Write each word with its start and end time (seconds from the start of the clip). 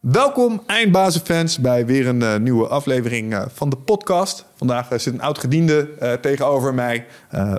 Welkom 0.00 0.62
eindbazenfans 0.66 1.58
bij 1.58 1.86
weer 1.86 2.06
een 2.06 2.20
uh, 2.20 2.36
nieuwe 2.36 2.68
aflevering 2.68 3.32
uh, 3.32 3.42
van 3.48 3.70
de 3.70 3.76
podcast. 3.76 4.44
Vandaag 4.56 4.92
uh, 4.92 4.98
zit 4.98 5.12
een 5.12 5.20
oud 5.20 5.38
gediende 5.38 5.88
tegenover 6.20 6.74
mij, 6.74 7.06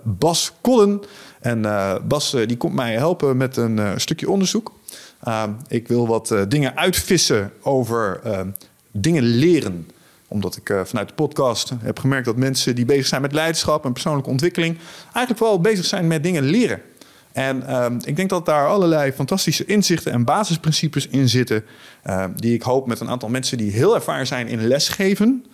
Bas 0.04 0.54
Kollen. 0.62 1.02
En 1.40 1.62
Bas 2.08 2.32
die 2.32 2.58
komt 2.58 2.74
mij 2.74 2.94
helpen 2.94 3.38
met 3.38 3.58
een 3.58 4.00
stukje 4.00 4.30
onderzoek. 4.30 4.74
ik 5.68 5.88
wil 5.88 6.08
wat 6.08 6.36
dingen 6.48 6.78
uitvissen 6.78 7.52
over 7.62 8.22
dingen 8.92 9.24
leren 9.24 9.88
omdat 10.28 10.56
ik 10.56 10.74
vanuit 10.84 11.08
de 11.08 11.14
podcast 11.14 11.72
heb 11.82 12.00
gemerkt 12.00 12.26
dat 12.26 12.36
mensen 12.36 12.76
die 12.76 12.86
bezig 12.86 13.08
zijn 13.08 13.22
met 13.22 13.34
leiderschap 13.34 13.86
en 13.86 13.94
persoonlijke 13.94 14.30
ontwikkeling 14.30 14.78
eigenlijk 15.04 15.38
vooral 15.38 15.62
bezig 15.62 15.86
zijn 15.86 16.08
met 16.08 16.24
dingen 16.24 16.44
leren. 16.44 16.82
En 17.34 17.68
ehm, 17.68 18.00
ik 18.04 18.16
denk 18.16 18.30
dat 18.30 18.46
daar 18.46 18.68
allerlei 18.68 19.12
fantastische 19.12 19.66
inzichten 19.66 20.12
en 20.12 20.24
basisprincipes 20.24 21.08
in 21.08 21.30
zitten. 21.30 21.64
Ehm, 22.04 22.30
die 22.36 22.54
ik 22.54 22.62
hoop 22.62 22.88
met 22.88 23.00
een 23.00 23.10
aantal 23.10 23.30
mensen 23.30 23.58
die 23.58 23.72
heel 23.72 23.96
ervaren 23.96 24.28
zijn 24.28 24.48
in 24.48 24.68
lesgeven. 24.68 25.46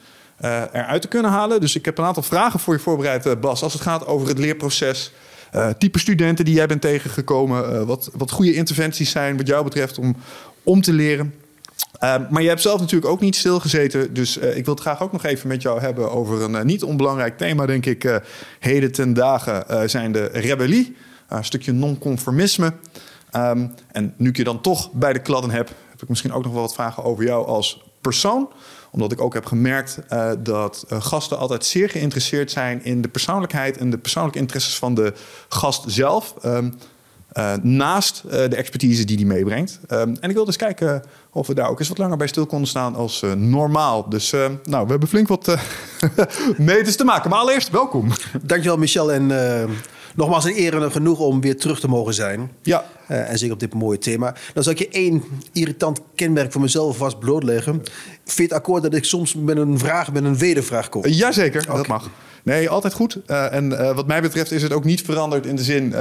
Uh, 0.41 0.61
eruit 0.71 1.01
te 1.01 1.07
kunnen 1.07 1.31
halen. 1.31 1.59
Dus 1.59 1.75
ik 1.75 1.85
heb 1.85 1.97
een 1.97 2.05
aantal 2.05 2.23
vragen 2.23 2.59
voor 2.59 2.73
je 2.73 2.79
voorbereid, 2.79 3.25
uh, 3.25 3.33
Bas. 3.41 3.63
Als 3.63 3.73
het 3.73 3.81
gaat 3.81 4.05
over 4.05 4.27
het 4.27 4.37
leerproces. 4.37 5.11
Uh, 5.55 5.69
type 5.69 5.99
studenten 5.99 6.45
die 6.45 6.53
jij 6.53 6.67
bent 6.67 6.81
tegengekomen. 6.81 7.85
wat, 7.85 8.09
wat 8.13 8.31
goede 8.31 8.53
interventies 8.53 9.09
zijn 9.09 9.37
wat 9.37 9.47
jou 9.47 9.63
betreft 9.63 9.97
om, 9.97 10.15
om 10.63 10.81
te 10.81 10.93
leren. 10.93 11.33
Ehm, 11.99 12.23
maar 12.29 12.41
je 12.41 12.47
hebt 12.47 12.61
zelf 12.61 12.79
natuurlijk 12.79 13.11
ook 13.11 13.19
niet 13.19 13.35
stilgezeten. 13.35 14.13
Dus 14.13 14.37
ik 14.37 14.65
wil 14.65 14.73
het 14.73 14.83
graag 14.83 15.01
ook 15.01 15.11
nog 15.11 15.23
even 15.23 15.47
met 15.47 15.61
jou 15.61 15.79
hebben 15.81 16.11
over 16.11 16.41
een 16.41 16.65
niet 16.65 16.83
onbelangrijk 16.83 17.37
thema, 17.37 17.65
denk 17.65 17.85
ik. 17.85 18.21
heden 18.59 18.91
ten 18.91 19.13
dagen 19.13 19.89
zijn 19.89 20.11
de 20.11 20.25
rebellie. 20.25 20.95
Eh, 21.27 21.37
een 21.37 21.45
stukje 21.45 21.71
non-conformisme. 21.71 22.73
Ehm, 23.31 23.67
en 23.91 24.13
nu 24.17 24.29
ik 24.29 24.37
je 24.37 24.43
dan 24.43 24.61
toch 24.61 24.91
bij 24.91 25.13
de 25.13 25.19
kladden 25.19 25.51
heb, 25.51 25.67
heb 25.89 26.01
ik 26.01 26.09
misschien 26.09 26.33
ook 26.33 26.43
nog 26.43 26.53
wel 26.53 26.61
wat 26.61 26.73
vragen 26.73 27.03
over 27.03 27.23
jou 27.23 27.45
als 27.45 27.83
persoon 28.01 28.49
omdat 28.91 29.11
ik 29.11 29.21
ook 29.21 29.33
heb 29.33 29.45
gemerkt 29.45 29.99
uh, 30.09 30.31
dat 30.39 30.85
uh, 30.89 31.01
gasten 31.01 31.37
altijd 31.37 31.65
zeer 31.65 31.89
geïnteresseerd 31.89 32.51
zijn 32.51 32.83
in 32.83 33.01
de 33.01 33.07
persoonlijkheid 33.07 33.77
en 33.77 33.89
de 33.89 33.97
persoonlijke 33.97 34.39
interesses 34.39 34.77
van 34.77 34.93
de 34.93 35.13
gast 35.49 35.83
zelf. 35.87 36.33
Uh, 36.45 37.53
naast 37.61 38.23
de 38.29 38.55
expertise 38.55 39.03
die 39.03 39.17
die 39.17 39.25
meebrengt. 39.25 39.79
Um, 39.89 40.17
en 40.19 40.29
ik 40.29 40.35
wil 40.35 40.45
dus 40.45 40.55
kijken 40.55 41.03
of 41.31 41.47
we 41.47 41.53
daar 41.53 41.69
ook 41.69 41.79
eens 41.79 41.87
wat 41.87 41.97
langer 41.97 42.17
bij 42.17 42.27
stil 42.27 42.45
konden 42.45 42.67
staan 42.67 42.95
als 42.95 43.23
normaal. 43.35 44.09
Dus 44.09 44.31
nou, 44.63 44.85
we 44.85 44.91
hebben 44.91 45.07
flink 45.07 45.27
wat 45.27 45.55
meters 46.57 46.95
te 46.95 47.03
maken. 47.03 47.29
Maar 47.29 47.39
allereerst, 47.39 47.69
welkom. 47.69 48.11
Dankjewel 48.41 48.77
Michel 48.77 49.11
en 49.11 49.31
nogmaals 50.17 50.45
een 50.45 50.57
eer 50.57 50.81
en 50.81 50.91
genoeg 50.91 51.19
om 51.19 51.41
weer 51.41 51.57
terug 51.57 51.79
te 51.79 51.87
mogen 51.87 52.13
zijn. 52.13 52.51
Ja. 52.61 52.85
Uh, 53.11 53.29
en 53.29 53.37
zeker 53.37 53.53
op 53.53 53.59
dit 53.59 53.73
mooie 53.73 53.97
thema. 53.97 54.33
Dan 54.53 54.63
zal 54.63 54.71
ik 54.71 54.79
je 54.79 54.89
één 54.89 55.23
irritant 55.53 56.01
kenmerk 56.15 56.51
voor 56.51 56.61
mezelf 56.61 56.97
vast 56.97 57.19
blootleggen. 57.19 57.73
Vind 57.73 58.37
je 58.37 58.43
het 58.43 58.53
akkoord 58.53 58.83
dat 58.83 58.93
ik 58.93 59.03
soms 59.03 59.35
met 59.35 59.57
een 59.57 59.79
vraag, 59.79 60.11
met 60.11 60.23
een 60.23 60.37
wedervraag 60.37 60.89
kom? 60.89 61.05
Uh, 61.05 61.17
jazeker, 61.17 61.61
okay. 61.61 61.75
dat 61.75 61.87
mag. 61.87 62.09
Nee, 62.43 62.69
altijd 62.69 62.93
goed. 62.93 63.19
Uh, 63.27 63.53
en 63.53 63.95
wat 63.95 64.07
mij 64.07 64.21
betreft 64.21 64.51
is 64.51 64.61
het 64.61 64.73
ook 64.73 64.83
niet 64.83 65.01
veranderd 65.01 65.45
in 65.45 65.55
de 65.55 65.63
zin... 65.63 65.95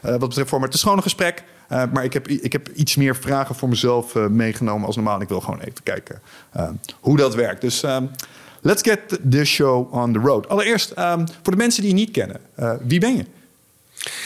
wat 0.00 0.18
betreft 0.18 0.48
voor 0.48 0.62
het 0.62 0.78
schone 0.78 1.02
gesprek. 1.02 1.44
maar 1.68 2.04
ik 2.04 2.12
heb, 2.12 2.28
ik 2.28 2.52
heb 2.52 2.68
iets 2.74 2.96
meer 2.96 3.16
vragen 3.16 3.54
voor 3.54 3.68
mezelf 3.68 4.14
meegenomen 4.14 4.86
als 4.86 4.96
normaal. 4.96 5.14
En 5.14 5.20
ik 5.20 5.28
wil 5.28 5.40
gewoon 5.40 5.60
even 5.60 5.82
kijken 5.82 6.22
hoe 7.00 7.16
dat 7.16 7.34
werkt. 7.34 7.60
Dus... 7.60 7.84
Let's 8.64 8.82
get 8.82 9.18
the 9.30 9.44
show 9.44 9.94
on 9.94 10.12
the 10.12 10.18
road. 10.18 10.48
Allereerst, 10.48 10.90
um, 10.98 11.26
voor 11.42 11.52
de 11.52 11.58
mensen 11.58 11.82
die 11.82 11.90
je 11.90 11.96
niet 11.96 12.10
kennen, 12.10 12.40
wie 12.86 13.00
ben 13.00 13.16
je? 13.16 13.24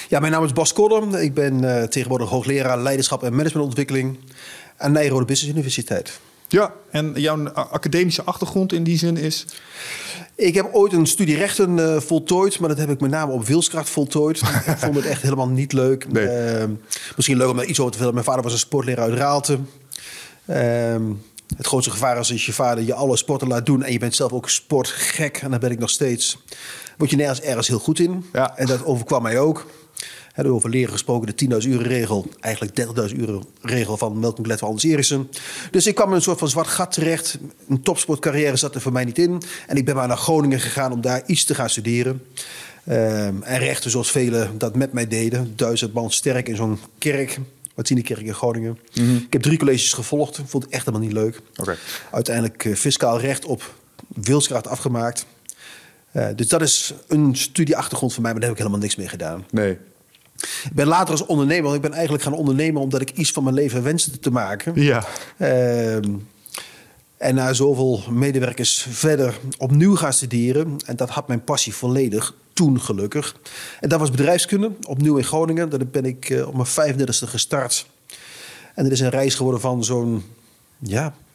Ja, 0.08 0.20
mijn 0.20 0.32
naam 0.32 0.44
is 0.44 0.52
Bas 0.52 0.72
Kodder. 0.72 1.20
Ik 1.20 1.34
ben 1.34 1.62
uh, 1.62 1.82
tegenwoordig 1.82 2.28
hoogleraar 2.28 2.78
leiderschap 2.78 3.22
en 3.22 3.34
managementontwikkeling 3.34 4.18
aan 4.76 4.92
Nijrode 4.92 5.24
Business 5.24 5.54
Universiteit. 5.54 6.20
Ja, 6.48 6.72
en 6.90 7.12
jouw 7.14 7.48
academische 7.48 8.22
achtergrond 8.22 8.72
in 8.72 8.84
die 8.84 8.98
zin 8.98 9.16
is? 9.16 9.46
Ik 10.34 10.54
heb 10.54 10.68
ooit 10.72 10.92
een 10.92 11.06
studie 11.06 11.36
rechten 11.36 11.78
uh, 11.78 12.00
voltooid, 12.00 12.58
maar 12.58 12.68
dat 12.68 12.78
heb 12.78 12.90
ik 12.90 13.00
met 13.00 13.10
name 13.10 13.32
op 13.32 13.46
wilskracht 13.46 13.88
voltooid. 13.88 14.40
ik 14.66 14.78
vond 14.78 14.94
het 14.94 15.04
echt 15.04 15.22
helemaal 15.22 15.48
niet 15.48 15.72
leuk. 15.72 16.12
Nee. 16.12 16.58
Uh, 16.60 16.64
misschien 17.16 17.36
leuk 17.36 17.48
om 17.48 17.56
daar 17.56 17.66
iets 17.66 17.80
over 17.80 17.92
te 17.92 17.98
vertellen. 17.98 18.14
Mijn 18.14 18.26
vader 18.26 18.42
was 18.42 18.52
een 18.52 18.58
sportleraar 18.58 19.04
uit 19.04 19.18
Raalte. 19.18 19.58
Uh, 20.46 20.56
het 21.56 21.66
grootste 21.66 21.90
gevaar 21.90 22.18
is 22.18 22.32
als 22.32 22.46
je 22.46 22.52
vader 22.52 22.84
je 22.84 22.94
alle 22.94 23.16
sporten 23.16 23.48
laat 23.48 23.66
doen 23.66 23.82
en 23.82 23.92
je 23.92 23.98
bent 23.98 24.14
zelf 24.14 24.32
ook 24.32 24.50
sportgek. 24.50 25.36
En 25.36 25.50
dat 25.50 25.60
ben 25.60 25.70
ik 25.70 25.78
nog 25.78 25.90
steeds 25.90 26.38
word 26.96 27.10
je 27.10 27.16
nergens 27.16 27.40
ergens 27.40 27.68
heel 27.68 27.78
goed 27.78 27.98
in. 27.98 28.24
Ja. 28.32 28.56
En 28.56 28.66
dat 28.66 28.84
overkwam 28.84 29.22
mij 29.22 29.38
ook. 29.38 29.66
Hebben 30.32 30.54
over 30.54 30.70
leren 30.70 30.92
gesproken, 30.92 31.36
de 31.36 31.62
10.000 31.62 31.68
uren 31.68 31.86
regel. 31.86 32.26
Eigenlijk 32.40 32.80
30.000 33.10 33.16
uren 33.16 33.42
regel 33.60 33.96
van 33.96 34.18
Malcolm 34.18 34.44
Gladwell 34.44 34.68
Hans 34.68 34.84
Eriksson. 34.84 35.28
Dus 35.70 35.86
ik 35.86 35.94
kwam 35.94 36.08
in 36.08 36.14
een 36.14 36.22
soort 36.22 36.38
van 36.38 36.48
zwart 36.48 36.68
gat 36.68 36.92
terecht. 36.92 37.38
Een 37.68 37.82
topsportcarrière 37.82 38.56
zat 38.56 38.74
er 38.74 38.80
voor 38.80 38.92
mij 38.92 39.04
niet 39.04 39.18
in. 39.18 39.42
En 39.66 39.76
ik 39.76 39.84
ben 39.84 39.94
maar 39.94 40.08
naar 40.08 40.16
Groningen 40.16 40.60
gegaan 40.60 40.92
om 40.92 41.00
daar 41.00 41.22
iets 41.26 41.44
te 41.44 41.54
gaan 41.54 41.70
studeren. 41.70 42.22
Um, 42.88 43.42
en 43.42 43.58
rechten 43.58 43.90
zoals 43.90 44.10
velen 44.10 44.58
dat 44.58 44.76
met 44.76 44.92
mij 44.92 45.06
deden. 45.06 45.52
Duizend 45.56 45.92
man 45.92 46.10
sterk 46.10 46.48
in 46.48 46.56
zo'n 46.56 46.78
kerk. 46.98 47.38
Kerk 48.02 48.20
in 48.20 48.34
Groningen. 48.34 48.78
Mm 48.94 49.06
-hmm. 49.06 49.16
Ik 49.16 49.32
heb 49.32 49.42
drie 49.42 49.58
colleges 49.58 49.92
gevolgd. 49.92 50.40
Vond 50.46 50.64
het 50.64 50.72
echt 50.72 50.84
helemaal 50.84 51.06
niet 51.06 51.16
leuk. 51.16 51.40
Okay. 51.56 51.76
Uiteindelijk 52.10 52.64
uh, 52.64 52.74
fiscaal 52.74 53.20
recht 53.20 53.44
op 53.44 53.74
wilskracht 54.08 54.66
afgemaakt. 54.66 55.26
Uh, 56.16 56.26
dus 56.36 56.48
dat 56.48 56.62
is 56.62 56.94
een 57.08 57.36
studieachtergrond 57.36 58.12
van 58.14 58.22
mij, 58.22 58.30
maar 58.30 58.40
daar 58.40 58.50
heb 58.50 58.58
ik 58.58 58.64
helemaal 58.64 58.86
niks 58.86 58.96
mee 58.96 59.08
gedaan. 59.08 59.44
Nee. 59.50 59.78
Ik 60.40 60.72
ben 60.72 60.86
later 60.86 61.10
als 61.10 61.26
ondernemer, 61.26 61.62
want 61.62 61.74
ik 61.74 61.80
ben 61.80 61.92
eigenlijk 61.92 62.22
gaan 62.22 62.32
ondernemen 62.32 62.82
omdat 62.82 63.00
ik 63.00 63.10
iets 63.10 63.32
van 63.32 63.42
mijn 63.42 63.54
leven 63.54 63.82
wenste 63.82 64.18
te 64.18 64.30
maken. 64.30 64.82
Ja. 64.82 65.06
Uh, 65.36 65.94
en 67.16 67.34
na 67.34 67.52
zoveel 67.52 68.02
medewerkers 68.10 68.86
verder 68.90 69.38
opnieuw 69.58 69.96
gaan 69.96 70.12
studeren. 70.12 70.76
En 70.86 70.96
dat 70.96 71.10
had 71.10 71.28
mijn 71.28 71.44
passie 71.44 71.74
volledig 71.74 72.34
toen 72.52 72.80
gelukkig. 72.80 73.36
En 73.80 73.88
dat 73.88 74.00
was 74.00 74.10
bedrijfskunde, 74.10 74.70
opnieuw 74.86 75.16
in 75.16 75.24
Groningen. 75.24 75.68
Daar 75.68 75.86
ben 75.86 76.04
ik 76.04 76.30
uh, 76.30 76.48
op 76.48 76.54
mijn 76.54 76.94
35e 76.94 77.28
gestart. 77.28 77.86
En 78.74 78.82
dat 78.82 78.92
is 78.92 79.00
een 79.00 79.10
reis 79.10 79.34
geworden 79.34 79.60
van 79.60 79.84
zo'n 79.84 80.24
ja, 80.78 81.04
eh, 81.04 81.25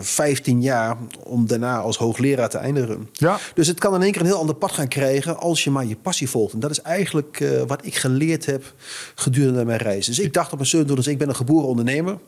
15 0.00 0.62
jaar 0.62 0.96
om 1.22 1.46
daarna 1.46 1.78
als 1.78 1.96
hoogleraar 1.96 2.48
te 2.48 2.58
eindigen. 2.58 3.08
Ja. 3.12 3.38
Dus 3.54 3.66
het 3.66 3.80
kan 3.80 3.94
in 3.94 4.02
één 4.02 4.12
keer 4.12 4.20
een 4.20 4.26
heel 4.26 4.38
ander 4.38 4.54
pad 4.54 4.72
gaan 4.72 4.88
krijgen 4.88 5.38
als 5.38 5.64
je 5.64 5.70
maar 5.70 5.84
je 5.84 5.96
passie 5.96 6.30
volgt. 6.30 6.52
En 6.52 6.60
dat 6.60 6.70
is 6.70 6.80
eigenlijk 6.80 7.40
uh, 7.40 7.62
wat 7.66 7.86
ik 7.86 7.96
geleerd 7.96 8.46
heb 8.46 8.72
gedurende 9.14 9.64
mijn 9.64 9.78
reis. 9.78 10.06
Dus 10.06 10.18
ik 10.18 10.32
dacht 10.32 10.52
op 10.52 10.58
mijn 10.58 10.68
27 10.68 11.04
dus 11.04 11.12
ik 11.12 11.18
ben 11.18 11.28
een 11.28 11.36
geboren 11.36 11.68
ondernemer. 11.68 12.18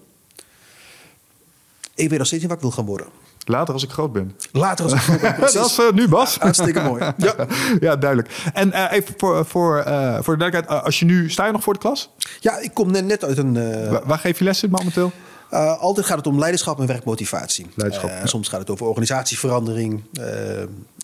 Ik 1.94 2.08
weet 2.08 2.18
nog 2.18 2.26
steeds 2.26 2.42
niet 2.42 2.50
wat 2.50 2.60
ik 2.60 2.66
wil 2.68 2.76
gaan 2.76 2.86
worden. 2.86 3.06
Later 3.44 3.74
als 3.74 3.82
ik 3.82 3.90
groot 3.90 4.12
ben. 4.12 4.36
Later 4.52 4.84
als 4.84 4.94
ik 4.94 5.00
groot 5.00 5.20
ben. 5.20 5.40
dat 5.40 5.54
is 5.54 5.78
uh, 5.78 5.90
nu 5.92 6.08
Bas. 6.08 6.36
Hartstikke 6.40 6.80
mooi. 6.80 7.12
Ja, 7.16 7.34
ja 7.80 7.96
duidelijk. 7.96 8.50
En 8.52 8.68
uh, 8.68 8.92
even 8.92 9.14
voor, 9.16 9.46
voor, 9.46 9.82
voor 10.22 10.36
de 10.36 10.38
duidelijkheid, 10.38 10.84
als 10.84 10.98
je 10.98 11.04
nu 11.04 11.30
sta 11.30 11.46
je 11.46 11.52
nog 11.52 11.62
voor 11.62 11.72
de 11.72 11.78
klas? 11.78 12.10
Ja, 12.40 12.58
ik 12.58 12.74
kom 12.74 12.90
net, 12.90 13.04
net 13.04 13.24
uit 13.24 13.38
een. 13.38 13.54
Waar, 13.90 14.06
waar 14.06 14.18
geef 14.18 14.38
je 14.38 14.44
lessen 14.44 14.70
momenteel? 14.70 15.12
Uh, 15.52 15.78
altijd 15.80 16.06
gaat 16.06 16.16
het 16.16 16.26
om 16.26 16.38
leiderschap 16.38 16.80
en 16.80 16.86
werkmotivatie. 16.86 17.66
Leiderschap, 17.74 18.10
uh, 18.10 18.18
ja. 18.18 18.26
Soms 18.26 18.48
gaat 18.48 18.60
het 18.60 18.70
over 18.70 18.86
organisatieverandering. 18.86 20.02
Uh, 20.20 20.24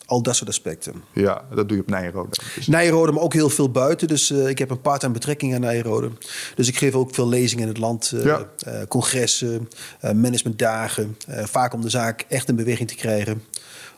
al 0.07 0.23
dat 0.23 0.37
soort 0.37 0.49
aspecten. 0.49 0.95
Ja, 1.13 1.45
dat 1.55 1.69
doe 1.69 1.77
je 1.77 1.83
op 1.83 1.89
Nijrode. 1.89 2.37
Dus. 2.55 2.67
Nijrode, 2.67 3.13
maar 3.13 3.23
ook 3.23 3.33
heel 3.33 3.51
veel 3.51 3.71
buiten. 3.71 4.09
Dus 4.09 4.31
ik 4.31 4.59
heb 4.59 4.71
een 4.71 4.81
part-time 4.81 5.13
betrekking 5.13 5.55
aan 5.55 5.61
Nijrode. 5.61 6.11
Dus 6.55 6.69
ik 6.69 6.77
geef 6.77 6.95
ook 6.95 7.15
veel 7.15 7.29
lezingen 7.29 7.63
in 7.63 7.69
het 7.69 7.79
land. 7.79 8.13
Ja. 8.23 8.49
congressen, 8.89 9.69
managementdagen. 10.01 11.17
vaak 11.29 11.73
om 11.75 11.81
de 11.81 11.91
zaak 11.91 12.25
echt 12.29 12.49
in 12.49 12.57
beweging 12.57 12.89
te 12.89 12.95
krijgen 12.95 13.43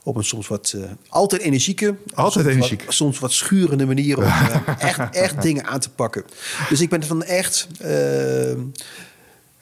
op 0.06 0.16
een 0.16 0.24
soms 0.24 0.48
wat 0.48 0.72
uh, 0.76 0.84
altijd 1.08 1.42
energieke, 1.42 1.94
altijd 2.14 2.44
soms 2.44 2.56
energiek. 2.56 2.84
Wat, 2.84 2.94
soms 2.94 3.18
wat 3.18 3.32
schurende 3.32 3.86
manier 3.86 4.16
om 4.16 4.22
uh, 4.22 4.56
echt, 4.78 5.16
echt 5.16 5.42
dingen 5.42 5.66
aan 5.66 5.80
te 5.80 5.90
pakken. 5.90 6.24
Dus 6.68 6.80
ik 6.80 6.88
ben 6.88 7.02
van 7.02 7.22
echt. 7.22 7.66
Uh, 7.82 8.52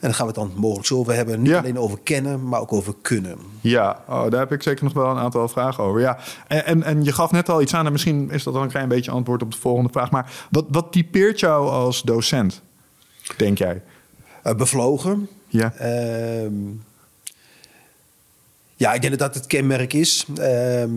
en 0.05 0.11
dan 0.11 0.19
gaan 0.19 0.33
we 0.33 0.39
het 0.41 0.51
dan 0.51 0.61
mogelijk 0.61 0.87
zo 0.87 0.97
over 0.97 1.13
hebben. 1.13 1.41
Niet 1.41 1.51
Ja. 1.51 1.57
alleen 1.57 1.79
over 1.79 1.99
kennen, 2.03 2.47
maar 2.47 2.59
ook 2.59 2.73
over 2.73 2.93
kunnen. 3.01 3.37
Ja, 3.61 4.03
oh, 4.07 4.29
daar 4.29 4.39
heb 4.39 4.51
ik 4.51 4.63
zeker 4.63 4.83
nog 4.83 4.93
wel 4.93 5.09
een 5.09 5.17
aantal 5.17 5.47
vragen 5.47 5.83
over. 5.83 6.01
Ja. 6.01 6.17
En, 6.47 6.65
en, 6.65 6.83
en 6.83 7.03
je 7.03 7.11
gaf 7.11 7.31
net 7.31 7.49
al 7.49 7.61
iets 7.61 7.73
aan, 7.73 7.85
en 7.85 7.91
misschien 7.91 8.31
is 8.31 8.43
dat 8.43 8.53
dan 8.53 8.63
een 8.63 8.69
klein 8.69 8.87
beetje 8.87 9.11
antwoord 9.11 9.41
op 9.41 9.51
de 9.51 9.57
volgende 9.57 9.89
vraag. 9.91 10.11
Maar 10.11 10.47
wat, 10.51 10.65
wat 10.69 10.91
typeert 10.91 11.39
jou 11.39 11.69
als 11.69 12.01
docent, 12.01 12.61
denk 13.37 13.57
jij? 13.57 13.81
Uh, 14.43 14.53
bevlogen. 14.53 15.29
Ja. 15.47 15.73
Ehm, 15.73 16.53
ja, 18.75 18.93
ik 18.93 19.01
denk 19.01 19.19
dat 19.19 19.33
dat 19.33 19.35
het 19.35 19.47
kenmerk 19.47 19.93
is. 19.93 20.25
Ehm, 20.37 20.91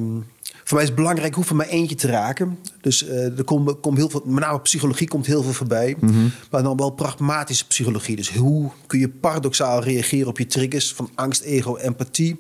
voor 0.69 0.77
mij 0.77 0.87
is 0.87 0.93
het 0.93 0.99
belangrijk, 0.99 1.29
ik 1.29 1.35
hoef 1.35 1.49
er 1.49 1.57
maar 1.57 1.67
eentje 1.67 1.95
te 1.95 2.07
raken. 2.07 2.59
Dus 2.81 3.05
uh, 3.05 3.39
er 3.39 3.45
komt, 3.45 3.81
komt 3.81 3.97
heel 3.97 4.11
veel, 4.11 4.23
met 4.25 4.45
name 4.45 4.61
psychologie 4.61 5.09
komt 5.09 5.27
heel 5.27 5.43
veel 5.43 5.53
voorbij. 5.53 5.97
Mhm. 6.01 6.29
Maar 6.51 6.63
dan 6.63 6.77
wel 6.77 6.91
pragmatische 6.91 7.67
psychologie. 7.67 8.17
Dus 8.17 8.35
hoe 8.35 8.71
kun 8.87 8.99
je 8.99 9.09
paradoxaal 9.09 9.83
reageren 9.83 10.29
op 10.29 10.39
je 10.39 10.47
triggers 10.47 10.93
van 10.93 11.11
angst, 11.15 11.41
ego, 11.41 11.77
empathie. 11.77 12.39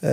Uh, 0.00 0.10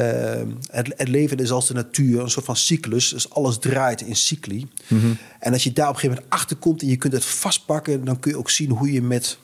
het, 0.71 0.93
het, 0.95 1.07
leven 1.07 1.37
is 1.37 1.51
als 1.51 1.67
de 1.67 1.73
natuur, 1.73 2.21
een 2.21 2.29
soort 2.29 2.45
van 2.45 2.55
cyclus. 2.55 3.09
Dus 3.09 3.29
alles 3.29 3.57
draait 3.59 4.01
in 4.01 4.15
cycli. 4.15 4.67
Mhm. 4.87 5.13
En 5.39 5.53
als 5.53 5.63
je 5.63 5.73
daar 5.73 5.89
op 5.89 5.93
een 5.93 5.99
gegeven 5.99 6.15
moment 6.23 6.33
achter 6.41 6.55
komt 6.55 6.81
en 6.81 6.87
je 6.87 6.95
kunt 6.95 7.13
het 7.13 7.25
vastpakken, 7.25 8.05
dan 8.05 8.19
kun 8.19 8.31
je 8.31 8.37
ook 8.37 8.49
zien 8.49 8.69
hoe 8.69 8.91
je 8.91 9.01
met 9.01 9.37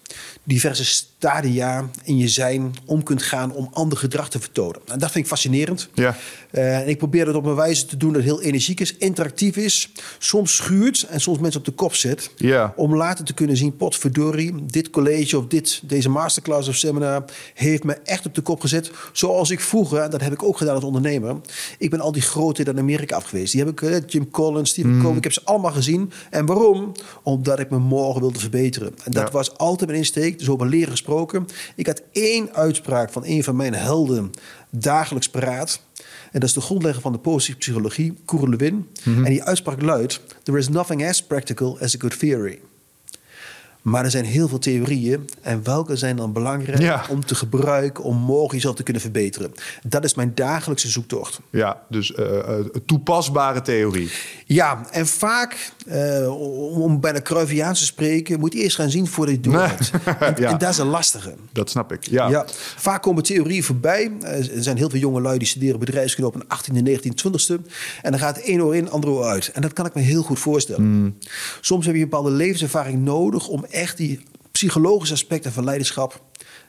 diverse 0.43 0.85
stadia 1.25 1.89
in 2.03 2.17
je 2.17 2.27
zijn 2.27 2.73
om 2.85 3.03
kunt 3.03 3.21
gaan 3.23 3.53
om 3.53 3.69
ander 3.73 3.97
gedrag 3.97 4.29
te 4.29 4.39
vertonen. 4.39 4.81
En 4.85 4.99
dat 4.99 5.11
vind 5.11 5.23
ik 5.23 5.29
fascinerend. 5.31 5.89
Ja. 5.93 6.15
Uh, 6.51 6.79
en 6.79 6.87
ik 6.87 6.97
probeer 6.97 7.27
het 7.27 7.35
op 7.35 7.45
een 7.45 7.55
wijze 7.55 7.85
te 7.85 7.97
doen 7.97 8.13
dat 8.13 8.21
heel 8.21 8.41
energiek 8.41 8.79
is, 8.79 8.95
interactief 8.97 9.55
is, 9.55 9.91
soms 10.19 10.55
schuurt 10.55 11.03
en 11.09 11.21
soms 11.21 11.39
mensen 11.39 11.59
op 11.59 11.65
de 11.65 11.71
kop 11.71 11.95
zet. 11.95 12.31
Ja. 12.35 12.73
Om 12.75 12.95
later 12.95 13.25
te 13.25 13.33
kunnen 13.33 13.57
zien, 13.57 13.75
potverdorie, 13.77 14.53
dit 14.65 14.89
college 14.89 15.37
of 15.37 15.47
dit, 15.47 15.81
deze 15.83 16.09
masterclass 16.09 16.67
of 16.67 16.75
seminar 16.75 17.23
heeft 17.53 17.83
me 17.83 17.93
echt 17.93 18.25
op 18.25 18.35
de 18.35 18.41
kop 18.41 18.61
gezet. 18.61 18.91
Zoals 19.13 19.49
ik 19.49 19.59
vroeger, 19.59 19.99
en 19.99 20.09
dat 20.09 20.21
heb 20.21 20.33
ik 20.33 20.43
ook 20.43 20.57
gedaan 20.57 20.75
als 20.75 20.83
ondernemer. 20.83 21.35
Ik 21.77 21.89
ben 21.89 21.99
al 21.99 22.11
die 22.11 22.21
grote 22.21 22.63
in 22.63 22.79
Amerika 22.79 23.15
af 23.15 23.23
geweest. 23.23 23.51
Die 23.51 23.61
heb 23.63 23.69
ik, 23.71 23.81
uh, 23.81 23.95
Jim 24.07 24.29
Collins, 24.31 24.69
Stephen 24.69 24.89
Mm. 24.95 25.01
Covey, 25.01 25.17
ik 25.17 25.23
heb 25.23 25.33
ze 25.33 25.41
allemaal 25.43 25.71
gezien. 25.71 26.11
En 26.29 26.45
waarom? 26.45 26.91
Omdat 27.23 27.59
ik 27.59 27.69
me 27.69 27.77
morgen 27.77 28.21
wilde 28.21 28.39
verbeteren. 28.39 28.93
En 29.03 29.11
dat 29.11 29.27
Ja. 29.27 29.31
was 29.31 29.57
altijd 29.57 29.89
mijn 29.89 30.01
insteek, 30.01 30.39
dus 30.39 30.49
over 30.49 30.67
leren 30.67 30.91
gesproken. 30.91 31.09
Ik 31.75 31.87
had 31.87 32.01
één 32.11 32.55
uitspraak 32.55 33.11
van 33.11 33.25
een 33.25 33.43
van 33.43 33.55
mijn 33.55 33.73
helden 33.73 34.31
dagelijks 34.69 35.29
paraat. 35.29 35.81
En 36.31 36.39
dat 36.39 36.49
is 36.49 36.55
de 36.55 36.61
grondlegger 36.61 37.01
van 37.01 37.11
de 37.11 37.17
positieve 37.17 37.59
psychologie, 37.59 38.13
Koer 38.25 38.49
Lewin. 38.49 38.87
Mhm. 39.03 39.23
En 39.23 39.31
die 39.31 39.43
uitspraak 39.43 39.81
luidt: 39.81 40.21
There 40.43 40.57
is 40.57 40.69
nothing 40.69 41.07
as 41.07 41.23
practical 41.23 41.79
as 41.79 41.95
a 41.95 41.99
good 41.99 42.19
theory. 42.19 42.59
Maar 43.81 44.03
er 44.03 44.11
zijn 44.11 44.25
heel 44.25 44.47
veel 44.47 44.59
theorieën. 44.59 45.29
En 45.41 45.63
welke 45.63 45.95
zijn 45.95 46.15
dan 46.15 46.33
belangrijk 46.33 46.81
Ja. 46.81 47.05
om 47.09 47.25
te 47.25 47.35
gebruiken 47.35 48.03
om 48.03 48.17
morgen 48.17 48.55
jezelf 48.55 48.75
te 48.75 48.83
kunnen 48.83 49.01
verbeteren? 49.01 49.53
Dat 49.83 50.03
is 50.03 50.13
mijn 50.13 50.31
dagelijkse 50.35 50.89
zoektocht. 50.89 51.39
Ja, 51.49 51.81
dus 51.89 52.13
eh, 52.13 52.37
eh, 52.39 52.65
toepasbare 52.85 53.61
theorie. 53.61 54.09
Ja, 54.45 54.85
en 54.91 55.07
vaak, 55.07 55.71
eh, 55.87 56.41
om, 56.81 56.99
bijna 56.99 57.21
Cruyffiaans 57.21 57.79
te 57.79 57.85
spreken, 57.85 58.39
moet 58.39 58.53
je 58.53 58.59
eerst 58.59 58.75
gaan 58.75 58.89
zien 58.89 59.07
voordat 59.07 59.35
je 59.35 59.41
het 59.41 59.49
door 59.51 59.67
Nee. 60.01 60.15
En, 60.29 60.35
Ja. 60.41 60.49
en 60.51 60.57
dat 60.57 60.69
is 60.69 60.77
een 60.77 60.87
lastige. 60.87 61.33
Dat 61.51 61.69
snap 61.69 61.91
ik. 61.91 62.07
Ja. 62.07 62.29
Ja. 62.29 62.45
vaak 62.77 63.01
komen 63.01 63.23
theorieën 63.23 63.63
voorbij. 63.63 64.11
Er 64.21 64.49
zijn 64.63 64.77
heel 64.77 64.89
veel 64.89 64.99
jonge 64.99 65.21
lui 65.21 65.37
die 65.37 65.47
studeren 65.47 65.79
bedrijfskunde 65.79 66.29
op 66.29 66.35
een 66.35 66.43
18e, 66.47 66.81
19e, 66.83 67.13
20e. 67.15 67.61
En 68.01 68.11
dan 68.11 68.19
gaat 68.19 68.35
het 68.35 68.45
één 68.45 68.61
oor 68.61 68.75
in, 68.75 68.89
ander 68.91 69.09
oor 69.09 69.23
uit. 69.25 69.47
En 69.53 69.61
dat 69.61 69.73
kan 69.73 69.85
ik 69.85 69.93
me 69.93 70.01
heel 70.01 70.23
goed 70.23 70.39
voorstellen. 70.39 70.81
Hmm. 70.81 71.17
Soms 71.61 71.85
heb 71.85 71.95
je 71.95 72.01
een 72.01 72.09
bepaalde 72.09 72.31
levenservaring 72.31 72.99
nodig 73.03 73.47
om 73.47 73.65
echt 73.71 73.97
die 73.97 74.23
psychologische 74.51 75.13
aspecten 75.13 75.51
van 75.51 75.63
leiderschap 75.63 76.21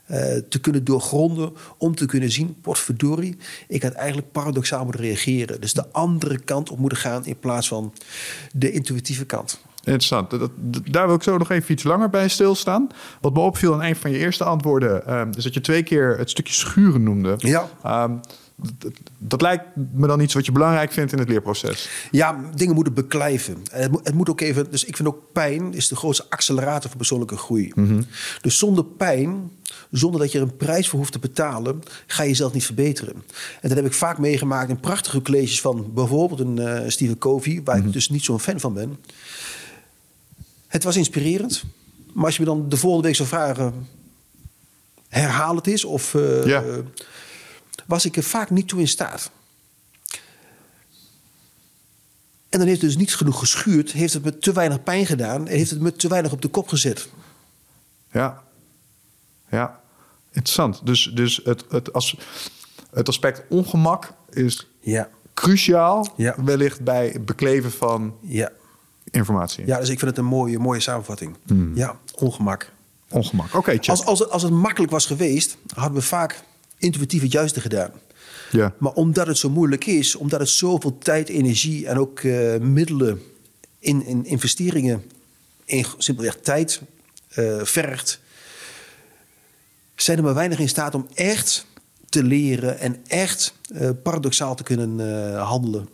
eh, 0.06 0.18
te 0.48 0.60
kunnen 0.60 0.84
doorgronden. 0.84 1.52
Om 1.78 1.94
te 1.94 2.06
kunnen 2.06 2.30
zien, 2.30 2.56
potverdorie, 2.60 3.36
ik 3.68 3.82
had 3.82 3.92
eigenlijk 3.92 4.32
paradoxaal 4.32 4.84
moeten 4.84 5.02
reageren. 5.04 5.60
Dus 5.60 5.72
de 5.72 5.92
andere 5.92 6.38
kant 6.38 6.70
op 6.70 6.78
moeten 6.78 6.98
gaan 6.98 7.24
in 7.26 7.38
plaats 7.38 7.68
van 7.68 7.92
de 8.52 8.72
intuïtieve 8.72 9.24
kant. 9.24 9.60
Interessant. 9.84 10.30
Dat, 10.30 10.40
dat- 10.40 10.82
daar 10.90 11.06
wil 11.06 11.16
ik 11.16 11.22
zo 11.22 11.38
nog 11.38 11.50
even 11.50 11.72
iets 11.72 11.82
langer 11.82 12.10
bij 12.10 12.28
stilstaan. 12.28 12.88
Wat 13.20 13.32
me 13.34 13.40
opviel 13.40 13.74
in 13.74 13.80
een 13.88 13.96
van 13.96 14.10
je 14.10 14.18
eerste 14.18 14.44
antwoorden... 14.44 15.06
ehm, 15.06 15.30
is 15.36 15.44
dat 15.44 15.54
je 15.54 15.60
twee 15.60 15.82
keer 15.82 16.18
het 16.18 16.30
stukje 16.30 16.52
schuren 16.54 17.02
noemde. 17.02 17.34
Ja. 17.38 17.68
Ehm, 17.82 18.12
dat, 18.56 18.92
dat 19.18 19.40
lijkt 19.40 19.64
me 19.92 20.06
dan 20.06 20.20
iets 20.20 20.34
wat 20.34 20.46
je 20.46 20.52
belangrijk 20.52 20.92
vindt 20.92 21.12
in 21.12 21.18
het 21.18 21.28
leerproces. 21.28 21.88
Ja, 22.10 22.40
dingen 22.54 22.74
moeten 22.74 22.94
beklijven. 22.94 23.56
En 23.70 23.82
Het 23.82 23.90
moet, 23.90 24.06
het 24.06 24.14
moet 24.14 24.30
ook 24.30 24.40
even. 24.40 24.70
Dus 24.70 24.84
ik 24.84 24.96
vind 24.96 25.08
ook 25.08 25.32
pijn 25.32 25.74
is 25.74 25.88
de 25.88 25.96
grootste 25.96 26.26
accelerator 26.28 26.88
voor 26.88 26.96
persoonlijke 26.96 27.36
groei. 27.36 27.72
Dus 28.40 28.58
zonder 28.58 28.84
pijn, 28.84 29.50
zonder 29.90 30.20
dat 30.20 30.32
je 30.32 30.38
er 30.38 30.44
een 30.44 30.56
prijs 30.56 30.88
voor 30.88 30.98
hoeft 30.98 31.12
te 31.12 31.18
betalen, 31.18 31.82
ga 32.06 32.22
je 32.22 32.28
jezelf 32.28 32.52
niet 32.52 32.64
verbeteren. 32.64 33.14
En 33.60 33.68
dat 33.68 33.76
heb 33.76 33.86
ik 33.86 33.92
vaak 33.92 34.18
meegemaakt 34.18 34.70
in 34.70 34.80
prachtige 34.80 35.22
colleges 35.22 35.60
van 35.60 35.90
bijvoorbeeld 35.94 36.40
een 36.40 36.58
eh 36.58 36.88
Stephen 36.90 37.18
Covey, 37.18 37.60
waar 37.64 37.76
ik 37.76 37.92
dus 37.92 38.08
niet 38.08 38.24
zo'n 38.24 38.40
fan 38.40 38.60
van 38.60 38.74
ben. 38.74 38.96
Het 40.66 40.84
was 40.84 40.96
inspirerend. 40.96 41.62
Maar 42.12 42.24
als 42.24 42.36
je 42.36 42.40
me 42.40 42.48
dan 42.48 42.68
de 42.68 42.76
volgende 42.76 43.06
week 43.06 43.16
zou 43.16 43.28
vragen, 43.28 43.86
herhaal 45.08 45.56
het 45.56 45.66
eens 45.66 45.84
of 45.84 46.14
eh. 46.14 46.44
Was 47.92 48.04
ik 48.04 48.16
er 48.16 48.22
vaak 48.22 48.50
niet 48.50 48.68
toe 48.68 48.80
in 48.80 48.88
staat. 48.88 49.30
En 52.48 52.58
dan 52.58 52.66
heeft 52.66 52.80
het 52.80 52.90
dus 52.90 52.98
niet 52.98 53.14
genoeg 53.14 53.38
geschuurd, 53.38 53.92
heeft 53.92 54.12
het 54.12 54.24
me 54.24 54.38
te 54.38 54.52
weinig 54.52 54.82
pijn 54.82 55.06
gedaan 55.06 55.48
en 55.48 55.56
heeft 55.56 55.70
het 55.70 55.80
me 55.80 55.92
te 55.92 56.08
weinig 56.08 56.32
op 56.32 56.42
de 56.42 56.48
kop 56.48 56.68
gezet. 56.68 57.08
Ja. 58.10 58.42
Ja. 59.50 59.80
Interessant. 60.26 60.86
Dus, 60.86 61.10
dus 61.14 61.40
het, 61.44 61.64
het, 61.68 61.92
as, 61.92 62.16
het 62.90 63.08
aspect 63.08 63.42
ongemak 63.48 64.12
is 64.30 64.68
Ja, 64.80 65.08
cruciaal. 65.34 66.12
Ja. 66.16 66.34
Wellicht 66.44 66.80
bij 66.80 67.08
het 67.08 67.24
bekleven 67.24 67.72
van 67.72 68.16
ja. 68.20 68.50
informatie. 69.10 69.66
ja 69.66 69.78
dus 69.78 69.88
ik 69.88 69.98
vind 69.98 70.10
het 70.10 70.18
een 70.18 70.30
mooie, 70.30 70.58
mooie 70.58 70.80
samenvatting. 70.80 71.36
Ja, 71.74 71.98
ongemak. 72.14 72.70
Ongemak. 73.08 73.54
Oké, 73.54 73.70
check. 73.70 73.88
Als, 73.88 74.04
als, 74.04 74.18
het, 74.18 74.30
als 74.30 74.42
het 74.42 74.52
makkelijk 74.52 74.92
was 74.92 75.06
geweest, 75.06 75.56
hadden 75.74 75.94
we 75.94 76.02
vaak 76.02 76.42
intuïtief 76.82 77.22
het 77.22 77.32
juiste 77.32 77.60
gedaan. 77.60 77.90
Ja. 78.50 78.74
Maar 78.78 78.92
omdat 78.92 79.26
het 79.26 79.38
zo 79.38 79.50
moeilijk 79.50 79.86
is, 79.86 80.16
omdat 80.16 80.40
het 80.40 80.48
zoveel 80.48 80.98
tijd, 80.98 81.28
energie 81.28 81.86
en 81.86 81.98
ook 81.98 82.20
eh, 82.20 82.58
middelen 82.58 83.22
in, 83.78 84.06
in 84.06 84.24
investeringen 84.24 85.02
in 85.64 85.86
simpelweg 85.98 86.36
tijd 86.36 86.80
eh, 87.28 87.60
vergt, 87.62 88.20
zijn 89.94 90.18
er 90.18 90.24
maar 90.24 90.34
weinig 90.34 90.58
in 90.58 90.68
staat 90.68 90.94
om 90.94 91.06
echt 91.14 91.66
te 92.08 92.22
leren 92.24 92.78
en 92.78 92.96
echt 93.06 93.54
eh, 93.74 93.90
paradoxaal 94.02 94.54
te 94.54 94.62
kunnen 94.62 95.34
handelen. 95.38 95.88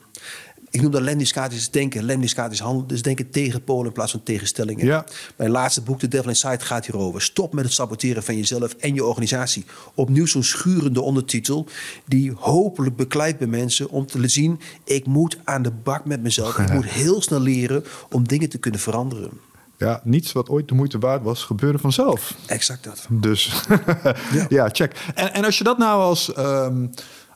Ik 0.79 0.85
noem 0.85 0.93
dat 0.93 1.03
lemniscatisch 1.03 1.71
denken. 1.71 2.05
Lemniscatisch 2.05 2.61
handelen, 2.61 2.89
dus 2.89 3.03
denken 3.03 3.31
tegen 3.31 3.65
polen 3.65 3.87
in 3.87 3.93
plaats 3.93 4.11
van 4.11 4.23
tegenstellingen. 4.23 4.87
Ja. 4.87 5.05
Mijn 5.37 5.51
laatste 5.51 5.83
boek, 5.83 5.99
The 5.99 6.09
Devil 6.09 6.29
Inside, 6.29 6.65
gaat 6.65 6.87
hierover. 6.87 7.23
Stop 7.23 7.53
met 7.53 7.65
het 7.65 7.73
saboteren 7.73 8.23
van 8.23 8.37
jezelf 8.37 8.73
en 8.73 8.95
je 8.95 9.05
organisatie. 9.05 9.65
Opnieuw 9.95 10.27
zo'n 10.27 10.43
schurende 10.43 11.01
ondertitel 11.01 11.67
die 12.07 12.33
hopelijk 12.37 12.97
beklijft 12.97 13.39
bij 13.39 13.47
mensen 13.47 13.91
om 13.91 14.07
te 14.07 14.29
zien... 14.29 14.61
ik 14.85 15.07
moet 15.07 15.39
aan 15.45 15.63
de 15.63 15.71
bak 15.71 16.05
met 16.05 16.23
mezelf. 16.23 16.59
Ik 16.59 16.73
moet 16.79 16.87
heel 16.87 17.23
snel 17.23 17.41
leren 17.41 17.85
om 18.11 18.29
dingen 18.29 18.49
te 18.49 18.59
kunnen 18.59 18.81
veranderen. 18.81 19.31
ja, 19.77 20.01
niets 20.05 20.33
wat 20.33 20.49
ooit 20.49 20.69
de 20.69 20.75
moeite 20.75 20.99
waard 20.99 21.23
was, 21.23 21.45
gebeurde 21.45 21.79
vanzelf. 21.79 22.35
Exact 22.47 22.85
dat. 22.85 23.07
Dus 23.11 23.65
ja. 24.49 24.69
check. 24.69 25.05
En, 25.15 25.33
en 25.33 25.45
als 25.45 25.59
je 25.59 25.65
dat 25.65 25.79
nou 25.79 26.01
als 26.03 26.33
ehm, 26.33 26.87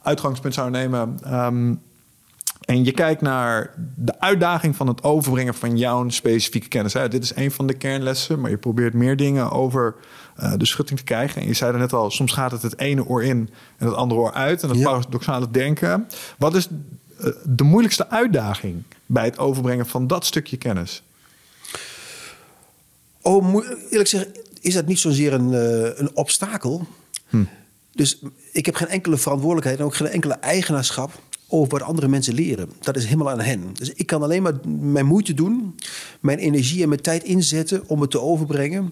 uitgangspunt 0.03 0.55
zou 0.55 0.71
nemen. 0.71 1.19
ehm, 1.23 1.75
en 2.65 2.85
je 2.85 2.93
kijkt 2.93 3.21
naar 3.21 3.71
de 3.97 4.21
uitdaging 4.21 4.77
van 4.77 4.87
het 4.87 5.03
overbrengen 5.03 5.55
van 5.55 5.79
jouw 5.79 6.09
specifieke 6.09 6.69
kennis. 6.69 6.93
Hè? 6.93 7.09
Dit 7.09 7.23
is 7.23 7.35
een 7.35 7.51
van 7.51 7.67
de 7.67 7.75
kernlessen, 7.75 8.41
maar 8.41 8.51
je 8.51 8.57
probeert 8.57 8.95
meer 8.95 9.17
dingen 9.17 9.51
over 9.51 9.95
eh, 10.37 10.53
de 10.57 10.67
schutting 10.67 10.99
te 10.99 11.05
krijgen. 11.05 11.41
En 11.43 11.47
je 11.47 11.55
zei 11.55 11.73
er 11.73 11.79
net 11.79 11.93
al, 11.93 12.11
soms 12.11 12.33
gaat 12.33 12.51
het 12.51 12.63
het 12.63 12.79
ene 12.79 13.07
oor 13.07 13.25
in 13.25 13.51
en 13.77 13.87
het 13.87 13.97
andere 13.97 14.21
oor 14.21 14.33
uit. 14.33 14.63
En 14.63 14.69
dat 14.69 14.77
Ja. 14.77 14.85
paradoxale 14.85 15.51
denken. 15.51 16.07
Wat 16.39 16.55
is 16.55 16.69
eh, 17.21 17.27
de 17.45 17.65
moeilijkste 17.65 18.11
uitdaging 18.11 18.83
bij 19.07 19.25
het 19.25 19.39
overbrengen 19.39 19.87
van 19.87 20.07
dat 20.07 20.27
stukje 20.27 20.57
kennis? 20.57 21.03
Oh, 23.21 23.55
eerlijk 23.91 24.09
zeggen, 24.09 24.33
is 24.61 24.75
dat 24.75 24.87
niet 24.87 24.99
zozeer 24.99 25.33
een, 25.33 25.53
eh, 25.55 25.99
een 25.99 26.11
obstakel. 26.17 26.87
Dus 27.95 28.19
ik 28.53 28.67
heb 28.67 28.75
geen 28.75 28.89
enkele 28.89 29.17
verantwoordelijkheid 29.17 29.79
en 29.79 29.85
ook 29.85 29.95
geen 29.95 30.07
enkele 30.09 30.35
eigenaarschap 30.35 31.11
over 31.53 31.69
wat 31.79 31.83
andere 31.83 32.09
mensen 32.09 32.35
leren. 32.35 32.71
Dat 32.81 32.97
is 32.97 33.05
helemaal 33.05 33.31
aan 33.31 33.41
hen. 33.41 33.71
Dus 33.75 33.93
ik 33.93 34.07
kan 34.07 34.23
alleen 34.23 34.43
maar 34.43 34.53
mijn 34.69 35.07
moeite 35.07 35.35
doen, 35.35 35.75
mijn 36.21 36.39
energie 36.39 36.83
en 36.83 36.89
mijn 36.89 37.01
tijd 37.01 37.23
inzetten 37.25 37.89
om 37.89 38.01
het 38.01 38.11
te 38.11 38.21
overbrengen. 38.21 38.91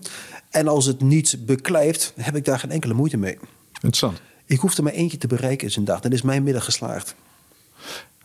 En 0.50 0.68
als 0.68 0.86
het 0.86 1.00
niet 1.00 1.36
beklijft, 1.46 2.12
heb 2.16 2.36
ik 2.36 2.44
daar 2.44 2.58
geen 2.58 2.70
enkele 2.70 2.94
moeite 2.94 3.16
mee. 3.16 3.38
Interessant. 3.72 4.20
Ik 4.46 4.58
hoef 4.58 4.76
er 4.76 4.82
maar 4.82 4.92
eentje 4.92 5.18
te 5.18 5.26
bereiken 5.26 5.66
in 5.66 5.72
zijn 5.72 5.84
dag. 5.84 6.00
Dan 6.00 6.12
is 6.12 6.22
mijn 6.22 6.42
middag 6.42 6.64
geslaagd. 6.64 7.14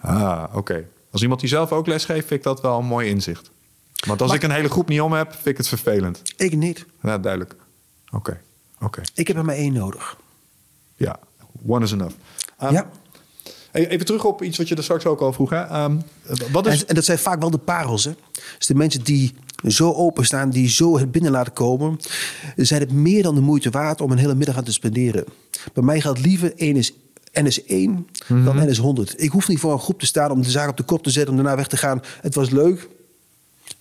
Ah, 0.02 0.44
oké. 0.54 0.88
Als 1.12 1.22
iemand 1.22 1.40
die 1.40 1.50
zelf 1.50 1.72
ook 1.72 1.88
les 1.88 2.06
geeft, 2.06 2.28
vind 2.28 2.40
ik 2.40 2.44
dat 2.44 2.62
wel 2.62 2.80
een 2.80 2.86
mooi 2.86 3.10
inzicht. 3.10 3.52
Want 4.08 4.22
als 4.22 4.30
Maar- 4.30 4.40
ik 4.40 4.44
een 4.44 4.56
hele 4.56 4.70
groep 4.70 4.88
niet 4.90 5.02
om 5.02 5.14
heb, 5.14 5.32
vind 5.34 5.46
ik 5.46 5.58
het 5.58 5.68
vervelend. 5.68 6.22
Ik 6.38 6.56
niet. 6.56 6.86
Ja, 7.02 7.18
duidelijk. 7.18 7.56
Oké, 8.12 8.42
oké. 8.82 9.02
Ik 9.14 9.28
heb 9.28 9.38
er 9.38 9.46
maar 9.46 9.56
één 9.56 9.74
nodig. 9.74 10.18
Ja, 10.96 11.20
one 11.68 11.86
is 11.86 11.92
enough. 11.92 12.16
Um, 12.64 12.72
ja. 12.72 12.90
Even 13.76 14.06
terug 14.06 14.26
op 14.26 14.44
iets 14.44 14.58
wat 14.58 14.68
je 14.68 14.76
er 14.76 14.84
straks 14.84 15.06
ook 15.06 15.22
al 15.22 15.34
vroeg. 15.34 15.50
Hè? 15.50 15.84
Um, 15.84 16.02
wat 16.52 16.68
is... 16.68 16.86
En, 16.86 16.96
dat 16.96 17.06
zijn 17.06 17.18
vaak 17.18 17.40
wel 17.40 17.50
de 17.50 17.58
parels. 17.58 18.04
Hè? 18.04 18.12
Dus 18.58 18.68
de 18.68 18.76
mensen 18.76 19.04
die 19.04 19.34
zo 19.68 19.94
openstaan, 19.94 20.50
die 20.50 20.70
zo 20.70 20.98
het 20.98 21.12
binnen 21.12 21.32
laten 21.32 21.54
komen, 21.54 22.00
zijn 22.56 22.82
het 22.82 22.92
meer 22.92 23.24
dan 23.24 23.36
de 23.36 23.42
moeite 23.42 23.70
waard 23.70 24.02
om 24.02 24.12
een 24.12 24.18
hele 24.18 24.36
middag 24.36 24.58
aan 24.58 24.64
te 24.64 24.72
spenderen. 24.72 25.26
Bij 25.74 25.84
mij 25.84 26.02
geldt 26.02 26.20
liever 26.20 26.54
één 26.56 26.76
is 26.76 26.94
NS1 27.40 27.90
dan 28.28 28.70
NS100. 28.70 29.16
Ik 29.16 29.30
hoef 29.30 29.48
niet 29.48 29.60
voor 29.60 29.72
een 29.72 29.80
groep 29.80 30.00
te 30.00 30.06
staan 30.06 30.32
om 30.32 30.42
de 30.42 30.50
zaak 30.50 30.70
op 30.70 30.78
de 30.78 30.84
kop 30.84 31.04
te 31.04 31.10
zetten, 31.10 31.32
om 31.32 31.40
daarna 31.40 31.56
weg 31.56 31.68
te 31.68 31.78
gaan. 31.78 32.02
Het 32.22 32.36
was 32.36 32.50
leuk. 32.50 32.90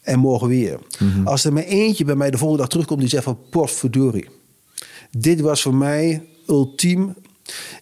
En 0.00 0.18
morgen 0.18 0.48
weer. 0.48 0.78
Als 1.24 1.44
er 1.44 1.52
maar 1.52 1.62
eentje 1.62 2.04
bij 2.04 2.14
mij 2.14 2.30
de 2.30 2.38
volgende 2.38 2.62
dag 2.62 2.70
terugkomt 2.70 3.00
die 3.00 3.08
zegt 3.08 3.24
van 3.24 3.38
potverdorie. 3.50 4.28
Dit 5.10 5.40
was 5.40 5.62
voor 5.62 5.74
mij 5.74 6.22
ultiem. 6.46 7.14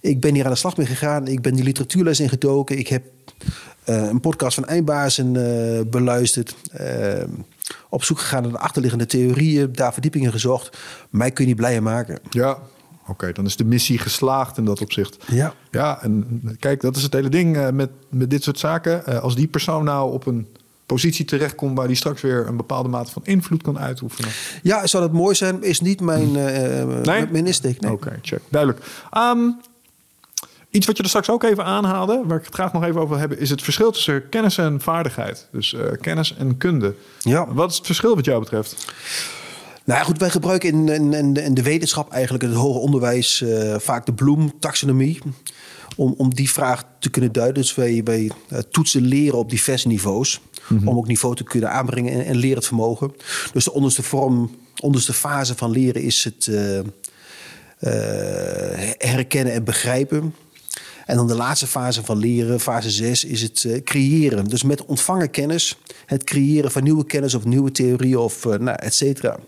Ik 0.00 0.20
ben 0.20 0.34
hier 0.34 0.44
aan 0.44 0.50
de 0.50 0.56
slag 0.56 0.76
mee 0.76 0.86
gegaan. 0.86 1.26
Ik 1.26 1.42
ben 1.42 1.54
die 1.54 1.64
literatuurles 1.64 2.20
ingedoken. 2.20 2.78
Ik 2.78 2.88
heb 2.88 3.04
eh, 3.84 4.08
een 4.08 4.20
podcast 4.20 4.54
van 4.54 4.66
Eindbazen 4.66 5.36
eh, 5.36 5.84
beluisterd. 5.86 6.56
Eh, 6.72 7.22
op 7.88 8.04
zoek 8.04 8.18
gegaan 8.18 8.42
naar 8.42 8.52
de 8.52 8.58
achterliggende 8.58 9.06
theorieën, 9.06 9.72
daar 9.72 9.92
verdiepingen 9.92 10.32
gezocht. 10.32 10.78
Mij 11.10 11.30
kun 11.30 11.44
je 11.44 11.50
niet 11.50 11.60
blijer 11.60 11.82
maken. 11.82 12.18
Ja, 12.30 12.58
oké, 13.06 13.32
dan 13.32 13.44
is 13.44 13.56
de 13.56 13.64
missie 13.64 13.98
geslaagd 13.98 14.58
in 14.58 14.64
dat 14.64 14.80
opzicht. 14.80 15.16
Ja. 15.28 15.54
Ja, 15.70 16.02
en 16.02 16.42
kijk, 16.58 16.80
dat 16.80 16.96
is 16.96 17.02
het 17.02 17.12
hele 17.12 17.28
ding 17.28 17.70
met, 17.70 17.90
met 18.08 18.30
dit 18.30 18.42
soort 18.42 18.58
zaken. 18.58 19.22
Als 19.22 19.34
die 19.34 19.48
persoon 19.48 19.84
nou 19.84 20.12
op 20.12 20.26
een 20.26 20.46
positie 20.86 21.24
terechtkomt 21.24 21.76
waar 21.76 21.86
die 21.86 21.96
straks 21.96 22.20
weer 22.20 22.46
een 22.46 22.56
bepaalde 22.56 22.88
mate 22.88 23.10
van 23.10 23.22
invloed 23.24 23.62
kan 23.62 23.78
uitoefenen. 23.78 24.30
Ja, 24.62 24.86
zou 24.86 25.02
dat 25.02 25.12
mooi 25.12 25.34
zijn? 25.34 25.62
Is 25.62 25.80
niet 25.80 26.00
mijn, 26.00 26.36
eh, 26.36 26.84
Nee? 26.84 27.26
mijn 27.30 27.46
insteek. 27.46 27.80
Nee. 27.80 27.92
Oké, 27.92 28.18
check. 28.22 28.40
Duidelijk. 28.48 28.84
Ehm, 29.10 29.48
iets 30.70 30.86
wat 30.86 30.96
je 30.96 31.02
er 31.02 31.08
straks 31.08 31.30
ook 31.30 31.42
even 31.42 31.64
aanhaalde, 31.64 32.22
waar 32.26 32.38
ik 32.38 32.44
het 32.44 32.54
graag 32.54 32.72
nog 32.72 32.82
even 32.82 32.96
over 32.96 33.08
wil 33.08 33.18
hebben, 33.18 33.38
is 33.38 33.50
het 33.50 33.62
verschil 33.62 33.90
tussen 33.90 34.28
kennis 34.28 34.58
en 34.58 34.80
vaardigheid. 34.80 35.48
Dus 35.52 35.74
eh, 35.74 35.80
kennis 36.00 36.34
en 36.36 36.56
kunde. 36.56 36.94
Ja. 37.18 37.52
Wat 37.52 37.70
is 37.70 37.76
het 37.76 37.86
verschil 37.86 38.14
wat 38.14 38.24
jou 38.24 38.40
betreft? 38.40 38.92
Nou 39.84 39.98
ja, 39.98 40.04
goed, 40.04 40.18
wij 40.18 40.30
gebruiken 40.30 40.68
in, 40.68 41.12
in, 41.12 41.36
in, 41.36 41.54
de, 41.54 41.62
wetenschap 41.62 42.12
eigenlijk, 42.12 42.44
in 42.44 42.50
het 42.50 42.58
hoger 42.58 42.80
onderwijs, 42.80 43.44
vaak 43.76 44.06
de 44.06 44.12
Bloem-taxonomie. 44.12 45.18
Om, 45.96 46.14
om 46.16 46.34
die 46.34 46.50
vraag 46.50 46.84
te 46.98 47.10
kunnen 47.10 47.32
duiden. 47.32 47.62
Dus 47.62 47.74
wij, 47.74 48.00
wij 48.04 48.30
toetsen 48.70 49.02
leren 49.02 49.38
op 49.38 49.50
diverse 49.50 49.88
niveaus. 49.88 50.40
Om 50.80 50.96
ook 50.96 51.06
niveau 51.06 51.34
te 51.34 51.44
kunnen 51.44 51.70
aanbrengen 51.70 52.12
en, 52.12 52.24
en 52.24 52.36
lerend 52.36 52.66
vermogen. 52.66 53.14
Dus 53.52 53.64
de 53.64 53.72
onderste 53.72 54.02
vorm, 54.02 54.56
onderste 54.80 55.12
fase 55.12 55.54
van 55.54 55.70
leren 55.70 56.02
is 56.02 56.24
het 56.24 56.46
eh, 56.46 56.78
eh, 56.78 56.84
herkennen 58.98 59.52
en 59.52 59.64
begrijpen. 59.64 60.34
En 61.06 61.16
dan 61.16 61.26
de 61.26 61.34
laatste 61.34 61.66
fase 61.66 62.04
van 62.04 62.18
leren, 62.18 62.60
fase 62.60 62.90
6, 62.90 63.24
is 63.24 63.42
het 63.42 63.64
eh, 63.64 63.82
creëren. 63.82 64.44
Dus 64.44 64.62
met 64.62 64.84
ontvangen 64.84 65.30
kennis, 65.30 65.78
het 66.06 66.24
creëren 66.24 66.70
van 66.70 66.82
nieuwe 66.82 67.06
kennis 67.06 67.34
of 67.34 67.44
nieuwe 67.44 67.70
theorieën 67.70 68.18
of 68.18 68.44
nou, 68.44 68.76
et 68.80 68.94
cetera. 68.94 69.38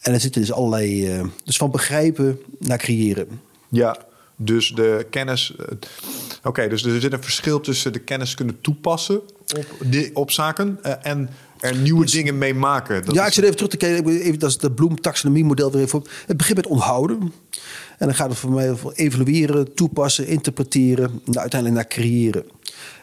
En 0.00 0.12
er 0.12 0.20
zitten 0.20 0.40
dus 0.40 0.52
allerlei, 0.52 1.20
dus 1.44 1.56
van 1.56 1.70
begrijpen 1.70 2.38
naar 2.58 2.78
creëren. 2.78 3.28
Ja, 3.68 3.96
dus 4.36 4.68
de 4.68 5.06
kennis. 5.10 5.54
Oké, 6.44 6.68
dus 6.68 6.84
er 6.84 7.00
zit 7.00 7.12
een 7.12 7.22
verschil 7.22 7.60
tussen 7.60 7.92
de 7.92 7.98
kennis 7.98 8.34
kunnen 8.34 8.60
toepassen 8.60 9.20
op, 9.56 9.66
die, 9.84 10.16
op 10.16 10.30
zaken 10.30 10.78
uh, 10.86 10.92
en 11.02 11.28
er 11.60 11.76
nieuwe 11.76 12.06
dingen 12.06 12.38
mee 12.38 12.54
maken. 12.54 13.04
Dat 13.04 13.14
ja, 13.14 13.26
ik 13.26 13.32
zit 13.32 13.44
even 13.44 13.56
terug 13.56 13.70
te 13.70 13.76
kijken. 13.76 14.20
Even, 14.20 14.38
dat 14.38 14.50
is 14.50 14.58
het 14.60 14.74
Bloem-taxonomie-model 14.74 15.72
weer 15.72 15.82
even 15.82 15.98
op. 15.98 16.08
Het 16.26 16.36
begint 16.36 16.56
met 16.56 16.66
onthouden. 16.66 17.32
En 17.98 18.06
dan 18.06 18.14
gaat 18.14 18.28
het 18.28 18.38
voor 18.38 18.50
mij 18.50 18.70
over 18.70 18.92
evalueren, 18.92 19.74
toepassen, 19.74 20.26
interpreteren. 20.26 21.20
En 21.26 21.38
uiteindelijk 21.38 21.80
naar 21.80 21.88
creëren. 21.88 22.44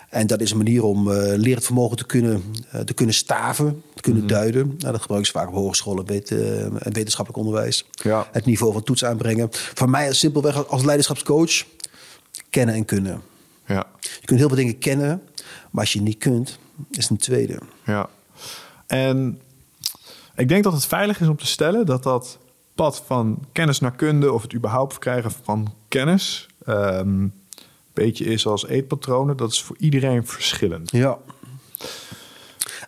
En 0.10 0.28
dat 0.28 0.42
is 0.42 0.52
een 0.52 0.58
manier 0.58 0.84
om 0.84 1.08
uh, 1.08 1.14
lerend 1.36 1.64
vermogen 1.64 1.98
te 1.98 2.06
kunnen, 2.06 2.44
uh, 2.76 2.82
te 2.82 2.94
kunnen 2.94 3.16
staven, 3.16 3.84
te 3.94 4.02
kunnen 4.02 4.24
mm 4.24 4.28
-hmm. 4.28 4.38
duiden. 4.38 4.76
Nou, 4.78 4.92
dat 4.92 5.02
gebruiken 5.02 5.32
ze 5.32 5.38
vaak 5.38 5.48
op 5.48 5.54
hogescholen 5.54 6.06
en 6.08 6.14
wet, 6.14 6.30
uh, 6.30 6.66
wetenschappelijk 6.94 7.46
onderwijs. 7.46 7.86
Ja. 7.92 8.28
Het 8.32 8.46
niveau 8.46 8.74
van 8.74 8.84
toets 8.84 9.06
aanbrengen. 9.06 9.48
Voor 9.52 9.90
mij 9.90 10.14
simpelweg 10.14 10.68
als 10.68 10.84
leiderschapscoach 10.84 11.64
kennen 12.50 12.76
en 12.76 12.86
kunnen. 12.86 13.22
Ja. 13.72 13.88
Je 14.00 14.26
kunt 14.26 14.40
heel 14.40 14.48
veel 14.48 14.58
dingen 14.58 14.78
kennen, 14.78 15.22
maar 15.72 15.84
als 15.84 15.94
je 15.94 16.02
niet 16.02 16.18
kunt, 16.18 16.60
is 16.92 17.10
een 17.10 17.18
tweede. 17.18 17.60
Ja. 17.86 18.10
En 18.88 19.42
ik 20.36 20.48
denk 20.48 20.64
dat 20.64 20.74
het 20.74 20.86
veilig 20.86 21.22
is 21.22 21.28
om 21.28 21.38
te 21.38 21.46
stellen 21.46 21.86
dat 21.86 22.04
dat 22.04 22.38
pad 22.76 23.04
van 23.06 23.46
kennis 23.52 23.80
naar 23.80 23.96
kunde 23.96 24.32
of 24.32 24.42
het 24.42 24.54
überhaupt 24.54 24.92
verkrijgen 24.92 25.32
van 25.44 25.74
kennis 25.88 26.48
um, 26.68 27.34
beetje 27.94 28.26
is 28.26 28.46
als 28.46 28.68
eetpatronen. 28.68 29.38
Dat 29.38 29.52
is 29.52 29.62
voor 29.62 29.76
iedereen 29.80 30.28
verschillend. 30.28 30.92
Ja. 30.92 31.18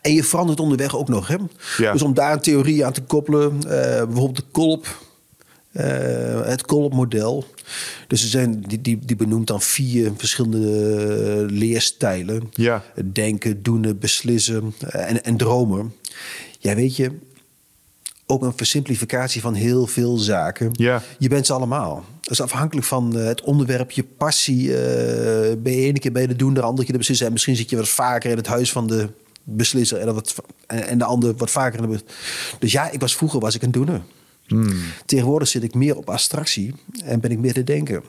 En 0.02 0.14
je 0.14 0.24
verandert 0.24 0.60
onderweg 0.60 0.98
ook 0.98 1.08
nog. 1.08 1.28
Hè? 1.28 1.38
Ja. 1.78 1.92
Dus 1.92 2.02
om 2.02 2.14
daar 2.14 2.32
een 2.32 2.42
theorie 2.42 2.86
aan 2.86 2.94
te 2.94 3.04
koppelen, 3.04 3.56
uh, 3.56 3.64
bijvoorbeeld 3.64 4.36
de 4.36 4.44
kolp. 4.52 4.88
Uh, 5.74 6.46
het 6.46 6.66
kolpmodel. 6.66 7.46
Dus 8.08 8.24
er 8.24 8.30
zijn, 8.30 8.62
die, 8.62 8.82
die, 8.82 9.00
die 9.06 9.16
benoemt 9.16 9.48
dan 9.48 9.62
vier 9.62 10.12
verschillende 10.18 11.46
leerstijlen. 11.50 12.50
Ja. 12.52 12.84
Denken, 13.12 13.64
doen, 13.64 13.98
beslissen 14.00 14.74
en, 14.90 15.24
en 15.24 15.38
dromen. 15.38 15.94
Ja, 16.60 16.76
weet 16.76 16.96
je, 16.96 17.12
ook 18.26 18.42
een 18.42 18.54
versimplificatie 18.56 19.42
van 19.42 19.54
heel 19.54 19.88
veel 19.88 20.18
zaken. 20.18 20.70
Ja. 20.72 21.02
Je 21.18 21.30
bent 21.30 21.46
ze 21.46 21.54
allemaal. 21.54 22.06
Dat 22.22 22.32
is 22.32 22.42
afhankelijk 22.42 22.88
van 22.88 23.16
het 23.16 23.42
onderwerp, 23.42 23.92
je 23.92 24.04
passie. 24.04 24.64
Uh, 24.64 24.76
ben 25.58 25.74
je 25.74 25.82
ene 25.82 26.00
keer 26.00 26.12
bij 26.12 26.28
de 26.28 26.36
doen, 26.36 26.54
de 26.54 26.62
andere 26.62 26.84
keer 26.84 26.92
de 26.92 26.98
beslisser. 26.98 27.26
En 27.26 27.32
misschien 27.32 27.56
zit 27.56 27.70
je 27.70 27.76
wat 27.76 27.90
vaker 27.90 28.32
in 28.32 28.38
het 28.38 28.48
huis 28.48 28.72
van 28.72 28.88
de 28.88 29.10
beslisser 29.44 30.00
en, 30.00 30.14
wat, 30.14 30.36
en 30.66 30.98
de 30.98 31.04
ander 31.04 31.36
wat 31.36 31.52
vaker 31.52 31.84
in 31.84 31.90
de. 31.90 32.00
Dus 32.60 32.72
ja, 32.72 32.90
ik 32.90 33.00
was 33.00 33.16
vroeger 33.16 33.40
was 33.40 33.56
ik 33.56 33.62
een 33.62 33.72
doener. 33.72 34.02
Hmm. 34.48 34.82
Tegenwoordig 35.06 35.48
zit 35.48 35.64
ik 35.64 35.74
meer 35.74 35.98
op 35.98 36.10
abstractie 36.10 36.74
en 37.04 37.20
ben 37.20 37.32
ik 37.32 37.40
meer 37.40 37.54
te 37.54 37.64
denken. 37.64 38.04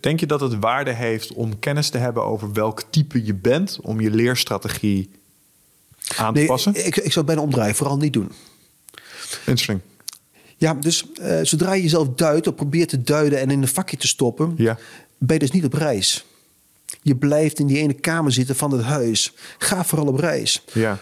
Denk 0.00 0.20
je 0.20 0.26
dat 0.26 0.40
het 0.40 0.58
waarde 0.58 0.92
heeft 0.92 1.32
om 1.32 1.58
kennis 1.58 1.88
te 1.88 1.98
hebben 1.98 2.24
over 2.24 2.52
welk 2.52 2.82
type 2.90 3.24
je 3.24 3.34
bent, 3.34 3.78
om 3.82 4.00
je 4.00 4.10
leerstrategie 4.10 5.10
aan 6.16 6.32
te 6.32 6.38
nee, 6.38 6.48
passen? 6.48 6.74
Ik, 6.74 6.96
ik 6.96 7.12
zou 7.12 7.14
het 7.14 7.26
bijna 7.26 7.40
omdraaien, 7.40 7.74
vooral 7.74 7.96
niet 7.96 8.12
doen. 8.12 8.32
Interesting. 9.38 9.80
Ja, 10.56 10.74
dus 10.74 11.06
uh, 11.20 11.38
zodra 11.42 11.72
je 11.72 11.82
jezelf 11.82 12.08
duidt 12.08 12.46
of 12.46 12.54
probeert 12.54 12.88
te 12.88 13.02
duiden 13.02 13.40
en 13.40 13.50
in 13.50 13.62
een 13.62 13.68
vakje 13.68 13.96
te 13.96 14.06
stoppen, 14.06 14.54
ja. 14.56 14.78
ben 15.18 15.34
je 15.34 15.38
dus 15.38 15.50
niet 15.50 15.64
op 15.64 15.72
reis. 15.72 16.24
Je 17.02 17.16
blijft 17.16 17.58
in 17.58 17.66
die 17.66 17.78
ene 17.78 17.92
kamer 17.92 18.32
zitten 18.32 18.56
van 18.56 18.70
het 18.70 18.82
huis. 18.82 19.32
Ga 19.58 19.84
vooral 19.84 20.06
op 20.06 20.18
reis. 20.18 20.62
Ja. 20.72 20.98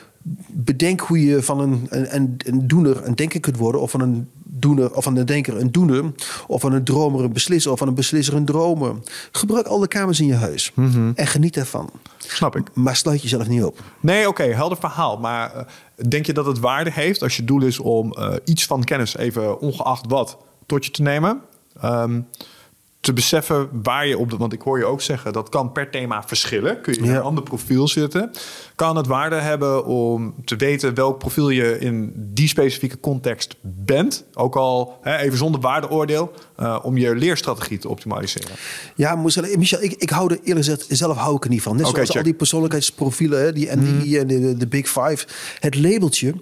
Bedenk 0.49 1.01
hoe 1.01 1.25
je 1.25 1.43
van 1.43 1.61
een, 1.61 1.87
een, 1.89 2.37
een 2.39 2.67
doener 2.69 3.07
een 3.07 3.15
denker 3.15 3.41
kunt 3.41 3.57
worden, 3.57 3.81
of 3.81 3.91
van 3.91 4.01
een 4.01 4.29
doener 4.43 4.95
of 4.95 5.05
van 5.05 5.17
een 5.17 5.27
denker 5.27 5.61
een 5.61 5.73
doener, 5.73 6.13
of 6.47 6.61
van 6.61 6.73
een 6.73 6.85
dromer 6.85 7.25
een 7.25 7.33
beslisser, 7.33 7.73
of 7.73 7.79
van 7.79 7.89
een 7.89 7.95
beslisser 7.95 8.35
een 8.35 8.45
dromer. 8.45 8.95
Gebruik 9.33 9.67
al 9.67 9.79
de 9.79 9.89
kamers 9.89 10.21
in 10.21 10.27
je 10.27 10.35
huis 10.35 10.73
mm 10.75 10.91
-hmm. 10.91 11.13
en 11.15 11.27
geniet 11.27 11.57
ervan. 11.57 11.91
Snap 12.19 12.57
ik. 12.57 12.75
Maar 12.75 12.97
sluit 12.97 13.23
jezelf 13.23 13.49
niet 13.49 13.65
op. 13.65 13.81
Nee, 14.01 14.29
oké, 14.29 14.29
okay, 14.29 14.55
helder 14.55 14.79
verhaal. 14.79 15.19
Maar 15.19 15.57
uh, 15.57 15.63
denk 16.09 16.27
je 16.27 16.33
dat 16.33 16.47
het 16.47 16.59
waarde 16.59 16.91
heeft 16.93 17.23
als 17.23 17.37
je 17.37 17.45
doel 17.45 17.63
is 17.63 17.79
om 17.79 18.15
uh, 18.19 18.35
iets 18.45 18.67
van 18.67 18.85
kennis, 18.85 19.17
even 19.17 19.61
ongeacht 19.61 20.05
wat, 20.09 20.39
tot 20.67 20.85
je 20.85 20.91
te 20.91 21.03
nemen? 21.03 21.41
Um, 21.85 22.27
te 23.05 23.13
beseffen 23.13 23.69
waar 23.83 24.07
je 24.07 24.19
op 24.19 24.31
de. 24.31 24.37
Want 24.37 24.53
ik 24.53 24.61
hoor 24.61 24.79
je 24.79 24.85
ook 24.85 25.01
zeggen 25.01 25.33
dat 25.33 25.49
kan 25.49 25.73
per 25.73 25.91
thema 25.91 26.23
verschillen. 26.27 26.81
Kun 26.81 26.93
je 26.93 26.99
in 26.99 27.05
Ja. 27.07 27.15
een 27.17 27.23
ander 27.23 27.43
profiel 27.45 27.89
zitten. 27.89 28.31
Kan 28.75 28.97
het 28.97 29.07
waarde 29.07 29.37
hebben 29.37 29.85
om 29.85 30.35
te 30.45 30.57
weten 30.57 30.95
welk 30.95 31.19
profiel 31.19 31.49
je 31.51 31.79
in 31.79 32.13
die 32.17 32.49
specifieke 32.49 33.01
context 33.01 33.57
bent. 33.63 34.25
Ook 34.35 34.57
al 34.57 34.99
hè, 35.03 35.17
even 35.17 35.39
zonder 35.39 35.61
waardeoordeel. 35.61 36.33
eh, 36.57 36.79
om 36.83 36.97
je 36.97 37.15
leerstrategie 37.17 37.79
te 37.79 37.89
optimaliseren. 37.89 38.49
Ja, 38.95 39.15
Michel, 39.17 39.57
Michel 39.59 39.83
ik, 39.83 39.93
ik 39.93 40.11
hou 40.11 40.31
er 40.33 40.39
eerlijk 40.39 40.67
gezegd, 40.67 40.87
zelf 40.89 41.17
hou 41.17 41.37
ik 41.37 41.45
er 41.45 41.51
niet 41.51 41.63
van. 41.63 41.77
Net 41.77 41.87
zoals 41.87 42.09
check. 42.09 42.17
al 42.17 42.23
die 42.23 42.35
persoonlijkheidsprofielen, 42.35 43.41
hè, 43.43 43.53
die 43.53 43.71
NDI 43.77 44.19
en 44.19 44.27
de, 44.27 44.57
de 44.57 44.67
Big 44.67 44.87
Five. 44.89 45.27
Het 45.61 45.77
labeltje. 45.77 46.35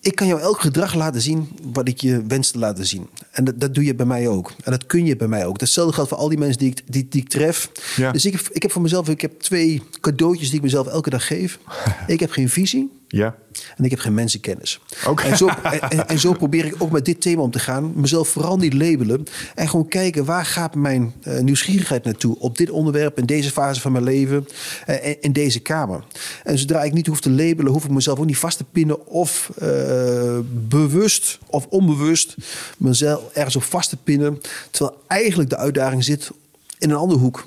Ik 0.00 0.14
kan 0.14 0.26
jou 0.26 0.40
elk 0.40 0.60
gedrag 0.60 0.94
laten 0.94 1.20
zien 1.20 1.48
wat 1.72 1.88
ik 1.88 2.00
je 2.00 2.22
wens 2.26 2.50
te 2.50 2.58
laten 2.58 2.86
zien. 2.86 3.08
En 3.30 3.44
dat, 3.44 3.60
dat 3.60 3.74
doe 3.74 3.84
je 3.84 3.94
bij 3.94 4.06
mij 4.06 4.28
ook. 4.28 4.52
En 4.64 4.70
dat 4.70 4.86
kun 4.86 5.06
je 5.06 5.16
bij 5.16 5.28
mij 5.28 5.46
ook. 5.46 5.58
Datzelfde 5.58 5.94
geldt 5.94 6.08
voor 6.08 6.18
al 6.18 6.28
die 6.28 6.38
mensen 6.38 6.58
die 6.58 6.70
ik, 6.70 6.82
die, 6.86 7.06
die 7.08 7.22
ik 7.22 7.28
tref. 7.28 7.70
Ja. 7.96 8.12
Dus 8.12 8.24
ik 8.24 8.32
heb, 8.32 8.48
ik 8.52 8.62
heb 8.62 8.72
voor 8.72 8.82
mezelf 8.82 9.08
ik 9.08 9.20
heb 9.20 9.40
twee 9.40 9.82
cadeautjes 10.00 10.48
die 10.48 10.56
ik 10.56 10.62
mezelf 10.62 10.86
elke 10.86 11.10
dag 11.10 11.26
geef. 11.26 11.58
ik 12.06 12.20
heb 12.20 12.30
geen 12.30 12.48
visie 12.48 12.99
Ja. 13.12 13.36
en 13.76 13.84
ik 13.84 13.90
heb 13.90 13.98
geen 13.98 14.14
mensenkennis. 14.14 14.80
En, 15.24 15.36
zo, 15.36 15.46
en, 15.88 16.08
en 16.08 16.18
zo 16.18 16.32
probeer 16.32 16.64
ik 16.64 16.74
ook 16.78 16.90
met 16.90 17.04
dit 17.04 17.20
thema 17.20 17.42
om 17.42 17.50
te 17.50 17.58
gaan. 17.58 17.92
Mezelf 17.94 18.28
vooral 18.28 18.56
niet 18.56 18.74
labelen. 18.74 19.24
En 19.54 19.68
gewoon 19.68 19.88
kijken 19.88 20.24
waar 20.24 20.44
gaat 20.44 20.74
mijn 20.74 21.12
eh, 21.22 21.38
nieuwsgierigheid 21.40 22.04
naartoe. 22.04 22.38
Op 22.38 22.56
dit 22.58 22.70
onderwerp, 22.70 23.18
in 23.18 23.26
deze 23.26 23.50
fase 23.50 23.80
van 23.80 23.92
mijn 23.92 24.04
leven. 24.04 24.48
eh, 24.86 25.06
in- 25.08 25.16
in 25.20 25.32
deze 25.32 25.60
kamer. 25.60 26.04
En 26.44 26.58
zodra 26.58 26.82
ik 26.82 26.92
niet 26.92 27.06
hoef 27.06 27.20
te 27.20 27.30
labelen, 27.30 27.72
hoef 27.72 27.84
ik 27.84 27.90
mezelf 27.90 28.18
ook 28.18 28.26
niet 28.26 28.38
vast 28.38 28.56
te 28.56 28.64
pinnen. 28.64 29.06
Of 29.06 29.50
eh, 29.58 30.38
bewust 30.68 31.38
of 31.46 31.66
onbewust 31.66 32.34
mezelf 32.78 33.32
ergens 33.34 33.56
op 33.56 33.62
vast 33.62 33.88
te 33.90 33.96
pinnen. 33.96 34.40
Terwijl 34.70 35.02
eigenlijk 35.06 35.50
de 35.50 35.56
uitdaging 35.56 36.04
zit 36.04 36.30
in 36.78 36.90
een 36.90 36.96
andere 36.96 37.20
hoek. 37.20 37.46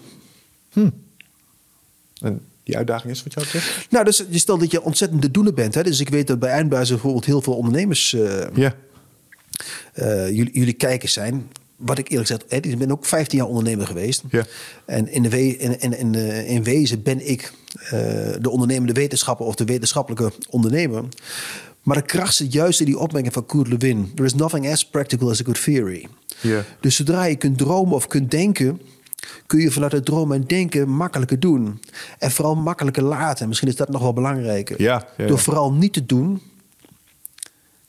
En 2.21 2.41
die 2.63 2.77
uitdaging 2.77 3.11
is 3.13 3.23
wat 3.23 3.33
jou 3.33 3.45
betreft? 3.45 3.87
Nou, 3.91 4.05
dus 4.05 4.23
je 4.29 4.37
stelt 4.39 4.59
dat 4.59 4.71
je 4.71 4.81
ontzettend 4.81 5.21
de 5.21 5.31
doener 5.31 5.53
bent. 5.53 5.75
Hè? 5.75 5.83
Dus 5.83 5.99
ik 5.99 6.09
weet 6.09 6.27
dat 6.27 6.39
bij 6.39 6.49
Eindbazen 6.49 6.93
bijvoorbeeld 6.95 7.25
heel 7.25 7.41
veel 7.41 7.55
ondernemers... 7.55 8.13
eh, 8.13 8.45
Ja. 8.55 8.75
eh, 9.93 10.27
jullie, 10.29 10.53
jullie 10.53 10.73
kijkers 10.73 11.13
zijn. 11.13 11.49
Wat 11.75 11.97
ik 11.97 12.09
eerlijk 12.09 12.27
gezegd, 12.29 12.51
hè, 12.51 12.57
ik 12.57 12.77
ben 12.77 12.91
ook 12.91 13.05
15 13.05 13.37
jaar 13.37 13.47
ondernemer 13.47 13.87
geweest. 13.87 14.21
Ja. 14.29 14.45
En 14.85 15.11
in, 15.11 15.23
de 15.23 15.29
we, 15.29 15.57
in, 15.57 15.79
in, 15.79 15.97
in, 15.97 16.15
eh, 16.15 16.49
in 16.49 16.63
wezen 16.63 17.03
ben 17.03 17.29
ik 17.29 17.53
eh, 17.79 17.89
de 18.41 18.49
ondernemende 18.49 18.93
wetenschapper 18.93 19.45
of 19.45 19.55
de 19.55 19.65
wetenschappelijke 19.65 20.31
ondernemer. 20.49 21.03
Maar 21.81 21.95
de 21.97 22.01
kracht 22.01 22.35
zit 22.35 22.53
juist 22.53 22.79
in 22.79 22.85
die 22.85 22.97
opmerking 22.99 23.33
van 23.33 23.45
Kurt 23.45 23.67
Lewin. 23.67 24.11
There 24.15 24.27
is 24.27 24.33
nothing 24.33 24.71
as 24.71 24.85
practical 24.85 25.29
as 25.29 25.39
a 25.41 25.43
good 25.43 25.63
theory. 25.63 26.07
Ja. 26.41 26.63
Dus 26.79 26.95
zodra 26.95 27.23
je 27.25 27.35
kunt 27.35 27.57
dromen 27.57 27.93
of 27.93 28.07
kunt 28.07 28.31
denken, 28.31 28.81
kun 29.45 29.59
je 29.59 29.71
vanuit 29.71 29.91
het 29.91 30.05
dromen 30.05 30.37
en 30.41 30.47
denken 30.47 30.89
makkelijker 30.89 31.39
doen. 31.39 31.81
En 32.19 32.31
vooral 32.31 32.55
makkelijker 32.55 33.03
laten. 33.03 33.47
Misschien 33.47 33.69
is 33.69 33.75
dat 33.75 33.89
nog 33.89 34.01
wel 34.01 34.13
belangrijker. 34.13 34.81
Ja, 34.81 34.93
ja, 35.17 35.23
ja. 35.23 35.27
Door 35.27 35.39
vooral 35.39 35.73
niet 35.73 35.93
te 35.93 36.05
doen, 36.05 36.41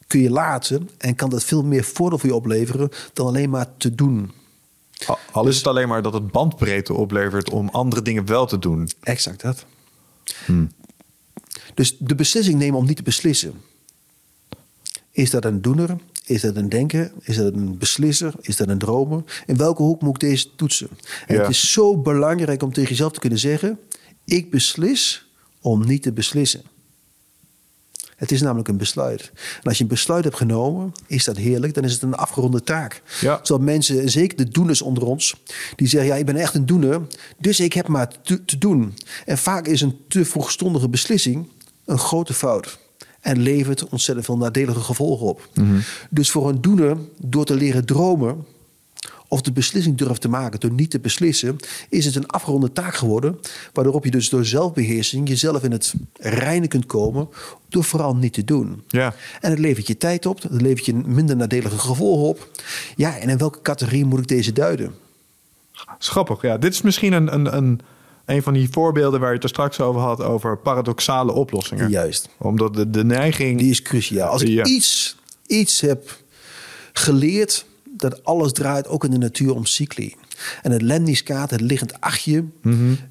kun 0.07 0.21
je 0.21 0.31
laten 0.31 0.89
en 0.99 1.15
kan 1.15 1.31
dat 1.31 1.45
veel 1.45 1.63
meer 1.65 1.85
voordeel 1.85 2.19
voor 2.19 2.29
je 2.29 2.35
opleveren 2.35 2.89
dan 3.13 3.27
alleen 3.27 3.51
maar 3.51 3.67
te 3.77 3.95
doen. 3.95 4.33
Al- 5.07 5.19
Al 5.33 5.47
is 5.49 5.57
het 5.57 5.67
alleen 5.67 5.89
maar 5.89 6.03
dat 6.03 6.13
het 6.13 6.31
bandbreedte 6.31 6.95
oplevert 6.95 7.51
om 7.51 7.69
andere 7.69 8.03
dingen 8.03 8.27
wel 8.27 8.47
te 8.47 8.59
doen. 8.59 8.89
Exact 9.03 9.41
dat. 9.43 9.65
Dus 11.75 11.97
de 11.99 12.15
beslissing 12.15 12.59
nemen 12.59 12.79
om 12.79 12.87
niet 12.87 12.97
te 12.97 13.03
beslissen. 13.03 13.55
Is 15.11 15.31
dat 15.31 15.45
een 15.45 15.63
doener? 15.63 15.97
Is 16.25 16.41
dat 16.41 16.57
een 16.57 16.69
denker? 16.69 17.13
Is 17.21 17.37
dat 17.37 17.55
een 17.55 17.79
beslisser? 17.79 18.35
Is 18.41 18.57
dat 18.57 18.69
een 18.69 18.79
dromer? 18.79 19.23
In 19.47 19.57
welke 19.57 19.83
hoek 19.83 20.01
moet 20.01 20.15
ik 20.15 20.29
deze 20.29 20.55
toetsen? 20.55 20.89
En 21.27 21.35
Ja. 21.35 21.41
het 21.41 21.51
is 21.51 21.73
zo 21.73 21.97
belangrijk 21.99 22.63
om 22.63 22.73
tegen 22.73 22.91
jezelf 22.91 23.13
te 23.13 23.21
kunnen 23.21 23.39
zeggen: 23.39 23.79
ik 24.25 24.51
beslis 24.51 25.27
om 25.61 25.87
niet 25.87 26.03
te 26.03 26.13
beslissen. 26.13 26.63
Het 28.17 28.33
is 28.33 28.41
namelijk 28.43 28.69
een 28.69 28.77
besluit. 28.77 29.31
En 29.35 29.63
als 29.63 29.77
je 29.77 29.83
een 29.83 29.89
besluit 29.89 30.25
hebt 30.25 30.37
genomen, 30.37 30.93
is 31.07 31.25
dat 31.25 31.37
heerlijk. 31.37 31.75
Dan 31.75 31.85
is 31.85 31.93
het 31.93 32.03
een 32.03 32.15
afgeronde 32.15 32.63
taak. 32.63 33.03
Ja. 33.21 33.41
Zodat 33.43 33.65
mensen, 33.65 34.11
zeker 34.11 34.37
de 34.37 34.49
doeners 34.49 34.83
onder 34.83 35.05
ons, 35.05 35.35
die 35.77 35.89
zeggen: 35.89 36.11
Ja, 36.11 36.17
ik 36.17 36.27
ben 36.27 36.37
echt 36.37 36.55
een 36.55 36.67
doener, 36.67 37.01
dus 37.39 37.61
ik 37.61 37.73
heb 37.73 37.89
maar 37.89 38.23
te, 38.23 38.45
te 38.45 38.59
doen. 38.59 38.95
En 39.25 39.39
vaak 39.39 39.67
is 39.67 39.81
een 39.81 39.99
te 40.09 40.25
vroegstondige 40.25 40.89
beslissing 40.89 41.49
een 41.85 41.99
grote 41.99 42.35
fout. 42.35 42.79
En 43.25 43.41
levert 43.41 43.89
ontzettend 43.89 44.27
veel 44.27 44.37
nadelige 44.37 44.81
gevolgen 44.81 45.27
op. 45.27 45.49
Dus 46.11 46.31
voor 46.31 46.49
een 46.49 46.61
doener, 46.61 46.97
door 47.19 47.45
te 47.45 47.55
leren 47.55 47.85
dromen, 47.85 48.45
of 49.29 49.41
de 49.41 49.53
beslissing 49.53 49.97
durft 49.97 50.21
te 50.21 50.29
maken 50.29 50.61
door 50.61 50.73
niet 50.73 50.91
te 50.91 50.99
beslissen, 50.99 51.57
is 51.89 52.05
het 52.05 52.17
een 52.17 52.27
afgeronde 52.27 52.73
taak 52.73 52.95
geworden. 52.95 53.39
Waardoor 53.73 54.01
je 54.03 54.11
dus 54.11 54.29
door 54.29 54.45
zelfbeheersing 54.45 55.29
jezelf 55.29 55.63
in 55.63 55.73
het 55.73 55.95
reinen 56.21 56.69
kunt 56.69 56.87
komen 56.87 57.29
door 57.69 57.85
vooral 57.85 58.17
niet 58.17 58.33
te 58.33 58.45
doen. 58.45 58.83
Ja. 58.89 59.15
En 59.41 59.51
het 59.51 59.59
levert 59.59 59.87
je 59.87 59.97
tijd 59.97 60.27
op, 60.27 60.43
het 60.43 60.61
levert 60.63 60.87
je 60.87 60.95
minder 60.95 61.37
nadelige 61.37 61.79
gevolgen 61.79 62.27
op. 62.27 62.51
Ja, 62.97 63.19
en 63.19 63.29
in 63.29 63.39
welke 63.39 63.63
categorie 63.63 64.05
moet 64.05 64.19
ik 64.19 64.29
deze 64.29 64.53
duiden? 64.53 64.95
Schappig, 65.99 66.43
ja. 66.43 66.59
Dit 66.59 66.73
is 66.73 66.83
misschien 66.83 67.13
een, 67.13 67.35
een, 67.35 67.57
een, 67.57 67.81
een 68.27 68.43
van 68.43 68.53
die 68.53 68.69
voorbeelden 68.71 69.21
waar 69.21 69.29
je 69.29 69.35
het 69.35 69.43
er 69.43 69.49
straks 69.49 69.81
over 69.81 70.01
had, 70.01 70.23
over 70.23 70.59
paradoxale 70.59 71.33
oplossingen. 71.33 71.91
Juist. 71.91 72.29
Omdat 72.39 72.75
de, 72.75 72.91
de 72.91 73.05
neiging. 73.05 73.59
Die 73.59 73.71
is 73.71 73.83
cruciaal. 73.83 74.29
Als 74.31 74.43
ik 74.43 74.49
Ja. 74.49 74.65
iets, 74.65 75.17
iets 75.47 75.81
heb 75.81 76.19
geleerd, 76.93 77.67
dat 77.97 78.25
alles 78.25 78.53
draait 78.53 78.89
ook 78.89 79.05
in 79.05 79.11
de 79.11 79.19
natuur 79.19 79.55
om 79.55 79.65
cycli. 79.67 80.15
En 80.63 80.71
het 80.71 80.83
Lenniskaat, 80.83 81.51
het 81.51 81.61
liggend 81.61 82.01
achtje. 82.01 82.45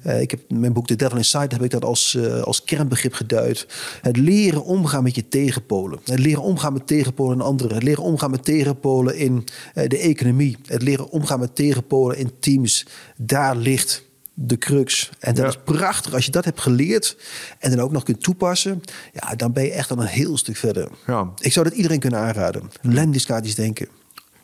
eh, 0.02 0.20
ik 0.20 0.30
heb 0.30 0.40
in 0.48 0.60
mijn 0.60 0.72
boek 0.72 0.86
The 0.86 0.96
Devil 0.96 1.16
Inside 1.16 1.54
heb 1.54 1.62
ik 1.62 1.70
dat 1.70 1.84
als, 1.84 2.14
eh, 2.14 2.42
als 2.42 2.64
kernbegrip 2.64 3.12
geduid. 3.14 3.66
Het 4.02 4.16
leren 4.16 4.64
omgaan 4.64 5.02
met 5.02 5.14
je 5.14 5.28
tegenpolen. 5.28 5.98
Het 6.04 6.18
leren 6.18 6.42
omgaan 6.42 6.72
met 6.72 6.86
tegenpolen 6.86 7.34
in 7.36 7.40
anderen. 7.44 7.74
Het 7.74 7.82
leren 7.82 8.02
omgaan 8.02 8.30
met 8.30 8.44
tegenpolen 8.44 9.16
in 9.16 9.44
eh, 9.74 9.88
de 9.88 9.98
economie. 9.98 10.56
Het 10.66 10.82
leren 10.82 11.08
omgaan 11.10 11.40
met 11.40 11.54
tegenpolen 11.56 12.16
in 12.18 12.30
teams. 12.40 12.86
Daar 13.16 13.56
ligt 13.56 14.04
de 14.34 14.58
crux. 14.58 15.10
En 15.18 15.34
dat 15.34 15.44
Ja. 15.44 15.50
is 15.50 15.58
prachtig. 15.64 16.14
Als 16.14 16.24
je 16.24 16.30
dat 16.30 16.44
hebt 16.44 16.60
geleerd 16.60 17.16
en 17.58 17.70
dan 17.70 17.80
ook 17.80 17.92
nog 17.92 18.02
kunt 18.02 18.22
toepassen, 18.22 18.80
ja, 19.12 19.34
dan 19.34 19.52
ben 19.52 19.64
je 19.64 19.70
echt 19.70 19.90
al 19.90 19.98
een 19.98 20.06
heel 20.06 20.36
stuk 20.36 20.56
verder. 20.56 20.88
Ja. 21.06 21.32
Ik 21.40 21.52
zou 21.52 21.68
dat 21.68 21.74
iedereen 21.74 21.98
kunnen 22.00 22.20
aanraden. 22.20 22.70
Lendiskatisch 22.82 23.54
denken. 23.54 23.88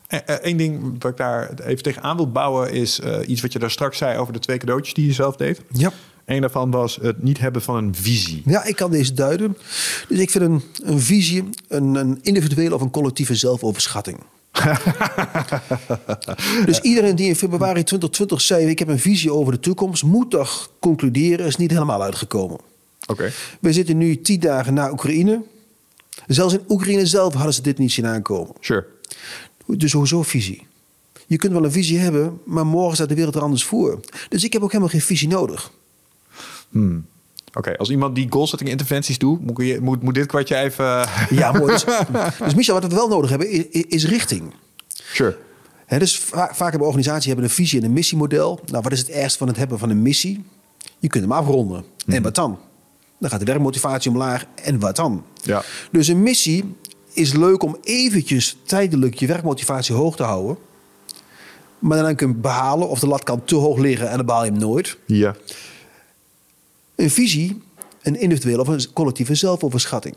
Eén 0.08 0.22
Eh, 0.26 0.56
ding 0.58 1.02
wat 1.02 1.10
ik 1.10 1.16
daar 1.16 1.58
even 1.60 1.82
tegenaan 1.82 2.16
wil 2.16 2.30
bouwen 2.30 2.72
is 2.72 3.00
eh, 3.00 3.28
iets 3.28 3.42
wat 3.42 3.52
je 3.52 3.58
daar 3.58 3.70
straks 3.70 3.98
zei 3.98 4.18
over 4.18 4.32
de 4.32 4.38
twee 4.38 4.58
cadeautjes 4.58 4.94
die 4.94 5.06
je 5.06 5.12
zelf 5.12 5.36
deed. 5.36 5.60
Ja. 5.72 5.92
Eén 6.24 6.40
daarvan 6.40 6.70
was 6.70 6.98
het 7.02 7.22
niet 7.22 7.38
hebben 7.38 7.62
van 7.62 7.76
een 7.76 7.94
visie. 7.94 8.42
Ja, 8.46 8.64
ik 8.64 8.76
kan 8.76 8.90
deze 8.90 9.12
duiden. 9.14 9.56
Dus 10.08 10.18
ik 10.18 10.30
vind 10.30 10.44
een, 10.44 10.62
een 10.82 11.00
visie 11.00 11.48
een, 11.68 11.94
een 11.94 12.18
individuele 12.22 12.74
of 12.74 12.80
een 12.80 12.90
collectieve 12.90 13.34
zelfoverschatting. 13.34 14.18
dus 16.66 16.80
iedereen 16.80 17.16
die 17.16 17.28
in 17.28 17.36
februari 17.36 17.82
2020 17.82 18.40
zei: 18.40 18.66
Ik 18.66 18.78
heb 18.78 18.88
een 18.88 18.98
visie 18.98 19.32
over 19.32 19.52
de 19.52 19.60
toekomst, 19.60 20.02
moet 20.02 20.30
toch 20.30 20.70
concluderen, 20.78 21.46
is 21.46 21.56
niet 21.56 21.70
helemaal 21.70 22.02
uitgekomen. 22.02 22.58
Oké. 23.06 23.32
We 23.60 23.72
zitten 23.72 23.96
nu 23.96 24.20
tien 24.20 24.40
dagen 24.40 24.74
na 24.74 24.90
Oekraïne. 24.90 25.42
Zelfs 26.26 26.54
in 26.54 26.64
Oekraïne 26.68 27.06
zelf 27.06 27.34
hadden 27.34 27.54
ze 27.54 27.62
dit 27.62 27.78
niet 27.78 27.92
zien 27.92 28.06
aankomen. 28.06 28.54
Sure. 28.60 28.86
Dus 29.66 29.92
hoezo 29.92 30.22
visie? 30.22 30.66
Je 31.26 31.36
kunt 31.36 31.52
wel 31.52 31.64
een 31.64 31.72
visie 31.72 31.98
hebben, 31.98 32.40
maar 32.44 32.66
morgen 32.66 32.94
staat 32.94 33.08
de 33.08 33.14
wereld 33.14 33.34
er 33.34 33.42
anders 33.42 33.64
voor. 33.64 34.00
Dus 34.28 34.44
ik 34.44 34.52
heb 34.52 34.62
ook 34.62 34.68
helemaal 34.68 34.92
geen 34.92 35.00
visie 35.00 35.28
nodig. 35.28 35.70
Oké, 37.54 37.76
als 37.76 37.90
iemand 37.90 38.14
die 38.14 38.26
goalsetting 38.30 38.70
interventies 38.70 39.18
doet, 39.18 39.46
moet, 39.46 39.66
je, 39.66 39.80
moet, 39.80 40.02
moet 40.02 40.14
dit 40.14 40.26
kwartje 40.26 40.56
even... 40.56 41.08
Ja, 41.40 41.52
mooi. 41.52 41.72
Dus, 41.72 41.84
dus 42.44 42.54
Michel, 42.54 42.74
wat 42.80 42.90
we 42.90 42.94
wel 42.94 43.08
nodig 43.08 43.30
hebben, 43.30 43.50
is, 43.50 43.84
is 43.84 44.06
richting. 44.06 44.54
Sure. 44.88 45.36
Dus 45.98 46.18
va- 46.18 46.50
vaak 46.52 46.70
hebben 46.70 46.86
organisaties 46.86 47.26
hebben 47.26 47.44
een 47.44 47.50
visie 47.50 47.78
en 47.80 47.84
een 47.84 47.92
missiemodel. 47.92 48.60
Nou, 48.66 48.82
wat 48.82 48.92
is 48.92 48.98
het 48.98 49.08
ergste 49.10 49.38
van 49.38 49.48
het 49.48 49.56
hebben 49.56 49.78
van 49.78 49.90
een 49.90 50.02
missie? 50.02 50.44
Je 50.98 51.08
kunt 51.08 51.24
hem 51.24 51.32
afronden. 51.32 51.84
En 52.06 52.22
wat 52.22 52.34
dan? 52.34 52.58
Dan 53.18 53.30
gaat 53.30 53.38
de 53.38 53.44
werkmotivatie 53.46 54.10
omlaag. 54.10 54.44
En 54.62 54.78
wat 54.78 54.96
dan? 54.96 55.24
Ja. 55.42 55.62
Dus 55.90 56.08
een 56.08 56.22
missie 56.22 56.76
is 57.12 57.32
leuk 57.32 57.62
om 57.62 57.76
eventjes 57.82 58.56
tijdelijk 58.64 59.14
je 59.14 59.26
werkmotivatie 59.26 59.94
hoog 59.94 60.16
te 60.16 60.22
houden. 60.22 60.56
Maar 61.78 62.02
dan 62.02 62.14
kun 62.14 62.26
je 62.26 62.32
hem 62.32 62.42
behalen 62.42 62.88
of 62.88 63.00
de 63.00 63.06
lat 63.06 63.22
kan 63.22 63.44
te 63.44 63.54
hoog 63.54 63.78
liggen 63.78 64.10
en 64.10 64.16
dan 64.16 64.26
behaal 64.26 64.44
je 64.44 64.50
hem 64.50 64.60
nooit. 64.60 64.98
Ja. 65.06 65.34
Een 67.00 67.10
visie, 67.10 67.62
een 68.02 68.20
individuele 68.20 68.60
of 68.60 68.68
een 68.68 68.92
collectieve 68.92 69.34
zelfoverschatting. 69.34 70.14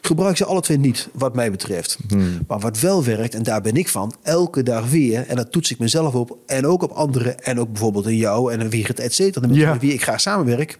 Gebruik 0.00 0.36
ze 0.36 0.44
alle 0.44 0.60
twee 0.60 0.78
niet, 0.78 1.08
wat 1.12 1.34
mij 1.34 1.50
betreft. 1.50 1.98
Maar 2.46 2.58
wat 2.58 2.80
wel 2.80 3.04
werkt, 3.04 3.34
en 3.34 3.42
daar 3.42 3.60
ben 3.60 3.76
ik 3.76 3.88
van, 3.88 4.14
elke 4.22 4.62
dag 4.62 4.90
weer, 4.90 5.26
en 5.26 5.36
dat 5.36 5.52
toets 5.52 5.70
ik 5.70 5.78
mezelf 5.78 6.14
op, 6.14 6.38
en 6.46 6.66
ook 6.66 6.82
op 6.82 6.90
anderen, 6.90 7.42
en 7.42 7.60
ook 7.60 7.68
bijvoorbeeld 7.72 8.06
in 8.06 8.16
jou 8.16 8.52
en 8.52 8.60
een 8.60 8.70
Wigert, 8.70 8.98
et 9.00 9.14
cetera, 9.14 9.40
de 9.40 9.46
mensen 9.46 9.66
Ja. 9.66 9.72
met 9.72 9.80
wie 9.80 9.92
ik 9.92 10.02
graag 10.02 10.20
samenwerk, 10.20 10.78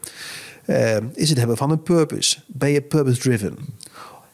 eh, 0.64 0.96
is 1.14 1.28
het 1.28 1.38
hebben 1.38 1.56
van 1.56 1.70
een 1.70 1.82
purpose. 1.82 2.38
Ben 2.46 2.70
je 2.70 2.80
purpose-driven? 2.82 3.56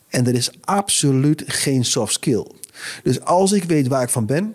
En 0.08 0.24
dat 0.24 0.34
is 0.34 0.50
absoluut 0.60 1.42
geen 1.46 1.84
soft 1.84 2.12
skill. 2.12 2.46
Dus 3.02 3.20
als 3.20 3.52
ik 3.52 3.64
weet 3.64 3.88
waar 3.88 4.02
ik 4.02 4.08
van 4.08 4.26
ben, 4.26 4.54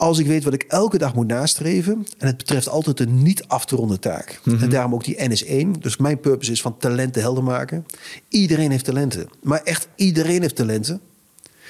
als 0.00 0.18
ik 0.18 0.26
weet 0.26 0.44
wat 0.44 0.52
ik 0.52 0.62
elke 0.62 0.98
dag 0.98 1.14
moet 1.14 1.26
nastreven, 1.26 2.06
en 2.18 2.26
het 2.26 2.36
betreft 2.36 2.68
altijd 2.68 3.00
een 3.00 3.22
niet 3.22 3.44
af 3.46 3.64
te 3.64 3.76
ronden 3.76 4.00
taak. 4.00 4.40
En 4.60 4.68
daarom 4.70 4.94
ook 4.94 5.04
die 5.04 5.16
NS1. 5.16 5.80
Dus 5.80 5.96
mijn 5.96 6.20
purpose 6.20 6.52
is 6.52 6.62
van 6.62 6.76
talenten 6.78 7.22
helder 7.22 7.42
maken. 7.44 7.86
Iedereen 8.28 8.70
heeft 8.70 8.84
talenten. 8.84 9.28
Maar 9.42 9.60
echt 9.64 9.88
iedereen 9.94 10.40
heeft 10.40 10.56
talenten. 10.56 11.00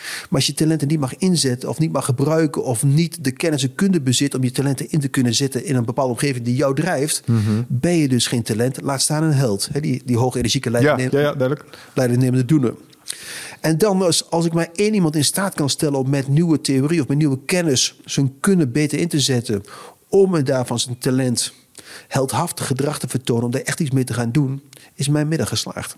Maar 0.00 0.38
als 0.38 0.46
je 0.46 0.54
talenten 0.54 0.88
niet 0.88 1.00
mag 1.00 1.16
inzetten 1.16 1.68
of 1.68 1.78
niet 1.78 1.92
mag 1.92 2.04
gebruiken 2.04 2.64
of 2.64 2.82
niet 2.82 3.24
de 3.24 3.30
kennis 3.30 3.62
en 3.62 3.74
kunde 3.74 4.00
bezit 4.00 4.34
om 4.34 4.42
je 4.44 4.50
talenten 4.50 4.90
in 4.90 5.00
te 5.00 5.08
kunnen 5.08 5.34
zetten 5.34 5.64
in 5.64 5.76
een 5.76 5.84
bepaalde 5.84 6.12
omgeving 6.12 6.44
die 6.44 6.54
jou 6.56 6.74
drijft, 6.74 7.22
ben 7.68 7.96
je 7.96 8.08
dus 8.08 8.26
geen 8.26 8.42
talent. 8.42 8.80
Laat 8.82 9.00
staan 9.00 9.22
een 9.22 9.32
held. 9.32 9.68
Die, 9.80 10.02
die 10.04 10.16
hoge 10.18 10.38
energieke 10.38 10.70
Ja, 10.70 10.80
leider 10.80 11.12
ja, 11.12 11.20
ja, 11.20 11.34
duidelijk. 11.34 11.64
leidingnemende 11.94 12.44
doener. 12.44 12.74
En 13.60 13.78
dan 13.78 14.02
als, 14.02 14.30
als 14.30 14.46
ik 14.46 14.52
maar 14.52 14.68
één 14.72 14.94
iemand 14.94 15.16
in 15.16 15.24
staat 15.24 15.54
kan 15.54 15.70
stellen 15.70 15.98
om 15.98 16.10
met 16.10 16.28
nieuwe 16.28 16.60
theorie 16.60 17.00
of 17.00 17.08
met 17.08 17.18
nieuwe 17.18 17.38
kennis 17.44 18.00
zijn 18.04 18.40
kunnen 18.40 18.72
beter 18.72 18.98
in 18.98 19.08
te 19.08 19.20
zetten 19.20 19.62
om 20.08 20.34
en 20.34 20.44
daarvan 20.44 20.78
zijn 20.78 20.98
talent 20.98 21.52
heldhaftig 22.08 22.66
gedrag 22.66 22.98
te 22.98 23.08
vertonen, 23.08 23.44
om 23.44 23.50
daar 23.50 23.60
echt 23.60 23.80
iets 23.80 23.90
mee 23.90 24.04
te 24.04 24.14
gaan 24.14 24.32
doen, 24.32 24.62
is 24.94 25.08
mijn 25.08 25.28
middag 25.28 25.48
geslaagd. 25.48 25.96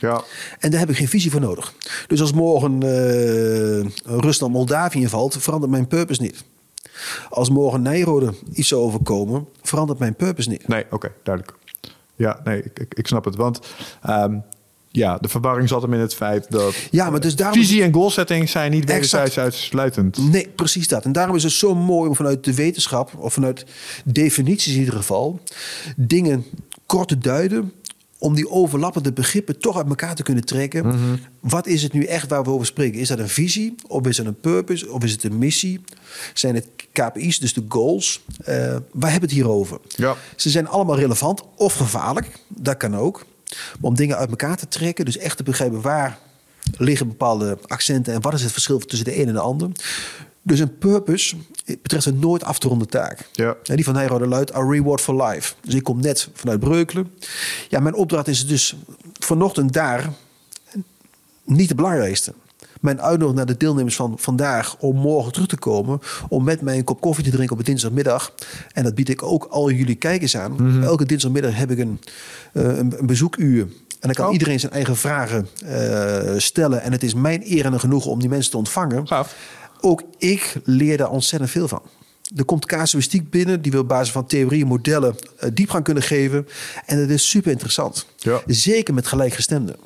Ja. 0.00 0.22
En 0.58 0.70
daar 0.70 0.80
heb 0.80 0.90
ik 0.90 0.96
geen 0.96 1.08
visie 1.08 1.30
voor 1.30 1.40
nodig. 1.40 1.74
Dus 2.06 2.20
als 2.20 2.32
morgen 2.32 2.82
eh, 2.82 3.90
Rusland 4.20 4.52
Moldavië 4.52 5.08
valt, 5.08 5.36
verandert 5.42 5.70
mijn 5.70 5.86
purpose 5.86 6.22
niet. 6.22 6.44
Als 7.28 7.50
morgen 7.50 7.82
Nijrode 7.82 8.34
iets 8.52 8.68
zou 8.68 8.80
overkomen, 8.80 9.48
verandert 9.62 9.98
mijn 9.98 10.14
purpose 10.14 10.48
niet. 10.48 10.68
Nee, 10.68 10.84
oké, 10.90 11.12
duidelijk. 11.22 11.56
Ja, 12.16 12.40
nee, 12.44 12.62
ik, 12.62 12.78
ik, 12.78 12.94
ik 12.94 13.06
snap 13.06 13.24
het. 13.24 13.36
Want 13.36 13.60
ehm, 14.02 14.38
ja, 14.92 15.18
de 15.18 15.28
verwarring 15.28 15.68
zat 15.68 15.82
hem 15.82 15.94
in 15.94 16.00
het 16.00 16.14
feit 16.14 16.50
dat... 16.50 16.74
Ja, 16.90 17.10
maar 17.10 17.20
dus 17.20 17.36
daarom... 17.36 17.58
Visie 17.58 17.82
en 17.82 17.92
goalsetting 17.92 18.48
zijn 18.48 18.70
niet 18.70 18.84
wederzijds 18.84 19.38
uitsluitend. 19.38 20.30
Nee, 20.30 20.48
precies 20.48 20.88
dat. 20.88 21.04
En 21.04 21.12
daarom 21.12 21.36
is 21.36 21.42
het 21.42 21.52
zo 21.52 21.74
mooi 21.74 22.08
om 22.08 22.16
vanuit 22.16 22.44
de 22.44 22.54
wetenschap, 22.54 23.12
of 23.18 23.32
vanuit 23.32 23.64
definities 24.04 24.72
in 24.72 24.78
ieder 24.78 24.94
geval, 24.94 25.40
dingen 25.96 26.44
kort 26.86 27.08
te 27.08 27.18
duiden. 27.18 27.72
Om 28.18 28.34
die 28.34 28.50
overlappende 28.50 29.12
begrippen 29.12 29.58
toch 29.58 29.76
uit 29.76 29.88
elkaar 29.88 30.14
te 30.14 30.22
kunnen 30.22 30.44
trekken. 30.44 31.00
Wat 31.40 31.66
is 31.66 31.82
het 31.82 31.92
nu 31.92 32.04
echt 32.04 32.28
waar 32.28 32.42
we 32.42 32.50
over 32.50 32.66
spreken? 32.66 33.00
Is 33.00 33.08
dat 33.08 33.18
een 33.18 33.28
visie? 33.28 33.74
Of 33.86 34.06
is 34.06 34.16
het 34.16 34.26
een 34.26 34.40
purpose? 34.40 34.90
Of 34.90 35.04
is 35.04 35.12
het 35.12 35.24
een 35.24 35.38
missie? 35.38 35.80
Zijn 36.34 36.54
het 36.54 36.66
KPI's, 36.92 37.38
dus 37.38 37.52
de 37.52 37.64
goals? 37.68 38.20
Eh, 38.44 38.54
waar 38.92 39.10
hebben 39.10 39.28
we 39.28 39.34
het 39.34 39.44
hier 39.44 39.48
over? 39.48 39.78
Ja. 39.88 40.16
Ze 40.36 40.50
zijn 40.50 40.68
allemaal 40.68 40.96
relevant 40.96 41.42
of 41.56 41.74
gevaarlijk. 41.74 42.38
Dat 42.48 42.76
kan 42.76 42.96
ook. 42.96 43.26
Maar 43.50 43.90
om 43.90 43.96
dingen 43.96 44.16
uit 44.16 44.30
elkaar 44.30 44.56
te 44.56 44.68
trekken, 44.68 45.04
dus 45.04 45.18
echt 45.18 45.36
te 45.36 45.42
begrijpen 45.42 45.80
waar 45.80 46.18
liggen 46.76 47.08
bepaalde 47.08 47.58
accenten 47.66 48.14
en 48.14 48.20
wat 48.20 48.34
is 48.34 48.42
het 48.42 48.52
verschil 48.52 48.78
tussen 48.78 49.06
de 49.06 49.20
een 49.20 49.28
en 49.28 49.32
de 49.32 49.40
ander. 49.40 49.70
Dus 50.42 50.58
een 50.58 50.78
purpose 50.78 51.36
betreft 51.64 52.06
een 52.06 52.18
nooit 52.18 52.44
af 52.44 52.58
te 52.58 52.86
taak. 52.86 53.28
Ja. 53.32 53.56
En 53.64 53.76
die 53.76 53.84
van 53.84 53.94
Nijrode 53.94 54.26
luidt, 54.26 54.54
a 54.54 54.60
reward 54.60 55.00
for 55.00 55.22
life. 55.22 55.54
Dus 55.60 55.74
ik 55.74 55.84
kom 55.84 56.00
net 56.00 56.28
vanuit 56.34 56.60
Breukelen. 56.60 57.14
Ja, 57.68 57.80
mijn 57.80 57.94
opdracht 57.94 58.28
is 58.28 58.46
dus 58.46 58.76
vanochtend 59.18 59.72
daar 59.72 60.10
niet 61.44 61.68
de 61.68 61.74
belangrijkste. 61.74 62.34
Mijn 62.80 63.00
uitnodiging 63.00 63.36
naar 63.36 63.46
de 63.46 63.56
deelnemers 63.56 63.96
van 63.96 64.14
vandaag 64.18 64.76
om 64.78 64.96
morgen 64.96 65.32
terug 65.32 65.48
te 65.48 65.58
komen. 65.58 66.00
Om 66.28 66.44
met 66.44 66.60
mij 66.60 66.76
een 66.76 66.84
kop 66.84 67.00
koffie 67.00 67.24
te 67.24 67.30
drinken 67.30 67.52
op 67.52 67.58
een 67.58 67.64
dinsdagmiddag. 67.64 68.34
En 68.72 68.82
dat 68.84 68.94
bied 68.94 69.08
ik 69.08 69.22
ook 69.22 69.44
al 69.44 69.70
jullie 69.70 69.94
kijkers 69.94 70.36
aan. 70.36 70.82
Elke 70.84 71.06
dinsdagmiddag 71.06 71.56
heb 71.56 71.70
ik 71.70 71.78
een, 71.78 72.00
eh, 72.52 72.64
een, 72.64 72.94
een 72.98 73.06
bezoekuur. 73.06 73.60
En 73.62 74.06
dan 74.08 74.12
kan 74.12 74.26
Oh. 74.26 74.32
iedereen 74.32 74.60
zijn 74.60 74.72
eigen 74.72 74.96
vragen 74.96 75.48
eh, 75.66 76.34
stellen. 76.36 76.82
En 76.82 76.92
het 76.92 77.02
is 77.02 77.14
mijn 77.14 77.42
eer 77.44 77.64
en 77.64 77.80
genoegen 77.80 78.10
om 78.10 78.20
die 78.20 78.28
mensen 78.28 78.50
te 78.50 78.56
ontvangen. 78.56 79.06
Gaaf. 79.08 79.34
Ook 79.80 80.02
ik 80.18 80.54
leer 80.64 80.96
daar 80.96 81.10
ontzettend 81.10 81.50
veel 81.50 81.68
van. 81.68 81.82
Er 82.36 82.44
komt 82.44 82.66
casuïstiek 82.66 83.30
binnen 83.30 83.62
die 83.62 83.72
we 83.72 83.78
op 83.78 83.88
basis 83.88 84.12
van 84.12 84.26
theorieën, 84.26 84.66
modellen 84.66 85.14
eh, 85.38 85.50
diepgang 85.54 85.84
kunnen 85.84 86.02
geven. 86.02 86.48
En 86.86 87.00
dat 87.00 87.08
is 87.08 87.30
super 87.30 87.50
interessant. 87.50 88.06
Ja. 88.16 88.40
Zeker 88.46 88.94
met 88.94 89.06
gelijkgestemden. 89.06 89.76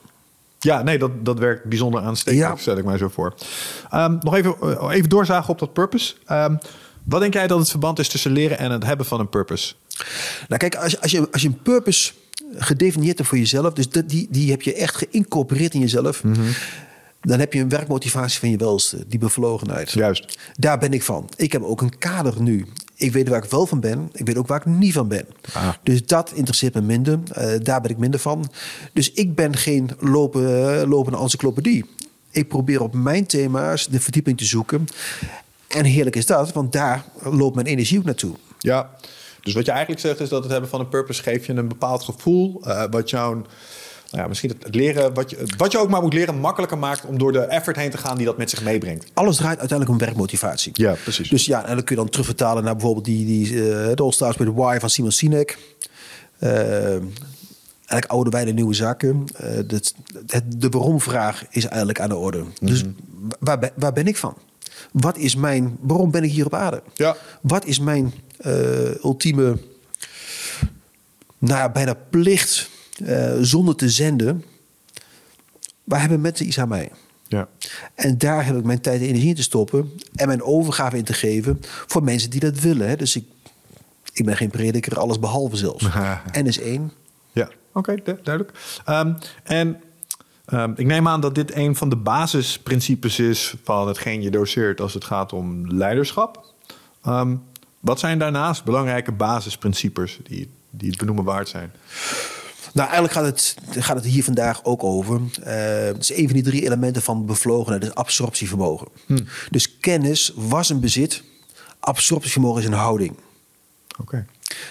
Ja, 0.65 0.83
nee, 0.83 0.99
dat, 0.99 1.11
dat 1.25 1.39
werkt 1.39 1.65
bijzonder 1.65 2.01
aanstekelijk, 2.01 2.51
Ja. 2.55 2.61
stel 2.61 2.77
ik 2.77 2.85
mij 2.85 2.99
zo 2.99 3.09
voor. 3.09 3.35
Ehm, 3.91 4.17
nog 4.21 4.35
even, 4.35 4.57
eh, 4.61 4.89
even 4.97 5.09
doorzagen 5.09 5.51
op 5.51 5.59
dat 5.59 5.73
purpose. 5.73 6.15
Ehm, 6.27 6.57
wat 7.05 7.21
denk 7.21 7.33
jij 7.35 7.47
dat 7.47 7.59
het 7.59 7.71
verband 7.71 7.99
is 7.99 8.09
tussen 8.09 8.31
leren 8.33 8.59
en 8.59 8.71
het 8.71 8.85
hebben 8.85 9.07
van 9.07 9.21
een 9.21 9.29
purpose? 9.29 9.75
Nou 10.49 10.57
kijk, 10.61 10.77
als, 10.77 10.93
je- 10.93 11.01
als, 11.01 11.11
je, 11.11 11.29
als 11.33 11.43
je 11.43 11.49
een 11.49 11.63
purpose 11.63 12.13
gedefinieerd 12.57 13.17
hebt 13.19 13.29
voor 13.29 13.39
jezelf, 13.39 13.73
dus 13.73 13.89
dat, 13.89 14.09
die, 14.09 14.27
die 14.31 14.51
heb 14.51 14.63
je 14.63 14.75
echt 14.75 14.97
geïncorporeerd 14.97 15.75
in 15.75 15.81
jezelf, 15.81 16.23
dan 17.21 17.39
heb 17.39 17.53
je 17.53 17.61
een 17.61 17.69
werkmotivatie 17.69 18.39
van 18.39 18.51
je 18.51 18.57
welste, 18.57 19.05
die 19.09 19.19
bevlogenheid. 19.19 19.91
Juist. 19.91 20.39
Daar 20.55 20.79
ben 20.79 20.93
ik 20.93 21.03
van. 21.03 21.29
Ik 21.37 21.53
heb 21.53 21.63
ook 21.63 21.81
een 21.81 21.99
kader 21.99 22.43
nu. 22.43 22.67
Ik 22.97 23.13
weet 23.13 23.29
waar 23.29 23.45
ik 23.45 23.51
wel 23.51 23.67
van 23.67 23.81
ben. 23.81 24.09
Ik 24.13 24.27
weet 24.27 24.37
ook 24.37 24.47
waar 24.47 24.59
ik 24.61 24.67
niet 24.67 24.93
van 24.93 25.09
ben. 25.09 25.27
Ah. 25.53 25.69
Dus 25.83 26.07
dat 26.07 26.33
interesseert 26.35 26.75
me 26.75 26.81
minder. 26.81 27.19
Eh, 27.33 27.53
daar 27.63 27.81
ben 27.81 27.91
ik 27.91 27.99
minder 27.99 28.21
van. 28.21 28.51
Dus 28.93 29.13
ik 29.13 29.35
ben 29.35 29.57
geen 29.57 29.91
lopen, 29.99 30.81
eh, 30.81 30.89
lopende 30.89 31.19
encyclopedie. 31.19 31.85
Ik 32.31 32.49
probeer 32.49 32.83
op 32.83 32.95
mijn 32.95 33.27
thema's 33.27 33.87
de 33.89 34.01
verdieping 34.01 34.39
te 34.39 34.45
zoeken. 34.45 34.87
En 35.69 35.85
heerlijk 35.85 36.17
is 36.17 36.27
dat, 36.27 36.53
want 36.53 36.73
daar 36.73 37.05
loopt 37.23 37.55
mijn 37.55 37.67
energie 37.67 37.99
ook 37.99 38.05
naartoe. 38.05 38.35
Ja. 38.59 38.91
Dus 39.41 39.55
wat 39.55 39.65
je 39.65 39.71
eigenlijk 39.71 40.01
zegt 40.01 40.21
is 40.21 40.29
dat 40.29 40.43
het 40.43 40.53
hebben 40.53 40.71
van 40.71 40.81
een 40.81 40.89
purpose 40.89 41.23
geeft 41.23 41.47
je 41.47 41.53
een 41.53 41.69
bepaald 41.69 42.05
gevoel. 42.05 42.61
eh, 42.65 42.85
wat 42.91 43.11
jou, 43.11 43.35
nou 43.35 43.47
ja, 44.15 44.27
misschien 44.29 44.51
het, 44.51 44.63
het 44.65 44.75
leren, 44.75 45.15
wat 45.15 45.31
je, 45.31 45.47
wat 45.57 45.73
je 45.73 45.79
ook 45.79 45.89
maar 45.89 46.03
moet 46.03 46.13
leren, 46.13 46.39
makkelijker 46.41 46.79
maakt 46.79 47.05
om 47.05 47.19
door 47.19 47.33
de 47.33 47.39
effort 47.41 47.77
heen 47.77 47.91
te 47.91 47.99
gaan 47.99 48.17
die 48.17 48.27
dat 48.27 48.37
met 48.37 48.51
zich 48.51 48.63
meebrengt. 48.63 49.07
Alles 49.15 49.37
draait 49.37 49.59
uiteindelijk 49.59 50.01
om 50.01 50.07
werkmotivatie. 50.07 50.73
Ja, 50.75 50.95
precies. 51.03 51.29
Dus 51.29 51.45
ja, 51.47 51.61
en 51.67 51.75
dan 51.75 51.85
kun 51.85 51.95
je 51.97 52.01
dan 52.03 52.11
terugvertalen 52.11 52.65
naar 52.65 52.73
bijvoorbeeld 52.77 53.05
die, 53.05 53.27
die 53.27 53.47
eh 53.47 53.97
de 53.97 54.03
All 54.03 54.13
Stars 54.13 54.37
with 54.37 54.47
the 54.47 54.55
Why 54.55 54.77
van 54.81 54.91
Simon 54.91 55.13
Sinek. 55.13 55.59
Eh, 56.39 56.51
eigenlijk 57.87 58.07
oude 58.07 58.31
wijne 58.31 58.51
nieuwe 58.53 58.75
zaken. 58.75 59.25
Dat, 59.67 59.95
het, 60.27 60.45
de 60.61 60.69
waarom-vraag 60.69 61.45
is 61.51 61.65
eigenlijk 61.67 62.01
aan 62.01 62.09
de 62.09 62.17
orde. 62.17 62.45
Dus 62.61 62.83
Mhm. 62.83 62.93
waar, 63.41 63.59
ben- 63.59 63.73
waar 63.77 63.93
ben 63.93 64.07
ik 64.07 64.17
van? 64.17 64.37
Wat 64.93 65.17
is 65.17 65.37
mijn, 65.37 65.77
waarom 65.81 66.11
ben 66.11 66.23
ik 66.25 66.31
hier 66.31 66.47
op 66.47 66.55
aarde? 66.55 66.83
Ja. 66.95 67.17
Wat 67.41 67.65
is 67.65 67.79
mijn 67.79 68.13
ultieme, 69.05 69.59
nou 71.39 71.59
ja, 71.61 71.69
bijna 71.69 71.95
plicht 72.11 72.71
eh, 73.05 73.33
zonder 73.41 73.77
te 73.77 73.91
zenden? 73.91 74.45
Waar 75.85 76.01
hebben 76.01 76.21
mensen 76.21 76.47
iets 76.47 76.59
aan 76.59 76.69
mij? 76.69 76.91
Ja. 77.29 77.49
En 77.95 78.19
daar 78.19 78.47
heb 78.47 78.57
ik 78.57 78.65
mijn 78.65 78.81
tijd 78.81 79.01
en 79.01 79.07
energie 79.07 79.29
in 79.29 79.35
te 79.35 79.43
stoppen. 79.43 79.93
En 80.15 80.27
mijn 80.27 80.43
overgave 80.43 80.97
in 80.97 81.05
te 81.05 81.13
geven 81.13 81.61
voor 81.63 82.03
mensen 82.03 82.31
die 82.31 82.41
dat 82.41 82.59
willen. 82.61 82.89
Hè. 82.89 82.97
Dus 82.97 83.17
ik, 83.17 83.25
ik 84.13 84.25
ben 84.25 84.37
geen 84.37 84.51
prediker, 84.51 84.99
alles 84.99 85.19
behalve 85.19 85.57
zelfs. 85.57 85.85
N 86.43 86.47
is 86.47 86.59
één. 86.59 86.93
Ja, 87.33 87.49
oké, 87.73 87.95
du- 88.05 88.19
duidelijk. 88.23 88.59
Ehm, 88.85 89.13
en 89.43 89.81
ehm, 90.47 90.73
ik 90.77 90.87
neem 90.87 91.09
aan 91.09 91.21
dat 91.21 91.35
dit 91.35 91.55
een 91.55 91.77
van 91.77 91.89
de 91.89 91.97
basisprincipes 91.97 93.19
is 93.19 93.55
van 93.65 93.89
hetgeen 93.89 94.23
je 94.23 94.31
doseert 94.31 94.81
als 94.81 94.95
het 94.95 95.05
gaat 95.05 95.33
om 95.33 95.71
leiderschap. 95.77 96.45
Ehm, 97.03 97.37
wat 97.81 97.99
zijn 98.01 98.19
daarnaast 98.19 98.65
belangrijke 98.65 99.13
basisprincipes 99.13 100.19
die, 100.23 100.51
die 100.71 100.89
het 100.91 100.99
benoemen 100.99 101.25
waard 101.25 101.49
zijn? 101.49 101.73
Nou, 102.75 102.89
eigenlijk 102.89 103.13
gaat 103.13 103.25
het, 103.25 103.57
gaat 103.85 103.97
het 103.97 104.05
hier 104.05 104.25
vandaag 104.25 104.65
ook 104.65 104.85
over. 104.85 105.21
Eh, 105.43 105.55
het 105.85 106.03
is 106.03 106.17
een 106.17 106.25
van 106.25 106.35
die 106.35 106.43
drie 106.43 106.65
elementen 106.65 107.03
van 107.03 107.27
bevlogenheid, 107.27 107.83
dus 107.83 107.95
absorptievermogen. 107.95 108.89
Dus 109.51 109.79
kennis 109.79 110.33
was 110.35 110.69
een 110.71 110.81
bezit, 110.81 111.23
absorptievermogen 111.81 112.61
is 112.61 112.67
een 112.67 112.73
houding. 112.73 113.17
Oké. 114.01 114.27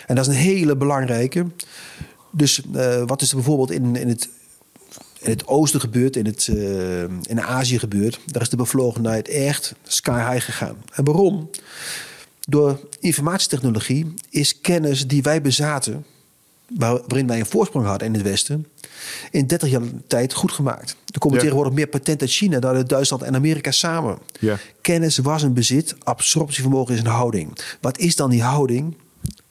En 0.08 0.16
dat 0.16 0.28
is 0.28 0.34
een 0.34 0.40
hele 0.40 0.76
belangrijke. 0.76 1.46
Dus 2.32 2.62
eh, 2.74 3.04
wat 3.06 3.22
is 3.22 3.30
er 3.30 3.36
bijvoorbeeld 3.36 3.72
in, 3.72 3.96
in, 3.96 4.08
het, 4.08 4.30
in 5.20 5.30
het 5.30 5.48
oosten 5.48 5.80
gebeurd, 5.80 6.16
in, 6.16 6.26
het, 6.26 6.48
eh, 6.48 7.02
in 7.04 7.42
Azië 7.42 7.80
gebeurd? 7.80 8.20
Daar 8.26 8.42
is 8.42 8.50
de 8.50 8.56
bevlogenheid 8.56 9.28
echt 9.28 9.76
sky 9.84 10.32
high 10.32 10.46
gegaan. 10.46 10.76
En 10.92 11.04
waarom? 11.04 11.50
Door 12.48 12.80
informatietechnologie 13.00 14.14
is 14.30 14.62
kennis 14.62 15.08
die 15.08 15.22
wij 15.22 15.42
bezaten, 15.42 16.06
waarin 16.76 17.28
wij 17.28 17.40
een 17.40 17.46
voorsprong 17.46 17.86
hadden 17.86 18.08
in 18.08 18.14
het 18.14 18.24
Westen, 18.24 18.68
in 19.32 19.48
30 19.48 19.70
jaar 19.70 19.82
tijd 20.08 20.34
goed 20.34 20.52
gemaakt. 20.52 20.96
Er 21.14 21.20
komen 21.20 21.38
Ja. 21.38 21.44
tegenwoordig 21.44 21.74
meer 21.74 21.88
patenten 21.88 22.28
uit 22.28 22.36
China 22.36 22.60
dan 22.60 22.76
uit 22.76 22.90
Duitsland 22.90 23.22
en 23.24 23.36
Amerika 23.36 23.72
samen. 23.72 24.18
Ja. 24.40 24.58
Kennis 24.82 25.18
was 25.18 25.42
een 25.44 25.54
bezit, 25.54 25.96
absorptievermogen 26.04 26.94
is 26.94 27.00
een 27.00 27.06
houding. 27.06 27.58
Wat 27.82 27.98
is 27.98 28.16
dan 28.16 28.30
die 28.30 28.42
houding? 28.44 28.96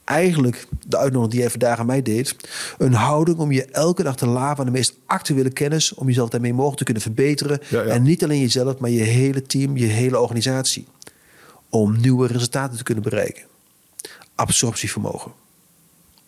Eigenlijk 0.03 0.67
de 0.87 0.97
uitnodiging 0.97 1.31
die 1.31 1.39
jij 1.39 1.49
vandaag 1.49 1.79
aan 1.79 1.85
mij 1.85 2.01
deed. 2.01 2.35
Een 2.77 2.93
houding 2.93 3.37
om 3.37 3.51
je 3.51 3.65
elke 3.65 4.03
dag 4.03 4.15
te 4.15 4.25
laven 4.27 4.59
aan 4.59 4.65
de 4.65 4.71
meest 4.71 4.93
actuele 5.05 5.49
kennis. 5.49 5.93
Om 5.93 6.07
jezelf 6.07 6.29
daarmee 6.29 6.53
mogelijk 6.53 6.77
te 6.77 6.83
kunnen 6.83 7.03
verbeteren. 7.03 7.59
Ja. 7.69 7.83
En 7.83 8.03
niet 8.03 8.23
alleen 8.23 8.39
jezelf, 8.39 8.77
maar 8.77 8.89
je 8.89 9.01
hele 9.03 9.41
team, 9.41 9.77
je 9.77 9.85
hele 9.85 10.19
organisatie. 10.19 10.85
Om 11.69 11.99
nieuwe 12.01 12.27
resultaten 12.27 12.77
te 12.77 12.83
kunnen 12.83 13.03
bereiken. 13.03 13.43
Absorptievermogen. 14.35 15.31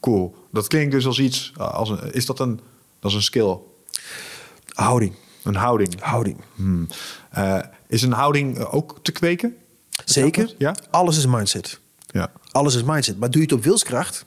Cool. 0.06 0.36
Dat 0.52 0.68
klinkt 0.68 0.92
dus 0.92 1.06
als 1.06 1.20
iets, 1.20 1.54
uh, 1.58 1.74
als 1.74 1.90
een, 1.90 2.14
is 2.14 2.26
dat 2.26 2.40
een, 2.40 2.60
dat 3.00 3.12
is 3.12 3.18
een 3.18 3.24
skill, 3.24 3.58
Houding. 4.74 5.14
een 5.44 5.56
houding. 5.56 6.02
Houding. 6.02 6.42
Hmm. 6.56 6.88
Uh, 7.38 7.60
is 7.88 8.02
een 8.02 8.12
houding 8.12 8.58
uh, 8.58 8.74
ook 8.74 9.00
te 9.02 9.12
kweken? 9.12 9.56
Zeker. 10.06 10.56
Ja? 10.58 10.76
Alles 10.90 11.18
is 11.18 11.26
mindset. 11.26 11.80
Ja. 12.08 12.32
Alles 12.52 12.76
is 12.76 12.84
mindset. 12.84 13.20
Maar 13.20 13.32
doe 13.32 13.42
je 13.42 13.48
het 13.48 13.58
op 13.58 13.64
wilskracht, 13.64 14.26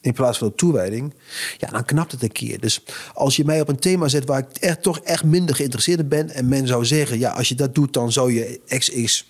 in 0.00 0.12
plaats 0.12 0.38
van 0.38 0.46
op 0.46 0.56
toewijding, 0.56 1.14
ja, 1.58 1.70
dan 1.70 1.84
knapt 1.84 2.12
het 2.12 2.22
een 2.22 2.32
keer. 2.32 2.60
Dus 2.60 2.82
als 3.14 3.36
je 3.36 3.44
mij 3.44 3.60
op 3.60 3.68
een 3.68 3.78
thema 3.78 4.08
zet 4.08 4.24
waar 4.26 4.38
ik 4.38 4.56
echt, 4.56 4.82
toch 4.82 4.98
echt 4.98 5.24
minder 5.24 5.54
geïnteresseerd 5.54 5.98
in 5.98 6.08
ben, 6.08 6.30
en 6.30 6.48
men 6.48 6.66
zou 6.66 6.84
zeggen, 6.84 7.18
ja, 7.18 7.30
als 7.30 7.48
je 7.48 7.54
dat 7.54 7.74
doet, 7.74 7.92
dan 7.92 8.12
zou 8.12 8.32
je 8.32 8.60
XX, 8.66 9.24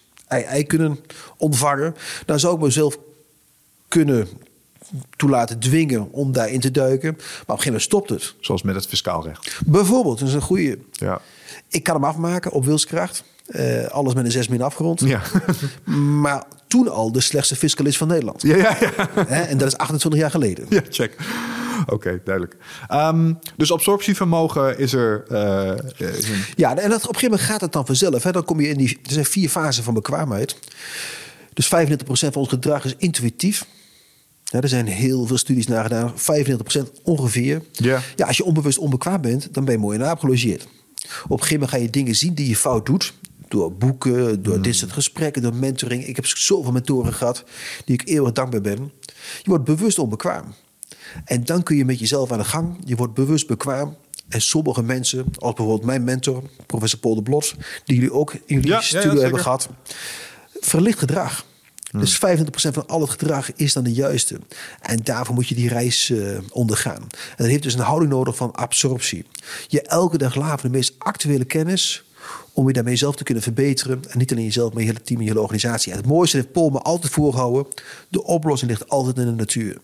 Y, 0.54 0.62
kunnen 0.62 0.98
ontvangen, 1.36 1.96
dan 2.26 2.40
zou 2.40 2.54
ik 2.54 2.60
mezelf 2.60 2.98
kunnen 3.88 4.28
toelaten 5.16 5.58
dwingen 5.58 6.12
om 6.12 6.32
daarin 6.32 6.60
te 6.60 6.70
duiken. 6.70 7.10
Maar 7.10 7.20
op 7.20 7.28
een 7.30 7.44
gegeven 7.46 7.64
moment 7.64 7.82
stopt 7.82 8.10
het. 8.10 8.34
Zoals 8.40 8.62
met 8.62 8.74
het 8.74 8.86
fiscaal 8.86 9.24
recht. 9.24 9.60
Bijvoorbeeld, 9.66 10.18
dat 10.18 10.28
is 10.28 10.34
een 10.34 10.40
goede. 10.40 10.78
Ja. 10.92 11.20
Ik 11.68 11.82
kan 11.82 11.94
hem 11.94 12.04
afmaken 12.04 12.52
op 12.52 12.64
wilskracht. 12.64 13.24
Uh, 13.48 13.86
alles 13.86 14.14
met 14.14 14.24
een 14.24 14.30
6 14.30 14.48
min 14.48 14.62
afgerond. 14.62 15.00
Ja. 15.00 15.22
maar 16.22 16.44
toen 16.66 16.88
al 16.88 17.12
de 17.12 17.20
slechtste 17.20 17.56
fiscalist 17.56 17.98
van 17.98 18.08
Nederland. 18.08 18.42
Ja, 18.42 18.56
ja, 18.56 18.76
ja. 18.80 19.08
Hè? 19.26 19.42
En 19.42 19.58
dat 19.58 19.68
is 19.68 19.76
28 19.76 20.20
jaar 20.20 20.30
geleden. 20.30 20.66
Ja, 20.68 20.82
check. 20.88 21.16
Oké, 21.80 21.94
okay, 21.94 22.20
duidelijk. 22.24 22.56
Um, 22.92 23.38
dus 23.56 23.72
absorptievermogen 23.72 24.78
is 24.78 24.92
er. 24.92 25.24
Uh, 25.30 26.08
is 26.14 26.28
een... 26.28 26.44
Ja, 26.56 26.76
en 26.76 26.90
dat, 26.90 27.02
op 27.02 27.08
een 27.08 27.14
gegeven 27.14 27.30
moment 27.30 27.40
gaat 27.40 27.60
het 27.60 27.72
dan 27.72 27.86
vanzelf. 27.86 28.22
Hè? 28.22 28.32
Dan 28.32 28.44
kom 28.44 28.60
je 28.60 28.68
in 28.68 28.76
die. 28.76 28.98
Er 29.04 29.12
zijn 29.12 29.24
vier 29.24 29.48
fasen 29.48 29.84
van 29.84 29.94
bekwaamheid. 29.94 30.56
Dus 31.52 31.66
35% 31.66 31.70
van 32.06 32.32
ons 32.32 32.48
gedrag 32.48 32.84
is 32.84 32.94
intuïtief. 32.98 33.66
Ja, 34.50 34.60
er 34.60 34.68
zijn 34.68 34.86
heel 34.86 35.26
veel 35.26 35.38
studies 35.38 35.66
naar 35.66 35.82
gedaan. 35.82 36.12
95% 36.12 37.02
ongeveer. 37.02 37.62
Ja. 37.72 38.02
ja, 38.16 38.26
als 38.26 38.36
je 38.36 38.44
onbewust 38.44 38.78
onbekwaam 38.78 39.20
bent, 39.20 39.54
dan 39.54 39.64
ben 39.64 39.74
je 39.74 39.80
mooi 39.80 39.96
in 39.96 40.02
de 40.02 40.08
aap 40.08 40.18
gelogeerd. 40.18 40.62
Op 40.62 41.30
een 41.30 41.38
gegeven 41.38 41.52
moment 41.52 41.70
ga 41.70 41.76
je 41.76 41.90
dingen 41.90 42.14
zien 42.14 42.34
die 42.34 42.48
je 42.48 42.56
fout 42.56 42.86
doet. 42.86 43.12
Door 43.48 43.72
boeken, 43.72 44.42
door 44.42 44.56
mm. 44.56 44.62
dit 44.62 44.76
soort 44.76 44.92
gesprekken, 44.92 45.42
door 45.42 45.54
mentoring. 45.54 46.06
Ik 46.06 46.16
heb 46.16 46.26
zoveel 46.26 46.72
mentoren 46.72 47.12
gehad 47.12 47.44
die 47.84 47.94
ik 47.94 48.08
eeuwig 48.08 48.32
dankbaar 48.32 48.60
ben. 48.60 48.92
Je 49.42 49.48
wordt 49.48 49.64
bewust 49.64 49.98
onbekwaam. 49.98 50.54
En 51.24 51.44
dan 51.44 51.62
kun 51.62 51.76
je 51.76 51.84
met 51.84 51.98
jezelf 51.98 52.32
aan 52.32 52.38
de 52.38 52.44
gang. 52.44 52.76
Je 52.84 52.96
wordt 52.96 53.14
bewust 53.14 53.46
bekwaam. 53.46 53.96
En 54.28 54.40
sommige 54.40 54.82
mensen, 54.82 55.24
als 55.38 55.54
bijvoorbeeld 55.54 55.84
mijn 55.86 56.04
mentor, 56.04 56.42
professor 56.66 56.98
Paul 56.98 57.14
de 57.14 57.22
Blot, 57.22 57.54
die 57.84 57.96
jullie 57.96 58.12
ook 58.12 58.32
in 58.32 58.40
jullie 58.46 58.70
ja, 58.70 58.80
studio 58.80 59.08
ja, 59.08 59.14
ja, 59.14 59.20
hebben 59.20 59.40
gehad, 59.40 59.68
verlicht 60.60 60.98
gedrag. 60.98 61.44
Hmm. 61.90 62.00
Dus 62.00 62.16
25% 62.16 62.20
van 62.50 62.86
al 62.86 63.00
het 63.00 63.10
gedrag 63.10 63.52
is 63.54 63.72
dan 63.72 63.84
de 63.84 63.92
juiste. 63.92 64.38
En 64.80 64.98
daarvoor 65.02 65.34
moet 65.34 65.48
je 65.48 65.54
die 65.54 65.68
reis 65.68 66.10
uh, 66.10 66.38
ondergaan. 66.50 67.02
En 67.02 67.36
dat 67.36 67.46
heeft 67.46 67.62
dus 67.62 67.74
een 67.74 67.80
houding 67.80 68.12
nodig 68.12 68.36
van 68.36 68.52
absorptie. 68.52 69.24
Je 69.68 69.82
elke 69.82 70.18
dag 70.18 70.34
laven 70.34 70.70
de 70.70 70.76
meest 70.76 70.94
actuele 70.98 71.44
kennis 71.44 72.04
om 72.52 72.66
je 72.66 72.72
daarmee 72.72 72.96
zelf 72.96 73.16
te 73.16 73.24
kunnen 73.24 73.42
verbeteren. 73.42 74.02
En 74.08 74.18
niet 74.18 74.32
alleen 74.32 74.44
jezelf, 74.44 74.72
maar 74.72 74.82
je 74.82 74.88
hele 74.88 75.02
team 75.02 75.18
en 75.18 75.24
je 75.24 75.30
hele 75.30 75.42
organisatie. 75.42 75.92
En 75.92 75.98
het 75.98 76.06
mooiste 76.06 76.36
heeft 76.36 76.52
Paul 76.52 76.70
me 76.70 76.78
altijd 76.78 77.12
voorgehouden. 77.12 77.66
De 78.08 78.24
oplossing 78.24 78.70
ligt 78.70 78.88
altijd 78.88 79.16
in 79.16 79.24
de 79.24 79.32
natuur. 79.32 79.80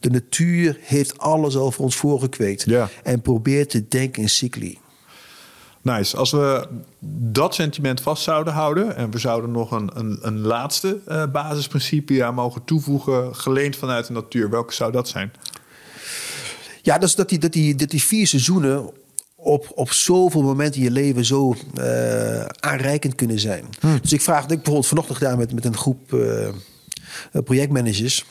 De 0.00 0.10
natuur 0.10 0.78
heeft 0.80 1.18
alles 1.18 1.56
al 1.56 1.72
voor 1.72 1.84
ons 1.84 1.96
voorgekweekt. 1.96 2.62
Ja. 2.66 2.88
En 3.02 3.20
probeert 3.20 3.70
te 3.70 3.88
denken 3.88 4.22
in 4.22 4.28
cycli. 4.28 4.78
Nice. 5.86 6.16
Als 6.16 6.30
we 6.30 6.68
dat 7.32 7.54
sentiment 7.54 8.00
vast 8.00 8.22
zouden 8.22 8.52
houden 8.52 8.96
en 8.96 9.10
we 9.10 9.18
zouden 9.18 9.50
nog 9.50 9.70
een, 9.70 9.90
een, 9.94 10.18
een 10.22 10.40
laatste 10.40 10.98
eh, 11.06 11.26
basisprincipe 11.32 12.24
aan 12.24 12.34
mogen 12.34 12.64
toevoegen, 12.64 13.36
geleend 13.36 13.76
vanuit 13.76 14.06
de 14.06 14.12
natuur, 14.12 14.50
welke 14.50 14.74
zou 14.74 14.92
dat 14.92 15.08
zijn? 15.08 15.32
Ja, 16.82 16.98
dat 16.98 17.08
is 17.08 17.14
dat 17.14 17.28
die, 17.28 17.38
dat 17.38 17.52
die, 17.52 17.74
dat 17.74 17.90
die 17.90 18.02
vier 18.02 18.26
seizoenen 18.26 18.90
op, 19.34 19.72
op 19.74 19.92
zoveel 19.92 20.42
momenten 20.42 20.80
in 20.80 20.86
je 20.86 20.90
leven 20.90 21.24
zo 21.24 21.56
eh, 21.74 22.44
aanreikend 22.44 23.14
kunnen 23.14 23.38
zijn. 23.38 23.64
Dus 24.02 24.12
ik 24.12 24.20
vraag, 24.20 24.42
ik 24.42 24.48
bijvoorbeeld 24.48 24.86
vanochtend 24.86 25.18
gedaan 25.18 25.38
met, 25.38 25.52
met 25.52 25.64
een 25.64 25.76
groep 25.76 26.12
eh, 26.12 26.48
projectmanagers. 27.44 28.24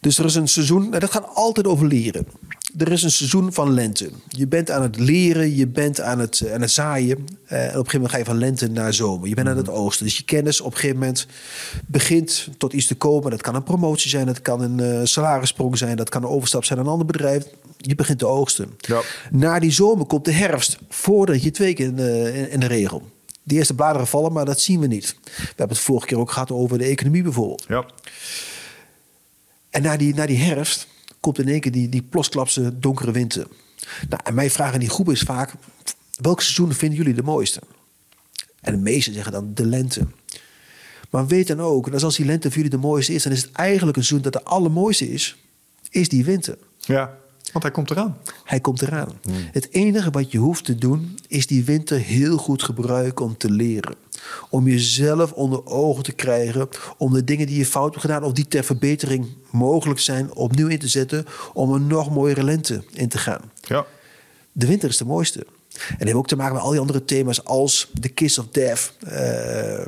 Dus 0.00 0.18
er 0.18 0.24
is 0.24 0.34
een 0.34 0.48
seizoen, 0.48 0.94
en 0.94 1.00
dat 1.00 1.10
gaat 1.10 1.28
altijd 1.34 1.66
over 1.66 1.86
leren. 1.86 2.26
Er 2.78 2.92
is 2.92 3.02
een 3.02 3.10
seizoen 3.10 3.52
van 3.52 3.72
lente. 3.74 4.10
Je 4.28 4.46
bent 4.46 4.70
aan 4.70 4.82
het 4.82 4.98
leren, 4.98 5.54
je 5.56 5.66
bent 5.66 6.00
aan 6.00 6.18
het, 6.18 6.42
aan 6.52 6.60
het 6.60 6.70
zaaien. 6.70 7.26
eh, 7.46 7.58
en 7.62 7.68
op 7.68 7.68
een 7.68 7.70
gegeven 7.70 7.92
moment 7.92 8.10
ga 8.10 8.18
je 8.18 8.24
van 8.24 8.38
lente 8.38 8.68
naar 8.70 8.94
zomer. 8.94 9.28
Je 9.28 9.34
bent 9.34 9.48
aan 9.48 9.56
het 9.56 9.68
oosten. 9.68 10.04
Dus 10.04 10.16
je 10.16 10.24
kennis 10.24 10.60
op 10.60 10.66
een 10.72 10.76
gegeven 10.78 10.98
moment 10.98 11.26
begint 11.86 12.48
tot 12.58 12.72
iets 12.72 12.86
te 12.86 12.94
komen. 12.94 13.30
Dat 13.30 13.40
kan 13.42 13.54
een 13.54 13.62
promotie 13.62 14.10
zijn, 14.10 14.26
dat 14.26 14.42
kan 14.42 14.60
een 14.60 14.80
eh, 14.80 15.00
salarissprong 15.04 15.78
zijn, 15.78 15.96
dat 15.96 16.08
kan 16.08 16.22
een 16.22 16.28
overstap 16.28 16.64
zijn 16.64 16.78
naar 16.78 16.86
een 16.86 16.92
ander 16.92 17.06
bedrijf. 17.06 17.44
Je 17.76 17.94
begint 17.94 18.18
te 18.18 18.26
oogsten. 18.26 18.70
Ja. 18.78 19.00
Na 19.30 19.58
die 19.58 19.70
zomer 19.72 20.06
komt 20.06 20.24
de 20.24 20.32
herfst, 20.32 20.78
voordat 20.88 21.42
je 21.42 21.50
twee 21.50 21.74
keer 21.74 21.86
in 21.86 21.96
de, 21.96 22.32
in- 22.34 22.50
in 22.50 22.60
de 22.60 22.66
regel. 22.66 23.02
De 23.42 23.54
eerste 23.54 23.74
bladeren 23.74 24.06
vallen, 24.06 24.32
maar 24.32 24.44
dat 24.44 24.60
zien 24.60 24.80
we 24.80 24.86
niet. 24.86 25.16
We 25.24 25.42
hebben 25.46 25.68
het 25.76 25.78
vorige 25.78 26.06
keer 26.06 26.18
ook 26.18 26.30
gehad 26.30 26.50
over 26.50 26.78
de 26.78 26.84
economie 26.84 27.22
bijvoorbeeld. 27.22 27.64
Ja. 27.68 27.84
En 29.70 29.82
na 29.82 29.96
die, 29.96 30.14
na 30.14 30.26
die 30.26 30.38
herfst 30.38 30.86
komt 31.24 31.38
in 31.38 31.48
één 31.48 31.60
keer 31.60 31.72
die, 31.72 31.88
die 31.88 32.02
plosklapse 32.02 32.78
donkere 32.78 33.10
winter. 33.10 33.46
Nou, 34.08 34.22
en 34.24 34.34
mijn 34.34 34.50
vraag 34.50 34.72
aan 34.72 34.78
die 34.78 34.88
groep 34.88 35.10
is 35.10 35.20
vaak... 35.20 35.52
welke 36.20 36.42
seizoenen 36.42 36.76
vinden 36.76 36.98
jullie 36.98 37.14
de 37.14 37.22
mooiste? 37.22 37.60
En 38.60 38.74
de 38.74 38.80
meesten 38.80 39.14
zeggen 39.14 39.32
dan 39.32 39.54
de 39.54 39.66
lente. 39.66 40.06
Maar 41.10 41.26
weet 41.26 41.46
dan 41.46 41.60
ook, 41.60 41.90
dat 41.90 42.02
als 42.02 42.16
die 42.16 42.26
lente 42.26 42.48
voor 42.48 42.56
jullie 42.56 42.70
de 42.70 42.86
mooiste 42.86 43.14
is... 43.14 43.22
dan 43.22 43.32
is 43.32 43.42
het 43.42 43.52
eigenlijk 43.52 43.96
een 43.96 44.04
seizoen 44.04 44.30
dat 44.30 44.42
de 44.42 44.48
allermooiste 44.48 45.12
is... 45.12 45.36
is 45.90 46.08
die 46.08 46.24
winter. 46.24 46.58
ja, 46.78 47.18
want 47.52 47.64
hij 47.64 47.74
komt 47.74 47.90
eraan. 47.90 48.16
Hij 48.44 48.60
komt 48.60 48.82
eraan. 48.82 49.12
Het 49.52 49.68
enige 49.70 50.10
wat 50.10 50.32
je 50.32 50.38
hoeft 50.38 50.64
te 50.64 50.74
doen, 50.74 51.18
is 51.28 51.46
die 51.46 51.64
winter 51.64 51.98
heel 51.98 52.36
goed 52.36 52.62
gebruiken 52.62 53.24
om 53.24 53.36
te 53.36 53.50
leren. 53.50 53.94
Om 54.50 54.68
jezelf 54.68 55.32
onder 55.32 55.66
ogen 55.66 56.02
te 56.02 56.12
krijgen. 56.12 56.68
Om 56.96 57.12
de 57.12 57.24
dingen 57.24 57.46
die 57.46 57.58
je 57.58 57.66
fout 57.66 57.88
hebt 57.90 58.00
gedaan 58.00 58.22
of 58.24 58.32
die 58.32 58.48
ter 58.48 58.64
verbetering 58.64 59.26
mogelijk 59.50 60.00
zijn, 60.00 60.34
opnieuw 60.34 60.68
in 60.68 60.78
te 60.78 60.88
zetten. 60.88 61.26
Om 61.52 61.72
een 61.72 61.86
nog 61.86 62.10
mooiere 62.10 62.42
lente 62.42 62.84
in 62.92 63.08
te 63.08 63.18
gaan. 63.18 63.40
Ja. 63.60 63.86
De 64.52 64.66
winter 64.66 64.88
is 64.88 64.96
de 64.96 65.04
mooiste. 65.04 65.46
En 65.74 65.84
dat 65.98 65.98
heeft 66.06 66.14
ook 66.14 66.28
te 66.28 66.36
maken 66.36 66.54
met 66.54 66.62
al 66.62 66.70
die 66.70 66.80
andere 66.80 67.04
thema's 67.04 67.44
als 67.44 67.90
de 67.92 68.08
kiss 68.08 68.38
of 68.38 68.46
death. 68.50 68.92
Eh, 69.06 69.86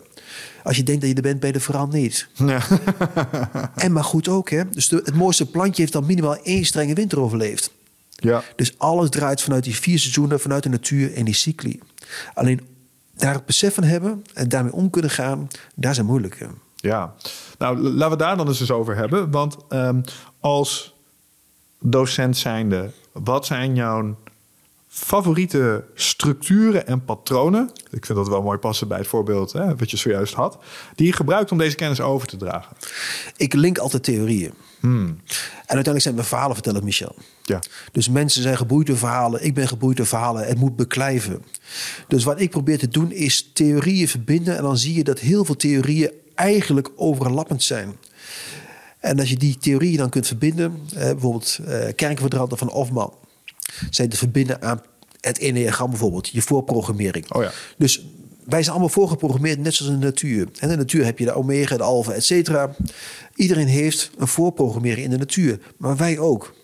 als 0.63 0.77
je 0.77 0.83
denkt 0.83 1.01
dat 1.01 1.11
je 1.11 1.17
er 1.17 1.23
bent, 1.23 1.41
ben 1.41 1.49
je 1.49 1.55
er 1.55 1.61
vooral 1.61 1.87
niet. 1.87 2.29
en 3.75 3.93
maar 3.93 4.05
goed 4.05 4.29
ook, 4.29 4.51
hè. 4.51 4.69
Dus 4.69 4.89
de- 4.89 5.01
het 5.05 5.15
mooiste 5.15 5.47
plantje 5.51 5.81
heeft 5.81 5.93
dan 5.93 6.07
minimaal 6.07 6.37
één 6.43 6.65
strenge 6.65 6.95
winter 6.95 7.21
overleefd. 7.21 7.71
Ja. 8.11 8.43
Dus 8.57 8.75
alles 8.79 9.11
draait 9.11 9.43
vanuit 9.43 9.65
die 9.65 9.77
vier 9.77 9.99
seizoenen, 9.99 10.41
vanuit 10.41 10.63
de 10.63 10.69
natuur 10.69 11.15
en 11.15 11.25
die 11.25 11.35
cycli. 11.35 11.81
Alleen 12.35 12.61
daar 13.17 13.35
het 13.35 13.47
besef 13.47 13.75
van 13.75 13.85
hebben 13.85 14.25
en 14.35 14.49
daarmee 14.49 14.73
om 14.73 14.91
kunnen 14.91 15.11
gaan, 15.11 15.49
daar 15.75 15.95
zijn 15.95 16.07
moeilijke. 16.07 16.49
Ja, 16.77 17.15
nou 17.59 17.79
laten 17.79 18.11
we 18.11 18.25
daar 18.25 18.37
dan 18.37 18.49
eens 18.49 18.61
eens 18.61 18.71
over 18.71 18.97
hebben. 18.97 19.31
Want 19.31 19.57
ehm, 19.69 20.01
als 20.41 20.95
docent 21.81 22.37
zijnde, 22.37 22.91
wat 23.13 23.47
zijn 23.47 23.75
jouw 23.75 24.17
favoriete 24.89 25.85
structuren 25.95 26.87
en 26.87 27.05
patronen? 27.05 27.71
Ik 27.91 28.07
vind 28.07 28.19
dat 28.19 28.29
wel 28.29 28.43
mooi 28.43 28.59
passen 28.59 28.89
bij 28.89 28.99
het 28.99 29.07
voorbeeld 29.07 29.53
hè, 29.53 29.77
wat 29.77 29.91
je 29.91 29.97
zojuist 29.97 30.35
had. 30.35 30.59
Die 30.95 31.07
je 31.07 31.13
gebruikt 31.13 31.53
om 31.53 31.59
deze 31.59 31.77
kennis 31.77 32.01
over 32.01 32.29
te 32.29 32.37
dragen. 32.37 32.77
Ik 33.37 33.55
link 33.55 33.79
altijd 33.79 34.03
theorieën. 34.03 34.53
En 34.81 35.19
uiteindelijk 35.67 36.01
zijn 36.01 36.17
we 36.17 36.23
verhalen 36.23 36.55
vertellen, 36.55 36.85
Michel. 36.85 37.15
Ja. 37.43 37.61
Dus 37.93 38.09
mensen 38.09 38.43
zijn 38.43 38.57
geboeid 38.57 38.87
door 38.87 38.97
verhalen. 38.97 39.45
Ik 39.45 39.55
ben 39.55 39.69
geboeid 39.69 39.97
door 39.97 40.07
verhalen. 40.07 40.47
Het 40.47 40.59
moet 40.59 40.77
beklijven. 40.77 41.43
Dus 42.09 42.25
wat 42.25 42.41
ik 42.41 42.51
probeer 42.51 42.79
te 42.79 42.89
doen 42.89 43.13
is 43.13 43.51
theorieën 43.53 44.09
verbinden. 44.09 44.57
En 44.57 44.63
dan 44.63 44.79
zie 44.79 44.95
je 44.95 45.05
dat 45.05 45.19
heel 45.19 45.45
veel 45.45 45.57
theorieën 45.57 46.11
eigenlijk 46.35 46.91
overlappend 46.97 47.63
zijn. 47.63 47.97
En 49.01 49.19
als 49.19 49.29
je 49.29 49.37
die 49.37 49.59
theorieën 49.59 49.97
dan 49.97 50.09
kunt 50.09 50.27
verbinden, 50.27 50.81
eh, 50.95 51.03
bijvoorbeeld 51.03 51.59
eh, 51.67 51.95
kernkwadranten 51.95 52.59
van 52.59 52.69
Hofman, 52.69 53.15
zijn 53.91 54.09
te 54.09 54.17
verbinden 54.17 54.63
aan 54.63 54.83
het 55.21 55.39
enneagram 55.39 55.91
bijvoorbeeld, 55.91 56.29
je 56.29 56.43
voorprogrammering. 56.43 57.33
Oh 57.33 57.43
ja. 57.43 57.53
Dus 57.79 58.07
wij 58.45 58.61
zijn 58.61 58.71
allemaal 58.71 58.89
voorgeprogrammeerd, 58.89 59.59
net 59.59 59.75
zoals 59.75 59.93
in 59.93 60.01
de 60.01 60.05
natuur. 60.05 60.41
En 60.41 60.63
in 60.63 60.69
de 60.69 60.77
natuur 60.77 61.05
heb 61.05 61.19
je 61.19 61.25
de 61.25 61.33
omega, 61.33 61.77
de 61.77 61.83
alfa, 61.83 62.13
et 62.13 62.25
cetera. 62.25 62.77
Iedereen 63.37 63.67
heeft 63.67 64.11
een 64.19 64.29
voorprogrammering 64.29 65.05
in 65.05 65.11
de 65.11 65.19
natuur, 65.19 65.61
maar 65.77 65.97
wij 65.97 66.19
ook. 66.19 66.55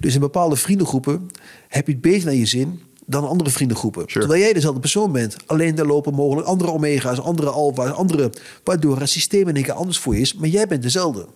Dus 0.00 0.14
in 0.14 0.20
bepaalde 0.20 0.56
vriendengroepen 0.56 1.30
heb 1.68 1.86
je 1.86 1.92
het 1.92 2.00
beter 2.00 2.24
naar 2.24 2.34
je 2.34 2.46
zin 2.46 2.80
dan 3.06 3.28
andere 3.28 3.50
vriendengroepen. 3.50 4.02
Sure. 4.06 4.20
Terwijl 4.20 4.42
jij 4.42 4.52
dezelfde 4.52 4.80
persoon 4.80 5.12
bent. 5.12 5.36
Alleen 5.46 5.74
daar 5.74 5.86
lopen 5.86 6.14
mogelijk 6.14 6.46
andere 6.46 6.70
omega's, 6.70 7.20
andere 7.20 7.50
alfa's, 7.50 7.90
andere... 7.90 8.32
waardoor 8.64 9.00
het 9.00 9.10
systeem 9.10 9.48
in 9.48 9.54
één 9.54 9.64
keer 9.64 9.72
anders 9.72 9.98
voor 9.98 10.14
je 10.14 10.20
is. 10.20 10.34
Maar 10.34 10.48
jij 10.48 10.66
bent 10.66 10.82
dezelfde. 10.82 11.26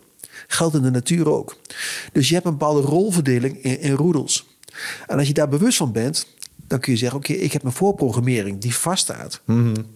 Geldt 0.47 0.75
in 0.75 0.83
de 0.83 0.91
natuur 0.91 1.29
ook. 1.31 1.57
Dus 2.13 2.29
je 2.29 2.35
hebt 2.35 2.47
een 2.47 2.53
bepaalde 2.57 2.81
rolverdeling 2.81 3.63
in, 3.63 3.81
in 3.81 3.93
roedels. 3.93 4.47
En 5.07 5.19
als 5.19 5.27
je 5.27 5.35
daar 5.35 5.49
bewust 5.49 5.77
van 5.77 5.93
bent, 5.93 6.27
dan 6.67 6.81
kun 6.81 6.93
je 6.93 6.99
zeggen: 6.99 7.19
Oké, 7.19 7.33
ik 7.33 7.53
heb 7.53 7.65
een 7.65 7.73
voorprogrammering 7.73 8.61
die 8.61 8.75
vaststaat 8.75 9.41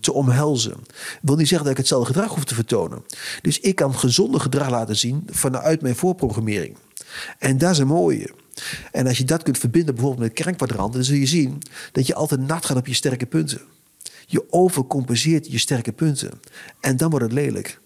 te 0.00 0.12
omhelzen. 0.12 0.76
Wil 1.22 1.36
niet 1.36 1.48
zeggen 1.48 1.66
dat 1.66 1.76
ik 1.76 1.78
hetzelfde 1.80 2.12
gedrag 2.12 2.34
hoef 2.34 2.44
te 2.44 2.54
vertonen. 2.54 3.04
Dus 3.42 3.60
ik 3.60 3.74
kan 3.74 3.94
gezonde 3.94 4.40
gedrag 4.40 4.70
laten 4.70 4.96
zien 4.96 5.22
vanuit 5.30 5.82
mijn 5.82 5.96
voorprogrammering. 5.96 6.76
En 7.38 7.58
dat 7.58 7.70
is 7.70 7.78
een 7.78 7.86
mooie. 7.86 8.30
En 8.92 9.06
als 9.06 9.18
je 9.18 9.24
dat 9.24 9.42
kunt 9.42 9.58
verbinden 9.58 9.94
bijvoorbeeld 9.94 10.26
met 10.26 10.32
kernkwadranten, 10.32 10.94
dan 10.94 11.04
zul 11.04 11.16
je 11.16 11.26
zien 11.26 11.58
dat 11.92 12.06
je 12.06 12.14
altijd 12.14 12.40
nat 12.40 12.66
gaat 12.66 12.76
op 12.76 12.86
je 12.86 12.94
sterke 12.94 13.26
punten. 13.26 13.60
Je 14.26 14.52
overcompenseert 14.52 15.50
je 15.50 15.58
sterke 15.58 15.92
punten. 15.92 16.40
En 16.80 16.96
dan 16.96 17.10
wordt 17.10 17.24
het 17.24 17.34
lelijk. 17.34 17.80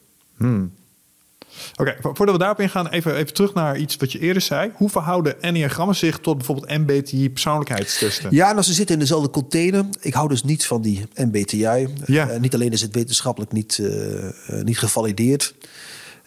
Oké, 1.77 1.97
vo- 2.01 2.15
voordat 2.15 2.35
we 2.35 2.41
daarop 2.41 2.61
ingaan, 2.61 2.89
even, 2.89 3.15
even 3.17 3.35
terug 3.35 3.55
naar 3.55 3.79
iets 3.79 3.97
wat 3.97 4.13
je 4.13 4.19
eerder 4.19 4.43
zei. 4.43 4.71
Hoe 4.75 4.89
verhouden 4.89 5.43
enneagrammen 5.43 5.97
zich 5.97 6.19
tot 6.19 6.37
bijvoorbeeld 6.37 6.69
MBTI 6.79 7.31
persoonlijkheidstesten? 7.31 8.29
Ja, 8.35 8.53
als 8.55 8.67
ze 8.67 8.73
zitten 8.73 8.95
in 8.95 9.01
dezelfde 9.01 9.31
container. 9.31 9.85
Ik 10.01 10.15
hou 10.15 10.29
dus 10.29 10.43
niet 10.45 10.67
van 10.67 10.83
die 10.83 11.07
MBTI. 11.15 11.89
Ja. 12.07 12.29
Eh, 12.29 12.41
niet 12.41 12.55
alleen 12.55 12.71
is 12.73 12.81
het 12.81 12.95
wetenschappelijk 12.95 13.53
niet, 13.53 13.79
eh, 13.79 14.63
niet 14.63 14.79
gevalideerd. 14.79 15.55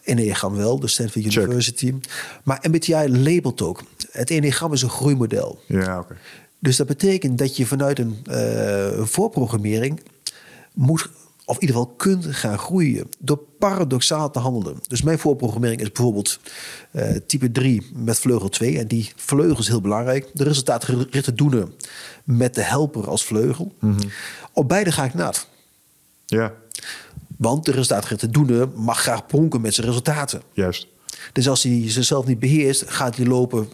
Enneagram 0.04 0.56
wel, 0.56 0.80
de 0.80 0.88
Stanford 0.88 1.26
Check. 1.26 1.44
University. 1.44 1.94
Maar 2.44 2.60
MBTI 2.70 3.10
labelt 3.24 3.62
ook. 3.62 3.84
Het 4.12 4.30
enneagram 4.32 4.74
is 4.74 4.82
een 4.82 4.90
groeimodel. 4.90 5.60
Ja, 5.68 6.00
oké. 6.00 6.16
Dus 6.60 6.76
dat 6.78 6.88
betekent 6.88 7.38
dat 7.38 7.58
je 7.58 7.66
vanuit 7.66 8.00
een 8.00 8.18
voorprogrammering 9.08 10.02
moet, 10.74 11.10
of 11.46 11.56
in 11.56 11.62
ieder 11.62 11.76
geval 11.76 11.94
kunt 11.98 12.26
gaan 12.36 12.58
groeien. 12.58 13.10
Door 13.20 13.40
paradoxaal 13.60 14.32
te 14.32 14.40
handelen. 14.40 14.78
Dus 14.88 15.02
mijn 15.02 15.20
voorprogrammering 15.20 15.82
is 15.82 15.92
bijvoorbeeld 15.92 16.40
eh, 16.92 17.16
type 17.28 17.52
3 17.52 17.92
met 17.94 18.20
vleugel 18.20 18.50
2. 18.50 18.80
En 18.80 18.88
die 18.88 19.12
vleugel 19.16 19.60
is 19.60 19.68
heel 19.68 19.82
belangrijk. 19.82 20.28
De 20.34 20.44
resultaatgerichte 20.44 21.34
doenen 21.34 21.74
met 22.24 22.56
de 22.56 22.62
helper 22.62 23.08
als 23.08 23.26
vleugel. 23.26 23.74
Op 24.54 24.68
beide 24.70 24.92
ga 24.92 25.04
ik 25.04 25.14
nat. 25.14 25.48
Ja, 26.26 26.54
Want 27.38 27.66
de 27.66 27.72
resultaatgerichte 27.72 28.30
doenen 28.30 28.72
mag 28.76 29.00
graag 29.00 29.26
pronken 29.26 29.62
met 29.62 29.74
zijn 29.74 29.88
resultaten. 29.88 30.42
juist. 30.54 30.88
Dus 31.34 31.50
als 31.50 31.64
hij 31.64 31.84
zichzelf 31.86 32.26
niet 32.26 32.40
beheerst, 32.40 32.84
gaat 32.90 33.16
hij 33.16 33.26
lopen 33.26 33.68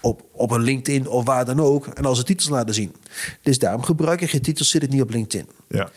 op, 0.00 0.22
op 0.32 0.50
een 0.50 0.62
LinkedIn 0.62 1.08
of 1.08 1.24
waar 1.24 1.44
dan 1.44 1.60
ook. 1.60 1.86
En 1.86 2.04
als 2.04 2.18
ze 2.18 2.24
titels 2.24 2.48
laten 2.48 2.74
zien. 2.74 2.94
Dus 3.42 3.58
daarom 3.58 3.82
gebruik 3.82 4.20
ik 4.20 4.30
geen 4.30 4.42
titels, 4.42 4.70
zit 4.70 4.82
het 4.82 4.90
niet 4.90 5.02
op 5.02 5.10
LinkedIn. 5.10 5.48
Ja, 5.68 5.90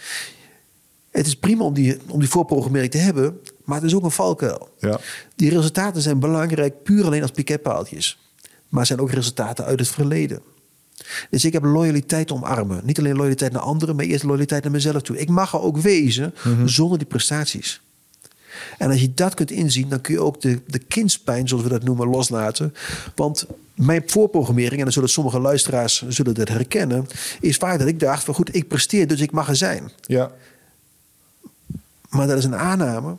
Het 1.11 1.25
is 1.27 1.35
prima 1.35 1.63
om 1.63 1.73
die, 1.73 1.97
om 2.07 2.19
die 2.19 2.29
voorprogrammering 2.29 2.91
te 2.91 2.97
hebben, 2.97 3.39
maar 3.63 3.77
het 3.77 3.85
is 3.85 3.95
ook 3.95 4.03
een 4.03 4.11
valkuil. 4.11 4.69
ja. 4.79 4.99
Die 5.35 5.49
resultaten 5.49 6.01
zijn 6.01 6.19
belangrijk 6.19 6.83
puur 6.83 7.05
alleen 7.05 7.21
als 7.21 7.31
piketpaaltjes. 7.31 8.19
Maar 8.69 8.85
zijn 8.85 8.99
ook 8.99 9.11
resultaten 9.11 9.65
uit 9.65 9.79
het 9.79 9.87
verleden. 9.87 10.41
Dus 11.29 11.45
ik 11.45 11.53
heb 11.53 11.63
loyaliteit 11.63 12.31
omarmen. 12.31 12.81
Niet 12.83 12.99
alleen 12.99 13.15
loyaliteit 13.15 13.51
naar 13.51 13.61
anderen, 13.61 13.95
maar 13.95 14.05
eerst 14.05 14.23
loyaliteit 14.23 14.63
naar 14.63 14.71
mezelf 14.71 15.01
toe. 15.01 15.19
Ik 15.19 15.29
mag 15.29 15.53
er 15.53 15.61
ook 15.61 15.77
wezen 15.77 16.33
zonder 16.65 16.97
die 16.97 17.07
prestaties. 17.07 17.81
En 18.77 18.89
als 18.89 19.01
je 19.01 19.13
dat 19.13 19.33
kunt 19.33 19.51
inzien, 19.51 19.89
dan 19.89 20.01
kun 20.01 20.13
je 20.13 20.21
ook 20.21 20.41
de, 20.41 20.59
de 20.67 20.79
kindspijn, 20.79 21.47
zoals 21.47 21.63
we 21.63 21.69
dat 21.69 21.83
noemen, 21.83 22.07
loslaten. 22.07 22.73
Want 23.15 23.45
Mijn 23.75 24.03
voorprogrammering, 24.05 24.77
en 24.77 24.83
dan 24.83 24.91
zullen 24.91 25.09
sommige 25.09 25.39
luisteraars 25.39 26.03
zullen 26.07 26.33
dat 26.33 26.47
herkennen, 26.47 27.07
is 27.39 27.57
vaak 27.57 27.79
dat 27.79 27.87
ik 27.87 27.99
dacht 27.99 28.23
van 28.23 28.33
goed, 28.33 28.55
ik 28.55 28.67
presteer, 28.67 29.07
dus 29.07 29.21
ik 29.21 29.31
mag 29.31 29.47
er 29.47 29.55
zijn. 29.55 29.91
Ja. 30.01 30.31
Maar 32.11 32.27
dat 32.27 32.37
is 32.37 32.45
een 32.45 32.55
aanname 32.55 33.17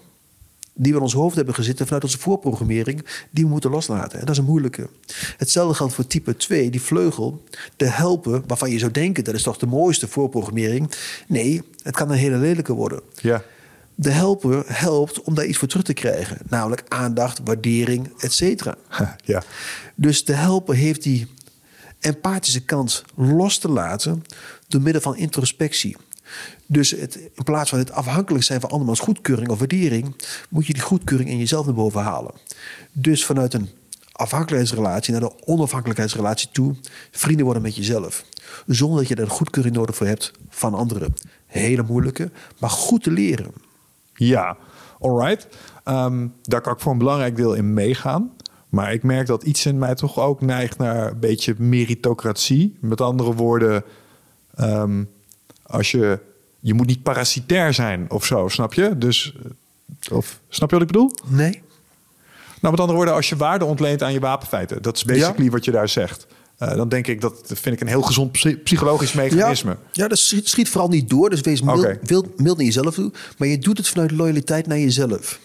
die 0.75 0.93
we 0.93 0.99
in 0.99 1.05
ons 1.05 1.13
hoofd 1.13 1.37
hebben 1.37 1.55
gezitten 1.55 1.85
vanuit 1.85 2.05
onze 2.05 2.19
voorprogrammering, 2.19 3.05
die 3.31 3.45
we 3.45 3.51
moeten 3.51 3.71
loslaten. 3.71 4.19
En 4.19 4.25
dat 4.25 4.31
is 4.35 4.39
een 4.39 4.45
moeilijke. 4.45 4.89
Hetzelfde 5.37 5.75
geldt 5.75 5.95
voor 5.95 6.07
type 6.07 6.37
2, 6.37 6.71
die 6.71 6.83
vleugel, 6.83 7.45
de 7.77 7.89
helpen, 7.89 8.45
waarvan 8.47 8.71
je 8.71 8.79
zou 8.79 8.91
denken 8.91 9.25
dat 9.25 9.35
is 9.35 9.43
toch 9.43 9.59
de 9.59 9.67
mooiste 9.67 10.09
voorprogrammering. 10.09 10.91
Nee, 11.27 11.63
het 11.83 11.97
kan 11.97 12.11
een 12.11 12.17
hele 12.17 12.37
lelijke 12.37 12.73
worden. 12.73 13.01
Ja. 13.15 13.43
De 13.95 14.11
helper 14.11 14.65
helpt 14.67 15.23
om 15.23 15.35
daar 15.35 15.45
iets 15.45 15.59
voor 15.59 15.69
terug 15.69 15.85
te 15.85 15.93
krijgen, 15.93 16.39
namelijk 16.49 16.83
aandacht, 16.89 17.41
waardering, 17.45 18.13
et 18.19 18.33
cetera. 18.33 18.77
Ja. 19.25 19.43
Dus 19.95 20.25
de 20.25 20.33
helper 20.33 20.75
heeft 20.75 21.03
die 21.03 21.27
empathische 22.01 22.61
kant 22.61 23.05
los 23.15 23.59
te 23.59 23.69
laten 23.69 24.25
door 24.69 24.81
middel 24.81 25.03
van 25.03 25.17
introspectie. 25.17 25.97
Dus 26.73 26.91
het, 26.91 27.17
in 27.35 27.45
plaats 27.45 27.71
van 27.71 27.79
het 27.79 27.93
afhankelijk 27.93 28.45
zijn 28.45 28.61
van 28.61 28.71
andermans 28.71 29.01
goedkeuring 29.01 29.49
of 29.49 29.59
waardering, 29.59 30.17
moet 30.49 30.67
je 30.67 30.73
die 30.73 30.83
goedkeuring 30.83 31.29
in 31.29 31.39
jezelf 31.39 31.65
naar 31.65 31.75
boven 31.75 32.03
halen. 32.03 32.33
Dus 32.93 33.25
vanuit 33.25 33.55
een 33.55 33.69
afhankelijkheidsrelatie 34.13 35.13
naar 35.13 35.21
de 35.21 35.45
onafhankelijkheidsrelatie 35.45 36.49
toe, 36.53 36.75
vrienden 37.11 37.45
worden 37.45 37.63
met 37.63 37.77
jezelf. 37.77 38.25
Zonder 38.67 38.99
dat 38.99 39.09
je 39.09 39.15
daar 39.15 39.31
goedkeuring 39.31 39.75
nodig 39.75 39.97
voor 39.97 40.07
hebt 40.07 40.33
van 40.49 40.75
anderen. 40.75 41.15
Hele 41.47 41.83
moeilijke, 41.83 42.31
maar 42.59 42.71
goed 42.71 43.03
te 43.03 43.11
leren. 43.11 43.53
Ja, 44.15 44.57
alright. 45.01 45.49
Ehm, 45.85 46.27
daar 46.43 46.61
kan 46.61 46.73
ik 46.73 46.81
voor 46.81 46.93
een 46.93 46.99
belangrijk 46.99 47.37
deel 47.37 47.55
in 47.55 47.75
meegaan. 47.75 48.33
Maar 48.69 48.93
ik 48.93 49.03
merk 49.03 49.27
dat 49.27 49.43
iets 49.43 49.67
in 49.67 49.79
mij 49.79 49.95
toch 49.95 50.19
ook 50.19 50.41
neigt 50.41 50.79
naar 50.79 51.11
een 51.11 51.19
beetje 51.19 51.55
meritocratie. 51.59 52.77
Met 52.81 53.01
andere 53.01 53.35
woorden, 53.35 53.85
ehm, 54.55 55.05
als 55.63 55.91
je, 55.91 56.19
je 56.63 56.75
moet 56.75 56.87
niet 56.87 57.03
parasitair 57.03 57.75
zijn 57.75 58.11
of 58.11 58.25
zo, 58.25 58.49
snap 58.49 58.75
je? 58.75 58.99
Dus, 58.99 59.35
eh, 60.09 60.17
of, 60.17 60.41
snap 60.49 60.71
je 60.71 60.75
wat 60.77 60.85
ik 60.85 60.93
bedoel? 60.93 61.11
Nee? 61.27 61.63
Nou, 62.61 62.75
met 62.75 62.81
andere 62.81 62.93
woorden, 62.93 63.15
als 63.15 63.29
je 63.29 63.37
waarde 63.37 63.65
ontleent 63.65 64.03
aan 64.03 64.13
je 64.13 64.21
wapenfeiten, 64.21 64.83
dat 64.83 64.97
is 64.97 65.05
basically 65.05 65.51
wat 65.51 65.65
je 65.65 65.71
daar 65.71 65.89
zegt. 65.89 66.27
Uh, 66.59 66.75
dan 66.75 66.89
denk 66.89 67.07
ik 67.07 67.21
dat 67.21 67.43
vind 67.45 67.75
ik 67.75 67.81
een 67.81 67.87
heel 67.87 68.03
gezond 68.03 68.33
psychologisch 68.65 69.13
mechanisme. 69.13 69.71
Ja, 69.71 69.79
ja 69.93 70.09
dat 70.09 70.19
schiet, 70.19 70.49
schiet, 70.49 70.69
vooral 70.69 70.89
niet 70.89 71.11
door. 71.11 71.31
Dus 71.31 71.41
wees 71.41 71.63
mild, 71.63 71.79
okay. 71.79 71.99
mild, 72.09 72.41
mild 72.41 72.57
naar 72.57 72.67
jezelf 72.67 72.95
toe. 72.95 73.13
Maar 73.39 73.49
je 73.49 73.59
doet 73.59 73.79
het 73.79 73.89
vanuit 73.89 74.11
loyaliteit 74.11 74.67
naar 74.67 74.79
jezelf. 74.79 75.41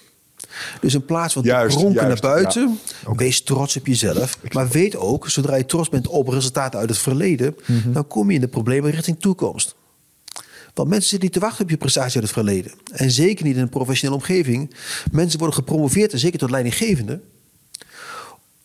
Dus 0.82 0.94
in 0.94 1.06
plaats 1.06 1.34
van 1.34 1.44
juist, 1.44 1.78
ronken 1.78 2.08
naar 2.08 2.20
buiten, 2.22 2.62
ja. 2.62 3.00
okay. 3.04 3.26
wees 3.26 3.42
trots 3.42 3.78
op 3.78 3.88
jezelf. 3.88 4.38
Maar 4.52 4.68
weet 4.68 4.96
ook, 4.96 5.30
zodra 5.30 5.56
je 5.56 5.66
trots 5.66 5.90
bent 5.90 6.08
op 6.08 6.28
resultaten 6.28 6.80
uit 6.80 6.90
het 6.90 6.98
verleden, 6.98 7.56
mm 7.66 7.82
-hmm. 7.82 7.94
dan 7.94 8.08
kom 8.08 8.30
je 8.30 8.36
in 8.36 8.42
de 8.42 8.48
problemen 8.48 8.92
richting 8.92 9.20
toekomst. 9.20 9.76
Want 10.78 10.90
mensen 10.90 11.10
zitten 11.10 11.30
niet 11.30 11.38
te 11.38 11.46
wachten 11.46 11.64
op 11.64 11.70
je 11.70 11.78
prestatie 11.78 12.16
uit 12.16 12.24
het 12.24 12.34
verleden. 12.34 12.72
En 12.92 13.12
zeker 13.12 13.46
niet 13.46 13.56
in 13.56 13.62
een 13.62 13.70
professionele 13.70 14.20
omgeving. 14.20 14.74
Mensen 15.12 15.40
worden 15.40 15.58
gepromoveerd 15.58 16.14
en 16.14 16.20
zeker 16.20 16.40
tot 16.40 16.50
leidinggevende. 16.50 17.20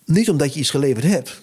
Niet 0.04 0.30
omdat 0.30 0.54
je 0.54 0.60
iets 0.60 0.70
geleverd 0.70 1.04
hebt, 1.04 1.42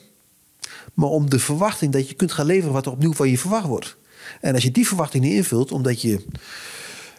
maar 0.93 1.09
om 1.09 1.29
de 1.29 1.39
verwachting 1.39 1.93
dat 1.93 2.09
je 2.09 2.15
kunt 2.15 2.31
gaan 2.31 2.45
leveren 2.45 2.73
wat 2.73 2.85
er 2.85 2.91
opnieuw 2.91 3.13
van 3.13 3.29
je 3.29 3.37
verwacht 3.37 3.67
wordt. 3.67 3.95
En 4.41 4.53
als 4.53 4.63
je 4.63 4.71
die 4.71 4.87
verwachting 4.87 5.23
niet 5.23 5.33
invult, 5.33 5.71
omdat 5.71 6.01
je 6.01 6.25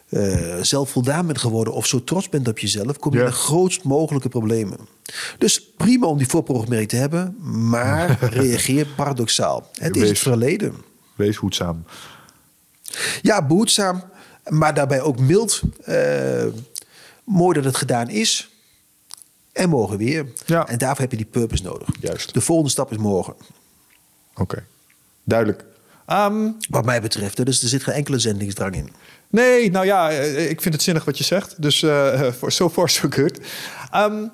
uh, 0.08 0.62
zelf 0.62 0.90
voldaan 0.90 1.26
bent 1.26 1.38
geworden 1.38 1.74
of 1.74 1.86
zo 1.86 2.04
trots 2.04 2.28
bent 2.28 2.48
op 2.48 2.58
jezelf, 2.58 2.98
kom 2.98 3.12
je 3.12 3.18
ja. 3.18 3.24
in 3.24 3.30
de 3.30 3.36
grootst 3.36 3.82
mogelijke 3.82 4.28
problemen. 4.28 4.78
Dus 5.38 5.72
prima 5.76 6.06
om 6.06 6.18
die 6.18 6.26
voorprogrammering 6.26 6.88
te 6.88 6.96
hebben, 6.96 7.36
maar 7.68 8.18
reageer 8.30 8.86
paradoxaal. 8.86 9.70
Het 9.72 9.94
wees, 9.94 10.02
is 10.02 10.08
het 10.08 10.18
verleden. 10.18 10.74
Wees 11.14 11.36
hoedzaam. 11.36 11.84
Ja, 13.22 13.46
behoedzaam, 13.46 14.02
maar 14.48 14.74
daarbij 14.74 15.00
ook 15.00 15.18
mild. 15.18 15.60
Uh, 15.88 16.44
mooi 17.24 17.54
dat 17.54 17.64
het 17.64 17.76
gedaan 17.76 18.08
is. 18.08 18.50
En 19.52 19.68
morgen 19.68 19.98
weer. 19.98 20.26
Ja. 20.46 20.68
En 20.68 20.78
daarvoor 20.78 21.00
heb 21.00 21.10
je 21.10 21.16
die 21.16 21.26
purpose 21.26 21.62
nodig. 21.62 21.88
Juist. 22.00 22.34
De 22.34 22.40
volgende 22.40 22.70
stap 22.70 22.90
is 22.90 22.96
morgen. 22.96 23.34
Oké, 24.32 24.42
okay. 24.42 24.64
duidelijk. 25.24 25.64
Um, 26.06 26.56
Wat 26.68 26.84
mij 26.84 27.00
betreft, 27.00 27.44
dus 27.44 27.62
er 27.62 27.68
zit 27.68 27.82
geen 27.82 27.94
enkele 27.94 28.18
zendingsdrang 28.18 28.74
in. 28.74 28.92
Nee, 29.28 29.70
nou 29.70 29.86
ja, 29.86 30.10
ik 30.10 30.60
vind 30.60 30.74
het 30.74 30.82
zinnig 30.82 31.04
wat 31.04 31.18
je 31.18 31.24
zegt. 31.24 31.62
Dus 31.62 31.82
uh, 31.82 32.32
so 32.46 32.70
far 32.70 32.88
so 32.88 33.08
good. 33.10 33.38
Um, 33.94 34.30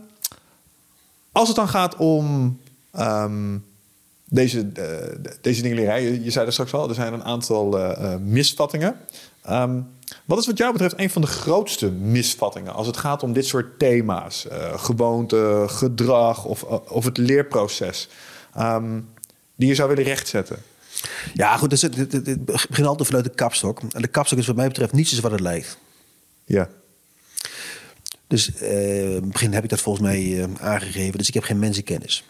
als 1.33 1.49
het 1.49 1.57
dan 1.57 1.69
gaat 1.69 1.97
om 1.97 2.59
um, 2.99 3.65
deze, 4.29 4.71
uh, 4.79 5.31
deze 5.41 5.63
dingen 5.63 5.77
leren. 5.77 6.03
Je, 6.03 6.25
je 6.25 6.31
zei 6.31 6.47
er 6.47 6.53
straks 6.53 6.73
al, 6.73 6.89
er 6.89 6.95
zijn 6.95 7.13
een 7.13 7.25
aantal 7.25 7.79
uh, 7.79 8.17
misvattingen. 8.17 8.97
Um, 9.51 9.89
wat 10.25 10.39
is 10.39 10.47
wat 10.47 10.59
jou 10.59 10.73
betreft 10.73 10.99
een 10.99 11.11
van 11.11 11.23
de 11.23 11.29
grootste 11.29 11.91
misvattingen 11.91 12.73
als 12.73 12.87
het 12.87 12.97
gaat 12.97 13.23
om 13.23 13.33
dit 13.33 13.47
soort 13.47 13.79
thema's? 13.79 14.47
gewoonte, 14.77 15.65
gedrag 15.67 16.45
of, 16.45 16.63
of 16.89 17.05
het 17.05 17.17
leerproces. 17.17 18.09
die 19.55 19.69
je 19.69 19.75
zou 19.75 19.89
willen 19.89 20.05
rechtzetten? 20.05 20.59
Ja, 21.35 21.57
goed, 21.57 21.71
dus 21.71 21.83
het, 21.83 21.97
het, 21.97 22.13
het, 22.13 22.45
begint 22.45 22.87
altijd 22.87 23.09
vanuit 23.09 23.25
de 23.25 23.31
kapstok. 23.35 23.81
En 23.93 24.03
de 24.03 24.09
kapstok 24.09 24.39
is 24.39 24.47
wat 24.47 24.57
mij 24.57 24.69
betreft 24.69 24.93
niets 24.93 25.21
wat 25.21 25.31
het 25.31 25.41
lijkt. 25.41 25.79
Ja. 26.45 26.69
Dus 28.27 28.51
uh, 28.63 29.09
in 29.09 29.15
het 29.15 29.33
begin 29.33 29.53
heb 29.53 29.65
ik 29.65 29.71
dat 29.71 29.81
volgens 29.81 30.05
mij 30.05 30.23
uh, 30.23 30.45
aangegeven. 30.61 31.19
Dus 31.19 31.29
ik 31.29 31.35
heb 31.35 31.43
geen 31.43 31.59
mensenkennis. 31.59 32.25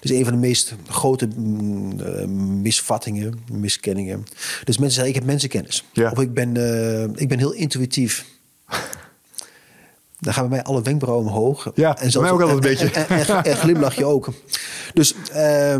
Dus 0.00 0.10
een 0.10 0.24
van 0.24 0.32
de 0.32 0.38
meest 0.38 0.74
grote 0.88 1.28
uh, 1.38 2.24
misvattingen, 2.62 3.40
miskenningen. 3.52 4.24
Dus 4.64 4.78
mensen 4.78 4.90
zeggen, 4.90 5.08
ik 5.08 5.14
heb 5.14 5.24
mensenkennis. 5.24 5.84
Ja. 5.92 6.10
Of 6.10 6.20
ik 6.20 6.34
ben, 6.34 6.48
ik 7.16 7.28
ben 7.28 7.38
heel 7.38 7.52
intuïtief. 7.52 8.24
Dan 10.20 10.32
gaan 10.32 10.48
bij 10.48 10.56
mij 10.56 10.66
alle 10.66 10.82
wenkbrauwen 10.82 11.26
omhoog. 11.26 11.70
Ja, 11.74 11.98
en 11.98 12.10
zo, 12.10 12.20
mij 12.20 12.30
ook 12.30 12.40
altijd 12.40 12.64
een 12.64 12.70
beetje. 12.70 12.90
En, 12.90 13.08
en, 13.08 13.44
en, 13.44 13.56
glimlach 13.56 13.94
je 13.94 14.04
ook. 14.04 14.28
Dus 14.94 15.14
uh, 15.34 15.74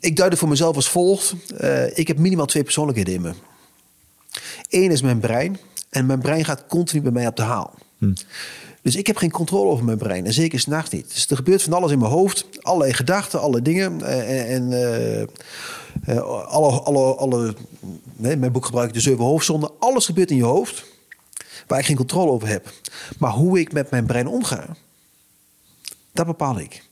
ik 0.00 0.16
duid 0.16 0.30
het 0.30 0.38
voor 0.38 0.48
mezelf 0.48 0.76
als 0.76 0.88
volgt. 0.88 1.34
Uh, 1.60 1.98
ik 1.98 2.08
heb 2.08 2.18
minimaal 2.18 2.46
twee 2.46 2.62
persoonlijkheden 2.62 3.14
in 3.14 3.20
me. 3.20 3.32
Eén 4.68 4.90
is 4.90 5.02
mijn 5.02 5.18
brein. 5.18 5.58
En 5.90 6.06
mijn 6.06 6.20
brein 6.20 6.44
gaat 6.44 6.64
continu 6.66 7.02
bij 7.02 7.12
mij 7.12 7.26
op 7.26 7.36
de 7.36 7.42
haal. 7.42 7.74
Hm. 7.98 8.12
Dus 8.84 8.96
ik 8.96 9.06
heb 9.06 9.16
geen 9.16 9.30
controle 9.30 9.70
over 9.70 9.84
mijn 9.84 9.98
brein. 9.98 10.26
En 10.26 10.32
zeker 10.32 10.60
s'nachts 10.60 10.90
niet. 10.90 11.12
Dus 11.12 11.30
er 11.30 11.36
gebeurt 11.36 11.62
van 11.62 11.72
alles 11.72 11.92
in 11.92 11.98
mijn 11.98 12.10
hoofd. 12.10 12.46
Allerlei 12.60 12.92
gedachten, 12.92 13.40
alle 13.40 13.62
dingen. 13.62 14.02
En, 14.02 14.46
en 14.46 15.28
uh, 16.06 16.22
alle... 16.46 16.80
alle, 16.80 17.14
alle 17.14 17.54
nee, 18.16 18.36
mijn 18.36 18.52
boek 18.52 18.64
gebruik 18.64 18.88
ik 18.88 18.94
de 18.94 19.00
zeven 19.00 19.24
hoofdzonden. 19.24 19.70
Alles 19.78 20.06
gebeurt 20.06 20.30
in 20.30 20.36
je 20.36 20.44
hoofd 20.44 20.84
waar 21.66 21.78
ik 21.78 21.84
geen 21.84 21.96
controle 21.96 22.30
over 22.30 22.48
heb. 22.48 22.72
Maar 23.18 23.32
hoe 23.32 23.60
ik 23.60 23.72
met 23.72 23.90
mijn 23.90 24.06
brein 24.06 24.26
omga, 24.26 24.76
dat 26.12 26.26
bepaal 26.26 26.58
ik. 26.58 26.82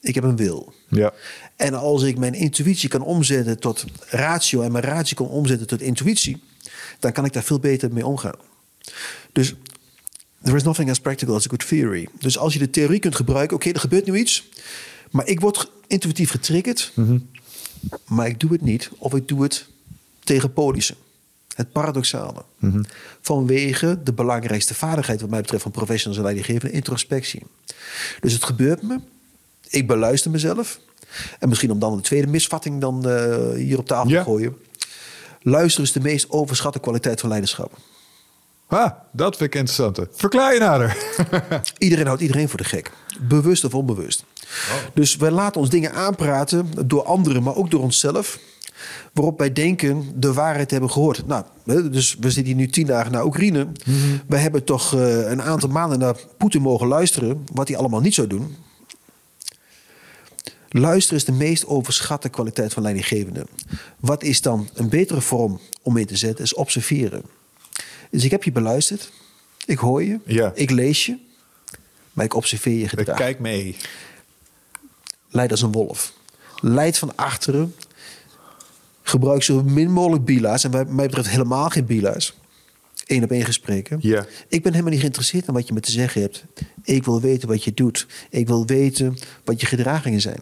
Ik 0.00 0.14
heb 0.14 0.24
een 0.24 0.36
wil. 0.36 0.72
Ja. 0.88 1.12
En 1.56 1.74
als 1.74 2.02
ik 2.02 2.18
mijn 2.18 2.34
intuïtie 2.34 2.88
kan 2.88 3.02
omzetten 3.02 3.58
tot 3.58 3.84
ratio 4.08 4.62
en 4.62 4.72
mijn 4.72 4.84
ratio 4.84 5.16
kan 5.16 5.34
omzetten 5.34 5.66
tot 5.66 5.80
intuïtie, 5.80 6.42
dan 6.98 7.12
kan 7.12 7.24
ik 7.24 7.32
daar 7.32 7.42
veel 7.42 7.58
beter 7.58 7.92
mee 7.92 8.06
omgaan. 8.06 8.38
Dus 9.32 9.54
there 10.42 10.56
is 10.56 10.62
nothing 10.62 10.90
as 10.90 11.00
practical 11.00 11.34
as 11.34 11.44
a 11.46 11.48
good 11.48 11.68
theory. 11.68 12.08
Dus 12.18 12.38
als 12.38 12.52
je 12.52 12.58
de 12.58 12.70
theorie 12.70 12.98
kunt 12.98 13.16
gebruiken, 13.16 13.56
oké, 13.56 13.68
okay, 13.68 13.72
er 13.72 13.88
gebeurt 13.88 14.06
nu 14.06 14.18
iets, 14.18 14.48
maar 15.10 15.26
ik 15.26 15.40
word 15.40 15.70
intuïtief 15.86 16.30
getriggerd, 16.30 16.92
mm 16.94 17.06
-hmm. 17.06 17.28
maar 18.06 18.26
ik 18.26 18.40
doe 18.40 18.52
het 18.52 18.62
niet 18.62 18.90
of 18.98 19.14
ik 19.14 19.28
doe 19.28 19.42
het 19.42 19.66
tegen 20.24 20.52
polissen. 20.52 20.96
Het 21.54 21.72
paradoxale. 21.72 22.42
Mm 22.58 22.70
-hmm. 22.70 22.84
Vanwege 23.20 24.00
de 24.04 24.12
belangrijkste 24.12 24.74
vaardigheid, 24.74 25.20
wat 25.20 25.30
mij 25.30 25.40
betreft, 25.40 25.62
van 25.62 25.72
professionals 25.72 26.16
en 26.16 26.24
leidinggevende, 26.24 26.74
introspectie. 26.74 27.42
Dus 28.20 28.32
het 28.32 28.44
gebeurt 28.44 28.82
me. 28.82 29.00
Ik 29.68 29.86
beluister 29.86 30.30
mezelf. 30.30 30.80
En 31.38 31.48
misschien 31.48 31.70
om 31.70 31.78
dan 31.78 31.96
de 31.96 32.02
tweede 32.02 32.26
misvatting 32.26 32.80
dan 32.80 33.08
uh, 33.08 33.54
hier 33.54 33.78
op 33.78 33.86
tafel 33.86 34.10
Ja. 34.10 34.18
te 34.18 34.24
gooien. 34.24 34.56
Luisteren 35.42 35.86
is 35.86 35.92
de 35.92 36.00
meest 36.00 36.30
overschatte 36.30 36.80
kwaliteit 36.80 37.20
van 37.20 37.28
leiderschap. 37.28 37.78
Ah, 38.66 38.90
dat 39.12 39.36
vind 39.36 39.54
ik 39.54 39.60
interessant. 39.60 39.98
Verklaar 40.12 40.52
je 40.54 40.60
nader. 40.60 40.96
Iedereen 41.78 42.06
houdt 42.06 42.20
iedereen 42.20 42.48
voor 42.48 42.58
de 42.58 42.64
gek. 42.64 42.90
Bewust 43.20 43.64
of 43.64 43.74
onbewust. 43.74 44.24
Dus 44.94 45.16
wij 45.16 45.30
laten 45.30 45.60
ons 45.60 45.70
dingen 45.70 45.92
aanpraten 45.92 46.70
door 46.86 47.02
anderen, 47.02 47.42
maar 47.42 47.56
ook 47.56 47.70
door 47.70 47.82
onszelf. 47.82 48.38
Waarop 49.12 49.38
wij 49.38 49.52
denken 49.52 50.12
de 50.14 50.32
waarheid 50.32 50.70
hebben 50.70 50.90
gehoord. 50.90 51.26
Nou, 51.26 51.44
dus 51.90 52.16
we 52.20 52.30
zitten 52.30 52.44
hier 52.44 52.54
nu 52.54 52.68
tien 52.68 52.86
dagen 52.86 53.12
naar 53.12 53.24
Oekraïne. 53.24 53.66
We 54.26 54.36
hebben 54.36 54.64
toch 54.64 54.94
eh, 54.94 55.30
een 55.30 55.42
aantal 55.42 55.68
maanden 55.68 55.98
naar 55.98 56.16
Poetin 56.36 56.62
mogen 56.62 56.86
luisteren. 56.86 57.46
Wat 57.52 57.68
hij 57.68 57.76
allemaal 57.76 58.00
niet 58.00 58.14
zou 58.14 58.26
doen. 58.26 58.56
Luisteren 60.68 61.18
is 61.18 61.24
de 61.24 61.32
meest 61.32 61.66
overschatte 61.66 62.28
kwaliteit 62.28 62.72
van 62.72 62.82
leidinggevende. 62.82 63.46
Wat 64.00 64.22
is 64.22 64.40
dan 64.40 64.68
een 64.74 64.88
betere 64.88 65.20
vorm 65.20 65.60
om 65.82 65.96
in 65.96 66.06
te 66.06 66.16
zetten? 66.16 66.44
Is 66.44 66.54
observeren. 66.54 67.22
Dus 68.12 68.24
ik 68.24 68.30
heb 68.30 68.44
je 68.44 68.52
beluisterd. 68.52 69.12
Ik 69.66 69.78
hoor 69.78 70.02
je. 70.02 70.18
Ja. 70.26 70.52
Ik 70.54 70.70
lees 70.70 71.06
je. 71.06 71.16
Maar 72.12 72.24
ik 72.24 72.34
observeer 72.34 72.76
je 72.76 72.82
Ik 72.82 72.88
gedrag. 72.88 73.16
kijk 73.16 73.38
mee. 73.38 73.76
Leid 75.28 75.50
als 75.50 75.62
een 75.62 75.72
wolf. 75.72 76.12
Leid 76.60 76.98
van 76.98 77.16
achteren. 77.16 77.74
Gebruik 79.02 79.42
zo 79.42 79.62
min 79.62 79.90
mogelijk 79.92 80.24
bila's. 80.24 80.64
En 80.64 80.70
wat 80.70 80.88
mij 80.88 81.06
betreft 81.06 81.28
helemaal 81.28 81.68
geen 81.68 81.84
bila's. 81.86 82.34
Eén 83.06 83.24
op 83.24 83.30
één 83.30 83.44
gesprekken. 83.44 83.98
Ja. 84.00 84.26
Ik 84.48 84.62
ben 84.62 84.70
helemaal 84.72 84.90
niet 84.92 85.00
geïnteresseerd 85.00 85.46
in 85.46 85.54
wat 85.54 85.66
je 85.66 85.72
me 85.74 85.80
te 85.80 85.90
zeggen 85.90 86.20
hebt. 86.22 86.44
Ik 86.82 87.04
wil 87.04 87.20
weten 87.20 87.48
wat 87.48 87.64
je 87.64 87.74
doet. 87.74 88.06
Ik 88.30 88.46
wil 88.46 88.66
weten 88.66 89.16
wat 89.44 89.60
je 89.60 89.66
gedragingen 89.66 90.20
zijn. 90.20 90.40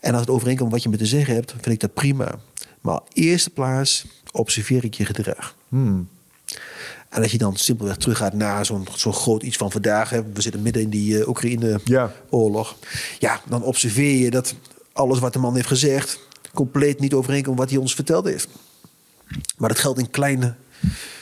En 0.00 0.12
als 0.12 0.20
het 0.20 0.30
overeenkomt 0.30 0.70
wat 0.72 0.82
je 0.82 0.88
me 0.88 0.96
te 0.96 1.06
zeggen 1.06 1.34
hebt, 1.34 1.50
vind 1.50 1.66
ik 1.66 1.80
dat 1.80 1.94
prima. 1.94 2.38
Maar 2.80 2.94
op 2.96 3.08
eerste 3.12 3.50
plaats 3.50 4.04
observeer 4.32 4.84
ik 4.84 4.94
je 4.94 5.04
gedrag. 5.04 5.54
Hmm. 5.68 6.08
En 7.08 7.22
als 7.22 7.32
je 7.32 7.38
dan 7.38 7.56
simpelweg 7.56 7.96
teruggaat 7.96 8.32
naar 8.32 8.66
zo'n 8.66 8.86
zo'n 8.94 9.12
groot 9.12 9.42
iets 9.42 9.56
van 9.56 9.70
vandaag. 9.72 10.10
Hè, 10.10 10.22
we 10.32 10.40
zitten 10.40 10.62
midden 10.62 10.82
in 10.82 10.90
die 10.90 11.20
eh, 11.20 11.28
Oekraïne-oorlog. 11.28 12.76
Ja, 13.18 13.40
dan 13.48 13.62
observeer 13.62 14.14
je 14.14 14.30
dat 14.30 14.54
alles 14.92 15.18
wat 15.18 15.32
de 15.32 15.38
man 15.38 15.54
heeft 15.54 15.66
gezegd... 15.68 16.18
compleet 16.54 17.00
niet 17.00 17.14
overeenkomt 17.14 17.58
wat 17.58 17.70
hij 17.70 17.78
ons 17.78 17.94
verteld 17.94 18.24
heeft. 18.24 18.48
Maar 19.56 19.68
dat 19.68 19.78
geldt 19.78 19.98
in 19.98 20.10
kleine, 20.10 20.54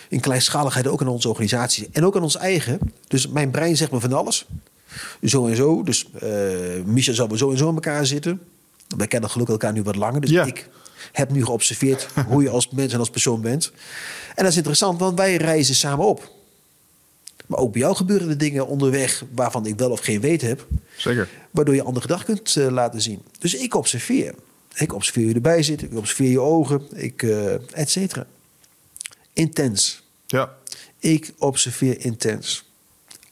in 0.08 0.20
kleinschaligheid 0.20 0.86
ook 0.86 1.00
in 1.00 1.06
onze 1.08 1.28
organisatie. 1.28 1.88
En 1.92 2.04
ook 2.04 2.16
in 2.16 2.22
ons 2.22 2.36
eigen. 2.36 2.78
Dus 3.08 3.28
mijn 3.28 3.50
brein 3.50 3.76
zegt 3.76 3.90
me 3.90 4.00
van 4.00 4.12
alles. 4.12 4.46
Zo 5.22 5.46
en 5.46 5.56
zo. 5.56 5.82
Dus 5.82 6.06
eh 6.20 6.28
Micha 6.84 7.12
zal 7.12 7.28
we 7.28 7.36
zo 7.36 7.50
en 7.50 7.58
zo 7.58 7.68
in 7.68 7.74
elkaar 7.74 8.06
zitten. 8.06 8.40
Wij 8.96 9.06
kennen 9.06 9.30
gelukkig 9.30 9.54
elkaar 9.54 9.72
nu 9.72 9.82
wat 9.82 9.96
langer. 9.96 10.20
Dus 10.20 10.30
Ja. 10.30 10.44
ik 10.44 10.68
heb 11.12 11.30
nu 11.30 11.44
geobserveerd 11.44 12.08
hoe 12.28 12.42
je 12.42 12.50
als 12.50 12.68
mens 12.68 12.92
en 12.92 12.98
als 12.98 13.10
persoon 13.10 13.40
bent. 13.40 13.72
En 14.34 14.42
dat 14.42 14.50
is 14.50 14.56
interessant, 14.56 15.00
want 15.00 15.18
wij 15.18 15.36
reizen 15.36 15.74
samen 15.74 16.06
op. 16.06 16.34
Maar 17.46 17.58
ook 17.58 17.72
bij 17.72 17.80
jou 17.80 17.96
gebeuren 17.96 18.28
er 18.28 18.38
dingen 18.38 18.66
onderweg 18.66 19.24
waarvan 19.34 19.66
ik 19.66 19.78
wel 19.78 19.90
of 19.90 20.00
geen 20.00 20.20
weet 20.20 20.42
heb. 20.42 20.66
Zeker. 20.96 21.28
Waardoor 21.50 21.74
je 21.74 21.82
andere 21.82 22.00
gedachten 22.00 22.34
kunt 22.34 22.56
eh, 22.56 22.68
laten 22.68 23.02
zien. 23.02 23.22
Dus 23.38 23.54
ik 23.54 23.74
observeer. 23.74 24.34
Ik 24.74 24.94
observeer 24.94 25.28
je 25.28 25.34
erbij 25.34 25.62
zitten. 25.62 25.90
Ik 25.90 25.96
observeer 25.96 26.30
je 26.30 26.40
ogen. 26.40 26.82
Ik, 26.92 27.22
eh 27.22 27.78
et 27.78 27.90
cetera. 27.90 28.26
Intens. 29.32 30.02
Ja. 30.26 30.52
Ik 30.98 31.32
observeer 31.38 32.00
intens. 32.04 32.64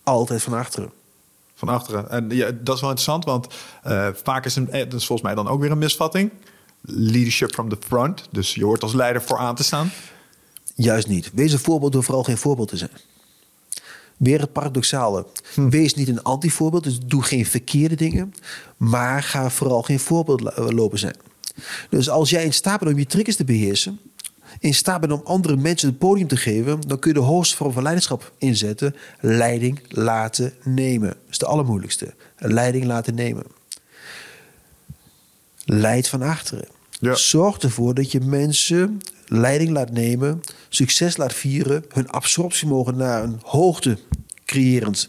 Altijd 0.02 0.42
van 0.42 0.52
achteren. 0.52 0.90
Van 1.54 1.68
achteren. 1.68 2.10
En 2.10 2.30
ja, 2.30 2.50
dat 2.60 2.74
is 2.74 2.80
wel 2.80 2.90
interessant, 2.90 3.24
want 3.24 3.46
eh, 3.82 4.08
vaak 4.22 4.44
is, 4.44 4.56
is 4.56 5.06
volgens 5.06 5.22
mij 5.22 5.34
dan 5.34 5.48
ook 5.48 5.60
weer 5.60 5.70
een 5.70 5.78
misvatting. 5.78 6.30
Leadership 6.86 7.52
from 7.52 7.68
the 7.68 7.78
front. 7.86 8.28
Dus 8.30 8.54
je 8.54 8.64
hoort 8.64 8.82
als 8.82 8.92
leider 8.92 9.22
vooraan 9.22 9.54
te 9.54 9.64
staan. 9.64 9.90
Juist 10.74 11.08
niet. 11.08 11.30
Wees 11.34 11.52
een 11.52 11.58
voorbeeld 11.58 11.92
door 11.92 12.04
vooral 12.04 12.24
geen 12.24 12.38
voorbeeld 12.38 12.68
te 12.68 12.76
zijn. 12.76 12.90
Weer 14.16 14.40
het 14.40 14.52
paradoxale. 14.52 15.26
Wees 15.54 15.94
niet 15.94 16.08
een 16.08 16.22
antivoorbeeld, 16.22 16.84
dus 16.84 16.98
doe 17.06 17.22
geen 17.22 17.46
verkeerde 17.46 17.94
dingen. 17.94 18.34
Maar 18.76 19.22
ga 19.22 19.50
vooral 19.50 19.82
geen 19.82 20.00
voorbeeld 20.00 20.42
eh, 20.42 20.68
lopen 20.68 20.98
zijn. 20.98 21.16
Dus 21.90 22.08
als 22.08 22.30
jij 22.30 22.44
in 22.44 22.52
staat 22.52 22.78
bent 22.78 22.92
om 22.92 22.98
je 22.98 23.06
triggers 23.06 23.36
te 23.36 23.44
beheersen... 23.44 24.00
in 24.58 24.74
staat 24.74 25.00
bent 25.00 25.12
om 25.12 25.20
andere 25.24 25.56
mensen 25.56 25.88
het 25.88 25.98
podium 25.98 26.28
te 26.28 26.36
geven... 26.36 26.80
dan 26.80 26.98
kun 26.98 27.12
je 27.12 27.18
de 27.18 27.24
hoogste 27.24 27.56
vorm 27.56 27.72
van 27.72 27.82
leiderschap 27.82 28.32
inzetten. 28.38 28.94
Leiding 29.20 29.80
laten 29.88 30.52
nemen. 30.64 31.08
Dat 31.08 31.16
is 31.30 31.38
de 31.38 31.46
allermoeilijkste. 31.46 32.14
Leiding 32.36 32.84
laten 32.84 33.14
nemen. 33.14 33.44
Leid 35.64 36.08
van 36.08 36.22
achteren. 36.22 36.68
Ja. 37.00 37.14
Zorg 37.14 37.58
ervoor 37.58 37.94
dat 37.94 38.12
je 38.12 38.20
mensen 38.20 39.00
leiding 39.26 39.70
laat 39.70 39.90
nemen, 39.90 40.40
succes 40.68 41.16
laat 41.16 41.34
vieren, 41.34 41.84
hun 41.88 42.08
absorptiemogen 42.08 42.96
naar 42.96 43.22
een 43.22 43.40
hoogte 43.42 43.98
creërend, 44.44 45.08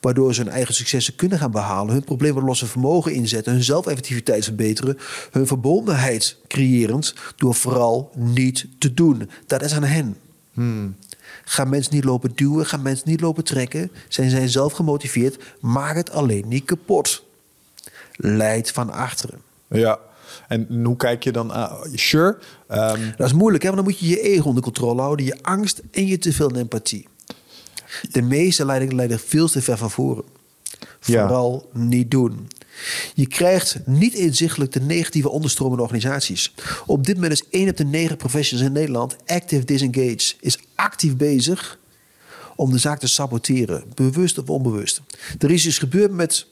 waardoor 0.00 0.34
ze 0.34 0.42
hun 0.42 0.52
eigen 0.52 0.74
successen 0.74 1.14
kunnen 1.16 1.38
gaan 1.38 1.50
behalen, 1.50 1.92
hun 1.92 2.04
probleemoplossend 2.04 2.70
vermogen 2.70 3.12
inzetten, 3.12 3.52
hun 3.52 3.62
zelfeffectiviteit 3.62 4.44
verbeteren, 4.44 4.98
hun 5.30 5.46
verbondenheid 5.46 6.36
creërend, 6.48 7.14
door 7.36 7.54
vooral 7.54 8.10
niet 8.14 8.66
te 8.78 8.94
doen. 8.94 9.30
Dat 9.46 9.62
is 9.62 9.72
aan 9.72 9.84
hen. 9.84 10.16
Ga 11.44 11.64
mensen 11.64 11.94
niet 11.94 12.04
lopen 12.04 12.32
duwen, 12.34 12.66
ga 12.66 12.76
mensen 12.76 13.08
niet 13.08 13.20
lopen 13.20 13.44
trekken. 13.44 13.90
Zijn 14.08 14.30
zij 14.30 14.48
zelf 14.48 14.72
gemotiveerd, 14.72 15.42
maak 15.60 15.96
het 15.96 16.10
alleen 16.10 16.48
niet 16.48 16.64
kapot. 16.64 17.24
Leid 18.16 18.70
van 18.70 18.90
achteren. 18.90 19.51
Ja. 19.72 19.98
En 20.48 20.84
hoe 20.84 20.96
kijk 20.96 21.24
je 21.24 21.32
dan 21.32 21.52
aan? 21.52 21.76
Sure. 21.94 22.38
Ehm, 22.68 23.00
Dat 23.16 23.26
is 23.26 23.32
moeilijk, 23.32 23.62
hè? 23.62 23.70
want 23.70 23.82
dan 23.82 23.92
moet 23.92 24.00
je 24.00 24.08
je 24.08 24.20
ego 24.20 24.48
onder 24.48 24.62
controle 24.62 25.00
houden, 25.00 25.26
je 25.26 25.42
angst 25.42 25.82
en 25.90 26.06
je 26.06 26.18
te 26.18 26.32
veel 26.32 26.54
empathie. 26.56 27.06
De 28.10 28.22
meeste 28.22 28.64
leidingen 28.66 28.94
leiden 28.94 29.20
veel 29.20 29.48
te 29.48 29.62
ver 29.62 29.76
van 29.76 29.90
voren. 29.90 30.24
Ja. 31.04 31.20
Vooral 31.26 31.70
niet 31.72 32.10
doen. 32.10 32.48
Je 33.14 33.26
krijgt 33.26 33.78
niet 33.86 34.14
inzichtelijk 34.14 34.72
de 34.72 34.80
negatieve 34.80 35.28
onderstromen 35.28 35.76
in 35.76 35.82
organisaties. 35.82 36.54
Op 36.86 37.06
dit 37.06 37.14
moment 37.14 37.32
is 37.32 37.44
1 37.50 37.68
op 37.68 37.76
de 37.76 37.84
9 37.84 38.16
professionals 38.16 38.66
in 38.68 38.72
Nederland 38.72 39.16
active 39.26 39.64
disengaged. 39.64 40.36
Is 40.40 40.58
actief 40.74 41.16
bezig 41.16 41.78
om 42.56 42.70
de 42.70 42.78
zaak 42.78 42.98
te 42.98 43.06
saboteren. 43.06 43.84
Bewust 43.94 44.38
of 44.38 44.48
onbewust. 44.48 45.00
Er 45.38 45.50
is 45.50 45.66
iets 45.66 45.78
gebeurd 45.78 46.12
met 46.12 46.46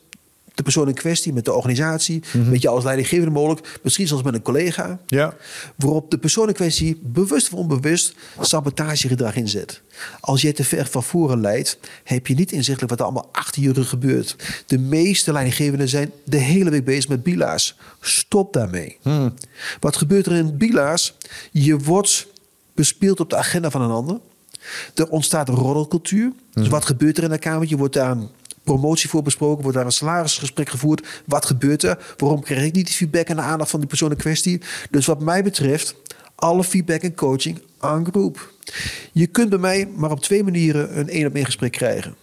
de 0.61 0.67
persoon 0.73 0.89
in 0.89 0.95
kwestie, 0.95 1.33
met 1.33 1.45
de 1.45 1.53
organisatie, 1.53 2.23
met 2.51 2.63
jou 2.63 2.75
als 2.75 2.85
leidinggevende 2.85 3.31
mogelijk, 3.31 3.79
misschien 3.83 4.07
zelfs 4.07 4.23
met 4.23 4.35
een 4.35 4.43
collega. 4.43 4.99
Ja. 5.07 5.35
Waarop 5.77 6.11
de 6.11 6.19
persoon 6.19 6.49
in 6.49 6.55
kwestie 6.55 7.01
bewust 7.03 7.53
of 7.53 7.59
onbewust 7.59 8.15
sabotagegedrag 8.41 9.35
inzet. 9.35 9.83
Als 10.21 10.43
jij 10.43 10.53
te 10.53 10.65
ver 10.65 10.87
van 10.87 11.03
voren 11.03 11.41
leidt, 11.41 11.79
heb 12.05 12.27
je 12.27 12.35
niet 12.35 12.53
inzichtelijk 12.53 12.91
wat 12.91 12.99
er 12.99 13.05
allemaal 13.05 13.29
achter 13.33 13.63
je 13.63 13.73
rug 13.73 13.89
gebeurt. 13.89 14.37
De 14.67 14.79
meeste 14.79 15.33
leidinggevenden 15.33 15.89
zijn 15.89 16.13
de 16.25 16.37
hele 16.37 16.71
week 16.71 16.85
bezig 16.85 17.09
met 17.09 17.23
bila's. 17.23 17.77
Stop 18.01 18.53
daarmee. 18.53 18.99
Wat 19.81 19.97
gebeurt 19.97 20.27
er 20.27 20.33
in 20.33 20.57
bila's? 20.57 21.15
Je 21.51 21.79
wordt 21.79 22.27
bespeeld 22.75 23.21
op 23.21 23.31
de 23.31 23.37
agenda 23.37 23.71
van 23.71 23.83
een 23.83 23.91
ander. 23.91 24.21
Er 24.95 25.09
ontstaat 25.09 25.49
een 25.49 25.55
roddelcultuur. 25.55 26.33
Dus 26.53 26.69
wat 26.69 26.85
gebeurt 26.85 27.17
er 27.17 27.23
in 27.23 27.31
dat 27.31 27.39
kamertje? 27.39 27.77
Wordt 27.77 27.95
daar 27.95 28.17
promotie 28.73 29.09
voor 29.09 29.23
besproken? 29.23 29.63
Wordt 29.63 29.77
daar 29.77 29.87
een 29.87 29.93
salarisgesprek 29.93 30.69
gevoerd? 30.69 31.23
Wat 31.27 31.47
gebeurt 31.47 31.83
er? 31.83 32.15
Waarom 32.17 32.43
krijg 32.43 32.65
ik 32.65 32.75
niet 32.75 32.87
die 32.87 32.95
feedback 32.95 33.27
en 33.27 33.37
de 33.37 33.43
aandacht 33.43 33.71
van 33.71 33.81
die 33.81 33.89
persoon 33.89 34.11
in 34.11 34.17
kwestie? 34.17 34.61
Dus 34.91 35.07
wat 35.07 35.21
mij 35.21 35.43
betreft, 35.43 35.95
alle 36.35 36.65
feedback 36.65 37.03
en 37.03 37.15
coaching 37.15 37.63
aan 37.79 38.07
groep. 38.11 38.53
Je 39.13 39.27
kunt 39.27 39.49
bij 39.49 39.59
mij 39.59 39.89
maar 39.97 40.11
op 40.11 40.21
twee 40.21 40.45
manieren 40.45 40.99
een 40.99 41.09
één 41.09 41.27
op 41.27 41.35
één 41.35 41.45
gesprek 41.45 41.73
krijgen. 41.73 42.15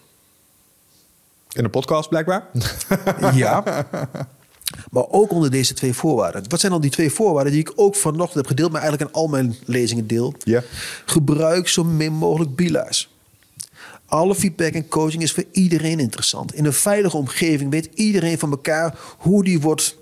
In 1.51 1.63
een 1.63 1.69
podcast 1.69 2.09
blijkbaar. 2.09 2.47
Ja. 3.33 3.63
Maar 4.91 5.05
ook 5.09 5.31
onder 5.31 5.51
deze 5.51 5.73
twee 5.73 5.93
voorwaarden. 5.93 6.43
Wat 6.49 6.59
zijn 6.59 6.71
dan 6.71 6.81
die 6.81 6.91
twee 6.91 7.11
voorwaarden 7.11 7.51
die 7.51 7.61
ik 7.61 7.73
ook 7.75 7.95
vanochtend 7.95 8.35
heb 8.35 8.47
gedeeld, 8.47 8.71
maar 8.71 8.81
eigenlijk 8.81 9.11
in 9.11 9.17
al 9.21 9.27
mijn 9.27 9.55
lezingen 9.65 10.07
deel? 10.07 10.33
Ja. 10.43 10.63
Gebruik 11.05 11.67
zo 11.67 11.83
min 11.83 12.13
mogelijk 12.13 12.55
bila's. 12.55 13.16
Alle 14.09 14.35
feedback 14.35 14.73
en 14.73 14.87
coaching 14.87 15.23
is 15.23 15.31
voor 15.31 15.43
iedereen 15.51 15.99
interessant. 15.99 16.53
In 16.53 16.65
een 16.65 16.73
veilige 16.73 17.17
omgeving 17.17 17.71
weet 17.71 17.89
iedereen 17.93 18.39
van 18.39 18.51
elkaar 18.51 18.99
hoe 19.17 19.43
die 19.43 19.61
wordt 19.61 19.97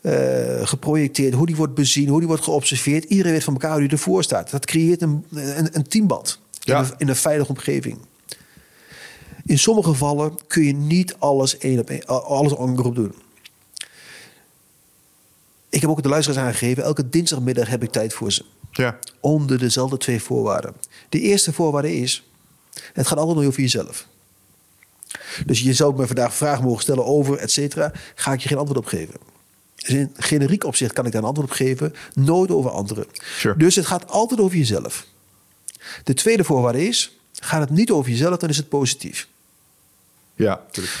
eh, 0.00 0.66
geprojecteerd, 0.66 1.34
hoe 1.34 1.46
die 1.46 1.56
wordt 1.56 1.74
bezien, 1.74 2.08
hoe 2.08 2.18
die 2.18 2.28
wordt 2.28 2.42
geobserveerd. 2.44 3.04
Iedereen 3.04 3.32
weet 3.32 3.44
van 3.44 3.52
elkaar 3.52 3.70
hoe 3.72 3.80
die 3.80 3.90
ervoor 3.90 4.22
staat. 4.22 4.50
Dat 4.50 4.66
creëert 4.66 5.02
een, 5.02 5.24
een, 5.30 5.68
een 5.72 5.88
teamband 5.88 6.38
Ja. 6.60 6.78
in, 6.78 6.84
een, 6.84 6.90
in 6.98 7.08
een 7.08 7.16
veilige 7.16 7.50
omgeving. 7.50 7.98
In 9.44 9.58
sommige 9.58 9.88
gevallen 9.88 10.38
kun 10.46 10.64
je 10.64 10.72
niet 10.72 11.14
alles 11.18 11.58
één 11.58 11.78
op 11.78 11.90
één, 11.90 12.06
alles 12.06 12.56
aan 12.56 12.78
groep 12.78 12.94
doen. 12.94 13.14
Ik 15.68 15.80
heb 15.80 15.90
ook 15.90 16.02
de 16.02 16.08
luisteraars 16.08 16.46
aangegeven, 16.46 16.82
elke 16.82 17.08
dinsdagmiddag 17.08 17.68
heb 17.68 17.82
ik 17.82 17.90
tijd 17.90 18.14
voor 18.14 18.32
ze. 18.32 18.44
Ja. 18.70 18.98
Onder 19.20 19.58
dezelfde 19.58 19.96
twee 19.96 20.22
voorwaarden. 20.22 20.74
De 21.08 21.20
eerste 21.20 21.52
voorwaarde 21.52 21.96
is, 21.96 22.29
het 22.92 23.06
gaat 23.06 23.18
altijd 23.18 23.36
nog 23.36 23.46
over 23.46 23.60
jezelf. 23.60 24.06
Dus 25.46 25.60
je 25.60 25.74
zou 25.74 25.96
me 25.96 26.06
vandaag 26.06 26.34
vragen 26.34 26.64
mogen 26.64 26.82
stellen 26.82 27.04
over, 27.04 27.38
et 27.38 27.50
cetera. 27.50 27.92
Ga 28.14 28.32
ik 28.32 28.40
je 28.40 28.48
geen 28.48 28.58
antwoord 28.58 28.78
op 28.78 28.86
geven. 28.86 29.14
Dus 29.74 29.88
in 29.88 30.14
generiek 30.16 30.64
opzicht 30.64 30.92
kan 30.92 31.06
ik 31.06 31.12
daar 31.12 31.20
een 31.20 31.28
antwoord 31.28 31.50
op 31.50 31.56
geven. 31.56 31.94
Nooit 32.14 32.50
over 32.50 32.70
anderen. 32.70 33.06
Sure. 33.38 33.56
Dus 33.56 33.74
het 33.74 33.86
gaat 33.86 34.08
altijd 34.08 34.40
over 34.40 34.56
jezelf. 34.56 35.06
De 36.04 36.14
tweede 36.14 36.44
voorwaarde 36.44 36.86
is, 36.86 37.18
gaat 37.34 37.60
het 37.60 37.70
niet 37.70 37.90
over 37.90 38.10
jezelf, 38.10 38.36
dan 38.36 38.48
is 38.48 38.56
het 38.56 38.68
positief. 38.68 39.28
Ja, 40.34 40.62
natuurlijk. 40.66 40.96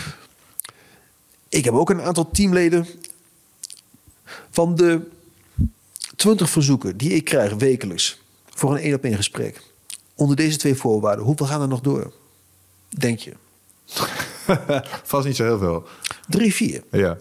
Ik 1.48 1.64
heb 1.64 1.74
ook 1.74 1.90
een 1.90 2.02
aantal 2.02 2.30
teamleden. 2.30 2.86
Van 4.50 4.74
de 4.74 5.00
20 6.16 6.50
verzoeken 6.50 6.96
die 6.96 7.10
ik 7.10 7.24
krijg 7.24 7.54
wekelijks 7.54 8.20
voor 8.54 8.70
een 8.70 8.82
één 8.82 8.94
op 8.94 9.04
één 9.04 9.16
gesprek. 9.16 9.62
Onder 10.20 10.36
deze 10.36 10.56
twee 10.56 10.74
voorwaarden, 10.74 11.24
hoeveel 11.24 11.46
gaan 11.46 11.60
er 11.60 11.68
nog 11.68 11.80
door? 11.80 12.12
Denk 12.88 13.18
je? 13.18 13.32
Vast 15.04 15.26
niet 15.26 15.36
zo 15.36 15.44
heel 15.44 15.58
veel. 15.58 15.84
Drie, 16.28 16.54
vier. 16.54 16.82
Ja. 16.90 17.16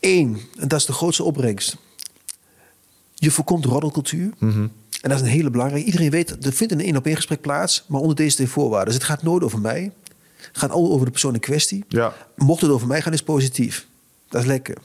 Eén, 0.00 0.40
en 0.58 0.68
dat 0.68 0.80
is 0.80 0.86
de 0.86 0.92
grootste 0.92 1.22
opbrengst. 1.22 1.76
Je 3.14 3.30
voorkomt 3.30 3.64
roddelcultuur. 3.64 4.32
En 4.40 4.70
dat 5.00 5.12
is 5.12 5.20
een 5.20 5.26
hele 5.26 5.50
belangrijke. 5.50 5.86
Iedereen 5.86 6.10
weet, 6.10 6.46
er 6.46 6.52
vindt 6.52 6.72
een 6.72 6.80
één 6.80 6.96
op 6.96 7.06
één 7.06 7.16
gesprek 7.16 7.40
plaats, 7.40 7.84
maar 7.88 8.00
onder 8.00 8.16
deze 8.16 8.34
twee 8.34 8.48
voorwaarden. 8.48 8.94
Dus 8.94 9.02
het 9.02 9.04
gaat 9.04 9.22
nooit 9.22 9.42
over 9.42 9.58
mij. 9.58 9.92
Het 10.36 10.58
gaat 10.58 10.70
al 10.70 10.90
over 10.92 11.04
de 11.04 11.12
persoon 11.12 11.34
in 11.34 11.40
kwestie. 11.40 11.84
Ja. 11.88 12.14
Mocht 12.36 12.60
het 12.60 12.70
over 12.70 12.86
mij 12.86 13.02
gaan, 13.02 13.12
is 13.12 13.22
positief. 13.22 13.86
Dat 14.28 14.40
is 14.40 14.46
lekker. 14.46 14.76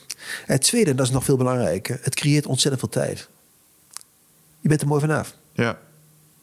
En 0.45 0.53
het 0.53 0.61
tweede, 0.61 0.95
dat 0.95 1.05
is 1.05 1.11
nog 1.11 1.23
veel 1.23 1.37
belangrijker, 1.37 1.99
het 2.01 2.15
creëert 2.15 2.45
ontzettend 2.45 2.79
veel 2.79 3.03
tijd. 3.03 3.29
Je 4.67 4.73
bent 4.73 4.81
er 4.81 4.87
mooi 4.87 5.01
vanaf. 5.01 5.35
Ja, 5.53 5.79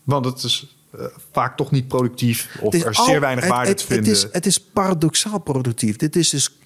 want 0.04 0.24
het 0.24 0.42
is 0.42 0.76
eh, 0.98 1.04
vaak 1.32 1.56
toch 1.56 1.70
niet 1.70 1.88
productief 1.88 2.56
of 2.60 2.74
is 2.74 2.82
er 2.84 2.90
is 2.90 2.98
al- 2.98 3.04
zeer 3.04 3.20
weinig 3.20 3.46
waarde 3.46 3.68
het, 3.68 3.78
te 3.78 3.86
vinden. 3.86 4.04
Het 4.12 4.16
is, 4.24 4.28
het 4.32 4.46
is 4.46 4.60
paradoxaal 4.60 5.38
productief. 5.38 5.96
Dit 5.96 6.16
is 6.16 6.28
dus 6.28 6.58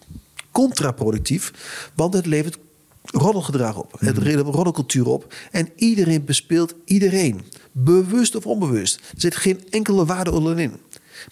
contraproductief, 0.52 1.52
want 1.94 2.14
het 2.14 2.26
levert 2.26 2.59
roddelgedrag 3.04 3.76
op. 3.76 3.92
Het 3.98 4.14
Mhm. 4.14 4.24
levert 4.24 4.46
roddelcultuur 4.46 5.06
op. 5.06 5.34
En 5.50 5.68
iedereen 5.76 6.24
bespeelt 6.24 6.74
iedereen. 6.84 7.44
Bewust 7.72 8.36
of 8.36 8.46
onbewust. 8.46 8.96
Er 8.96 9.20
zit 9.20 9.36
geen 9.36 9.68
enkele 9.70 10.04
waarde 10.04 10.54
in. 10.62 10.76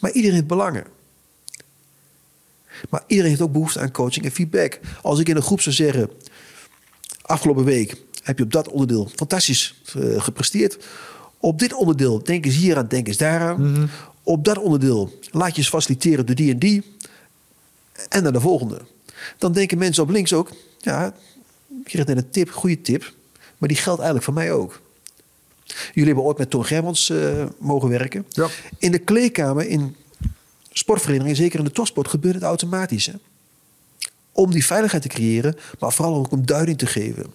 Maar 0.01 0.11
iedereen 0.11 0.37
heeft 0.37 0.47
belangen. 0.47 0.85
Maar 2.91 3.05
iedereen 3.07 3.31
heeft 3.31 3.43
ook 3.43 3.53
behoefte 3.53 3.81
aan 3.81 3.91
coaching 3.91 4.25
en 4.25 4.31
feedback. 4.33 4.81
Als 5.03 5.19
ik 5.19 5.29
in 5.29 5.37
een 5.37 5.43
groep 5.43 5.61
zou 5.61 5.75
zeggen... 5.75 6.11
afgelopen 7.23 7.65
week 7.65 7.97
heb 8.27 8.39
je 8.39 8.45
op 8.45 8.53
dat 8.53 8.69
onderdeel 8.69 9.09
fantastisch 9.15 9.75
eh, 9.95 10.23
gepresteerd. 10.23 10.85
Op 11.39 11.59
dit 11.59 11.75
onderdeel 11.75 12.23
denk 12.23 12.45
eens 12.45 12.55
hier 12.55 12.77
aan, 12.77 12.87
denk 12.89 13.07
eens 13.07 13.17
daaraan. 13.17 13.91
Op 14.23 14.45
dat 14.45 14.59
onderdeel 14.59 15.19
laat 15.31 15.51
je 15.51 15.57
eens 15.57 15.69
faciliteren 15.69 16.27
door 16.27 16.35
die 16.35 16.53
en 16.53 16.59
die. 16.59 16.83
En 18.09 18.25
dan 18.25 18.33
de 18.33 18.41
volgende. 18.41 18.81
Dan 19.39 19.53
denken 19.53 19.79
mensen 19.79 20.03
op 20.03 20.11
links 20.11 20.33
ook... 20.33 20.51
ja, 20.79 21.07
ik 21.69 21.85
kreeg 21.85 22.07
net 22.07 22.17
een 22.17 22.31
tip, 22.31 22.51
goede 22.51 22.81
tip. 22.81 23.13
Maar 23.59 23.69
die 23.69 23.79
geldt 23.79 24.01
eigenlijk 24.01 24.25
voor 24.25 24.35
mij 24.35 24.53
ook. 24.53 24.81
Jullie 25.67 26.05
hebben 26.05 26.25
ooit 26.25 26.39
met 26.39 26.51
Toon 26.51 26.65
Germans 26.65 27.11
eh, 27.11 27.45
mogen 27.59 27.89
werken. 27.89 28.27
Ja. 28.29 28.49
In 28.79 28.93
de 28.93 28.99
kleedkamer, 28.99 29.67
in 29.67 29.97
sportverenigingen, 30.73 31.37
zeker 31.37 31.59
in 31.59 31.65
de 31.65 31.71
topsport, 31.71 32.09
gebeurt 32.09 32.35
het 32.35 32.45
automatisch. 32.45 33.07
Hè? 33.07 33.13
Om 34.33 34.51
die 34.51 34.67
veiligheid 34.67 35.03
te 35.03 35.09
creëren, 35.09 35.57
maar 35.79 35.93
vooral 35.93 36.15
ook 36.15 36.31
om 36.31 36.47
duiding 36.47 36.79
te 36.79 36.87
geven. 36.87 37.27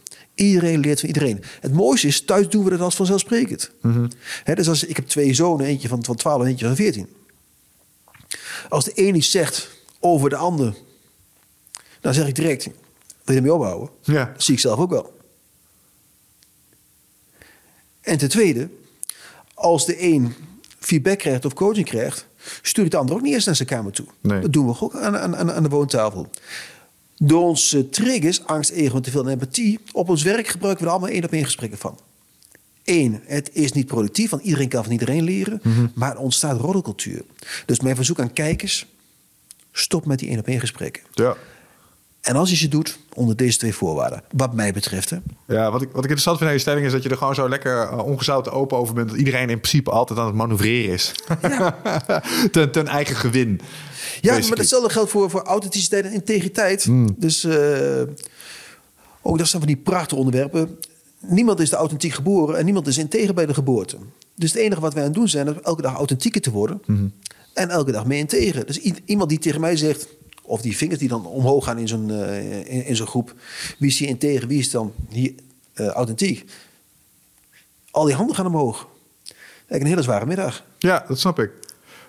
Iedereen 0.42 0.80
leert 0.80 1.00
van 1.00 1.08
iedereen. 1.08 1.44
Het 1.60 1.74
mooiste 1.74 2.08
is, 2.08 2.22
thuis 2.22 2.50
doen 2.50 2.64
we 2.64 2.70
dat 2.70 2.80
als 2.80 2.96
vanzelfsprekend. 2.96 3.72
Hè, 4.44 4.56
dus 4.56 4.70
als, 4.70 4.84
ik 4.84 4.96
heb 4.96 5.08
twee 5.08 5.34
zonen, 5.34 5.66
eentje 5.66 5.88
van, 5.88 6.04
van 6.04 6.16
12 6.16 6.42
en 6.42 6.48
eentje 6.48 6.66
van 6.66 6.76
14. 6.76 7.08
Als 8.70 8.86
de 8.86 8.92
een 8.96 9.16
iets 9.16 9.32
zegt 9.32 9.70
over 10.00 10.30
de 10.30 10.36
ander, 10.36 10.76
dan 12.00 12.14
zeg 12.14 12.28
ik 12.28 12.36
direct, 12.36 12.64
wil 12.64 12.74
je 13.26 13.36
ermee 13.36 13.54
ophouden? 13.54 13.90
Ja. 14.02 14.26
Dat 14.26 14.44
zie 14.44 14.54
ik 14.54 14.60
zelf 14.60 14.80
ook 14.80 14.90
wel. 14.90 15.20
En 18.02 18.18
ten 18.18 18.30
tweede, 18.30 18.70
als 19.54 19.86
de 19.86 20.02
een 20.02 20.34
feedback 20.80 21.18
krijgt 21.18 21.46
of 21.46 21.54
coaching 21.54 21.86
krijgt, 21.86 22.28
stuur 22.62 22.86
ik 22.86 22.92
de 22.92 22.98
ander 22.98 23.16
ook 23.16 23.22
niet 23.22 23.34
eerst 23.34 23.46
naar 23.46 23.56
zijn 23.56 23.68
kamer 23.68 23.92
toe. 23.92 24.08
Nee. 24.22 24.42
Dat 24.42 24.54
doen 24.54 24.66
we 24.66 24.76
ook 24.80 24.96
aan 24.96 25.36
aan 25.52 25.64
de 25.64 25.70
woontafel. 25.70 26.30
Door 27.24 27.44
onze 27.44 27.90
triggers, 27.90 28.46
angst, 28.46 28.70
ego 28.70 28.96
en 28.96 29.02
te 29.02 29.12
veel 29.12 29.30
empathie, 29.30 29.80
op 29.92 30.10
ons 30.10 30.24
werk 30.24 30.48
gebruiken 30.48 30.84
we 30.84 30.90
er 30.90 30.98
allemaal 30.98 31.16
één 31.16 31.24
op 31.24 31.32
één 31.32 31.44
gesprekken 31.44 31.78
van. 31.78 32.00
Eén, 32.84 33.22
het 33.26 33.50
is 33.54 33.72
niet 33.72 33.88
productief, 33.88 34.30
want 34.30 34.44
iedereen 34.44 34.68
kan 34.68 34.84
van 34.84 34.92
iedereen 34.92 35.24
leren, 35.24 35.62
maar 35.96 36.12
er 36.12 36.18
ontstaat 36.18 36.60
roddelcultuur. 36.60 37.22
Dus 37.66 37.80
mijn 37.80 37.96
verzoek 37.96 38.20
aan 38.20 38.34
kijkers, 38.34 38.86
stop 39.72 40.06
met 40.06 40.20
die 40.20 40.30
één 40.30 40.40
op 40.40 40.48
één 40.48 40.60
gesprekken. 40.60 41.04
Ja. 41.14 41.36
En 42.22 42.36
als 42.36 42.50
je 42.50 42.56
ze 42.56 42.68
doet, 42.68 43.00
onder 43.14 43.36
deze 43.36 43.58
twee 43.58 43.74
voorwaarden, 43.74 44.24
wat 44.32 44.54
mij 44.54 44.74
betreft. 44.74 45.10
Hè. 45.10 45.18
Ja, 45.48 45.72
wat 45.72 45.82
ik, 45.82 45.88
wat 45.88 46.04
ik 46.04 46.10
interessant 46.10 46.38
vind 46.38 46.50
aan 46.50 46.56
je 46.56 46.62
stelling 46.62 46.86
is 46.86 46.92
dat 46.92 47.04
je 47.04 47.10
er 47.10 47.18
gewoon 47.18 47.36
zo 47.36 47.50
lekker 47.50 47.92
uh, 47.92 48.06
ongezouten 48.06 48.52
open 48.52 48.78
over 48.78 48.94
bent. 48.94 49.10
Dat 49.10 49.18
iedereen 49.18 49.50
in 49.50 49.60
principe 49.60 49.92
altijd 49.92 50.20
aan 50.20 50.26
het 50.26 50.36
manoeuvreren 50.36 50.94
is. 50.94 51.12
ten, 52.52 52.72
ten 52.72 52.88
eigen 52.88 53.16
gewin. 53.16 53.62
Ja, 54.22 54.40
maar 54.40 54.56
datzelfde 54.56 54.90
geldt 54.90 55.10
voor, 55.10 55.30
voor 55.30 55.42
authenticiteit 55.42 56.06
en 56.06 56.12
integriteit. 56.12 56.88
Dus 57.18 57.46
uh, 57.46 58.02
ook 59.22 59.38
dat 59.38 59.48
zijn 59.48 59.62
van 59.62 59.72
die 59.72 59.82
prachtige 59.84 60.16
onderwerpen. 60.16 60.78
Niemand 61.20 61.60
is 61.60 61.70
de 61.70 61.76
authentiek 61.76 62.14
geboren 62.14 62.58
en 62.58 62.66
niemand 62.66 62.88
is 62.88 62.98
integer 62.98 63.34
bij 63.34 63.46
de 63.46 63.54
geboorte. 63.54 63.98
Dus 64.36 64.52
het 64.52 64.62
enige 64.62 64.82
wat 64.82 64.94
wij 64.94 65.04
aan 65.04 65.10
het 65.10 65.18
doen 65.18 65.28
zijn, 65.28 65.48
is 65.48 65.56
elke 65.64 65.82
dag 65.82 65.96
authentieker 65.96 66.42
te 66.42 66.52
worden. 66.52 66.82
Mm-hmm. 66.86 67.14
En 67.54 67.70
elke 67.70 67.92
dag 67.92 68.06
meer 68.06 68.20
integer. 68.20 68.66
Dus 68.66 68.80
iemand 69.06 69.30
die 69.30 69.40
tegen 69.40 69.62
mij 69.62 69.78
zegt, 69.78 70.08
of 70.42 70.62
die 70.62 70.78
vingers 70.78 71.00
die 71.00 71.10
dan 71.10 71.26
omhoog 71.26 71.66
gaan 71.66 71.78
in 71.78 71.88
zo'n 71.88 72.10
uh, 72.10 72.74
in, 72.74 72.86
in 72.86 72.96
zo'n 72.96 73.08
groep. 73.08 73.34
Wie 73.78 73.90
is 73.90 74.00
hier 74.00 74.08
integer, 74.08 74.48
wie 74.48 74.60
is 74.60 74.72
dan 74.72 74.94
hier 75.10 75.34
uh, 75.76 75.88
authentiek? 75.88 76.46
Al 77.92 78.06
die 78.06 78.16
handen 78.16 78.36
gaan 78.36 78.46
omhoog. 78.46 78.88
Eigenlijk 79.26 79.82
een 79.82 79.88
hele 79.88 80.02
zware 80.02 80.26
middag. 80.26 80.66
Ja, 80.78 81.06
dat 81.08 81.20
snap 81.20 81.40
ik. 81.40 81.52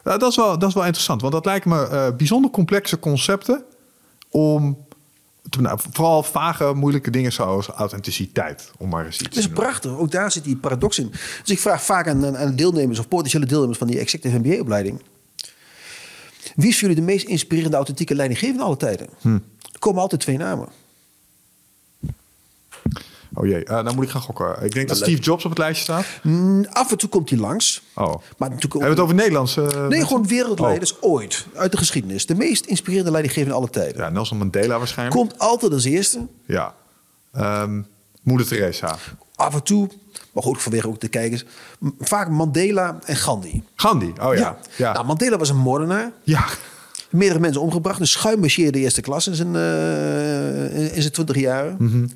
Uh, 0.05 0.19
dat, 0.19 0.31
is 0.31 0.37
wel, 0.37 0.59
dat 0.59 0.69
is 0.69 0.75
wel 0.75 0.85
interessant, 0.85 1.21
want 1.21 1.33
dat 1.33 1.45
lijken 1.45 1.71
me 1.71 1.89
uh, 1.91 2.17
bijzonder 2.17 2.51
complexe 2.51 2.99
concepten 2.99 3.65
om. 4.31 4.87
Nou, 5.59 5.79
vooral 5.91 6.23
vage, 6.23 6.73
moeilijke 6.75 7.11
dingen 7.11 7.33
zoals 7.33 7.67
authenticiteit, 7.69 8.71
om 8.79 8.89
maar 8.89 9.05
eens 9.05 9.21
iets 9.21 9.29
Dat 9.29 9.39
is 9.39 9.49
prachtig. 9.49 9.91
Ook 9.91 10.11
daar 10.11 10.33
zit 10.33 10.45
die 10.45 10.57
paradox 10.57 10.99
in. 10.99 11.11
Dus 11.11 11.51
ik 11.51 11.59
vraag 11.59 11.83
vaak 11.83 12.09
aan, 12.09 12.37
aan 12.37 12.57
deelnemers 12.57 12.99
of 12.99 13.09
potentiële 13.09 13.47
deelnemers 13.47 13.79
van 13.79 13.87
die 13.87 13.99
Executive 13.99 14.39
MBA-opleiding. 14.39 15.03
Wie 16.55 16.69
is 16.69 16.79
voor 16.79 16.89
jullie 16.89 17.05
de 17.05 17.13
meest 17.13 17.27
inspirerende 17.27 17.77
authentieke 17.77 18.15
leidinggevende 18.15 18.63
alle 18.63 18.77
tijden? 18.77 19.09
Hm. 19.21 19.39
Er 19.73 19.79
komen 19.79 20.01
altijd 20.01 20.21
twee 20.21 20.37
namen. 20.37 20.69
Oh 23.35 23.47
jee, 23.47 23.65
uh, 23.65 23.85
dan 23.85 23.95
moet 23.95 24.05
ik 24.05 24.11
gaan 24.11 24.21
gokken. 24.21 24.63
Ik 24.63 24.73
denk 24.73 24.89
dat, 24.89 24.99
dat 24.99 25.07
Steve 25.07 25.23
Jobs 25.23 25.45
op 25.45 25.51
het 25.51 25.59
lijstje 25.59 25.85
staat. 25.85 26.05
Mm, 26.23 26.67
af 26.71 26.91
en 26.91 26.99
toe 26.99 27.09
komt 27.09 27.31
hij 27.31 27.39
langs. 27.39 27.83
Oh. 27.95 28.05
Maar 28.37 28.51
natuurlijk 28.51 28.73
Hebben 28.73 28.81
we 28.81 28.89
het 28.89 29.01
over 29.01 29.15
Nederlandse? 29.15 29.61
Uh, 29.61 29.69
nee, 29.69 29.89
mensen? 29.89 30.07
gewoon 30.07 30.27
wereldleiders 30.27 30.99
oh. 30.99 31.13
ooit. 31.13 31.47
Uit 31.55 31.73
de 31.73 31.79
geschiedenis. 31.79 32.27
De 32.27 32.35
meest 32.35 32.65
inspirerende 32.65 33.11
leidinggevende 33.11 33.57
alle 33.57 33.71
tijden. 33.71 34.03
Ja, 34.03 34.09
Nelson 34.09 34.39
Mandela 34.39 34.79
waarschijnlijk. 34.79 35.19
Komt 35.19 35.39
altijd 35.39 35.73
als 35.73 35.85
eerste. 35.85 36.27
Ja. 36.47 36.75
Um, 37.37 37.87
Moeder 38.23 38.47
Teresa. 38.47 38.97
Af 39.35 39.55
en 39.55 39.63
toe, 39.63 39.89
maar 40.33 40.43
goed, 40.43 40.63
vanwege 40.63 40.89
ook 40.89 41.01
de 41.01 41.09
kijkers. 41.09 41.45
Vaak 41.99 42.29
Mandela 42.29 42.99
en 43.05 43.17
Gandhi. 43.17 43.63
Gandhi, 43.75 44.13
oh 44.21 44.35
ja. 44.35 44.41
ja. 44.41 44.59
ja. 44.77 44.93
Nou, 44.93 45.07
Mandela 45.07 45.37
was 45.37 45.49
een 45.49 45.57
moordenaar. 45.57 46.13
Ja. 46.23 46.45
Meerdere 47.11 47.41
mensen 47.41 47.61
omgebracht. 47.61 48.01
Een 48.01 48.07
schuimmarcheerde 48.07 48.79
eerste 48.79 49.01
klas 49.01 49.27
in 49.27 49.35
zijn, 49.35 49.55
uh, 49.55 50.95
in 50.97 51.03
zijn 51.03 51.13
20 51.13 51.37
jaar. 51.37 51.65
Mhm. 51.65 51.83
Mm 51.83 51.91
-hmm. 51.91 52.11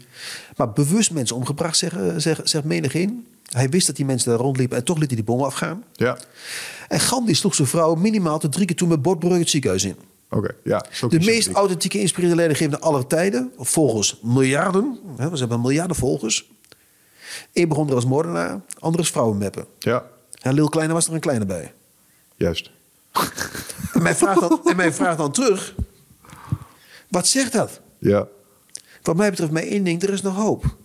Maar 0.57 0.72
bewust 0.72 1.11
mensen 1.11 1.36
omgebracht, 1.36 1.76
zegt, 1.76 1.96
zegt, 2.16 2.48
zegt 2.48 2.64
menigeen. 2.64 3.26
Hij 3.50 3.68
wist 3.68 3.86
dat 3.86 3.96
die 3.96 4.04
mensen 4.04 4.30
daar 4.30 4.38
rondliepen 4.38 4.76
en 4.76 4.84
toch 4.84 4.98
liet 4.98 5.07
hij 5.07 5.16
die 5.16 5.24
bommen 5.24 5.46
afgaan. 5.46 5.84
Ja. 5.92 6.18
En 6.88 7.00
Gandhi 7.00 7.34
sloeg 7.34 7.54
zijn 7.54 7.68
vrouw 7.68 7.94
minimaal 7.94 8.38
tot 8.38 8.52
drie 8.52 8.66
keer 8.66 8.76
toe 8.76 8.88
met 8.88 9.02
bordbrug 9.02 9.38
het 9.38 9.50
ziekenhuis 9.50 9.84
in. 9.84 9.96
Oké, 10.30 10.36
okay, 10.36 10.57
ja. 10.64 11.09
De 11.09 11.20
meest 11.20 11.52
authentieke, 11.52 12.00
inspirerende 12.00 12.36
leidinggevende 12.36 12.84
aller 12.84 13.07
tijden. 13.07 13.52
Volgens 13.59 14.18
miljarden. 14.22 14.98
Hè, 15.16 15.30
we 15.30 15.38
hebben 15.38 15.61
miljarden 15.61 15.96
volgers. 15.96 16.50
Eén 17.52 17.68
begon 17.68 17.88
er 17.88 17.94
als 17.94 18.04
moordenaar, 18.04 18.61
ander 18.78 19.00
als 19.00 19.11
vrouwenmeppen. 19.11 19.66
Ja. 19.78 20.04
En 20.40 20.54
Lil 20.54 20.68
Kleine 20.68 20.92
was 20.92 21.07
er 21.07 21.14
een 21.14 21.20
kleine 21.20 21.46
bij. 21.46 21.72
Juist. 22.36 22.70
En 23.92 24.02
mijn 24.02 24.16
vraag 24.16 24.38
dan, 24.38 24.61
en 24.64 24.76
mijn 24.76 24.94
vraag 24.94 25.16
dan 25.16 25.32
terug. 25.32 25.74
Wat 27.09 27.26
zegt 27.26 27.52
dat? 27.52 27.80
Ja. 27.98 28.26
Wat 29.07 29.16
mij 29.16 29.30
betreft, 29.30 29.52
maar 29.52 29.62
één 29.62 29.84
ding, 29.84 30.02
er 30.02 30.12
is 30.12 30.22
nog 30.22 30.36
hoop. 30.36 30.76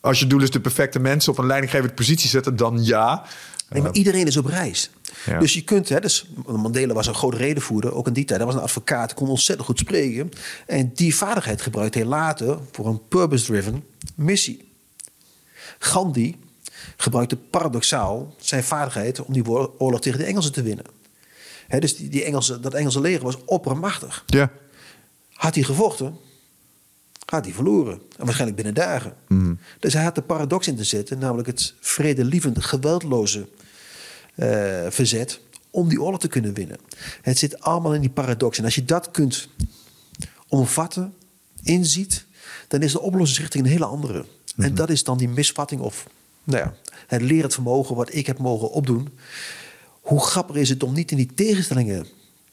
Als 0.00 0.18
je 0.18 0.26
doel 0.26 0.42
is 0.42 0.50
de 0.50 0.60
perfecte 0.60 0.98
mensen 0.98 1.32
op 1.32 1.38
een 1.38 1.46
leidinggevende 1.46 1.94
positie 1.94 2.28
zetten, 2.28 2.56
dan 2.56 2.84
ja. 2.84 3.24
Nee, 3.70 3.82
maar 3.82 3.92
iedereen 3.92 4.26
is 4.26 4.36
op 4.36 4.46
reis. 4.46 4.90
Ja. 5.26 5.38
Dus 5.38 5.54
je 5.54 5.62
kunt, 5.62 5.88
hè, 5.88 6.00
dus 6.00 6.30
Mandela 6.46 6.94
was 6.94 7.06
een 7.06 7.14
groot 7.14 7.34
redenvoerder, 7.34 7.94
ook 7.94 8.06
in 8.06 8.12
die 8.12 8.24
tijd. 8.24 8.38
Hij 8.38 8.48
was 8.48 8.56
een 8.56 8.62
advocaat, 8.62 9.14
kon 9.14 9.28
ontzettend 9.28 9.66
goed 9.66 9.78
spreken. 9.78 10.30
En 10.66 10.90
die 10.94 11.14
vaardigheid 11.14 11.62
gebruikte 11.62 11.98
hij 11.98 12.06
later 12.06 12.58
voor 12.72 12.86
een 12.86 13.08
purpose-driven 13.08 13.84
missie. 14.14 14.72
Gandhi 15.78 16.36
gebruikte 16.96 17.36
paradoxaal 17.36 18.34
zijn 18.38 18.64
vaardigheid 18.64 19.20
om 19.20 19.32
die 19.32 19.48
oorlog 19.78 20.00
tegen 20.00 20.18
de 20.18 20.24
Engelsen 20.24 20.52
te 20.52 20.62
winnen. 20.62 20.84
Hè, 21.66 21.78
dus 21.78 21.96
die, 21.96 22.08
die 22.08 22.24
Engelse, 22.24 22.60
dat 22.60 22.74
Engelse 22.74 23.00
leger 23.00 23.24
was 23.24 23.44
oppermachtig. 23.44 24.24
Ja. 24.26 24.50
Had 25.32 25.54
hij 25.54 25.64
gevochten, 25.64 26.16
had 27.30 27.44
hij 27.44 27.54
verloren. 27.54 27.92
En 27.92 28.24
waarschijnlijk 28.24 28.56
binnen 28.62 28.74
dagen. 28.74 29.14
Mm. 29.28 29.58
Dus 29.78 29.92
hij 29.92 30.02
had 30.02 30.14
de 30.14 30.22
paradox 30.22 30.66
in 30.66 30.76
te 30.76 30.84
zetten, 30.84 31.18
namelijk 31.18 31.48
het 31.48 31.74
vredelievend, 31.80 32.64
geweldloze 32.64 33.48
uh, 34.34 34.46
verzet 34.88 35.40
om 35.70 35.88
die 35.88 36.02
oorlog 36.02 36.20
te 36.20 36.28
kunnen 36.28 36.54
winnen. 36.54 36.78
Het 37.22 37.38
zit 37.38 37.60
allemaal 37.60 37.94
in 37.94 38.00
die 38.00 38.10
paradox. 38.10 38.58
En 38.58 38.64
als 38.64 38.74
je 38.74 38.84
dat 38.84 39.10
kunt 39.10 39.48
omvatten, 40.48 41.14
inziet, 41.62 42.24
dan 42.68 42.82
is 42.82 42.92
de 42.92 43.00
oplossingsrichting 43.00 43.64
een 43.64 43.70
hele 43.70 43.84
andere. 43.84 44.18
Mm 44.18 44.26
-hmm. 44.54 44.64
En 44.64 44.74
dat 44.74 44.90
is 44.90 45.04
dan 45.04 45.18
die 45.18 45.28
misvatting 45.28 45.80
of 45.80 46.06
nou 46.44 46.62
ja, 46.62 46.74
het 47.06 47.22
lerend 47.22 47.54
vermogen 47.54 47.96
wat 47.96 48.14
ik 48.14 48.26
heb 48.26 48.38
mogen 48.38 48.70
opdoen. 48.70 49.08
Hoe 50.00 50.20
grappig 50.20 50.56
is 50.56 50.68
het 50.68 50.82
om 50.82 50.92
niet 50.92 51.10
in 51.10 51.16
die 51.16 51.34
tegenstellingen 51.34 52.06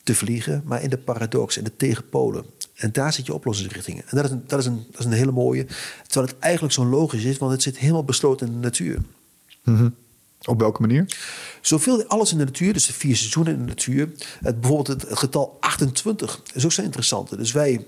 te 0.03 0.15
vliegen, 0.15 0.61
maar 0.65 0.81
in 0.83 0.89
de 0.89 0.97
paradox, 0.97 1.57
in 1.57 1.63
de 1.63 1.75
tegenpolen. 1.75 2.45
En 2.75 2.91
daar 2.91 3.13
zit 3.13 3.25
je 3.25 3.33
oplossingsrichtingen. 3.33 4.03
En 4.07 4.15
dat 4.17 4.25
is, 4.25 4.31
een, 4.31 4.43
dat, 4.47 4.59
is 4.59 4.65
een, 4.65 4.85
dat 4.91 4.99
is 4.99 5.05
een 5.05 5.11
hele 5.11 5.31
mooie. 5.31 5.65
Terwijl 6.07 6.33
het 6.33 6.39
eigenlijk 6.39 6.73
zo 6.73 6.85
logisch 6.85 7.23
is, 7.23 7.37
want 7.37 7.51
het 7.51 7.61
zit 7.61 7.77
helemaal 7.77 8.03
besloten 8.03 8.47
in 8.47 8.53
de 8.53 8.59
natuur. 8.59 9.01
Mm 9.63 9.77
-hmm. 9.77 9.95
Op 10.45 10.59
welke 10.59 10.81
manier? 10.81 11.17
Zoveel, 11.61 12.05
alles 12.07 12.31
in 12.31 12.37
de 12.37 12.43
natuur, 12.45 12.73
dus 12.73 12.85
de 12.85 12.93
vier 12.93 13.15
seizoenen 13.15 13.53
in 13.53 13.59
de 13.59 13.65
natuur. 13.65 14.09
Het, 14.41 14.59
bijvoorbeeld 14.61 14.87
het, 15.01 15.09
het 15.09 15.19
getal 15.19 15.57
28 15.59 16.41
is 16.53 16.65
ook 16.65 16.71
zo 16.71 16.81
interessant. 16.81 17.37
Dus 17.37 17.51
wij 17.51 17.85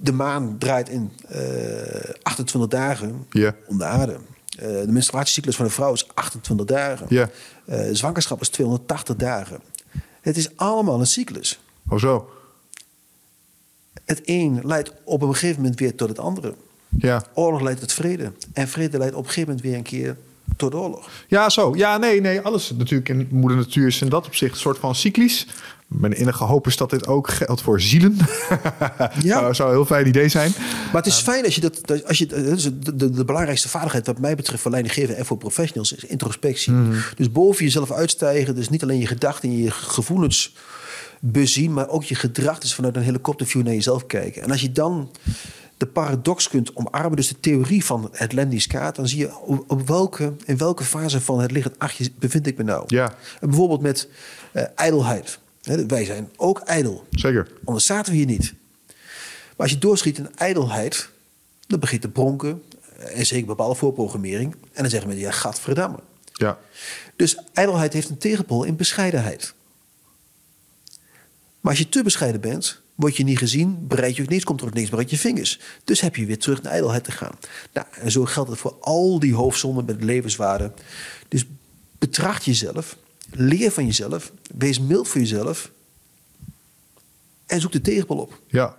De 0.00 0.12
maan 0.12 0.58
draait 0.58 0.88
in 0.88 1.12
eh 1.28 2.10
28 2.22 2.70
dagen 2.70 3.26
Ja. 3.30 3.54
om 3.66 3.78
de 3.78 3.84
aarde. 3.84 4.18
Eh, 4.58 4.66
de 4.68 4.92
menstruatiecyclus 4.92 5.56
van 5.56 5.64
een 5.64 5.70
vrouw 5.70 5.92
is 5.92 6.08
28 6.14 6.66
dagen. 6.66 7.06
Ja. 7.08 7.30
Eh, 7.64 7.88
zwangerschap 7.92 8.40
is 8.40 8.48
280 8.48 9.16
dagen. 9.16 9.60
Het 10.20 10.36
is 10.36 10.56
allemaal 10.56 11.00
een 11.00 11.06
cyclus. 11.06 11.60
Oh 11.88 11.98
zo. 11.98 12.30
Het 14.04 14.20
een 14.24 14.60
leidt 14.62 14.92
op 15.04 15.22
een 15.22 15.32
gegeven 15.32 15.62
moment 15.62 15.80
weer 15.80 15.94
tot 15.94 16.08
het 16.08 16.18
andere. 16.18 16.54
Ja. 16.88 17.24
Oorlog 17.34 17.60
leidt 17.60 17.80
tot 17.80 17.92
vrede. 17.92 18.32
En 18.52 18.68
vrede 18.68 18.98
leidt 18.98 19.14
op 19.14 19.24
een 19.24 19.28
gegeven 19.28 19.48
moment 19.48 19.66
weer 19.66 19.76
een 19.76 19.82
keer 19.82 20.16
tot 20.56 20.74
oorlog. 20.74 21.08
Ja, 21.28 21.48
zo. 21.48 21.72
Ja, 21.76 21.96
nee, 21.96 22.20
nee. 22.20 22.40
Alles 22.40 22.72
natuurlijk 22.76 23.08
in 23.08 23.28
moeder 23.30 23.56
natuur 23.58 23.86
is 23.86 24.00
in 24.00 24.08
dat 24.08 24.26
opzicht 24.26 24.52
een 24.52 24.58
soort 24.58 24.78
van 24.78 24.94
cyclisch. 24.94 25.46
Mijn 25.86 26.12
innige 26.12 26.44
hoop 26.44 26.66
is 26.66 26.76
dat 26.76 26.90
dit 26.90 27.06
ook 27.06 27.28
geldt 27.30 27.62
voor 27.62 27.80
zielen. 27.80 28.16
Ja. 29.22 29.38
zou, 29.38 29.54
zou 29.54 29.68
een 29.68 29.74
heel 29.74 29.84
fijn 29.84 30.06
idee 30.06 30.28
zijn. 30.28 30.52
Maar 30.92 31.02
het 31.02 31.06
is 31.06 31.18
fijn 31.18 31.44
als 31.44 31.54
je 31.54 31.60
dat. 31.60 32.06
Als 32.06 32.18
je, 32.18 32.26
de, 32.26 32.96
de, 32.96 33.10
de 33.10 33.24
belangrijkste 33.24 33.68
vaardigheid, 33.68 34.06
wat 34.06 34.18
mij 34.18 34.34
betreft, 34.34 34.62
voor 34.62 34.70
leidinggeven 34.70 35.16
en 35.16 35.26
voor 35.26 35.36
professionals, 35.36 35.92
is 35.92 36.04
introspectie. 36.04 36.72
Dus 37.16 37.32
boven 37.32 37.64
jezelf 37.64 37.92
uitstijgen. 37.92 38.54
Dus 38.54 38.68
niet 38.68 38.82
alleen 38.82 38.98
je 38.98 39.06
gedachten 39.06 39.48
en 39.48 39.62
je 39.62 39.70
gevoelens 39.70 40.54
bezien, 41.20 41.72
maar 41.72 41.88
ook 41.88 42.04
je 42.04 42.14
gedrag. 42.14 42.58
Dus 42.58 42.74
vanuit 42.74 42.96
een 42.96 43.02
helikopterview 43.02 43.62
naar 43.62 43.74
jezelf 43.74 44.06
kijken. 44.06 44.42
En 44.42 44.50
als 44.50 44.60
je 44.60 44.72
dan 44.72 45.10
de 45.76 45.86
paradox 45.86 46.48
kunt 46.48 46.76
omarmen, 46.76 47.16
dus 47.16 47.28
de 47.28 47.40
theorie 47.40 47.84
van 47.84 48.08
het 48.12 48.32
Lendiskaat, 48.32 48.96
dan 48.96 49.08
zie 49.08 49.18
je 49.18 49.36
op, 49.66 49.88
welke, 49.88 50.32
in 50.44 50.56
welke 50.56 50.84
fase 50.84 51.20
van 51.20 51.40
het 51.40 51.50
liggend 51.50 51.78
achtje 51.78 52.10
bevind 52.18 52.46
ik 52.46 52.56
me 52.56 52.62
nou. 52.62 52.84
Ja. 52.86 53.14
En 53.40 53.48
bijvoorbeeld 53.48 53.80
met 53.80 54.08
eh, 54.52 54.64
ijdelheid. 54.74 55.38
Wij 55.86 56.04
zijn 56.04 56.30
ook 56.36 56.58
ijdel. 56.58 57.06
Zeker. 57.10 57.48
Anders 57.64 57.86
zaten 57.86 58.12
we 58.12 58.18
hier 58.18 58.26
niet. 58.26 58.54
Maar 58.86 59.66
als 59.66 59.70
je 59.70 59.78
doorschiet 59.78 60.18
in 60.18 60.36
ijdelheid, 60.36 61.08
dan 61.66 61.80
begint 61.80 62.00
te 62.00 62.08
bronken. 62.08 62.62
En 62.98 63.26
zeker 63.26 63.46
bepaalde 63.46 63.74
voorprogrammering. 63.74 64.52
En 64.52 64.82
dan 64.82 64.90
zeggen 64.90 65.08
mensen, 65.08 65.26
ja, 65.26 65.32
gadverdamme. 65.32 65.98
Ja. 66.32 66.58
Dus 67.16 67.38
ijdelheid 67.52 67.92
heeft 67.92 68.08
een 68.08 68.18
tegenpol 68.18 68.64
in 68.64 68.76
bescheidenheid. 68.76 69.54
Maar 71.60 71.72
als 71.72 71.78
je 71.78 71.88
te 71.88 72.02
bescheiden 72.02 72.40
bent, 72.40 72.80
word 72.94 73.16
je 73.16 73.24
niet 73.24 73.38
gezien, 73.38 73.86
bereid 73.86 74.16
je 74.16 74.22
ook 74.22 74.28
niks, 74.28 74.44
komt 74.44 74.60
er 74.60 74.66
ook 74.66 74.74
niks 74.74 74.90
meer 74.90 74.98
uit 74.98 75.10
je 75.10 75.18
vingers. 75.18 75.60
Dus 75.84 76.00
heb 76.00 76.16
je 76.16 76.26
weer 76.26 76.38
terug 76.38 76.62
naar 76.62 76.72
ijdelheid 76.72 77.04
te 77.04 77.12
gaan. 77.12 77.38
Nou, 77.72 77.86
en 77.90 78.10
zo 78.10 78.24
geldt 78.24 78.50
het 78.50 78.58
voor 78.58 78.76
al 78.80 79.18
die 79.18 79.34
hoofdzonden 79.34 79.84
met 79.84 80.04
levenswaarde. 80.04 80.72
Dus 81.28 81.44
betracht 81.98 82.44
jezelf, 82.44 82.96
leer 83.30 83.70
van 83.70 83.86
jezelf, 83.86 84.32
wees 84.56 84.80
mild 84.80 85.08
voor 85.08 85.20
jezelf 85.20 85.70
en 87.46 87.60
zoek 87.60 87.72
de 87.72 87.80
tegenpol 87.80 88.18
op. 88.18 88.40
Ja. 88.46 88.76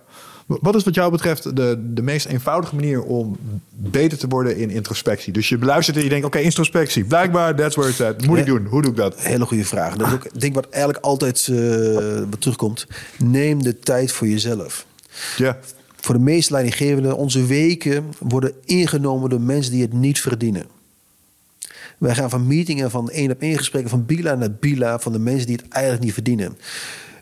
Wat 0.60 0.74
is 0.74 0.84
wat 0.84 0.94
jou 0.94 1.10
betreft 1.10 1.56
de, 1.56 1.90
de 1.94 2.02
meest 2.02 2.26
eenvoudige 2.26 2.74
manier 2.74 3.02
om 3.02 3.36
beter 3.68 4.18
te 4.18 4.28
worden 4.28 4.56
in 4.56 4.70
introspectie? 4.70 5.32
Dus 5.32 5.48
je 5.48 5.58
beluistert 5.58 5.96
en 5.96 6.02
je 6.02 6.08
denkt, 6.08 6.26
oké, 6.26 6.38
introspectie. 6.38 7.04
Blijkbaar, 7.04 7.54
that's 7.54 7.76
where 7.76 7.90
it's 7.90 8.00
at. 8.00 8.26
Moet 8.26 8.38
ik 8.38 8.46
doen? 8.46 8.66
Hoe 8.66 8.82
doe 8.82 8.90
ik 8.90 8.96
dat? 8.96 9.20
Hele 9.20 9.46
goede 9.46 9.64
vraag. 9.64 9.96
Dat 9.96 10.06
is 10.06 10.12
ook 10.12 10.24
een 10.24 10.40
ding 10.40 10.54
wat 10.54 10.68
eigenlijk 10.68 11.04
altijd 11.04 11.48
eh, 11.48 11.54
wat 12.30 12.40
terugkomt. 12.40 12.86
Neem 13.18 13.62
de 13.62 13.78
tijd 13.78 14.12
voor 14.12 14.28
jezelf. 14.28 14.86
Ja. 15.36 15.58
Voor 15.96 16.14
de 16.14 16.20
meeste 16.20 16.52
leidinggevenden, 16.52 17.16
onze 17.16 17.46
weken 17.46 18.04
worden 18.18 18.52
ingenomen 18.64 19.30
door 19.30 19.40
mensen 19.40 19.72
die 19.72 19.82
het 19.82 19.92
niet 19.92 20.20
verdienen. 20.20 20.66
Wij 21.98 22.14
gaan 22.14 22.30
van 22.30 22.46
meetingen, 22.46 22.90
van 22.90 23.10
één 23.10 23.30
op 23.30 23.40
één 23.40 23.56
gesprekken, 23.56 23.90
van 23.90 24.06
bila 24.06 24.34
naar 24.34 24.52
bila, 24.52 24.98
van 24.98 25.12
de 25.12 25.18
mensen 25.18 25.46
die 25.46 25.56
het 25.56 25.68
eigenlijk 25.68 26.04
niet 26.04 26.12
verdienen. 26.12 26.58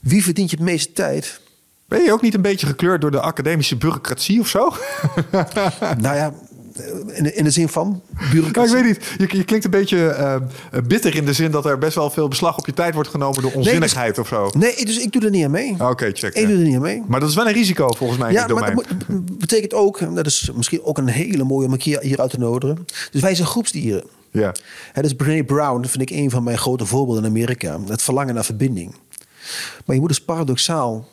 Wie 0.03 0.24
verdient 0.24 0.51
je 0.51 0.57
het 0.57 0.64
meeste 0.64 0.93
tijd? 0.93 1.41
Ben 1.89 2.03
je 2.05 2.12
ook 2.12 2.22
niet 2.22 2.34
een 2.34 2.43
beetje 2.43 2.66
gekleurd 2.66 3.01
door 3.01 3.11
de 3.11 3.20
academische 3.20 3.76
bureaucratie 3.76 4.41
of 4.41 4.49
zo? 4.49 4.72
nou 6.01 6.16
ja, 6.16 6.32
in 7.07 7.22
de, 7.22 7.34
in 7.34 7.45
de 7.45 7.51
zin 7.51 7.68
van 7.68 8.03
Nou, 8.14 8.30
bureaucratie. 8.30 8.76
ik 8.76 8.82
weet 8.84 9.18
niet. 9.18 9.30
Je, 9.30 9.36
je 9.36 9.45
klinkt 9.45 9.64
een 9.64 9.70
beetje 9.70 10.09
eh, 10.09 10.36
bitter 10.86 11.16
in 11.16 11.24
de 11.24 11.32
zin 11.32 11.51
dat 11.51 11.66
er 11.66 11.78
best 11.78 11.95
wel 11.95 12.11
veel 12.11 12.28
beslag 12.28 12.59
op 12.59 12.66
je 12.66 12.74
tijd 12.74 12.95
wordt 12.95 13.09
genomen 13.09 13.43
door 13.43 13.53
onzinnigheid 13.53 14.18
of 14.18 14.28
zo. 14.28 14.51
Nee, 14.57 14.84
dus 14.84 14.99
ik 14.99 15.12
doe 15.12 15.24
er 15.24 15.30
niet 15.30 15.45
aan 15.45 15.51
mee. 15.51 15.76
Oké, 15.78 16.11
check. 16.12 16.34
Ik 16.34 16.47
doe 16.47 16.57
er 16.57 16.62
niet 16.62 16.74
aan 16.74 16.82
mee. 16.82 17.03
Maar 17.07 17.20
dat 17.20 17.28
is 17.28 17.34
wel 17.34 17.47
een 17.47 17.53
risico 17.53 17.93
volgens 17.93 18.18
mij 18.18 18.32
Ja, 18.32 18.47
maar 18.47 18.74
dat 18.74 18.84
betekent 19.39 19.74
ook, 19.74 20.14
dat 20.14 20.26
is 20.26 20.51
misschien 20.55 20.82
ook 20.82 20.99
een 20.99 21.09
hele 21.09 21.45
mooie 21.45 21.66
om 21.66 21.72
een 21.72 21.78
keer 21.78 22.01
hier 22.01 22.20
uit 22.20 22.30
te 22.30 22.39
nodigen. 22.39 22.86
Dus 23.11 23.20
wij 23.20 23.34
zijn 23.34 23.49
groepsdieren. 23.49 24.05
Ja. 24.30 24.55
Hè, 24.93 25.03
dus 25.03 25.14
Brené 25.14 25.45
Brown, 25.45 25.80
dat 25.80 25.91
vind 25.91 26.11
ik 26.11 26.16
een 26.16 26.30
van 26.30 26.43
mijn 26.43 26.59
grote 26.59 26.86
voorbeelden 26.86 27.24
in 27.24 27.30
Amerika. 27.30 27.78
Het 27.86 28.03
verlangen 28.03 28.34
naar 28.34 28.45
verbinding. 28.45 28.95
Maar 29.84 29.95
je 29.95 30.01
moet 30.01 30.09
dus 30.11 30.20
paradoxaal 30.20 31.07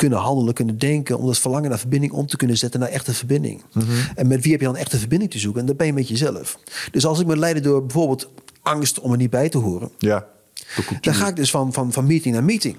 kunnen 0.00 0.18
handelen, 0.18 0.54
kunnen 0.54 0.78
denken... 0.78 1.18
om 1.18 1.26
dat 1.26 1.38
verlangen 1.38 1.68
naar 1.68 1.78
verbinding 1.78 2.12
om 2.12 2.26
te 2.26 2.36
kunnen 2.36 2.56
zetten 2.56 2.80
naar 2.80 2.88
echte 2.88 3.14
verbinding. 3.14 3.62
En 4.14 4.26
met 4.26 4.42
wie 4.42 4.52
heb 4.52 4.60
je 4.60 4.66
dan 4.66 4.76
echte 4.76 4.98
verbinding 4.98 5.30
te 5.30 5.38
zoeken? 5.38 5.60
En 5.60 5.66
dat 5.66 5.76
ben 5.76 5.86
je 5.86 5.92
met 5.92 6.08
jezelf. 6.08 6.58
Dus 6.90 7.06
als 7.06 7.20
ik 7.20 7.26
me 7.26 7.36
leiden 7.36 7.62
door 7.62 7.80
bijvoorbeeld 7.80 8.28
angst 8.62 9.00
om 9.00 9.12
er 9.12 9.16
niet 9.16 9.30
bij 9.30 9.48
te 9.48 9.58
horen... 9.58 9.90
Ja. 9.98 10.26
dan 11.00 11.14
ga 11.14 11.28
ik 11.28 11.36
dus 11.36 11.50
van, 11.50 11.72
van, 11.72 11.92
van 11.92 12.06
meeting 12.06 12.34
naar 12.34 12.44
meeting. 12.44 12.76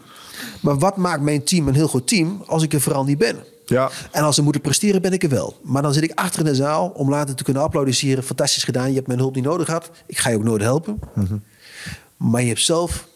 Maar 0.62 0.80
wat 0.80 0.98
maakt 0.98 1.22
mijn 1.22 1.44
team 1.44 1.68
een 1.68 1.74
heel 1.74 1.88
goed 1.88 2.08
team 2.08 2.44
als 2.46 2.64
ik 2.64 2.74
er 2.74 2.82
vooral 2.82 3.04
niet 3.04 3.18
ben? 3.18 3.36
Ja. 3.66 3.90
En 4.12 4.24
als 4.24 4.36
ze 4.36 4.42
moeten 4.42 4.62
presteren, 4.62 5.02
ben 5.02 5.14
ik 5.14 5.24
er 5.24 5.30
wel. 5.30 5.60
Maar 5.64 5.82
dan 5.82 5.94
zit 5.94 6.04
ik 6.04 6.12
achter 6.16 6.40
in 6.40 6.46
de 6.46 6.56
zaal 6.56 6.88
om 6.88 7.10
later 7.10 7.36
te 7.36 7.44
kunnen 7.44 7.64
applaudisseren. 7.64 8.24
Fantastisch 8.24 8.64
gedaan, 8.64 8.90
je 8.90 8.96
hebt 8.96 9.08
mijn 9.08 9.20
hulp 9.20 9.36
niet 9.36 9.44
nodig 9.44 9.66
gehad. 9.66 9.92
Ik 10.06 10.18
ga 10.18 10.30
je 10.30 10.36
ook 10.36 10.44
nooit 10.44 10.62
helpen. 10.62 11.00
Maar 12.18 12.42
je 12.42 12.48
hebt 12.48 12.62
zelf 12.62 13.10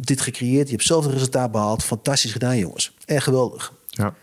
dit 0.00 0.20
gecreëerd, 0.20 0.68
je 0.68 0.74
hebt 0.74 0.86
zelf 0.86 1.04
het 1.04 1.12
resultaat 1.12 1.52
behaald. 1.52 1.84
Fantastisch 1.84 2.32
gedaan, 2.32 2.58
jongens. 2.58 2.94
Echt 3.04 3.24
geweldig. 3.24 3.72
Ja. 3.86 4.14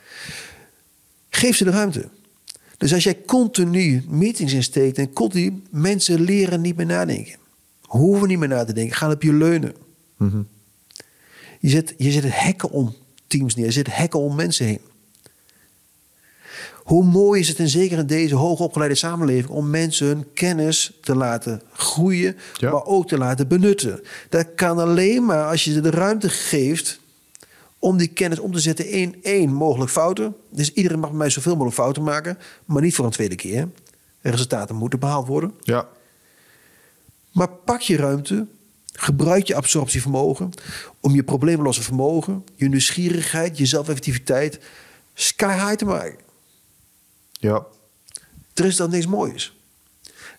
Geef 1.30 1.56
ze 1.56 1.64
de 1.64 1.70
ruimte. 1.70 2.10
Dus 2.78 2.94
als 2.94 3.04
jij 3.04 3.22
continu 3.26 4.04
meetings 4.08 4.54
insteekt 4.54 4.98
en 4.98 5.14
continu 5.14 5.62
mensen 5.70 6.22
leren 6.22 6.62
niet 6.62 6.76
meer 6.76 6.86
nadenken. 6.86 7.38
Hoeven 7.82 8.28
niet 8.28 8.40
meer 8.40 8.48
na 8.48 8.64
te 8.64 8.74
denken, 8.74 8.96
gaan 8.96 9.12
op 9.12 9.24
je 9.24 9.34
leunen. 9.34 9.74
Je 11.60 11.70
zet, 11.70 11.94
je 11.98 12.12
zet 12.12 12.24
hekken 12.28 12.70
om 12.70 12.96
teams 13.28 13.56
neer, 13.56 13.66
je 13.66 13.72
zet 13.72 13.96
hekken 13.96 14.20
om 14.20 14.36
mensen 14.36 14.66
heen. 14.66 14.80
Hoe 16.86 17.04
mooi 17.04 17.40
is 17.40 17.48
het, 17.48 17.60
en 17.60 17.70
zeker 17.70 17.98
in 17.98 18.06
deze 18.06 18.36
hoogopgeleide 18.36 18.96
samenleving, 18.96 19.48
om 19.50 19.70
mensen 19.70 20.08
hun 20.08 20.26
kennis 20.34 20.98
te 21.02 21.16
laten 21.16 21.62
groeien, 21.74 22.36
Ja. 22.54 22.72
maar 22.72 22.86
ook 22.86 23.08
te 23.08 23.18
laten 23.18 23.48
benutten. 23.48 24.02
Dat 24.30 24.48
kan 24.56 24.80
alleen 24.80 25.26
maar 25.26 25.46
als 25.46 25.64
je 25.64 25.72
ze 25.72 25.82
de 25.82 25.90
ruimte 25.90 26.30
geeft 26.30 27.00
om 27.80 27.98
die 27.98 28.08
kennis 28.08 28.40
om 28.40 28.52
te 28.54 28.60
zetten 28.60 28.90
in 28.90 29.16
één 29.22 29.54
mogelijk 29.54 29.92
fouten. 29.92 30.36
Dus 30.50 30.74
iedereen 30.74 31.00
mag 31.00 31.10
bij 31.10 31.18
mij 31.18 31.30
zoveel 31.30 31.52
mogelijk 31.52 31.76
fouten 31.76 32.04
maken, 32.04 32.38
maar 32.66 32.82
niet 32.82 32.96
voor 32.96 33.06
een 33.06 33.12
tweede 33.12 33.36
keer. 33.36 33.70
Resultaten 34.22 34.76
moeten 34.76 35.00
behaald 35.00 35.28
worden. 35.28 35.54
Ja. 35.64 35.88
Maar 37.32 37.50
pak 37.50 37.82
je 37.82 37.98
ruimte, 37.98 38.46
gebruik 38.94 39.48
je 39.48 39.56
absorptievermogen 39.56 40.50
om 41.00 41.16
je 41.16 41.24
probleemlosse 41.24 41.82
vermogen, 41.84 42.44
je 42.56 42.70
nieuwsgierigheid, 42.70 43.58
je 43.58 43.66
zelfeffectiviteit 43.66 44.60
sky 45.14 45.54
high 45.54 45.74
te 45.74 45.86
maken. 45.86 46.24
Ja. 47.46 47.66
Er 48.54 48.66
is 48.66 48.76
dan 48.76 48.90
niks 48.90 49.08
moois. 49.08 49.58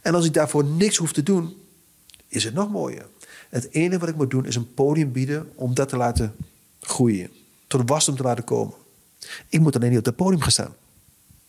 En 0.02 0.14
als 0.14 0.24
ik 0.24 0.32
daarvoor 0.32 0.64
niks 0.64 0.96
hoef 0.96 1.12
te 1.12 1.22
doen, 1.22 1.57
is 2.28 2.44
het 2.44 2.54
nog 2.54 2.70
mooier. 2.70 3.07
Het 3.48 3.68
enige 3.70 3.98
wat 3.98 4.09
ik 4.09 4.16
moet 4.16 4.30
doen 4.30 4.46
is 4.46 4.57
een 4.57 4.74
podium 4.74 5.12
bieden 5.12 5.52
om 5.54 5.74
dat 5.74 5.88
te 5.88 5.96
laten 5.96 6.34
groeien. 6.80 7.30
Tot 7.66 7.88
wasdom 7.88 8.16
te 8.16 8.22
laten 8.22 8.44
komen. 8.44 8.74
Ik 9.48 9.61
moet 9.61 9.76
alleen 9.76 9.90
niet 9.90 9.98
op 9.98 10.04
het 10.04 10.16
podium 10.16 10.40
gaan 10.40 10.50
staan. 10.50 10.74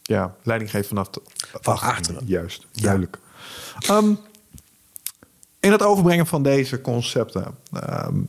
Ja. 0.01 0.35
Leiding 0.43 0.71
geven 0.71 0.87
vanaf 0.87 1.09
de, 1.09 1.21
Van 1.61 1.79
achteren. 1.79 2.25
Juist. 2.25 2.65
Duidelijk. 2.71 3.19
Ehm, 3.79 4.13
in 5.59 5.71
het 5.71 5.81
overbrengen 5.81 6.27
van 6.27 6.43
deze 6.43 6.81
concepten 6.81 7.55
ehm 7.73 8.19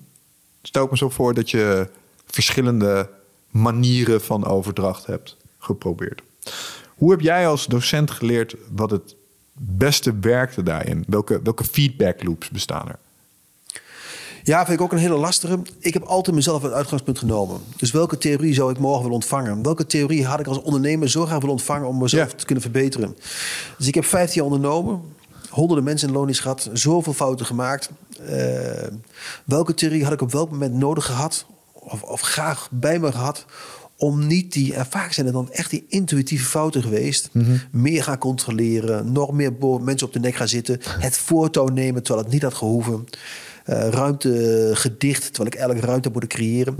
stel 0.62 0.84
ik 0.84 0.90
me 0.90 0.96
zo 0.96 1.08
voor 1.08 1.34
dat 1.34 1.50
je 1.50 1.88
verschillende 2.26 3.10
manieren 3.50 4.20
van 4.20 4.44
overdracht 4.44 5.06
hebt 5.06 5.36
geprobeerd. 5.58 6.22
Hoe 6.98 7.10
heb 7.10 7.20
jij 7.20 7.48
als 7.48 7.66
docent 7.66 8.10
geleerd 8.10 8.54
wat 8.74 8.90
het 8.90 9.14
beste 9.52 10.14
werkte 10.20 10.62
daarin? 10.62 11.04
Welke, 11.08 11.40
welke 11.42 11.64
feedback 11.64 12.22
loops 12.24 12.48
bestaan 12.50 12.88
er? 12.88 12.98
Ja, 14.42 14.64
vind 14.64 14.78
ik 14.78 14.84
ook 14.84 14.92
een 14.92 14.98
hele 14.98 15.16
lastige. 15.16 15.58
Ik 15.78 15.92
heb 15.94 16.02
altijd 16.02 16.36
mezelf 16.36 16.62
als 16.64 16.72
uitgangspunt 16.72 17.18
genomen. 17.18 17.60
Dus 17.76 17.90
welke 17.90 18.18
theorie 18.18 18.54
zou 18.54 18.70
ik 18.70 18.78
morgen 18.78 19.00
willen 19.00 19.14
ontvangen? 19.14 19.62
Welke 19.62 19.86
theorie 19.86 20.26
had 20.26 20.40
ik 20.40 20.46
als 20.46 20.62
ondernemer 20.62 21.10
zo 21.10 21.20
graag 21.24 21.34
willen 21.38 21.50
ontvangen 21.54 21.88
om 21.88 21.98
mezelf 21.98 22.30
Ja. 22.30 22.36
te 22.36 22.44
kunnen 22.44 22.62
verbeteren? 22.64 23.16
Dus 23.78 23.86
ik 23.86 23.94
heb 23.94 24.04
15 24.04 24.34
jaar 24.42 24.52
ondernomen, 24.52 25.00
honderden 25.50 25.84
mensen 25.84 26.08
in 26.08 26.14
loondienst 26.14 26.40
gehad, 26.40 26.70
zoveel 26.72 27.12
fouten 27.12 27.46
gemaakt. 27.46 27.90
Eh, 28.26 28.86
welke 29.44 29.74
theorie 29.74 30.04
had 30.04 30.12
ik 30.12 30.20
op 30.22 30.32
welk 30.32 30.50
moment 30.50 30.74
nodig 30.74 31.04
gehad, 31.06 31.46
of, 31.72 32.02
of 32.02 32.20
graag 32.20 32.68
bij 32.70 32.98
me 32.98 33.12
gehad, 33.12 33.44
om 33.98 34.26
niet 34.26 34.52
die, 34.52 34.74
en 34.74 34.86
vaak 34.86 35.12
zijn 35.12 35.26
het 35.26 35.34
dan 35.34 35.52
echt 35.52 35.70
die 35.70 35.84
intuïtieve 35.88 36.44
fouten 36.44 36.82
geweest, 36.82 37.30
meer 37.70 38.02
gaan 38.02 38.18
controleren, 38.18 39.12
nog 39.12 39.32
meer 39.32 39.52
mensen 39.80 40.06
op 40.06 40.12
de 40.12 40.20
nek 40.20 40.34
gaan 40.34 40.48
zitten, 40.48 40.80
het 40.82 41.18
voortouw 41.18 41.66
nemen 41.66 42.02
terwijl 42.02 42.24
het 42.24 42.34
niet 42.34 42.42
had 42.42 42.54
gehoeven. 42.54 43.04
Eh, 43.64 43.88
ruimte 43.88 44.70
gedicht, 44.74 45.22
terwijl 45.22 45.46
ik 45.46 45.54
eigenlijk 45.54 45.86
ruimte 45.86 46.10
moet 46.12 46.26
creëren. 46.26 46.76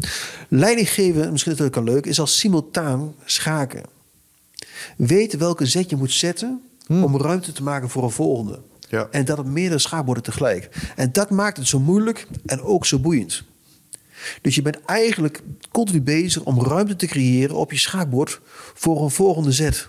Leiding 0.49 0.91
geven, 0.91 1.31
misschien 1.33 1.53
is 1.53 1.59
dat 1.59 1.66
ook 1.66 1.75
wel 1.75 1.95
leuk, 1.95 2.07
is 2.07 2.21
als 2.21 2.39
simultaan 2.39 3.14
schaken. 3.25 3.83
Weet 4.97 5.37
welke 5.37 5.66
zet 5.66 5.91
je 5.91 5.97
moet 5.97 6.12
zetten 6.12 6.62
om 6.89 7.16
ruimte 7.16 7.53
te 7.53 7.62
maken 7.62 7.89
voor 7.89 8.03
een 8.03 8.11
volgende. 8.11 8.59
Ja. 8.89 9.09
En 9.11 9.25
dat 9.25 9.39
op 9.39 9.47
meerdere 9.47 9.81
schaakborden 9.81 10.23
tegelijk. 10.23 10.69
En 10.97 11.12
dat 11.12 11.31
maakt 11.31 11.57
het 11.57 11.66
zo 11.66 11.81
moeilijk 11.81 12.27
en 12.47 12.61
ook 12.62 12.87
zo 12.87 12.99
boeiend. 12.99 13.43
Dus 14.43 14.55
je 14.55 14.62
bent 14.62 14.85
eigenlijk 14.85 15.43
continu 15.71 16.01
bezig 16.01 16.43
om 16.43 16.62
ruimte 16.62 16.97
te 16.97 17.07
creëren 17.07 17.57
op 17.57 17.73
je 17.73 17.79
schaakbord 17.79 18.41
voor 18.75 19.03
een 19.03 19.11
volgende 19.11 19.53
zet. 19.53 19.89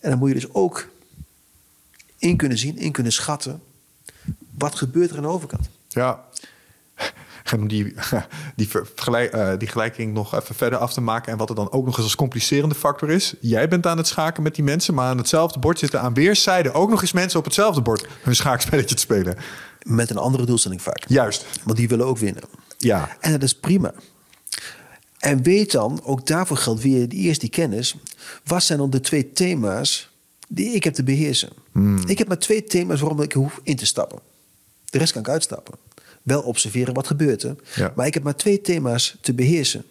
En 0.00 0.10
dan 0.10 0.18
moet 0.18 0.28
je 0.28 0.34
dus 0.34 0.54
ook 0.54 0.88
in 2.18 2.36
kunnen 2.36 2.58
zien, 2.58 2.78
in 2.78 2.92
kunnen 2.92 3.12
schatten. 3.12 3.62
Wat 4.58 4.74
gebeurt 4.74 5.10
er 5.10 5.16
aan 5.16 5.22
de 5.22 5.28
overkant? 5.28 5.68
Ja. 5.88 6.24
Om 7.56 7.68
die, 7.68 7.94
die, 8.56 8.68
vergelijk, 8.68 9.32
eh, 9.32 9.52
die 9.58 9.68
gelijking 9.68 10.14
nog 10.14 10.34
even 10.34 10.54
verder 10.54 10.78
af 10.78 10.92
te 10.92 11.00
maken. 11.00 11.32
En 11.32 11.38
wat 11.38 11.48
er 11.48 11.54
dan 11.54 11.70
ook 11.70 11.84
nog 11.84 11.96
eens 11.96 12.04
als 12.04 12.14
complicerende 12.14 12.74
factor 12.74 13.10
is. 13.10 13.34
Jij 13.40 13.68
bent 13.68 13.86
aan 13.86 13.96
het 13.96 14.06
schaken 14.06 14.42
met 14.42 14.54
die 14.54 14.64
mensen. 14.64 14.94
Maar 14.94 15.08
aan 15.08 15.18
hetzelfde 15.18 15.58
bord 15.58 15.78
zitten 15.78 16.00
aan 16.00 16.14
weerszijden 16.14 16.74
ook 16.74 16.90
nog 16.90 17.00
eens 17.00 17.12
mensen 17.12 17.38
op 17.38 17.44
hetzelfde 17.44 17.80
bord 17.80 18.06
hun 18.22 18.36
schaakspelletje 18.36 18.94
te 18.94 19.00
spelen. 19.00 19.36
Met 19.86 20.10
een 20.10 20.16
andere 20.16 20.46
doelstelling 20.46 20.82
vaak. 20.82 21.04
Juist. 21.08 21.46
Want 21.64 21.76
die 21.76 21.88
willen 21.88 22.06
ook 22.06 22.18
winnen. 22.18 22.42
Ja. 22.78 23.16
En 23.20 23.32
dat 23.32 23.42
is 23.42 23.54
prima. 23.54 23.94
En 25.18 25.42
weet 25.42 25.72
dan, 25.72 26.00
ook 26.04 26.26
daarvoor 26.26 26.56
geldt 26.56 26.82
weer 26.82 27.08
eerst 27.08 27.40
die 27.40 27.50
kennis. 27.50 27.96
Wat 28.44 28.62
zijn 28.62 28.78
dan 28.78 28.90
de 28.90 29.00
twee 29.00 29.32
thema's 29.32 30.10
die 30.48 30.70
ik 30.70 30.84
heb 30.84 30.94
te 30.94 31.02
beheersen? 31.02 31.48
Ik 32.06 32.18
heb 32.18 32.28
maar 32.28 32.38
twee 32.38 32.64
thema's 32.64 33.00
waarom 33.00 33.20
ik 33.20 33.32
hoef 33.32 33.60
in 33.62 33.76
te 33.76 33.86
stappen. 33.86 34.18
De 34.84 34.98
rest 34.98 35.12
kan 35.12 35.20
ik 35.20 35.28
uitstappen. 35.28 35.74
Wel 36.22 36.42
observeren 36.42 36.94
wat 36.94 37.06
gebeurt 37.06 37.42
er. 37.42 37.56
Ja. 37.74 37.92
Maar 37.96 38.06
ik 38.06 38.14
heb 38.14 38.22
maar 38.22 38.36
twee 38.36 38.60
thema's 38.60 39.16
te 39.20 39.34
beheersen. 39.34 39.84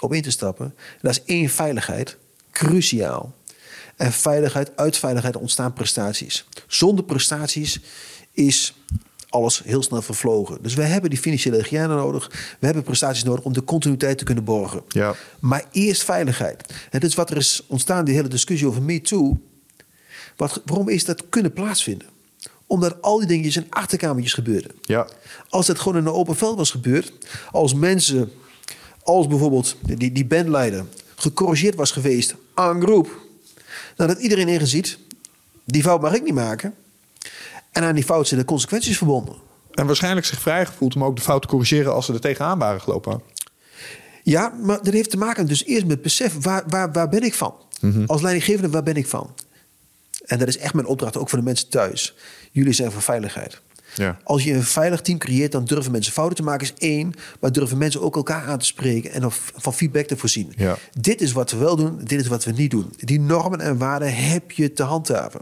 Om 0.00 0.12
in 0.12 0.22
te 0.22 0.30
stappen. 0.30 0.66
En 0.76 0.98
dat 1.00 1.12
is 1.12 1.22
één, 1.24 1.48
veiligheid. 1.48 2.16
Cruciaal. 2.50 3.34
En 3.96 4.12
veiligheid, 4.12 4.76
uit 4.76 4.96
veiligheid 4.96 5.36
ontstaan 5.36 5.72
prestaties. 5.72 6.44
Zonder 6.66 7.04
prestaties 7.04 7.80
is 8.32 8.74
alles 9.32 9.62
heel 9.64 9.82
snel 9.82 10.02
vervlogen. 10.02 10.58
Dus 10.62 10.74
we 10.74 10.82
hebben 10.82 11.10
die 11.10 11.18
financiële 11.18 11.56
hygiëne 11.56 11.86
nodig. 11.86 12.30
We 12.58 12.66
hebben 12.66 12.82
prestaties 12.82 13.24
nodig 13.24 13.44
om 13.44 13.52
de 13.52 13.64
continuïteit 13.64 14.18
te 14.18 14.24
kunnen 14.24 14.44
borgen. 14.44 14.82
Ja. 14.88 15.14
Maar 15.38 15.64
eerst 15.70 16.04
veiligheid. 16.04 16.74
Het 16.90 17.04
is 17.04 17.14
wat 17.14 17.30
er 17.30 17.36
is 17.36 17.64
ontstaan, 17.66 18.04
die 18.04 18.14
hele 18.14 18.28
discussie 18.28 18.68
over 18.68 18.82
MeToo. 18.82 19.40
Wat, 20.36 20.62
waarom 20.64 20.88
is 20.88 21.04
dat 21.04 21.28
kunnen 21.28 21.52
plaatsvinden? 21.52 22.08
Omdat 22.66 23.02
al 23.02 23.18
die 23.18 23.26
dingetjes 23.26 23.56
in 23.56 23.66
achterkamertjes 23.70 24.32
gebeurden. 24.32 24.70
Ja. 24.82 25.06
Als 25.48 25.66
het 25.66 25.78
gewoon 25.78 25.98
in 25.98 26.06
een 26.06 26.12
open 26.12 26.36
veld 26.36 26.56
was 26.56 26.70
gebeurd, 26.70 27.12
als 27.50 27.74
mensen, 27.74 28.30
als 29.02 29.26
bijvoorbeeld 29.26 29.76
die, 29.82 30.12
die 30.12 30.26
bandleider, 30.26 30.84
gecorrigeerd 31.16 31.74
was 31.74 31.90
geweest 31.90 32.34
aan 32.54 32.82
groep, 32.82 33.20
had 33.96 34.18
iedereen 34.18 34.48
ingeziet, 34.48 34.98
die 35.64 35.82
fout 35.82 36.00
mag 36.00 36.14
ik 36.14 36.22
niet 36.22 36.34
maken. 36.34 36.74
En 37.72 37.82
aan 37.82 37.94
die 37.94 38.04
fout 38.04 38.28
zijn 38.28 38.40
de 38.40 38.46
consequenties 38.46 38.96
verbonden. 38.96 39.34
En 39.70 39.86
waarschijnlijk 39.86 40.26
zich 40.26 40.40
vrijgevoeld 40.40 40.94
om 40.94 41.04
ook 41.04 41.16
de 41.16 41.22
fout 41.22 41.42
te 41.42 41.48
corrigeren 41.48 41.92
als 41.92 42.06
ze 42.06 42.12
er 42.12 42.20
tegenaan 42.20 42.58
waren 42.58 42.80
gelopen. 42.80 43.22
Ja, 44.22 44.52
maar 44.62 44.82
dat 44.82 44.92
heeft 44.92 45.10
te 45.10 45.16
maken 45.16 45.46
dus 45.46 45.64
eerst 45.64 45.86
met 45.86 46.02
besef, 46.02 46.34
waar, 46.40 46.62
waar, 46.66 46.92
waar 46.92 47.08
ben 47.08 47.22
ik 47.22 47.34
van? 47.34 47.54
Als 48.06 48.22
leidinggevende, 48.22 48.70
waar 48.70 48.82
ben 48.82 48.96
ik 48.96 49.06
van? 49.06 49.34
En 50.24 50.38
dat 50.38 50.48
is 50.48 50.58
echt 50.58 50.74
mijn 50.74 50.86
opdracht, 50.86 51.16
ook 51.16 51.28
voor 51.28 51.38
de 51.38 51.44
mensen 51.44 51.68
thuis. 51.68 52.14
Jullie 52.50 52.72
zijn 52.72 52.92
voor 52.92 53.02
veiligheid. 53.02 53.60
Ja. 53.94 54.18
Als 54.24 54.44
je 54.44 54.52
een 54.52 54.62
veilig 54.62 55.00
team 55.00 55.18
creëert, 55.18 55.52
dan 55.52 55.64
durven 55.64 55.92
mensen 55.92 56.12
fouten 56.12 56.36
te 56.36 56.42
maken, 56.42 56.66
is 56.66 56.74
één. 56.78 57.14
Maar 57.40 57.52
durven 57.52 57.78
mensen 57.78 58.02
ook 58.02 58.16
elkaar 58.16 58.44
aan 58.46 58.58
te 58.58 58.64
spreken 58.64 59.12
en 59.12 59.26
of- 59.26 59.52
van 59.56 59.74
feedback 59.74 60.06
te 60.06 60.16
voorzien. 60.16 60.52
Ja. 60.56 60.76
Dit 61.00 61.20
is 61.20 61.32
wat 61.32 61.50
we 61.50 61.56
wel 61.56 61.76
doen, 61.76 61.98
dit 62.04 62.20
is 62.20 62.26
wat 62.26 62.44
we 62.44 62.52
niet 62.52 62.70
doen. 62.70 62.92
Die 62.98 63.20
normen 63.20 63.60
en 63.60 63.78
waarden 63.78 64.14
heb 64.14 64.50
je 64.50 64.72
te 64.72 64.82
handhaven. 64.82 65.40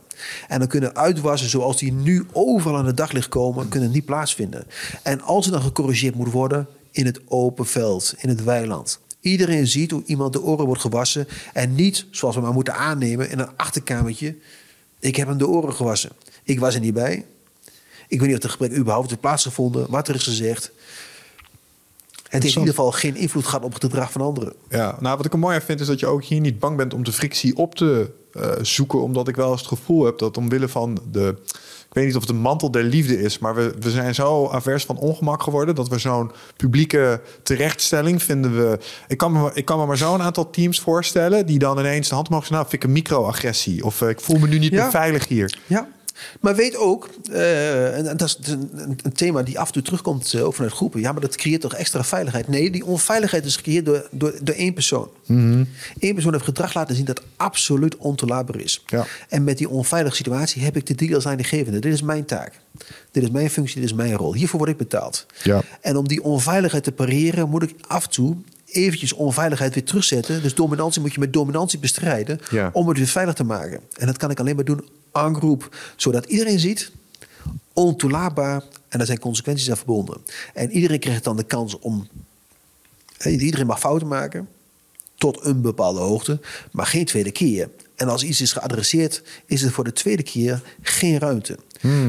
En 0.49 0.59
dan 0.59 0.69
kunnen 0.69 0.97
uitwassen 0.97 1.49
zoals 1.49 1.79
die 1.79 1.93
nu 1.93 2.27
overal 2.33 2.77
aan 2.79 2.87
het 2.87 2.97
daglicht 2.97 3.29
komen, 3.29 3.69
kunnen 3.69 3.91
niet 3.91 4.05
plaatsvinden. 4.05 4.67
En 5.03 5.21
als 5.21 5.47
er 5.47 5.53
dan 5.53 5.63
gecorrigeerd 5.63 6.15
moet 6.15 6.33
worden, 6.33 6.67
in 6.91 7.07
het 7.07 7.21
open 7.29 7.67
veld, 7.67 8.15
in 8.19 8.29
het 8.29 8.45
weiland. 8.45 9.01
Iedereen 9.21 9.67
ziet 9.67 9.91
hoe 9.91 10.03
iemand 10.07 10.33
de 10.33 10.43
oren 10.43 10.67
wordt 10.67 10.81
gewassen. 10.81 11.27
En 11.53 11.75
niet, 11.75 12.07
zoals 12.11 12.35
we 12.35 12.41
maar 12.41 12.53
moeten 12.53 12.75
aannemen, 12.75 13.31
in 13.31 13.39
een 13.39 13.57
achterkamertje. 13.57 14.37
Ik 15.01 15.17
heb 15.17 15.29
hem 15.29 15.39
de 15.39 15.49
oren 15.49 15.75
gewassen. 15.75 16.11
Ik 16.45 16.61
was 16.61 16.75
er 16.75 16.81
niet 16.81 16.95
bij. 16.95 17.25
Ik 18.11 18.19
weet 18.21 18.29
niet 18.29 18.37
of 18.37 18.43
het 18.43 18.53
gesprek 18.53 18.79
überhaupt 18.79 19.09
heeft 19.09 19.21
plaatsgevonden, 19.21 19.87
wat 19.91 20.09
er 20.09 20.15
is 20.15 20.23
gezegd. 20.25 20.73
Het 22.29 22.43
heeft 22.43 22.55
in 22.55 22.61
ieder 22.61 22.75
geval 22.75 22.93
geen 22.93 23.17
invloed 23.17 23.45
gehad 23.47 23.65
op 23.65 23.73
het 23.73 23.85
gedrag 23.85 24.13
van 24.13 24.21
anderen. 24.21 24.53
Ja, 24.69 24.97
nou 25.01 25.17
wat 25.17 25.27
ik 25.27 25.33
er 25.33 25.39
mooi 25.39 25.55
aan 25.55 25.63
vind 25.63 25.81
is 25.81 25.87
dat 25.87 26.01
je 26.01 26.07
ook 26.07 26.25
hier 26.25 26.41
niet 26.41 26.59
bang 26.59 26.77
bent 26.77 26.95
om 26.95 27.05
de 27.05 27.13
frictie 27.13 27.57
op 27.57 27.75
te 27.75 28.11
eh, 28.33 28.51
zoeken. 28.63 29.03
Omdat 29.03 29.29
ik 29.29 29.37
wel 29.37 29.51
eens 29.51 29.61
het 29.61 29.69
gevoel 29.69 30.05
heb 30.05 30.19
dat 30.19 30.37
omwille 30.37 30.69
van 30.69 30.99
de... 31.13 31.37
Ik 31.89 31.97
weet 31.97 32.05
niet 32.07 32.15
of 32.17 32.21
het 32.21 32.31
een 32.31 32.37
mantel 32.41 32.71
der 32.71 32.83
liefde 32.83 33.21
is, 33.21 33.39
maar 33.39 33.55
we, 33.55 33.75
we 33.81 33.91
zijn 33.91 34.15
zo 34.15 34.49
avers 34.49 34.85
van 34.85 34.97
ongemak 34.99 35.43
geworden 35.43 35.75
dat 35.75 35.89
we 35.89 35.99
zo'n 35.99 36.31
publieke 36.57 37.21
terechtstelling 37.43 38.23
vinden 38.23 38.57
we. 38.57 38.79
Ik 39.09 39.17
kan 39.17 39.33
me, 39.33 39.51
ik 39.55 39.65
kan 39.65 39.79
me 39.79 39.87
maar 39.87 39.97
zo'n 39.97 40.23
aantal 40.23 40.51
teams 40.51 40.81
voorstellen 40.81 41.47
die 41.47 41.59
dan 41.59 41.79
ineens 41.79 42.09
de 42.09 42.15
hand 42.15 42.29
mogen 42.29 42.53
Nou, 42.53 42.63
vind 42.69 42.83
ik 42.83 42.89
een 42.89 42.95
microagressie. 42.95 43.85
Of 43.85 44.03
eh, 44.03 44.09
ik 44.09 44.21
voel 44.21 44.39
me 44.39 44.49
nu 44.49 44.59
niet 44.59 44.73
Ja. 44.73 44.83
meer 44.83 44.91
veilig 44.91 45.29
hier. 45.29 45.59
Ja. 45.67 45.89
Maar 46.41 46.55
weet 46.57 46.77
ook, 46.77 47.09
eh, 47.33 47.97
en 47.97 48.17
dat 48.17 48.23
is 48.29 48.39
een, 48.43 48.71
een- 48.75 48.99
een 49.03 49.13
thema 49.13 49.43
die 49.43 49.59
af 49.59 49.67
en 49.67 49.73
toe 49.73 49.83
terugkomt 49.83 50.35
eh, 50.35 50.45
ook 50.47 50.55
vanuit 50.55 50.73
groepen. 50.73 51.01
Ja, 51.01 51.13
maar 51.13 51.21
dat 51.21 51.37
creëert 51.37 51.61
toch 51.61 51.75
extra 51.75 52.05
veiligheid? 52.05 52.49
Nee, 52.49 52.71
die 52.71 52.85
onveiligheid 52.85 53.45
is 53.45 53.57
gecreëerd 53.57 53.85
door, 53.85 54.09
door, 54.11 54.35
door 54.43 54.55
één 54.55 54.75
persoon. 54.75 55.09
Eén 55.99 56.15
persoon 56.15 56.33
heeft 56.33 56.45
gedrag 56.45 56.75
laten 56.75 56.97
zien 56.97 57.05
dat 57.05 57.23
absoluut 57.37 57.97
ontoelaatbaar 57.97 58.61
is. 58.61 58.83
Ja. 58.87 59.07
En 59.29 59.45
met 59.45 59.59
die 59.59 59.69
onveilige 59.69 60.17
situatie 60.17 60.63
heb 60.63 60.77
ik 60.77 60.87
de 60.87 60.95
deal 60.95 61.15
als 61.15 61.25
leidinggevende. 61.25 61.79
Dit 61.79 61.93
is 61.93 62.03
mijn 62.03 62.25
taak. 62.25 62.53
Dit 63.11 63.23
is 63.23 63.31
mijn 63.31 63.51
functie, 63.51 63.81
dit 63.81 63.85
is 63.91 63.97
mijn 63.97 64.15
rol. 64.17 64.35
Hiervoor 64.35 64.59
word 64.59 64.71
ik 64.71 64.77
betaald. 64.77 65.27
Ja. 65.43 65.63
En 65.81 65.97
om 65.97 66.09
die 66.09 66.23
onveiligheid 66.23 66.85
te 66.85 66.93
pareren, 66.93 67.49
moet 67.49 67.63
ik 67.63 67.75
af 67.87 68.05
en 68.05 68.11
toe 68.11 68.37
eventjes 68.71 69.13
onveiligheid 69.13 69.75
weer 69.75 69.85
terugzetten. 69.85 70.43
Dus 70.43 70.55
dominantie 70.55 71.01
moet 71.01 71.13
je 71.15 71.21
met 71.21 71.33
dominantie 71.33 71.79
bestrijden 71.79 72.41
Ja. 72.51 72.71
om 72.73 72.89
het 72.89 72.97
weer 72.99 73.07
veilig 73.07 73.35
te 73.35 73.45
maken. 73.45 73.81
En 73.99 74.07
dat 74.07 74.17
kan 74.17 74.31
ik 74.31 74.41
alleen 74.41 74.55
maar 74.57 74.65
doen 74.65 74.89
aan 75.13 75.35
groep, 75.35 75.77
zodat 75.97 76.25
iedereen 76.27 76.59
ziet, 76.59 76.91
ontoelaatbaar 77.73 78.63
en 78.89 78.99
daar 78.99 79.07
zijn 79.07 79.19
consequenties 79.19 79.71
aan 79.71 79.77
verbonden. 79.77 80.17
En 80.55 80.71
iedereen 80.71 80.99
krijgt 81.01 81.25
dan 81.25 81.37
de 81.37 81.45
kans 81.45 81.79
om, 81.79 82.09
iedereen 83.25 83.67
mag 83.67 83.81
fouten 83.81 84.09
maken 84.09 84.49
tot 85.17 85.45
een 85.45 85.61
bepaalde 85.61 86.01
hoogte, 86.01 86.41
maar 86.73 86.87
geen 86.87 87.05
tweede 87.05 87.31
keer. 87.31 87.69
En 87.97 88.09
als 88.09 88.23
iets 88.23 88.41
is 88.41 88.53
geadresseerd, 88.53 89.23
is 89.47 89.63
er 89.63 89.71
voor 89.71 89.85
de 89.85 89.93
tweede 89.93 90.23
keer 90.23 90.63
geen 90.83 91.19
ruimte. 91.19 91.59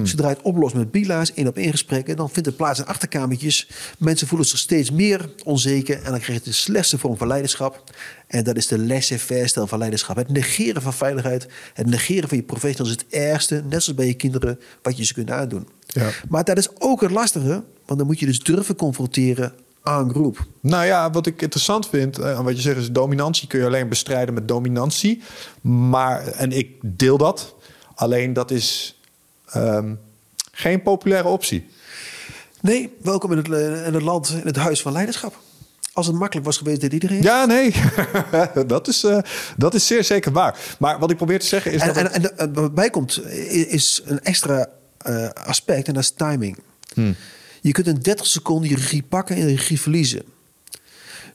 Zodra 0.04 0.30
je 0.30 0.36
het 0.36 0.44
oplost 0.44 0.76
met 0.76 0.92
bila's, 0.92 1.34
één 1.34 1.48
op 1.48 1.58
één 1.58 1.72
gesprekken, 1.72 2.16
dan 2.16 2.30
vindt 2.30 2.48
het 2.48 2.58
plaats 2.58 2.80
in 2.80 2.86
achterkamertjes. 2.86 3.70
Mensen 3.98 4.28
voelen 4.28 4.48
zich 4.48 4.58
steeds 4.60 4.92
meer 4.92 5.30
onzeker 5.44 5.96
en 6.04 6.12
dan 6.12 6.20
krijg 6.20 6.40
je 6.40 6.50
de 6.50 6.56
slechtste 6.56 6.98
vorm 6.98 7.18
van 7.18 7.28
leiderschap. 7.28 7.84
En 8.28 8.44
dat 8.44 8.58
is 8.58 8.68
de 8.68 8.80
laissez-faire 8.80 9.48
stijl 9.48 9.68
van 9.68 9.78
leiderschap. 9.78 10.16
Het 10.16 10.30
negeren 10.30 10.82
van 10.82 10.94
veiligheid, 10.94 11.48
het 11.74 11.88
negeren 11.88 12.30
van 12.30 12.38
je 12.38 12.44
professionals 12.44 12.96
is 12.96 13.02
het 13.02 13.14
ergste, 13.14 13.64
net 13.70 13.84
zoals 13.84 13.98
bij 13.98 14.08
je 14.08 14.14
kinderen, 14.14 14.60
wat 14.82 14.98
je 14.98 15.06
ze 15.06 15.14
kunt 15.14 15.32
aandoen. 15.32 15.68
Ja. 15.86 16.10
Maar 16.30 16.44
dat 16.44 16.58
is 16.58 16.70
ook 16.80 17.02
het 17.02 17.12
lastige, 17.12 17.64
want 17.86 18.00
dan 18.00 18.06
moet 18.08 18.20
je 18.20 18.26
dus 18.26 18.40
durven 18.40 18.76
confronteren 18.76 19.54
aan 19.84 20.10
groep. 20.10 20.46
Nou 20.60 20.86
ja, 20.86 21.10
wat 21.10 21.26
ik 21.26 21.42
interessant 21.42 21.88
vind, 21.88 22.20
eh, 22.20 22.38
aan 22.38 22.44
wat 22.44 22.56
je 22.56 22.62
zegt 22.62 22.78
is 22.78 22.92
dominantie 22.92 23.48
kun 23.48 23.60
je 23.60 23.66
alleen 23.66 23.90
bestrijden 23.90 24.34
met 24.34 24.48
dominantie. 24.48 25.22
Maar, 25.62 26.28
en 26.28 26.52
ik 26.52 26.70
deel 26.82 27.18
dat, 27.18 27.56
alleen 27.96 28.34
dat 28.34 28.52
is 28.52 29.00
ehm, 29.52 29.94
geen 30.52 30.82
populaire 30.82 31.28
optie. 31.28 31.68
Nee, 32.62 32.94
welkom 33.02 33.32
in 33.32 33.38
het, 33.38 33.50
eh, 33.52 33.88
in 33.88 33.94
het 33.94 34.02
land, 34.04 34.30
in 34.30 34.46
het 34.48 34.56
huis 34.56 34.82
van 34.82 34.92
leiderschap. 34.92 35.40
Als 35.94 36.08
het 36.08 36.16
makkelijk 36.16 36.46
was 36.46 36.58
geweest, 36.58 36.82
deed 36.82 36.94
iedereen. 36.94 37.22
Ja, 37.22 37.46
nee, 37.46 37.74
dat, 38.68 38.88
is, 38.88 39.04
eh, 39.04 39.18
dat 39.58 39.74
is 39.74 39.88
zeer 39.88 40.04
zeker 40.04 40.32
waar. 40.32 40.60
Maar 40.80 41.00
wat 41.00 41.12
ik 41.12 41.18
probeer 41.18 41.40
te 41.40 41.46
zeggen 41.46 41.72
is 41.72 41.82
en, 41.82 41.88
dat... 41.88 41.98
en, 41.98 42.04
het- 42.22 42.32
en, 42.34 42.38
en 42.38 42.54
wat 42.54 42.74
bij 42.76 42.90
komt, 42.90 43.22
i- 43.28 43.66
is 43.70 44.02
een 44.06 44.22
extra 44.22 44.68
eh, 44.98 45.30
aspect 45.30 45.88
en 45.88 45.94
dat 45.94 46.04
is 46.04 46.12
timing. 46.12 46.58
Hmm. 46.94 47.16
Je 47.62 47.72
kunt 47.72 47.88
in 47.88 47.96
30 47.96 48.26
seconden 48.26 48.70
je 48.70 48.76
regie 48.76 49.04
pakken 49.04 49.36
en 49.36 49.42
je 49.42 49.56
regie 49.56 49.82
verliezen. 49.82 50.22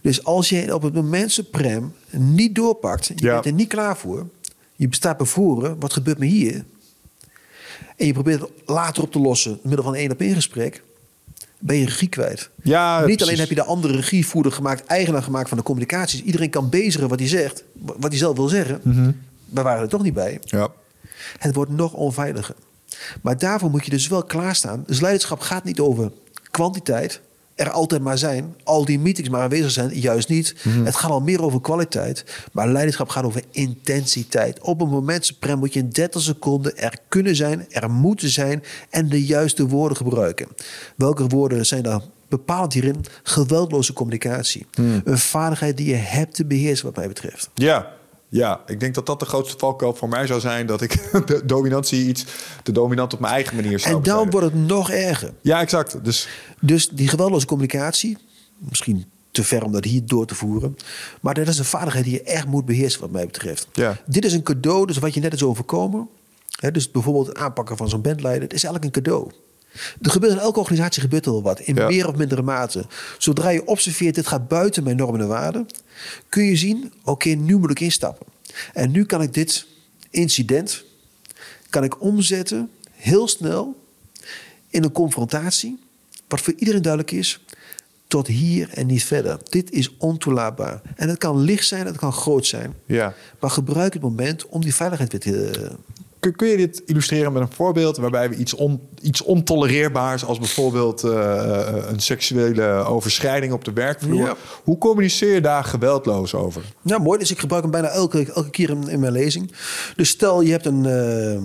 Dus 0.00 0.24
als 0.24 0.48
je 0.48 0.74
op 0.74 0.82
het 0.82 0.94
moment 0.94 1.32
suprem 1.32 1.94
niet 2.10 2.54
doorpakt, 2.54 3.06
je 3.06 3.14
Ja. 3.16 3.32
bent 3.32 3.44
er 3.46 3.52
niet 3.52 3.68
klaar 3.68 3.96
voor, 3.96 4.26
je 4.76 4.88
bestaat 4.88 5.16
bevoren, 5.16 5.80
wat 5.80 5.92
gebeurt 5.92 6.18
me 6.18 6.26
hier? 6.26 6.64
En 7.96 8.06
je 8.06 8.12
probeert 8.12 8.40
het 8.40 8.50
later 8.66 9.02
op 9.02 9.12
te 9.12 9.18
lossen, 9.18 9.50
door 9.50 9.60
middel 9.62 9.84
van 9.84 9.94
een 9.94 10.00
één 10.00 10.10
op 10.10 10.20
één 10.20 10.34
gesprek, 10.34 10.82
ben 11.58 11.76
je 11.76 11.84
regie 11.84 12.08
kwijt. 12.08 12.50
Ja, 12.62 12.96
niet 12.96 13.04
precies. 13.04 13.22
alleen 13.22 13.38
heb 13.38 13.48
je 13.48 13.54
de 13.54 13.64
andere 13.64 13.94
regievoerder 13.96 14.52
gemaakt, 14.52 14.86
eigenaar 14.86 15.22
gemaakt 15.22 15.48
van 15.48 15.58
de 15.58 15.64
communicaties. 15.64 16.22
Iedereen 16.22 16.50
kan 16.50 16.68
bezigen 16.68 17.08
wat 17.08 17.18
hij 17.18 17.28
zegt, 17.28 17.64
wat 17.74 18.10
hij 18.10 18.18
zelf 18.18 18.36
wil 18.36 18.48
zeggen. 18.48 18.80
Mhm. 18.82 19.10
We 19.44 19.62
waren 19.62 19.82
er 19.82 19.88
toch 19.88 20.02
niet 20.02 20.14
bij. 20.14 20.40
Ja. 20.44 20.68
Het 21.38 21.54
wordt 21.54 21.70
nog 21.70 21.92
onveiliger. 21.92 22.54
Maar 23.22 23.38
daarvoor 23.38 23.70
moet 23.70 23.84
je 23.84 23.90
dus 23.90 24.08
wel 24.08 24.22
klaarstaan. 24.22 24.84
Dus 24.86 25.00
leiderschap 25.00 25.40
gaat 25.40 25.64
niet 25.64 25.80
over 25.80 26.12
kwantiteit, 26.50 27.20
er 27.56 27.70
altijd 27.70 28.02
maar 28.02 28.18
zijn. 28.18 28.54
Al 28.64 28.84
die 28.84 28.98
meetings 28.98 29.30
maar 29.30 29.42
aanwezig 29.42 29.70
zijn, 29.70 29.98
juist 29.98 30.28
niet. 30.28 30.54
Het 30.84 30.96
gaat 30.96 31.10
al 31.10 31.20
meer 31.20 31.42
over 31.42 31.60
kwaliteit. 31.60 32.24
Maar 32.52 32.68
leiderschap 32.68 33.08
gaat 33.08 33.24
over 33.24 33.42
intensiteit. 33.50 34.60
Op 34.60 34.80
een 34.80 34.88
moment, 34.88 35.38
Prem, 35.38 35.58
moet 35.58 35.72
je 35.72 35.80
in 35.80 35.88
30 35.88 36.22
seconden 36.22 36.78
er 36.78 36.98
kunnen 37.08 37.36
zijn, 37.36 37.66
er 37.70 37.90
moeten 37.90 38.28
zijn 38.28 38.62
en 38.90 39.08
de 39.08 39.24
juiste 39.24 39.66
woorden 39.66 39.96
gebruiken. 39.96 40.48
Welke 40.96 41.26
woorden 41.26 41.66
zijn 41.66 41.82
dan 41.82 42.02
bepaald 42.28 42.72
hierin? 42.72 43.04
Geweldloze 43.22 43.92
communicatie. 43.92 44.66
Een 45.04 45.18
vaardigheid 45.18 45.76
die 45.76 45.88
je 45.88 45.94
hebt 45.94 46.34
te 46.34 46.44
beheersen, 46.44 46.86
wat 46.86 46.96
mij 46.96 47.08
betreft. 47.08 47.50
Ja, 47.54 47.92
ja, 48.28 48.60
ik 48.66 48.80
denk 48.80 48.94
dat 48.94 49.06
dat 49.06 49.20
de 49.20 49.26
grootste 49.26 49.58
valkuil 49.58 49.94
voor 49.94 50.08
mij 50.08 50.26
zou 50.26 50.40
zijn. 50.40 50.66
Dat 50.66 50.80
ik 50.80 51.08
de 51.26 51.42
dominantie 51.44 52.06
iets 52.06 52.24
te 52.62 52.72
dominant 52.72 53.12
op 53.12 53.20
mijn 53.20 53.32
eigen 53.32 53.56
manier 53.56 53.78
zou 53.78 53.94
En 53.94 54.02
dan 54.02 54.14
besteden. 54.24 54.30
wordt 54.40 54.46
het 54.56 54.66
nog 54.66 54.90
erger. 54.90 55.32
Ja, 55.40 55.60
exact. 55.60 56.04
Dus 56.04 56.28
Dus 56.60 56.88
die 56.88 57.08
geweldloze 57.08 57.46
communicatie, 57.46 58.18
misschien 58.58 59.04
te 59.30 59.44
ver 59.44 59.64
om 59.64 59.72
dat 59.72 59.84
hier 59.84 60.02
door 60.06 60.26
te 60.26 60.34
voeren. 60.34 60.76
Maar 61.20 61.34
dat 61.34 61.48
is 61.48 61.58
een 61.58 61.64
vaardigheid 61.64 62.04
die 62.04 62.14
je 62.14 62.22
echt 62.22 62.46
moet 62.46 62.64
beheersen, 62.64 63.00
wat 63.00 63.10
mij 63.10 63.26
betreft. 63.26 63.68
Ja. 63.72 63.96
Dit 64.06 64.24
is 64.24 64.32
een 64.32 64.42
cadeau, 64.42 64.86
dus 64.86 64.98
wat 64.98 65.14
je 65.14 65.20
net 65.20 65.32
is 65.32 65.42
overkomen. 65.42 66.08
Hè, 66.60 66.70
dus 66.70 66.90
bijvoorbeeld 66.90 67.26
het 67.26 67.36
aanpakken 67.38 67.76
van 67.76 67.88
zo'n 67.88 68.00
bandleider. 68.02 68.42
Het 68.42 68.52
is 68.52 68.64
eigenlijk 68.64 68.96
een 68.96 69.02
cadeau. 69.02 69.30
Er 70.02 70.10
gebeurt 70.10 70.32
in 70.32 70.38
elke 70.38 70.58
organisatie 70.58 71.02
gebeurt 71.02 71.26
er 71.26 71.32
wel 71.32 71.42
wat, 71.42 71.60
in 71.60 71.74
Ja. 71.74 71.88
meer 71.88 72.08
of 72.08 72.16
mindere 72.16 72.42
mate. 72.42 72.86
Zodra 73.18 73.48
je 73.48 73.66
observeert, 73.66 74.14
dit 74.14 74.26
gaat 74.26 74.48
buiten 74.48 74.82
mijn 74.82 74.96
normen 74.96 75.20
en 75.20 75.28
waarden, 75.28 75.66
kun 76.28 76.44
je 76.44 76.56
zien, 76.56 76.92
oké, 77.04 77.28
nu 77.28 77.56
moet 77.56 77.70
ik 77.70 77.80
instappen. 77.80 78.26
En 78.72 78.90
nu 78.90 79.04
kan 79.04 79.22
ik 79.22 79.34
dit 79.34 79.66
incident, 80.10 80.84
kan 81.70 81.84
ik 81.84 82.00
omzetten, 82.00 82.70
heel 82.92 83.28
snel, 83.28 83.84
in 84.68 84.84
een 84.84 84.92
confrontatie, 84.92 85.78
wat 86.28 86.40
voor 86.40 86.54
iedereen 86.56 86.82
duidelijk 86.82 87.12
is, 87.12 87.40
tot 88.08 88.26
hier 88.26 88.68
en 88.72 88.86
niet 88.86 89.04
verder. 89.04 89.38
Dit 89.48 89.70
is 89.70 89.96
ontoelaatbaar. 89.96 90.80
En 90.96 91.08
het 91.08 91.18
kan 91.18 91.38
licht 91.40 91.66
zijn, 91.66 91.86
het 91.86 91.96
kan 91.96 92.12
groot 92.12 92.46
zijn. 92.46 92.74
ja. 92.86 93.14
Maar 93.40 93.50
gebruik 93.50 93.92
het 93.92 94.02
moment 94.02 94.46
om 94.46 94.60
die 94.60 94.74
veiligheid 94.74 95.12
weer 95.12 95.20
te... 95.20 95.70
Kun, 96.32 96.48
je 96.48 96.56
dit 96.56 96.82
illustreren 96.86 97.32
met 97.32 97.42
een 97.42 97.52
voorbeeld 97.52 97.96
waarbij 97.96 98.28
we 98.28 98.36
iets, 98.36 98.54
on, 98.54 98.80
iets 99.02 99.22
ontolereerbaars, 99.22 100.24
als 100.24 100.38
bijvoorbeeld 100.38 101.04
eh, 101.04 101.68
een 101.88 102.00
seksuele 102.00 102.64
overschrijding 102.66 103.52
op 103.52 103.64
de 103.64 103.72
werkvloer, 103.72 104.24
Ja. 104.24 104.36
hoe 104.64 104.78
communiceer 104.78 105.34
je 105.34 105.40
daar 105.40 105.64
geweldloos 105.64 106.34
over? 106.34 106.62
Nou, 106.82 107.02
mooi. 107.02 107.18
Dus 107.18 107.30
ik 107.30 107.38
gebruik 107.38 107.62
hem 107.62 107.70
bijna 107.70 107.88
elke, 107.88 108.32
elke 108.32 108.50
keer 108.50 108.70
in, 108.70 108.88
in 108.88 109.00
mijn 109.00 109.12
lezing. 109.12 109.52
Dus 109.96 110.08
stel, 110.08 110.40
je 110.40 110.50
hebt 110.50 110.66
een, 110.66 110.86
eh, 110.86 111.42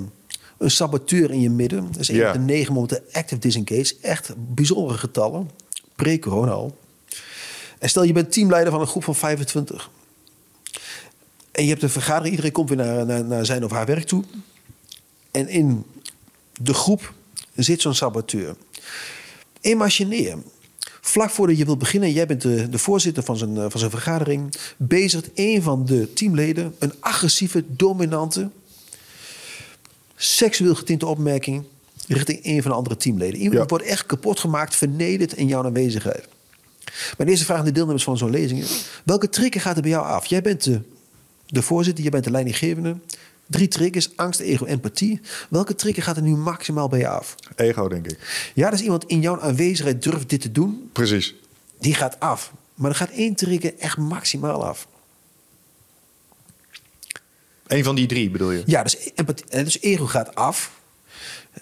een 0.57 0.71
saboteur 0.71 1.32
in 1.32 1.41
je 1.41 1.49
midden. 1.49 1.88
Dat 1.91 1.99
is 1.99 2.07
van 2.07 2.32
de 2.32 2.39
negen 2.39 2.73
momenten 2.73 3.03
active 3.11 3.41
disengage. 3.41 3.95
Echt 4.01 4.34
bijzondere 4.38 4.97
getallen. 4.97 5.49
Pre-corona 5.95 6.51
al. 6.51 6.77
En 7.79 7.89
stel, 7.89 8.03
je 8.03 8.13
bent 8.13 8.32
teamleider 8.32 8.71
van 8.71 8.82
een 8.82 8.88
groep 8.88 9.03
van 9.03 9.15
25. 9.15 9.89
En 11.51 11.63
je 11.63 11.69
hebt 11.69 11.84
een 11.84 11.89
vergadering. 11.89 12.29
Iedereen 12.29 12.51
komt 12.51 12.69
weer 12.69 12.77
naar, 12.77 13.05
naar, 13.05 13.25
naar 13.25 13.45
zijn 13.45 13.63
of 13.63 13.71
haar 13.71 13.86
werk 13.86 14.03
toe. 14.03 14.23
En 15.32 15.47
in 15.47 15.86
de 16.61 16.73
groep 16.73 17.13
zit 17.55 17.82
zo'n 17.82 17.93
saboteur. 17.95 18.55
Imagineer, 19.61 20.38
vlak 21.01 21.29
voordat 21.29 21.57
je 21.57 21.65
wilt 21.65 21.79
beginnen, 21.79 22.11
jij 22.11 22.27
bent 22.27 22.41
de, 22.41 22.69
de 22.69 22.77
voorzitter 22.77 23.23
van 23.23 23.38
zijn, 23.38 23.57
eh, 23.57 23.65
van 23.69 23.79
zijn 23.79 23.91
vergadering, 23.91 24.53
bezigt 24.77 25.29
een 25.36 25.61
van 25.61 25.86
de 25.86 26.13
teamleden 26.13 26.75
een 26.79 26.93
agressieve, 26.99 27.63
dominante, 27.67 28.49
seksueel 30.15 30.75
getinte 30.75 31.05
opmerking 31.05 31.63
richting 32.07 32.39
een 32.43 32.61
van 32.61 32.71
de 32.71 32.77
andere 32.77 32.97
teamleden. 32.97 33.39
Iemand 33.39 33.59
Ja. 33.59 33.65
wordt 33.65 33.86
echt 33.86 34.05
kapot 34.05 34.39
gemaakt, 34.39 34.75
vernederd 34.75 35.34
in 35.34 35.47
jouw 35.47 35.63
aanwezigheid. 35.65 36.27
Mijn 37.17 37.29
eerste 37.29 37.45
vraag 37.45 37.59
aan 37.59 37.65
de 37.65 37.71
deelnemers 37.71 38.03
van 38.03 38.17
zo'n 38.17 38.29
lezing 38.29 38.61
is: 38.61 38.86
welke 39.03 39.29
trigger 39.29 39.61
gaat 39.61 39.75
er 39.75 39.82
bij 39.82 39.91
jou 39.91 40.05
af? 40.05 40.25
Jij 40.25 40.41
bent 40.41 40.63
de, 40.63 40.82
de 41.47 41.61
voorzitter, 41.61 42.01
jij 42.03 42.11
bent 42.11 42.23
de 42.23 42.32
leidinggevende. 42.32 42.95
Drie 43.52 43.68
triggers: 43.68 44.18
angst, 44.18 44.39
ego, 44.39 44.66
empathie. 44.66 45.22
Welke 45.49 45.76
trigger 45.76 46.04
gaat 46.04 46.16
er 46.16 46.22
nu 46.22 46.36
maximaal 46.36 46.88
bij 46.88 46.99
je 46.99 47.08
af? 47.08 47.36
Ego, 47.56 47.88
denk 47.88 48.08
ik. 48.08 48.52
Ja, 48.54 48.72
is 48.72 48.82
iemand 48.82 49.06
in 49.06 49.22
jouw 49.22 49.39
aanwezigheid 49.39 50.04
durft 50.04 50.30
dit 50.30 50.41
te 50.41 50.52
doen. 50.52 50.89
Precies. 50.93 51.36
Die 51.80 51.93
gaat 51.93 52.20
af. 52.20 52.54
Maar 52.76 52.89
er 52.89 52.95
gaat 52.95 53.10
één 53.10 53.36
trigger 53.36 53.78
echt 53.78 53.97
maximaal 53.97 54.66
af. 54.66 54.88
Een 57.68 57.84
van 57.84 57.95
die 57.95 58.08
drie 58.08 58.30
bedoel 58.30 58.52
je? 58.52 58.64
Ja, 58.66 58.84
dus, 58.84 59.12
empathie, 59.16 59.45
eh, 59.49 59.64
dus 59.64 59.82
ego 59.82 60.06
gaat 60.06 60.36
af. 60.36 60.80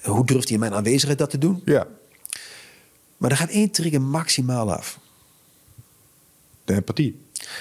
Hoe 0.01 0.25
durft 0.25 0.43
hij 0.43 0.53
in 0.53 0.59
mijn 0.59 0.73
aanwezigheid 0.73 1.17
dat 1.17 1.29
te 1.29 1.37
doen? 1.37 1.61
Ja. 1.65 1.87
Maar 3.17 3.31
er 3.31 3.37
gaat 3.37 3.49
één 3.49 3.71
trigger 3.71 4.01
maximaal 4.01 4.73
af. 4.73 4.99
De 6.65 6.73
empathie. 6.73 7.19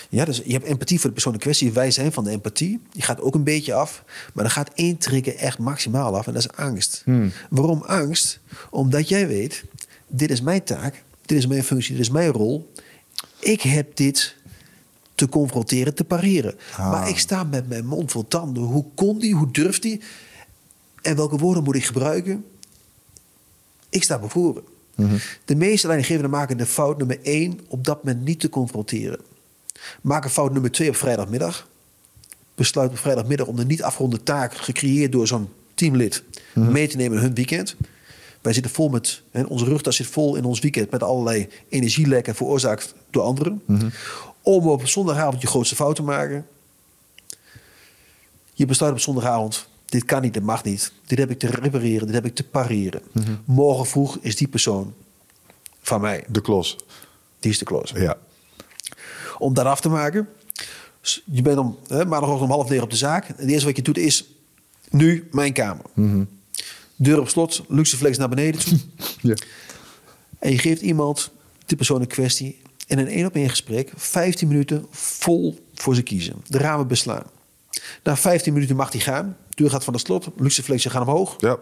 Ja, 0.08 0.24
dus 0.24 0.42
je 0.44 0.52
hebt 0.52 0.64
empathie 0.64 0.98
voor 0.98 1.08
de 1.08 1.14
persoon 1.14 1.32
in 1.32 1.38
kwestie. 1.38 1.72
Wij 1.72 1.90
zijn 1.90 2.12
van 2.12 2.24
de 2.24 2.30
empathie. 2.30 2.80
Die 2.92 3.02
gaat 3.02 3.20
ook 3.20 3.34
een 3.34 3.44
beetje 3.44 3.74
af. 3.74 4.04
Maar 4.34 4.44
er 4.44 4.50
gaat 4.50 4.70
één 4.74 4.98
trigger 4.98 5.36
echt 5.36 5.58
maximaal 5.58 6.16
af. 6.16 6.26
En 6.26 6.32
dat 6.32 6.42
is 6.42 6.56
angst. 6.56 7.04
Waarom 7.50 7.82
angst? 7.82 8.40
Omdat 8.70 9.08
jij 9.08 9.28
weet, 9.28 9.64
dit 10.06 10.30
is 10.30 10.40
mijn 10.40 10.64
taak. 10.64 11.02
Dit 11.26 11.38
is 11.38 11.46
mijn 11.46 11.64
functie. 11.64 11.92
Dit 11.92 12.04
is 12.04 12.10
mijn 12.10 12.30
rol. 12.30 12.72
Ik 13.38 13.60
heb 13.60 13.96
dit 13.96 14.36
te 15.14 15.28
confronteren, 15.28 15.94
te 15.94 16.04
pareren. 16.04 16.54
Ah. 16.76 16.90
Maar 16.90 17.08
ik 17.08 17.18
sta 17.18 17.44
met 17.44 17.68
mijn 17.68 17.86
mond 17.86 18.10
vol 18.10 18.28
tanden. 18.28 18.62
Hoe 18.62 18.84
kon 18.94 19.18
die? 19.18 19.34
Hoe 19.34 19.50
durft 19.50 19.82
die? 19.82 20.00
En 21.02 21.16
welke 21.16 21.36
woorden 21.36 21.62
moet 21.62 21.74
ik 21.74 21.84
gebruiken? 21.84 22.44
Ik 23.88 24.02
sta 24.02 24.18
bevoren. 24.18 24.62
De 25.44 25.56
meeste 25.56 25.86
leidinggevenden 25.86 26.30
maken 26.30 26.56
de 26.56 26.66
fout 26.66 26.98
nummer 26.98 27.18
één 27.22 27.60
op 27.68 27.84
dat 27.84 28.04
moment 28.04 28.24
niet 28.24 28.40
te 28.40 28.48
confronteren. 28.48 29.20
Maken 30.00 30.30
fout 30.30 30.52
nummer 30.52 30.70
twee 30.70 30.88
op 30.88 30.96
vrijdagmiddag. 30.96 31.68
Besluit 32.54 32.90
op 32.90 32.98
vrijdagmiddag 32.98 33.46
om 33.46 33.56
de 33.56 33.64
niet 33.64 33.82
afgeronde 33.82 34.22
taak 34.22 34.56
gecreëerd 34.56 35.12
door 35.12 35.26
zo'n 35.26 35.48
teamlid 35.74 36.22
mee 36.54 36.88
te 36.88 36.96
nemen 36.96 37.16
in 37.16 37.22
hun 37.22 37.34
weekend. 37.34 37.76
Wij 38.40 38.52
zitten 38.52 38.72
vol 38.72 38.88
met, 38.88 39.22
hè, 39.30 39.42
onze 39.42 39.64
rugtas 39.64 39.96
zit 39.96 40.06
vol 40.06 40.36
in 40.36 40.44
ons 40.44 40.60
weekend 40.60 40.90
met 40.90 41.02
allerlei 41.02 41.48
energielekken 41.68 42.34
veroorzaakt 42.34 42.94
door 43.10 43.22
anderen. 43.22 43.62
Om 44.42 44.68
op 44.68 44.86
zondagavond 44.86 45.40
je 45.40 45.46
grootste 45.46 45.74
fout 45.74 45.96
te 45.96 46.02
maken. 46.02 46.46
Je 48.54 48.66
besluit 48.66 48.92
op 48.92 49.00
zondagavond, 49.00 49.68
dit 49.84 50.04
kan 50.04 50.22
niet, 50.22 50.34
dit 50.34 50.42
mag 50.42 50.64
niet. 50.64 50.92
Dit 51.06 51.18
heb 51.18 51.30
ik 51.30 51.38
te 51.38 51.46
repareren, 51.46 52.06
dit 52.06 52.14
heb 52.14 52.24
ik 52.24 52.34
te 52.34 52.44
pareren. 52.44 53.02
Morgen 53.44 53.86
vroeg 53.86 54.18
is 54.20 54.36
die 54.36 54.48
persoon 54.48 54.94
van 55.80 56.00
mij. 56.00 56.24
De 56.28 56.40
klos. 56.40 56.76
Die 57.40 57.50
is 57.50 57.58
de 57.58 57.64
close. 57.64 58.00
Ja. 58.00 58.16
Om 59.38 59.54
dat 59.54 59.66
af 59.66 59.80
te 59.80 59.88
maken. 59.88 60.28
Je 61.24 61.42
bent 61.42 61.58
om, 61.58 61.78
hè, 61.86 62.04
maandagochtend 62.04 62.50
om 62.50 62.56
half 62.56 62.68
negen 62.68 62.84
op 62.84 62.90
de 62.90 62.96
zaak. 62.96 63.28
En 63.28 63.34
het 63.36 63.50
eerste 63.50 63.66
wat 63.66 63.76
je 63.76 63.82
doet 63.82 63.98
is, 63.98 64.24
nu 64.90 65.28
mijn 65.30 65.52
kamer. 65.52 65.84
Deur 66.96 67.20
op 67.20 67.28
slot, 67.28 67.64
luxeflex 67.68 68.18
naar 68.18 68.28
beneden 68.28 68.60
toe. 68.60 68.78
ja. 69.30 69.34
En 70.38 70.50
je 70.50 70.58
geeft 70.58 70.82
iemand, 70.82 71.30
de 71.66 71.76
persoon 71.76 72.00
in 72.00 72.06
kwestie, 72.06 72.60
in 72.86 72.98
een 72.98 73.08
één 73.08 73.26
op 73.26 73.34
één 73.34 73.48
gesprek 73.48 73.92
15 73.96 74.48
minuten 74.48 74.86
vol 74.90 75.66
voor 75.74 75.94
ze 75.94 76.02
kiezen. 76.02 76.34
De 76.46 76.58
ramen 76.58 76.86
beslaan. 76.86 77.24
Na 78.02 78.16
15 78.16 78.52
minuten 78.52 78.76
mag 78.76 78.92
hij 78.92 79.00
gaan. 79.00 79.36
Deur 79.54 79.70
gaat 79.70 79.84
van 79.84 79.92
de 79.92 79.98
slot, 79.98 80.28
luxeflexen 80.36 80.90
gaan 80.90 81.02
omhoog. 81.02 81.36
Ja. 81.40 81.58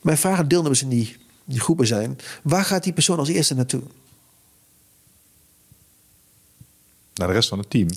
Mijn 0.00 0.18
vraag 0.18 0.38
aan 0.38 0.48
deelnemers 0.48 0.82
in 0.82 0.88
die, 0.88 1.16
die 1.44 1.60
groepen 1.60 1.86
zijn: 1.86 2.18
waar 2.42 2.64
gaat 2.64 2.82
die 2.84 2.92
persoon 2.92 3.18
als 3.18 3.28
eerste 3.28 3.54
naartoe? 3.54 3.82
Naar 7.22 7.30
de 7.30 7.36
rest 7.36 7.48
van 7.48 7.58
het 7.58 7.70
team. 7.70 7.88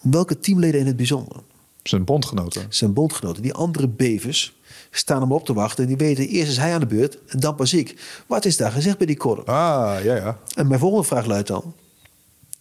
Welke 0.00 0.40
teamleden 0.40 0.80
in 0.80 0.86
het 0.86 0.96
bijzonder? 0.96 1.36
Zijn 1.82 2.04
bondgenoten. 2.04 2.66
Zijn 2.68 2.92
bondgenoten, 2.92 3.42
die 3.42 3.54
andere 3.54 3.88
bevers, 3.88 4.56
staan 4.90 5.20
hem 5.20 5.32
op 5.32 5.44
te 5.44 5.52
wachten. 5.52 5.86
Die 5.86 5.96
weten, 5.96 6.28
eerst 6.28 6.50
is 6.50 6.56
hij 6.56 6.74
aan 6.74 6.80
de 6.80 6.86
beurt 6.86 7.18
en 7.26 7.40
dan 7.40 7.54
pas 7.54 7.74
ik. 7.74 8.22
Wat 8.26 8.44
is 8.44 8.56
daar 8.56 8.72
gezegd 8.72 8.98
bij 8.98 9.06
die 9.06 9.16
korrel? 9.16 9.44
Ah, 9.44 10.04
ja, 10.04 10.16
ja. 10.16 10.38
En 10.54 10.66
mijn 10.66 10.80
volgende 10.80 11.06
vraag 11.06 11.26
luidt 11.26 11.48
dan: 11.48 11.74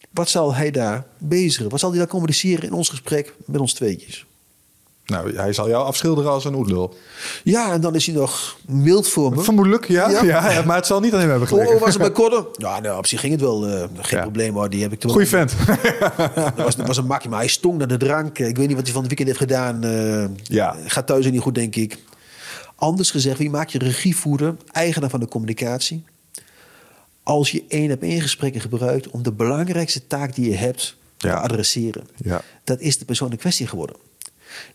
wat 0.09 0.29
zal 0.29 0.55
hij 0.55 0.71
daar 0.71 1.05
bezigen? 1.17 1.69
Wat 1.69 1.79
zal 1.79 1.89
hij 1.89 1.99
daar 1.99 2.07
communiceren 2.07 2.63
in 2.63 2.73
ons 2.73 2.89
gesprek 2.89 3.35
met 3.45 3.61
ons 3.61 3.73
tweetjes? 3.73 4.25
Nou, 5.09 5.35
hij 5.35 5.53
zal 5.53 5.69
jou 5.69 5.85
afschilderen 5.85 6.31
als 6.31 6.45
een 6.45 6.55
oetlul. 6.55 6.95
Ja, 7.43 7.71
en 7.71 7.81
dan 7.81 7.95
is 7.95 8.05
hij 8.05 8.15
nog 8.15 8.57
mild 8.67 9.09
voor 9.09 9.35
me. 9.35 9.41
Vermoedelijk, 9.43 9.87
ja. 9.87 10.09
Ja. 10.09 10.23
ja. 10.51 10.63
maar 10.65 10.75
het 10.75 10.85
zal 10.85 10.99
niet 10.99 11.13
aan 11.13 11.19
hem 11.19 11.29
hebben 11.29 11.47
gelegen. 11.47 11.71
hoe 11.71 11.79
was 11.79 11.89
het 11.93 11.97
bij 12.01 12.11
Corden? 12.11 12.45
Ja, 12.57 12.79
nou, 12.79 12.97
op 12.97 13.05
zich 13.07 13.19
ging 13.19 13.31
het 13.31 13.41
wel. 13.41 13.67
eh, 13.67 13.79
geen 13.97 14.17
Ja. 14.17 14.21
probleem 14.21 14.53
hoor. 14.53 14.69
Die 14.69 14.81
heb 14.81 14.91
ik 14.91 14.99
toen. 14.99 15.11
Goeie 15.11 15.27
vent. 15.27 15.53
Dat 16.35 16.53
was, 16.55 16.75
dat 16.75 16.87
was 16.87 16.97
een 16.97 17.05
makkie, 17.05 17.29
maar 17.29 17.39
hij 17.39 17.47
stonk 17.47 17.77
naar 17.77 17.87
de 17.87 17.97
drank. 17.97 18.39
Ik 18.39 18.57
weet 18.57 18.67
niet 18.67 18.75
wat 18.75 18.83
hij 18.85 18.93
van 18.93 19.03
het 19.03 19.15
weekend 19.15 19.27
heeft 19.27 19.39
gedaan. 19.51 19.83
Eh, 19.83 20.25
Ja. 20.43 20.75
Gaat 20.85 21.07
thuis 21.07 21.25
ook 21.25 21.31
niet 21.31 21.41
goed, 21.41 21.55
denk 21.55 21.75
ik. 21.75 21.97
Anders 22.75 23.11
gezegd, 23.11 23.37
wie 23.37 23.49
maakt 23.49 23.71
je 23.71 23.77
regievoerder, 23.79 24.55
eigenaar 24.71 25.09
van 25.09 25.19
de 25.19 25.27
communicatie? 25.27 26.03
Als 27.23 27.51
je 27.51 27.63
één 27.67 27.91
op 27.91 28.01
één 28.01 28.21
gesprekken 28.21 28.61
gebruikt 28.61 29.09
om 29.09 29.23
de 29.23 29.31
belangrijkste 29.31 30.07
taak 30.07 30.35
die 30.35 30.49
je 30.49 30.55
hebt 30.55 30.95
Ja. 31.17 31.35
te 31.35 31.41
adresseren. 31.41 32.07
Ja. 32.17 32.41
Dat 32.63 32.79
is 32.79 32.97
de 32.97 33.05
persoon 33.05 33.31
in 33.31 33.37
kwestie 33.37 33.67
geworden. 33.67 33.95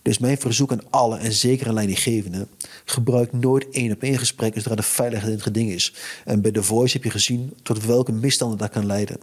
Dus 0.03 0.19
mijn 0.19 0.39
verzoek 0.39 0.73
aan 0.73 0.91
alle, 0.91 1.19
en 1.19 1.33
zeker 1.33 1.69
aan 1.69 1.75
leidinggevenden... 1.75 2.49
gebruik 2.85 3.33
nooit 3.33 3.71
één 3.71 3.93
op 3.93 4.03
één 4.03 4.19
gesprekken 4.19 4.61
zodra 4.61 4.77
de 4.77 4.83
veiligheid 4.83 5.31
in 5.31 5.37
het 5.37 5.47
geding 5.47 5.71
is. 5.71 5.95
En 6.25 6.41
bij 6.41 6.51
The 6.51 6.63
Voice 6.63 6.93
heb 6.93 7.05
je 7.05 7.11
gezien 7.11 7.53
tot 7.63 7.85
welke 7.85 8.13
misstanden 8.13 8.59
dat 8.59 8.71
kan 8.71 8.87
leiden. 8.87 9.21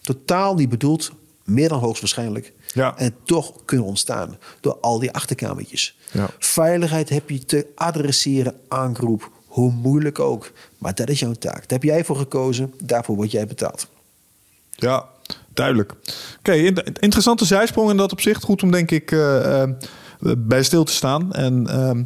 Totaal 0.00 0.54
niet 0.54 0.68
bedoeld, 0.68 1.12
meer 1.44 1.68
dan 1.68 1.78
hoogstwaarschijnlijk. 1.78 2.52
Ja. 2.74 2.96
En 2.96 3.14
toch 3.24 3.64
kunnen 3.64 3.86
ontstaan 3.86 4.38
door 4.60 4.78
al 4.80 4.98
die 4.98 5.12
achterkamertjes. 5.12 5.98
Ja. 6.10 6.30
Veiligheid 6.38 7.08
heb 7.08 7.30
je 7.30 7.44
te 7.44 7.66
adresseren 7.74 8.60
aan 8.68 8.94
groep, 8.94 9.30
hoe 9.46 9.70
moeilijk 9.70 10.18
ook. 10.18 10.52
Maar 10.78 10.94
dat 10.94 11.08
is 11.08 11.18
jouw 11.20 11.32
taak. 11.32 11.54
Daar 11.54 11.78
heb 11.78 11.82
jij 11.82 12.04
voor 12.04 12.16
gekozen, 12.16 12.74
daarvoor 12.82 13.16
word 13.16 13.30
jij 13.30 13.46
betaald. 13.46 13.88
Ja, 14.70 15.08
duidelijk. 15.58 15.92
Oké, 16.38 16.52
in- 16.52 16.82
interessante 17.00 17.44
zijsprong 17.44 17.90
in 17.90 17.96
dat 17.96 18.12
opzicht. 18.12 18.44
Goed 18.44 18.62
om 18.62 18.70
denk 18.70 18.90
ik 18.90 19.12
eh, 19.12 19.62
eh, 19.62 19.70
bij 20.38 20.62
stil 20.62 20.84
te 20.84 20.92
staan. 20.92 21.32
En 21.32 21.66
ehm, 21.66 22.02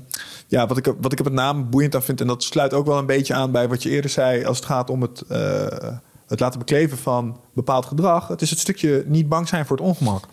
ja, 0.46 0.66
wat 0.66 0.76
ik, 0.76 0.92
wat 1.00 1.12
ik 1.12 1.24
met 1.24 1.32
name 1.32 1.62
boeiend 1.62 1.94
aan 1.94 2.02
vind... 2.02 2.20
en 2.20 2.26
dat 2.26 2.42
sluit 2.42 2.74
ook 2.74 2.86
wel 2.86 2.98
een 2.98 3.06
beetje 3.06 3.34
aan 3.34 3.50
bij 3.50 3.68
wat 3.68 3.82
je 3.82 3.90
eerder 3.90 4.10
zei... 4.10 4.44
als 4.44 4.56
het 4.56 4.66
gaat 4.66 4.90
om 4.90 5.02
het, 5.02 5.22
eh, 5.28 5.66
het 6.26 6.40
laten 6.40 6.58
bekleven 6.58 6.98
van 6.98 7.40
bepaald 7.54 7.86
gedrag. 7.86 8.28
Het 8.28 8.42
is 8.42 8.50
het 8.50 8.58
stukje 8.58 9.04
niet 9.06 9.28
bang 9.28 9.48
zijn 9.48 9.66
voor 9.66 9.76
het 9.76 9.86
ongemak. 9.86 10.24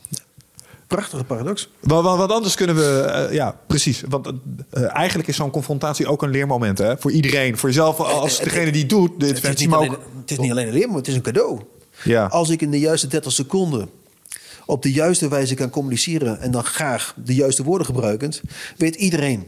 Prachtige 0.87 1.23
paradox. 1.23 1.69
Wat, 1.79 2.03
wat, 2.03 2.31
anders 2.31 2.55
kunnen 2.55 2.75
we... 2.75 3.27
ja, 3.31 3.55
precies. 3.67 4.03
Want 4.09 4.31
eigenlijk 4.71 5.29
is 5.29 5.35
zo'n 5.35 5.51
confrontatie 5.51 6.07
ook 6.07 6.21
een 6.21 6.29
leermoment. 6.29 6.77
Hè? 6.77 6.97
Voor 6.97 7.11
iedereen. 7.11 7.57
Voor 7.57 7.69
jezelf 7.69 7.99
als 7.99 8.39
degene 8.39 8.71
die 8.71 8.81
het 8.81 8.89
doet. 8.89 9.19
De 9.19 9.25
Het 9.25 9.43
is, 9.43 9.55
niet 9.55 9.73
alleen, 9.73 9.91
ook... 9.91 9.99
het 10.21 10.31
is 10.31 10.37
niet 10.37 10.51
alleen 10.51 10.67
een 10.67 10.73
leer, 10.73 10.87
maar 10.87 10.97
het 10.97 11.07
is 11.07 11.15
een 11.15 11.21
cadeau. 11.21 11.61
Ja. 12.03 12.25
Als 12.25 12.49
ik 12.49 12.61
in 12.61 12.71
de 12.71 12.79
juiste 12.79 13.07
30 13.07 13.31
seconden 13.31 13.89
op 14.65 14.81
de 14.83 14.91
juiste 14.91 15.27
wijze 15.27 15.55
kan 15.55 15.69
communiceren 15.69 16.39
en 16.41 16.51
dan 16.51 16.63
graag 16.63 17.15
de 17.25 17.35
juiste 17.35 17.63
woorden 17.63 17.85
gebruikend, 17.85 18.41
weet 18.77 18.95
iedereen. 18.95 19.47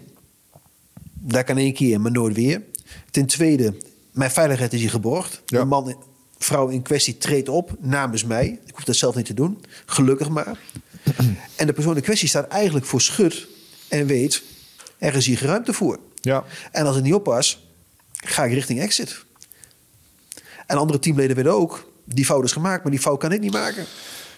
Dat 1.13 1.43
kan 1.43 1.57
één 1.57 1.73
keer, 1.73 2.01
maar 2.01 2.11
nooit 2.11 2.35
weer. 2.35 2.61
Ten 3.11 3.25
tweede, 3.25 3.73
mijn 4.11 4.31
veiligheid 4.31 4.73
is 4.73 4.79
hier 4.79 4.89
geborgd. 4.89 5.41
Ja. 5.45 5.59
De 5.59 5.65
man, 5.65 5.95
vrouw 6.37 6.67
in 6.67 6.81
kwestie 6.81 7.17
treedt 7.17 7.49
op 7.49 7.75
namens 7.79 8.23
mij. 8.23 8.59
Ik 8.65 8.75
hoef 8.75 8.83
dat 8.83 8.95
zelf 8.95 9.15
niet 9.15 9.25
te 9.25 9.33
doen. 9.33 9.63
Gelukkig 9.85 10.29
maar. 10.29 10.59
en 11.55 11.67
de 11.67 11.73
persoon 11.73 11.95
in 11.95 12.01
kwestie 12.01 12.27
staat 12.27 12.47
eigenlijk 12.47 12.85
voor 12.85 13.01
schut 13.01 13.47
en 13.87 14.05
weet, 14.05 14.43
er 14.97 15.15
is 15.15 15.25
hier 15.25 15.43
ruimte 15.43 15.73
voor. 15.73 15.99
Ja. 16.21 16.43
En 16.71 16.85
als 16.85 16.97
ik 16.97 17.03
niet 17.03 17.13
oppas, 17.13 17.67
ga 18.11 18.45
ik 18.45 18.53
richting 18.53 18.79
exit. 18.79 19.25
En 20.65 20.77
andere 20.77 20.99
teamleden 20.99 21.35
weten 21.35 21.53
ook, 21.53 21.90
die 22.15 22.25
fout 22.25 22.43
is 22.43 22.51
gemaakt, 22.51 22.83
maar 22.83 22.91
die 22.91 23.01
fout 23.01 23.19
kan 23.19 23.31
ik 23.31 23.39
niet 23.39 23.51
maken. 23.53 23.85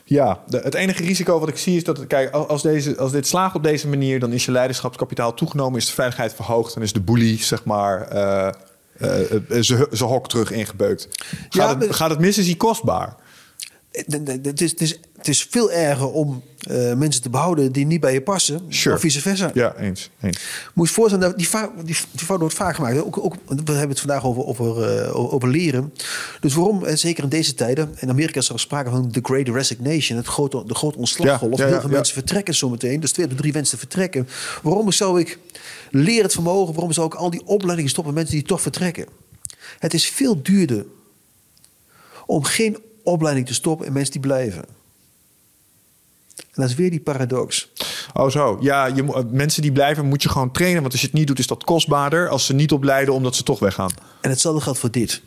Ja, 0.06 0.44
de- 0.48 0.60
het 0.64 0.74
enige 0.74 1.04
risico 1.04 1.40
wat 1.40 1.50
ik 1.50 1.58
zie 1.58 1.76
is 1.78 1.84
dat, 1.84 2.08
kijk, 2.08 2.32
als, 2.34 2.62
deze, 2.62 2.98
als 2.98 3.12
dit 3.12 3.28
slaagt 3.28 3.56
op 3.56 3.64
deze 3.64 3.88
manier, 3.88 4.20
dan 4.20 4.32
is 4.32 4.46
je 4.46 4.52
leiderschapskapitaal 4.52 5.34
toegenomen, 5.34 5.80
is 5.80 5.86
de 5.86 5.92
veiligheid 5.94 6.34
verhoogd 6.34 6.76
en 6.76 6.82
is 6.82 6.94
de 6.94 7.02
bully, 7.02 7.38
zeg 7.38 7.64
maar, 7.64 8.02
eh 8.08 8.50
eh, 8.98 9.32
eh, 9.32 9.40
zijn 9.48 9.86
zijn 9.92 10.10
hok 10.10 10.30
terug 10.30 10.52
ingebeukt. 10.52 11.08
Gaat, 11.30 11.48
Ja, 11.50 11.78
het, 11.80 11.96
gaat 11.96 12.10
het 12.10 12.20
mis, 12.20 12.38
is 12.38 12.46
hij 12.46 12.56
kostbaar. 12.56 13.16
Het 13.92 14.62
is, 14.62 14.72
het, 14.72 14.82
is, 14.82 15.00
het 15.18 15.28
is 15.28 15.48
veel 15.50 15.72
erger 15.72 16.12
om 16.12 16.44
eh, 16.64 16.94
mensen 16.94 17.22
te 17.22 17.30
behouden 17.30 17.72
die 17.72 17.86
niet 17.86 18.00
bij 18.00 18.14
je 18.14 18.22
passen, 18.22 18.62
Sure. 18.70 18.96
of 18.96 19.02
vice 19.02 19.22
versa. 19.22 19.52
Ja, 19.54 19.76
eens. 19.76 20.10
eens. 20.22 20.40
Moet 20.74 20.88
je 20.88 20.94
voorstellen, 20.94 21.28
dat 21.28 21.38
die, 21.38 21.50
die, 21.84 21.96
die 22.12 22.26
fout 22.26 22.40
wordt 22.40 22.56
vaak 22.56 22.76
gemaakt. 22.76 23.04
Ook, 23.04 23.18
ook, 23.18 23.36
we 23.46 23.72
hebben 23.72 23.90
het 23.90 24.00
vandaag 24.00 24.26
over, 24.26 24.46
over, 24.46 24.98
eh, 24.98 25.16
over- 25.34 25.50
leren. 25.50 25.94
Dus 26.40 26.54
waarom, 26.54 26.86
en 26.86 26.98
zeker 26.98 27.24
in 27.24 27.30
deze 27.30 27.54
tijden... 27.54 27.96
in 28.00 28.10
Amerika 28.10 28.40
is 28.40 28.50
er 28.50 28.60
sprake 28.60 28.90
van 28.90 29.12
de 29.12 29.20
Great 29.24 29.48
Resignation... 29.48 30.18
Het 30.18 30.28
grote, 30.28 30.64
de 30.66 30.76
grote 30.76 30.98
ontslaggolf. 30.98 31.58
Ja, 31.58 31.64
ja, 31.64 31.64
Heel 31.64 31.74
ja, 31.74 31.80
veel 31.80 31.90
ja. 31.90 31.96
mensen 31.96 32.14
vertrekken 32.14 32.56
zometeen. 32.56 33.00
Dus 33.00 33.12
twee 33.12 33.28
of 33.28 33.34
drie 33.34 33.54
mensen 33.54 33.78
vertrekken. 33.78 34.28
Waarom 34.62 34.92
zou 34.92 35.20
ik 35.20 35.40
leren 35.92 36.24
het 36.24 36.34
vermogen... 36.34 36.74
waarom 36.74 36.94
zou 36.94 37.08
ik 37.08 37.14
al 37.14 37.30
die 37.30 37.46
opleidingen 37.46 37.92
stoppen... 37.92 38.14
mensen 38.14 38.36
die 38.36 38.44
toch 38.44 38.62
vertrekken? 38.62 39.06
Het 39.80 39.94
is 39.94 40.10
veel 40.10 40.42
duurder... 40.44 40.86
om 42.26 42.44
geen 42.44 42.78
opleiding 43.04 43.48
te 43.48 43.54
stoppen... 43.54 43.88
en 43.88 43.94
mensen 43.94 44.12
die 44.12 44.22
blijven. 44.22 44.66
En 46.38 46.62
dat 46.62 46.70
is 46.70 46.76
weer 46.76 46.90
die 46.90 47.00
paradox. 47.00 47.70
Oh 48.14 48.30
zo, 48.30 48.58
ja, 48.62 48.86
je, 48.86 49.04
mo- 49.04 49.24
mensen 49.32 49.62
die 49.62 49.72
blijven 49.72 50.06
moet 50.06 50.24
je 50.24 50.30
gewoon 50.30 50.52
trainen, 50.52 50.82
want 50.82 50.92
als 50.92 51.02
je 51.02 51.08
het 51.08 51.16
niet 51.16 51.28
doet 51.28 51.40
is 51.40 51.48
dat 51.48 51.64
kostbaarder 51.64 52.30
als 52.30 52.46
ze 52.46 52.54
niet 52.54 52.72
opleiden 52.72 53.14
omdat 53.14 53.36
ze 53.36 53.44
toch 53.44 53.60
weggaan. 53.60 53.92
En 54.22 54.30
hetzelfde 54.30 54.62
geldt 54.62 54.80
voor 54.80 54.92
dit. 54.92 55.22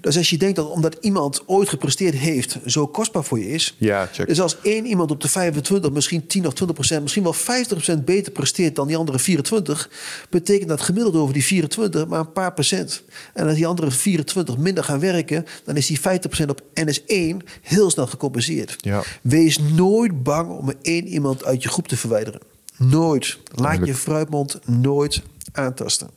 Dus 0.00 0.16
als 0.16 0.30
je 0.30 0.38
denkt 0.38 0.56
dat 0.56 0.70
omdat 0.70 0.96
iemand 1.00 1.42
ooit 1.46 1.68
gepresteerd 1.68 2.14
heeft, 2.14 2.58
zo 2.66 2.86
kostbaar 2.86 3.24
voor 3.24 3.38
je 3.38 3.48
is. 3.48 3.74
Ja, 3.78 4.08
check. 4.12 4.26
Dus 4.26 4.40
als 4.40 4.56
één 4.62 4.86
iemand 4.86 5.10
op 5.10 5.20
de 5.20 5.28
25, 5.28 5.90
misschien 5.90 6.26
10 6.26 6.46
of 6.46 6.52
20 6.52 6.76
procent, 6.76 7.02
misschien 7.02 7.22
wel 7.22 7.32
50 7.32 7.76
procent 7.76 8.04
beter 8.04 8.32
presteert 8.32 8.76
dan 8.76 8.86
die 8.86 8.96
andere 8.96 9.18
24, 9.18 9.90
betekent 10.30 10.68
dat 10.68 10.80
gemiddeld 10.80 11.14
over 11.14 11.34
die 11.34 11.44
24 11.44 12.06
maar 12.06 12.20
een 12.20 12.32
paar 12.32 12.52
procent. 12.52 13.02
En 13.34 13.46
als 13.46 13.54
die 13.54 13.66
andere 13.66 13.90
24 13.90 14.56
minder 14.56 14.84
gaan 14.84 15.00
werken, 15.00 15.46
dan 15.64 15.76
is 15.76 15.86
die 15.86 16.00
50 16.00 16.30
procent 16.30 16.50
op 16.50 16.62
NS1 16.62 17.46
heel 17.62 17.90
snel 17.90 18.06
gecompenseerd. 18.06 18.76
Ja. 18.76 19.02
Wees 19.22 19.58
nooit 19.58 20.22
bang 20.22 20.58
om 20.58 20.72
één 20.82 21.06
iemand 21.06 21.44
uit 21.44 21.62
je 21.62 21.68
groep 21.68 21.88
te 21.88 21.96
verwijderen. 21.96 22.40
Nooit. 22.76 23.38
Laat 23.54 23.86
je 23.86 23.94
fruitmond 23.94 24.58
nooit 24.66 25.22
aantasten. 25.52 26.10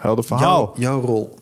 Helder 0.00 0.24
verhaal. 0.24 0.72
Jouw, 0.76 0.82
jouw 0.82 1.00
rol. 1.00 1.38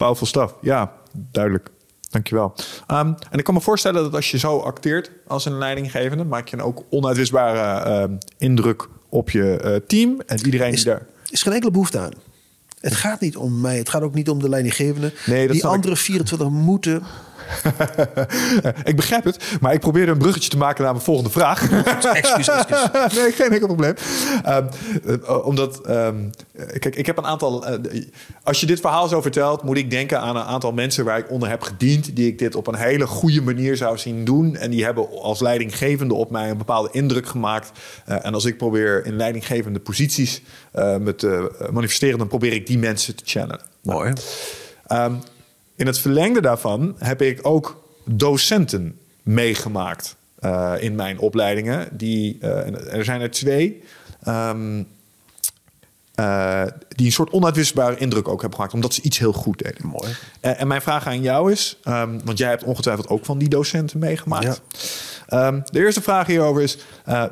Powerful 0.00 0.26
stuff. 0.26 0.54
Ja, 0.60 0.92
duidelijk. 1.12 1.68
Dankjewel. 2.10 2.54
Ehm 2.86 3.12
en 3.30 3.38
ik 3.38 3.44
kan 3.44 3.54
me 3.54 3.60
voorstellen 3.60 4.02
dat 4.02 4.14
als 4.14 4.30
je 4.30 4.38
zo 4.38 4.58
acteert 4.58 5.10
als 5.26 5.44
een 5.44 5.58
leidinggevende, 5.58 6.24
maak 6.24 6.48
je 6.48 6.56
een 6.56 6.62
ook 6.62 6.84
onuitwisbare 6.90 7.84
ehm, 7.90 8.12
indruk 8.38 8.88
op 9.08 9.30
je 9.30 9.56
eh, 9.56 9.76
team 9.86 10.20
en 10.26 10.44
iedereen 10.44 10.72
is, 10.72 10.82
die 10.82 10.92
daar. 10.92 11.06
is 11.30 11.42
geen 11.42 11.52
enkele 11.52 11.70
behoefte 11.70 11.98
aan. 11.98 12.12
Het 12.80 12.94
gaat 12.94 13.20
niet 13.20 13.36
om 13.36 13.60
mij. 13.60 13.76
Het 13.76 13.88
gaat 13.88 14.02
ook 14.02 14.14
niet 14.14 14.28
om 14.30 14.38
de 14.38 14.48
leidinggevende. 14.48 15.12
Nee, 15.26 15.48
Die 15.48 15.66
andere 15.66 15.96
24 15.96 16.48
moeten. 16.48 17.02
ik 18.90 18.96
begrijp 18.96 19.24
het, 19.24 19.44
maar 19.60 19.72
ik 19.72 19.80
probeerde 19.80 20.12
een 20.12 20.18
bruggetje 20.18 20.50
te 20.50 20.56
maken 20.56 20.82
naar 20.82 20.92
mijn 20.92 21.04
volgende 21.04 21.30
vraag. 21.30 21.70
Excuus, 22.12 22.48
excuus. 22.48 22.88
nee, 23.18 23.32
geen 23.32 23.52
enkel 23.52 23.66
probleem. 23.66 23.94
Ehm, 24.44 24.66
eh, 25.06 25.46
omdat, 25.46 25.86
ehm, 25.86 26.16
kijk, 26.78 26.96
ik 26.96 27.06
heb 27.06 27.18
een 27.18 27.26
aantal. 27.26 27.66
eh, 27.66 28.02
als 28.42 28.60
je 28.60 28.66
dit 28.66 28.80
verhaal 28.80 29.08
zo 29.08 29.20
vertelt, 29.20 29.62
moet 29.62 29.76
ik 29.76 29.90
denken 29.90 30.20
aan 30.20 30.36
een 30.36 30.42
aantal 30.42 30.72
mensen 30.72 31.04
waar 31.04 31.18
ik 31.18 31.30
onder 31.30 31.48
heb 31.48 31.62
gediend. 31.62 32.16
Die 32.16 32.26
ik 32.26 32.38
dit 32.38 32.54
op 32.54 32.66
een 32.66 32.74
hele 32.74 33.06
goede 33.06 33.42
manier 33.42 33.76
zou 33.76 33.98
zien 33.98 34.24
doen. 34.24 34.56
En 34.56 34.70
die 34.70 34.84
hebben 34.84 35.20
als 35.20 35.40
leidinggevende 35.40 36.14
op 36.14 36.30
mij 36.30 36.50
een 36.50 36.58
bepaalde 36.58 36.88
indruk 36.92 37.26
gemaakt. 37.26 37.70
Eh, 38.04 38.26
en 38.26 38.34
als 38.34 38.44
ik 38.44 38.56
probeer 38.56 39.06
in 39.06 39.16
leidinggevende 39.16 39.80
posities 39.80 40.42
eh, 40.72 40.96
me 40.96 41.14
te 41.14 41.68
manifesteren, 41.72 42.18
dan 42.18 42.28
probeer 42.28 42.52
ik 42.52 42.66
die 42.66 42.78
mensen 42.78 43.16
te 43.16 43.22
channelen. 43.26 43.60
Mooi. 43.82 44.12
Ehm, 44.86 45.14
in 45.80 45.86
het 45.86 45.98
verlengde 45.98 46.40
daarvan 46.40 46.96
heb 46.98 47.22
ik 47.22 47.38
ook 47.42 47.82
docenten 48.04 48.98
meegemaakt 49.22 50.16
eh, 50.38 50.74
in 50.78 50.94
mijn 50.94 51.18
opleidingen. 51.18 51.88
Die, 51.92 52.38
eh, 52.40 52.94
er 52.94 53.04
zijn 53.04 53.20
er 53.20 53.30
twee. 53.30 53.82
ehm, 54.22 54.82
eh, 56.14 56.62
die 56.88 57.06
een 57.06 57.12
soort 57.12 57.30
onuitwisbare 57.30 57.96
indruk 57.96 58.28
ook 58.28 58.40
hebben 58.40 58.54
gemaakt, 58.54 58.74
omdat 58.74 58.94
ze 58.94 59.02
iets 59.02 59.18
heel 59.18 59.32
goed 59.32 59.58
deden. 59.58 59.86
Mooi. 59.86 60.16
En 60.40 60.68
mijn 60.68 60.82
vraag 60.82 61.06
aan 61.06 61.22
jou 61.22 61.52
is, 61.52 61.76
ehm, 61.84 62.18
want 62.24 62.38
jij 62.38 62.48
hebt 62.48 62.64
ongetwijfeld 62.64 63.08
ook 63.08 63.24
van 63.24 63.38
die 63.38 63.48
docenten 63.48 63.98
meegemaakt. 63.98 64.62
Ehm, 65.26 65.60
de 65.70 65.78
eerste 65.78 66.02
vraag 66.02 66.26
hierover 66.26 66.62
is: 66.62 66.78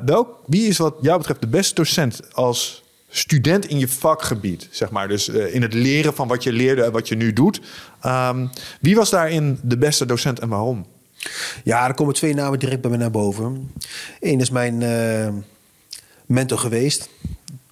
welk, 0.05 0.39
wie 0.45 0.67
is 0.67 0.77
wat 0.77 0.95
jou 1.01 1.17
betreft 1.17 1.41
de 1.41 1.47
beste 1.47 1.75
docent 1.75 2.33
als 2.33 2.83
student 3.09 3.65
in 3.65 3.79
je 3.79 3.87
vakgebied? 3.87 4.67
Zeg 4.71 4.89
maar, 4.89 5.07
dus 5.07 5.29
eh, 5.29 5.53
in 5.53 5.61
het 5.61 5.73
leren 5.73 6.13
van 6.13 6.27
wat 6.27 6.43
je 6.43 6.51
leerde 6.51 6.83
en 6.83 6.91
wat 6.91 7.07
je 7.07 7.15
nu 7.15 7.33
doet. 7.33 7.61
Ehm, 8.01 8.47
wie 8.81 8.95
was 8.95 9.09
daarin 9.09 9.59
de 9.63 9.77
beste 9.77 10.05
docent 10.05 10.39
en 10.39 10.49
waarom? 10.49 10.85
Ja, 11.63 11.87
er 11.87 11.93
komen 11.93 12.13
twee 12.13 12.33
namen 12.33 12.59
direct 12.59 12.81
bij 12.81 12.91
me 12.91 12.97
naar 12.97 13.11
boven. 13.11 13.71
Eén 14.19 14.39
is 14.39 14.49
mijn 14.49 14.81
eh, 14.81 15.33
mentor 16.25 16.57
geweest. 16.57 17.09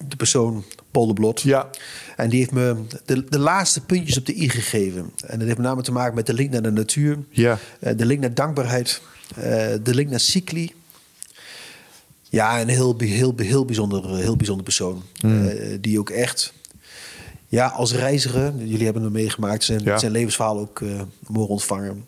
De 0.08 0.16
persoon 0.16 0.64
Paul 0.90 1.06
de 1.06 1.12
Blot. 1.12 1.40
Ja. 1.40 1.70
En 2.16 2.28
die 2.28 2.38
heeft 2.38 2.52
me 2.52 2.76
de, 3.04 3.24
de 3.28 3.38
laatste 3.38 3.80
puntjes 3.84 4.18
op 4.18 4.26
de 4.26 4.36
i 4.36 4.48
gegeven. 4.48 5.00
En 5.26 5.38
dat 5.38 5.46
heeft 5.46 5.58
met 5.58 5.66
name 5.66 5.82
te 5.82 5.92
maken 5.92 6.14
met 6.14 6.26
de 6.26 6.34
link 6.34 6.50
naar 6.50 6.62
de 6.62 6.70
natuur. 6.70 7.18
Ja. 7.30 7.58
eh, 7.80 7.96
de 7.96 8.06
link 8.06 8.20
naar 8.20 8.34
dankbaarheid. 8.34 9.00
de 9.82 9.94
link 9.94 10.10
naar 10.10 10.20
cycli. 10.20 10.72
Ja, 12.30 12.60
een 12.60 12.68
heel, 12.68 12.94
heel, 12.98 13.34
heel, 13.36 13.64
bijzonder, 13.64 14.16
heel 14.16 14.36
bijzonder 14.36 14.64
persoon. 14.64 15.02
Hmm. 15.20 15.48
Eh, 15.48 15.78
die 15.80 15.98
ook 15.98 16.10
echt... 16.10 16.52
Ja, 17.50 17.66
als 17.66 17.92
reiziger, 17.92 18.52
jullie 18.56 18.84
hebben 18.84 19.02
hem 19.02 19.12
meegemaakt, 19.12 19.64
zijn, 19.64 19.84
Ja. 19.84 19.98
zijn 19.98 20.12
levensverhaal 20.12 20.58
ook 20.58 20.80
eh, 20.80 21.00
mogen 21.26 21.50
ontvangen. 21.50 22.06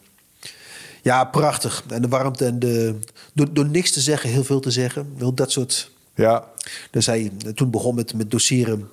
Ja, 1.02 1.24
prachtig. 1.24 1.84
En 1.88 2.02
de 2.02 2.08
warmte 2.08 2.44
en 2.44 2.58
de. 2.58 2.98
Door, 3.32 3.52
door 3.52 3.66
niks 3.66 3.90
te 3.92 4.00
zeggen, 4.00 4.30
heel 4.30 4.44
veel 4.44 4.60
te 4.60 4.70
zeggen. 4.70 5.12
Wel 5.18 5.34
dat 5.34 5.50
soort. 5.52 5.90
Ja, 6.14 6.44
Dus 6.90 7.06
hij 7.06 7.30
toen 7.54 7.70
begon 7.70 7.94
met, 7.94 8.14
met 8.14 8.30
doseren. 8.30 8.90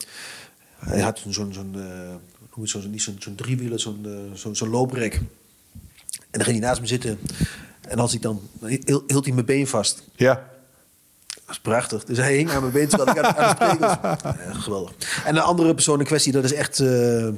Hij 0.78 1.00
had 1.02 1.22
zo'n. 1.28 1.54
zo'n 1.54 1.72
eh, 1.76 1.82
noem 2.56 2.66
je 2.66 2.68
zo'n 2.68 2.90
niet 2.92 3.02
zo'n 3.20 3.36
driewieler, 3.36 3.80
zo'n 3.80 4.06
eh, 4.36 4.52
zo'n 4.52 4.70
looprek. 4.70 5.14
En 5.14 5.24
dan 6.32 6.44
ging 6.44 6.58
hij 6.58 6.68
naast 6.68 6.82
me 6.82 6.88
zitten. 6.88 7.20
En 7.82 8.00
als 8.00 8.14
ik 8.14 8.22
dan. 8.22 8.42
Hield 8.66 9.04
hield 9.08 9.26
hij 9.26 9.34
mijn 9.34 9.46
been 9.46 9.68
vast. 9.68 10.04
ja, 10.16 10.50
Dat 11.48 11.56
is 11.56 11.62
prachtig. 11.62 12.04
Dus 12.04 12.18
hij 12.18 12.36
hing 12.36 12.50
aan 12.50 12.62
mijn 12.62 12.74
been 12.74 12.88
terwijl 12.88 13.18
ik 13.18 13.24
aan. 13.24 13.56
Ja, 14.20 14.54
geweldig. 14.54 14.94
En 15.26 15.36
een 15.36 15.42
andere 15.42 15.74
persoon 15.74 16.00
in 16.00 16.06
kwestie, 16.06 16.32
dat 16.32 16.44
is 16.44 16.54
echt 16.54 16.80
eh, 16.80 17.28
eh, 17.28 17.34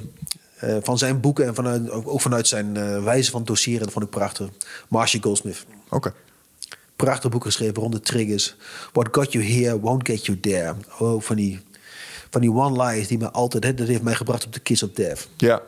van 0.82 0.98
zijn 0.98 1.20
boeken 1.20 1.46
en 1.46 1.54
vanuit, 1.54 1.90
ook, 1.90 2.08
ook 2.08 2.20
vanuit 2.20 2.48
zijn 2.48 2.76
eh, 2.76 3.04
wijze 3.04 3.30
van 3.30 3.44
doseren, 3.44 3.80
dat 3.80 3.92
vond 3.92 4.04
ik 4.04 4.10
prachtig. 4.10 4.48
Marcia 4.88 5.20
Goldsmith. 5.20 5.64
Oké. 5.88 6.12
Prachtig 6.96 7.30
boek 7.30 7.44
geschreven 7.44 7.74
rond 7.74 7.92
de 7.92 8.00
triggers. 8.00 8.56
What 8.92 9.08
got 9.10 9.32
you 9.32 9.44
here 9.44 9.80
won't 9.80 10.06
get 10.06 10.26
you 10.26 10.40
there. 10.40 10.74
Oh, 10.98 11.22
van 11.22 11.36
die, 11.36 11.60
van 12.30 12.40
die 12.40 12.52
one-liners 12.52 13.08
die 13.08 13.18
me 13.18 13.30
altijd... 13.30 13.64
Hè, 13.64 13.74
dat 13.74 13.86
heeft 13.86 14.02
mij 14.02 14.14
gebracht 14.14 14.44
op 14.44 14.52
de 14.52 14.60
Kiss 14.60 14.82
of 14.82 14.90
Death. 14.90 15.28
Ja. 15.36 15.62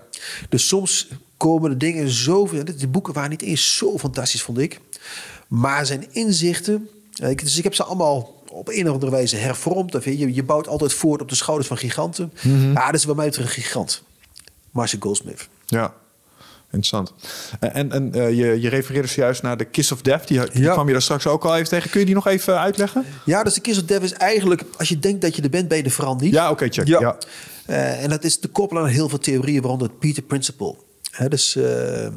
Dus 0.48 0.68
soms 0.68 1.08
komen 1.36 1.70
de 1.70 1.76
dingen 1.76 2.08
zoveel... 2.08 2.64
Die 2.64 2.88
boeken 2.88 3.14
waren 3.14 3.30
niet 3.30 3.42
eens 3.42 3.76
zo 3.76 3.98
fantastisch, 3.98 4.42
vond 4.42 4.58
ik. 4.58 4.80
Maar 5.48 5.86
zijn 5.86 6.06
inzichten... 6.10 6.88
Ik, 7.12 7.40
dus 7.42 7.58
ik 7.58 7.64
heb 7.64 7.74
ze 7.74 7.84
allemaal 7.84 8.42
op 8.50 8.68
een 8.68 8.86
of 8.88 8.92
andere 8.94 9.10
wijze 9.12 9.36
hervormd. 9.36 9.94
Of 9.94 10.04
je, 10.04 10.34
je 10.34 10.42
bouwt 10.42 10.68
altijd 10.68 10.92
voort 10.92 11.20
op 11.20 11.28
de 11.28 11.34
schouders 11.34 11.68
van 11.68 11.76
giganten. 11.78 12.32
Ja, 12.74 12.86
dat 12.86 12.94
is 12.94 13.06
bij 13.06 13.14
mij 13.14 13.26
een 13.26 13.48
gigant. 13.48 14.02
Marcia 14.70 14.98
Goldsmith. 15.00 15.48
Ja. 15.66 15.94
Interessant. 16.70 17.12
En, 17.60 17.92
en 17.92 18.16
uh, 18.16 18.30
je, 18.30 18.60
je 18.60 18.68
refereerde 18.68 19.08
zojuist 19.08 19.42
naar 19.42 19.56
de 19.56 19.64
Kiss 19.64 19.92
of 19.92 20.02
Death. 20.02 20.28
Die, 20.28 20.50
die 20.50 20.62
Ja. 20.62 20.72
kwam 20.72 20.86
je 20.86 20.92
daar 20.92 21.02
straks 21.02 21.26
ook 21.26 21.44
al 21.44 21.56
even 21.56 21.68
tegen. 21.68 21.90
Kun 21.90 22.00
je 22.00 22.06
die 22.06 22.14
nog 22.14 22.26
even 22.26 22.58
uitleggen? 22.60 23.04
Ja, 23.24 23.42
dus 23.42 23.54
de 23.54 23.60
Kiss 23.60 23.78
of 23.78 23.84
Death 23.84 24.02
is 24.02 24.12
eigenlijk... 24.12 24.62
Als 24.78 24.88
je 24.88 24.98
denkt 24.98 25.20
dat 25.20 25.36
je 25.36 25.42
er 25.42 25.50
bent, 25.50 25.68
ben 25.68 25.78
je 25.78 25.84
er 25.84 25.90
vooral 25.90 26.14
niet. 26.16 26.32
Ja, 26.32 26.50
oké, 26.50 26.68
check. 26.68 26.86
Ja. 26.86 27.16
Eh, 27.66 28.02
en 28.02 28.10
dat 28.10 28.24
is 28.24 28.38
te 28.38 28.48
koppelen 28.48 28.82
aan 28.82 28.88
heel 28.88 29.08
veel 29.08 29.18
theorieën, 29.18 29.60
waaronder 29.62 29.88
het 29.88 29.98
Peter 29.98 30.22
Principle. 30.22 30.74
Dus 31.28 31.56
eh, 31.56 31.62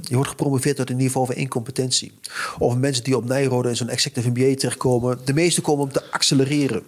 je 0.02 0.16
wordt 0.16 0.30
gepromoveerd 0.30 0.76
tot 0.76 0.90
een 0.90 0.96
niveau 0.96 1.26
van 1.26 1.36
incompetentie. 1.36 2.12
Of 2.58 2.76
mensen 2.76 3.04
die 3.04 3.18
op 3.18 3.26
Nijrode 3.26 3.70
in 3.70 3.76
zo'n 3.76 3.90
executive 3.90 4.30
MBA 4.30 4.56
terechtkomen. 4.56 5.20
De 5.26 5.34
meeste 5.34 5.62
komen 5.62 5.84
om 5.84 5.92
te 5.92 6.12
accelereren. 6.12 6.84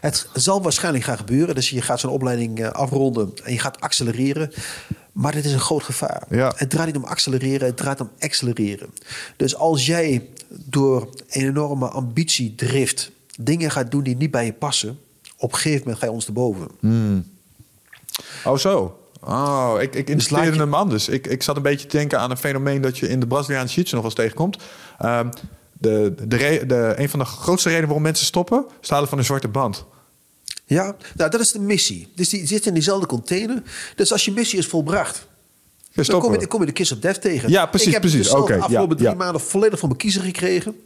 Het 0.00 0.26
zal 0.32 0.62
waarschijnlijk 0.62 1.04
gaan 1.04 1.16
gebeuren. 1.16 1.54
Dus 1.54 1.70
je 1.70 1.82
gaat 1.82 2.00
zo'n 2.00 2.10
opleiding 2.10 2.60
eh, 2.60 2.70
afronden 2.70 3.32
en 3.44 3.52
je 3.52 3.58
gaat 3.58 3.80
accelereren. 3.80 4.52
Maar 5.12 5.32
dit 5.32 5.44
is 5.44 5.52
een 5.52 5.60
groot 5.60 5.82
gevaar. 5.82 6.22
Ja. 6.30 6.52
Het 6.56 6.70
draait 6.70 6.86
niet 6.86 7.02
om 7.02 7.08
accelereren, 7.08 7.66
het 7.66 7.76
draait 7.76 8.00
om 8.00 8.10
accelereren. 8.18 8.88
Dus 9.36 9.56
als 9.56 9.86
jij 9.86 10.28
door 10.48 11.08
een 11.28 11.42
enorme 11.42 11.88
ambitiedrift 11.88 13.10
dingen 13.38 13.70
gaat 13.70 13.90
doen 13.90 14.02
die 14.02 14.16
niet 14.16 14.30
bij 14.30 14.44
je 14.44 14.52
passen, 14.52 14.98
op 15.36 15.52
een 15.52 15.58
gegeven 15.58 15.80
moment 15.80 15.98
ga 15.98 16.06
je 16.06 16.12
ons 16.12 16.24
te 16.24 16.32
boven. 16.32 16.68
Oh, 18.44 18.56
zo. 18.56 18.99
Oh, 19.24 19.74
ik, 19.80 19.94
ik 19.94 20.30
laat 20.30 20.44
je- 20.44 20.50
hem 20.52 20.74
anders. 20.74 21.08
Ik, 21.08 21.26
ik 21.26 21.42
zat 21.42 21.56
een 21.56 21.62
beetje 21.62 21.86
te 21.86 21.96
denken 21.96 22.20
aan 22.20 22.30
een 22.30 22.36
fenomeen 22.36 22.80
dat 22.80 22.98
je 22.98 23.08
in 23.08 23.20
de 23.20 23.26
Braziliaanse 23.26 23.74
jiu 23.74 23.82
nog 23.84 23.92
wel 23.92 24.04
eens 24.04 24.14
tegenkomt. 24.14 24.58
Ehm, 24.98 25.28
de, 25.72 26.14
de, 26.26 26.36
re- 26.36 26.66
de, 26.66 26.92
een 26.96 27.08
van 27.08 27.18
de 27.18 27.24
grootste 27.24 27.68
redenen 27.68 27.86
waarom 27.86 28.04
mensen 28.06 28.26
stoppen, 28.26 28.64
halen 28.88 29.08
van 29.08 29.18
een 29.18 29.24
zwarte 29.24 29.48
band. 29.48 29.84
Ja, 30.64 30.96
nou 31.14 31.30
dat 31.30 31.40
is 31.40 31.52
de 31.52 31.58
missie. 31.60 32.12
Dus 32.14 32.28
die 32.28 32.46
zit 32.46 32.66
in 32.66 32.74
diezelfde 32.74 33.06
container. 33.06 33.62
Dus 33.96 34.12
als 34.12 34.24
je 34.24 34.32
missie 34.32 34.58
is 34.58 34.66
volbracht, 34.66 35.26
Ja, 35.92 36.02
dan 36.02 36.20
kom 36.20 36.32
je, 36.32 36.38
dan 36.38 36.48
kom 36.48 36.60
je 36.60 36.66
de 36.66 36.72
Kiss 36.72 36.92
of 36.92 36.98
Death 36.98 37.20
tegen. 37.20 37.50
Ja, 37.50 37.66
precies, 37.66 37.86
Ik 37.86 37.92
heb 37.92 38.02
precies. 38.02 38.30
dus 38.30 38.44
de 38.46 38.52
ja, 38.54 38.58
afgelopen 38.60 38.96
drie 38.96 39.08
ja. 39.08 39.14
maanden 39.14 39.40
volledig 39.40 39.78
voor 39.78 39.88
mijn 39.88 40.00
kiezer 40.00 40.22
gekregen. 40.22 40.76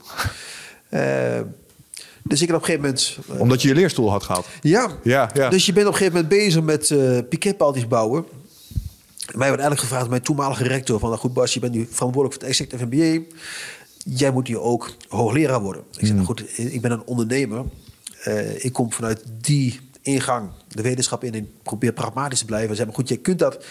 dus 2.24 2.40
ik 2.42 2.46
heb 2.46 2.56
op 2.56 2.62
een 2.62 2.68
gegeven 2.68 2.80
moment... 2.88 3.18
eh, 3.28 3.40
Omdat 3.40 3.62
je 3.62 3.68
je 3.68 3.74
leerstoel 3.74 4.10
had 4.10 4.22
gehaald. 4.22 4.46
Ja. 4.60 4.90
Ja, 5.02 5.30
ja. 5.34 5.48
dus 5.48 5.66
je 5.66 5.72
bent 5.72 5.86
op 5.86 5.92
een 5.92 5.98
gegeven 5.98 6.20
moment 6.20 6.38
bezig 6.40 6.62
met 6.62 6.90
eh 6.90 7.18
piquetpaaltjes 7.28 7.86
bouwen. 7.88 8.24
Mij 9.24 9.48
werd 9.48 9.60
eigenlijk 9.60 9.80
gevraagd 9.80 10.08
mijn 10.08 10.22
toenmalige 10.22 10.64
rector... 10.64 10.98
van 10.98 11.08
nou 11.08 11.20
goed 11.20 11.32
Bas, 11.32 11.54
je 11.54 11.60
bent 11.60 11.72
nu 11.74 11.88
verantwoordelijk 11.90 12.32
voor 12.32 12.42
het 12.48 12.50
executive 12.50 12.84
MBA. 12.86 13.24
Jij 14.04 14.30
moet 14.30 14.46
hier 14.46 14.60
ook 14.60 14.90
hoogleraar 15.08 15.60
worden. 15.60 15.82
Ik 15.82 15.94
zei, 15.98 16.06
Hmm. 16.06 16.14
nou 16.14 16.26
goed, 16.26 16.58
ik 16.58 16.80
ben 16.80 16.90
een 16.90 17.04
ondernemer. 17.04 17.64
Eh, 18.22 18.64
ik 18.64 18.72
kom 18.72 18.92
vanuit 18.92 19.22
die 19.40 19.80
ingang 20.02 20.50
de 20.68 20.82
wetenschap 20.82 21.24
in... 21.24 21.34
en 21.34 21.50
probeer 21.62 21.92
pragmatisch 21.92 22.38
te 22.38 22.44
blijven. 22.44 22.76
Zeg 22.76 22.86
maar 22.86 22.94
goed, 22.94 23.08
jij 23.08 23.18
kunt 23.18 23.38
dat... 23.38 23.64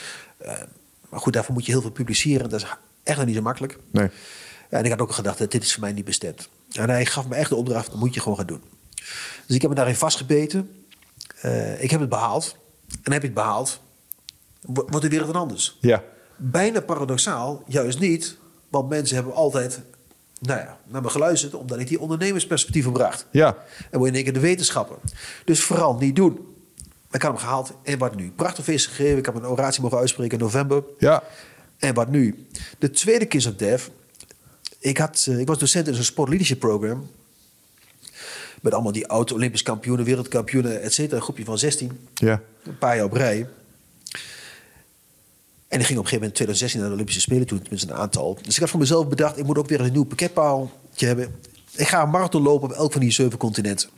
maar 1.10 1.20
goed, 1.20 1.34
daarvoor 1.34 1.54
moet 1.54 1.66
je 1.66 1.72
heel 1.72 1.82
veel 1.82 1.91
publiceren. 1.91 2.49
Dat 2.49 2.62
is 2.62 2.68
echt 3.04 3.18
nog 3.18 3.26
niet 3.28 3.36
zo 3.36 3.41
makkelijk. 3.41 3.78
Nee. 3.91 4.10
En 4.70 4.84
ik 4.84 4.89
had 4.91 4.99
ook 5.01 5.12
gedacht, 5.12 5.38
dat 5.38 5.51
dit 5.51 5.64
is 5.64 5.72
voor 5.74 5.82
mij 5.84 5.91
niet 5.91 6.06
bestemd. 6.06 6.49
En 6.74 6.90
hij 6.90 7.06
gaf 7.06 7.28
me 7.28 7.36
echt 7.36 7.50
de 7.50 7.56
opdracht, 7.56 7.92
dat 7.92 8.00
moet 8.00 8.14
je 8.14 8.20
gewoon 8.20 8.38
gaan 8.38 8.46
doen. 8.48 8.62
Dus 9.46 9.56
ik 9.56 9.62
heb 9.62 9.70
me 9.70 9.76
daarin 9.76 9.96
vastgebeten. 9.96 10.86
Eh, 11.42 11.84
ik 11.84 11.92
heb 11.92 12.00
het 12.00 12.10
behaald. 12.10 12.56
En 13.04 13.12
heb 13.12 13.22
ik 13.22 13.30
het 13.30 13.34
behaald, 13.34 13.80
wo- 14.62 14.86
wordt 14.88 15.02
de 15.02 15.10
wereld 15.10 15.34
dan 15.34 15.42
anders. 15.42 15.78
Ja. 15.82 16.04
Bijna 16.36 16.80
paradoxaal, 16.82 17.64
juist 17.68 18.00
niet. 18.00 18.38
Want 18.70 18.90
mensen 18.90 19.16
hebben 19.16 19.34
altijd 19.34 19.80
nou 20.40 20.60
ja, 20.60 20.78
naar 20.88 21.02
me 21.02 21.10
geluisterd... 21.10 21.54
omdat 21.54 21.80
ik 21.80 21.88
die 21.88 22.00
ondernemersperspectieven 22.00 22.92
bracht. 22.94 23.26
Ja. 23.32 23.58
En 23.92 23.98
word 23.98 24.10
in 24.10 24.16
één 24.16 24.24
keer 24.24 24.34
de 24.34 24.40
wetenschapper. 24.40 24.98
Dus 25.46 25.64
vooral 25.64 25.96
niet 25.96 26.16
doen. 26.16 26.56
Ik 27.12 27.22
had 27.22 27.32
hem 27.32 27.40
gehaald. 27.40 27.74
En 27.84 27.98
wat 27.98 28.16
nu? 28.16 28.32
Prachtig 28.32 28.64
feest 28.64 28.88
gegeven. 28.88 29.18
Ik 29.18 29.26
heb 29.26 29.36
een 29.36 29.46
oratie 29.46 29.82
mogen 29.82 29.98
uitspreken 29.98 30.38
in 30.38 30.44
november. 30.44 30.84
Ja. 31.00 31.24
En 31.78 31.94
wat 31.94 32.08
nu? 32.10 32.48
De 32.80 32.90
tweede 32.90 33.26
Kiss 33.26 33.46
of 33.48 33.56
Death. 33.56 33.90
Ik, 34.84 34.98
had, 34.98 35.26
eh, 35.30 35.40
ik 35.40 35.48
was 35.48 35.58
docent 35.58 35.88
in 35.88 35.94
zo'n 35.94 36.04
sport 36.04 36.30
leadership 36.30 36.60
program. 36.60 37.10
Met 38.62 38.74
allemaal 38.74 38.92
die 38.92 39.08
oud-Olympisch 39.08 39.64
kampioenen, 39.64 40.06
wereldkampioenen, 40.06 40.82
et 40.82 40.94
cetera. 40.94 41.16
Een 41.16 41.22
groepje 41.22 41.44
van 41.46 41.58
16. 41.58 42.08
Ja. 42.14 42.42
Een 42.64 42.78
paar 42.78 42.96
jaar 42.96 43.06
op 43.06 43.14
rij. 43.14 43.48
En 45.68 45.80
ik 45.80 45.86
ging 45.86 46.00
op 46.00 46.04
een 46.04 46.10
gegeven 46.10 46.14
moment 46.14 46.24
in 46.24 46.34
2016 46.34 46.80
naar 46.80 46.90
de 46.90 46.96
Olympische 46.96 47.22
Spelen 47.22 47.48
toe. 47.48 47.60
Tenminste 47.62 47.88
een 47.92 47.98
aantal. 47.98 48.38
Dus 48.42 48.54
ik 48.54 48.60
had 48.60 48.70
voor 48.70 48.80
mezelf 48.80 49.08
bedacht, 49.08 49.38
ik 49.38 49.46
moet 49.46 49.58
ook 49.58 49.68
weer 49.68 49.82
een 49.82 49.92
nieuw 49.92 50.04
pakketpaaltje 50.04 51.06
hebben. 51.08 51.36
Ik 51.76 51.88
ga 51.88 52.02
een 52.04 52.10
marathon 52.10 52.42
lopen 52.42 52.70
op 52.70 52.76
elk 52.76 52.92
van 52.92 53.02
die 53.02 53.12
zeven 53.12 53.38
continenten. 53.38 53.90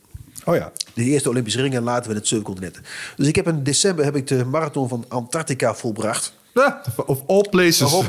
Oh 0.44 0.56
ja. 0.56 0.72
De 0.94 1.04
eerste 1.04 1.30
Olympische 1.30 1.62
ringen 1.62 1.78
en 1.78 1.84
later 1.84 2.08
weer 2.08 2.16
het 2.18 2.28
zeven 2.28 2.46
continenten. 2.46 2.84
Dus 3.16 3.28
ik 3.28 3.36
heb 3.36 3.48
in 3.48 3.64
december 3.64 4.06
heb 4.06 4.16
ik 4.16 4.28
de 4.28 4.46
marathon 4.46 4.90
van 4.90 5.06
Antarctica 5.08 5.76
volbracht. 5.76 6.34
Ja, 6.54 6.82
Of 7.06 7.24
all 7.28 7.46
places. 7.50 7.94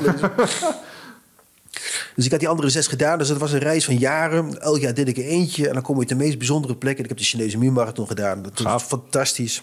Dus 2.15 2.25
ik 2.25 2.31
had 2.31 2.41
die 2.41 2.49
andere 2.49 2.69
zes 2.69 2.87
gedaan. 2.87 3.19
Dus 3.19 3.29
het 3.29 3.39
was 3.39 3.53
een 3.53 3.59
reis 3.59 3.85
van 3.85 3.97
jaren. 3.97 4.61
Elk 4.61 4.79
jaar 4.81 4.95
deed 4.95 5.09
ik 5.09 5.17
er 5.17 5.25
eentje. 5.25 5.69
En 5.69 5.73
dan 5.73 5.83
kom 5.83 5.97
je 5.97 6.03
op 6.03 6.09
de 6.09 6.15
meest 6.15 6.39
bijzondere 6.39 6.77
plekken. 6.77 7.03
Ik 7.03 7.09
heb 7.09 7.19
de 7.19 7.25
Chinese 7.25 7.59
muurmarathon 7.59 8.07
gedaan. 8.07 8.43
Dat 8.43 8.61
was 8.61 8.83
fantastisch. 8.83 9.63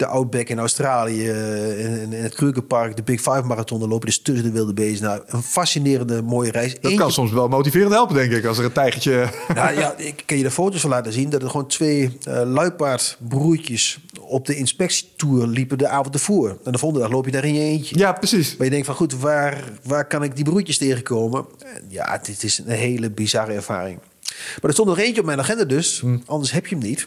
De 0.00 0.06
Outback 0.06 0.48
in 0.48 0.58
Australië. 0.58 1.28
eh, 1.30 1.84
In, 2.02 2.12
in 2.12 2.22
het 2.22 2.34
Krugerpark. 2.34 2.96
De 2.96 3.02
Big 3.02 3.20
Five 3.20 3.42
marathon. 3.42 3.80
Dan 3.80 3.88
loop 3.88 4.00
je 4.00 4.06
dus 4.06 4.22
tussen 4.22 4.44
de 4.44 4.50
wilde 4.52 4.72
beesten. 4.74 5.06
Nou, 5.08 5.22
een 5.26 5.42
fascinerende 5.42 6.22
mooie 6.22 6.50
reis. 6.50 6.74
Dat 6.74 6.82
Eentje- 6.82 6.98
kan 6.98 7.12
soms 7.12 7.32
wel 7.32 7.48
motiverend 7.48 7.92
helpen, 7.92 8.14
denk 8.14 8.32
ik. 8.32 8.44
Als 8.44 8.58
er 8.58 8.64
een 8.64 8.72
tijgertje... 8.72 9.28
nou 9.54 9.78
ja, 9.78 9.94
ik 9.96 10.22
kan 10.26 10.36
je 10.36 10.42
de 10.42 10.50
foto's 10.50 10.80
van 10.80 10.90
laten 10.90 11.12
zien. 11.12 11.30
Dat 11.30 11.42
er 11.42 11.50
gewoon 11.50 11.66
twee 11.66 12.18
eh 12.24 12.42
luipaardbroertjes 12.44 13.98
op 14.20 14.46
de 14.46 14.56
inspectietour 14.56 15.46
liepen 15.46 15.78
de 15.78 15.88
avond 15.88 16.14
ervoor. 16.14 16.58
En 16.64 16.72
de 16.72 16.78
volgende 16.78 17.04
dag 17.04 17.12
loop 17.14 17.24
je 17.24 17.30
daar 17.30 17.44
in 17.44 17.54
je 17.54 17.60
eentje. 17.60 17.98
Ja, 17.98 18.12
precies. 18.12 18.56
Maar 18.56 18.64
je 18.66 18.70
denkt 18.72 18.86
van 18.86 18.94
goed, 18.94 19.18
waar, 19.18 19.64
waar 19.82 20.06
kan 20.06 20.22
ik 20.22 20.34
die 20.36 20.44
broertjes 20.44 20.78
tegenkomen? 20.78 21.44
En 21.74 21.84
Ja, 21.88 22.18
dit 22.22 22.42
is 22.42 22.58
een 22.58 22.68
hele 22.76 23.10
bizarre 23.10 23.52
ervaring. 23.52 23.98
Maar 24.30 24.58
er 24.62 24.72
stond 24.72 24.88
nog 24.88 24.98
eentje 24.98 25.20
op 25.20 25.26
mijn 25.26 25.38
agenda 25.38 25.64
dus. 25.64 26.02
Anders 26.26 26.52
heb 26.52 26.66
je 26.66 26.74
hem 26.76 26.84
niet. 26.84 27.06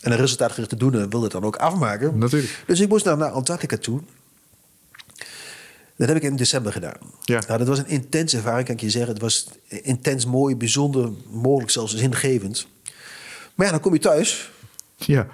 En 0.00 0.12
een 0.12 0.18
resultaatgerichte 0.18 0.76
doener 0.76 1.08
wilde 1.08 1.24
het 1.24 1.32
dan 1.32 1.44
ook 1.44 1.56
afmaken. 1.56 2.18
Natuurlijk. 2.18 2.62
Dus 2.66 2.80
ik 2.80 2.88
moest 2.88 3.04
dan 3.04 3.18
naar 3.18 3.30
Antarctica 3.30 3.76
toe. 3.76 4.00
Dat 5.96 6.08
heb 6.08 6.16
ik 6.16 6.22
in 6.22 6.36
december 6.36 6.72
gedaan. 6.72 6.96
Ja. 7.24 7.40
Nou, 7.46 7.58
dat 7.58 7.68
was 7.68 7.78
een 7.78 7.88
intense 7.88 8.36
ervaring, 8.36 8.66
kan 8.66 8.74
ik 8.74 8.80
je 8.80 8.90
zeggen. 8.90 9.12
Het 9.12 9.22
was 9.22 9.48
intens 9.68 10.26
mooi, 10.26 10.56
bijzonder, 10.56 11.10
mogelijk 11.30 11.70
zelfs 11.70 11.94
zingevend. 11.96 12.66
Maar 13.54 13.66
ja, 13.66 13.72
dan 13.72 13.80
kom 13.80 13.92
je 13.92 13.98
thuis. 13.98 14.50
Ja. 14.96 15.26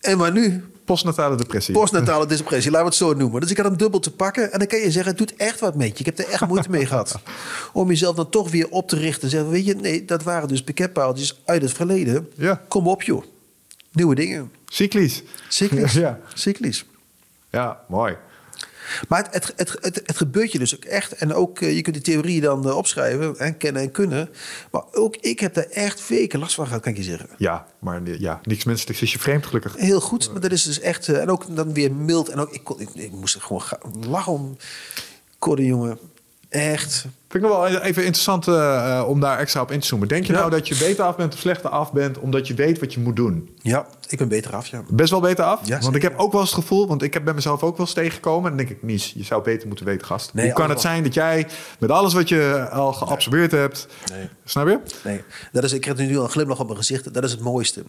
En 0.00 0.18
maar 0.18 0.32
nu? 0.32 0.64
Postnatale 0.84 1.36
depressie. 1.36 1.74
Postnatale 1.74 2.26
depressie, 2.36 2.70
laten 2.70 2.86
we 2.86 2.92
het 2.92 3.02
zo 3.02 3.14
noemen. 3.14 3.40
Dus 3.40 3.50
ik 3.50 3.56
had 3.56 3.66
hem 3.66 3.76
dubbel 3.76 4.00
te 4.00 4.10
pakken. 4.10 4.52
En 4.52 4.58
dan 4.58 4.68
kan 4.68 4.78
je 4.78 4.90
zeggen, 4.90 5.10
het 5.10 5.18
doet 5.18 5.36
echt 5.36 5.60
wat 5.60 5.74
met 5.74 5.98
je. 5.98 6.04
Ik 6.04 6.06
heb 6.06 6.18
er 6.18 6.32
echt 6.32 6.46
moeite 6.46 6.70
mee 6.70 6.86
gehad. 6.86 7.20
Om 7.72 7.88
jezelf 7.88 8.16
dan 8.16 8.30
toch 8.30 8.50
weer 8.50 8.68
op 8.68 8.88
te 8.88 8.96
richten. 8.96 9.22
En 9.22 9.30
zeggen, 9.30 9.50
weet 9.50 9.66
je, 9.66 9.74
nee, 9.74 10.04
dat 10.04 10.22
waren 10.22 10.48
dus 10.48 10.62
piketpaaltjes 10.62 11.40
uit 11.44 11.62
het 11.62 11.72
verleden. 11.72 12.28
Ja. 12.34 12.62
Kom 12.68 12.88
op, 12.88 13.02
joh. 13.02 13.24
Nieuwe 13.92 14.14
dingen. 14.14 14.52
Cyclisch. 14.66 15.22
Cyclisch. 15.48 15.92
Ja. 16.04 16.20
Cyclisch. 16.34 16.84
Ja, 17.50 17.80
mooi. 17.88 18.16
Maar 19.08 19.28
het, 19.30 19.46
het, 19.46 19.52
het, 19.56 19.76
het, 19.80 20.02
het 20.06 20.16
gebeurt 20.16 20.52
je 20.52 20.58
dus 20.58 20.74
ook 20.76 20.84
echt. 20.84 21.12
En 21.12 21.34
ook, 21.34 21.60
eh, 21.60 21.74
je 21.76 21.82
kunt 21.82 21.94
die 21.94 22.04
theorieën 22.04 22.42
dan 22.42 22.68
eh, 22.68 22.76
opschrijven. 22.76 23.38
En 23.38 23.56
kennen 23.56 23.82
en 23.82 23.90
kunnen. 23.90 24.30
Maar 24.70 24.82
ook 24.92 25.16
ik 25.16 25.40
heb 25.40 25.54
daar 25.54 25.64
echt 25.64 26.08
weken 26.08 26.38
last 26.38 26.54
van 26.54 26.66
gehad, 26.66 26.82
kan 26.82 26.92
ik 26.92 26.98
je 26.98 27.04
zeggen. 27.04 27.28
Ja, 27.36 27.66
maar 27.78 28.00
ja, 28.18 28.40
niks 28.42 28.64
menselijks 28.64 29.02
is 29.02 29.12
je 29.12 29.18
vreemd 29.18 29.46
gelukkig. 29.46 29.76
Heel 29.76 30.00
goed, 30.00 30.30
maar 30.32 30.40
dat 30.40 30.52
is 30.52 30.62
dus 30.62 30.80
echt... 30.80 31.08
eh, 31.08 31.20
en 31.20 31.30
ook 31.30 31.56
dan 31.56 31.72
weer 31.72 31.92
mild. 31.92 32.28
En 32.28 32.38
ook, 32.38 32.50
ik, 32.50 32.64
kon, 32.64 32.80
ik, 32.80 32.88
ik 32.94 33.12
moest 33.12 33.34
er 33.34 33.40
gewoon 33.40 33.62
lachen 34.06 34.32
om... 34.32 34.56
Corde, 35.38 35.64
jongen. 35.64 35.98
Echt. 36.48 37.04
Vind 37.30 37.44
ik 37.44 37.50
nog 37.50 37.58
wel 37.70 37.80
even 37.80 38.02
interessant 38.04 38.48
eh, 38.48 38.98
eh, 38.98 39.08
om 39.08 39.20
daar 39.20 39.38
extra 39.38 39.60
op 39.60 39.70
in 39.70 39.80
te 39.80 39.86
zoomen. 39.86 40.08
Denk 40.08 40.26
je 40.26 40.32
Ja. 40.32 40.38
nou 40.38 40.50
dat 40.50 40.68
je 40.68 40.76
beter 40.76 41.04
af 41.04 41.16
bent 41.16 41.34
of 41.34 41.40
slechter 41.40 41.70
af 41.70 41.92
bent 41.92 42.18
omdat 42.18 42.46
je 42.46 42.54
weet 42.54 42.78
wat 42.78 42.94
je 42.94 43.00
moet 43.00 43.16
doen? 43.16 43.56
Ja, 43.62 43.86
ik 44.08 44.18
ben 44.18 44.28
beter 44.28 44.54
af, 44.56 44.66
ja. 44.66 44.82
Best 44.88 45.10
wel 45.10 45.20
beter 45.20 45.44
af? 45.44 45.60
Ja, 45.64 45.78
want 45.78 45.94
ik 45.96 46.02
heb 46.02 46.18
ook 46.18 46.32
wel 46.32 46.40
eens 46.40 46.50
het 46.50 46.60
gevoel, 46.60 46.86
want 46.88 47.02
ik 47.02 47.14
heb 47.14 47.24
bij 47.24 47.34
mezelf 47.34 47.62
ook 47.62 47.76
wel 47.76 47.86
eens 47.86 47.94
tegengekomen. 47.94 48.50
En 48.50 48.56
dan 48.56 48.66
denk 48.66 48.78
ik, 48.78 48.82
Mies, 48.82 49.12
je 49.16 49.24
zou 49.24 49.42
beter 49.42 49.66
moeten 49.68 49.86
weten, 49.86 50.06
gast. 50.06 50.34
Nee, 50.34 50.44
Hoe 50.44 50.54
kan 50.54 50.70
het 50.70 50.80
zijn 50.80 51.02
dat 51.02 51.14
jij 51.14 51.46
met 51.78 51.90
alles 51.90 52.12
wat 52.12 52.28
je 52.28 52.68
al 52.70 52.92
geabsorbeerd 52.92 53.50
hebt... 53.50 53.86
Nee. 54.12 54.28
Snap 54.44 54.66
je? 54.68 54.80
Nee, 55.04 55.22
dat 55.52 55.64
is, 55.64 55.72
ik 55.72 55.84
heb 55.84 55.96
nu 55.96 56.16
al 56.18 56.24
een 56.24 56.30
glimlach 56.30 56.58
op 56.60 56.66
mijn 56.66 56.78
gezicht. 56.78 57.14
Dat 57.14 57.24
is 57.24 57.30
het 57.30 57.40
mooiste. 57.40 57.82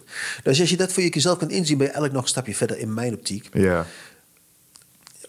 Dus 0.44 0.60
als 0.60 0.70
je 0.70 0.78
dat 0.78 0.94
voor 0.94 1.04
jezelf 1.04 1.38
kan 1.38 1.50
inzien, 1.50 1.78
ben 1.78 1.86
je 1.86 1.92
eigenlijk 1.92 2.14
nog 2.14 2.24
een 2.24 2.30
stapje 2.30 2.56
verder 2.56 2.78
in 2.78 2.94
mijn 2.94 3.14
optiek. 3.14 3.50
Ja. 3.54 3.86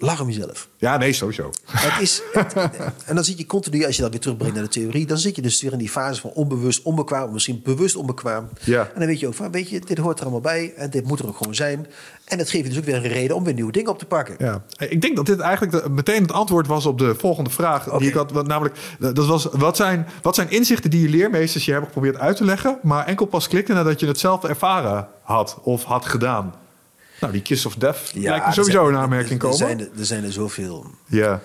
Lach 0.05 0.21
om 0.21 0.27
jezelf. 0.31 0.69
Ja, 0.77 0.97
nee, 0.97 1.13
sowieso. 1.13 1.51
Het 1.71 2.01
is, 2.03 2.23
het- 2.33 2.55
en 3.07 3.15
dan 3.15 3.25
zit 3.25 3.39
je 3.39 3.47
continu, 3.47 3.85
als 3.87 3.97
je 3.97 4.03
dat 4.03 4.11
weer 4.11 4.21
terugbrengt 4.21 4.55
naar 4.55 4.65
de 4.65 4.71
theorie, 4.71 5.07
dan 5.07 5.19
zit 5.19 5.37
je 5.37 5.43
dus 5.43 5.63
weer 5.63 5.73
in 5.73 5.79
die 5.79 5.89
fase 5.89 6.21
van 6.21 6.31
onbewust 6.31 6.83
onbekwaam, 6.83 7.25
of 7.27 7.33
misschien 7.33 7.61
bewust 7.65 7.97
onbekwaam. 7.97 8.49
Ja. 8.65 8.81
En 8.81 8.99
dan 8.99 9.07
weet 9.07 9.21
je 9.21 9.27
ook 9.27 9.35
van, 9.35 9.51
weet 9.51 9.69
je, 9.71 9.81
dit 9.81 9.99
hoort 9.99 10.17
er 10.19 10.23
allemaal 10.23 10.41
bij 10.41 10.73
en 10.77 10.91
dit 10.91 11.07
moet 11.07 11.19
er 11.19 11.27
ook 11.27 11.37
gewoon 11.37 11.55
zijn. 11.55 11.87
En 12.25 12.39
dat 12.39 12.51
geeft 12.51 12.63
je 12.65 12.69
dus 12.71 12.79
ook 12.79 12.85
weer 12.85 12.95
een 12.95 13.03
reden 13.13 13.37
om 13.37 13.45
weer 13.45 13.55
nieuwe 13.55 13.73
dingen 13.73 13.91
op 13.91 13.99
te 13.99 14.07
pakken. 14.07 14.35
Ja. 14.39 14.63
Ik 14.79 15.01
denk 15.01 15.17
dat 15.17 15.27
dit 15.27 15.41
eigenlijk 15.41 15.85
de- 15.85 15.91
meteen 15.91 16.23
het 16.23 16.33
antwoord 16.33 16.67
was 16.67 16.87
op 16.87 16.99
de 16.99 17.15
volgende 17.15 17.51
vraag. 17.51 17.85
Die 17.99 18.09
ik 18.09 18.15
had, 18.15 18.33
wat, 18.33 18.47
namelijk, 18.47 18.77
eh, 19.01 19.15
dat 19.15 19.27
was, 19.27 19.45
wat, 19.53 19.77
zijn, 19.77 20.07
wat 20.23 20.35
zijn 20.35 20.51
inzichten 20.51 20.91
die 20.91 21.03
je 21.03 21.09
leermeesters 21.09 21.65
je 21.65 21.71
hebben 21.71 21.91
geprobeerd 21.93 22.19
uit 22.19 22.37
te 22.37 22.45
leggen... 22.45 22.79
maar 22.83 23.07
enkel 23.07 23.27
pas 23.27 23.49
klikte 23.49 23.73
nadat 23.73 24.01
je 24.01 24.07
het 24.07 24.19
zelf 24.19 24.45
ervaren 24.45 25.09
had 25.23 25.59
of 25.63 25.85
had 25.85 26.05
gedaan? 26.07 26.55
Nou, 27.23 27.33
die 27.35 27.43
Kiss 27.43 27.67
of 27.67 27.75
Death 27.75 28.11
lijkt 28.15 28.47
me 28.47 28.53
sowieso 28.53 28.83
zijn- 28.83 28.95
een 28.95 29.01
aanmerking 29.01 29.43
er, 29.43 29.49
komen. 29.49 29.61
Er 29.61 29.67
zijn, 29.67 29.81
er, 29.81 29.99
er 29.99 30.05
zijn 30.07 30.25
er 30.25 30.33
zoveel. 30.33 30.87
Ja, 31.07 31.41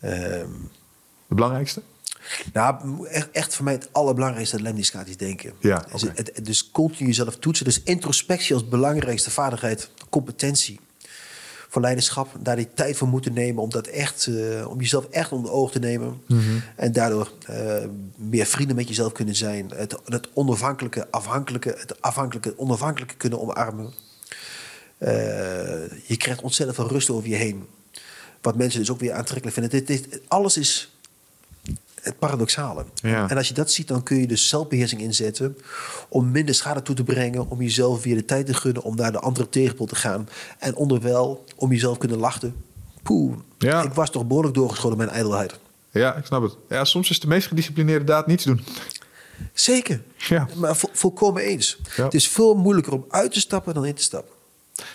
Ehm, 0.00 0.46
de 1.26 1.34
belangrijkste? 1.34 1.82
Nou, 2.52 3.06
echt, 3.06 3.30
echt 3.30 3.54
voor 3.54 3.64
mij 3.64 3.74
het 3.74 3.88
allerbelangrijkste 3.92 4.56
dat 4.56 4.64
lemniscatisch 4.64 5.16
denken. 5.16 5.52
Ja, 5.60 5.84
dus, 5.92 6.04
dus 6.42 6.70
continu 6.70 7.08
jezelf 7.08 7.36
toetsen. 7.36 7.64
Dus 7.64 7.82
introspectie 7.82 8.54
als 8.54 8.68
belangrijkste 8.68 9.30
vaardigheid, 9.30 9.90
competentie 10.10 10.80
voor 11.68 11.82
leiderschap. 11.82 12.28
Daar 12.40 12.56
die 12.56 12.68
tijd 12.74 12.96
voor 12.96 13.08
moeten 13.08 13.32
nemen 13.32 13.62
om 13.62 13.70
dat 13.70 13.86
echt, 13.86 14.26
eh, 14.26 14.66
om 14.68 14.80
jezelf 14.80 15.04
echt 15.04 15.32
onder 15.32 15.50
de 15.50 15.56
oog 15.56 15.70
te 15.70 15.78
nemen. 15.78 16.22
Mhm. 16.26 16.40
En 16.76 16.92
daardoor 16.92 17.30
eh, 17.46 17.84
meer 18.16 18.46
vrienden 18.46 18.76
met 18.76 18.88
jezelf 18.88 19.12
kunnen 19.12 19.34
zijn. 19.36 19.70
Het, 19.74 19.96
het 20.04 20.28
onafhankelijke, 20.34 21.06
afhankelijke, 21.10 21.74
het 21.78 22.02
afhankelijke, 22.02 22.58
onafhankelijke 22.58 23.14
kunnen 23.14 23.40
omarmen. 23.40 23.92
Eh, 25.00 25.10
je 26.06 26.16
krijgt 26.16 26.42
ontzettend 26.42 26.78
veel 26.78 26.88
rust 26.88 27.10
over 27.10 27.28
je 27.28 27.34
heen. 27.36 27.66
Wat 28.42 28.56
mensen 28.56 28.80
dus 28.80 28.90
ook 28.90 29.00
weer 29.00 29.12
aantrekkelijk 29.12 29.52
vinden. 29.56 29.70
Dit, 29.70 29.86
dit, 29.86 30.20
alles 30.28 30.56
is 30.56 30.94
het 32.02 32.18
paradoxale. 32.18 32.84
Ja. 32.94 33.28
En 33.28 33.36
als 33.36 33.48
je 33.48 33.54
dat 33.54 33.70
ziet, 33.70 33.88
dan 33.88 34.02
kun 34.02 34.16
je 34.20 34.26
dus 34.26 34.48
zelfbeheersing 34.48 35.00
inzetten 35.00 35.56
om 36.08 36.30
minder 36.30 36.54
schade 36.54 36.82
toe 36.82 36.94
te 36.94 37.04
brengen, 37.04 37.48
om 37.50 37.62
jezelf 37.62 38.02
weer 38.02 38.14
de 38.14 38.24
tijd 38.24 38.46
te 38.46 38.54
gunnen 38.54 38.82
om 38.82 38.96
naar 38.96 39.12
de 39.12 39.20
andere 39.20 39.48
tegenpol 39.48 39.86
te 39.86 39.94
gaan. 39.96 40.28
En 40.58 40.74
onderwijl 40.76 41.44
om 41.56 41.70
jezelf 41.72 41.98
kunnen 41.98 42.18
lachten. 42.18 42.54
Poeh, 43.02 43.36
Ja. 43.58 43.82
ik 43.82 43.92
was 43.92 44.10
toch 44.10 44.26
behoorlijk 44.26 44.54
doorgeschoten 44.54 44.96
met 44.98 45.06
mijn 45.06 45.18
ijdelheid. 45.18 45.58
Ja, 45.90 46.14
ik 46.16 46.24
snap 46.26 46.42
het. 46.42 46.52
Ja, 46.68 46.84
soms 46.84 47.10
is 47.10 47.20
de 47.20 47.26
meest 47.26 47.46
gedisciplineerde 47.46 48.04
daad 48.04 48.26
niets 48.26 48.44
doen. 48.44 48.60
Zeker, 49.52 50.02
Ja. 50.16 50.48
maar 50.54 50.76
vo- 50.76 50.88
volkomen 50.92 51.42
eens. 51.42 51.78
Ja. 51.96 52.04
Het 52.04 52.14
is 52.14 52.28
veel 52.28 52.54
moeilijker 52.54 52.92
om 52.92 53.04
uit 53.08 53.32
te 53.32 53.40
stappen 53.40 53.74
dan 53.74 53.84
in 53.86 53.94
te 53.94 54.02
stappen. 54.02 54.32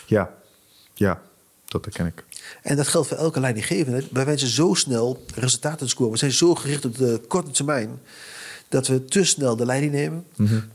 Ja, 0.05 0.33
ja, 0.93 1.21
dat 1.65 1.85
herken 1.85 2.05
ik. 2.05 2.23
En 2.61 2.75
dat 2.75 2.87
geldt 2.87 3.07
voor 3.07 3.17
elke 3.17 3.39
leidinggevende. 3.39 4.03
Wij 4.11 4.25
wensen 4.25 4.47
zo 4.47 4.73
snel 4.73 5.23
resultaten 5.35 5.77
te 5.77 5.87
scoren. 5.87 6.11
We 6.11 6.17
zijn 6.17 6.31
zo 6.31 6.55
gericht 6.55 6.85
op 6.85 6.97
de 6.97 7.21
korte 7.27 7.51
termijn. 7.51 7.99
Dat 8.69 8.87
we 8.87 9.05
te 9.05 9.23
snel 9.23 9.55
de 9.55 9.65
leiding 9.65 9.91
nemen. 9.91 10.25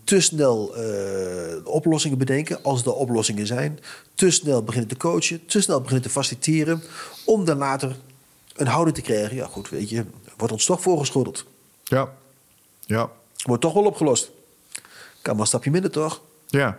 Te 0.04 0.20
snel 0.20 0.74
eh, 0.76 1.66
oplossingen 1.66 2.18
bedenken 2.18 2.62
als 2.62 2.84
er 2.84 2.92
oplossingen 2.92 3.46
zijn. 3.46 3.78
Te 4.14 4.30
snel 4.30 4.62
beginnen 4.62 4.88
te 4.90 4.96
coachen. 4.96 5.46
Te 5.46 5.60
snel 5.60 5.80
beginnen 5.80 6.02
te 6.02 6.10
faciliteren. 6.10 6.82
Om 7.24 7.44
dan 7.44 7.58
later 7.58 7.96
een 8.56 8.66
houding 8.66 8.96
te 8.96 9.02
krijgen. 9.02 9.36
Ja 9.36 9.46
goed, 9.46 9.68
weet 9.68 9.88
je. 9.90 10.04
Wordt 10.36 10.52
ons 10.52 10.64
toch 10.64 10.80
voorgeschoteld. 10.80 11.44
Ja, 11.84 12.12
ja, 12.86 13.10
Wordt 13.42 13.62
toch 13.62 13.72
wel 13.72 13.84
opgelost. 13.84 14.30
Kan 15.22 15.32
maar 15.32 15.40
een 15.40 15.46
stapje 15.46 15.70
minder 15.70 15.90
toch? 15.90 16.20
ja. 16.48 16.78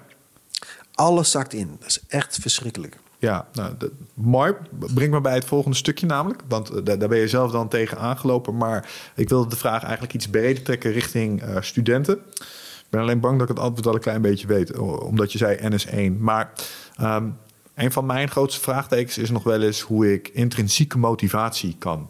Alles 1.02 1.32
zakt 1.32 1.54
in. 1.54 1.76
Dat 1.80 1.88
is 1.88 2.00
echt 2.08 2.38
verschrikkelijk. 2.42 2.98
Ja, 3.18 3.48
nou, 3.54 3.74
mooi. 4.14 4.54
Breng 4.94 5.12
me 5.12 5.22
bij 5.22 5.34
het 5.34 5.46
volgende 5.46 5.78
stukje 5.78 6.06
namelijk. 6.06 6.42
Want 6.48 6.70
eh, 6.70 6.98
daar, 7.00 7.10
ben 7.10 7.18
je 7.18 7.28
zelf 7.28 7.52
dan 7.52 7.68
tegen 7.68 7.98
aangelopen. 7.98 8.58
Maar 8.58 8.90
ik 9.16 9.30
wilde 9.30 9.50
de 9.50 9.56
vraag 9.56 9.84
eigenlijk 9.84 10.14
iets 10.14 10.28
breder 10.28 10.64
trekken 10.64 10.92
richting 10.92 11.42
eh, 11.42 11.62
studenten. 11.62 12.16
Ik 12.36 12.88
ben 12.90 13.02
alleen 13.02 13.20
bang 13.20 13.40
dat 13.40 13.50
ik 13.50 13.56
het 13.56 13.64
antwoord 13.64 13.88
al 13.88 13.94
een 13.94 14.00
klein 14.00 14.22
beetje 14.22 14.48
weet. 14.48 14.78
Omdat 14.78 15.32
je 15.32 15.38
zei 15.38 15.58
NS1. 15.58 16.20
Maar 16.20 16.52
ehm, 16.96 17.28
een 17.76 17.92
van 17.92 18.06
mijn 18.06 18.30
grootste 18.30 18.62
vraagtekens 18.62 19.18
is 19.18 19.30
nog 19.30 19.44
wel 19.44 19.62
eens... 19.62 19.82
hoe 19.82 20.14
ik 20.14 20.28
intrinsieke 20.28 20.98
motivatie 20.98 21.76
kan 21.80 22.10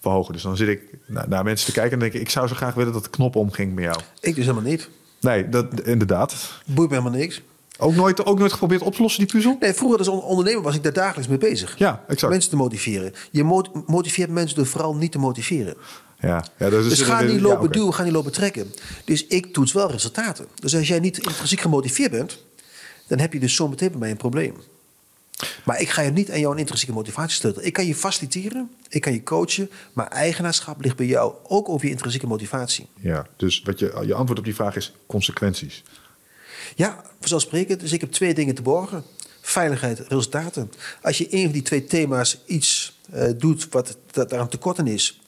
verhogen. 0.00 0.32
Dus 0.32 0.42
dan 0.42 0.56
zit 0.56 0.68
ik 0.68 0.82
naar, 1.06 1.28
naar 1.28 1.44
mensen 1.44 1.66
te 1.66 1.72
kijken 1.72 1.92
en 1.92 1.98
denk 1.98 2.12
ik... 2.12 2.20
ik 2.20 2.30
zou 2.30 2.48
zo 2.48 2.54
graag 2.54 2.74
willen 2.74 2.92
dat 2.92 3.04
de 3.04 3.10
knop 3.10 3.36
omging 3.36 3.74
met 3.74 3.84
jou. 3.84 4.00
Ik 4.20 4.34
dus 4.34 4.46
helemaal 4.46 4.70
niet. 4.70 4.90
Nee, 5.20 5.48
dat, 5.48 5.80
inderdaad. 5.80 6.60
Boeit 6.66 6.90
me 6.90 6.96
helemaal 6.96 7.18
niks. 7.18 7.42
Ook 7.80 7.94
nooit, 7.94 8.24
ook 8.24 8.38
nooit 8.38 8.52
geprobeerd 8.52 8.82
op 8.82 8.94
te 8.94 9.02
lossen, 9.02 9.24
die 9.24 9.32
puzzel? 9.34 9.56
Nee, 9.60 9.72
vroeger 9.72 9.98
als 9.98 10.08
on- 10.08 10.22
ondernemer 10.22 10.62
was 10.62 10.74
ik 10.74 10.82
daar 10.82 10.92
dagelijks 10.92 11.28
mee 11.28 11.38
bezig. 11.38 11.78
Ja, 11.78 12.04
exact. 12.08 12.32
Mensen 12.32 12.50
te 12.50 12.56
motiveren. 12.56 13.12
Je 13.30 13.44
mot- 13.44 13.86
motiveert 13.88 14.30
mensen 14.30 14.56
door 14.56 14.66
vooral 14.66 14.94
niet 14.94 15.12
te 15.12 15.18
motiveren. 15.18 15.74
Ja, 16.20 16.44
ja 16.58 16.70
dat 16.70 16.84
is 16.84 16.88
Dus 16.88 17.00
ga 17.00 17.20
niet 17.20 17.34
ja, 17.34 17.40
lopen 17.40 17.64
oké. 17.64 17.72
duwen, 17.72 17.94
ga 17.94 18.02
niet 18.02 18.12
lopen 18.12 18.32
trekken. 18.32 18.72
Dus 19.04 19.26
ik 19.26 19.52
toets 19.52 19.72
wel 19.72 19.90
resultaten. 19.90 20.46
Dus 20.54 20.76
als 20.76 20.88
jij 20.88 21.00
niet 21.00 21.18
intrinsiek 21.18 21.60
gemotiveerd 21.60 22.10
bent, 22.10 22.38
dan 23.06 23.18
heb 23.18 23.32
je 23.32 23.40
dus 23.40 23.54
zometeen 23.54 23.90
bij 23.90 23.98
mij 23.98 24.10
een 24.10 24.16
probleem. 24.16 24.54
Maar 25.64 25.80
ik 25.80 25.88
ga 25.88 26.02
je 26.02 26.10
niet 26.10 26.30
aan 26.30 26.40
jouw 26.40 26.52
intrinsieke 26.54 26.94
motivatie 26.94 27.36
sleutelen. 27.36 27.66
Ik 27.66 27.72
kan 27.72 27.86
je 27.86 27.94
faciliteren, 27.94 28.70
ik 28.88 29.00
kan 29.00 29.12
je 29.12 29.22
coachen, 29.22 29.70
maar 29.92 30.06
eigenaarschap 30.08 30.82
ligt 30.82 30.96
bij 30.96 31.06
jou 31.06 31.32
ook 31.46 31.68
over 31.68 31.84
je 31.86 31.92
intrinsieke 31.92 32.26
motivatie. 32.26 32.86
Ja, 33.00 33.26
dus 33.36 33.62
wat 33.64 33.78
je, 33.78 34.02
je 34.06 34.14
antwoord 34.14 34.38
op 34.38 34.44
die 34.44 34.54
vraag 34.54 34.76
is 34.76 34.92
consequenties. 35.06 35.82
Ja, 36.74 37.04
vanzelfsprekend. 37.18 37.80
Dus 37.80 37.92
ik 37.92 38.00
heb 38.00 38.12
twee 38.12 38.34
dingen 38.34 38.54
te 38.54 38.62
borgen. 38.62 39.04
Veiligheid, 39.40 39.98
resultaten. 39.98 40.72
Als 41.02 41.18
je 41.18 41.26
een 41.30 41.42
van 41.42 41.52
die 41.52 41.62
twee 41.62 41.84
thema's 41.84 42.42
iets 42.46 42.98
eh, 43.10 43.28
doet 43.36 43.68
wat 43.70 43.96
dat 44.10 44.30
daaraan 44.30 44.48
tekorten 44.48 44.86
is, 44.86 45.20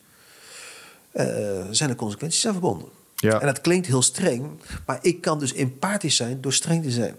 eh, 1.11 1.27
zijn 1.71 1.91
er 1.91 1.97
consequenties 1.97 2.47
aan 2.47 2.53
verbonden. 2.53 2.89
Ja. 3.17 3.41
En 3.41 3.47
dat 3.47 3.61
klinkt 3.61 3.87
heel 3.87 4.03
streng, 4.03 4.51
maar 4.87 4.99
ik 5.03 5.21
kan 5.21 5.39
dus 5.39 5.55
empathisch 5.55 6.17
zijn 6.17 6.41
door 6.41 6.53
streng 6.53 6.83
te 6.83 6.91
zijn. 6.91 7.17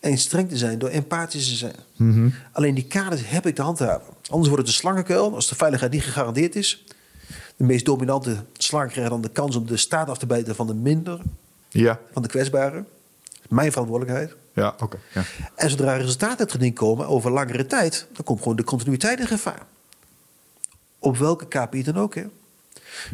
En 0.00 0.18
streng 0.18 0.48
te 0.48 0.56
zijn 0.56 0.78
door 0.78 0.88
empathisch 0.88 1.48
te 1.48 1.54
zijn. 1.54 1.76
Mhm. 1.96 2.28
Alleen 2.52 2.74
die 2.74 2.86
kaders 2.86 3.22
heb 3.24 3.46
ik 3.46 3.54
te 3.54 3.62
handhaven. 3.62 4.14
Anders 4.30 4.48
wordt 4.48 4.66
het 4.66 4.66
een 4.66 4.80
slangenkuil 4.80 5.34
als 5.34 5.48
de 5.48 5.54
veiligheid 5.54 5.92
niet 5.92 6.02
gegarandeerd 6.02 6.56
is. 6.56 6.84
De 7.56 7.64
meest 7.64 7.84
dominante 7.84 8.36
slang 8.52 8.90
krijgt 8.90 9.10
dan 9.10 9.20
de 9.20 9.28
kans 9.28 9.56
om 9.56 9.66
de 9.66 9.76
staat 9.76 10.08
af 10.08 10.18
te 10.18 10.26
bijten 10.26 10.54
van 10.54 10.66
de 10.66 10.74
minder, 10.74 11.20
Ja, 11.68 12.00
van 12.12 12.22
de 12.22 12.28
kwetsbare. 12.28 12.84
Mijn 13.48 13.72
verantwoordelijkheid. 13.72 14.36
ja 14.54 14.74
oké. 14.78 14.98
ja. 15.14 15.22
En 15.54 15.70
zodra 15.70 15.96
resultaten 15.96 16.38
uit 16.38 16.50
geding 16.50 16.74
komen 16.74 17.06
over 17.06 17.30
langere 17.30 17.66
tijd, 17.66 18.06
dan 18.12 18.24
komt 18.24 18.38
gewoon 18.38 18.56
de 18.56 18.64
continuïteit 18.64 19.20
in 19.20 19.26
gevaar. 19.26 19.66
Op 20.98 21.16
welke 21.16 21.46
KPI 21.48 21.82
dan 21.82 21.96
ook. 21.98 22.14
Hè? 22.14 22.24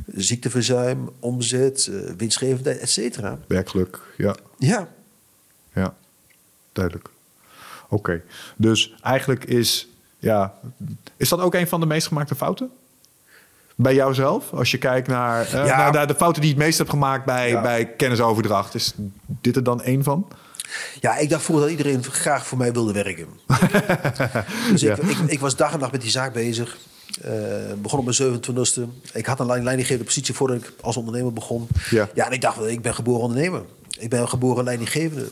Ziekteverzuim, 0.06 1.10
omzet, 1.18 1.86
eh, 1.86 2.12
winstgevendheid, 2.16 2.78
et 2.78 2.90
cetera. 2.90 3.38
Werkgeluk, 3.46 4.00
ja, 4.16 4.36
Ja, 4.58 4.88
ja. 5.72 5.94
Duidelijk. 6.72 7.08
Oké, 7.88 8.22
dus 8.56 8.94
eigenlijk 9.02 9.44
is, 9.44 9.88
ja, 10.18 10.54
is 11.16 11.28
dat 11.28 11.40
ook 11.40 11.54
een 11.54 11.68
van 11.68 11.80
de 11.80 11.86
meest 11.86 12.06
gemaakte 12.06 12.34
fouten? 12.34 12.70
Bij 13.82 13.94
jouzelf? 13.94 14.52
Als 14.52 14.70
je 14.70 14.78
kijkt 14.78 15.08
naar, 15.08 15.46
eh, 15.46 15.66
Ja. 15.66 15.90
naar, 15.90 16.06
de 16.06 16.14
fouten 16.14 16.40
die 16.42 16.50
je 16.50 16.56
het 16.56 16.64
meest 16.66 16.78
hebt 16.78 16.90
gemaakt 16.90 17.24
bij, 17.24 17.48
Ja. 17.50 17.60
bij 17.62 17.86
kennisoverdracht. 17.96 18.74
Is 18.74 18.94
dit 19.26 19.56
er 19.56 19.62
dan 19.64 19.82
één 19.82 20.02
van? 20.02 20.28
ja 21.00 21.16
ik 21.16 21.28
dacht 21.30 21.42
vroeger 21.42 21.68
dat 21.68 21.76
iedereen 21.78 22.04
graag 22.04 22.46
voor 22.46 22.58
mij 22.58 22.72
wilde 22.72 22.92
werken. 22.92 23.26
dus 24.72 24.82
ik, 24.82 24.96
Ja. 24.96 25.08
ik, 25.08 25.16
ik 25.26 25.40
was 25.40 25.56
dag 25.56 25.72
en 25.72 25.78
nacht 25.78 25.92
met 25.92 26.00
die 26.00 26.10
zaak 26.10 26.32
bezig. 26.32 26.76
Eh, 27.22 27.32
begon 27.78 27.98
op 27.98 28.04
mijn 28.04 28.16
27e. 28.16 28.88
Ik 29.12 29.26
had 29.26 29.38
een 29.40 29.44
leiding- 29.46 29.64
leidinggevende 29.64 30.04
positie 30.04 30.34
voordat 30.34 30.56
ik 30.56 30.72
als 30.80 30.96
ondernemer 30.96 31.32
begon. 31.32 31.68
Ja. 31.90 32.08
ja, 32.14 32.26
en 32.26 32.32
ik 32.32 32.40
dacht, 32.40 32.66
ik 32.66 32.82
ben 32.82 32.94
geboren 32.94 33.20
ondernemer. 33.22 33.62
Ik 33.98 34.10
ben 34.10 34.28
geboren 34.28 34.64
leidinggevende. 34.64 35.28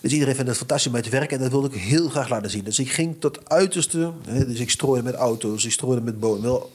Dus 0.00 0.12
iedereen 0.12 0.34
vindt 0.34 0.48
het 0.48 0.58
fantastisch 0.58 0.86
om 0.86 0.92
mee 0.92 1.02
te 1.02 1.10
werken. 1.10 1.36
En 1.36 1.42
dat 1.42 1.52
wilde 1.52 1.68
ik 1.68 1.80
heel 1.80 2.08
graag 2.08 2.28
laten 2.28 2.50
zien. 2.50 2.64
Dus 2.64 2.78
ik 2.78 2.90
ging 2.92 3.16
tot 3.20 3.50
uiterste. 3.50 4.10
Hè, 4.28 4.46
dus 4.46 4.58
ik 4.58 4.70
strooide 4.70 5.04
met 5.04 5.14
auto's, 5.14 5.64
ik 5.64 5.72
strooide 5.72 6.02
met 6.02 6.20
bomen. 6.20 6.42
Wel, 6.42 6.72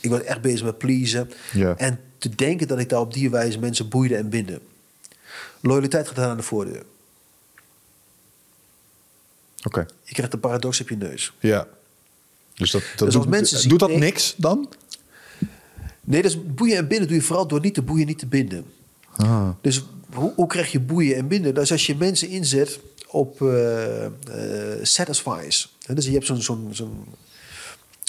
Ik 0.00 0.10
was 0.10 0.22
echt 0.22 0.40
bezig 0.40 0.62
met 0.64 0.78
pleasen. 0.78 1.30
Ja. 1.52 1.76
En 1.76 2.00
te 2.18 2.28
denken 2.34 2.68
dat 2.68 2.78
ik 2.78 2.88
daar 2.88 3.00
op 3.00 3.12
die 3.14 3.30
wijze 3.30 3.58
mensen 3.58 3.88
boeide 3.88 4.16
en 4.16 4.28
binden. 4.28 4.60
Loyaliteit 5.60 6.08
gaat 6.08 6.18
aan 6.18 6.36
de 6.36 6.42
voordeur. 6.42 6.82
Oké, 9.62 9.86
Je 10.02 10.12
krijgt 10.14 10.32
een 10.32 10.40
paradox 10.40 10.80
op 10.80 10.88
je 10.88 10.96
neus. 10.96 11.32
ja. 11.40 11.66
Dus 12.54 12.70
dat, 12.70 12.82
dat 12.96 13.00
als 13.06 13.14
doet, 13.14 13.28
mensen 13.28 13.58
zien- 13.58 13.68
doet 13.68 13.78
dat 13.78 13.88
nee. 13.88 13.98
niks 13.98 14.34
dan? 14.36 14.68
Nee, 16.00 16.22
dus 16.22 16.38
boeien 16.54 16.76
en 16.76 16.88
binden 16.88 17.08
doe 17.08 17.16
je 17.16 17.22
vooral 17.22 17.46
door 17.46 17.60
niet 17.60 17.74
te 17.74 17.82
boeien, 17.82 18.06
niet 18.06 18.18
te 18.18 18.26
binden. 18.26 18.64
Ah. 19.16 19.48
Dus 19.60 19.84
hoe, 20.14 20.32
hoe 20.36 20.46
krijg 20.46 20.72
je 20.72 20.80
boeien 20.80 21.16
en 21.16 21.28
binden? 21.28 21.54
Dus 21.54 21.72
als 21.72 21.86
je 21.86 21.96
mensen 21.96 22.28
inzet 22.28 22.78
op 23.06 23.38
satisfies. 24.82 25.76
Hè, 25.86 25.94
Dus 25.94 26.04
je 26.06 26.12
hebt 26.12 26.26
zo'n 26.26 26.42
zo'n 26.42 26.68
zo'n 26.72 27.04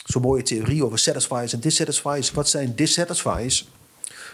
zo'n 0.07 0.21
mooie 0.21 0.43
theorie 0.43 0.85
over 0.85 0.99
satisfies 0.99 1.53
en 1.53 1.59
dissatisfies. 1.59 2.31
Wat 2.31 2.49
zijn 2.49 2.75
dissatisfies? 2.75 3.67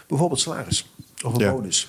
Bijvoorbeeld 0.06 0.40
salaris 0.40 0.86
of 1.24 1.32
een 1.34 1.40
Ja. 1.40 1.52
bonus. 1.52 1.88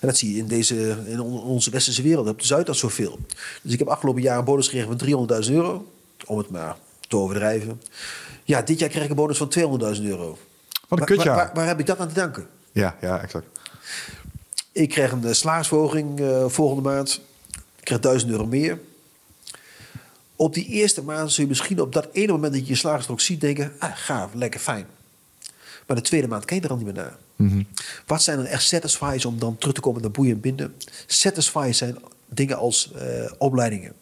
En 0.00 0.08
dat 0.08 0.16
zie 0.16 0.32
je 0.32 0.38
in, 0.38 0.46
deze, 0.46 0.96
in 1.06 1.20
on- 1.20 1.42
onze 1.42 1.70
westerse 1.70 2.02
wereld, 2.02 2.28
op 2.28 2.38
de 2.40 2.46
Zuidas 2.46 2.78
zoveel. 2.78 3.18
Dus 3.62 3.72
ik 3.72 3.78
heb 3.78 3.88
afgelopen 3.88 4.22
jaar 4.22 4.38
een 4.38 4.44
bonus 4.44 4.64
gekregen 4.64 4.88
van 4.88 4.96
300.000 4.96 5.54
euro. 5.54 5.92
Om 6.26 6.38
het 6.38 6.50
maar 6.50 6.76
te 7.08 7.16
overdrijven. 7.16 7.82
Ja, 8.44 8.62
dit 8.62 8.78
jaar 8.78 8.88
krijg 8.88 9.04
ik 9.04 9.10
een 9.10 9.16
bonus 9.16 9.36
van 9.38 9.48
200.000 9.48 10.06
euro. 10.06 10.28
Wat 10.28 10.38
een 10.38 10.98
Waar- 10.98 11.06
kutjaar. 11.06 11.26
Waar, 11.36 11.44
waar, 11.46 11.54
waar 11.54 11.66
heb 11.66 11.80
ik 11.80 11.86
dat 11.86 11.98
aan 11.98 12.08
te 12.08 12.14
danken? 12.14 12.46
Ja, 12.72 12.96
ja, 13.00 13.20
exact. 13.22 13.46
Ik 14.72 14.88
krijg 14.88 15.12
een 15.12 15.24
eh, 15.24 15.32
salarisverhoging 15.32 16.20
eh, 16.20 16.44
volgende 16.48 16.82
maand. 16.88 17.20
Ik 17.78 17.84
krijg 17.84 18.00
1000 18.00 18.30
euro 18.30 18.46
meer. 18.46 18.80
Op 20.40 20.54
die 20.54 20.66
eerste 20.66 21.02
maand 21.02 21.32
zul 21.32 21.42
je 21.42 21.48
misschien 21.48 21.80
op 21.80 21.92
dat 21.92 22.08
ene 22.12 22.32
moment 22.32 22.52
dat 22.52 22.62
je 22.62 22.68
je 22.68 22.74
salaris 22.74 23.06
ziet 23.16 23.40
denken... 23.40 23.72
Ah, 23.78 23.90
gaaf, 23.94 24.34
lekker 24.34 24.60
fijn. 24.60 24.86
Maar 25.86 25.96
de 25.96 26.02
tweede 26.02 26.28
maand 26.28 26.44
kijk 26.44 26.60
je 26.60 26.66
er 26.66 26.72
al 26.72 26.82
niet 26.82 26.94
meer 26.94 27.04
naar. 27.04 27.16
Wat 28.06 28.22
zijn 28.22 28.36
dan 28.36 28.46
echt 28.46 28.62
satisfies 28.62 29.24
om 29.24 29.38
dan 29.38 29.58
terug 29.58 29.74
te 29.74 29.80
komen 29.80 30.02
naar 30.02 30.10
boeien 30.10 30.34
en 30.34 30.40
binden? 30.40 30.74
Satisfies 31.06 31.78
zijn 31.78 31.96
dingen 32.28 32.56
als 32.56 32.92
eh, 32.92 33.32
opleidingen. 33.38 33.92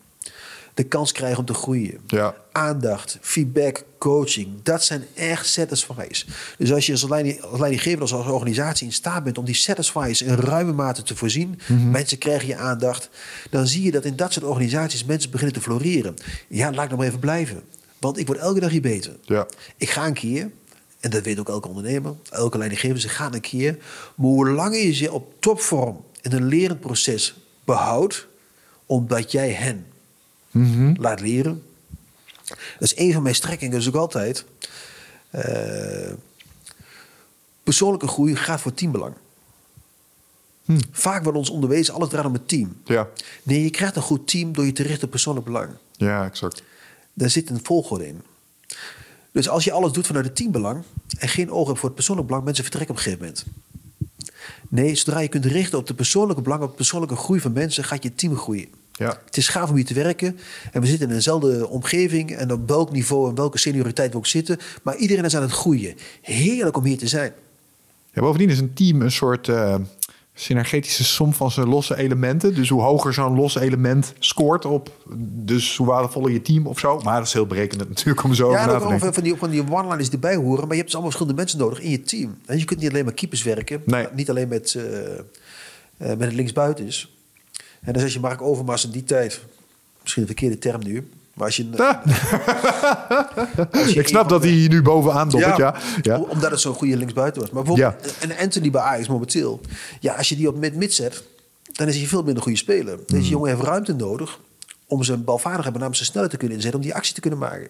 De 0.79 0.85
kans 0.85 1.13
krijgen 1.13 1.39
om 1.39 1.45
te 1.45 1.55
groeien. 1.55 2.01
Ja. 2.07 2.35
Aandacht, 2.53 3.19
feedback, 3.21 3.85
coaching. 3.99 4.49
Dat 4.63 4.85
zijn 4.85 5.05
echt 5.15 5.47
satisfies. 5.47 6.27
Dus 6.59 6.73
als 6.73 6.87
je 6.87 6.93
als 6.93 7.09
leiding- 7.09 7.41
als 7.43 7.59
leidinggever, 7.59 8.01
als 8.01 8.13
organisatie 8.13 8.87
in 8.87 8.93
staat 8.93 9.25
bent 9.25 9.39
om 9.39 9.45
die 9.45 9.55
satisfies 9.55 10.23
in 10.23 10.35
ruime 10.35 10.73
mate 10.73 11.03
te 11.03 11.17
voorzien, 11.17 11.61
mensen 11.91 12.19
krijgen 12.19 12.49
je 12.49 12.57
aandacht, 12.57 13.09
dan 13.51 13.67
zie 13.67 13.83
je 13.83 13.91
dat 13.91 14.05
in 14.05 14.17
dat 14.17 14.33
soort 14.33 14.45
organisaties 14.45 15.05
mensen 15.05 15.31
beginnen 15.31 15.55
te 15.55 15.63
floreren. 15.63 16.15
Ja, 16.49 16.73
laat 16.73 16.85
ik 16.85 16.91
nog 16.91 16.99
maar 16.99 17.09
even 17.09 17.19
blijven. 17.19 17.63
Want 17.99 18.19
ik 18.19 18.27
word 18.27 18.39
elke 18.39 18.61
dag 18.61 18.71
hier 18.71 18.81
beter. 18.81 19.17
Ja. 19.23 19.47
Ik 19.77 19.91
ga 19.91 20.07
een 20.07 20.13
keer, 20.13 20.51
en 21.01 21.11
dat 21.11 21.23
weet 21.23 21.39
ook 21.39 21.49
elke 21.49 21.69
ondernemer, 21.69 22.15
elke 22.31 22.59
leidinggever, 22.59 23.01
ze 23.01 23.09
gaan 23.09 23.35
een 23.35 23.41
keer. 23.41 23.77
Maar 24.15 24.27
hoe 24.27 24.51
langer 24.51 24.79
je 24.81 24.93
ze 24.93 25.13
op 25.13 25.33
topvorm 25.41 26.05
in 26.21 26.33
een 26.33 26.47
lerend 26.47 26.81
proces 26.81 27.35
behoudt, 27.65 28.27
omdat 28.87 29.33
jij 29.33 29.51
hen 29.51 29.87
laat 30.97 31.21
leren. 31.21 31.63
Dat 32.79 32.93
is 32.93 32.97
een 32.97 33.13
van 33.13 33.23
mijn 33.23 33.35
strekkingen, 33.35 33.75
dus 33.79 33.89
ook 33.89 33.95
altijd. 33.95 34.45
eh, 35.31 36.13
persoonlijke 37.63 38.07
groei 38.09 38.37
gaat 38.37 38.61
voor 38.61 38.75
teambelang. 38.75 39.15
Vaak 40.91 41.23
wordt 41.23 41.39
ons 41.39 41.51
onderwezen, 41.51 41.95
alles 41.95 42.09
draait 42.09 42.27
om 42.27 42.33
het 42.33 42.49
team. 42.49 42.77
Ja, 42.85 43.09
Nee, 43.43 43.63
je 43.63 43.71
krijgt 43.71 43.97
een 43.97 44.03
goed 44.03 44.29
team 44.29 44.53
door 44.53 44.65
je 44.67 44.73
te 44.73 44.83
richten 44.83 45.05
op 45.05 45.11
persoonlijk 45.11 45.47
belang. 45.47 45.71
ja, 45.97 46.25
exact. 46.25 46.63
Daar 47.15 47.31
zit 47.31 47.51
een 47.51 47.61
volgorde 47.63 48.07
in. 48.07 48.23
Dus 49.33 49.49
als 49.49 49.65
je 49.65 49.73
alles 49.73 49.93
doet 49.93 50.07
vanuit 50.07 50.25
het 50.25 50.37
teambelang 50.37 50.83
en 51.19 51.29
geen 51.29 51.51
oog 51.51 51.67
hebt 51.67 51.79
voor 51.79 51.87
het 51.89 51.97
persoonlijk 51.97 52.27
belang, 52.29 52.45
mensen 52.45 52.65
vertrekken 52.65 52.95
op 52.95 53.01
een 53.01 53.07
gegeven 53.07 53.27
moment. 53.27 53.47
Nee, 54.69 54.95
zodra 54.95 55.19
je 55.21 55.29
kunt 55.29 55.45
richten 55.45 55.79
op 55.79 55.87
de 55.87 55.95
persoonlijke 55.95 56.43
belang, 56.43 56.63
op 56.63 56.71
de 56.71 56.77
persoonlijke 56.77 57.17
groei 57.17 57.41
van 57.41 57.53
mensen, 57.53 57.85
gaat 57.85 58.03
je 58.03 58.15
team 58.15 58.37
groeien. 58.37 58.69
Ja. 58.99 59.19
Het 59.25 59.37
is 59.37 59.49
gaaf 59.49 59.69
om 59.71 59.77
hier 59.77 59.85
te 59.85 59.95
werken. 59.95 60.39
En 60.73 60.81
we 60.81 60.87
zitten 60.87 61.09
in 61.09 61.15
dezelfde 61.15 61.69
omgeving 61.69 62.31
en 62.37 62.53
op 62.53 62.69
welk 62.69 62.93
niveau 62.93 63.29
en 63.29 63.35
welke 63.35 63.59
senioriteit 63.59 64.13
we 64.13 64.17
ook 64.17 64.27
zitten. 64.27 64.59
Maar 64.83 64.97
iedereen 64.97 65.25
is 65.25 65.37
aan 65.37 65.43
het 65.43 65.51
groeien. 65.51 65.95
Heerlijk 66.23 66.77
om 66.77 66.85
hier 66.85 66.99
te 66.99 67.09
zijn. 67.09 67.33
Ja, 68.13 68.21
bovendien 68.23 68.51
is 68.51 68.59
een 68.59 68.75
team 68.75 69.01
een 69.03 69.11
soort 69.11 69.49
eh, 69.49 69.75
synergetische 70.35 71.05
som 71.05 71.33
van 71.33 71.51
zijn 71.51 71.69
losse 71.69 71.97
elementen. 71.97 72.55
Dus 72.55 72.69
hoe 72.69 72.83
hoger 72.83 73.15
zo'n 73.15 73.35
los 73.35 73.57
element 73.57 74.13
scoort 74.19 74.65
op, 74.65 74.91
dus 75.21 75.77
hoe 75.77 75.87
waardevoller 75.87 76.31
je 76.31 76.43
team 76.43 76.67
of 76.67 76.79
zo. 76.79 77.01
Maar 77.01 77.17
dat 77.19 77.27
is 77.27 77.33
heel 77.33 77.47
berekenend 77.47 77.89
natuurlijk 77.89 78.23
om 78.23 78.35
zo 78.35 78.51
Ja, 78.51 78.79
te 78.79 78.87
denken. 78.87 79.15
van, 79.15 79.23
die, 79.23 79.37
van 79.37 79.51
die 79.51 79.71
one-liners 79.71 80.11
erbij 80.11 80.37
horen. 80.37 80.61
Maar 80.61 80.77
je 80.77 80.83
hebt 80.83 80.85
dus 80.85 80.95
allemaal 80.95 81.11
verschillende 81.11 81.41
mensen 81.41 81.59
nodig 81.59 81.81
in 81.81 81.91
je 81.91 82.03
team. 82.03 82.39
En 82.47 82.59
je 82.59 82.65
kunt 82.65 82.81
niet 82.81 82.91
alleen 82.91 83.05
met 83.05 83.15
keepers 83.15 83.43
werken. 83.43 83.83
Nee. 83.85 84.07
Niet 84.15 84.31
alleen 84.31 84.49
met, 84.49 84.75
eh 84.75 85.19
eh, 85.99 86.09
met 86.09 86.21
het 86.21 86.33
linksbuiten 86.33 86.87
is. 86.87 87.18
En 87.81 87.93
dus 87.93 88.03
als 88.03 88.13
je 88.13 88.21
Mark 88.21 88.43
Overmars 88.43 88.85
in 88.85 88.91
die 88.91 89.05
tijd... 89.05 89.41
Misschien 90.03 90.23
een 90.23 90.29
verkeerde 90.29 90.59
term 90.59 90.83
nu. 90.85 91.09
Maar 91.35 91.47
als 91.47 91.57
je... 91.57 91.69
als 93.73 93.91
je 93.93 94.01
Ik 94.01 94.09
snap 94.09 94.29
dat 94.29 94.43
hij 94.43 94.53
hier 94.53 94.69
nu 94.69 94.83
bovenaan 94.83 95.29
dobbelt, 95.29 95.57
ja. 95.57 95.77
ja. 96.03 96.19
om- 96.19 96.31
Omdat 96.31 96.51
het 96.51 96.61
zo'n 96.61 96.75
goede 96.75 96.97
linksbuiten 96.97 97.41
was. 97.43 97.51
Maar 97.51 97.63
bijvoorbeeld 97.63 98.15
een 98.21 98.37
Anthony 98.39 98.71
bij 98.71 98.81
Ajax 98.81 99.09
momenteel. 99.09 99.61
Ja, 100.01 100.15
als 100.15 100.29
je 100.29 100.37
die 100.37 100.49
op 100.49 100.57
mid-mid 100.57 100.95
zet, 100.95 101.23
dan 101.73 101.89
is 101.89 101.97
hij 101.97 102.07
veel 102.07 102.19
minder 102.19 102.37
een 102.37 102.43
goede 102.43 102.59
speler. 102.59 102.95
Hmm. 102.95 103.05
Deze 103.07 103.29
jongen 103.29 103.51
heeft 103.51 103.63
ruimte 103.63 103.93
nodig 103.95 104.39
om 104.87 105.03
zijn 105.03 105.25
balvaardigheid, 105.25 105.73
met 105.73 105.83
name 105.83 105.95
zijn 105.95 106.07
snelheid 106.09 106.31
te 106.33 106.39
kunnen 106.39 106.57
inzetten, 106.57 106.81
om 106.81 106.87
die 106.87 106.95
actie 106.97 107.15
te 107.15 107.21
kunnen 107.21 107.39
maken. 107.39 107.69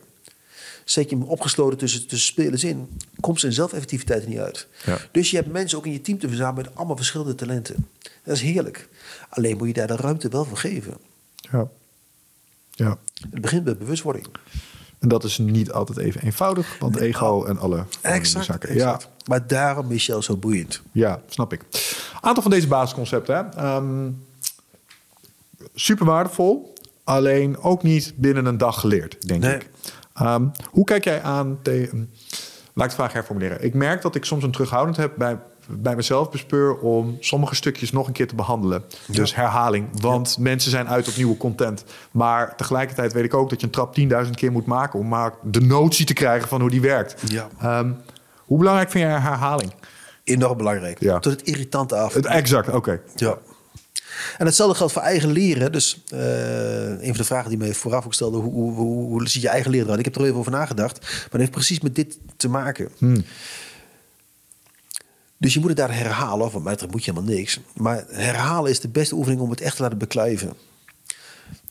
Zet 0.85 1.11
je 1.11 1.17
hem 1.17 1.25
opgesloten 1.25 1.79
tussen, 1.79 2.07
tussen 2.07 2.29
spelers 2.29 2.65
in, 2.65 2.89
komt 3.21 3.41
zijn 3.41 3.53
zelfeffectiviteit 3.53 4.29
niet 4.29 4.39
uit. 4.39 4.67
Ja. 4.87 4.99
Dus 5.13 5.31
je 5.31 5.37
hebt 5.37 5.53
mensen 5.53 5.79
ook 5.79 5.87
in 5.87 5.93
je 5.93 6.01
team 6.01 6.19
te 6.19 6.29
verzamelen 6.29 6.65
met 6.65 6.77
allemaal 6.77 6.97
verschillende 6.97 7.35
talenten. 7.35 7.89
Dat 8.29 8.37
is 8.37 8.43
heerlijk. 8.43 8.89
Alleen 9.29 9.57
moet 9.57 9.67
je 9.67 9.73
daar 9.73 9.87
de 9.87 9.97
ruimte 9.97 10.29
wel 10.29 10.45
voor 10.45 10.57
geven. 10.59 10.95
ja. 11.51 11.69
Ja. 12.71 12.99
Het 13.31 13.41
begint 13.41 13.65
met 13.65 13.79
bewustwording. 13.79 14.27
En 14.99 15.09
dat 15.09 15.25
is 15.25 15.39
niet 15.39 15.73
altijd 15.73 15.99
even 15.99 16.21
eenvoudig, 16.23 16.79
want 16.79 16.97
ego 16.97 17.45
en 17.45 17.59
alle 17.59 17.85
Exact, 18.01 18.45
zaken. 18.45 18.69
exact. 18.69 19.09
Maar 19.27 19.47
daarom 19.47 19.87
Michel 19.87 20.23
zo 20.23 20.37
boeiend. 20.37 20.83
Ja, 20.93 21.09
ja, 21.09 21.21
snap 21.29 21.53
ik. 21.53 21.63
Aantal 22.21 22.43
van 22.43 22.51
deze 22.53 22.67
basisconcepten. 22.69 23.35
Hè. 23.37 23.43
Ehm, 23.57 24.11
super 25.75 26.07
waardevol, 26.07 26.75
alleen 27.05 27.59
ook 27.59 27.83
niet 27.83 28.13
binnen 28.17 28.47
een 28.47 28.59
dag 28.59 28.81
geleerd, 28.81 29.27
denk 29.29 29.43
Nee. 29.43 29.55
ik. 29.55 29.71
Ehm, 30.15 30.47
hoe 30.71 30.85
kijk 30.85 31.05
jij 31.05 31.23
aan 31.23 31.59
tegen... 31.63 32.11
Laat 32.73 32.85
ik 32.85 32.91
de 32.97 33.03
vraag 33.03 33.13
herformuleren. 33.13 33.65
Ik 33.65 33.75
merk 33.75 34.03
dat 34.03 34.15
ik 34.15 34.25
soms 34.25 34.45
een 34.45 34.53
terughoudend 34.53 34.97
heb 34.97 35.13
bij, 35.17 35.39
bij 35.69 35.97
mezelf 35.97 36.31
bespeur 36.31 36.77
om 36.79 37.17
sommige 37.21 37.55
stukjes 37.55 37.93
nog 37.93 38.07
een 38.07 38.13
keer 38.13 38.29
te 38.29 38.35
behandelen. 38.35 38.85
Dus 39.07 39.35
herhaling, 39.35 40.01
want 40.01 40.39
mensen 40.39 40.71
zijn 40.71 40.89
uit 40.89 41.09
op 41.09 41.17
nieuwe 41.17 41.37
content. 41.37 41.85
Maar 42.11 42.57
tegelijkertijd 42.57 43.13
weet 43.13 43.25
ik 43.25 43.35
ook 43.35 43.51
dat 43.51 43.61
je 43.61 43.67
een 43.67 43.73
trap 43.73 43.99
10.000 44.27 44.31
keer 44.35 44.53
moet 44.53 44.67
maken 44.67 44.99
om 44.99 45.09
maar 45.09 45.33
de 45.43 45.61
notie 45.61 46.07
te 46.07 46.13
krijgen 46.13 46.49
van 46.49 46.61
hoe 46.61 46.71
die 46.71 46.81
werkt. 46.81 47.23
Ja. 47.27 47.49
Ehm, 47.61 47.93
hoe 48.37 48.59
belangrijk 48.59 48.91
vind 48.91 49.05
jij 49.05 49.21
herhaling? 49.21 49.73
Enorm 50.25 50.57
belangrijk. 50.57 51.01
Ja. 51.01 51.19
Tot 51.19 51.33
het 51.33 51.43
irritante 51.43 51.97
af. 51.97 52.15
Het, 52.15 52.27
exact, 52.27 52.69
oké. 52.69 53.01
Ja. 53.15 53.39
En 54.39 54.47
hetzelfde 54.47 54.77
geldt 54.77 54.93
voor 54.93 55.03
eigen 55.03 55.31
leren. 55.31 55.73
Dus 55.73 56.03
eh, 56.09 56.89
een 56.89 57.09
van 57.09 57.17
de 57.17 57.25
vragen 57.25 57.49
die 57.49 57.59
mij 57.59 57.75
vooraf 57.75 58.05
ook 58.05 58.15
stelde... 58.15 58.37
hoe, 58.37 58.53
hoe, 58.53 58.73
hoe, 58.73 59.09
hoe 59.09 59.29
ziet 59.29 59.43
je 59.43 59.49
eigen 59.49 59.71
leren 59.71 59.87
eruit? 59.87 60.07
Ik 60.07 60.13
heb 60.13 60.17
er 60.17 60.25
even 60.25 60.39
over 60.39 60.53
nagedacht. 60.53 61.01
Maar 61.01 61.29
dat 61.31 61.41
heeft 61.41 61.51
precies 61.51 61.81
met 61.81 61.95
dit 61.95 62.19
te 62.37 62.49
maken. 62.49 62.89
Dus 65.39 65.55
je 65.55 65.61
moet 65.61 65.69
het 65.69 65.79
daar 65.79 65.95
herhalen. 65.95 66.47
Of 66.47 66.59
mij 66.59 66.77
moet 66.91 67.05
je 67.05 67.11
helemaal 67.13 67.35
niks. 67.35 67.61
Maar 67.75 68.05
herhalen 68.09 68.71
is 68.71 68.81
de 68.81 68.89
beste 68.89 69.15
oefening 69.15 69.41
om 69.41 69.51
het 69.51 69.61
echt 69.61 69.77
te 69.77 69.83
laten 69.83 69.99
beklijven. 69.99 70.49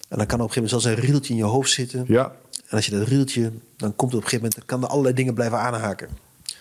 En 0.07 0.17
dan 0.17 0.25
kan 0.25 0.39
op 0.39 0.47
een 0.47 0.53
gegeven 0.53 0.63
moment 0.63 0.69
zelfs 0.69 0.85
een 0.85 1.03
riedeltje 1.05 1.33
in 1.33 1.39
je 1.39 1.45
hoofd 1.45 1.71
zitten. 1.71 2.05
Ja. 2.07 2.23
En 2.67 2.75
als 2.75 2.85
je 2.85 2.91
dat 2.97 3.07
riedeltje... 3.07 3.51
dan 3.77 3.95
komt 3.95 4.11
er 4.11 4.17
op 4.17 4.23
een 4.23 4.29
gegeven 4.29 4.49
moment... 4.49 4.65
kan 4.65 4.83
er 4.83 4.87
allerlei 4.89 5.15
dingen 5.15 5.33
blijven 5.33 5.59
aanhaken. 5.59 6.09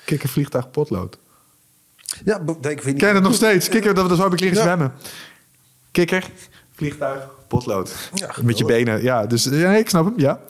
Kikker, 0.04 0.28
vliegtuig, 0.28 0.70
potlood. 0.70 1.18
Ja, 2.24 2.40
ik 2.40 2.62
weet 2.62 2.84
niet... 2.84 2.96
Ken 2.98 3.08
je 3.08 3.14
dat 3.14 3.22
nog 3.22 3.34
steeds? 3.34 3.68
Kikker, 3.74 3.94
dat, 3.94 4.08
dat 4.08 4.18
zou 4.18 4.32
ik 4.32 4.40
leren 4.40 4.56
Ja. 4.56 4.62
zwemmen. 4.62 4.92
Kikker, 5.90 6.30
vliegtuig, 6.72 7.28
potlood. 7.48 8.10
Ja, 8.14 8.34
Met 8.42 8.58
je 8.58 8.64
benen. 8.64 9.02
Ja, 9.02 9.26
dus 9.26 9.44
ja, 9.44 9.72
ik 9.72 9.88
snap 9.88 10.04
hem. 10.04 10.14
Ja. 10.16 10.40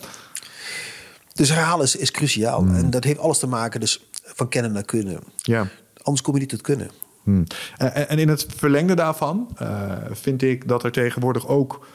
Dus 1.32 1.48
herhalen 1.48 1.84
is, 1.84 1.96
is 1.96 2.10
cruciaal. 2.10 2.58
Hmm. 2.60 2.74
En 2.76 2.90
dat 2.90 3.04
heeft 3.04 3.18
alles 3.18 3.38
te 3.38 3.46
maken 3.46 3.80
dus 3.80 4.06
van 4.24 4.48
kennen 4.48 4.72
naar 4.72 4.84
kunnen. 4.84 5.20
ja. 5.36 5.68
Anders 6.06 6.22
kom 6.24 6.34
je 6.34 6.40
niet 6.40 6.48
tot 6.48 6.60
kunnen. 6.60 6.90
Hmm. 7.22 7.44
En, 7.76 7.94
en- 7.94 8.08
en 8.08 8.18
in 8.18 8.28
het 8.28 8.46
verlengde 8.56 8.94
daarvan 8.94 9.48
eh, 9.56 9.92
vind 10.10 10.42
ik 10.42 10.68
dat 10.68 10.84
er 10.84 10.92
tegenwoordig 10.92 11.46
ook. 11.48 11.86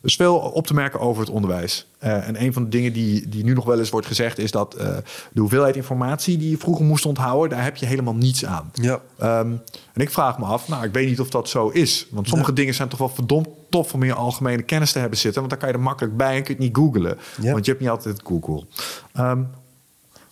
er 0.00 0.06
is 0.08 0.16
veel 0.16 0.36
op 0.36 0.66
te 0.66 0.74
merken 0.74 1.00
over 1.00 1.20
het 1.22 1.30
onderwijs. 1.30 1.86
Eh, 1.98 2.28
en 2.28 2.42
een 2.42 2.52
van 2.52 2.62
de 2.62 2.68
dingen 2.68 2.92
die, 2.92 3.28
die 3.28 3.44
nu 3.44 3.52
nog 3.54 3.64
wel 3.64 3.78
eens 3.78 3.90
wordt 3.90 4.06
gezegd, 4.06 4.38
is 4.38 4.50
dat 4.50 4.74
eh, 4.74 4.96
de 5.32 5.40
hoeveelheid 5.40 5.76
informatie 5.76 6.38
die 6.38 6.50
je 6.50 6.58
vroeger 6.58 6.84
moest 6.84 7.06
onthouden, 7.06 7.50
daar 7.50 7.64
heb 7.64 7.76
je 7.76 7.86
helemaal 7.86 8.14
niets 8.14 8.44
aan. 8.44 8.70
Ja. 8.74 9.00
Ehm, 9.18 9.50
en 9.92 10.00
ik 10.00 10.10
vraag 10.10 10.38
me 10.38 10.44
af, 10.44 10.68
nou, 10.68 10.84
ik 10.84 10.92
weet 10.92 11.08
niet 11.08 11.20
of 11.20 11.30
dat 11.30 11.48
zo 11.48 11.68
is. 11.68 12.06
Want 12.10 12.28
sommige 12.28 12.52
dingen 12.52 12.74
zijn 12.74 12.88
toch 12.88 12.98
wel 12.98 13.08
verdomd 13.08 13.48
tof 13.70 13.94
om 13.94 14.00
in 14.02 14.08
je 14.08 14.14
algemene 14.14 14.62
kennis 14.62 14.92
te 14.92 14.98
hebben 14.98 15.18
zitten. 15.18 15.38
Want 15.40 15.50
dan 15.52 15.58
kan 15.60 15.68
je 15.68 15.74
er 15.74 15.80
makkelijk 15.80 16.16
bij 16.16 16.36
en 16.36 16.42
kun 16.42 16.54
je 16.56 16.62
het 16.64 16.68
niet 16.74 16.76
googlen. 16.76 17.18
Ja. 17.40 17.52
Want 17.52 17.64
je 17.64 17.70
hebt 17.70 17.82
niet 17.82 17.90
altijd 17.92 18.20
Google. 18.24 18.64
Ehm, 19.12 19.42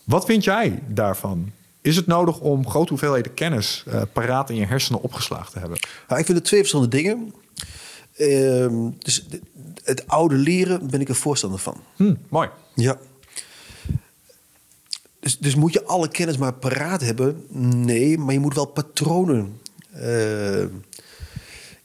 wat 0.09 0.25
vind 0.25 0.43
jij 0.43 0.83
daarvan? 0.87 1.51
Is 1.81 1.95
het 1.95 2.07
nodig 2.07 2.39
om 2.39 2.69
grote 2.69 2.89
hoeveelheden 2.89 3.33
kennis 3.33 3.83
eh, 3.87 4.01
paraat 4.13 4.49
in 4.49 4.55
je 4.55 4.65
hersenen 4.65 5.01
opgeslagen 5.01 5.51
te 5.51 5.59
hebben? 5.59 5.79
Nou, 6.07 6.19
ik 6.19 6.25
vind 6.25 6.37
het 6.37 6.47
twee 6.47 6.59
verschillende 6.59 6.95
dingen. 6.95 7.33
Ehm, 8.15 8.89
dus 8.99 9.25
het 9.83 10.07
oude 10.07 10.35
leren 10.35 10.89
ben 10.89 11.01
ik 11.01 11.09
een 11.09 11.15
voorstander 11.15 11.59
van. 11.59 11.81
Hm, 11.95 12.15
mooi. 12.29 12.49
Ja. 12.75 12.97
dus, 15.19 15.37
dus 15.37 15.55
moet 15.55 15.73
je 15.73 15.85
alle 15.85 16.07
kennis 16.07 16.37
maar 16.37 16.53
paraat 16.53 17.01
hebben? 17.01 17.45
Nee, 17.83 18.17
maar 18.17 18.33
je 18.33 18.39
moet 18.39 18.55
wel 18.55 18.65
patronen 18.65 19.59
uh, 19.95 20.65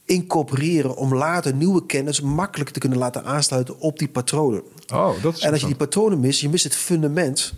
incorporeren 0.05 0.95
om 0.95 1.15
later 1.15 1.53
nieuwe 1.53 1.85
kennis 1.85 2.21
makkelijk 2.21 2.69
te 2.69 2.79
kunnen 2.79 2.97
laten 2.97 3.25
aansluiten 3.25 3.79
op 3.79 3.99
die 3.99 4.09
patronen. 4.09 4.63
Oh, 4.93 5.21
dat 5.21 5.35
is 5.35 5.41
en 5.41 5.51
als 5.51 5.61
je 5.61 5.67
die 5.67 5.75
patronen 5.75 6.19
mist, 6.19 6.41
je 6.41 6.49
mist 6.49 6.63
het 6.63 6.75
fundament. 6.75 7.53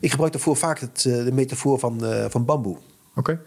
Ik 0.00 0.10
gebruik 0.10 0.32
daarvoor 0.32 0.56
vaak 0.56 0.80
het, 0.80 1.04
uh, 1.06 1.24
de 1.24 1.32
metafoor 1.32 1.78
van, 1.78 2.04
uh, 2.04 2.24
van 2.28 2.44
bamboe. 2.44 2.76
Oké. 3.14 3.40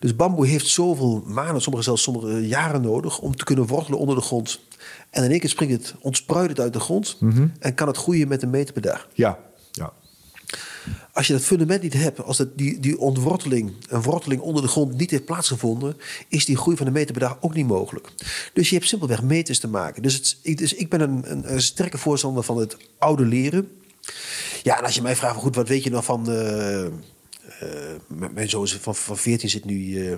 Dus 0.00 0.16
bamboe 0.16 0.46
heeft 0.46 0.66
zoveel 0.66 1.22
maanden, 1.26 1.62
sommige 1.62 1.84
zelfs 1.84 2.02
sommige 2.02 2.46
jaren 2.46 2.82
nodig 2.82 3.18
om 3.18 3.36
te 3.36 3.44
kunnen 3.44 3.66
wortelen 3.66 3.98
onder 3.98 4.14
de 4.14 4.22
grond. 4.22 4.60
En 5.10 5.24
in 5.24 5.30
één 5.30 5.40
keer 5.40 5.48
springt 5.48 5.74
het, 5.74 5.94
ontspruit 6.00 6.48
het 6.48 6.60
uit 6.60 6.72
de 6.72 6.80
grond 6.80 7.16
Mm 7.20 7.52
en 7.58 7.74
kan 7.74 7.86
het 7.86 7.96
groeien 7.96 8.28
met 8.28 8.42
een 8.42 8.50
meter 8.50 8.72
per 8.72 8.82
dag. 8.82 9.08
Ja, 9.14 9.38
ja. 9.72 9.92
Als 11.12 11.26
je 11.26 11.32
dat 11.32 11.42
fundament 11.42 11.82
niet 11.82 11.92
hebt, 11.92 12.22
als 12.22 12.36
dat 12.36 12.58
die, 12.58 12.80
die 12.80 12.98
ontworteling, 12.98 13.72
een 13.88 14.02
worteling 14.02 14.40
onder 14.40 14.62
de 14.62 14.68
grond 14.68 14.96
niet 14.96 15.10
heeft 15.10 15.24
plaatsgevonden, 15.24 15.96
is 16.28 16.44
die 16.44 16.56
groei 16.56 16.76
van 16.76 16.86
een 16.86 16.92
meter 16.92 17.12
per 17.12 17.20
dag 17.20 17.36
ook 17.40 17.54
niet 17.54 17.66
mogelijk. 17.66 18.12
Dus 18.52 18.68
je 18.68 18.74
hebt 18.74 18.88
simpelweg 18.88 19.22
meters 19.22 19.58
te 19.58 19.68
maken. 19.68 20.02
Dus, 20.02 20.14
het, 20.14 20.36
ik, 20.42 20.58
dus 20.58 20.74
ik 20.74 20.88
ben 20.88 21.00
een, 21.00 21.30
een, 21.30 21.52
een 21.52 21.62
sterke 21.62 21.98
voorstander 21.98 22.42
van 22.42 22.56
het 22.56 22.76
oude 22.98 23.24
leren. 23.24 23.68
Ja, 24.62 24.78
en 24.78 24.84
als 24.84 24.94
je 24.94 25.02
mij 25.02 25.16
vraagt, 25.16 25.36
goed, 25.36 25.54
wat 25.54 25.68
weet 25.68 25.84
je 25.84 25.90
nog 25.90 26.04
van. 26.04 26.30
Uh, 26.30 26.82
uh, 26.82 26.88
mijn 28.32 28.48
zoon 28.48 28.68
van, 28.68 28.94
van 28.94 29.16
14 29.16 29.48
zit 29.48 29.64
nu 29.64 29.74
uh, 29.74 30.16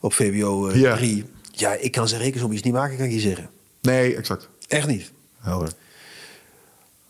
op 0.00 0.12
VWO 0.12 0.70
3. 0.70 1.24
Ja. 1.50 1.72
ik 1.72 1.92
kan 1.92 2.08
zijn 2.08 2.20
rekensommetjes 2.20 2.64
niet 2.64 2.74
maken, 2.74 2.96
kan 2.96 3.06
ik 3.06 3.12
je 3.12 3.20
zeggen. 3.20 3.50
Nee, 3.80 4.16
exact. 4.16 4.48
Echt 4.68 4.86
niet. 4.86 5.10
Helder. 5.38 5.72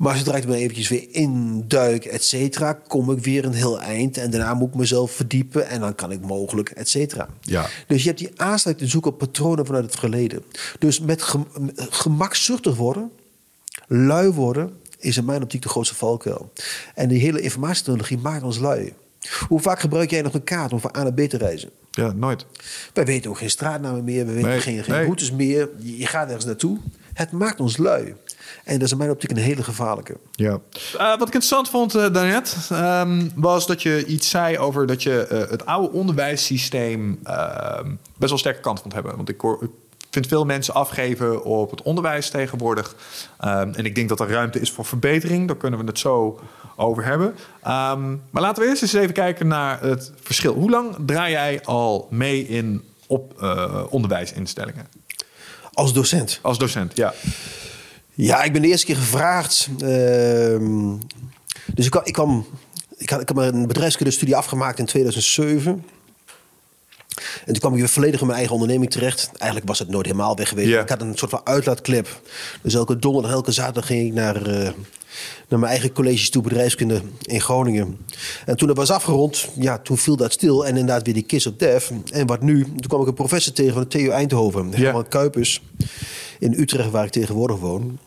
Maar 0.00 0.16
zodra 0.16 0.36
ik 0.36 0.46
me 0.46 0.56
eventjes 0.56 0.88
weer 0.88 1.06
induik, 1.10 2.04
et 2.04 2.24
cetera, 2.24 2.72
kom 2.72 3.10
ik 3.10 3.24
weer 3.24 3.44
een 3.44 3.52
heel 3.52 3.80
eind. 3.80 4.16
En 4.16 4.30
daarna 4.30 4.54
moet 4.54 4.68
ik 4.68 4.74
mezelf 4.74 5.12
verdiepen 5.12 5.68
en 5.68 5.80
dan 5.80 5.94
kan 5.94 6.12
ik 6.12 6.20
mogelijk, 6.20 6.70
et 6.70 6.88
cetera. 6.88 7.28
Ja. 7.40 7.66
Dus 7.86 8.02
je 8.02 8.08
hebt 8.08 8.18
die 8.18 8.30
aansluiting 8.36 8.78
te 8.78 8.92
zoeken 8.92 9.10
op 9.10 9.18
patronen 9.18 9.66
vanuit 9.66 9.84
het 9.84 9.96
verleden. 9.96 10.42
Dus 10.78 11.00
met 11.00 11.22
gem 11.22 11.46
gemakzuchtig 11.74 12.76
worden, 12.76 13.10
lui 13.86 14.30
worden, 14.30 14.79
is 15.00 15.16
in 15.16 15.24
mijn 15.24 15.42
optiek 15.42 15.62
de 15.62 15.68
grootste 15.68 15.94
valkuil. 15.94 16.52
En 16.94 17.08
die 17.08 17.20
hele 17.20 17.40
informatietechnologie 17.40 18.18
maakt 18.18 18.42
ons 18.42 18.58
lui. 18.58 18.92
Hoe 19.48 19.60
vaak 19.60 19.80
gebruik 19.80 20.10
jij 20.10 20.22
nog 20.22 20.34
een 20.34 20.44
kaart 20.44 20.72
om 20.72 20.80
van 20.80 20.96
A 20.96 21.02
naar 21.02 21.12
B 21.12 21.20
te 21.20 21.36
reizen? 21.36 21.70
Ja, 21.90 22.12
nooit. 22.12 22.46
Wij 22.92 23.04
weten 23.04 23.30
ook 23.30 23.38
geen 23.38 23.50
straatnamen 23.50 24.04
meer, 24.04 24.26
we 24.26 24.32
weten 24.32 24.48
Nee, 24.48 24.60
geen, 24.60 24.84
geen 24.84 24.94
nee. 24.94 25.04
routes 25.04 25.32
meer. 25.32 25.68
Je 25.78 25.98
je 25.98 26.06
gaat 26.06 26.26
ergens 26.26 26.44
naartoe. 26.44 26.78
Het 27.12 27.30
maakt 27.32 27.60
ons 27.60 27.76
lui. 27.76 28.14
En 28.64 28.74
dat 28.74 28.82
is 28.82 28.90
in 28.90 28.98
mijn 28.98 29.10
optiek 29.10 29.30
een 29.30 29.36
hele 29.36 29.62
gevaarlijke. 29.62 30.16
Ja. 30.32 30.58
Eh, 30.98 30.98
wat 30.98 31.14
ik 31.14 31.20
interessant 31.20 31.68
vond 31.68 31.94
eh, 31.94 32.12
daarnet, 32.12 32.56
ehm, 32.70 33.28
was 33.34 33.66
dat 33.66 33.82
je 33.82 34.04
iets 34.06 34.28
zei 34.28 34.58
over 34.58 34.86
dat 34.86 35.02
je 35.02 35.26
eh, 35.26 35.50
het 35.50 35.66
oude 35.66 35.90
onderwijssysteem 35.90 37.18
ehm, 37.24 37.88
best 38.16 38.30
wel 38.30 38.38
sterke 38.38 38.60
kant 38.60 38.80
vond 38.80 38.92
hebben. 38.92 39.16
Want 39.16 39.28
ik, 39.28 39.40
hoor, 39.40 39.62
ik 39.62 39.70
vind 40.10 40.26
veel 40.26 40.44
mensen 40.44 40.74
afgeven 40.74 41.44
op 41.44 41.70
het 41.70 41.82
onderwijs 41.82 42.30
tegenwoordig. 42.30 42.94
Ehm, 43.38 43.72
en 43.72 43.84
ik 43.84 43.94
denk 43.94 44.08
dat 44.08 44.20
er 44.20 44.30
ruimte 44.30 44.60
is 44.60 44.70
voor 44.70 44.84
verbetering. 44.84 45.46
Daar 45.46 45.56
kunnen 45.56 45.78
we 45.80 45.84
het 45.86 45.98
zo 45.98 46.40
over 46.76 47.04
hebben. 47.04 47.34
Ehm, 47.62 48.10
maar 48.30 48.42
laten 48.42 48.62
we 48.62 48.68
eerst 48.68 48.82
eens 48.82 48.92
even 48.92 49.14
kijken 49.14 49.46
naar 49.46 49.82
het 49.82 50.12
verschil. 50.22 50.54
Hoe 50.54 50.70
lang 50.70 50.96
draai 51.06 51.32
jij 51.32 51.64
al 51.64 52.06
mee 52.10 52.48
in 52.48 52.82
op 53.06 53.42
eh, 53.42 53.84
onderwijsinstellingen? 53.90 54.86
Als 55.72 55.92
docent. 55.92 56.38
Als 56.42 56.58
docent, 56.58 56.96
ja. 56.96 57.14
Ja, 58.14 58.42
ik 58.42 58.52
ben 58.52 58.62
de 58.62 58.68
eerste 58.68 58.86
keer 58.86 58.96
gevraagd. 58.96 59.68
ehm, 59.78 60.96
dus 61.74 61.84
ik 61.84 61.90
kwam, 61.90 62.04
ik 62.04 62.12
kwam 62.12 62.46
ik 63.00 63.10
had, 63.10 63.20
ik 63.20 63.28
had 63.28 63.38
een 63.38 63.66
bedrijfskundestudie 63.66 64.36
afgemaakt 64.36 64.78
in 64.78 64.84
2007. 64.84 65.84
En 67.38 67.52
toen 67.52 67.58
kwam 67.58 67.72
ik 67.72 67.78
weer 67.78 67.88
volledig 67.88 68.20
in 68.20 68.26
mijn 68.26 68.38
eigen 68.38 68.54
onderneming 68.54 68.90
terecht. 68.90 69.30
Eigenlijk 69.36 69.68
was 69.68 69.78
het 69.78 69.88
nooit 69.88 70.06
helemaal 70.06 70.36
weg 70.36 70.48
geweest. 70.48 70.80
Ik 70.80 70.88
had 70.88 71.00
een 71.00 71.16
soort 71.16 71.30
van 71.30 71.40
uitlaatklep. 71.44 72.20
Dus 72.62 72.74
elke 72.74 72.98
donderdag, 72.98 73.32
elke 73.32 73.52
zaterdag 73.52 73.86
ging 73.86 74.06
ik 74.06 74.12
naar, 74.12 74.46
eh, 74.46 74.70
naar 75.48 75.58
mijn 75.58 75.72
eigen 75.72 75.92
colleges 75.92 76.30
toe, 76.30 76.42
bedrijfskunde 76.42 77.02
in 77.22 77.40
Groningen. 77.40 77.98
En 78.46 78.56
toen 78.56 78.68
dat 78.68 78.76
was 78.76 78.90
afgerond, 78.90 79.48
ja, 79.58 79.78
toen 79.78 79.98
viel 79.98 80.16
dat 80.16 80.32
stil. 80.32 80.66
En 80.66 80.76
inderdaad 80.76 81.04
weer 81.04 81.14
die 81.14 81.22
kiss 81.22 81.46
op 81.46 81.58
def. 81.58 81.92
En 82.12 82.26
wat 82.26 82.42
nu? 82.42 82.64
Toen 82.64 82.88
kwam 82.88 83.00
ik 83.00 83.06
een 83.06 83.14
professor 83.14 83.52
tegen 83.52 83.72
van 83.72 83.82
de 83.82 83.88
TU 83.88 84.08
Eindhoven. 84.08 84.74
Herman 84.74 85.08
Kuipers. 85.08 85.62
In 86.38 86.54
Utrecht, 86.60 86.90
waar 86.90 87.04
ik 87.04 87.10
tegenwoordig 87.10 87.56
woon. 87.56 87.98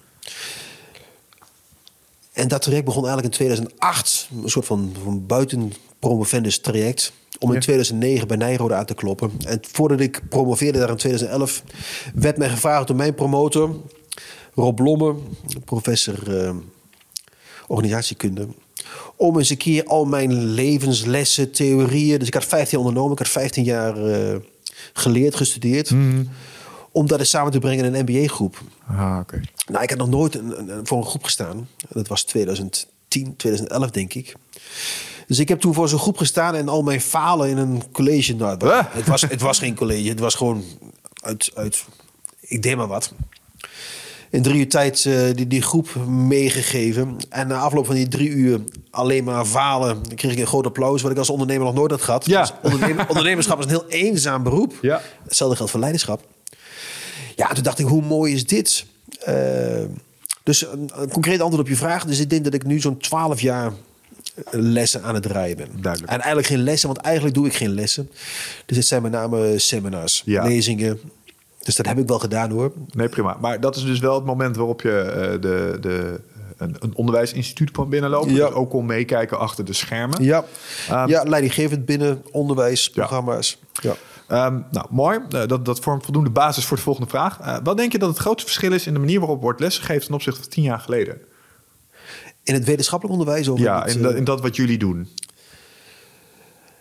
En 2.34 2.48
dat 2.48 2.62
traject 2.62 2.86
begon 2.86 3.06
eigenlijk 3.06 3.34
in 3.34 3.40
2008. 3.40 4.28
Een 4.44 4.50
soort 4.50 4.66
van, 4.66 4.96
van 5.04 5.26
buiten 5.26 5.74
promovendus 6.00 6.60
traject. 6.60 7.14
Om 7.44 7.50
in 7.50 7.56
Ja. 7.56 7.62
2009 7.62 8.28
bij 8.28 8.38
Nijrode 8.38 8.74
aan 8.74 8.86
te 8.86 8.94
kloppen. 8.94 9.32
En 9.48 9.60
voordat 9.72 10.00
ik 10.00 10.22
promoveerde 10.30 10.80
daar 10.80 10.90
in 10.90 10.96
2011... 10.98 11.64
werd 12.16 12.38
mij 12.38 12.50
gevraagd 12.50 12.88
door 12.88 12.96
mijn 12.96 13.14
promotor... 13.16 13.76
Rob 14.56 14.76
Blomme, 14.76 15.16
professor 15.66 16.38
eh, 16.46 16.56
organisatiekunde... 17.68 18.48
om 19.16 19.38
eens 19.38 19.50
een 19.50 19.58
keer 19.58 19.84
al 19.86 20.06
mijn 20.06 20.44
levenslessen, 20.44 21.52
theorieën... 21.52 22.20
dus 22.20 22.28
ik 22.28 22.34
had 22.34 22.46
15 22.46 22.70
jaar 22.78 22.88
ondernomen, 22.88 23.12
ik 23.12 23.18
had 23.24 23.28
15 23.34 23.64
jaar 23.64 24.06
eh, 24.06 24.36
geleerd, 24.94 25.36
gestudeerd... 25.36 25.92
om 26.92 27.08
dat 27.08 27.20
eens 27.20 27.30
samen 27.30 27.52
te 27.52 27.60
brengen 27.60 27.86
in 27.86 27.94
een 27.94 28.02
MBA-groep. 28.02 28.62
Ah, 28.88 29.18
oké. 29.22 29.42
Nou, 29.72 29.84
ik 29.84 29.90
had 29.90 30.00
nog 30.00 30.10
nooit 30.10 30.36
een- 30.36 30.80
voor 30.84 30.98
een 30.98 31.06
groep 31.06 31.24
gestaan. 31.24 31.68
Dat 31.90 32.08
was 32.08 32.24
2010, 32.24 33.36
2011 33.38 33.90
denk 33.92 34.14
ik. 34.14 34.34
Dus 35.28 35.40
ik 35.40 35.50
heb 35.50 35.60
toen 35.60 35.74
voor 35.74 35.90
zo'n 35.90 36.00
groep 36.00 36.18
gestaan 36.18 36.56
en 36.56 36.70
al 36.70 36.82
mijn 36.84 37.02
falen 37.02 37.50
in 37.50 37.58
een 37.58 37.84
college. 37.92 38.36
Nou, 38.36 38.52
het, 38.68 38.86
het 38.92 39.08
was, 39.08 39.22
het 39.22 39.42
was 39.42 39.60
geen 39.60 39.76
college, 39.76 40.10
het 40.10 40.20
was 40.20 40.36
gewoon 40.36 40.64
uit, 41.22 41.52
uit 41.56 41.86
ik 42.42 42.62
deed 42.64 42.76
maar 42.76 42.88
wat. 42.88 43.14
In 44.30 44.42
drie 44.42 44.60
uur 44.60 44.70
tijd 44.70 45.06
eh, 45.06 45.34
die, 45.34 45.48
die 45.48 45.62
groep 45.62 45.96
meegegeven. 46.08 47.18
En 47.30 47.48
na 47.48 47.60
afloop 47.60 47.86
van 47.86 47.96
die 47.96 48.08
drie 48.08 48.30
uur 48.30 48.62
alleen 48.92 49.24
maar 49.24 49.46
falen... 49.46 50.02
kreeg 50.16 50.32
ik 50.32 50.40
een 50.40 50.48
groot 50.48 50.66
applaus, 50.66 51.02
wat 51.02 51.12
ik 51.12 51.18
als 51.18 51.30
ondernemer 51.30 51.66
nog 51.66 51.76
nooit 51.76 51.92
had 51.92 52.02
gehad. 52.02 52.26
Ja. 52.26 52.42
Dus 52.42 52.54
ondernemer- 52.62 53.08
ondernemerschap 53.14 53.60
is 53.60 53.66
een 53.66 53.70
heel 53.70 53.88
eenzaam 53.88 54.44
beroep. 54.44 54.74
Ja. 54.82 55.02
Hetzelfde 55.24 55.56
geldt 55.56 55.72
voor 55.72 55.80
leiderschap. 55.80 56.22
Ja, 57.36 57.48
toen 57.48 57.64
dacht 57.64 57.80
ik, 57.80 57.86
hoe 57.86 58.02
mooi 58.02 58.34
is 58.34 58.46
dit? 58.46 58.86
Eh, 59.20 59.36
dus 60.44 60.66
een, 60.72 60.90
een 60.94 61.10
concreet 61.12 61.42
antwoord 61.42 61.64
op 61.64 61.70
je 61.70 61.76
vraag. 61.76 62.06
Dus 62.06 62.20
ik 62.20 62.30
denk 62.30 62.44
dat 62.44 62.54
ik 62.54 62.66
nu 62.66 62.80
zo'n 62.80 62.98
12 62.98 63.42
jaar 63.42 63.74
lessen 64.52 65.04
aan 65.04 65.14
het 65.14 65.24
draaien 65.24 65.58
ben. 65.58 65.68
Duidelijk. 65.82 66.12
En 66.12 66.18
eigenlijk 66.20 66.48
geen 66.48 66.64
lessen, 66.64 66.88
want 66.90 67.02
eigenlijk 67.02 67.36
doe 67.36 67.46
ik 67.46 67.54
geen 67.54 67.74
lessen. 67.74 68.10
Dus 68.66 68.78
het 68.78 68.86
zijn 68.86 69.02
met 69.02 69.12
name 69.12 69.60
seminars, 69.60 70.22
Ja. 70.26 70.44
lezingen. 70.44 71.00
Dus 71.64 71.76
dat 71.76 71.86
heb 71.86 71.98
ik 71.98 72.08
wel 72.08 72.20
gedaan 72.20 72.52
hoor. 72.52 72.72
Nee, 72.94 73.10
prima. 73.10 73.38
Maar 73.42 73.60
dat 73.60 73.76
is 73.76 73.84
dus 73.86 74.00
wel 74.00 74.16
het 74.16 74.26
moment 74.26 74.56
waarop 74.56 74.82
je 74.82 75.00
eh, 75.02 75.42
de, 75.42 75.78
de, 75.82 76.20
een, 76.58 76.76
een 76.80 76.96
onderwijsinstituut 76.96 77.72
kan 77.72 77.90
binnenlopen. 77.90 78.34
Ja. 78.34 78.46
Dus 78.46 78.56
ook 78.56 78.70
kon 78.70 78.86
meekijken 78.86 79.40
achter 79.40 79.66
de 79.66 79.74
schermen. 79.74 80.24
Ja, 80.24 80.44
Ehm, 80.90 81.10
ja 81.10 81.24
leidinggevend 81.24 81.86
binnen 81.86 82.22
onderwijsprogramma's. 82.32 83.58
Ja. 83.82 83.96
Ehm, 84.28 84.60
nou, 84.72 84.86
mooi. 84.90 85.20
Eh, 85.30 85.48
dat, 85.48 85.66
dat 85.66 85.80
vormt 85.80 86.04
voldoende 86.04 86.30
basis 86.30 86.66
voor 86.66 86.78
de 86.78 86.84
volgende 86.84 87.10
vraag. 87.10 87.40
Eh, 87.40 87.58
wat 87.64 87.78
denk 87.78 87.92
je 87.92 88.00
dat 88.00 88.10
het 88.10 88.18
grootste 88.18 88.46
verschil 88.50 88.72
is 88.72 88.88
in 88.88 88.94
de 88.94 89.00
manier 89.00 89.20
waarop 89.20 89.42
wordt 89.42 89.60
lesgegeven 89.60 90.06
ten 90.06 90.14
opzichte 90.14 90.40
van 90.42 90.50
tien 90.50 90.64
jaar 90.64 90.80
geleden? 90.80 91.18
In 92.44 92.54
het 92.54 92.64
wetenschappelijk 92.66 93.20
onderwijs? 93.20 93.48
Of 93.48 93.60
Ja, 93.60 93.82
het, 93.84 93.92
in, 93.92 93.98
eh, 93.98 94.04
dat- 94.04 94.16
in 94.16 94.24
dat 94.24 94.42
wat 94.42 94.56
jullie 94.56 94.78
doen. 94.78 95.08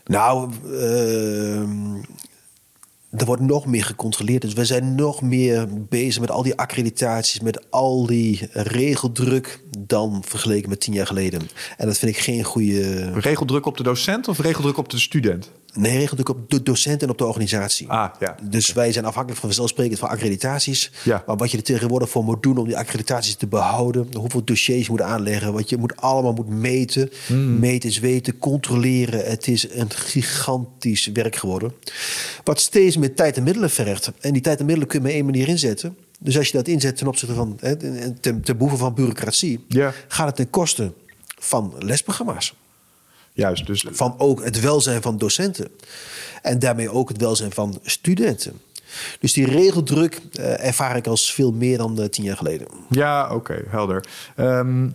Nou, 0.05 0.51
ehm, 0.64 1.94
er 3.10 3.24
wordt 3.24 3.43
nog 3.43 3.66
meer 3.66 3.84
gecontroleerd. 3.84 4.43
Dus 4.43 4.52
we 4.52 4.64
zijn 4.64 4.94
nog 4.94 5.22
meer 5.22 5.68
bezig 5.89 6.20
met 6.20 6.30
al 6.30 6.43
die 6.43 6.55
accreditaties, 6.56 7.40
met 7.40 7.70
al 7.70 8.06
die 8.06 8.48
regeldruk 8.52 9.60
dan 9.78 10.22
vergeleken 10.26 10.68
met 10.68 10.80
tien 10.80 10.93
jaar 10.94 11.06
geleden. 11.06 11.40
En 11.76 11.86
dat 11.86 11.98
vind 11.98 12.16
ik 12.16 12.22
geen 12.22 12.44
goede. 12.44 13.12
Regeldruk 13.20 13.66
op 13.66 13.76
de 13.76 13.82
docent 13.82 14.28
of 14.28 14.39
regeldruk 14.39 14.76
op 14.76 14.89
de 14.90 14.98
student? 14.98 15.51
Nee, 15.74 15.99
regeldruk 15.99 16.28
op 16.28 16.51
de 16.51 16.62
docent 16.62 17.03
en 17.03 17.11
op 17.11 17.19
de 17.19 17.27
organisatie. 17.27 17.89
Ah, 17.89 18.11
ja. 18.20 18.36
Dus 18.43 18.73
wij 18.73 18.93
zijn 18.93 19.05
afhankelijk 19.05 19.40
van 19.40 19.49
vanzelfsprekend 19.49 19.99
van 19.99 20.09
accreditaties. 20.09 20.90
Ja. 21.05 21.23
Maar 21.27 21.36
wat 21.36 21.51
je 21.51 21.57
er 21.57 21.62
tegenwoordig 21.62 22.11
voor 22.11 22.24
moet 22.24 22.43
doen 22.43 22.57
om 22.57 22.66
die 22.66 22.77
accreditaties 22.77 23.35
te 23.35 23.47
behouden, 23.47 24.09
hoeveel 24.16 24.44
dossiers 24.44 24.85
je 24.86 24.90
moet 24.90 25.01
aanleggen, 25.01 25.53
wat 25.53 25.69
je 25.70 25.77
moet 25.77 25.97
allemaal 25.97 26.32
moet 26.32 26.49
meten. 26.49 27.11
Hmm. 27.27 27.59
Meten 27.59 27.89
is 27.89 27.99
weten, 27.99 28.39
controleren. 28.39 29.24
Het 29.24 29.49
is 29.49 29.74
een 29.74 29.90
gigantisch 29.90 31.07
werk 31.12 31.36
geworden. 31.36 31.73
Wat 32.44 32.61
steeds 32.61 32.97
meer 32.97 33.15
tijd 33.15 33.36
en 33.36 33.43
middelen 33.43 33.70
vergt. 33.70 34.11
En 34.20 34.32
die 34.32 34.43
tijd 34.43 34.59
en 34.59 34.65
middelen 34.65 34.89
kun 34.89 34.99
je 34.99 35.05
maar 35.05 35.15
één 35.15 35.24
manier 35.24 35.49
inzetten. 35.49 35.97
Dus 36.19 36.39
als 36.39 36.47
je 36.47 36.57
dat 36.57 36.69
inzet 36.69 36.97
ten 36.97 37.07
opzichte 37.07 37.35
van 37.35 37.57
hè, 37.61 37.77
ten, 37.77 38.20
ten 38.43 38.57
behoeve 38.57 38.77
van 38.77 38.94
bureaucratie, 38.94 39.65
Ja. 39.69 39.93
gaat 40.09 40.27
het 40.27 40.36
ten 40.36 40.51
koste 40.51 40.93
van 41.39 41.74
lesprogramma's 41.78 42.55
Juist, 43.33 43.67
dus 43.67 43.87
van 43.91 44.15
ook 44.19 44.45
het 44.45 44.61
welzijn 44.61 45.03
van 45.03 45.19
docenten. 45.19 45.69
En 46.43 46.59
daarmee 46.59 46.91
ook 46.91 47.09
het 47.09 47.21
welzijn 47.21 47.53
van 47.53 47.79
studenten. 47.83 48.61
Dus 49.21 49.33
die 49.33 49.47
regeldruk 49.47 50.21
eh, 50.33 50.67
ervaar 50.67 50.97
ik 50.97 51.07
als 51.07 51.35
veel 51.35 51.53
meer 51.53 51.79
dan 51.79 52.01
eh, 52.01 52.09
tien 52.09 52.25
jaar 52.25 52.37
geleden. 52.37 52.67
Ja, 52.91 53.35
oké, 53.35 53.63
helder. 53.69 54.05
Ehm, 54.37 54.89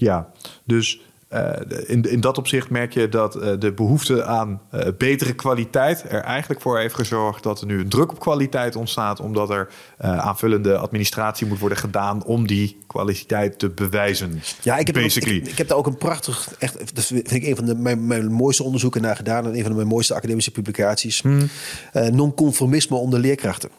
Ja, 0.00 0.30
dus 0.64 1.00
uh, 1.32 1.52
in, 1.86 2.02
in 2.02 2.20
dat 2.20 2.38
opzicht 2.38 2.70
merk 2.70 2.92
je 2.92 3.08
dat 3.08 3.36
uh, 3.36 3.52
de 3.58 3.72
behoefte 3.72 4.24
aan 4.24 4.60
uh, 4.74 4.80
betere 4.98 5.32
kwaliteit 5.32 6.04
er 6.08 6.20
eigenlijk 6.20 6.60
voor 6.60 6.78
heeft 6.78 6.94
gezorgd 6.94 7.42
dat 7.42 7.60
er 7.60 7.66
nu 7.66 7.80
een 7.80 7.88
druk 7.88 8.10
op 8.10 8.20
kwaliteit 8.20 8.76
ontstaat, 8.76 9.20
omdat 9.20 9.50
er 9.50 9.68
aanvullende 9.98 10.76
administratie 10.76 11.46
moet 11.46 11.58
worden 11.58 11.78
gedaan 11.78 12.24
om 12.24 12.46
die 12.46 12.78
kwaliteit 12.86 13.58
te 13.58 13.68
bewijzen. 13.68 14.42
Ja, 14.62 14.76
ik 14.76 14.86
heb, 14.86 14.96
ook, 14.96 15.02
ik, 15.02 15.24
ik, 15.24 15.58
heb 15.58 15.68
daar 15.68 15.78
ook 15.78 15.86
een 15.86 15.96
prachtig, 15.96 16.54
echt, 16.58 16.94
dat 16.94 17.04
vind 17.04 17.32
ik 17.32 17.46
een 17.46 17.56
van 17.56 17.64
de, 17.64 17.74
mijn, 17.74 18.06
mijn 18.06 18.32
mooiste 18.32 18.62
onderzoeken 18.62 19.02
naar 19.02 19.16
gedaan 19.16 19.44
en 19.44 19.54
een 19.54 19.60
van 19.60 19.70
de 19.70 19.76
mijn 19.76 19.88
mooiste 19.88 20.14
academische 20.14 20.50
publicaties. 20.50 21.22
Hmm. 21.22 21.48
non-conformisme 21.92 22.96
onder 22.96 23.20
leerkrachten. 23.20 23.70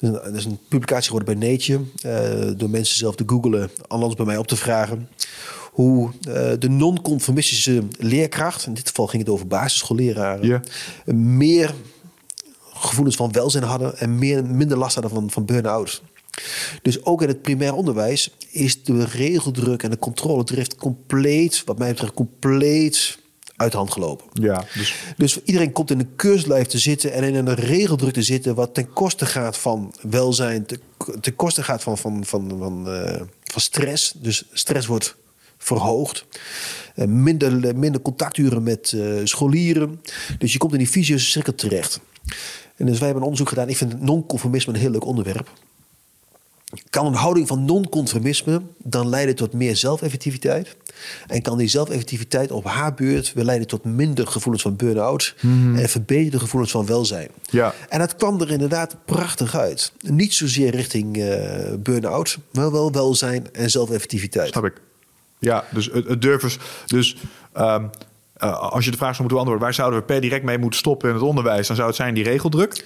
Er 0.00 0.34
is 0.34 0.44
een 0.44 0.58
publicatie 0.68 1.10
geworden 1.10 1.38
bij 1.38 1.48
Nature, 1.48 2.56
door 2.56 2.70
mensen 2.70 2.96
zelf 2.96 3.14
te 3.14 3.24
googlen, 3.26 3.70
anders 3.86 4.14
bij 4.14 4.26
mij 4.26 4.36
op 4.36 4.46
te 4.46 4.56
vragen 4.56 5.08
hoe 5.70 6.10
uh, 6.28 6.34
de 6.58 6.68
non-conformistische 6.68 7.82
leerkracht, 7.98 8.66
in 8.66 8.74
dit 8.74 8.88
geval 8.88 9.06
ging 9.06 9.22
het 9.22 9.32
over 9.32 9.46
basisschoolleraren, 9.46 10.62
meer 11.14 11.74
gevoelens 12.74 13.16
van 13.16 13.32
welzijn 13.32 13.64
hadden 13.64 13.98
en 13.98 14.18
meer, 14.18 14.44
minder 14.44 14.78
last 14.78 14.94
hadden 14.94 15.12
van, 15.12 15.30
van 15.30 15.44
burn-out. 15.44 16.02
Dus 16.82 17.04
ook 17.04 17.22
in 17.22 17.28
het 17.28 17.42
primair 17.42 17.74
onderwijs 17.74 18.36
is 18.50 18.82
de 18.82 19.04
regeldruk 19.04 19.82
en 19.82 19.90
de 19.90 19.98
controledrift 19.98 20.76
compleet, 20.76 21.62
wat 21.64 21.78
mij 21.78 21.90
betreft, 21.90 22.14
compleet 22.14 23.18
uit 23.56 23.72
de 23.72 23.78
hand 23.78 23.92
gelopen. 23.92 24.26
Ja, 24.32 24.64
dus... 24.74 24.94
dus 25.16 25.42
iedereen 25.44 25.72
komt 25.72 25.90
in 25.90 25.98
een 25.98 26.16
keurslijf 26.16 26.66
te 26.66 26.78
zitten 26.78 27.12
en 27.12 27.24
in 27.24 27.34
een 27.34 27.54
regeldruk 27.54 28.12
te 28.12 28.22
zitten, 28.22 28.54
wat 28.54 28.74
ten 28.74 28.92
koste 28.92 29.26
gaat 29.26 29.56
van 29.56 29.94
welzijn, 30.02 30.66
ten, 30.66 30.80
ten 31.20 31.36
koste 31.36 31.62
gaat 31.62 31.82
van, 31.82 31.98
van, 31.98 32.24
van, 32.24 32.54
van, 32.58 32.94
uh, 32.94 33.20
van 33.44 33.60
stress. 33.60 34.12
Dus 34.16 34.44
stress 34.52 34.86
wordt 34.86 35.16
verhoogd. 35.62 36.26
Uh, 36.96 37.06
minder, 37.06 37.76
minder 37.76 38.02
contacturen 38.02 38.62
met 38.62 38.92
uh, 38.92 39.20
scholieren. 39.24 40.00
Dus 40.38 40.52
je 40.52 40.58
komt 40.58 40.72
in 40.72 40.78
die 40.78 40.90
vicieuze 40.90 41.24
cirkel 41.24 41.54
terecht. 41.54 42.00
En 42.76 42.86
dus 42.86 42.98
wij 42.98 43.04
hebben 43.04 43.16
een 43.16 43.22
onderzoek 43.22 43.48
gedaan. 43.48 43.68
Ik 43.68 43.76
vind 43.76 44.00
non-conformisme 44.00 44.72
een 44.72 44.78
heel 44.78 44.90
leuk 44.90 45.04
onderwerp. 45.04 45.50
Kan 46.90 47.06
een 47.06 47.14
houding 47.14 47.46
van 47.46 47.64
non-conformisme 47.64 48.62
dan 48.78 49.08
leiden 49.08 49.34
tot 49.34 49.52
meer 49.52 49.76
zelfeffectiviteit? 49.76 50.76
En 51.26 51.42
kan 51.42 51.58
die 51.58 51.68
zelfeffectiviteit 51.68 52.50
op 52.50 52.64
haar 52.64 52.94
beurt 52.94 53.32
weer 53.32 53.44
leiden 53.44 53.66
tot 53.66 53.84
minder 53.84 54.26
gevoelens 54.26 54.62
van 54.62 54.76
burn-out 54.76 55.34
mm. 55.40 55.76
en 55.76 55.88
verbeterde 55.88 56.38
gevoelens 56.38 56.72
van 56.72 56.86
welzijn? 56.86 57.28
Ja. 57.50 57.74
En 57.88 57.98
dat 57.98 58.16
kwam 58.16 58.40
er 58.40 58.50
inderdaad 58.50 58.96
prachtig 59.04 59.56
uit. 59.56 59.92
Niet 60.00 60.34
zozeer 60.34 60.70
richting 60.70 61.16
uh, 61.16 61.74
burn-out, 61.78 62.38
maar 62.52 62.72
wel 62.72 62.92
welzijn 62.92 63.46
en 63.52 63.70
zelfeffectiviteit. 63.70 64.48
Snap 64.48 64.64
ik. 64.64 64.80
Ja, 65.40 65.64
dus 65.70 65.90
het, 65.92 66.08
het 66.08 66.22
durven. 66.22 66.50
Dus 66.86 67.16
um, 67.56 67.90
uh, 68.42 68.58
als 68.58 68.84
je 68.84 68.90
de 68.90 68.96
vraag 68.96 69.14
zou 69.14 69.28
moeten 69.28 69.36
beantwoorden, 69.36 69.64
waar 69.64 69.74
zouden 69.74 69.98
we 69.98 70.04
per 70.04 70.20
direct 70.20 70.44
mee 70.44 70.58
moeten 70.58 70.78
stoppen 70.78 71.08
in 71.08 71.14
het 71.14 71.24
onderwijs? 71.24 71.66
Dan 71.66 71.76
zou 71.76 71.88
het 71.88 71.96
zijn 71.96 72.14
die 72.14 72.24
regeldruk. 72.24 72.84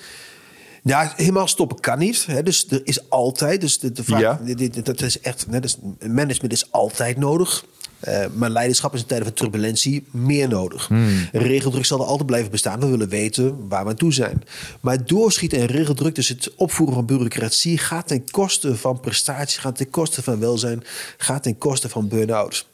Ja, 0.82 1.12
helemaal 1.16 1.48
stoppen 1.48 1.80
kan 1.80 1.98
niet. 1.98 2.26
Hè. 2.26 2.42
Dus 2.42 2.66
er 2.70 2.80
is 2.84 3.10
altijd. 3.10 3.60
Dus 3.60 3.78
de, 3.78 3.92
de 3.92 4.04
vraag, 4.04 4.20
ja. 4.20 4.38
dat 4.82 5.00
is 5.00 5.20
echt. 5.20 5.46
Hè, 5.50 5.60
dus 5.60 5.78
management 6.06 6.52
is 6.52 6.72
altijd 6.72 7.16
nodig. 7.16 7.64
Uh, 8.08 8.24
maar 8.34 8.50
leiderschap 8.50 8.94
is 8.94 9.00
in 9.00 9.06
tijden 9.06 9.26
van 9.26 9.36
turbulentie 9.36 10.04
meer 10.10 10.48
nodig. 10.48 10.86
Hmm. 10.86 11.28
Regeldruk 11.32 11.84
zal 11.84 12.00
er 12.00 12.06
altijd 12.06 12.26
blijven 12.26 12.50
bestaan. 12.50 12.80
We 12.80 12.86
willen 12.86 13.08
weten 13.08 13.68
waar 13.68 13.84
we 13.84 13.90
aan 13.90 13.96
toe 13.96 14.12
zijn. 14.12 14.42
Maar 14.80 15.06
doorschieten 15.06 15.58
en 15.58 15.66
regeldruk, 15.66 16.14
dus 16.14 16.28
het 16.28 16.54
opvoeren 16.56 16.94
van 16.94 17.06
bureaucratie, 17.06 17.78
gaat 17.78 18.06
ten 18.06 18.30
koste 18.30 18.76
van 18.76 19.00
prestatie, 19.00 19.60
gaat 19.60 19.76
ten 19.76 19.90
koste 19.90 20.22
van 20.22 20.38
welzijn, 20.38 20.84
gaat 21.16 21.42
ten 21.42 21.58
koste 21.58 21.88
van 21.88 22.08
burn-out. 22.08 22.66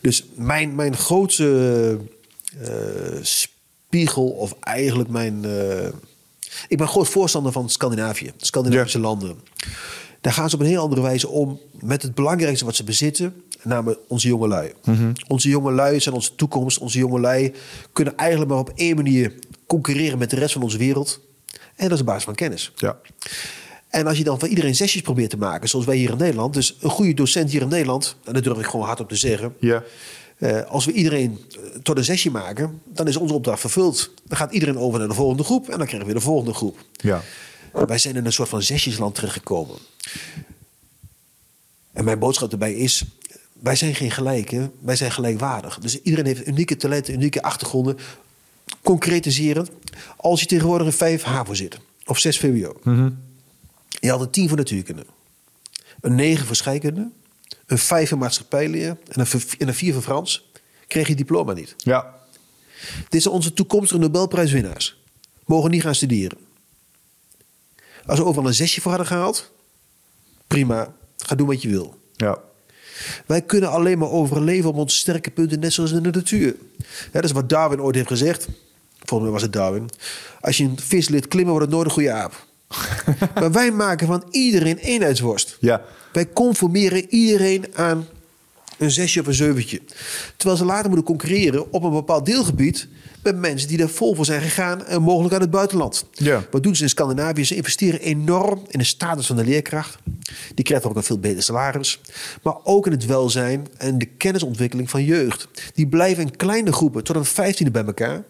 Dus 0.00 0.24
mijn, 0.34 0.74
mijn 0.74 0.96
grootste 0.96 1.98
uh, 2.60 2.68
spiegel, 3.22 4.28
of 4.28 4.56
eigenlijk 4.60 5.08
mijn. 5.08 5.42
Uh, 5.44 5.86
ik 6.68 6.78
ben 6.78 6.88
groot 6.88 7.08
voorstander 7.08 7.52
van 7.52 7.70
Scandinavië, 7.70 8.32
Scandinavische 8.36 8.98
ja. 8.98 9.04
landen. 9.04 9.36
Daar 10.20 10.32
gaan 10.32 10.48
ze 10.48 10.54
op 10.54 10.60
een 10.60 10.66
heel 10.66 10.82
andere 10.82 11.02
wijze 11.02 11.28
om 11.28 11.60
met 11.80 12.02
het 12.02 12.14
belangrijkste 12.14 12.64
wat 12.64 12.76
ze 12.76 12.84
bezitten, 12.84 13.42
namelijk 13.62 14.00
onze 14.08 14.28
jongelui. 14.28 14.72
Mm-hmm. 14.84 15.12
Onze 15.28 15.48
jongelui 15.48 16.00
zijn 16.00 16.14
onze 16.14 16.34
toekomst. 16.34 16.78
Onze 16.78 16.98
jongelui 16.98 17.52
kunnen 17.92 18.16
eigenlijk 18.16 18.50
maar 18.50 18.58
op 18.58 18.72
één 18.74 18.96
manier 18.96 19.34
concurreren 19.66 20.18
met 20.18 20.30
de 20.30 20.36
rest 20.36 20.52
van 20.52 20.62
onze 20.62 20.78
wereld. 20.78 21.20
En 21.74 21.84
dat 21.84 21.92
is 21.92 22.00
op 22.00 22.06
basis 22.06 22.24
van 22.24 22.34
kennis. 22.34 22.72
Ja. 22.76 22.98
En 23.88 24.06
als 24.06 24.18
je 24.18 24.24
dan 24.24 24.38
van 24.38 24.48
iedereen 24.48 24.74
sessies 24.74 25.02
probeert 25.02 25.30
te 25.30 25.36
maken, 25.36 25.68
zoals 25.68 25.86
wij 25.86 25.96
hier 25.96 26.10
in 26.10 26.16
Nederland. 26.16 26.54
Dus 26.54 26.76
een 26.80 26.90
goede 26.90 27.14
docent 27.14 27.50
hier 27.50 27.62
in 27.62 27.68
Nederland, 27.68 28.16
en 28.24 28.32
dat 28.32 28.44
durf 28.44 28.58
ik 28.58 28.66
gewoon 28.66 28.86
hard 28.86 29.00
op 29.00 29.08
te 29.08 29.16
zeggen. 29.16 29.54
Ja. 29.60 29.82
Uh, 30.38 30.62
als 30.62 30.84
we 30.84 30.92
iedereen 30.92 31.38
tot 31.82 31.96
een 31.96 32.04
sessie 32.04 32.30
maken, 32.30 32.80
dan 32.84 33.08
is 33.08 33.16
onze 33.16 33.34
opdracht 33.34 33.60
vervuld. 33.60 34.10
Dan 34.24 34.36
gaat 34.36 34.52
iedereen 34.52 34.78
over 34.78 34.98
naar 34.98 35.08
de 35.08 35.14
volgende 35.14 35.44
groep 35.44 35.68
en 35.68 35.78
dan 35.78 35.86
krijgen 35.86 35.98
we 35.98 36.04
weer 36.04 36.14
de 36.14 36.20
volgende 36.20 36.54
groep. 36.54 36.78
Ja. 36.92 37.22
Wij 37.72 37.98
zijn 37.98 38.16
in 38.16 38.26
een 38.26 38.32
soort 38.32 38.48
van 38.48 38.62
zesjesland 38.62 39.14
terechtgekomen. 39.14 39.76
En 41.92 42.04
mijn 42.04 42.18
boodschap 42.18 42.52
erbij 42.52 42.74
is: 42.74 43.04
wij 43.60 43.76
zijn 43.76 43.94
geen 43.94 44.10
gelijken, 44.10 44.72
wij 44.80 44.96
zijn 44.96 45.12
gelijkwaardig. 45.12 45.78
Dus 45.78 46.02
iedereen 46.02 46.26
heeft 46.26 46.46
unieke 46.46 46.76
talenten, 46.76 47.14
unieke 47.14 47.42
achtergronden. 47.42 47.98
Concretiseren. 48.82 49.68
Als 50.16 50.40
je 50.40 50.46
tegenwoordig 50.46 50.86
in 50.86 50.92
5 50.92 51.22
HAVO 51.22 51.54
zit, 51.54 51.78
of 52.04 52.18
6 52.18 52.38
VWO. 52.38 52.76
Mm-hmm. 52.82 53.18
Je 53.88 54.10
had 54.10 54.20
een 54.20 54.30
10 54.30 54.48
voor 54.48 54.56
natuurkunde, 54.56 55.06
een 56.00 56.14
9 56.14 56.46
voor 56.46 56.56
scheikunde, 56.56 57.10
een 57.66 57.78
5 57.78 58.08
voor 58.08 58.18
maatschappijleer 58.18 58.96
en 59.08 59.20
een, 59.20 59.42
en 59.58 59.68
een 59.68 59.74
4 59.74 59.92
voor 59.92 60.02
Frans. 60.02 60.50
Kreeg 60.86 61.08
je 61.08 61.14
diploma 61.14 61.52
niet. 61.52 61.74
Ja. 61.76 62.14
Dit 63.08 63.22
zijn 63.22 63.34
onze 63.34 63.52
toekomstige 63.52 64.00
Nobelprijswinnaars. 64.00 64.96
Mogen 65.44 65.70
niet 65.70 65.82
gaan 65.82 65.94
studeren. 65.94 66.38
Als 68.06 68.18
we 68.18 68.24
overal 68.24 68.48
een 68.48 68.54
zesje 68.54 68.80
voor 68.80 68.90
hadden 68.90 69.08
gehaald, 69.08 69.50
prima, 70.46 70.94
ga 71.16 71.34
doen 71.34 71.46
wat 71.46 71.62
je 71.62 71.68
wil. 71.68 71.98
Ja. 72.16 72.38
Wij 73.26 73.42
kunnen 73.42 73.70
alleen 73.70 73.98
maar 73.98 74.10
overleven 74.10 74.70
op 74.70 74.76
onze 74.76 74.96
sterke 74.96 75.30
punten, 75.30 75.60
net 75.60 75.72
zoals 75.72 75.92
in 75.92 76.02
de 76.02 76.10
natuur. 76.10 76.54
Ja, 76.78 76.86
dat 77.12 77.24
is 77.24 77.32
wat 77.32 77.48
Darwin 77.48 77.80
ooit 77.80 77.94
heeft 77.94 78.08
gezegd. 78.08 78.48
Volgens 78.98 79.20
mij 79.20 79.30
was 79.30 79.42
het 79.42 79.52
Darwin. 79.52 79.90
Als 80.40 80.56
je 80.56 80.64
een 80.64 80.78
vis 80.80 81.08
liet 81.08 81.28
klimmen, 81.28 81.52
wordt 81.52 81.66
het 81.66 81.74
nooit 81.74 81.86
een 81.86 81.92
goede 81.92 82.12
aap. 82.12 82.46
maar 83.34 83.52
wij 83.52 83.70
maken 83.70 84.06
van 84.06 84.24
iedereen 84.30 84.76
eenheidsworst. 84.76 85.56
Ja. 85.60 85.82
Wij 86.12 86.32
conformeren 86.32 87.06
iedereen 87.08 87.64
aan 87.74 88.06
een 88.78 88.90
zesje 88.90 89.20
of 89.20 89.26
een 89.26 89.34
zeventje. 89.34 89.80
Terwijl 90.36 90.58
ze 90.58 90.64
later 90.64 90.86
moeten 90.86 91.06
concurreren 91.06 91.72
op 91.72 91.82
een 91.82 91.90
bepaald 91.90 92.26
deelgebied 92.26 92.88
met 93.26 93.36
mensen 93.36 93.68
die 93.68 93.78
er 93.78 93.88
vol 93.88 94.14
voor 94.14 94.24
zijn 94.24 94.42
gegaan 94.42 94.84
en 94.84 95.02
mogelijk 95.02 95.32
uit 95.32 95.42
het 95.42 95.50
buitenland. 95.50 96.04
Ja. 96.12 96.44
Wat 96.50 96.62
doen 96.62 96.76
ze 96.76 96.82
in 96.82 96.88
Scandinavië? 96.88 97.44
Ze 97.44 97.56
investeren 97.56 98.00
enorm 98.00 98.62
in 98.68 98.78
de 98.78 98.84
status 98.84 99.26
van 99.26 99.36
de 99.36 99.44
leerkracht. 99.44 99.98
Die 100.54 100.64
krijgt 100.64 100.84
ook 100.84 100.96
een 100.96 101.02
veel 101.02 101.18
beter 101.18 101.42
salaris. 101.42 102.00
Maar 102.42 102.54
ook 102.64 102.86
in 102.86 102.92
het 102.92 103.06
welzijn 103.06 103.66
en 103.78 103.98
de 103.98 104.06
kennisontwikkeling 104.06 104.90
van 104.90 105.04
jeugd. 105.04 105.48
Die 105.74 105.86
blijven 105.86 106.22
in 106.22 106.36
kleine 106.36 106.72
groepen 106.72 107.04
tot 107.04 107.16
een 107.16 107.24
vijftiende 107.24 107.72
bij 107.72 107.84
elkaar. 107.84 108.24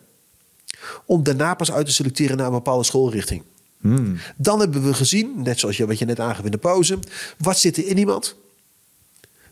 Om 1.04 1.22
daarna 1.22 1.54
pas 1.54 1.72
uit 1.72 1.86
te 1.86 1.92
selecteren 1.92 2.36
naar 2.36 2.46
een 2.46 2.52
bepaalde 2.52 2.84
schoolrichting. 2.84 3.42
Hmm. 3.80 4.18
Dan 4.36 4.60
hebben 4.60 4.84
we 4.84 4.94
gezien, 4.94 5.32
net 5.36 5.58
zoals 5.58 5.76
je, 5.76 5.86
wat 5.86 5.98
je 5.98 6.04
net 6.04 6.20
aangaf 6.20 6.44
in 6.44 6.50
de 6.50 6.58
pauze, 6.58 6.98
wat 7.38 7.58
zit 7.58 7.76
er 7.76 7.86
in 7.86 7.98
iemand? 7.98 8.36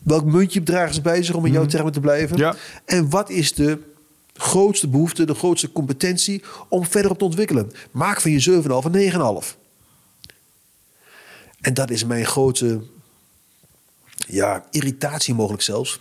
Welk 0.03 0.25
muntje 0.25 0.63
dragen 0.63 0.93
ze 0.93 1.01
bij 1.01 1.23
zich 1.23 1.35
om 1.35 1.45
in 1.45 1.51
jouw 1.51 1.65
termen 1.65 1.91
te 1.91 1.99
blijven? 1.99 2.37
Ja. 2.37 2.55
En 2.85 3.09
wat 3.09 3.29
is 3.29 3.53
de 3.53 3.79
grootste 4.37 4.87
behoefte, 4.87 5.25
de 5.25 5.33
grootste 5.33 5.71
competentie 5.71 6.43
om 6.69 6.85
verder 6.85 7.11
op 7.11 7.17
te 7.17 7.25
ontwikkelen? 7.25 7.71
Maak 7.91 8.21
van 8.21 8.31
je 8.31 8.61
7,5 8.61 8.67
een 8.91 9.43
9,5. 9.43 9.55
En 11.61 11.73
dat 11.73 11.89
is 11.89 12.05
mijn 12.05 12.25
grote 12.25 12.81
ja, 14.27 14.65
irritatie 14.71 15.33
mogelijk 15.33 15.63
zelfs. 15.63 15.99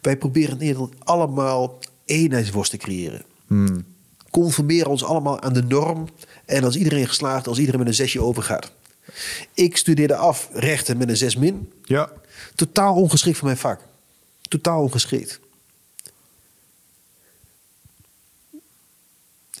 Wij 0.00 0.16
proberen 0.16 0.50
in 0.50 0.58
Nederland 0.58 0.94
allemaal 0.98 1.78
eenheidsworst 2.04 2.70
te 2.70 2.76
creëren. 2.76 3.22
Hmm. 3.46 3.84
Conformeren 4.30 4.90
ons 4.90 5.04
allemaal 5.04 5.40
aan 5.40 5.52
de 5.52 5.62
norm. 5.62 6.08
En 6.44 6.64
als 6.64 6.76
iedereen 6.76 7.08
geslaagd, 7.08 7.46
als 7.46 7.58
iedereen 7.58 7.80
met 7.80 7.88
een 7.88 7.94
zesje 7.94 8.20
overgaat. 8.20 8.72
Ik 9.54 9.76
studeerde 9.76 10.16
af 10.16 10.48
rechten 10.52 10.96
met 10.96 11.08
een 11.08 11.16
6 11.16 11.36
min. 11.36 11.72
Ja. 11.84 12.10
Totaal 12.54 12.94
ongeschikt 12.94 13.36
voor 13.36 13.46
mijn 13.46 13.58
vak. 13.58 13.80
Totaal 14.42 14.82
ongeschikt. 14.82 15.40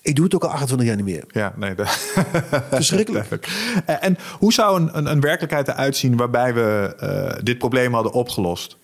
Ik 0.06 0.16
doe 0.16 0.24
het 0.24 0.34
ook 0.34 0.44
al 0.44 0.50
28 0.50 0.86
jaar 0.86 0.96
niet 0.96 1.04
meer. 1.04 1.24
Ja, 1.28 1.54
nee. 1.56 1.74
Dat... 1.74 1.88
Verschrikkelijk. 2.70 3.48
en, 3.86 4.00
en 4.02 4.18
hoe 4.38 4.52
zou 4.52 4.80
een, 4.80 4.96
een, 4.96 5.06
een, 5.06 5.20
werkelijkheid 5.20 5.68
eruit 5.68 5.96
zien 5.96 6.16
waarbij 6.16 6.54
we 6.54 6.96
uh, 7.02 7.42
dit 7.44 7.58
probleem 7.58 7.94
hadden 7.94 8.12
opgelost? 8.12 8.76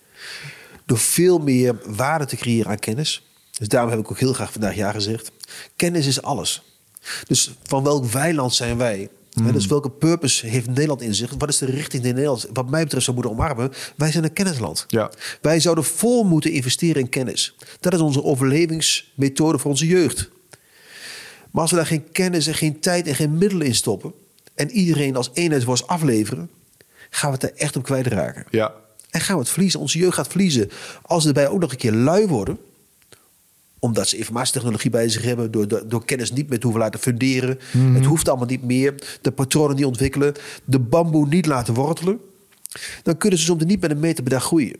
Door 0.85 0.97
veel 0.97 1.39
meer 1.39 1.75
waarde 1.85 2.25
te 2.25 2.35
creëren 2.35 2.71
aan 2.71 2.79
kennis. 2.79 3.27
Dus 3.57 3.67
daarom 3.67 3.89
heb 3.89 3.99
ik 3.99 4.11
ook 4.11 4.19
heel 4.19 4.33
graag 4.33 4.51
vandaag 4.51 4.75
ja 4.75 4.91
gezegd. 4.91 5.31
Kennis 5.75 6.07
is 6.07 6.21
alles. 6.21 6.63
Dus 7.27 7.51
van 7.63 7.83
welk 7.83 8.05
weiland 8.05 8.53
zijn 8.53 8.77
wij? 8.77 9.09
Hè, 9.43 9.51
dus 9.51 9.65
welke 9.65 9.89
purpose 9.89 10.47
heeft 10.47 10.67
Nederland 10.67 11.01
in 11.01 11.15
zich? 11.15 11.33
Wat 11.37 11.49
is 11.49 11.57
de 11.57 11.65
richting 11.65 12.03
die 12.03 12.13
Nederland, 12.13 12.47
wat 12.53 12.69
mij 12.69 12.83
betreft, 12.83 13.05
zou 13.05 13.17
moeten 13.17 13.33
omarmen? 13.33 13.71
Wij 13.95 14.11
zijn 14.11 14.23
een 14.23 14.33
kennisland. 14.33 14.85
Ja. 14.87 15.11
Wij 15.41 15.59
zouden 15.59 15.83
vol 15.83 16.23
moeten 16.23 16.51
investeren 16.51 17.01
in 17.01 17.09
kennis. 17.09 17.55
Dat 17.79 17.93
is 17.93 17.99
onze 17.99 18.23
overlevingsmethode 18.23 19.57
voor 19.57 19.71
onze 19.71 19.87
jeugd. 19.87 20.31
Maar 21.53 21.61
als 21.61 21.71
we 21.71 21.77
daar 21.77 21.85
geen 21.85 22.11
kennis 22.11 22.47
en 22.47 22.53
geen 22.53 22.79
tijd 22.79 23.07
en 23.07 23.15
geen 23.15 23.37
middelen 23.37 23.67
in 23.67 23.75
stoppen... 23.75 24.13
en 24.55 24.71
iedereen 24.71 25.15
als 25.15 25.29
eenheidsworst 25.33 25.87
afleveren... 25.87 26.49
gaan 27.09 27.31
we 27.31 27.35
het 27.35 27.43
er 27.43 27.55
echt 27.55 27.75
op 27.75 27.83
kwijtraken. 27.83 28.45
Ja. 28.49 28.73
En 29.09 29.21
gaan 29.21 29.35
we 29.35 29.41
het 29.41 29.51
verliezen. 29.51 29.79
Onze 29.79 29.97
jeugd 29.97 30.15
gaat 30.15 30.27
verliezen. 30.27 30.71
Als 31.01 31.21
ze 31.21 31.27
erbij 31.27 31.47
ook 31.47 31.59
nog 31.59 31.71
een 31.71 31.77
keer 31.77 31.91
lui 31.91 32.27
worden 32.27 32.57
omdat 33.79 34.07
ze 34.07 34.17
informatietechnologie 34.17 34.89
bij 34.89 35.09
zich 35.09 35.23
hebben, 35.23 35.51
door, 35.51 35.67
door, 35.67 35.87
door 35.87 36.05
kennis 36.05 36.31
niet 36.31 36.49
meer 36.49 36.59
te 36.59 36.63
hoeven 36.65 36.83
laten 36.83 36.99
funderen. 36.99 37.59
Het 37.93 38.05
hoeft 38.05 38.27
allemaal 38.27 38.47
niet 38.47 38.63
meer. 38.63 39.17
De 39.21 39.31
patronen 39.31 39.75
die 39.75 39.87
ontwikkelen, 39.87 40.33
de 40.65 40.79
bamboe 40.79 41.27
niet 41.27 41.45
laten 41.45 41.73
wortelen. 41.73 42.19
Dan 43.03 43.17
kunnen 43.17 43.39
ze 43.39 43.45
soms 43.45 43.63
niet 43.63 43.81
met 43.81 43.91
een 43.91 43.99
meter 43.99 44.23
per 44.23 44.31
dag 44.31 44.43
groeien. 44.43 44.75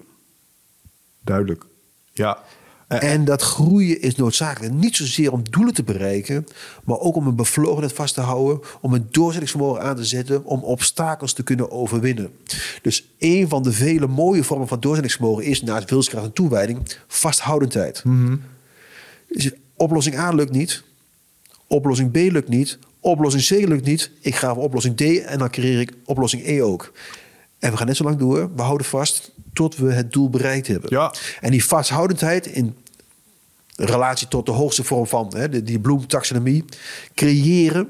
Duidelijk. 1.21 1.65
Ja. 2.13 2.43
Eh, 2.87 3.11
En 3.11 3.25
dat 3.25 3.41
groeien 3.41 4.01
is 4.01 4.15
noodzakelijk. 4.15 4.73
Niet 4.73 4.95
zozeer 4.95 5.31
om 5.31 5.43
doelen 5.49 5.73
te 5.73 5.83
bereiken, 5.83 6.45
maar 6.83 6.99
ook 6.99 7.15
om 7.15 7.27
een 7.27 7.35
bevlogenheid 7.35 7.93
vast 7.93 8.13
te 8.13 8.21
houden, 8.21 8.59
om 8.81 8.93
een 8.93 9.07
doorzettingsvermogen 9.11 9.81
aan 9.81 9.95
te 9.95 10.05
zetten, 10.05 10.45
om 10.45 10.63
obstakels 10.63 11.33
te 11.33 11.43
kunnen 11.43 11.71
overwinnen. 11.71 12.29
Dus 12.81 13.07
een 13.19 13.49
van 13.49 13.63
de 13.63 13.71
vele 13.71 14.07
mooie 14.07 14.43
vormen 14.43 14.67
van 14.67 14.79
doorzettingsvermogen 14.79 15.43
is 15.43 15.61
naast 15.61 15.89
wilskracht 15.89 16.25
en 16.25 16.33
toewijding 16.33 16.79
vasthoudendheid. 17.07 18.03
Dus 19.29 19.51
oplossing 19.75 20.17
A 20.17 20.31
lukt 20.31 20.51
niet, 20.51 20.83
oplossing 21.67 22.11
B 22.11 22.15
lukt 22.15 22.49
niet, 22.49 22.77
oplossing 22.99 23.43
C 23.45 23.67
lukt 23.67 23.85
niet. 23.85 24.11
Ik 24.19 24.35
ga 24.35 24.53
voor 24.53 24.63
oplossing 24.63 24.97
D 24.97 25.01
en 25.01 25.39
dan 25.39 25.49
creëer 25.49 25.79
ik 25.79 25.91
oplossing 26.05 26.45
E 26.45 26.61
ook. 26.61 26.91
En 27.63 27.71
we 27.71 27.77
gaan 27.77 27.87
net 27.87 27.95
zo 27.95 28.03
lang 28.03 28.17
door. 28.17 28.55
We 28.55 28.61
houden 28.61 28.87
vast 28.87 29.31
tot 29.53 29.75
we 29.75 29.91
het 29.91 30.11
doel 30.11 30.29
bereikt 30.29 30.67
hebben. 30.67 30.89
Ja. 30.89 31.13
En 31.41 31.51
die 31.51 31.65
vasthoudendheid 31.65 32.45
in 32.45 32.75
relatie 33.75 34.27
tot 34.27 34.45
de 34.45 34.51
hoogste 34.51 34.83
vorm 34.83 35.07
van 35.07 35.33
hè, 35.35 35.63
die 35.63 35.79
bloemtaxonomie, 35.79 36.65
creëren 37.15 37.89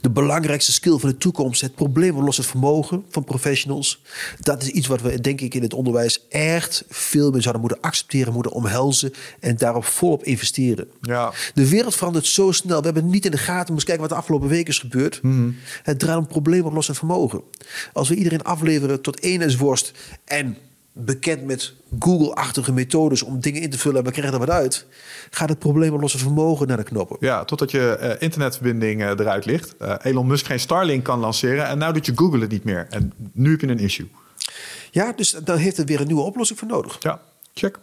de 0.00 0.10
belangrijkste 0.10 0.72
skill 0.72 0.98
van 0.98 1.08
de 1.08 1.16
toekomst, 1.16 1.60
het 1.60 1.74
probleemoplossend 1.74 2.46
vermogen 2.46 3.04
van 3.08 3.24
professionals. 3.24 4.02
Dat 4.40 4.62
is 4.62 4.68
iets 4.68 4.86
wat 4.86 5.00
we, 5.00 5.20
denk 5.20 5.40
ik, 5.40 5.54
in 5.54 5.62
het 5.62 5.74
onderwijs 5.74 6.26
echt 6.28 6.84
veel 6.88 7.30
meer 7.30 7.42
zouden 7.42 7.62
moeten 7.62 7.80
accepteren, 7.80 8.32
moeten 8.32 8.52
omhelzen 8.52 9.12
en 9.40 9.56
daarop 9.56 9.84
volop 9.84 10.24
investeren. 10.24 10.88
Ja. 11.00 11.32
De 11.54 11.68
wereld 11.68 11.94
verandert 11.94 12.26
zo 12.26 12.52
snel. 12.52 12.78
We 12.78 12.84
hebben 12.84 13.10
niet 13.10 13.24
in 13.24 13.30
de 13.30 13.38
gaten. 13.38 13.72
Moest 13.72 13.86
kijken 13.86 14.02
wat 14.02 14.12
de 14.12 14.18
afgelopen 14.18 14.48
weken 14.48 14.72
is 14.72 14.78
gebeurd. 14.78 15.20
Het 15.82 15.98
draait 15.98 16.18
om 16.18 16.26
probleemoplossend 16.26 16.96
vermogen. 16.96 17.42
Als 17.92 18.08
we 18.08 18.14
iedereen 18.14 18.42
afleveren 18.42 19.00
tot 19.00 19.22
eenheidsworst 19.22 19.92
en 20.24 20.56
bekend 21.04 21.44
met 21.44 21.74
Google-achtige 21.98 22.72
methodes 22.72 23.22
om 23.22 23.40
dingen 23.40 23.62
in 23.62 23.70
te 23.70 23.78
vullen 23.78 23.98
en 23.98 24.04
we 24.04 24.10
krijgen 24.10 24.32
er 24.32 24.38
wat 24.38 24.50
uit, 24.50 24.86
gaat 25.30 25.48
het 25.48 25.58
probleemoplossend 25.58 26.22
vermogen 26.22 26.66
naar 26.66 26.76
de 26.76 26.82
knoppen. 26.82 27.16
Ja, 27.20 27.44
totdat 27.44 27.70
je 27.70 27.96
eh, 27.96 28.22
internetverbinding 28.22 29.02
eh, 29.02 29.08
eruit 29.08 29.44
ligt. 29.44 29.76
Eh, 29.76 29.94
Elon 30.02 30.26
Musk 30.26 30.46
geen 30.46 30.60
Starlink 30.60 31.04
kan 31.04 31.18
lanceren. 31.18 31.66
En 31.66 31.78
nou 31.78 31.92
doet 31.92 32.06
je 32.06 32.12
Google 32.14 32.40
het 32.40 32.50
niet 32.50 32.64
meer. 32.64 32.86
En 32.90 33.12
nu 33.32 33.50
heb 33.50 33.60
je 33.60 33.66
een 33.66 33.78
issue. 33.78 34.10
Ja, 34.90 35.12
dus 35.12 35.30
daar 35.30 35.58
heeft 35.58 35.76
het 35.76 35.88
weer 35.88 36.00
een 36.00 36.06
nieuwe 36.06 36.22
oplossing 36.22 36.58
voor 36.58 36.68
nodig. 36.68 36.96
Ja, 37.00 37.20
check. 37.58 37.78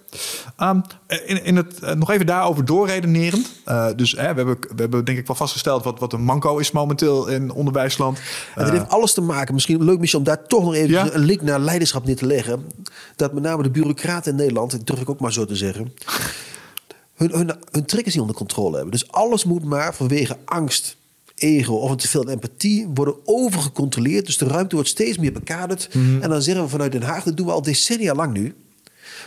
Ehm, 0.57 0.79
in, 1.25 1.43
in 1.43 1.55
het, 1.55 1.79
eh, 1.79 1.93
nog 1.93 2.11
even 2.11 2.25
daarover 2.25 2.65
doorredenerend. 2.65 3.51
Eh, 3.65 3.87
dus 3.95 4.11
hè, 4.11 4.17
we, 4.17 4.23
hebben, 4.23 4.57
we 4.59 4.81
hebben 4.81 5.05
denk 5.05 5.17
ik 5.17 5.27
wel 5.27 5.35
vastgesteld 5.35 5.83
wat, 5.83 5.99
wat 5.99 6.13
een 6.13 6.23
manco 6.23 6.57
is 6.57 6.71
momenteel 6.71 7.27
in 7.27 7.51
onderwijsland. 7.51 8.19
En 8.55 8.63
dat 8.63 8.73
heeft 8.73 8.89
alles 8.89 9.13
te 9.13 9.21
maken, 9.21 9.53
misschien 9.53 9.83
leuk 9.83 9.99
Michel, 9.99 10.19
om 10.19 10.25
daar 10.25 10.47
toch 10.47 10.63
nog 10.63 10.73
even 10.73 10.89
Ja? 10.89 11.11
een 11.11 11.25
link 11.25 11.41
naar 11.41 11.59
leiderschap 11.59 12.05
neer 12.05 12.15
te 12.15 12.25
leggen. 12.25 12.65
Dat 13.15 13.33
met 13.33 13.43
name 13.43 13.63
de 13.63 13.69
bureaucraten 13.69 14.31
in 14.31 14.37
Nederland, 14.37 14.71
dat 14.71 14.87
durf 14.87 15.01
ik 15.01 15.09
ook 15.09 15.19
maar 15.19 15.33
zo 15.33 15.45
te 15.45 15.55
zeggen, 15.55 15.93
hun, 17.15 17.31
hun, 17.31 17.51
hun 17.71 17.85
triggers 17.85 18.13
niet 18.13 18.23
onder 18.23 18.35
controle 18.35 18.73
hebben. 18.73 18.91
Dus 18.91 19.11
alles 19.11 19.43
moet 19.43 19.63
maar 19.63 19.95
vanwege 19.95 20.37
angst, 20.45 20.97
ego 21.35 21.73
of 21.73 21.91
een 21.91 21.97
teveel 21.97 22.29
empathie 22.29 22.87
worden 22.93 23.15
overgecontroleerd. 23.23 24.25
Dus 24.25 24.37
de 24.37 24.47
ruimte 24.47 24.75
wordt 24.75 24.89
steeds 24.89 25.17
meer 25.17 25.33
bekaderd. 25.33 25.89
En 26.21 26.29
dan 26.29 26.41
zeggen 26.41 26.63
we 26.63 26.69
vanuit 26.69 26.91
Den 26.91 27.01
Haag, 27.01 27.23
dat 27.23 27.37
doen 27.37 27.45
we 27.45 27.51
al 27.51 27.61
decennia 27.61 28.13
lang 28.13 28.33
nu, 28.33 28.55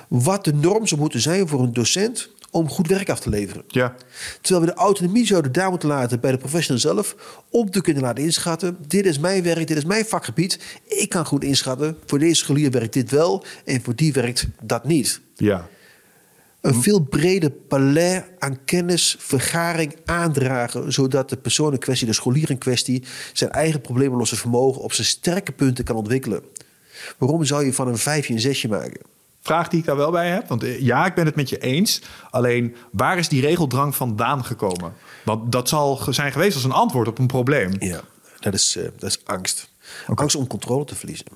wat 0.08 0.44
de 0.44 0.54
norm 0.54 0.86
zou 0.86 1.00
moeten 1.00 1.20
zijn 1.20 1.48
voor 1.48 1.60
een 1.60 1.72
docent 1.72 2.28
om 2.50 2.68
goed 2.68 2.86
werk 2.88 3.10
af 3.10 3.20
te 3.20 3.28
leveren. 3.28 3.64
Ja, 3.68 3.94
Terwijl 4.40 4.66
we 4.66 4.72
de 4.72 4.78
autonomie 4.78 5.26
zouden 5.26 5.52
daar 5.52 5.70
moeten 5.70 5.88
laten 5.88 6.20
bij 6.20 6.30
de 6.30 6.38
professional 6.38 6.80
zelf. 6.80 7.16
Om 7.50 7.70
te 7.70 7.80
kunnen 7.80 8.02
laten 8.02 8.24
inschatten. 8.24 8.76
Dit 8.86 9.06
is 9.06 9.18
mijn 9.18 9.42
werk, 9.42 9.66
dit 9.66 9.76
is 9.76 9.84
mijn 9.84 10.04
vakgebied. 10.04 10.58
Ik 10.86 11.08
kan 11.08 11.26
goed 11.26 11.44
inschatten. 11.44 11.96
Voor 12.06 12.18
deze 12.18 12.34
scholier 12.34 12.70
werkt 12.70 12.92
dit 12.92 13.10
wel. 13.10 13.44
En 13.64 13.82
voor 13.82 13.94
die 13.94 14.12
werkt 14.12 14.46
dat 14.62 14.84
niet. 14.84 15.20
ja. 15.36 15.68
Een 16.60 16.82
veel 16.82 17.00
breder 17.00 17.50
palet 17.50 18.24
aan 18.38 18.64
kennis, 18.64 19.16
vergaring 19.18 19.96
aandragen. 20.04 20.92
Zodat 20.92 21.28
de 21.28 21.36
persoon 21.36 21.72
in 21.72 21.78
kwestie, 21.78 22.06
de 22.06 22.12
scholier 22.12 22.50
in 22.50 22.58
kwestie. 22.58 23.02
zijn 23.32 23.50
eigen 23.50 23.80
probleemlosse 23.80 24.36
vermogen 24.36 24.82
op 24.82 24.92
zijn 24.92 25.06
sterke 25.06 25.52
punten 25.52 25.84
kan 25.84 25.96
ontwikkelen. 25.96 26.42
Waarom 27.18 27.44
zou 27.44 27.64
je 27.64 27.72
van 27.72 27.88
een 27.88 27.98
vijfje 27.98 28.32
een 28.34 28.40
zesje 28.40 28.68
maken? 28.68 29.00
Vraag 29.40 29.68
die 29.68 29.78
ik 29.78 29.84
daar 29.84 29.96
wel 29.96 30.10
bij 30.10 30.30
heb. 30.30 30.48
Want 30.48 30.62
eh, 30.62 30.80
ja, 30.80 31.06
ik 31.06 31.14
ben 31.14 31.26
het 31.26 31.34
met 31.34 31.48
je 31.48 31.58
eens. 31.58 32.02
Alleen, 32.30 32.76
waar 32.92 33.18
is 33.18 33.28
die 33.28 33.40
regeldrang 33.40 33.96
vandaan 33.96 34.44
gekomen? 34.44 34.92
Want 35.24 35.52
dat 35.52 35.68
zal 35.68 36.00
zijn 36.10 36.32
geweest 36.32 36.54
als 36.54 36.64
een 36.64 36.72
antwoord 36.72 37.08
op 37.08 37.18
een 37.18 37.26
probleem. 37.26 37.72
Ja, 37.78 38.00
dat 38.40 38.54
is, 38.54 38.76
eh, 38.76 38.84
dat 38.98 39.10
is 39.10 39.20
angst. 39.24 39.70
Angst 40.14 40.36
om 40.36 40.46
controle 40.46 40.84
te 40.84 40.94
verliezen. 40.94 41.26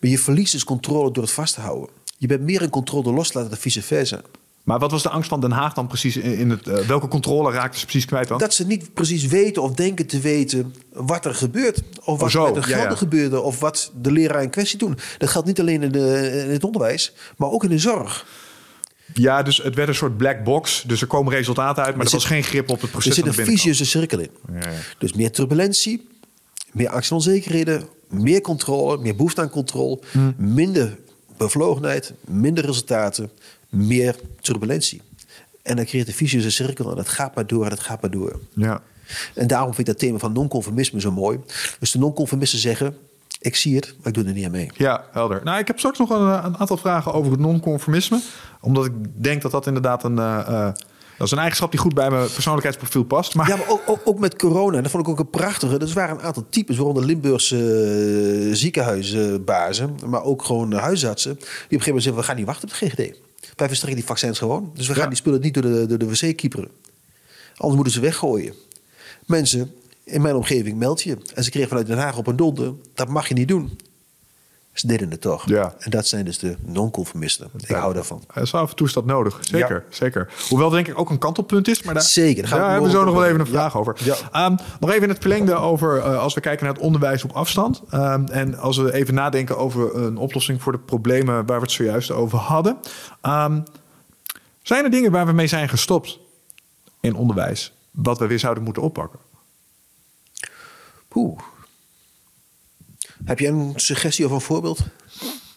Maar 0.00 0.10
je 0.10 0.18
verliest 0.18 0.52
dus 0.52 0.64
controle 0.64 1.10
door 1.10 1.22
het 1.22 1.32
vast 1.32 1.54
te 1.54 1.60
houden. 1.60 1.88
Je 2.16 2.26
bent 2.26 2.40
meer 2.40 2.62
in 2.62 2.70
controle 2.70 3.02
door 3.02 3.14
los 3.14 3.28
te 3.28 3.34
laten 3.34 3.50
dan 3.50 3.60
vice 3.60 3.82
versa. 3.82 4.20
Maar 4.62 4.78
wat 4.78 4.90
was 4.90 5.02
de 5.02 5.08
angst 5.08 5.28
van 5.28 5.40
Den 5.40 5.50
Haag 5.50 5.74
dan 5.74 5.86
precies 5.86 6.16
in 6.16 6.50
het... 6.50 6.66
eh, 6.68 6.78
welke 6.78 7.08
controle 7.08 7.52
raakte 7.52 7.78
ze 7.78 7.84
precies 7.84 8.04
kwijt 8.04 8.28
dan? 8.28 8.38
Dat 8.38 8.54
ze 8.54 8.66
niet 8.66 8.94
precies 8.94 9.26
weten 9.26 9.62
of 9.62 9.72
denken 9.74 10.06
te 10.06 10.20
weten 10.20 10.74
wat 10.92 11.24
er 11.24 11.34
gebeurt. 11.34 11.82
Of 12.04 12.04
wat 12.20 12.22
Oh, 12.22 12.28
zo, 12.28 12.44
met 12.44 12.54
de 12.54 12.62
gelden 12.62 12.90
ja. 12.90 12.96
gebeurde. 12.96 13.40
Of 13.40 13.60
wat 13.60 13.92
de 14.00 14.12
leraar 14.12 14.42
in 14.42 14.50
kwestie 14.50 14.78
doen. 14.78 14.98
Dat 15.18 15.28
geldt 15.28 15.46
niet 15.46 15.60
alleen 15.60 15.82
in, 15.82 15.92
de, 15.92 16.30
in 16.44 16.50
het 16.50 16.64
onderwijs, 16.64 17.12
maar 17.36 17.50
ook 17.50 17.64
in 17.64 17.70
de 17.70 17.78
zorg. 17.78 18.26
Ja, 19.14 19.42
dus 19.42 19.56
het 19.56 19.74
werd 19.74 19.88
een 19.88 19.94
soort 19.94 20.16
black 20.16 20.44
box. 20.44 20.84
Dus 20.86 21.00
er 21.00 21.06
komen 21.06 21.32
resultaten 21.32 21.82
uit, 21.84 21.94
maar 21.96 22.04
er, 22.04 22.10
zit- 22.10 22.20
was 22.20 22.28
geen 22.30 22.42
grip 22.42 22.68
op 22.70 22.74
het 22.76 22.84
Er 22.84 22.88
proces 22.90 23.14
zit 23.14 23.24
van 23.28 23.38
een 23.38 23.44
vicieuze 23.50 23.84
cirkel 23.84 24.18
in. 24.18 24.30
Ja. 24.52 24.60
Dus 24.98 25.12
meer 25.12 25.30
turbulentie, 25.32 26.08
meer 26.72 26.88
angst 26.88 27.10
en 27.10 27.16
onzekerheden, 27.16 27.88
meer 28.08 28.40
controle, 28.40 28.98
meer 28.98 29.16
behoefte 29.16 29.40
aan 29.40 29.50
controle, 29.50 29.98
Hmm. 30.10 30.34
minder 30.36 30.98
bevlogenheid, 31.36 32.12
minder 32.26 32.64
resultaten, 32.64 33.30
meer 33.70 34.16
turbulentie. 34.40 35.02
En 35.62 35.76
dan 35.76 35.84
creëert 35.84 36.08
een 36.08 36.14
vicieuze 36.14 36.50
cirkel 36.50 36.90
en 36.90 36.96
dat 36.96 37.08
gaat 37.08 37.34
maar 37.34 37.46
door 37.46 37.64
en 37.64 37.70
dat 37.70 37.80
gaat 37.80 38.00
maar 38.02 38.10
door. 38.10 38.40
Ja. 38.54 38.82
En 39.34 39.46
daarom 39.46 39.74
vind 39.74 39.78
ik 39.78 39.86
dat 39.86 39.98
thema 39.98 40.18
van 40.18 40.32
non-conformisme 40.32 41.00
zo 41.00 41.12
mooi. 41.12 41.38
Dus 41.78 41.90
de 41.90 41.98
non-conformisten 41.98 42.58
zeggen, 42.58 42.96
ik 43.40 43.56
zie 43.56 43.76
het, 43.76 43.94
maar 43.98 44.06
ik 44.06 44.14
doe 44.14 44.24
er 44.24 44.32
niet 44.32 44.44
aan 44.44 44.50
mee. 44.50 44.70
Ja, 44.76 45.04
helder. 45.12 45.40
Nou, 45.44 45.58
ik 45.58 45.66
heb 45.66 45.78
straks 45.78 45.98
nog 45.98 46.10
een, 46.10 46.44
een 46.44 46.56
aantal 46.58 46.76
vragen 46.76 47.12
over 47.12 47.30
het 47.30 47.40
non-conformisme. 47.40 48.20
Omdat 48.60 48.84
ik 48.84 48.92
denk 49.14 49.42
dat 49.42 49.50
dat 49.50 49.66
inderdaad 49.66 50.04
een... 50.04 50.18
eh, 50.18 50.38
eh, 50.38 50.72
dat 51.16 51.26
is 51.28 51.34
een 51.34 51.38
eigenschap 51.38 51.70
die 51.70 51.80
goed 51.80 51.94
bij 51.94 52.10
mijn 52.10 52.30
persoonlijkheidsprofiel 52.32 53.02
past. 53.04 53.34
Maar 53.34 53.48
Ja, 53.48 53.56
maar 53.56 53.68
ook, 53.68 53.82
ook, 53.86 54.00
ook 54.04 54.18
met 54.18 54.36
corona. 54.36 54.76
En 54.76 54.82
dat 54.82 54.90
vond 54.90 55.04
ik 55.06 55.10
ook 55.12 55.18
een 55.18 55.30
prachtige. 55.30 55.78
Dus 55.78 55.90
er 55.90 55.96
waren 55.96 56.16
een 56.18 56.22
aantal 56.22 56.46
types, 56.50 56.76
waaronder 56.76 57.04
Limburgse 57.04 57.56
eh, 58.48 58.54
ziekenhuisbazen, 58.54 59.96
maar 60.06 60.22
ook 60.22 60.44
gewoon 60.44 60.72
huisartsen, 60.72 61.34
die 61.34 61.42
op 61.42 61.50
een 61.50 61.58
gegeven 61.60 61.86
moment 61.86 62.02
zeggen: 62.02 62.20
we 62.20 62.26
gaan 62.28 62.36
niet 62.36 62.46
wachten 62.46 62.68
op 62.68 62.74
de 62.78 62.86
GGD. 62.86 63.20
Wij 63.60 63.68
verstrekken 63.68 64.00
die 64.00 64.08
vaccins 64.08 64.38
gewoon. 64.38 64.70
Dus 64.74 64.86
we 64.86 64.92
gaan 64.92 65.02
Ja. 65.02 65.08
die 65.08 65.16
spullen 65.18 65.40
niet 65.40 65.54
door 65.54 65.62
de, 65.62 65.86
door 65.86 65.98
de 65.98 66.06
wc 66.08 66.36
kieperen. 66.36 66.68
Anders 67.54 67.74
moeten 67.74 67.92
ze 67.92 68.00
weggooien. 68.00 68.54
Mensen 69.26 69.72
in 70.04 70.22
mijn 70.22 70.34
omgeving 70.34 70.78
meld 70.78 71.02
je. 71.02 71.16
En 71.34 71.44
ze 71.44 71.50
kregen 71.50 71.68
vanuit 71.68 71.86
Den 71.86 71.98
Haag 71.98 72.18
op 72.18 72.26
een 72.26 72.36
donder. 72.36 72.74
Dat 72.94 73.08
mag 73.08 73.28
je 73.28 73.34
niet 73.34 73.48
doen. 73.48 73.78
Ze 74.80 74.86
deden 74.86 75.10
het 75.10 75.20
toch. 75.20 75.48
Ja. 75.48 75.74
En 75.78 75.90
dat 75.90 76.06
zijn 76.06 76.24
dus 76.24 76.38
de 76.38 76.56
non-conformisten. 76.60 77.50
Ik 77.56 77.68
hou 77.68 77.94
daarvan. 77.94 78.22
Zo 78.44 78.56
af 78.56 78.70
en 78.70 78.76
toe 78.76 78.86
is 78.86 78.92
dat 78.92 79.04
nodig. 79.04 79.38
Zeker, 79.40 79.84
zeker. 79.88 80.32
Hoewel 80.48 80.70
denk 80.70 80.88
ik 80.88 80.98
ook 80.98 81.10
een 81.10 81.18
kantelpunt 81.18 81.68
is. 81.68 81.82
Maar 81.82 81.94
daar, 81.94 82.02
Zeker, 82.02 82.42
daar 82.42 82.50
gaan 82.50 82.58
we 82.58 82.64
daar 82.64 82.74
het 82.74 82.82
hebben 82.82 83.00
we 83.00 83.06
zo 83.06 83.12
nog 83.12 83.14
wel 83.14 83.28
even 83.28 83.40
een 83.40 83.46
vraag 83.46 83.76
over. 83.76 83.96
Ja. 84.04 84.14
Ehm, 84.32 84.56
nog 84.80 84.90
even 84.90 85.02
in 85.02 85.08
het 85.08 85.18
verlengde 85.18 85.54
over 85.54 85.98
eh, 85.98 86.18
als 86.18 86.34
we 86.34 86.40
kijken 86.40 86.64
naar 86.64 86.74
het 86.74 86.82
onderwijs 86.82 87.24
op 87.24 87.32
afstand. 87.32 87.82
Ehm, 87.90 88.26
en 88.26 88.58
als 88.58 88.76
we 88.76 88.92
even 88.92 89.14
nadenken 89.14 89.58
over 89.58 89.96
een 89.96 90.16
oplossing 90.16 90.62
voor 90.62 90.72
de 90.72 90.78
problemen 90.78 91.46
waar 91.46 91.56
we 91.56 91.62
het 91.62 91.72
zojuist 91.72 92.10
over 92.10 92.38
hadden. 92.38 92.78
Ehm, 93.20 93.60
zijn 94.62 94.84
er 94.84 94.90
dingen 94.90 95.12
waar 95.12 95.26
we 95.26 95.32
mee 95.32 95.46
zijn 95.46 95.68
gestopt 95.68 96.18
in 97.00 97.14
onderwijs, 97.14 97.72
wat 97.90 98.18
we 98.18 98.26
weer 98.26 98.38
zouden 98.38 98.62
moeten 98.62 98.82
oppakken? 98.82 99.18
Oeh. 101.14 101.38
Heb 103.24 103.38
jij 103.38 103.50
een 103.50 103.72
suggestie 103.76 104.24
of 104.24 104.30
een 104.30 104.40
voorbeeld? 104.40 104.80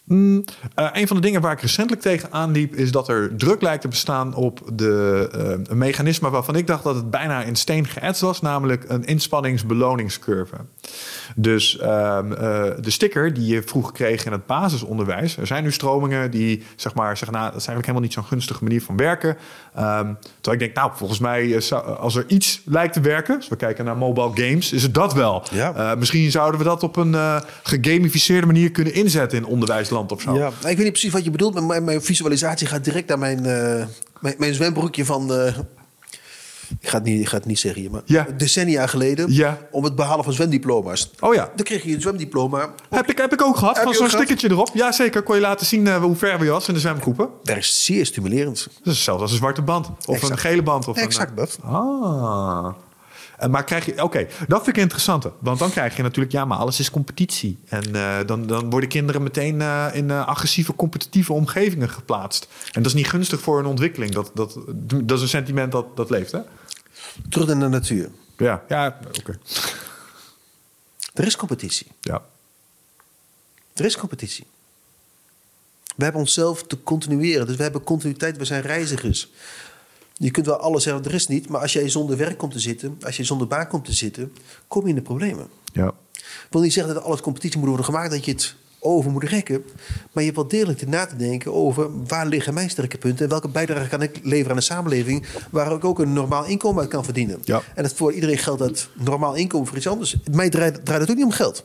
Mm, 0.04 0.44
uh, 0.78 0.88
een 0.92 1.06
van 1.06 1.16
de 1.16 1.22
dingen 1.22 1.40
waar 1.40 1.52
ik 1.52 1.60
recentelijk 1.60 2.02
tegen 2.02 2.32
aanliep... 2.32 2.74
is 2.74 2.92
dat 2.92 3.08
er 3.08 3.36
druk 3.36 3.62
lijkt 3.62 3.82
te 3.82 3.88
bestaan 3.88 4.34
op 4.34 4.60
de, 4.72 5.28
uh, 5.34 5.64
een 5.70 5.78
mechanisme... 5.78 6.30
waarvan 6.30 6.56
ik 6.56 6.66
dacht 6.66 6.82
dat 6.84 6.94
het 6.94 7.10
bijna 7.10 7.42
in 7.42 7.56
steen 7.56 7.86
geëtst 7.86 8.20
was... 8.20 8.40
namelijk 8.40 8.84
een 8.88 9.04
inspannings-beloningscurve. 9.04 10.56
Dus 11.36 11.78
uh, 11.80 12.18
de 12.80 12.90
sticker 12.90 13.34
die 13.34 13.46
je 13.46 13.62
vroeger 13.62 13.92
kreeg 13.92 14.24
in 14.24 14.32
het 14.32 14.46
basisonderwijs... 14.46 15.36
er 15.36 15.46
zijn 15.46 15.62
nu 15.62 15.72
stromingen 15.72 16.30
die 16.30 16.62
zeg 16.76 16.94
maar, 16.94 17.16
zeggen... 17.16 17.36
nou, 17.36 17.50
dat 17.50 17.60
is 17.60 17.66
eigenlijk 17.66 17.86
helemaal 17.86 18.08
niet 18.08 18.12
zo'n 18.12 18.24
gunstige 18.24 18.62
manier 18.62 18.82
van 18.82 18.96
werken. 18.96 19.36
Ehm, 19.74 20.12
terwijl 20.40 20.52
ik 20.52 20.58
denk, 20.58 20.74
nou, 20.74 20.90
volgens 20.94 21.18
mij... 21.18 21.62
als 21.98 22.16
er 22.16 22.24
iets 22.26 22.62
lijkt 22.64 22.92
te 22.92 23.00
werken... 23.00 23.36
als 23.36 23.48
we 23.48 23.56
kijken 23.56 23.84
naar 23.84 23.96
mobile 23.96 24.30
games, 24.34 24.72
is 24.72 24.82
het 24.82 24.94
dat 24.94 25.14
wel. 25.14 25.44
Ja. 25.50 25.94
misschien 25.98 26.30
zouden 26.30 26.58
we 26.60 26.66
dat 26.66 26.82
op 26.82 26.96
een 26.96 27.42
gegamificeerde 27.62 28.46
manier 28.46 28.70
kunnen 28.70 28.94
inzetten 28.94 29.38
in 29.38 29.46
onderwijs 29.46 29.92
of 29.96 30.20
zo. 30.20 30.34
Ja, 30.34 30.48
ik 30.48 30.54
weet 30.62 30.78
niet 30.78 30.90
precies 30.90 31.12
wat 31.12 31.24
je 31.24 31.30
bedoelt, 31.30 31.54
maar 31.54 31.62
mijn, 31.62 31.84
mijn 31.84 32.02
visualisatie 32.02 32.66
gaat 32.66 32.84
direct 32.84 33.08
naar 33.08 33.18
mijn, 33.18 33.38
uh, 33.38 33.84
mijn, 34.20 34.34
mijn, 34.38 34.54
zwembroekje 34.54 35.04
van. 35.04 35.32
Uh, 35.32 35.58
ik 36.80 36.88
ga, 36.88 36.96
het 36.96 37.06
niet, 37.06 37.20
ik 37.20 37.28
ga 37.28 37.36
het 37.36 37.46
niet 37.46 37.58
zeggen 37.58 37.80
hier, 37.80 37.90
maar 37.90 38.02
ja. 38.04 38.26
decennia 38.36 38.86
geleden. 38.86 39.32
Ja. 39.32 39.58
Om 39.70 39.84
het 39.84 39.94
behalen 39.94 40.24
van 40.24 40.32
zwemdiploma's. 40.32 41.10
Oh 41.20 41.34
ja. 41.34 41.50
Dan 41.56 41.64
kreeg 41.64 41.82
je 41.82 41.94
een 41.94 42.00
zwemdiploma. 42.00 42.74
Heb 42.90 43.10
ik, 43.10 43.18
heb 43.18 43.32
ik 43.32 43.42
ook 43.42 43.56
gehad, 43.56 43.76
Heb 43.76 43.84
van 43.84 43.94
zo'n 43.94 44.08
stickertje 44.08 44.50
erop. 44.50 44.70
Ja, 44.72 44.92
zeker. 44.92 45.22
Kon 45.22 45.34
je 45.34 45.40
laten 45.40 45.66
zien 45.66 45.86
uh, 45.86 45.96
hoe 45.96 46.16
ver 46.16 46.38
we 46.38 46.46
was 46.46 46.68
in 46.68 46.74
de 46.74 46.80
zwemgroepen. 46.80 47.28
Dat 47.42 47.56
is 47.56 47.84
zeer 47.84 48.06
stimulerend. 48.06 48.68
Dat 48.82 48.94
is 48.94 49.04
zelfs 49.04 49.22
als 49.22 49.30
een 49.30 49.36
zwarte 49.36 49.62
band. 49.62 49.88
Of 50.06 50.14
Exact. 50.14 50.32
een 50.32 50.38
gele 50.38 50.62
band. 50.62 50.88
Of 50.88 50.96
Exact 50.96 51.30
een, 51.30 51.36
dat. 51.36 51.58
Ah. 51.62 52.74
En 53.36 53.50
Maar 53.50 53.64
krijg 53.64 53.86
je, 53.86 54.02
oké, 54.02 54.26
dat 54.48 54.64
vind 54.64 54.76
ik 54.76 54.82
interessant. 54.82 55.26
Want 55.38 55.58
dan 55.58 55.70
krijg 55.70 55.96
je 55.96 56.02
natuurlijk, 56.02 56.32
ja, 56.32 56.44
maar 56.44 56.58
alles 56.58 56.80
is 56.80 56.90
competitie. 56.90 57.58
En 57.68 57.88
uh, 57.88 58.18
dan, 58.26 58.46
dan 58.46 58.70
worden 58.70 58.88
kinderen 58.88 59.22
meteen 59.22 59.60
uh, 59.60 59.86
in 59.92 60.08
uh, 60.08 60.26
agressieve, 60.26 60.74
competitieve 60.74 61.32
omgevingen 61.32 61.90
geplaatst. 61.90 62.48
En 62.72 62.82
dat 62.82 62.86
is 62.86 62.94
niet 62.94 63.08
gunstig 63.08 63.40
voor 63.40 63.58
een 63.58 63.66
ontwikkeling. 63.66 64.12
Dat, 64.12 64.30
dat, 64.34 64.58
dat 65.04 65.16
is 65.16 65.22
een 65.22 65.28
sentiment 65.28 65.72
dat, 65.72 65.96
dat 65.96 66.10
leeft, 66.10 66.32
hè? 66.32 66.40
Terug 67.28 67.46
naar 67.46 67.58
de 67.58 67.68
natuur. 67.68 68.10
Ja, 68.36 68.62
ja 68.68 68.98
oké. 69.06 69.18
Okay. 69.18 69.38
Er 71.14 71.26
is 71.26 71.36
competitie. 71.36 71.86
Ja. 72.00 72.22
Er 73.74 73.84
is 73.84 73.96
competitie. 73.96 74.46
We 75.96 76.02
hebben 76.02 76.20
onszelf 76.20 76.62
te 76.62 76.82
continueren. 76.82 77.46
Dus 77.46 77.56
we 77.56 77.62
hebben 77.62 77.84
continuïteit, 77.84 78.36
we 78.36 78.44
zijn 78.44 78.62
reizigers. 78.62 79.30
Je 80.16 80.30
kunt 80.30 80.46
wel 80.46 80.56
alles 80.56 80.82
zeggen, 80.82 81.04
er 81.04 81.14
is 81.14 81.28
niet. 81.28 81.48
Maar 81.48 81.60
als 81.60 81.72
jij 81.72 81.88
zonder 81.88 82.16
werk 82.16 82.38
komt 82.38 82.52
te 82.52 82.58
zitten, 82.58 82.98
als 83.02 83.16
je 83.16 83.24
zonder 83.24 83.46
baan 83.46 83.68
komt 83.68 83.84
te 83.84 83.92
zitten, 83.92 84.32
kom 84.68 84.82
je 84.82 84.88
in 84.88 84.94
de 84.94 85.02
problemen. 85.02 85.46
Ja. 85.72 85.94
Ik 86.12 86.46
wil 86.50 86.60
niet 86.60 86.72
zeggen 86.72 86.94
dat 86.94 87.02
alles 87.02 87.20
competitie 87.20 87.58
moet 87.58 87.68
worden 87.68 87.86
gemaakt, 87.86 88.10
dat 88.10 88.24
je 88.24 88.30
het 88.30 88.54
over 88.84 89.10
moet 89.10 89.24
rekken. 89.24 89.64
Maar 90.12 90.22
je 90.22 90.30
hebt 90.30 90.36
wel 90.36 90.48
degelijk 90.48 90.78
te 90.78 90.86
na 90.86 91.06
te 91.06 91.16
denken 91.16 91.52
over 91.52 92.04
waar 92.06 92.26
liggen 92.26 92.54
mijn 92.54 92.70
sterke 92.70 92.98
punten 92.98 93.24
en 93.24 93.30
welke 93.30 93.48
bijdrage 93.48 93.88
kan 93.88 94.02
ik 94.02 94.20
leveren 94.22 94.50
aan 94.50 94.56
de 94.56 94.62
samenleving 94.62 95.26
waar 95.50 95.72
ik 95.72 95.84
ook 95.84 95.98
een 95.98 96.12
normaal 96.12 96.44
inkomen 96.44 96.80
uit 96.80 96.90
kan 96.90 97.04
verdienen. 97.04 97.38
Ja. 97.44 97.62
En 97.74 97.84
het 97.84 97.92
voor 97.92 98.12
iedereen 98.12 98.38
geldt 98.38 98.58
dat 98.58 98.88
normaal 98.94 99.34
inkomen 99.34 99.66
voor 99.66 99.76
iets 99.76 99.86
anders. 99.86 100.16
Mij 100.30 100.50
draait, 100.50 100.84
draait 100.84 101.00
het 101.00 101.10
ook 101.10 101.16
niet 101.16 101.24
om 101.24 101.30
geld. 101.30 101.64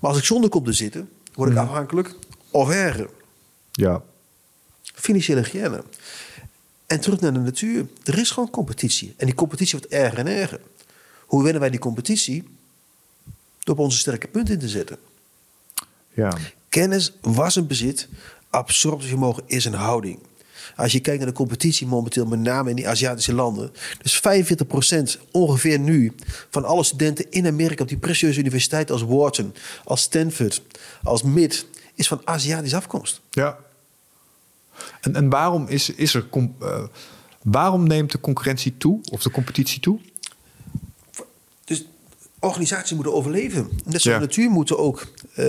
Maar 0.00 0.10
als 0.10 0.18
ik 0.18 0.24
zonder 0.24 0.50
kom 0.50 0.64
te 0.64 0.72
zitten, 0.72 1.08
word 1.34 1.50
ik 1.50 1.56
afhankelijk 1.56 2.14
of 2.50 2.70
erger. 2.70 3.08
Ja. 3.72 4.02
Financiële 4.82 5.40
hygiëne. 5.40 5.82
En 6.86 7.00
terug 7.00 7.20
naar 7.20 7.32
de 7.32 7.38
natuur. 7.38 7.86
Er 8.04 8.18
is 8.18 8.30
gewoon 8.30 8.50
competitie. 8.50 9.14
En 9.16 9.26
die 9.26 9.34
competitie 9.34 9.78
wordt 9.78 9.92
erger 9.92 10.18
en 10.18 10.26
erger. 10.26 10.60
Hoe 11.26 11.42
winnen 11.42 11.60
wij 11.60 11.70
die 11.70 11.80
competitie? 11.80 12.44
Door 13.58 13.74
op 13.74 13.80
onze 13.80 13.98
sterke 13.98 14.28
punten 14.28 14.54
in 14.54 14.60
te 14.60 14.68
zetten. 14.68 14.98
Ja. 16.12 16.36
Kennis 16.68 17.12
was 17.20 17.56
een 17.56 17.66
bezit. 17.66 18.08
Absorptievermogen 18.50 19.42
is 19.46 19.64
een 19.64 19.74
houding. 19.74 20.18
Als 20.76 20.92
je 20.92 21.00
kijkt 21.00 21.18
naar 21.18 21.28
de 21.28 21.34
competitie 21.34 21.86
momenteel, 21.86 22.26
met 22.26 22.38
name 22.38 22.70
in 22.70 22.76
die 22.76 22.88
Aziatische 22.88 23.34
landen. 23.34 23.72
Dus 24.02 24.22
45% 25.18 25.20
ongeveer 25.30 25.78
nu 25.78 26.12
van 26.50 26.64
alle 26.64 26.84
studenten 26.84 27.30
in 27.30 27.46
Amerika 27.46 27.82
op 27.82 27.88
die 27.88 27.98
prestigieuze 27.98 28.40
universiteiten 28.40 28.94
als 28.94 29.04
Wharton, 29.04 29.54
als 29.84 30.00
Stanford, 30.00 30.62
als 31.02 31.22
MIT, 31.22 31.66
is 31.94 32.08
van 32.08 32.20
Aziatische 32.24 32.76
afkomst. 32.76 33.20
Ja. 33.30 33.58
En, 35.06 35.14
en 35.16 35.28
waarom, 35.28 35.66
is, 35.68 35.90
is 35.90 36.14
er, 36.14 36.26
uh, 36.62 36.82
waarom 37.42 37.86
neemt 37.86 38.12
de 38.12 38.20
concurrentie 38.20 38.76
toe 38.76 39.00
of 39.12 39.22
de 39.22 39.30
competitie 39.30 39.80
toe? 39.80 39.98
Dus 41.64 41.84
organisaties 42.38 42.92
moeten 42.94 43.14
overleven. 43.14 43.68
Net 43.84 44.02
zoals 44.02 44.04
Ja. 44.04 44.18
natuur 44.18 44.50
moeten 44.50 44.78
ook 44.78 45.06
uh, 45.38 45.44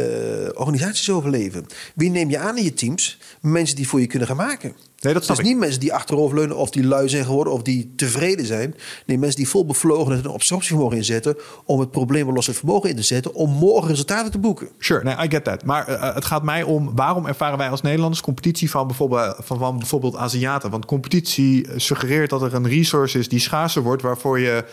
organisaties 0.54 1.10
overleven. 1.10 1.66
Wie 1.96 2.10
neem 2.10 2.30
je 2.30 2.38
aan 2.38 2.58
in 2.58 2.64
je 2.64 2.74
teams? 2.74 3.18
Mensen 3.42 3.76
die 3.76 3.88
voor 3.88 4.00
je 4.00 4.08
kunnen 4.08 4.28
gaan 4.28 4.38
maken. 4.38 4.74
Nee, 5.00 5.14
dat 5.14 5.24
snap 5.24 5.38
dus 5.38 5.46
ik. 5.46 5.52
niet 5.52 5.62
mensen 5.62 5.80
die 5.80 5.94
achteroverleunen 5.94 6.58
of 6.58 6.70
die 6.70 6.84
lui 6.84 7.10
zijn 7.10 7.26
geworden 7.26 7.54
of 7.54 7.62
die 7.62 7.94
tevreden 7.96 8.46
zijn. 8.46 8.76
Nee, 9.06 9.18
mensen 9.18 9.38
die 9.38 9.50
vol 9.50 9.66
bevlogen 9.66 10.24
en 10.24 10.32
absorptievermogen 10.32 10.98
inzetten 10.98 11.36
om 11.66 11.80
het 11.80 11.92
probleemlosse 11.92 12.54
vermogen 12.54 12.90
in 12.90 12.96
te 12.96 13.02
zetten 13.02 13.34
om 13.34 13.50
morgen 13.50 13.90
resultaten 13.90 14.32
te 14.32 14.38
boeken. 14.38 14.70
Sure, 14.80 15.04
nee, 15.04 15.26
I 15.26 15.30
get 15.30 15.44
that. 15.44 15.64
Maar 15.64 15.90
uh, 15.90 16.14
het 16.14 16.26
gaat 16.26 16.44
mij 16.44 16.64
om 16.64 16.96
waarom 16.96 17.26
ervaren 17.26 17.58
wij 17.58 17.70
als 17.70 17.82
Nederlanders 17.82 18.22
competitie 18.22 18.70
van 18.70 18.88
bijvoorbeeld, 18.88 19.36
van, 19.40 19.58
van 19.58 19.78
bijvoorbeeld 19.78 20.16
Aziaten? 20.16 20.70
Want 20.70 20.86
competitie 20.86 21.68
suggereert 21.76 22.30
dat 22.30 22.42
er 22.42 22.54
een 22.54 22.68
resource 22.68 23.20
is 23.20 23.30
die 23.30 23.40
schaarser 23.40 23.82
wordt, 23.82 24.02
waarvoor 24.02 24.40
je 24.40 24.66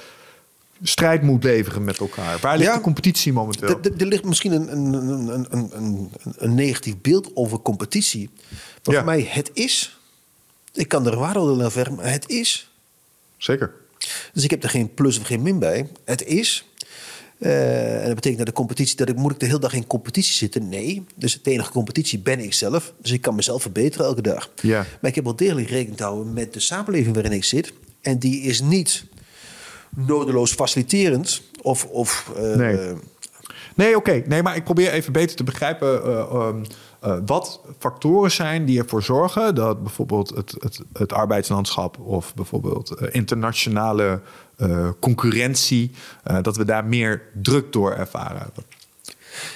strijd 0.83 1.23
moet 1.23 1.45
leveren 1.45 1.85
met 1.85 1.99
elkaar. 1.99 2.39
Waar 2.41 2.57
ligt 2.57 2.71
Ja. 2.71 2.77
de 2.77 2.83
competitie 2.83 3.33
momenteel? 3.33 3.79
Er- 3.99 4.07
ligt 4.07 4.25
misschien 4.25 4.53
een, 4.53 4.73
een, 4.73 4.93
een, 4.93 5.29
een, 5.29 5.47
een, 5.51 5.71
een, 5.73 6.11
een 6.37 6.55
negatief 6.55 6.95
beeld 7.03 7.31
over 7.35 7.61
competitie. 7.61 8.31
Ja. 8.83 8.93
voor 8.93 9.05
mij, 9.05 9.27
het 9.31 9.51
is. 9.53 9.99
Ik 10.75 10.89
kan 10.89 11.07
er 11.07 11.17
waarde 11.17 11.55
naar 11.55 11.71
vergen, 11.71 11.95
maar 11.95 12.11
het 12.11 12.29
is. 12.29 12.71
Zeker. 13.37 13.75
Dus 14.33 14.45
ik 14.45 14.51
heb 14.51 14.63
er 14.63 14.71
geen 14.71 14.95
plus 14.95 15.19
of 15.19 15.27
geen 15.27 15.43
min 15.43 15.59
bij. 15.59 15.89
Het 16.05 16.25
is. 16.25 16.65
Eh, 17.39 18.01
en 18.01 18.07
dat 18.07 18.15
betekent 18.15 18.39
dat 18.39 18.47
de 18.47 18.53
competitie, 18.53 18.97
dat 18.97 19.09
ik 19.09 19.17
moet 19.17 19.33
ik 19.33 19.41
de 19.41 19.47
hele 19.47 19.59
dag 19.59 19.73
in 19.73 19.87
competitie 19.87 20.35
zitten? 20.35 20.69
Nee. 20.69 21.05
Dus 21.15 21.43
de 21.43 21.51
enige 21.51 21.71
competitie 21.71 22.19
ben 22.19 22.41
ik 22.41 22.53
zelf. 22.53 22.93
Dus 23.03 23.11
ik 23.11 23.21
kan 23.21 23.35
mezelf 23.35 23.63
verbeteren 23.63 24.07
elke 24.07 24.23
dag. 24.23 24.51
Ja. 24.61 24.87
Maar 25.01 25.11
ik 25.11 25.15
heb 25.15 25.25
wel 25.25 25.37
degelijk 25.37 25.69
rekening 25.69 25.97
te 25.97 26.03
houden 26.03 26.33
met 26.33 26.53
de 26.53 26.61
samenleving 26.61 27.15
waarin 27.15 27.33
ik 27.33 27.45
zit. 27.45 27.73
En 28.01 28.19
die 28.19 28.41
is 28.43 28.61
niet 28.61 29.05
nodeloos 29.97 30.53
faciliterend 30.53 31.43
of. 31.63 31.85
of 31.85 32.33
eh, 32.37 32.55
Nee. 32.55 32.93
Nee, 33.75 33.97
oké. 33.97 34.23
Nee, 34.27 34.43
maar 34.43 34.57
ik 34.57 34.65
probeer 34.65 34.93
even 34.93 35.13
beter 35.13 35.37
te 35.37 35.45
begrijpen 35.45 36.05
eh, 36.05 36.19
ehm, 36.19 36.65
eh, 37.05 37.17
wat 37.27 37.61
factoren 37.79 38.31
zijn 38.31 38.65
die 38.65 38.79
ervoor 38.79 39.03
zorgen 39.03 39.55
dat 39.55 39.83
bijvoorbeeld 39.83 40.31
het, 40.31 40.55
het, 40.59 40.81
het 40.93 41.13
arbeidslandschap 41.13 41.99
of 41.99 42.35
bijvoorbeeld 42.35 42.91
eh, 42.91 43.09
internationale 43.15 44.21
eh, 44.57 44.89
concurrentie, 45.01 45.91
dat 46.43 46.57
we 46.57 46.65
daar 46.65 46.85
meer 46.85 47.23
druk 47.43 47.73
door 47.73 47.93
ervaren. 47.93 48.47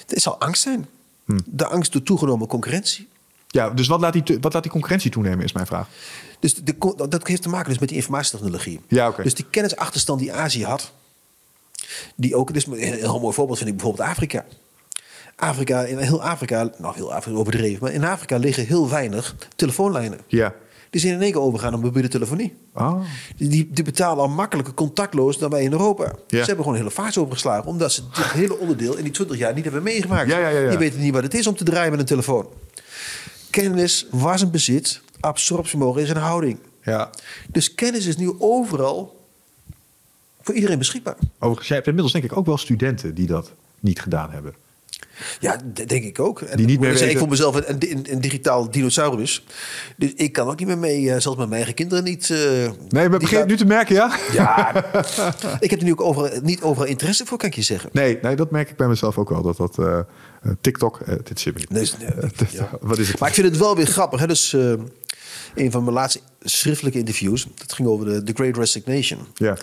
Het 0.06 0.22
zal 0.22 0.40
angst 0.40 0.62
zijn. 0.62 0.86
Hm. 1.24 1.38
De 1.44 1.66
angst 1.66 1.92
door 1.92 2.02
toegenomen 2.02 2.46
concurrentie. 2.46 3.08
Ja, 3.46 3.70
dus 3.70 3.86
wat 3.86 4.00
laat 4.00 4.12
die, 4.12 4.38
wat 4.40 4.52
laat 4.52 4.62
die 4.62 4.72
concurrentie 4.72 5.10
toenemen, 5.10 5.44
is 5.44 5.52
mijn 5.52 5.66
vraag. 5.66 5.88
Dus 6.40 6.54
de, 6.54 6.94
dat 7.08 7.26
heeft 7.26 7.42
te 7.42 7.48
maken 7.48 7.68
dus 7.68 7.78
met 7.78 7.88
die 7.88 7.98
informatietechnologie. 7.98 8.80
Ja, 8.88 9.08
oké. 9.08 9.22
Dus 9.22 9.34
die 9.34 9.46
kennisachterstand 9.50 10.20
die 10.20 10.32
Azië 10.32 10.64
had, 10.64 10.92
die 12.14 12.36
ook, 12.36 12.52
dus 12.54 12.66
een 12.66 12.78
heel 12.78 13.20
mooi 13.20 13.34
voorbeeld 13.34 13.58
vind 13.58 13.70
ik 13.70 13.76
bijvoorbeeld 13.76 14.08
Afrika. 14.08 14.44
Afrika, 15.40 15.82
in 15.82 15.98
heel 15.98 16.22
Afrika, 16.22 16.70
nou 16.78 16.94
heel 16.94 17.12
Afrika 17.12 17.38
overdreven, 17.38 17.78
maar 17.82 17.92
in 17.92 18.04
Afrika 18.04 18.36
liggen 18.36 18.66
heel 18.66 18.88
weinig 18.88 19.36
telefoonlijnen. 19.56 20.20
Ja. 20.26 20.54
Die 20.90 21.00
zijn 21.00 21.12
in 21.14 21.22
één 21.22 21.32
keer 21.32 21.40
overgegaan 21.40 21.74
op 21.74 21.82
mobiele 21.82 22.08
telefonie. 22.08 22.56
Oh. 22.74 23.00
Die, 23.36 23.68
die, 23.72 23.84
betalen 23.84 24.22
al 24.22 24.28
makkelijker 24.28 24.74
contactloos 24.74 25.38
dan 25.38 25.50
wij 25.50 25.62
in 25.62 25.72
Europa. 25.72 26.04
Ja. 26.04 26.12
Ze 26.26 26.36
hebben 26.36 26.64
gewoon 26.64 26.74
hele 26.74 26.90
fase 26.90 27.20
overgeslagen. 27.20 27.66
Omdat 27.66 27.92
ze 27.92 28.02
dit 28.14 28.24
hele 28.24 28.58
onderdeel 28.58 28.96
in 28.96 29.02
die 29.02 29.12
20 29.12 29.38
jaar 29.38 29.54
niet 29.54 29.64
hebben 29.64 29.82
meegemaakt. 29.82 30.30
Ja, 30.30 30.38
ja, 30.38 30.48
ja, 30.48 30.60
ja. 30.60 30.68
Die 30.68 30.78
weten 30.78 31.00
niet 31.00 31.12
wat 31.12 31.22
het 31.22 31.34
is 31.34 31.46
om 31.46 31.56
te 31.56 31.64
draaien 31.64 31.90
met 31.90 32.00
een 32.00 32.06
telefoon. 32.06 32.46
Kennis 33.50 34.06
was 34.10 34.40
een 34.40 34.50
bezit. 34.50 35.00
Absorptievermogen 35.20 36.02
is 36.02 36.10
een 36.10 36.16
houding. 36.16 36.58
Ja. 36.82 37.10
Dus 37.48 37.74
kennis 37.74 38.06
is 38.06 38.16
nu 38.16 38.32
overal 38.38 39.26
voor 40.40 40.54
iedereen 40.54 40.78
beschikbaar. 40.78 41.16
Overigens, 41.38 41.66
jij 41.66 41.76
hebt 41.76 41.88
inmiddels 41.88 42.12
denk 42.12 42.24
ik 42.24 42.36
ook 42.36 42.46
wel 42.46 42.58
studenten 42.58 43.14
die 43.14 43.26
dat 43.26 43.52
niet 43.80 44.00
gedaan 44.00 44.30
hebben. 44.30 44.54
Ja, 45.40 45.56
denk 45.86 46.04
ik 46.04 46.18
ook. 46.20 46.40
En 46.40 46.56
Die 46.56 46.66
niet 46.66 46.74
ik 46.74 46.80
meer 46.80 46.92
weten- 46.92 47.10
Ik 47.10 47.18
voel 47.18 47.26
mezelf 47.28 47.54
een, 47.54 47.64
een, 47.90 48.06
een 48.12 48.20
digitaal 48.20 48.70
dinosaurus. 48.70 49.44
Dus 49.96 50.12
ik 50.14 50.32
kan 50.32 50.48
ook 50.48 50.58
niet 50.58 50.68
meer 50.68 50.78
mee, 50.78 50.96
eh, 51.12 51.20
zelfs 51.20 51.26
met 51.26 51.36
mijn 51.36 51.52
eigen 51.52 51.74
kinderen 51.74 52.04
niet. 52.04 52.30
eh, 52.30 52.38
Nee, 52.88 53.08
die 53.08 53.18
beginnen 53.18 53.48
nu 53.48 53.56
te 53.56 53.64
merken, 53.64 53.94
ja? 53.94 54.18
Ja, 54.32 54.72
ik 55.60 55.70
heb 55.70 55.78
er 55.78 55.84
nu 55.84 55.90
ook 55.92 56.00
overal, 56.00 56.30
niet 56.42 56.62
overal 56.62 56.86
interesse 56.88 57.26
voor, 57.26 57.38
kan 57.38 57.48
ik 57.48 57.54
je 57.54 57.62
zeggen. 57.62 57.90
Nee, 57.92 58.18
nee, 58.22 58.36
dat 58.36 58.50
merk 58.50 58.70
ik 58.70 58.76
bij 58.76 58.88
mezelf 58.88 59.18
ook 59.18 59.28
wel. 59.28 59.42
Dat 59.42 59.56
dat 59.56 59.78
eh, 59.78 60.00
TikTok, 60.60 61.00
dit 61.24 61.40
zit 61.40 61.54
me 61.54 61.60
niet. 61.60 61.70
Nee, 61.70 62.08
nee, 62.08 62.30
Eh, 62.30 62.48
ja. 62.60 62.70
Wat 62.80 62.98
is 62.98 63.08
het? 63.08 63.18
Maar 63.18 63.28
ik 63.28 63.34
vind 63.34 63.46
het 63.46 63.56
wel 63.58 63.76
weer 63.76 63.86
grappig. 63.86 64.20
Hè? 64.20 64.26
Dus, 64.26 64.52
een 65.54 65.70
van 65.70 65.82
mijn 65.84 65.94
laatste 65.94 66.20
schriftelijke 66.40 66.98
interviews, 66.98 67.46
dat 67.54 67.72
ging 67.72 67.88
over 67.88 68.06
de, 68.06 68.22
de 68.22 68.32
Great 68.34 68.56
Resignation. 68.56 69.18
Ja. 69.34 69.56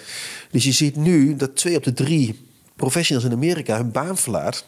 Dus 0.52 0.64
je 0.64 0.72
ziet 0.72 0.96
nu 0.96 1.36
dat 1.36 1.56
twee 1.56 1.76
op 1.78 1.84
de 1.84 1.94
drie 1.94 2.40
professionals 2.76 3.28
in 3.28 3.34
Amerika 3.34 3.78
hun 3.78 3.92
baan 3.92 4.18
verlaat. 4.18 4.66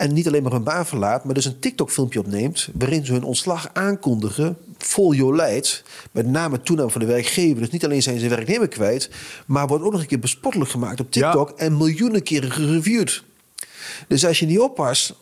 En 0.00 0.12
niet 0.12 0.26
alleen 0.26 0.42
maar 0.42 0.52
hun 0.52 0.62
baan 0.62 0.86
verlaat, 0.86 1.24
maar 1.24 1.34
dus 1.34 1.44
een 1.44 1.58
TikTok-filmpje 1.58 2.18
opneemt. 2.18 2.68
waarin 2.74 3.04
ze 3.06 3.12
hun 3.12 3.22
ontslag 3.22 3.70
aankondigen. 3.72 4.56
vol 4.78 5.14
jolijt. 5.14 5.82
Met 6.10 6.26
name 6.26 6.60
toename 6.62 6.90
van 6.90 7.00
de 7.00 7.06
werkgever. 7.06 7.60
Dus 7.60 7.70
niet 7.70 7.84
alleen 7.84 8.02
zijn 8.02 8.18
ze 8.18 8.28
werknemer 8.28 8.68
kwijt. 8.68 9.10
maar 9.46 9.66
wordt 9.66 9.84
ook 9.84 9.92
nog 9.92 10.00
een 10.00 10.06
keer 10.06 10.18
bespottelijk 10.18 10.70
gemaakt 10.70 11.00
op 11.00 11.10
TikTok. 11.10 11.50
en 11.50 11.76
miljoenen 11.76 12.22
keren 12.22 12.50
gereviewd. 12.52 13.22
Dus 14.08 14.24
als 14.26 14.38
je 14.38 14.46
niet 14.46 14.58
oppast. 14.58 15.14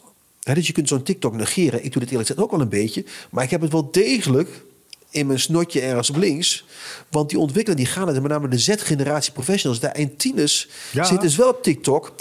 Hè, 0.42 0.55
dus 0.55 0.66
je 0.66 0.72
kunt 0.72 0.88
zo'n 0.88 1.02
TikTok 1.02 1.34
negeren. 1.34 1.84
Ik 1.84 1.92
doe 1.92 2.02
dit 2.02 2.10
eerlijk 2.10 2.28
gezegd 2.28 2.40
ook 2.46 2.50
wel 2.50 2.60
een 2.60 2.68
beetje. 2.68 3.05
Maar 3.30 3.44
ik 3.44 3.50
heb 3.50 3.60
het 3.60 3.72
wel 3.72 3.88
degelijk 3.90 4.48
in 5.10 5.26
mijn 5.26 5.40
snotje 5.40 5.80
ergens 5.80 6.10
op 6.10 6.16
links. 6.16 6.64
Want 7.10 7.28
die 7.30 7.38
ontwikkelen 7.38 7.76
die 7.76 7.86
gaan 7.86 8.06
het, 8.09 8.22
met 8.22 8.30
name 8.30 8.48
de 8.48 8.59
Z-generatie 8.59 9.32
professionals, 9.32 9.80
de 9.80 9.86
eindtieners, 9.86 10.68
Ja. 10.92 11.05
zitten 11.05 11.26
dus 11.26 11.36
wel 11.36 11.48
op 11.48 11.62
TikTok. 11.62 12.14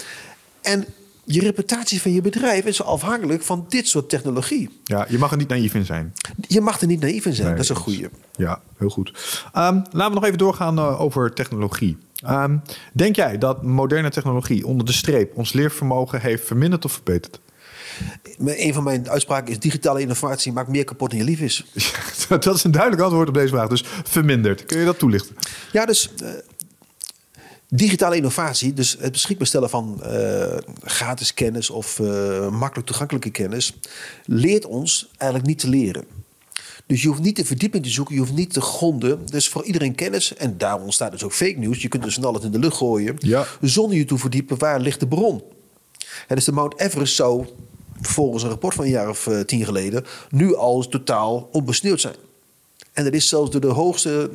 En 0.62 0.86
je 1.30 1.40
reputatie 1.40 2.00
van 2.00 2.12
je 2.12 2.20
bedrijf 2.20 2.64
is 2.64 2.82
afhankelijk 2.82 3.42
van 3.42 3.64
dit 3.68 3.88
soort 3.88 4.08
technologie. 4.08 4.68
Ja, 4.84 5.06
je 5.08 5.18
mag 5.18 5.30
er 5.30 5.36
niet 5.36 5.48
naïef 5.48 5.74
in 5.74 5.84
zijn. 5.84 6.14
Je 6.46 6.60
mag 6.60 6.80
er 6.80 6.86
niet 6.86 7.00
naïef 7.00 7.26
in 7.26 7.34
zijn, 7.34 7.46
Nee, 7.46 7.56
dat 7.56 7.64
is 7.64 7.70
een 7.70 7.76
goede. 7.76 8.10
Ja, 8.36 8.60
heel 8.76 8.88
goed. 8.88 9.12
Ehm, 9.52 9.74
laten 9.74 10.08
we 10.08 10.14
nog 10.14 10.24
even 10.24 10.38
doorgaan 10.38 10.78
eh, 10.78 11.00
over 11.00 11.32
technologie. 11.32 11.96
Ehm, 12.24 12.56
denk 12.92 13.16
jij 13.16 13.38
dat 13.38 13.62
moderne 13.62 14.10
technologie 14.10 14.66
onder 14.66 14.86
de 14.86 14.92
streep 14.92 15.36
ons 15.36 15.52
leervermogen 15.52 16.20
heeft 16.20 16.46
verminderd 16.46 16.84
of 16.84 16.92
verbeterd? 16.92 17.40
Een 18.38 18.74
van 18.74 18.82
mijn 18.82 19.10
uitspraken 19.10 19.50
is: 19.50 19.58
digitale 19.58 20.00
innovatie 20.00 20.52
maakt 20.52 20.68
meer 20.68 20.84
kapot 20.84 21.10
dan 21.10 21.18
je 21.18 21.24
lief 21.24 21.40
is. 21.40 21.64
dat 22.28 22.54
is 22.54 22.64
een 22.64 22.70
duidelijk 22.70 23.02
antwoord 23.02 23.28
op 23.28 23.34
deze 23.34 23.48
vraag. 23.48 23.68
Dus 23.68 23.84
verminderd. 24.04 24.66
Kun 24.66 24.78
je 24.78 24.84
dat 24.84 24.98
toelichten? 24.98 25.36
Ja, 25.72 25.86
dus 25.86 26.10
eh, 26.22 26.28
digitale 27.68 28.16
innovatie, 28.16 28.72
dus 28.72 28.96
het 29.00 29.12
beschikbaar 29.12 29.46
stellen 29.46 29.70
van 29.70 30.02
eh, 30.02 30.56
gratis 30.82 31.34
kennis 31.34 31.70
of 31.70 32.00
eh, 32.00 32.48
makkelijk 32.48 32.86
toegankelijke 32.86 33.30
kennis, 33.30 33.72
leert 34.24 34.66
ons 34.66 35.08
eigenlijk 35.16 35.50
niet 35.50 35.58
te 35.58 35.68
leren. 35.68 36.04
Dus 36.86 37.02
je 37.02 37.08
hoeft 37.08 37.20
niet 37.20 37.36
de 37.36 37.44
verdieping 37.44 37.84
te 37.84 37.90
zoeken, 37.90 38.14
je 38.14 38.20
hoeft 38.20 38.32
niet 38.34 38.52
te 38.52 38.60
gronden. 38.60 39.26
Dus 39.26 39.48
voor 39.48 39.64
iedereen 39.64 39.94
kennis, 39.94 40.34
en 40.34 40.58
daar 40.58 40.80
ontstaat 40.80 41.10
dus 41.10 41.22
ook 41.24 41.32
fake 41.32 41.58
news. 41.58 41.82
Je 41.82 41.88
kunt 41.88 42.02
dus 42.02 42.14
van 42.14 42.24
alles 42.24 42.42
in 42.44 42.50
de 42.50 42.58
lucht 42.58 42.76
gooien, 42.76 43.16
Ja. 43.18 43.46
zonder 43.60 43.96
je 43.96 44.04
te 44.04 44.18
verdiepen 44.18 44.58
waar 44.58 44.80
ligt 44.80 45.00
de 45.00 45.06
bron. 45.08 45.42
En 46.28 46.36
dus 46.36 46.44
de 46.44 46.52
Mount 46.52 46.80
Everest 46.80 47.14
zou, 47.14 47.46
volgens 48.00 48.42
een 48.42 48.48
rapport 48.48 48.74
van 48.74 48.84
een 48.84 48.90
jaar 48.90 49.08
of 49.08 49.26
eh, 49.26 49.40
tien 49.40 49.64
geleden, 49.64 50.04
nu 50.30 50.56
al 50.56 50.88
totaal 50.88 51.48
onbesneeuwd 51.52 52.00
zijn. 52.00 52.14
En 52.92 53.04
dat 53.04 53.12
is 53.12 53.28
zelfs 53.28 53.50
door 53.50 53.60
de 53.60 53.66
hoogste 53.66 54.30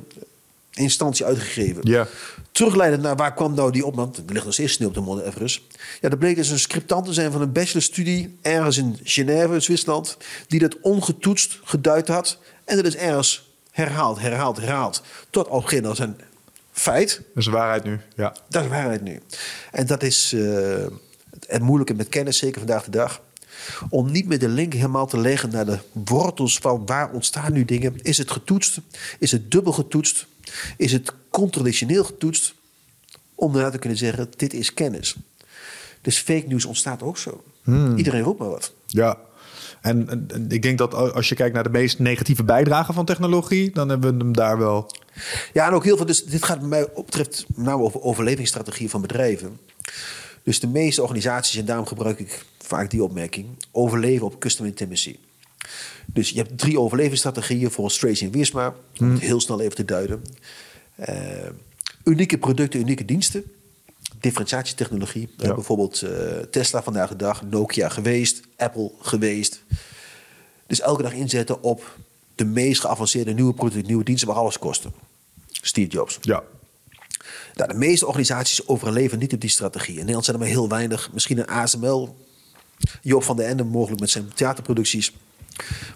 instantie 0.74 1.26
uitgegeven. 1.26 1.82
Ja. 1.84 2.08
Terugleidend 2.52 3.02
naar 3.02 3.16
waar 3.16 3.34
kwam 3.34 3.54
nou 3.54 3.72
die 3.72 3.86
op? 3.86 3.96
Want 3.96 4.18
er 4.18 4.24
ligt 4.28 4.46
nog 4.46 4.54
steeds 4.54 4.74
sneeuw 4.74 4.88
op 4.88 4.94
de 4.94 5.02
Mount 5.02 5.22
Everest. 5.22 5.62
Ja, 6.02 6.10
dat 6.10 6.20
bleek 6.20 6.36
dus 6.36 6.50
een 6.50 6.60
scriptant 6.60 7.06
te 7.06 7.14
zijn 7.14 7.32
van 7.32 7.42
een 7.42 7.52
bachelorstudie 7.52 8.38
ergens 8.42 8.78
in 8.78 9.00
Genève, 9.04 9.60
Zwitserland, 9.60 10.18
die 10.48 10.60
dat 10.60 10.80
ongetoetst 10.82 11.60
geduid 11.64 12.08
had. 12.08 12.38
En 12.66 12.76
dat 12.76 12.86
is 12.86 12.96
ergens 12.96 13.52
herhaald, 13.72 14.20
herhaald, 14.20 14.58
herhaald. 14.58 15.04
Tot 15.30 15.48
gegeven 15.48 15.76
moment 15.76 15.88
als 15.88 16.00
een 16.00 16.16
feit. 16.72 17.22
Dat 17.34 17.44
is 17.44 17.48
waarheid 17.48 17.84
nu. 17.84 18.00
Ja. 18.16 18.36
Dat 18.50 18.64
is 18.64 18.70
waarheid 18.70 19.02
nu. 19.02 19.20
En 19.72 19.88
dat 19.88 20.04
is 20.04 20.32
het, 20.32 21.46
het 21.48 21.62
moeilijke 21.62 21.94
met 21.94 22.10
kennis, 22.10 22.38
zeker 22.38 22.60
vandaag 22.60 22.84
de 22.84 22.92
dag. 22.92 23.22
Om 23.90 24.12
niet 24.12 24.28
meer 24.28 24.40
de 24.40 24.48
link 24.48 24.74
helemaal 24.74 25.08
te 25.08 25.20
leggen 25.20 25.50
naar 25.50 25.66
de 25.66 25.80
wortels 25.92 26.58
van 26.58 26.86
waar 26.86 27.12
ontstaan 27.12 27.54
nu 27.54 27.66
dingen. 27.66 28.02
Is 28.02 28.18
het 28.18 28.32
getoetst? 28.32 28.78
Is 29.20 29.32
het 29.32 29.52
dubbel 29.52 29.72
getoetst? 29.72 30.26
Is 30.78 30.92
het 30.92 31.14
contradictioneel 31.30 32.04
getoetst? 32.04 32.54
Om 33.36 33.54
daarna 33.54 33.70
te 33.70 33.78
kunnen 33.78 33.98
zeggen, 33.98 34.28
dit 34.38 34.54
is 34.54 34.74
kennis. 34.74 35.16
Dus 36.02 36.18
fake 36.20 36.46
news 36.48 36.66
ontstaat 36.66 37.02
ook 37.02 37.18
zo. 37.18 37.44
Iedereen 37.96 38.22
roept 38.22 38.40
maar 38.40 38.50
wat. 38.50 38.74
Ja. 38.88 39.18
En, 39.82 40.10
en- 40.10 40.26
en 40.34 40.52
ik 40.52 40.62
denk 40.62 40.78
dat 40.78 40.94
als 40.94 41.30
je 41.30 41.36
kijkt 41.36 41.54
naar 41.54 41.64
de 41.64 41.70
meest 41.70 42.00
negatieve 42.00 42.44
bijdrage 42.44 42.94
van 42.94 43.06
technologie, 43.06 43.72
dan 43.72 43.90
hebben 43.90 44.18
we 44.18 44.24
hem 44.24 44.34
daar 44.34 44.58
wel. 44.58 44.92
Ja, 45.54 45.68
en 45.68 45.74
ook 45.74 45.84
heel 45.84 45.98
veel. 45.98 46.06
Dus 46.06 46.26
dit 46.26 46.44
gaat 46.46 46.62
mij 46.62 46.88
op 46.94 47.06
betreft 47.06 47.46
name 47.56 47.84
over 47.84 48.02
overlevingsstrategieën 48.02 48.90
van 48.90 49.02
bedrijven. 49.02 49.60
Dus 50.44 50.60
de 50.60 50.68
meeste 50.68 51.02
organisaties, 51.02 51.60
en 51.60 51.66
daarom 51.66 51.86
gebruik 51.86 52.20
ik 52.20 52.46
vaak 52.62 52.90
die 52.92 53.04
opmerking, 53.04 53.48
overleven 53.72 54.26
op 54.26 54.40
custom 54.40 54.66
intimacy. 54.66 55.16
Dus 56.14 56.30
je 56.30 56.38
hebt 56.38 56.58
drie 56.58 56.80
overlevingsstrategieën 56.80 57.72
volgens 57.72 57.98
Tracy 57.98 58.24
en 58.26 58.32
Wiersma, 58.32 58.74
om 59.00 59.12
het 59.12 59.20
heel 59.20 59.42
snel 59.42 59.62
even 59.62 59.76
te 59.76 59.86
duiden. 59.86 60.24
Eh, 60.96 61.16
unieke 62.04 62.38
producten, 62.38 62.80
unieke 62.80 63.06
diensten. 63.06 63.44
Differentiatietechnologie. 64.20 65.30
Ja. 65.38 65.54
bijvoorbeeld 65.54 66.02
eh, 66.02 66.38
Tesla 66.52 66.84
vandaag 66.84 67.10
de 67.10 67.16
dag, 67.16 67.44
Nokia 67.44 67.90
geweest, 67.90 68.42
Apple 68.58 68.92
geweest. 69.02 69.64
Dus 70.68 70.80
elke 70.80 71.02
dag 71.02 71.14
inzetten 71.14 71.64
op 71.64 71.98
de 72.36 72.46
meest 72.46 72.82
geavanceerde 72.82 73.34
nieuwe 73.34 73.54
producten, 73.54 73.88
nieuwe 73.88 74.04
diensten, 74.04 74.28
waar 74.28 74.38
alles 74.38 74.60
kosten. 74.60 74.94
Steve 75.52 75.90
Jobs. 75.90 76.18
Ja. 76.22 76.44
Nou, 77.54 77.72
de 77.72 77.78
meeste 77.78 78.06
organisaties 78.06 78.68
overleven 78.68 79.20
niet 79.20 79.34
op 79.34 79.42
die 79.42 79.50
strategie. 79.50 79.94
In 79.94 80.00
Nederland 80.00 80.26
zijn 80.26 80.38
er 80.38 80.44
maar 80.44 80.52
heel 80.52 80.70
weinig. 80.70 81.10
Misschien 81.14 81.38
een 81.38 81.48
ASML. 81.48 82.16
Joop 83.02 83.24
van 83.24 83.36
der 83.36 83.46
Ende 83.46 83.64
mogelijk 83.64 84.02
met 84.02 84.10
zijn 84.10 84.32
theaterproducties. 84.34 85.14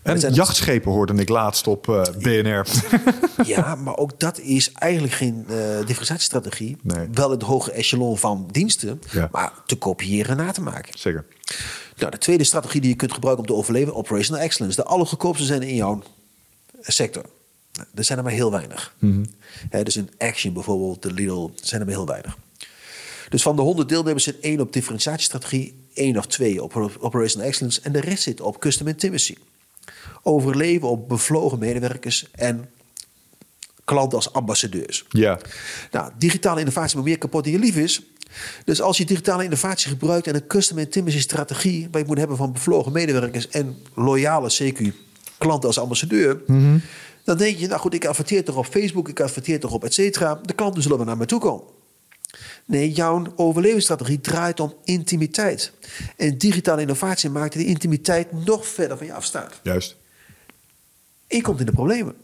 En 0.04 0.20
zijn- 0.20 0.34
jachtschepen 0.34 0.92
hoorde 0.92 1.14
ik 1.14 1.30
laatst 1.30 1.68
op 1.68 1.90
eh, 1.90 2.02
BNR. 2.22 2.66
Ja, 3.46 3.76
maar 3.76 3.98
ook 3.98 4.20
dat 4.20 4.40
is 4.40 4.72
eigenlijk 4.72 5.14
geen 5.14 5.46
eh 5.50 5.56
differentiatiestrategie. 5.86 6.78
Nee. 6.82 7.08
Wel 7.14 7.32
het 7.32 7.42
hoge 7.42 7.72
echelon 7.72 8.18
van 8.18 8.48
diensten, 8.52 9.02
Ja. 9.12 9.30
maar 9.32 9.52
te 9.66 9.76
kopiëren 9.76 10.38
en 10.40 10.46
na 10.46 10.52
te 10.52 10.62
maken. 10.62 11.00
Zeker. 11.00 11.26
Nou, 11.98 12.12
de 12.12 12.18
tweede 12.18 12.44
strategie 12.44 12.82
die 12.82 12.90
je 12.90 12.96
kunt 12.96 13.14
gebruiken 13.14 13.44
om 13.46 13.50
te 13.52 13.58
overleven, 13.58 13.96
operational 13.96 14.42
excellence. 14.42 14.76
De 14.82 14.84
allergoedkoopste 14.88 15.46
zijn 15.46 15.62
in 15.62 15.76
jouw 15.76 16.02
sector. 16.82 17.24
Nou, 17.74 17.88
er 17.96 18.04
zijn 18.04 18.18
er 18.18 18.24
maar 18.24 18.34
heel 18.34 18.52
weinig. 18.52 18.96
Hè, 19.70 19.84
dus 19.84 19.96
in 19.98 20.10
Action 20.18 20.54
bijvoorbeeld, 20.54 21.02
de 21.02 21.12
Lidl, 21.14 21.50
zijn 21.56 21.82
er 21.82 21.88
maar 21.88 21.96
heel 21.96 22.06
weinig. 22.08 22.38
Dus 23.30 23.42
van 23.42 23.56
de 23.56 23.62
100 23.62 23.90
deelnemers 23.90 24.24
zit 24.24 24.40
één 24.40 24.60
op 24.60 24.74
differentiatiestrategie, 24.74 25.87
één 25.98 26.18
of 26.18 26.26
twee 26.26 26.64
op 26.64 26.98
operational 27.00 27.48
excellence 27.48 27.82
en 27.82 27.92
de 27.92 28.00
rest 28.00 28.24
zit 28.24 28.42
op 28.42 28.60
custom 28.60 28.88
intimacy. 28.88 29.36
Overleven 30.24 30.88
op 30.88 31.10
bevlogen 31.10 31.60
medewerkers 31.60 32.28
en 32.32 32.70
klanten 33.86 34.18
als 34.18 34.34
ambassadeurs. 34.34 35.06
Ja. 35.10 35.40
Nou, 35.92 36.12
digitale 36.18 36.60
innovatie 36.60 36.96
maakt 36.96 37.08
meer 37.08 37.18
kapot 37.18 37.44
dan 37.44 37.54
je 37.54 37.60
lief 37.60 37.76
is. 37.76 38.02
Dus 38.66 38.82
als 38.82 38.98
je 38.98 39.06
digitale 39.06 39.44
innovatie 39.44 39.90
gebruikt 39.90 40.28
en 40.28 40.36
een 40.36 40.48
custom 40.48 40.78
intimacy 40.78 41.20
strategie... 41.20 41.88
waar 41.92 42.02
je 42.02 42.08
moet 42.08 42.18
hebben 42.18 42.38
van 42.38 42.54
bevlogen 42.54 42.92
medewerkers 42.92 43.50
en 43.50 43.78
loyale 43.96 44.52
CQ 44.52 44.94
klanten 45.38 45.68
als 45.68 45.80
ambassadeur... 45.80 46.38
dan 47.24 47.38
denk 47.38 47.58
je, 47.58 47.68
nou 47.68 47.80
goed, 47.80 47.94
ik 47.94 48.06
adverteer 48.06 48.44
toch 48.44 48.56
op 48.56 48.66
Facebook, 48.66 49.10
ik 49.10 49.20
adverteer 49.20 49.60
toch 49.60 49.72
op 49.72 49.84
et 49.84 49.94
cetera. 49.94 50.40
De 50.44 50.54
klanten 50.54 50.82
zullen 50.82 50.98
wel 50.98 51.06
naar 51.06 51.18
me 51.18 51.26
toe 51.26 51.40
komen. 51.40 51.64
Nee, 52.68 52.92
jouw 52.92 53.34
overlevingsstrategie 53.36 54.22
draait 54.22 54.60
om 54.60 54.74
intimiteit. 54.84 55.72
En 56.18 56.38
digitale 56.38 56.82
innovatie 56.82 57.30
maakt 57.30 57.54
die 57.54 57.66
intimiteit 57.66 58.46
nog 58.46 58.68
verder 58.68 58.98
van 58.98 59.06
je 59.06 59.14
afstaan. 59.14 59.50
Juist. 59.64 59.96
En 61.28 61.38
je 61.38 61.42
komt 61.42 61.60
in 61.60 61.66
de 61.66 61.72
problemen. 61.72 62.16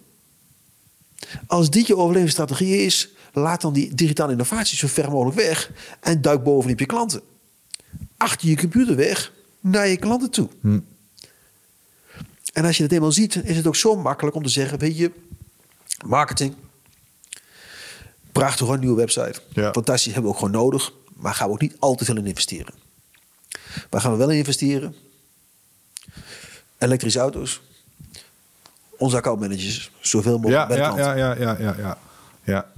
Als 1.47 1.69
dit 1.69 1.87
je 1.87 1.97
overlevingsstrategie 1.97 2.77
is, 2.77 3.09
laat 3.33 3.61
dan 3.61 3.73
die 3.73 3.95
digitale 3.95 4.31
innovatie 4.31 4.77
zo 4.77 4.87
ver 4.87 5.11
mogelijk 5.11 5.37
weg 5.37 5.71
en 5.99 6.21
duik 6.21 6.43
bovenop 6.43 6.79
je 6.79 6.85
klanten. 6.85 7.21
Achter 8.17 8.49
je 8.49 8.57
computer 8.57 8.95
weg 8.95 9.31
naar 9.59 9.87
je 9.87 9.97
klanten 9.97 10.29
toe. 10.29 10.49
En 12.53 12.65
als 12.65 12.77
je 12.77 12.83
het 12.83 12.91
eenmaal 12.91 13.11
ziet, 13.11 13.35
is 13.35 13.57
het 13.57 13.67
ook 13.67 13.75
zo 13.75 13.95
makkelijk 13.95 14.35
om 14.35 14.43
te 14.43 14.49
zeggen: 14.49 14.79
Weet 14.79 14.97
je, 14.97 15.11
marketing, 16.05 16.55
prachtig 18.33 18.67
hoor, 18.67 18.79
nieuwe 18.79 18.95
website. 18.95 19.41
Ja. 19.49 19.71
Fantastisch, 19.71 20.13
hebben 20.13 20.31
we 20.31 20.37
ook 20.37 20.43
gewoon 20.43 20.61
nodig, 20.61 20.91
maar 21.15 21.33
gaan 21.33 21.47
we 21.47 21.53
ook 21.53 21.61
niet 21.61 21.75
al 21.79 21.95
te 21.95 22.05
veel 22.05 22.17
in 22.17 22.25
investeren. 22.25 22.73
Waar 23.89 24.01
gaan 24.01 24.11
we 24.11 24.17
wel 24.17 24.29
in 24.29 24.37
investeren? 24.37 24.95
Elektrische 26.77 27.19
auto's. 27.19 27.61
Onze 28.97 29.15
accountmanagers 29.15 29.91
zoveel 29.99 30.37
mogelijk 30.37 30.57
Ja, 30.57 30.67
bij 30.67 30.77
ja, 30.77 31.15
ja, 31.15 31.35
ja, 31.35 31.57
ja, 31.59 31.75
ja, 31.77 31.97
ja. 32.43 32.71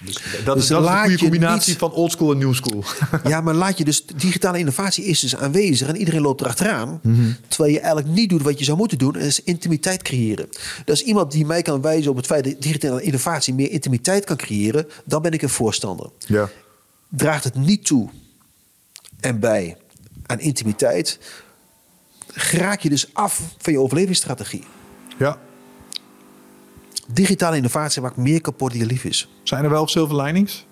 Dus 0.00 0.14
dat 0.14 0.22
is, 0.22 0.32
Dus 0.34 0.44
dat 0.44 0.60
is 0.60 0.68
laat 0.88 1.02
goede 1.02 1.18
combinatie 1.18 1.68
niet- 1.70 1.78
van 1.78 1.92
old 1.92 2.12
school 2.12 2.32
en 2.32 2.38
new 2.38 2.54
school. 2.54 2.84
Ja, 3.30 3.40
maar 3.40 3.54
laat 3.54 3.78
je 3.78 3.84
dus... 3.84 4.06
Digitale 4.06 4.58
innovatie 4.58 5.04
is 5.04 5.20
dus 5.20 5.36
aanwezig 5.36 5.88
en 5.88 5.96
iedereen 5.96 6.20
loopt 6.20 6.40
erachteraan. 6.40 7.00
Mhm. 7.02 7.30
Terwijl 7.48 7.72
je 7.72 7.80
eigenlijk 7.80 8.08
niet 8.14 8.28
doet 8.30 8.42
wat 8.42 8.58
je 8.58 8.64
zou 8.64 8.76
moeten 8.78 8.98
doen. 8.98 9.14
En 9.14 9.18
dat 9.20 9.28
is 9.28 9.42
intimiteit 9.42 10.02
creëren. 10.02 10.48
Dus 10.84 11.02
iemand 11.02 11.32
die 11.32 11.46
mij 11.46 11.62
kan 11.62 11.80
wijzen 11.80 12.10
op 12.10 12.16
het 12.16 12.26
feit 12.26 12.44
dat 12.44 12.62
digitale 12.62 13.02
innovatie 13.02 13.54
meer 13.54 13.70
intimiteit 13.70 14.24
kan 14.24 14.36
creëren. 14.36 14.86
Dan 15.04 15.22
ben 15.22 15.32
ik 15.32 15.42
een 15.42 15.48
voorstander. 15.48 16.10
ja. 16.26 16.48
Draagt 17.08 17.44
het 17.44 17.54
niet 17.54 17.84
toe 17.86 18.08
en 19.20 19.40
bij 19.40 19.76
aan 20.26 20.40
intimiteit. 20.40 21.18
Raak 22.34 22.80
je 22.80 22.88
dus 22.88 23.14
af 23.14 23.40
van 23.58 23.72
je 23.72 23.78
overlevingsstrategie. 23.80 24.64
ja. 25.18 25.38
Digitale 27.12 27.56
innovatie 27.56 28.02
maakt 28.02 28.16
meer 28.16 28.40
kapot 28.40 28.70
dan 28.70 28.78
je 28.78 28.86
lief 28.86 29.04
is. 29.04 29.28
Zijn 29.42 29.64
er 29.64 29.70
wel 29.70 29.88
silver 29.88 30.22
linings? 30.22 30.66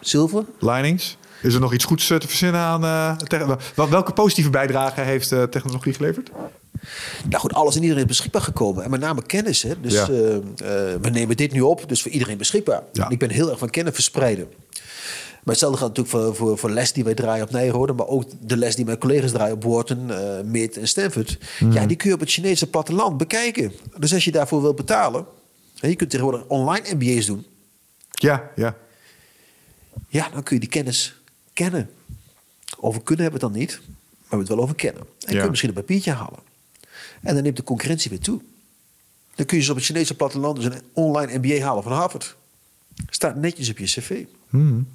Zilver? 0.00 0.44
Linings? 0.58 1.16
Is 1.42 1.54
er 1.54 1.60
nog 1.60 1.74
iets 1.74 1.84
goeds 1.84 2.06
te 2.06 2.20
verzinnen 2.20 2.60
aan... 2.60 2.84
Uh, 2.84 3.56
welke 3.90 4.12
positieve 4.12 4.50
bijdrage 4.50 5.00
heeft 5.00 5.32
uh, 5.32 5.42
technologie 5.42 5.92
geleverd? 5.92 6.30
Nou 7.28 7.40
goed, 7.40 7.54
alles 7.54 7.76
en 7.76 7.82
iedereen 7.82 8.02
is 8.02 8.08
beschikbaar 8.08 8.42
gekomen. 8.42 8.84
En 8.84 8.90
met 8.90 9.00
name 9.00 9.22
kennis. 9.22 9.62
Hè? 9.62 9.80
Dus 9.80 9.92
ja. 9.92 10.08
uh, 10.08 10.08
we 11.00 11.08
nemen 11.12 11.36
dit 11.36 11.52
nu 11.52 11.60
op, 11.60 11.88
dus 11.88 12.02
voor 12.02 12.10
iedereen 12.10 12.38
beschikbaar. 12.38 12.82
Ja. 12.92 13.08
Ik 13.08 13.18
ben 13.18 13.30
heel 13.30 13.50
erg 13.50 13.58
van 13.58 13.70
kennis 13.70 13.94
verspreiden. 13.94 14.48
Maar 15.44 15.56
hetzelfde 15.56 15.78
gaat 15.78 15.96
natuurlijk 15.96 16.16
voor, 16.24 16.34
voor, 16.34 16.58
voor 16.58 16.70
les 16.70 16.92
die 16.92 17.04
wij 17.04 17.14
draaien 17.14 17.44
op 17.44 17.50
Nijrode. 17.50 17.92
Maar 17.92 18.06
ook 18.06 18.24
de 18.40 18.56
les 18.56 18.76
die 18.76 18.84
mijn 18.84 18.98
collega's 18.98 19.30
draaien 19.30 19.54
op 19.54 19.64
Wharton, 19.64 20.10
uh, 20.10 20.16
Mid 20.44 20.76
en 20.76 20.88
Stanford. 20.88 21.38
Mm. 21.60 21.72
Ja, 21.72 21.86
die 21.86 21.96
kun 21.96 22.08
je 22.08 22.14
op 22.14 22.20
het 22.20 22.30
Chinese 22.30 22.66
platteland 22.66 23.16
bekijken. 23.16 23.72
Dus 23.98 24.14
als 24.14 24.24
je 24.24 24.32
daarvoor 24.32 24.62
wilt 24.62 24.76
betalen. 24.76 25.26
Je 25.80 25.96
kunt 25.96 26.10
tegenwoordig 26.10 26.46
online 26.46 26.94
MBA's 26.94 27.26
doen. 27.26 27.46
Ja, 28.10 28.50
ja. 28.56 28.76
Ja, 30.08 30.28
dan 30.28 30.42
kun 30.42 30.54
je 30.54 30.60
die 30.60 30.70
kennis 30.70 31.20
kennen. 31.52 31.90
Over 32.80 33.02
kunnen 33.02 33.24
hebben 33.24 33.40
we 33.40 33.46
het 33.46 33.54
dan 33.54 33.62
niet. 33.62 33.80
Maar 34.18 34.38
we 34.38 34.44
het 34.44 34.48
wel 34.48 34.60
over 34.60 34.74
kennen. 34.74 35.02
En 35.02 35.08
ja. 35.18 35.32
kun 35.32 35.42
je 35.42 35.48
misschien 35.48 35.68
een 35.68 35.76
papiertje 35.76 36.12
halen. 36.12 36.38
En 37.22 37.34
dan 37.34 37.42
neemt 37.42 37.56
de 37.56 37.62
concurrentie 37.62 38.10
weer 38.10 38.20
toe. 38.20 38.40
Dan 39.34 39.46
kun 39.46 39.56
je 39.56 39.62
dus 39.62 39.70
op 39.70 39.76
het 39.76 39.84
Chinese 39.84 40.14
platteland 40.14 40.56
dus 40.56 40.64
een 40.64 40.82
online 40.92 41.38
MBA 41.38 41.64
halen 41.64 41.82
van 41.82 41.92
Harvard. 41.92 42.36
Staat 43.08 43.36
netjes 43.36 43.70
op 43.70 43.78
je 43.78 43.84
cv. 43.84 44.24
Hmm. 44.48 44.88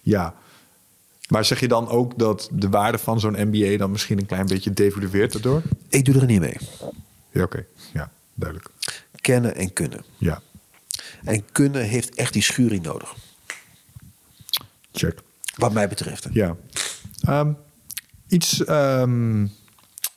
Ja. 0.00 0.34
Maar 1.28 1.44
zeg 1.44 1.60
je 1.60 1.68
dan 1.68 1.88
ook 1.88 2.18
dat 2.18 2.48
de 2.52 2.68
waarde 2.68 2.98
van 2.98 3.20
zo'n 3.20 3.48
MBA 3.48 3.76
dan 3.76 3.90
misschien 3.90 4.18
een 4.18 4.26
klein 4.26 4.46
beetje 4.46 4.72
devalueert 4.72 5.32
daardoor? 5.32 5.62
Ik 5.88 6.04
doe 6.04 6.14
er 6.14 6.26
niet 6.26 6.40
mee. 6.40 6.56
Ja, 7.30 7.42
oké. 7.42 7.66
Ja, 7.92 8.10
duidelijk. 8.34 8.70
Kennen 9.30 9.54
en 9.54 9.72
kunnen. 9.72 10.04
Ja. 10.16 10.40
En 11.24 11.44
kunnen 11.52 11.82
heeft 11.82 12.14
echt 12.14 12.32
die 12.32 12.42
schuring 12.42 12.82
nodig. 12.82 13.14
Check. 14.92 15.18
Wat 15.56 15.72
mij 15.72 15.88
betreft. 15.88 16.26
Ja. 16.32 16.56
Um, 17.28 17.56
iets 18.28 18.68
um, 18.68 19.52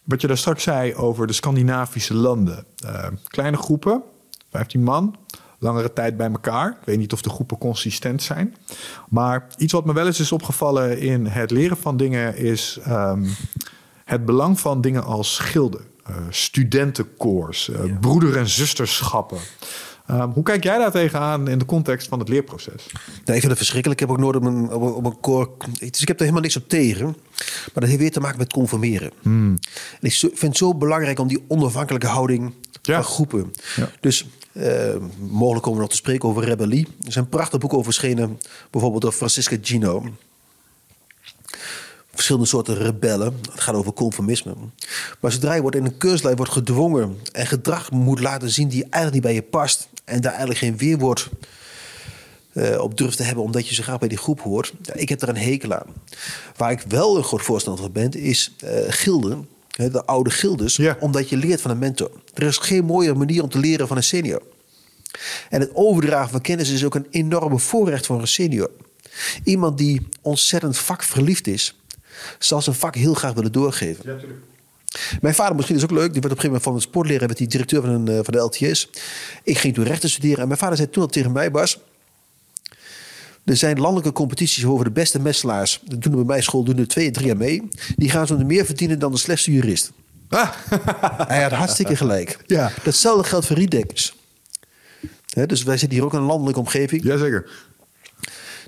wat 0.03 0.21
je 0.21 0.27
daar 0.27 0.37
straks 0.37 0.63
zei 0.63 0.95
over 0.95 1.27
de 1.27 1.33
Scandinavische 1.33 2.13
landen. 2.13 2.65
Uh, 2.85 3.07
kleine 3.27 3.57
groepen, 3.57 4.01
15 4.49 4.83
man, 4.83 5.15
langere 5.59 5.93
tijd 5.93 6.17
bij 6.17 6.31
elkaar. 6.31 6.69
Ik 6.69 6.85
weet 6.85 6.97
niet 6.97 7.13
of 7.13 7.21
de 7.21 7.29
groepen 7.29 7.57
consistent 7.57 8.23
zijn. 8.23 8.55
Maar 9.09 9.47
iets 9.57 9.73
wat 9.73 9.85
me 9.85 9.93
wel 9.93 10.05
eens 10.05 10.19
is 10.19 10.31
opgevallen 10.31 10.99
in 10.99 11.25
het 11.25 11.51
leren 11.51 11.77
van 11.77 11.97
dingen 11.97 12.37
is 12.37 12.79
um, 12.87 13.35
het 14.05 14.25
belang 14.25 14.59
van 14.59 14.81
dingen 14.81 15.03
als 15.03 15.55
uh, 15.55 15.65
studentenkoors, 16.29 17.69
uh, 17.69 17.99
broeder- 17.99 18.37
en 18.37 18.49
zusterschappen. 18.49 19.37
Um, 20.11 20.31
hoe 20.31 20.43
kijk 20.43 20.63
jij 20.63 20.77
daar 20.77 20.91
tegenaan 20.91 21.47
in 21.47 21.57
de 21.57 21.65
context 21.65 22.07
van 22.07 22.19
het 22.19 22.29
leerproces? 22.29 22.85
Nee, 23.25 23.35
ik 23.35 23.41
vind 23.41 23.43
het 23.43 23.57
verschrikkelijk. 23.57 24.01
Ik 24.01 24.07
heb 24.07 24.17
ook 24.17 24.23
nooit 24.23 24.35
op 24.35 24.43
een, 24.43 24.71
op 24.71 25.05
een 25.05 25.19
koor... 25.19 25.51
Dus 25.79 26.01
ik 26.01 26.07
heb 26.07 26.17
er 26.17 26.21
helemaal 26.21 26.41
niks 26.41 26.55
op 26.55 26.69
tegen. 26.69 27.05
Maar 27.05 27.71
dat 27.73 27.83
heeft 27.83 27.99
weer 27.99 28.11
te 28.11 28.19
maken 28.19 28.37
met 28.37 28.53
conformeren. 28.53 29.11
Hmm. 29.21 29.57
En 29.99 30.07
ik 30.07 30.13
vind 30.13 30.41
het 30.41 30.57
zo 30.57 30.75
belangrijk 30.75 31.19
om 31.19 31.27
die 31.27 31.43
onafhankelijke 31.47 32.07
houding 32.07 32.53
ja. 32.81 32.95
van 32.95 33.11
groepen. 33.11 33.53
Ja. 33.75 33.89
Dus 33.99 34.25
uh, 34.53 34.95
mogelijk 35.17 35.63
komen 35.63 35.73
we 35.73 35.79
nog 35.79 35.89
te 35.89 35.95
spreken 35.95 36.29
over 36.29 36.43
rebellie. 36.43 36.87
Er 37.05 37.11
zijn 37.11 37.29
prachtige 37.29 37.57
boeken 37.57 37.77
over 37.77 37.93
verschenen. 37.93 38.39
Bijvoorbeeld 38.69 39.01
door 39.01 39.11
Francisca 39.11 39.57
Gino. 39.61 40.05
Verschillende 42.13 42.47
soorten 42.47 42.75
rebellen. 42.75 43.39
Het 43.51 43.61
gaat 43.61 43.75
over 43.75 43.93
conformisme. 43.93 44.53
Maar 45.19 45.31
zodra 45.31 45.53
je 45.53 45.61
wordt 45.61 45.75
in 45.75 45.85
een 45.85 45.97
keurslijn 45.97 46.35
wordt 46.35 46.51
gedwongen... 46.51 47.17
en 47.31 47.47
gedrag 47.47 47.91
moet 47.91 48.19
laten 48.19 48.49
zien 48.49 48.67
die 48.67 48.83
eigenlijk 48.83 49.13
niet 49.13 49.21
bij 49.21 49.33
je 49.33 49.41
past... 49.41 49.87
en 50.05 50.21
daar 50.21 50.31
eigenlijk 50.31 50.59
geen 50.59 50.77
weerwoord 50.77 51.29
uh, 52.53 52.79
op 52.79 52.97
durft 52.97 53.17
te 53.17 53.23
hebben... 53.23 53.43
omdat 53.43 53.67
je 53.67 53.75
zo 53.75 53.83
graag 53.83 53.99
bij 53.99 54.07
die 54.07 54.17
groep 54.17 54.41
hoort. 54.41 54.73
Ja, 54.81 54.93
ik 54.93 55.09
heb 55.09 55.21
er 55.21 55.29
een 55.29 55.37
hekel 55.37 55.73
aan. 55.73 55.87
Waar 56.57 56.71
ik 56.71 56.83
wel 56.87 57.17
een 57.17 57.23
groot 57.23 57.41
voorstander 57.41 57.83
van 57.83 57.91
ben... 57.91 58.11
is 58.11 58.51
uh, 58.63 58.69
gilden 58.87 59.47
de 59.75 60.05
oude 60.05 60.29
gildes, 60.29 60.75
ja. 60.75 60.97
omdat 60.99 61.29
je 61.29 61.37
leert 61.37 61.61
van 61.61 61.71
een 61.71 61.77
mentor. 61.77 62.11
Er 62.33 62.43
is 62.43 62.57
geen 62.57 62.85
mooiere 62.85 63.15
manier 63.15 63.43
om 63.43 63.49
te 63.49 63.57
leren 63.59 63.87
van 63.87 63.97
een 63.97 64.03
senior. 64.03 64.41
En 65.49 65.59
het 65.59 65.69
overdragen 65.73 66.29
van 66.29 66.41
kennis 66.41 66.69
is 66.69 66.85
ook 66.85 66.95
een 66.95 67.07
enorme 67.09 67.59
voorrecht 67.59 68.05
voor 68.05 68.21
een 68.21 68.27
senior. 68.27 68.69
Iemand 69.43 69.77
die 69.77 70.07
ontzettend 70.21 70.77
vakverliefd 70.77 71.47
is, 71.47 71.79
zal 72.39 72.61
zijn 72.61 72.75
vak 72.75 72.95
heel 72.95 73.13
graag 73.13 73.33
willen 73.33 73.51
doorgeven. 73.51 74.03
Ja, 74.05 74.25
mijn 75.21 75.35
vader, 75.35 75.55
misschien 75.55 75.75
is 75.75 75.83
ook 75.83 75.91
leuk, 75.91 76.13
die 76.13 76.21
werd 76.21 76.33
op 76.33 76.37
een 76.37 76.43
gegeven 76.43 76.45
moment 76.45 76.63
van 76.63 76.73
het 76.73 76.83
sportleraar, 76.83 77.27
werd 77.27 77.37
die 77.37 77.47
directeur 77.47 77.81
van, 77.81 77.89
een, 77.89 78.07
eh, 78.07 78.19
van 78.23 78.33
de 78.33 78.39
LTS. 78.39 78.89
Ik 79.43 79.57
ging 79.57 79.73
toen 79.73 79.83
rechten 79.83 80.09
studeren 80.09 80.39
en 80.41 80.47
mijn 80.47 80.59
vader 80.59 80.77
zei 80.77 80.89
toen 80.89 81.03
al 81.03 81.09
tegen 81.09 81.31
mij, 81.31 81.51
Bas, 81.51 81.79
er 83.45 83.57
zijn 83.57 83.79
landelijke 83.79 84.11
competities 84.11 84.65
over 84.65 84.85
de 84.85 84.91
beste 84.91 85.19
metselaars. 85.19 85.81
Dat 85.83 86.01
doen 86.01 86.15
bij 86.15 86.23
mijn 86.23 86.43
school 86.43 86.63
doen 86.63 86.77
er 86.77 86.87
twee, 86.87 87.11
drie 87.11 87.25
jaar 87.25 87.37
mee. 87.37 87.67
Die 87.95 88.09
gaan 88.09 88.27
zo 88.27 88.37
meer 88.37 88.65
verdienen 88.65 88.99
dan 88.99 89.11
de 89.11 89.17
slechtste 89.17 89.51
jurist. 89.51 89.91
Ah. 90.29 90.49
Hij 91.27 91.43
had 91.43 91.51
hartstikke 91.51 91.95
gelijk. 91.95 92.37
Ja. 92.47 92.71
Datzelfde 92.83 93.23
geldt 93.23 93.45
voor 93.45 93.55
rietdekkers. 93.55 94.15
dus 95.45 95.63
wij 95.63 95.77
zitten 95.77 95.97
hier 95.97 96.05
ook 96.05 96.13
in 96.13 96.19
een 96.19 96.25
landelijke 96.25 96.59
omgeving. 96.59 97.03
Jazeker. 97.03 97.49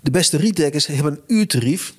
De 0.02 0.12
beste 0.12 0.38
rietdekkers 0.38 0.88
hebben 0.88 1.12
een 1.12 1.36
uurtarief... 1.36 1.94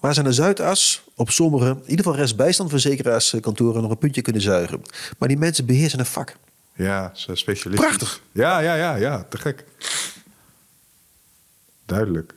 waar 0.00 0.14
ze 0.14 0.22
naar 0.22 0.32
Zuidas 0.32 1.02
op 1.14 1.30
sommige, 1.30 1.66
in 1.66 1.80
ieder 1.80 2.04
geval 2.04 2.16
restbijstandverzekeraarskantoren... 2.16 3.82
nog 3.82 3.90
een 3.90 3.98
puntje 3.98 4.22
kunnen 4.22 4.42
zuigen. 4.42 4.82
Maar 5.18 5.28
die 5.28 5.38
mensen 5.38 5.66
beheersen 5.66 5.98
een 5.98 6.06
vak. 6.06 6.36
Ja, 6.74 7.10
ze 7.14 7.34
specialisten. 7.34 7.86
Prachtig. 7.86 8.20
Ja, 8.32 8.58
ja, 8.58 8.74
ja, 8.74 8.94
ja, 8.94 9.26
te 9.28 9.38
gek. 9.38 9.64
Duidelijk. 11.86 12.34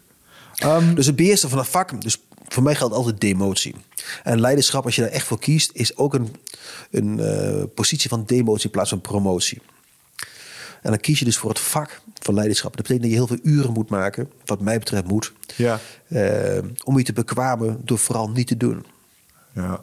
Um, 0.64 0.96
dus 0.96 1.06
het 1.06 1.16
beheersen 1.16 1.50
van 1.50 1.60
een 1.60 1.66
vak, 1.66 2.02
dus 2.02 2.18
voor 2.48 2.64
mij 2.64 2.76
geldt 2.76 2.94
altijd 2.94 3.22
demotie. 3.22 3.76
En 4.24 4.40
leiderschap, 4.40 4.86
als 4.86 4.96
je 4.96 5.02
daar 5.02 5.10
echt 5.12 5.26
voor 5.26 5.40
kiest, 5.40 5.72
is 5.74 5.98
ook 5.98 6.14
een, 6.14 6.36
een 6.92 7.18
uh, 7.18 7.64
positie 7.76 8.10
van 8.10 8.24
demotie 8.26 8.66
in 8.66 8.72
plaats 8.72 8.90
van 8.90 9.02
promotie. 9.02 9.62
En 10.82 10.90
dan 10.90 11.00
kies 11.00 11.20
je 11.20 11.26
dus 11.26 11.38
voor 11.38 11.50
het 11.50 11.60
vak 11.60 12.02
van 12.24 12.34
leiderschap. 12.34 12.78
Dat 12.78 12.88
betekent 12.88 13.02
dat 13.02 13.12
je 13.12 13.18
heel 13.18 13.28
veel 13.28 13.52
uren 13.52 13.74
moet 13.74 13.90
maken, 13.90 14.30
wat 14.46 14.60
mij 14.60 14.80
betreft 14.80 15.08
moet, 15.08 15.34
ja. 15.56 15.80
uh, 16.08 16.58
om 16.84 16.98
je 16.98 17.04
te 17.04 17.14
bekwamen 17.14 17.82
door 17.84 17.98
vooral 17.98 18.30
niet 18.30 18.48
te 18.48 18.58
doen. 18.58 18.86
Ja, 19.54 19.82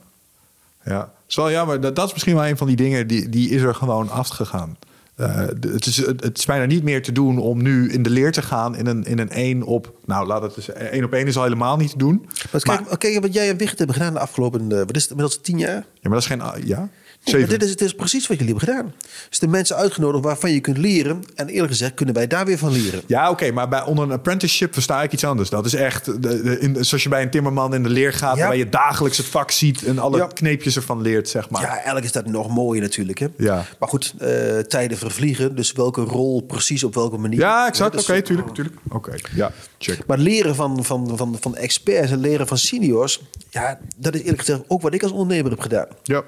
ja. 0.84 1.12
Zo, 1.26 1.50
ja 1.50 1.64
maar 1.64 1.80
dat, 1.80 1.96
dat 1.96 2.06
is 2.06 2.12
misschien 2.12 2.34
wel 2.34 2.46
een 2.46 2.56
van 2.56 2.66
die 2.66 2.76
dingen 2.76 3.06
die, 3.06 3.28
die 3.28 3.50
is 3.50 3.62
er 3.62 3.74
gewoon 3.74 4.10
afgegaan. 4.10 4.76
Uh, 5.20 5.36
het, 5.60 5.86
is, 5.86 5.96
het 5.96 6.38
is 6.38 6.44
bijna 6.44 6.64
niet 6.64 6.82
meer 6.82 7.02
te 7.02 7.12
doen 7.12 7.38
om 7.38 7.62
nu 7.62 7.90
in 7.90 8.02
de 8.02 8.10
leer 8.10 8.32
te 8.32 8.42
gaan 8.42 8.76
in 8.76 8.86
een, 8.86 9.04
in 9.04 9.18
een 9.18 9.30
één 9.30 9.62
op. 9.62 9.92
Nou, 10.04 10.26
laat 10.26 10.42
het 10.42 10.56
eens 10.56 10.68
één 10.68 11.04
op 11.04 11.12
één 11.12 11.26
is 11.26 11.36
al 11.36 11.42
helemaal 11.42 11.76
niet 11.76 11.90
te 11.90 11.98
doen. 11.98 12.28
Maar, 12.52 12.82
maar 12.88 12.98
kijk, 12.98 13.20
wat 13.20 13.32
jij 13.34 13.50
en 13.50 13.56
Wicht 13.56 13.78
hebben 13.78 13.96
gedaan 13.96 14.12
de 14.12 14.18
afgelopen. 14.18 14.62
Uh, 14.62 14.78
wat 14.78 14.96
is 14.96 15.02
het 15.02 15.10
inmiddels 15.10 15.40
tien 15.42 15.58
jaar? 15.58 15.74
Ja, 15.74 16.08
maar 16.08 16.12
dat 16.12 16.20
is 16.20 16.26
geen. 16.26 16.66
Ja? 16.66 16.88
Dit, 17.30 17.62
is, 17.62 17.68
dit 17.68 17.80
is 17.80 17.94
precies 17.94 18.26
wat 18.26 18.38
jullie 18.38 18.54
hebben 18.54 18.74
gedaan. 18.74 18.94
Dus 19.28 19.38
de 19.38 19.48
mensen 19.48 19.76
uitgenodigd 19.76 20.24
waarvan 20.24 20.52
je 20.52 20.60
kunt 20.60 20.78
leren. 20.78 21.22
En 21.34 21.48
eerlijk 21.48 21.72
gezegd 21.72 21.94
kunnen 21.94 22.14
wij 22.14 22.26
daar 22.26 22.46
weer 22.46 22.58
van 22.58 22.72
leren. 22.72 23.02
Ja, 23.06 23.30
oké. 23.30 23.50
maar 23.52 23.68
bij, 23.68 23.84
onder 23.84 24.04
een 24.04 24.12
apprenticeship 24.12 24.72
versta 24.72 25.02
ik 25.02 25.12
iets 25.12 25.24
anders. 25.24 25.50
Dat 25.50 25.66
is 25.66 25.74
echt, 25.74 26.04
de, 26.04 26.18
de, 26.42 26.58
in, 26.58 26.84
zoals 26.84 27.02
je 27.02 27.08
bij 27.08 27.22
een 27.22 27.30
timmerman 27.30 27.74
in 27.74 27.82
de 27.82 27.88
leer 27.88 28.12
gaat... 28.12 28.36
Ja. 28.36 28.46
waar 28.46 28.56
je 28.56 28.68
dagelijks 28.68 29.16
het 29.16 29.26
vak 29.26 29.50
ziet 29.50 29.84
en 29.84 29.98
alle 29.98 30.16
ja. 30.16 30.26
kneepjes 30.26 30.76
ervan 30.76 31.02
leert, 31.02 31.28
zeg 31.28 31.50
maar. 31.50 31.62
Ja, 31.62 31.74
eigenlijk 31.74 32.04
is 32.04 32.12
dat 32.12 32.26
nog 32.26 32.48
mooier 32.48 32.82
natuurlijk. 32.82 33.18
Hè? 33.18 33.26
Ja. 33.36 33.64
Maar 33.78 33.88
goed, 33.88 34.14
uh, 34.20 34.58
tijden 34.58 34.98
vervliegen. 34.98 35.56
Dus 35.56 35.72
welke 35.72 36.00
rol 36.00 36.40
precies 36.40 36.84
op 36.84 36.94
welke 36.94 37.16
manier. 37.16 37.38
Ja, 37.38 37.66
exact. 37.66 37.92
Oké, 37.94 38.02
okay, 38.02 38.22
tuurlijk, 38.22 38.54
tuurlijk. 38.54 38.76
Oké, 38.88 39.14
ja, 39.34 39.52
check. 39.78 40.06
Maar 40.06 40.18
leren 40.18 40.54
van, 40.54 40.84
van, 40.84 41.16
van, 41.16 41.36
van 41.40 41.56
experts 41.56 42.10
en 42.10 42.20
leren 42.20 42.46
van 42.46 42.58
seniors... 42.58 43.22
ja, 43.50 43.78
dat 43.96 44.14
is 44.14 44.20
eerlijk 44.20 44.38
gezegd 44.38 44.60
ook 44.66 44.82
wat 44.82 44.94
ik 44.94 45.02
als 45.02 45.12
ondernemer 45.12 45.50
heb 45.50 45.60
gedaan. 45.60 45.86
Ja. 46.02 46.22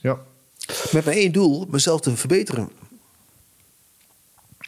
Ja. 0.00 0.18
Met 0.92 1.04
maar 1.04 1.14
één 1.14 1.32
doel, 1.32 1.66
mezelf 1.70 2.00
te 2.00 2.16
verbeteren. 2.16 2.70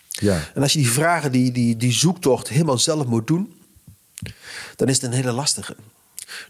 Ja. 0.09 0.51
En 0.55 0.62
als 0.62 0.73
je 0.73 0.78
die 0.78 0.90
vragen, 0.90 1.32
die, 1.32 1.53
die, 1.53 1.77
die 1.77 1.93
zoektocht 1.93 2.49
helemaal 2.49 2.78
zelf 2.78 3.07
moet 3.07 3.27
doen, 3.27 3.55
dan 4.77 4.89
is 4.89 4.95
het 4.95 5.05
een 5.05 5.16
hele 5.16 5.32
lastige. 5.32 5.77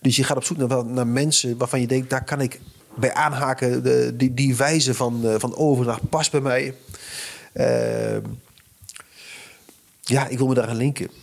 Dus 0.01 0.17
je 0.17 0.25
gaat 0.25 0.37
op 0.37 0.45
zoek 0.45 0.57
naar, 0.57 0.85
naar 0.85 1.07
mensen 1.07 1.57
waarvan 1.57 1.81
je 1.81 1.87
denkt, 1.87 2.11
daar 2.11 2.25
kan 2.25 2.41
ik 2.41 2.61
bij 2.95 3.15
aanhaken. 3.15 3.83
De, 3.83 4.13
die, 4.17 4.35
die 4.35 4.57
wijze 4.57 4.95
van, 4.95 5.21
uh, 5.25 5.35
van 5.39 5.57
overdracht 5.57 6.09
past 6.09 6.31
bij 6.31 6.41
mij. 6.41 6.75
Uh, 7.55 8.17
ja, 10.01 10.27
ik 10.27 10.39
wil 10.39 10.47
me 10.47 10.55
daar 10.55 10.69
aan 10.69 10.77
linken. 10.77 11.07
En 11.09 11.15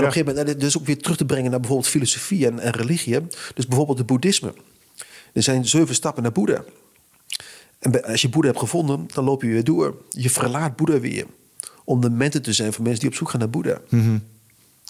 op 0.00 0.04
een 0.06 0.12
gegeven 0.12 0.34
moment, 0.34 0.60
dus 0.60 0.78
ook 0.78 0.86
weer 0.86 0.98
terug 0.98 1.16
te 1.16 1.24
brengen 1.24 1.50
naar 1.50 1.60
bijvoorbeeld 1.60 1.90
filosofie 1.90 2.46
en, 2.46 2.58
en 2.58 2.72
religie. 2.72 3.26
Dus 3.54 3.66
bijvoorbeeld 3.66 3.98
het 3.98 4.06
boeddhisme. 4.06 4.54
Er 5.32 5.42
zijn 5.42 5.66
zeven 5.66 5.94
stappen 5.94 6.22
naar 6.22 6.32
Boeddha. 6.32 6.64
En 7.78 8.04
als 8.04 8.22
je 8.22 8.28
Boeddha 8.28 8.48
hebt 8.48 8.60
gevonden, 8.60 9.06
dan 9.14 9.24
loop 9.24 9.42
je 9.42 9.48
weer 9.48 9.64
door. 9.64 9.94
Je 10.08 10.30
verlaat 10.30 10.76
Boeddha 10.76 11.00
weer. 11.00 11.26
Om 11.84 12.00
de 12.00 12.10
mentor 12.10 12.40
te 12.40 12.52
zijn 12.52 12.72
voor 12.72 12.82
mensen 12.82 13.00
die 13.00 13.10
op 13.10 13.16
zoek 13.16 13.30
gaan 13.30 13.40
naar 13.40 13.50
Boeddha. 13.50 13.80
Mm 13.88 14.00
-hmm. 14.00 14.22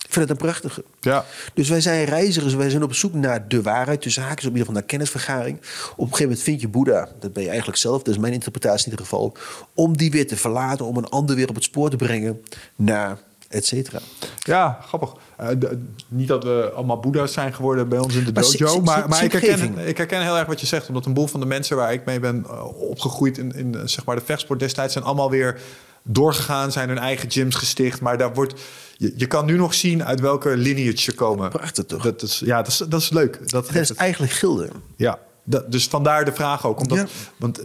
Ik 0.08 0.14
vind 0.14 0.28
het 0.28 0.30
een 0.30 0.46
prachtige. 0.46 0.84
Ja. 1.00 1.24
Dus 1.54 1.68
wij 1.68 1.80
zijn 1.80 2.04
reizigers, 2.04 2.54
wij 2.54 2.70
zijn 2.70 2.82
op 2.82 2.94
zoek 2.94 3.12
naar 3.14 3.48
de 3.48 3.62
waarheid, 3.62 4.00
tussen 4.00 4.22
haakjes, 4.22 4.44
op 4.44 4.50
ieder 4.50 4.66
geval 4.66 4.74
naar 4.74 4.82
kennisvergaring. 4.82 5.56
Op 5.58 5.64
een 5.98 6.04
gegeven 6.04 6.22
moment 6.22 6.42
vind 6.42 6.60
je 6.60 6.68
Boeddha, 6.68 7.08
dat 7.20 7.32
ben 7.32 7.42
je 7.42 7.48
eigenlijk 7.48 7.78
zelf, 7.78 8.02
dat 8.02 8.14
is 8.14 8.20
mijn 8.20 8.32
interpretatie 8.32 8.84
in 8.84 8.90
ieder 8.90 9.06
geval, 9.06 9.36
om 9.74 9.96
die 9.96 10.10
weer 10.10 10.26
te 10.26 10.36
verlaten, 10.36 10.86
om 10.86 10.96
een 10.96 11.08
ander 11.08 11.36
weer 11.36 11.48
op 11.48 11.54
het 11.54 11.64
spoor 11.64 11.90
te 11.90 11.96
brengen 11.96 12.42
naar 12.76 13.18
et 13.48 13.66
cetera. 13.66 14.00
Ja, 14.38 14.78
grappig. 14.86 15.14
Eh, 15.38 15.48
de- 15.58 15.78
niet 16.08 16.28
dat 16.28 16.44
we 16.44 16.70
allemaal 16.74 17.00
boeddha's 17.00 17.32
zijn 17.32 17.54
geworden 17.54 17.88
bij 17.88 17.98
ons 17.98 18.14
in 18.14 18.24
de 18.24 18.32
Maar 18.32 18.42
dojo. 18.42 18.80
maar 18.80 19.08
maar 19.08 19.24
ik, 19.24 19.32
herken, 19.32 19.78
ik 19.88 19.96
herken 19.96 20.22
heel 20.22 20.36
erg 20.38 20.46
wat 20.46 20.60
je 20.60 20.66
zegt. 20.66 20.88
Omdat 20.88 21.06
een 21.06 21.14
boel 21.14 21.26
van 21.26 21.40
de 21.40 21.46
mensen 21.46 21.76
waar 21.76 21.92
ik 21.92 22.04
mee 22.04 22.20
ben 22.20 22.44
eh, 22.48 22.80
opgegroeid 22.80 23.38
in, 23.38 23.52
in 23.54 23.74
eh, 23.74 23.80
zeg 23.84 24.04
maar 24.04 24.16
de 24.16 24.22
vechtsport 24.24 24.60
destijds... 24.60 24.92
zijn 24.92 25.04
allemaal 25.04 25.30
weer 25.30 25.60
doorgegaan, 26.02 26.72
zijn 26.72 26.88
hun 26.88 26.98
eigen 26.98 27.30
gyms 27.30 27.54
gesticht. 27.54 28.00
Maar 28.00 28.18
daar 28.18 28.34
wordt, 28.34 28.60
je, 28.96 29.12
je 29.16 29.26
kan 29.26 29.46
nu 29.46 29.56
nog 29.56 29.74
zien 29.74 30.04
uit 30.04 30.20
welke 30.20 30.56
lineage 30.56 30.98
ze 31.02 31.14
komen. 31.14 31.50
Prachtig 31.50 31.84
toch? 31.84 32.02
Dat 32.02 32.22
is, 32.22 32.42
ja, 32.44 32.56
dat 32.56 32.66
is, 32.66 32.76
dat 32.76 33.00
is 33.00 33.10
leuk. 33.10 33.50
Dat, 33.50 33.66
Dat 33.66 33.74
is 33.74 33.94
eigenlijk 33.94 34.32
gilde. 34.32 34.68
ja, 34.96 35.18
dat, 35.44 35.72
dus 35.72 35.86
vandaar 35.88 36.24
de 36.24 36.32
vraag 36.32 36.66
ook. 36.66 36.80
Omdat, 36.80 36.98
Ja. 36.98 37.06
Want 37.36 37.62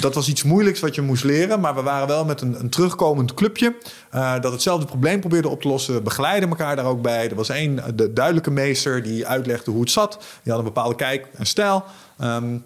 dat 0.00 0.14
was 0.14 0.28
iets 0.28 0.42
moeilijks 0.42 0.80
wat 0.80 0.94
je 0.94 1.02
moest 1.02 1.24
leren. 1.24 1.60
Maar 1.60 1.74
we 1.74 1.82
waren 1.82 2.08
wel 2.08 2.24
met 2.24 2.40
een, 2.40 2.60
een 2.60 2.68
terugkomend 2.68 3.34
clubje. 3.34 3.76
eh, 4.10 4.40
dat 4.40 4.52
hetzelfde 4.52 4.86
probleem 4.86 5.20
probeerde 5.20 5.48
op 5.48 5.60
te 5.60 5.68
lossen. 5.68 5.94
We 5.94 6.00
begeleiden 6.00 6.48
elkaar 6.48 6.76
daar 6.76 6.84
ook 6.84 7.02
bij. 7.02 7.28
Er 7.28 7.34
was 7.34 7.48
één 7.48 7.78
eh, 7.78 7.92
de 7.94 8.12
duidelijke 8.12 8.50
meester 8.50 9.02
die 9.02 9.26
uitlegde 9.26 9.70
hoe 9.70 9.80
het 9.80 9.90
zat. 9.90 10.18
Die 10.42 10.52
had 10.52 10.60
een 10.60 10.66
bepaalde 10.66 10.94
kijk 10.94 11.28
en 11.36 11.46
stijl. 11.46 11.84
Ehm, 12.18 12.56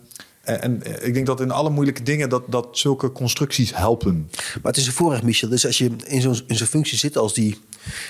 en, 0.42 0.60
en 0.60 1.06
ik 1.06 1.14
denk 1.14 1.26
dat 1.26 1.40
in 1.40 1.50
alle 1.50 1.70
moeilijke 1.70 2.02
dingen 2.02 2.28
dat, 2.28 2.42
dat 2.48 2.68
zulke 2.70 3.12
constructies 3.12 3.76
helpen. 3.76 4.30
Maar 4.32 4.72
het 4.72 4.76
is 4.76 4.86
een 4.86 4.92
voorrecht, 4.92 5.22
Michel. 5.22 5.48
Dus 5.48 5.66
als 5.66 5.78
je 5.78 5.90
in 6.04 6.20
zo'n 6.20 6.40
in 6.46 6.56
zo'n 6.56 6.66
functie 6.66 6.98
zit 6.98 7.16
als 7.16 7.34
die 7.34 7.58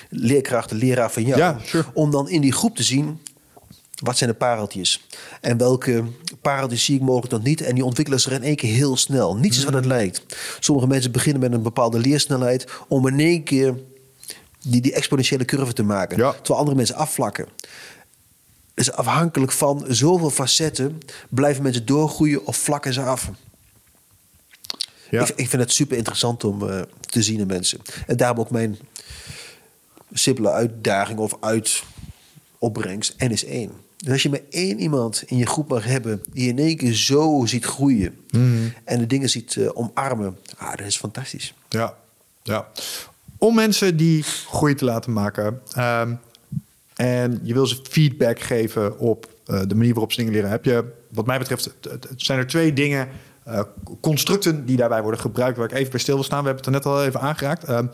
leerkracht, 0.09 0.69
de 0.69 0.75
leraar 0.75 1.11
van 1.11 1.23
jou... 1.23 1.39
Ja, 1.39 1.59
sure. 1.63 1.85
om 1.93 2.11
dan 2.11 2.29
in 2.29 2.41
die 2.41 2.51
groep 2.51 2.75
te 2.75 2.83
zien... 2.83 3.19
wat 4.03 4.17
zijn 4.17 4.29
de 4.29 4.35
pareltjes? 4.35 5.07
En 5.41 5.57
welke 5.57 6.03
pareltjes 6.41 6.85
zie 6.85 6.95
ik 6.95 7.01
mogelijk 7.01 7.31
nog 7.31 7.43
niet? 7.43 7.61
En 7.61 7.75
die 7.75 7.85
ontwikkelen 7.85 8.19
zich 8.19 8.31
in 8.31 8.43
één 8.43 8.55
keer 8.55 8.73
heel 8.73 8.97
snel. 8.97 9.35
Niets 9.35 9.57
is 9.57 9.63
wat 9.63 9.73
het 9.73 9.85
lijkt. 9.85 10.21
Sommige 10.59 10.87
mensen 10.87 11.11
beginnen 11.11 11.41
met 11.41 11.53
een 11.53 11.61
bepaalde 11.61 11.99
leersnelheid... 11.99 12.67
om 12.87 13.07
in 13.07 13.19
één 13.19 13.43
keer 13.43 13.75
die, 14.61 14.81
die 14.81 14.93
exponentiële 14.93 15.45
curve 15.45 15.73
te 15.73 15.83
maken. 15.83 16.17
Ja. 16.17 16.31
Terwijl 16.31 16.59
andere 16.59 16.75
mensen 16.75 16.95
afvlakken. 16.95 17.47
Dus 18.73 18.91
afhankelijk 18.91 19.51
van 19.51 19.85
zoveel 19.87 20.29
facetten... 20.29 20.97
blijven 21.29 21.63
mensen 21.63 21.85
doorgroeien 21.85 22.45
of 22.45 22.57
vlakken 22.57 22.93
ze 22.93 23.01
af. 23.01 23.31
Ja. 25.09 25.21
Ik, 25.21 25.29
ik 25.29 25.49
vind 25.49 25.61
het 25.61 25.71
super 25.71 25.97
interessant 25.97 26.43
om 26.43 26.69
eh, 26.69 26.81
te 26.99 27.23
zien 27.23 27.39
in 27.39 27.47
mensen. 27.47 27.79
En 28.07 28.17
daarom 28.17 28.39
ook 28.39 28.51
mijn 28.51 28.77
simpele 30.11 30.51
uitdaging 30.51 31.19
of 31.19 31.37
uitopbrengst. 31.39 33.15
N 33.17 33.31
is 33.31 33.45
één. 33.45 33.85
Dus 33.97 34.11
als 34.11 34.23
je 34.23 34.29
maar 34.29 34.39
één 34.49 34.79
iemand 34.79 35.23
in 35.25 35.37
je 35.37 35.45
groep 35.45 35.69
mag 35.69 35.83
hebben 35.85 36.21
die 36.33 36.47
in 36.49 36.59
één 36.59 36.77
keer 36.77 36.93
zo 36.93 37.45
ziet 37.45 37.65
groeien 37.65 38.17
en 38.83 38.99
de 38.99 39.07
dingen 39.07 39.29
ziet 39.29 39.55
eh, 39.55 39.69
omarmen, 39.73 40.37
ah, 40.57 40.69
dat 40.75 40.85
is 40.85 40.97
fantastisch. 40.97 41.53
Ja, 41.69 41.97
ja. 42.43 42.67
Om 43.37 43.55
mensen 43.55 43.97
die 43.97 44.23
groei 44.23 44.75
te 44.75 44.85
laten 44.85 45.13
maken. 45.13 45.61
ehm, 45.71 46.13
en 46.95 47.39
je 47.43 47.53
wil 47.53 47.67
ze 47.67 47.79
feedback 47.89 48.39
geven 48.39 48.99
op 48.99 49.29
eh, 49.45 49.61
de 49.67 49.75
manier 49.75 49.93
waarop 49.93 50.11
ze 50.11 50.17
dingen 50.17 50.33
leren. 50.33 50.49
Heb 50.49 50.65
je, 50.65 50.85
wat 51.09 51.25
mij 51.25 51.39
betreft, 51.39 51.69
zijn 52.15 52.39
er 52.39 52.47
twee 52.47 52.73
dingen, 52.73 53.07
eh, 53.43 53.61
constructen 54.01 54.65
die 54.65 54.77
daarbij 54.77 55.01
worden 55.01 55.19
gebruikt, 55.19 55.57
waar 55.57 55.71
ik 55.71 55.77
even 55.77 55.91
bij 55.91 55.99
stil 55.99 56.15
wil 56.15 56.23
staan. 56.23 56.43
We 56.43 56.47
hebben 56.47 56.65
het 56.65 56.75
er 56.75 56.81
net 56.81 56.93
al 56.93 57.05
even 57.05 57.21
aangeraakt. 57.21 57.63
Ehm, 57.63 57.85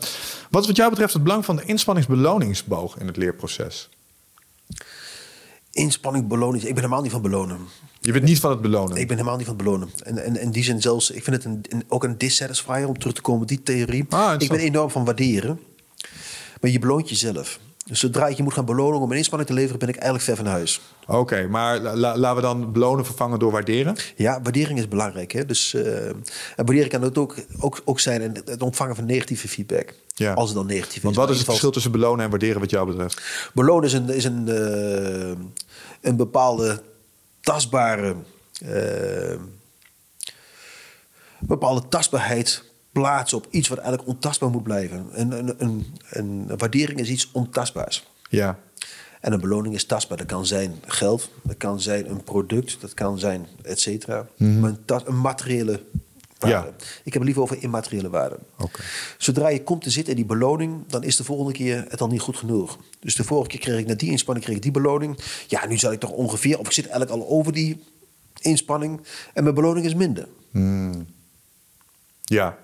wat 0.50 0.60
is 0.62 0.66
wat 0.66 0.76
jou 0.76 0.90
betreft 0.90 1.12
het 1.12 1.22
belang 1.22 1.44
van 1.44 1.56
de 1.56 1.64
inspanningsbeloningsboog 1.64 2.98
in 2.98 3.06
het 3.06 3.16
leerproces? 3.16 3.88
Inspanning, 5.74 6.26
beloning. 6.28 6.62
Ik 6.62 6.68
ben 6.74 6.82
helemaal 6.82 7.02
niet 7.02 7.10
van 7.12 7.22
belonen. 7.22 7.58
Je 8.00 8.12
bent 8.12 8.24
niet 8.24 8.40
van 8.40 8.50
het 8.50 8.60
belonen. 8.60 8.96
Ik 8.96 9.08
ben 9.08 9.16
helemaal 9.16 9.36
niet 9.36 9.46
van 9.46 9.54
het 9.56 9.64
belonen. 9.64 9.88
En, 10.02 10.24
en 10.24 10.40
in 10.40 10.50
die 10.50 10.64
zin 10.64 10.80
zelfs, 10.82 11.10
ik 11.10 11.24
vind 11.24 11.36
het 11.36 11.44
een, 11.44 11.64
een- 11.68 11.84
ook 11.88 12.04
een 12.04 12.18
dissatisfier 12.18 12.88
om 12.88 12.98
terug 12.98 13.14
te 13.14 13.20
komen 13.20 13.42
op 13.42 13.48
die 13.48 13.62
theorie. 13.62 14.04
Ah, 14.08 14.34
ik 14.38 14.48
ben 14.48 14.58
enorm 14.58 14.90
van 14.90 15.04
waarderen. 15.04 15.60
Maar 16.60 16.70
je 16.70 16.78
beloont 16.78 17.08
jezelf. 17.08 17.58
Dus 17.84 18.00
zodra 18.00 18.26
je 18.26 18.36
je 18.36 18.42
moet 18.42 18.52
gaan 18.52 18.64
belonen 18.64 19.00
om 19.00 19.10
een 19.10 19.16
inspanning 19.16 19.48
te 19.50 19.56
leveren, 19.56 19.78
ben 19.78 19.88
ik 19.88 19.94
eigenlijk 19.96 20.24
ver 20.24 20.36
van 20.36 20.46
huis. 20.46 20.80
Oké, 21.06 21.46
maar 21.46 21.78
la- 21.78 21.96
la- 21.96 22.16
laten 22.16 22.36
we 22.36 22.42
dan 22.42 22.72
belonen 22.72 23.04
vervangen 23.04 23.38
door 23.38 23.50
waarderen. 23.52 23.96
Ja, 24.16 24.40
waardering 24.42 24.78
is 24.78 24.88
belangrijk. 24.88 25.32
Hè? 25.32 25.44
Dus, 25.46 25.74
eh, 25.74 26.06
en 26.08 26.24
waardering 26.56 26.88
kan 26.88 27.02
het 27.02 27.18
ook, 27.18 27.36
ook, 27.60 27.80
ook 27.84 28.00
zijn 28.00 28.20
in 28.22 28.42
het 28.44 28.62
ontvangen 28.62 28.94
van 28.94 29.06
negatieve 29.06 29.48
feedback. 29.48 29.94
Ja. 30.14 30.32
Als 30.32 30.48
het 30.48 30.58
dan 30.58 30.66
negatief 30.66 31.02
Want 31.02 31.14
is. 31.14 31.20
wat 31.20 31.24
Maar 31.26 31.34
is 31.34 31.40
het 31.40 31.48
verschil 31.50 31.70
tussen 31.70 31.92
belonen 31.92 32.24
en 32.24 32.30
waarderen 32.30 32.60
wat 32.60 32.70
jou 32.70 32.86
betreft? 32.86 33.22
Belonen 33.54 33.84
is 33.84 33.92
een, 33.92 34.08
is 34.08 34.24
een, 34.24 34.48
eh, 34.48 35.36
een 36.00 36.16
bepaalde 36.16 36.82
tastbare... 37.40 38.14
eh, 38.66 39.34
bepaalde 41.38 41.88
tastbaarheid 41.88 42.64
plaatsen 42.94 43.38
op 43.38 43.46
iets 43.50 43.68
wat 43.68 43.78
eigenlijk 43.78 44.08
ontastbaar 44.08 44.50
moet 44.50 44.62
blijven. 44.62 45.06
Een, 45.12 45.32
een, 45.32 45.54
een, 45.58 45.94
een 46.10 46.58
waardering 46.58 47.00
is 47.00 47.08
iets 47.08 47.30
ontastbaars. 47.32 48.06
Ja, 48.28 48.58
En 49.20 49.32
een 49.32 49.40
beloning 49.40 49.74
is 49.74 49.84
tastbaar. 49.84 50.18
Dat 50.18 50.26
kan 50.26 50.46
zijn 50.46 50.74
geld, 50.86 51.30
dat 51.42 51.56
kan 51.56 51.80
zijn 51.80 52.10
een 52.10 52.22
product, 52.24 52.80
dat 52.80 52.94
kan 52.94 53.18
zijn 53.18 53.46
et 53.62 53.80
cetera. 53.80 54.26
Maar 54.36 54.70
een, 54.86 55.02
een 55.04 55.20
materiële 55.20 55.82
waarde. 56.38 56.72
Ja. 56.78 56.86
Ik 57.04 57.12
heb 57.12 57.14
het 57.14 57.24
liever 57.24 57.42
over 57.42 57.62
immateriële 57.62 58.10
waarde. 58.10 58.38
Oké. 58.58 58.80
Zodra 59.18 59.48
je 59.48 59.62
komt 59.62 59.82
te 59.82 59.90
zitten 59.90 60.12
in 60.12 60.18
die 60.18 60.28
beloning, 60.28 60.84
dan 60.86 61.02
is 61.02 61.16
de 61.16 61.24
volgende 61.24 61.52
keer 61.52 61.84
het 61.88 62.00
al 62.00 62.08
niet 62.08 62.20
goed 62.20 62.36
genoeg. 62.36 62.78
Dus 63.00 63.14
de 63.14 63.24
vorige 63.24 63.48
keer 63.48 63.60
kreeg 63.60 63.78
ik 63.78 63.86
na 63.86 63.94
die 63.94 64.10
inspanning 64.10 64.44
kreeg 64.44 64.56
ik 64.56 64.62
die 64.62 64.72
beloning. 64.72 65.18
Ja, 65.46 65.66
nu 65.66 65.78
zal 65.78 65.92
ik 65.92 66.00
toch 66.00 66.10
ongeveer, 66.10 66.58
of 66.58 66.66
ik 66.66 66.72
zit 66.72 66.86
eigenlijk 66.88 67.20
al 67.20 67.28
over 67.28 67.52
die 67.52 67.82
inspanning 68.40 69.00
en 69.34 69.42
mijn 69.42 69.54
beloning 69.54 69.86
is 69.86 69.94
minder. 69.94 70.28
Ja. 72.22 72.58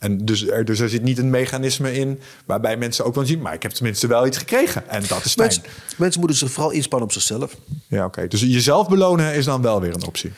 En 0.00 0.24
dus 0.24 0.46
er, 0.46 0.64
dus 0.64 0.80
er 0.80 0.88
zit 0.88 1.02
niet 1.02 1.18
een 1.18 1.30
mechanisme 1.30 1.92
in 1.92 2.20
waarbij 2.44 2.76
mensen 2.76 3.04
ook 3.04 3.14
wel 3.14 3.26
zien, 3.26 3.40
maar 3.40 3.54
ik 3.54 3.62
heb 3.62 3.72
tenminste 3.72 4.06
wel 4.06 4.26
iets 4.26 4.38
gekregen. 4.38 4.88
En 4.88 5.02
dat 5.08 5.24
is 5.24 5.32
fijn. 5.32 5.48
Mensen, 5.48 5.62
mensen 5.96 6.20
moeten 6.20 6.38
zich 6.38 6.50
vooral 6.50 6.70
inspannen 6.70 7.08
op 7.08 7.14
zichzelf. 7.14 7.56
Ja, 7.88 8.04
oké. 8.04 8.26
Dus 8.28 8.40
jezelf 8.40 8.88
belonen 8.88 9.34
is 9.34 9.44
dan 9.44 9.62
wel 9.62 9.80
weer 9.80 9.94
een 9.94 10.06
optie. 10.06 10.32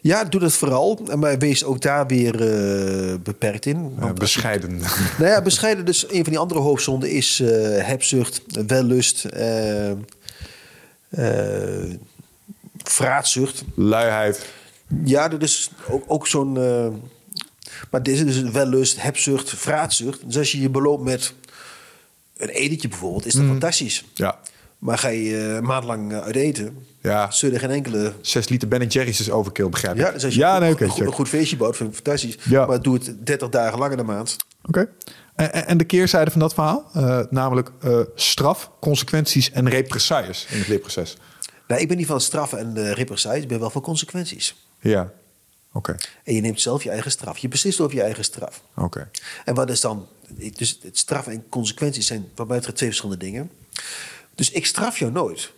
Ja, 0.00 0.24
doe 0.24 0.40
dat 0.40 0.52
vooral. 0.52 1.00
Maar 1.16 1.38
wees 1.38 1.64
ook 1.64 1.80
daar 1.80 2.06
weer 2.06 2.34
eh, 2.34 3.14
beperkt 3.22 3.66
in. 3.66 3.92
Uh, 3.96 4.02
Want 4.02 4.18
bescheiden. 4.18 4.80
Nou 5.18 5.30
ja, 5.30 5.42
bescheiden. 5.42 5.84
Dus 5.84 6.04
een 6.10 6.22
van 6.22 6.32
die 6.32 6.38
andere 6.38 6.60
hoofdzonden 6.60 7.10
is 7.10 7.40
eh 7.40 7.48
hebzucht, 7.86 8.42
wellust, 8.66 9.24
eh, 9.24 9.92
vraatzucht. 12.76 13.64
Luiheid. 13.74 14.46
Ja, 15.04 15.28
dat 15.28 15.42
is 15.42 15.70
ook, 15.88 16.04
ook 16.06 16.26
zo'n. 16.26 16.58
Maar 17.90 18.02
dit 18.02 18.14
is 18.14 18.24
dus 18.36 18.50
wellust, 18.50 19.02
hebzucht, 19.02 19.50
vraatzucht. 19.50 20.20
Dus 20.26 20.36
als 20.38 20.52
je 20.52 20.60
je 20.60 20.70
beloont 20.70 21.04
met 21.04 21.32
een 22.36 22.48
etentje 22.48 22.88
bijvoorbeeld, 22.88 23.26
is 23.26 23.32
dat 23.32 23.44
fantastisch. 23.44 24.04
Ja. 24.14 24.38
Maar 24.78 24.98
ga 24.98 25.08
je 25.08 25.36
eh, 25.36 25.54
een 25.54 25.64
maand 25.64 25.84
lang 25.84 26.12
eh, 26.12 26.20
uit 26.20 26.36
eten, 26.36 26.86
Ja. 27.02 27.30
zul 27.30 27.48
je 27.48 27.54
er 27.54 27.60
geen 27.60 27.70
enkele. 27.70 28.12
Zes 28.20 28.48
liter 28.48 28.68
Ben 28.68 28.86
Jerry's 28.86 29.20
is 29.20 29.30
overkill, 29.30 29.68
begrijp 29.68 29.94
ik. 29.94 30.00
Ja, 30.00 30.10
dus 30.10 30.24
als 30.24 30.34
je 30.34 30.40
ja 30.40 30.54
een, 30.54 30.60
nee, 30.60 30.72
oké. 30.72 30.82
een, 30.84 30.88
goed, 30.90 30.98
check. 30.98 31.06
een 31.08 31.14
goed 31.14 31.28
feestje 31.28 31.56
bouwt, 31.56 31.76
vind 31.76 31.88
ik 31.88 31.94
fantastisch. 31.94 32.36
Ja. 32.44 32.66
Maar 32.66 32.82
doe 32.82 32.94
het 32.94 33.26
30 33.26 33.48
dagen 33.48 33.78
lang 33.78 33.90
in 33.90 33.96
de 33.96 34.02
maand. 34.02 34.36
Oké. 34.64 34.88
En, 35.34 35.52
en- 35.52 35.66
en 35.66 35.78
de 35.78 35.84
keerzijde 35.84 36.30
van 36.30 36.40
dat 36.40 36.54
verhaal? 36.54 36.90
Eh, 36.94 37.20
namelijk 37.30 37.70
straf, 38.14 38.70
consequenties 38.80 39.50
en 39.50 39.68
represailles 39.68 40.46
in 40.50 40.58
het 40.58 40.68
leerproces. 40.68 41.16
Nou, 41.68 41.80
ik 41.82 41.88
ben 41.88 41.96
niet 41.96 42.06
van 42.06 42.20
straffen 42.20 42.58
en 42.58 42.72
uh, 42.76 42.92
represailles, 42.92 43.42
ik 43.42 43.48
ben 43.48 43.60
wel 43.60 43.70
van 43.70 43.82
consequenties. 43.82 44.54
Ja. 44.80 45.12
Oké. 45.72 45.96
En 46.24 46.34
je 46.34 46.40
neemt 46.40 46.60
zelf 46.60 46.82
je 46.82 46.90
eigen 46.90 47.10
straf. 47.10 47.38
Je 47.38 47.48
beslist 47.48 47.80
over 47.80 47.96
je 47.96 48.02
eigen 48.02 48.24
straf. 48.24 48.62
Oké. 48.76 49.10
En 49.44 49.54
wat 49.54 49.70
is 49.70 49.80
dan... 49.80 50.06
Dus 50.54 50.78
het 50.82 50.98
straf 50.98 51.26
en 51.26 51.48
consequenties 51.48 52.06
zijn 52.06 52.28
wat 52.34 52.46
mij 52.46 52.56
betreft 52.56 52.76
twee 52.76 52.88
verschillende 52.88 53.24
dingen. 53.24 53.50
Dus 54.34 54.50
ik 54.50 54.66
straf 54.66 54.98
jou 54.98 55.12
nooit. 55.12 55.52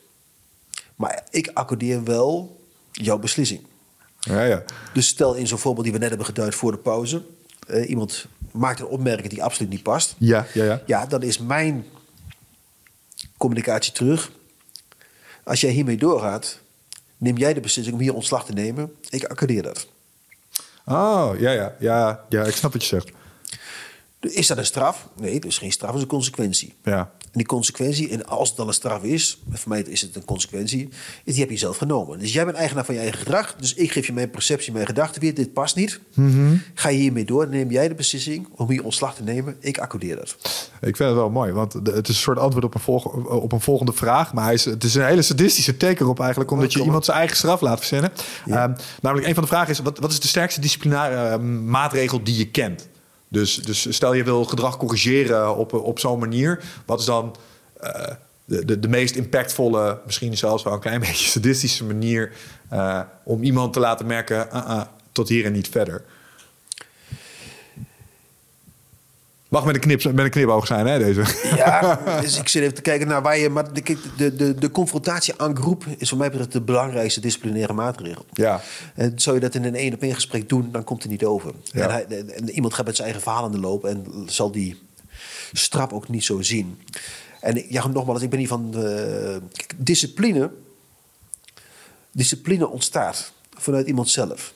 Maar 0.97 1.25
ik 1.31 1.51
accordeer 1.55 2.05
wel 2.05 2.61
jouw 2.93 3.19
beslissing. 3.19 3.67
Ja, 4.21 4.43
ja. 4.45 4.65
Dus 4.95 5.07
stel 5.07 5.35
in 5.35 5.47
zo'n 5.47 5.59
voorbeeld 5.59 5.85
die 5.85 5.93
we 5.93 5.99
net 5.99 6.09
hebben 6.09 6.27
geduid 6.27 6.55
voor 6.55 6.73
de 6.73 6.79
pauze. 6.79 7.23
eh, 7.67 7.89
iemand 7.89 8.27
maakt 8.51 8.81
een 8.81 8.87
opmerking 8.87 9.29
die 9.29 9.43
absoluut 9.43 9.71
niet 9.71 9.83
past. 9.83 10.15
Ja, 10.19 10.47
ja, 10.55 10.65
ja. 10.65 10.83
Ja, 10.87 11.07
dan 11.07 11.23
is 11.23 11.39
mijn 11.39 11.87
communicatie 13.37 13.93
terug. 13.93 14.31
Als 15.45 15.61
jij 15.61 15.71
hiermee 15.71 15.97
doorgaat, 15.97 16.59
neem 17.17 17.37
jij 17.37 17.55
de 17.55 17.61
beslissing 17.61 17.97
om 17.97 18.03
hier 18.03 18.15
ontslag 18.15 18.45
te 18.45 18.53
nemen. 18.53 18.93
Ik 19.09 19.25
accordeer 19.25 19.63
dat. 19.63 19.87
Oh, 20.85 21.33
ja, 21.39 21.51
ja. 21.51 21.75
Ja, 21.79 22.25
ja 22.29 22.45
ik 22.45 22.55
snap 22.55 22.73
wat 22.73 22.83
je 22.83 22.89
zegt. 22.89 23.13
Is 24.31 24.47
dat 24.47 24.59
een 24.59 24.67
straf? 24.67 25.09
Nee, 25.21 25.41
dus 25.41 25.59
geen 25.59 25.73
straf, 25.73 25.89
dat 25.91 25.97
is 25.99 26.03
een 26.03 26.09
consequentie. 26.09 26.75
Ja. 26.85 26.99
En 27.23 27.39
die 27.39 27.47
consequentie, 27.47 28.09
en 28.11 28.27
als 28.27 28.49
het 28.49 28.57
dan 28.57 28.69
een 28.69 28.75
straf 28.75 29.03
is, 29.03 29.39
voor 29.51 29.69
mij 29.69 29.81
is 29.83 30.01
het 30.01 30.17
een 30.17 30.25
consequentie, 30.25 30.89
is 31.25 31.33
die 31.33 31.43
heb 31.43 31.51
je 31.51 31.57
zelf 31.59 31.77
genomen. 31.77 32.19
Dus 32.19 32.33
jij 32.33 32.45
bent 32.45 32.57
eigenaar 32.57 32.85
van 32.85 32.95
je 32.95 33.01
eigen 33.01 33.19
gedrag. 33.19 33.55
Dus 33.59 33.75
ik 33.75 33.93
geef 33.93 34.07
je 34.07 34.13
mijn 34.13 34.31
perceptie, 34.31 34.73
mijn 34.73 34.87
gedachten 34.87 35.21
weer. 35.21 35.35
Dit 35.35 35.53
past 35.53 35.77
niet. 35.77 36.01
Ga 36.75 36.89
je 36.89 36.99
hiermee 36.99 37.25
door, 37.25 37.49
neem 37.49 37.71
jij 37.71 37.89
de 37.89 37.95
beslissing 37.95 38.49
om 38.57 38.71
hier 38.71 38.85
ontslag 38.85 39.15
te 39.15 39.23
nemen. 39.23 39.57
Ik 39.61 39.79
accordeer 39.79 40.17
dat. 40.17 40.37
Ik 40.81 40.97
vind 40.97 41.09
het 41.09 41.15
wel 41.19 41.31
mooi, 41.31 41.53
want 41.53 41.73
het 41.73 42.09
is 42.09 42.15
een 42.15 42.21
soort 42.23 42.39
antwoord 42.39 42.65
op 42.65 42.75
een, 42.75 42.81
volg- 42.81 43.13
op 43.27 43.53
een 43.53 43.61
volgende 43.61 43.93
vraag. 43.93 44.33
Maar 44.33 44.45
hij 44.45 44.55
is, 44.55 44.65
het 44.65 44.85
is 44.85 44.95
een 44.95 45.07
hele 45.07 45.23
sadistische 45.23 45.77
teken 45.77 46.07
op 46.09 46.21
eigenlijk, 46.21 46.51
omdat 46.51 46.73
je 46.73 46.83
iemand 46.83 47.05
zijn 47.05 47.17
eigen 47.17 47.37
straf 47.37 47.61
laat 47.61 47.79
verzinnen. 47.79 48.13
Ehm, 48.47 48.73
namelijk, 49.01 49.29
een 49.29 49.35
van 49.35 49.43
de 49.43 49.49
vragen 49.49 49.71
is, 49.71 49.79
wat, 49.79 49.99
wat 49.99 50.11
is 50.13 50.21
de 50.21 50.29
sterkste 50.29 50.61
disciplinaire 50.61 51.29
eh, 51.29 51.39
maatregel 51.65 52.25
die 52.25 52.37
je 52.37 52.51
kent? 52.51 52.89
Dus, 53.33 53.55
dus 53.55 53.95
stel 53.95 54.13
je 54.13 54.25
wil 54.25 54.45
gedrag 54.45 54.77
corrigeren 54.77 55.57
op, 55.57 55.73
op 55.73 55.99
zo'n 55.99 56.19
manier. 56.19 56.61
Wat 56.87 57.01
is 57.01 57.07
dan 57.07 57.37
eh, 57.81 58.15
de, 58.45 58.65
de, 58.65 58.79
de 58.79 58.89
meest 58.89 59.15
impactvolle, 59.15 60.01
misschien 60.05 60.37
zelfs 60.37 60.63
wel 60.63 60.73
een 60.73 60.81
klein 60.81 61.01
beetje 61.07 61.29
sadistische 61.29 61.85
manier 61.85 62.33
uh, 62.73 63.01
om 63.25 63.43
iemand 63.43 63.73
te 63.73 63.81
laten 63.81 64.07
merken, 64.07 64.49
uh, 64.53 64.83
tot 65.13 65.29
hier 65.29 65.45
en 65.45 65.53
niet 65.53 65.69
verder. 65.69 66.03
Mag 69.53 69.65
met 69.65 69.75
een, 69.75 69.81
knip, 69.81 70.05
met 70.05 70.25
een 70.25 70.31
knipoog 70.31 70.67
zijn, 70.67 70.87
hè, 70.87 70.99
deze? 70.99 71.25
Ja, 71.57 72.01
dus 72.21 72.39
ik 72.39 72.49
zit 72.49 72.63
even 72.63 72.75
te 72.75 72.83
kijken 72.83 73.07
naar 73.09 73.23
waar 73.23 73.39
je... 73.39 73.49
Maar 73.49 73.73
de, 73.73 73.97
de, 74.17 74.35
de, 74.35 74.55
de 74.55 74.71
confrontatie 74.71 75.35
aan 75.37 75.57
groep 75.57 75.85
is 75.99 76.09
voor 76.09 76.19
mij 76.19 76.31
de 76.49 76.61
belangrijkste 76.61 77.21
disciplinaire 77.21 77.73
maatregel. 77.73 78.25
Ja. 78.33 78.61
En 78.95 79.13
zou 79.17 79.37
je 79.37 79.43
dat 79.43 79.55
in 79.55 79.65
een 79.65 79.75
één 79.75 79.95
op 79.95 80.03
één 80.03 80.15
gesprek 80.15 80.49
doen, 80.49 80.69
dan 80.73 80.85
komt 80.85 81.03
het 81.03 81.11
niet 81.11 81.25
over. 81.25 81.53
Ja. 81.65 81.83
En, 81.83 81.91
hij, 81.91 82.25
en 82.27 82.51
iemand 82.51 82.75
gaat 82.75 82.87
met 82.87 82.97
zijn 82.97 83.09
eigen 83.09 83.25
verhaal 83.25 83.45
aan 83.45 83.53
de 83.53 83.59
loop 83.59 83.85
en 83.85 84.07
zal 84.27 84.51
die 84.51 84.83
strap 85.53 85.93
ook 85.93 86.09
niet 86.09 86.25
zo 86.25 86.43
zien. 86.43 86.81
En 87.41 87.65
ja, 87.69 87.87
nogmaals, 87.87 88.23
ik 88.23 88.31
ben 88.31 88.39
niet 88.39 88.49
van 88.49 88.73
uh, 88.77 89.37
discipline. 89.77 90.51
Discipline 92.13 92.69
ontstaat 92.69 93.33
vanuit 93.57 93.87
iemand 93.87 94.11
zelf. 94.11 94.55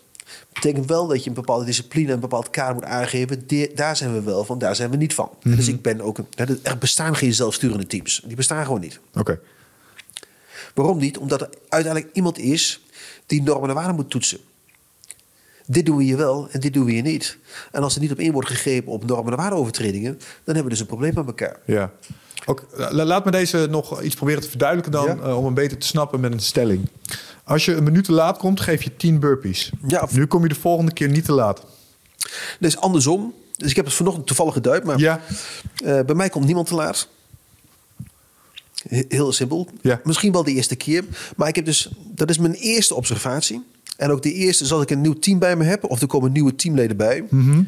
Betekent 0.57 0.87
wel 0.87 1.07
dat 1.07 1.23
je 1.23 1.29
een 1.29 1.35
bepaalde 1.35 1.65
discipline, 1.65 2.13
een 2.13 2.21
bepaald 2.21 2.51
kader 2.51 2.75
moet 2.75 2.85
aangeven. 2.85 3.47
De, 3.47 3.73
daar 3.75 3.97
zijn 3.97 4.13
we 4.13 4.23
wel 4.23 4.45
van, 4.45 4.59
daar 4.59 4.77
zijn 4.77 4.91
we 4.91 4.97
niet 4.97 5.15
van. 5.15 5.31
Mhm. 5.43 5.57
Dus 5.57 5.69
ik 5.69 5.83
ben 5.83 6.01
ook. 6.01 6.19
Een, 6.19 6.59
er 6.63 6.79
bestaan 6.79 7.17
geen 7.17 7.35
zelfsturende 7.35 7.87
teams. 7.87 8.23
Die 8.25 8.37
bestaan 8.37 8.65
gewoon 8.65 8.81
niet. 8.81 9.01
Oké. 9.15 9.41
Waarom 10.75 10.99
niet? 10.99 11.19
Omdat 11.19 11.41
er 11.41 11.49
uiteindelijk 11.69 12.15
iemand 12.15 12.39
is 12.39 12.81
die 13.27 13.43
normen 13.43 13.69
en 13.69 13.75
waarden 13.75 13.95
moet 13.95 14.11
toetsen. 14.11 14.39
Dit 15.67 15.87
doen 15.87 15.97
we 15.97 16.03
hier 16.03 16.17
wel 16.17 16.49
en 16.51 16.61
dit 16.61 16.73
doen 16.75 16.85
we 16.85 16.93
hier 16.93 17.03
niet. 17.03 17.39
En 17.73 17.83
als 17.83 17.95
er 17.95 18.01
niet 18.01 18.13
op 18.13 18.19
in 18.19 18.33
wordt 18.33 18.49
gegrepen 18.49 18.93
op 18.93 19.05
normen 19.07 19.33
en 19.33 19.39
waardeovertredingen, 19.39 20.13
dan 20.13 20.55
hebben 20.55 20.63
we 20.65 20.71
dus 20.71 20.81
een 20.81 20.87
probleem 20.87 21.15
met 21.15 21.27
elkaar. 21.27 21.57
Ja. 21.65 21.93
Ook, 22.47 22.67
laat 22.91 23.25
me 23.25 23.31
deze 23.31 23.67
nog 23.71 24.03
iets 24.03 24.15
proberen 24.15 24.43
te 24.43 24.49
verduidelijken 24.49 24.93
dan, 24.93 25.07
Ja. 25.07 25.27
uh, 25.27 25.37
om 25.39 25.45
hem 25.45 25.55
beter 25.55 25.79
te 25.79 25.87
snappen 25.87 26.21
met 26.21 26.33
een 26.33 26.41
stelling. 26.41 26.89
Als 27.47 27.65
je 27.65 27.75
een 27.75 27.83
minuut 27.83 28.05
te 28.05 28.13
laat 28.13 28.39
komt, 28.39 28.61
geef 28.61 28.83
je 28.83 28.97
10 28.97 29.19
burpees. 29.21 29.71
Ja, 29.87 30.09
Nu 30.13 30.27
kom 30.27 30.43
je 30.43 30.49
de 30.49 30.55
volgende 30.55 30.93
keer 30.93 31.09
niet 31.09 31.25
te 31.25 31.33
laat. 31.33 31.65
Dus 32.61 32.77
andersom. 32.77 33.35
Dus 33.57 33.71
ik 33.71 33.77
heb 33.77 33.85
het 33.85 33.95
vanochtend 33.95 34.27
toevallig 34.27 34.53
geduid, 34.55 34.85
maar 34.85 34.99
Ja. 34.99 35.21
eh, 35.85 36.01
bij 36.01 36.15
mij 36.15 36.29
komt 36.29 36.45
niemand 36.45 36.67
te 36.67 36.75
laat. 36.75 37.09
He- 38.89 39.05
Heel 39.09 39.33
simpel. 39.33 39.69
Ja. 39.83 40.01
Misschien 40.05 40.33
wel 40.33 40.45
de 40.45 40.53
eerste 40.53 40.77
keer. 40.77 41.05
Maar 41.37 41.49
ik 41.49 41.55
heb 41.57 41.65
dus, 41.65 41.89
dat 42.15 42.31
is 42.31 42.39
mijn 42.39 42.55
eerste 42.55 42.95
observatie. 42.95 43.63
En 43.97 44.11
ook 44.11 44.23
de 44.23 44.33
eerste, 44.33 44.75
als 44.75 44.83
ik 44.83 44.91
een 44.91 45.01
nieuw 45.01 45.19
team 45.19 45.39
bij 45.39 45.57
me 45.57 45.65
heb, 45.65 45.85
of 45.85 46.01
er 46.01 46.07
komen 46.07 46.33
nieuwe 46.33 46.55
teamleden 46.55 46.97
bij. 46.97 47.25
Mhm. 47.31 47.63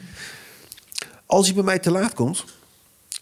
Als 1.27 1.47
je 1.47 1.55
bij 1.55 1.63
mij 1.63 1.79
te 1.79 1.91
laat 1.91 2.15
komt, 2.15 2.45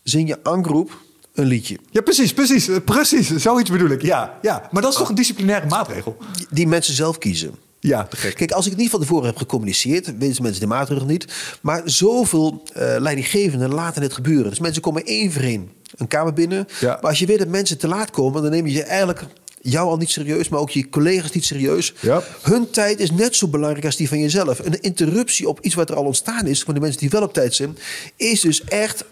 zing 0.02 0.28
je 0.28 0.44
aan 0.44 0.64
groep 0.64 1.00
een 1.36 1.46
liedje. 1.46 1.78
Ja, 1.90 2.00
precies, 2.00 2.32
precies, 2.32 2.68
precies. 2.84 3.36
Zoiets 3.36 3.70
bedoel 3.70 3.90
ik. 3.90 4.02
Ja, 4.02 4.38
ja. 4.42 4.68
Maar 4.70 4.82
dat 4.82 4.92
is 4.92 4.98
toch 4.98 5.08
een 5.08 5.14
disciplinaire 5.14 5.66
maatregel? 5.66 6.16
Die 6.50 6.66
mensen 6.66 6.94
zelf 6.94 7.18
kiezen. 7.18 7.54
Ja, 7.80 8.04
te 8.04 8.16
gek. 8.16 8.34
Kijk, 8.34 8.50
als 8.50 8.64
ik 8.64 8.70
het 8.70 8.80
niet 8.80 8.90
van 8.90 9.00
tevoren 9.00 9.26
heb 9.26 9.36
gecommuniceerd, 9.36 10.18
weten 10.18 10.42
mensen 10.42 10.60
de 10.60 10.66
maatregel 10.66 11.06
niet. 11.06 11.26
Maar 11.60 11.82
zoveel 11.84 12.62
eh, 12.72 12.94
leidinggevenden 12.98 13.74
laten 13.74 14.02
het 14.02 14.12
gebeuren. 14.12 14.50
Dus 14.50 14.58
mensen 14.58 14.82
komen 14.82 15.04
één 15.04 15.32
voor 15.32 15.42
één 15.42 15.70
een 15.96 16.08
kamer 16.08 16.32
binnen. 16.32 16.68
Ja. 16.80 16.98
Maar 17.00 17.10
als 17.10 17.18
je 17.18 17.26
weet 17.26 17.38
dat 17.38 17.48
mensen 17.48 17.78
te 17.78 17.88
laat 17.88 18.10
komen, 18.10 18.42
dan 18.42 18.50
neem 18.50 18.66
je 18.66 18.82
eigenlijk 18.82 19.24
jou 19.60 19.88
al 19.88 19.96
niet 19.96 20.10
serieus, 20.10 20.48
maar 20.48 20.60
ook 20.60 20.70
je 20.70 20.88
collega's 20.88 21.32
niet 21.32 21.44
serieus. 21.44 21.94
Ja. 22.00 22.22
Hun 22.42 22.70
tijd 22.70 23.00
is 23.00 23.10
net 23.10 23.36
zo 23.36 23.48
belangrijk 23.48 23.84
als 23.84 23.96
die 23.96 24.08
van 24.08 24.20
jezelf. 24.20 24.58
Een 24.58 24.80
interruptie 24.80 25.48
op 25.48 25.60
iets 25.60 25.74
wat 25.74 25.90
er 25.90 25.96
al 25.96 26.04
ontstaan 26.04 26.46
is, 26.46 26.62
van 26.62 26.74
de 26.74 26.80
mensen 26.80 27.00
die 27.00 27.10
wel 27.10 27.22
op 27.22 27.32
tijd 27.32 27.54
zijn, 27.54 27.78
is 28.16 28.40
dus 28.40 28.64
echt 28.64 29.04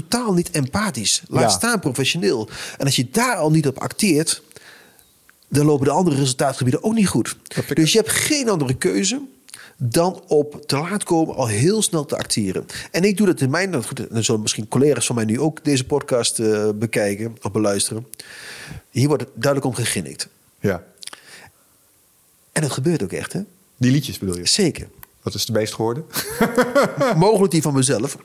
totaal 0.00 0.32
niet 0.32 0.50
empathisch. 0.50 1.22
Laat 1.28 1.42
Ja. 1.42 1.48
staan 1.48 1.80
professioneel. 1.80 2.48
En 2.78 2.84
als 2.84 2.96
je 2.96 3.08
daar 3.10 3.36
al 3.36 3.50
niet 3.50 3.66
op 3.66 3.78
acteert, 3.78 4.42
dan 5.48 5.66
lopen 5.66 5.84
de 5.86 5.92
andere 5.92 6.16
resultaatgebieden 6.16 6.82
ook 6.82 6.94
niet 6.94 7.08
goed. 7.08 7.36
Dus 7.74 7.92
je 7.92 7.98
hebt 7.98 8.10
geen 8.10 8.48
andere 8.48 8.74
keuze 8.74 9.20
dan 9.76 10.22
op 10.26 10.62
te 10.66 10.76
laat 10.76 11.04
komen 11.04 11.34
al 11.34 11.46
heel 11.46 11.82
snel 11.82 12.04
te 12.04 12.16
acteren. 12.16 12.66
En 12.90 13.04
ik 13.04 13.16
doe 13.16 13.26
dat 13.26 13.40
in 13.40 13.50
mijn... 13.50 13.70
nou 13.70 13.82
Goed, 13.84 14.06
dan 14.10 14.24
zullen 14.24 14.40
misschien 14.40 14.68
collega's 14.68 15.06
van 15.06 15.14
mij 15.14 15.24
nu 15.24 15.40
ook 15.40 15.64
deze 15.64 15.84
podcast 15.84 16.38
eh, 16.38 16.68
bekijken 16.74 17.36
of 17.42 17.52
beluisteren. 17.52 18.06
Hier 18.90 19.08
wordt 19.08 19.22
het 19.22 19.32
duidelijk 19.34 19.64
om 19.64 19.74
geginnikt. 19.84 20.28
Ja. 20.60 20.82
En 22.52 22.62
het 22.62 22.72
gebeurt 22.72 23.02
ook 23.02 23.12
echt, 23.12 23.32
hè? 23.32 23.40
Die 23.76 23.90
liedjes 23.90 24.18
bedoel 24.18 24.36
je? 24.36 24.46
Zeker. 24.46 24.88
Wat 25.22 25.34
is 25.34 25.46
de 25.46 25.52
meest 25.52 25.74
geworden? 25.74 26.04
Mogelijk 27.16 27.52
die 27.52 27.62
van 27.62 27.74
mezelf. 27.74 28.16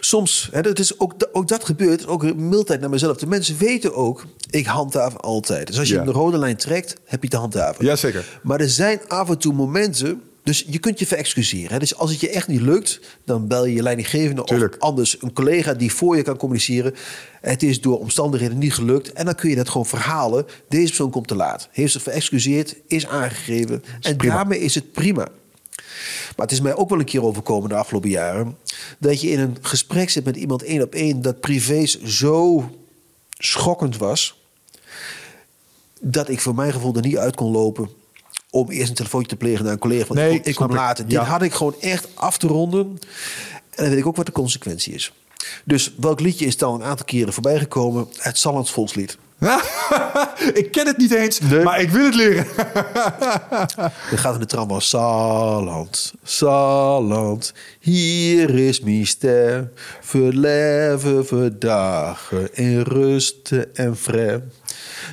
Soms, 0.00 0.48
hè, 0.52 0.62
dat 0.62 0.78
is 0.78 0.98
ook, 1.00 1.14
ook 1.32 1.48
dat 1.48 1.64
gebeurt, 1.64 2.06
ook 2.06 2.22
een 2.22 2.48
mildheid 2.48 2.80
naar 2.80 2.90
mezelf. 2.90 3.16
De 3.16 3.26
mensen 3.26 3.58
weten 3.58 3.94
ook, 3.94 4.24
ik 4.50 4.66
handhaaf 4.66 5.16
altijd. 5.16 5.66
Dus 5.66 5.78
als 5.78 5.88
je 5.88 5.94
Ja. 5.94 6.04
de 6.04 6.10
rode 6.10 6.38
lijn 6.38 6.56
trekt, 6.56 6.96
heb 7.04 7.22
je 7.22 7.28
te 7.28 7.36
handhaven. 7.36 7.84
Jazeker. 7.84 8.40
Maar 8.42 8.60
er 8.60 8.70
zijn 8.70 9.00
af 9.08 9.28
en 9.30 9.38
toe 9.38 9.52
momenten, 9.52 10.22
dus 10.42 10.64
je 10.68 10.78
kunt 10.78 10.98
je 10.98 11.06
verexcuseren. 11.06 11.72
Hè. 11.72 11.78
Dus 11.78 11.96
als 11.96 12.10
het 12.10 12.20
je 12.20 12.30
echt 12.30 12.48
niet 12.48 12.60
lukt, 12.60 13.00
dan 13.24 13.46
bel 13.48 13.64
je 13.66 13.74
je 13.74 13.82
leidinggevende 13.82 14.44
Tuurlijk. 14.44 14.74
of 14.74 14.80
anders 14.80 15.16
een 15.22 15.32
collega 15.32 15.74
die 15.74 15.92
voor 15.92 16.16
je 16.16 16.22
kan 16.22 16.36
communiceren. 16.36 16.94
Het 17.40 17.62
is 17.62 17.80
door 17.80 17.98
omstandigheden 17.98 18.58
niet 18.58 18.74
gelukt 18.74 19.12
en 19.12 19.24
dan 19.24 19.34
kun 19.34 19.50
je 19.50 19.56
dat 19.56 19.68
gewoon 19.68 19.86
verhalen. 19.86 20.46
Deze 20.68 20.86
persoon 20.86 21.10
komt 21.10 21.28
te 21.28 21.34
laat, 21.34 21.68
heeft 21.72 21.92
zich 21.92 22.02
verexcuseerd, 22.02 22.74
is 22.86 23.06
aangegeven 23.06 23.82
en 24.00 24.16
prima. 24.16 24.34
daarmee 24.34 24.60
is 24.60 24.74
het 24.74 24.92
prima. 24.92 25.28
Maar 26.36 26.46
het 26.46 26.52
is 26.52 26.60
mij 26.60 26.76
ook 26.76 26.88
wel 26.88 26.98
een 26.98 27.04
keer 27.04 27.22
overkomen 27.24 27.68
de 27.68 27.74
afgelopen 27.74 28.10
jaren. 28.10 28.56
Dat 28.98 29.20
je 29.20 29.30
in 29.30 29.40
een 29.40 29.56
gesprek 29.60 30.10
zit 30.10 30.24
met 30.24 30.36
iemand 30.36 30.62
één 30.62 30.82
op 30.82 30.94
één. 30.94 31.22
dat 31.22 31.40
privés 31.40 32.02
zo 32.02 32.70
schokkend 33.38 33.96
was. 33.96 34.42
dat 36.00 36.28
ik 36.28 36.40
voor 36.40 36.54
mijn 36.54 36.72
gevoel 36.72 36.94
er 36.94 37.02
niet 37.02 37.16
uit 37.16 37.36
kon 37.36 37.50
lopen. 37.52 37.88
om 38.50 38.70
eerst 38.70 38.88
een 38.88 38.94
telefoontje 38.94 39.28
te 39.28 39.36
plegen 39.36 39.64
naar 39.64 39.72
een 39.72 39.78
collega. 39.78 40.04
Van, 40.04 40.16
Nee, 40.16 40.40
ik 40.42 40.46
ik. 40.46 40.58
later. 40.58 41.04
Ja. 41.08 41.20
Dit 41.20 41.28
had 41.28 41.42
ik 41.42 41.52
gewoon 41.52 41.74
echt 41.80 42.08
af 42.14 42.38
te 42.38 42.46
ronden. 42.46 42.80
En 43.70 43.82
dan 43.82 43.88
weet 43.88 43.98
ik 43.98 44.06
ook 44.06 44.16
wat 44.16 44.26
de 44.26 44.32
consequentie 44.32 44.94
is. 44.94 45.12
Dus 45.64 45.94
welk 45.96 46.20
liedje 46.20 46.46
is 46.46 46.56
dan 46.56 46.74
een 46.74 46.82
aantal 46.84 47.04
keren 47.06 47.32
voorbij 47.32 47.58
gekomen? 47.58 48.08
Het 48.16 48.38
Sallands 48.38 48.70
Volkslied. 48.70 49.18
ik 50.54 50.68
ken 50.70 50.86
het 50.86 50.96
niet 50.96 51.12
eens, 51.14 51.40
Nee. 51.40 51.62
maar 51.62 51.80
ik 51.80 51.90
wil 51.90 52.04
het 52.04 52.14
leren. 52.14 52.46
Dan 54.10 54.18
gaat 54.18 54.34
in 54.34 54.40
de 54.40 54.46
tram 54.46 54.68
van 54.68 54.80
Salland, 54.80 56.12
Salland, 56.22 57.52
hier 57.80 58.50
is 58.50 58.80
mijn 58.80 59.06
ster. 59.06 59.70
Verleven, 60.00 61.26
verdagen, 61.26 62.54
in 62.54 62.80
rust 62.80 63.52
en 63.74 63.96
vrij. 63.96 64.42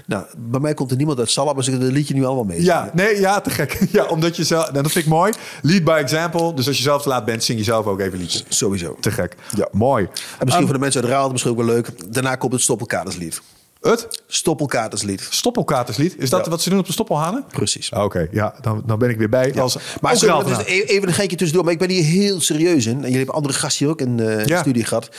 Nou, 0.05 0.25
bij 0.37 0.59
mij 0.59 0.73
komt 0.73 0.91
er 0.91 0.97
niemand 0.97 1.19
uit 1.19 1.29
Salland, 1.31 1.55
maar 1.55 1.63
ze 1.63 1.69
kunnen 1.69 1.87
het 1.87 1.97
liedje 1.97 2.13
nu 2.13 2.25
allemaal 2.25 2.43
mee. 2.43 2.63
Ja, 2.63 2.89
nee, 2.93 3.19
ja, 3.19 3.41
te 3.41 3.49
gek. 3.49 3.79
Ja, 3.91 4.05
omdat 4.05 4.35
je 4.35 4.43
zelf, 4.43 4.71
nou, 4.71 4.83
dat 4.83 4.91
vind 4.91 5.05
ik 5.05 5.11
mooi. 5.11 5.33
Lead 5.61 5.83
by 5.83 5.91
example. 5.91 6.53
Dus 6.53 6.67
als 6.67 6.77
je 6.77 6.83
zelf 6.83 7.01
te 7.01 7.09
laat 7.09 7.25
bent, 7.25 7.43
zing 7.43 7.57
je 7.57 7.63
zelf 7.63 7.85
ook 7.85 7.99
even 7.99 8.17
liedjes. 8.19 8.43
Sowieso. 8.47 8.97
Te 8.99 9.11
gek. 9.11 9.35
Ja. 9.55 9.67
Mooi. 9.71 10.03
En 10.39 10.45
misschien 10.45 10.65
voor 10.65 10.73
de 10.73 10.79
mensen 10.79 11.01
uit 11.01 11.09
de 11.09 11.15
Raad 11.17 11.31
misschien 11.31 11.51
ook 11.51 11.57
wel 11.57 11.67
leuk. 11.67 12.13
Daarna 12.13 12.35
komt 12.35 12.53
het 12.53 12.61
Stoppelkaterslied. 12.61 13.41
Het 13.81 14.21
Stoppelkaterslied. 14.27 15.27
stoppelkaterslied. 15.29 16.15
Is 16.17 16.29
dat 16.29 16.43
Ja. 16.45 16.51
wat 16.51 16.61
ze 16.61 16.69
doen 16.69 16.79
op 16.79 16.85
de 16.85 16.91
stoppelhanen? 16.91 17.45
Precies. 17.51 17.89
Oké, 17.91 18.27
ja, 18.31 18.55
dan, 18.61 18.83
dan 18.85 18.99
ben 18.99 19.09
ik 19.09 19.17
weer 19.17 19.29
bij. 19.29 19.53
Als, 19.61 19.77
Maar 20.01 20.13
e- 20.23 20.81
even 20.81 21.07
een 21.07 21.13
geintje 21.13 21.37
tussendoor. 21.37 21.63
Maar 21.63 21.73
ik 21.73 21.79
ben 21.79 21.89
hier 21.89 22.03
heel 22.03 22.41
serieus 22.41 22.85
in. 22.85 22.95
En 22.95 23.01
jullie 23.01 23.17
hebben 23.17 23.35
andere 23.35 23.53
gasten 23.53 23.85
hier 23.85 23.93
ook 23.93 24.01
in 24.01 24.19
eh, 24.19 24.37
de 24.37 24.43
Ja. 24.45 24.59
studie 24.61 24.83
gehad. 24.85 25.09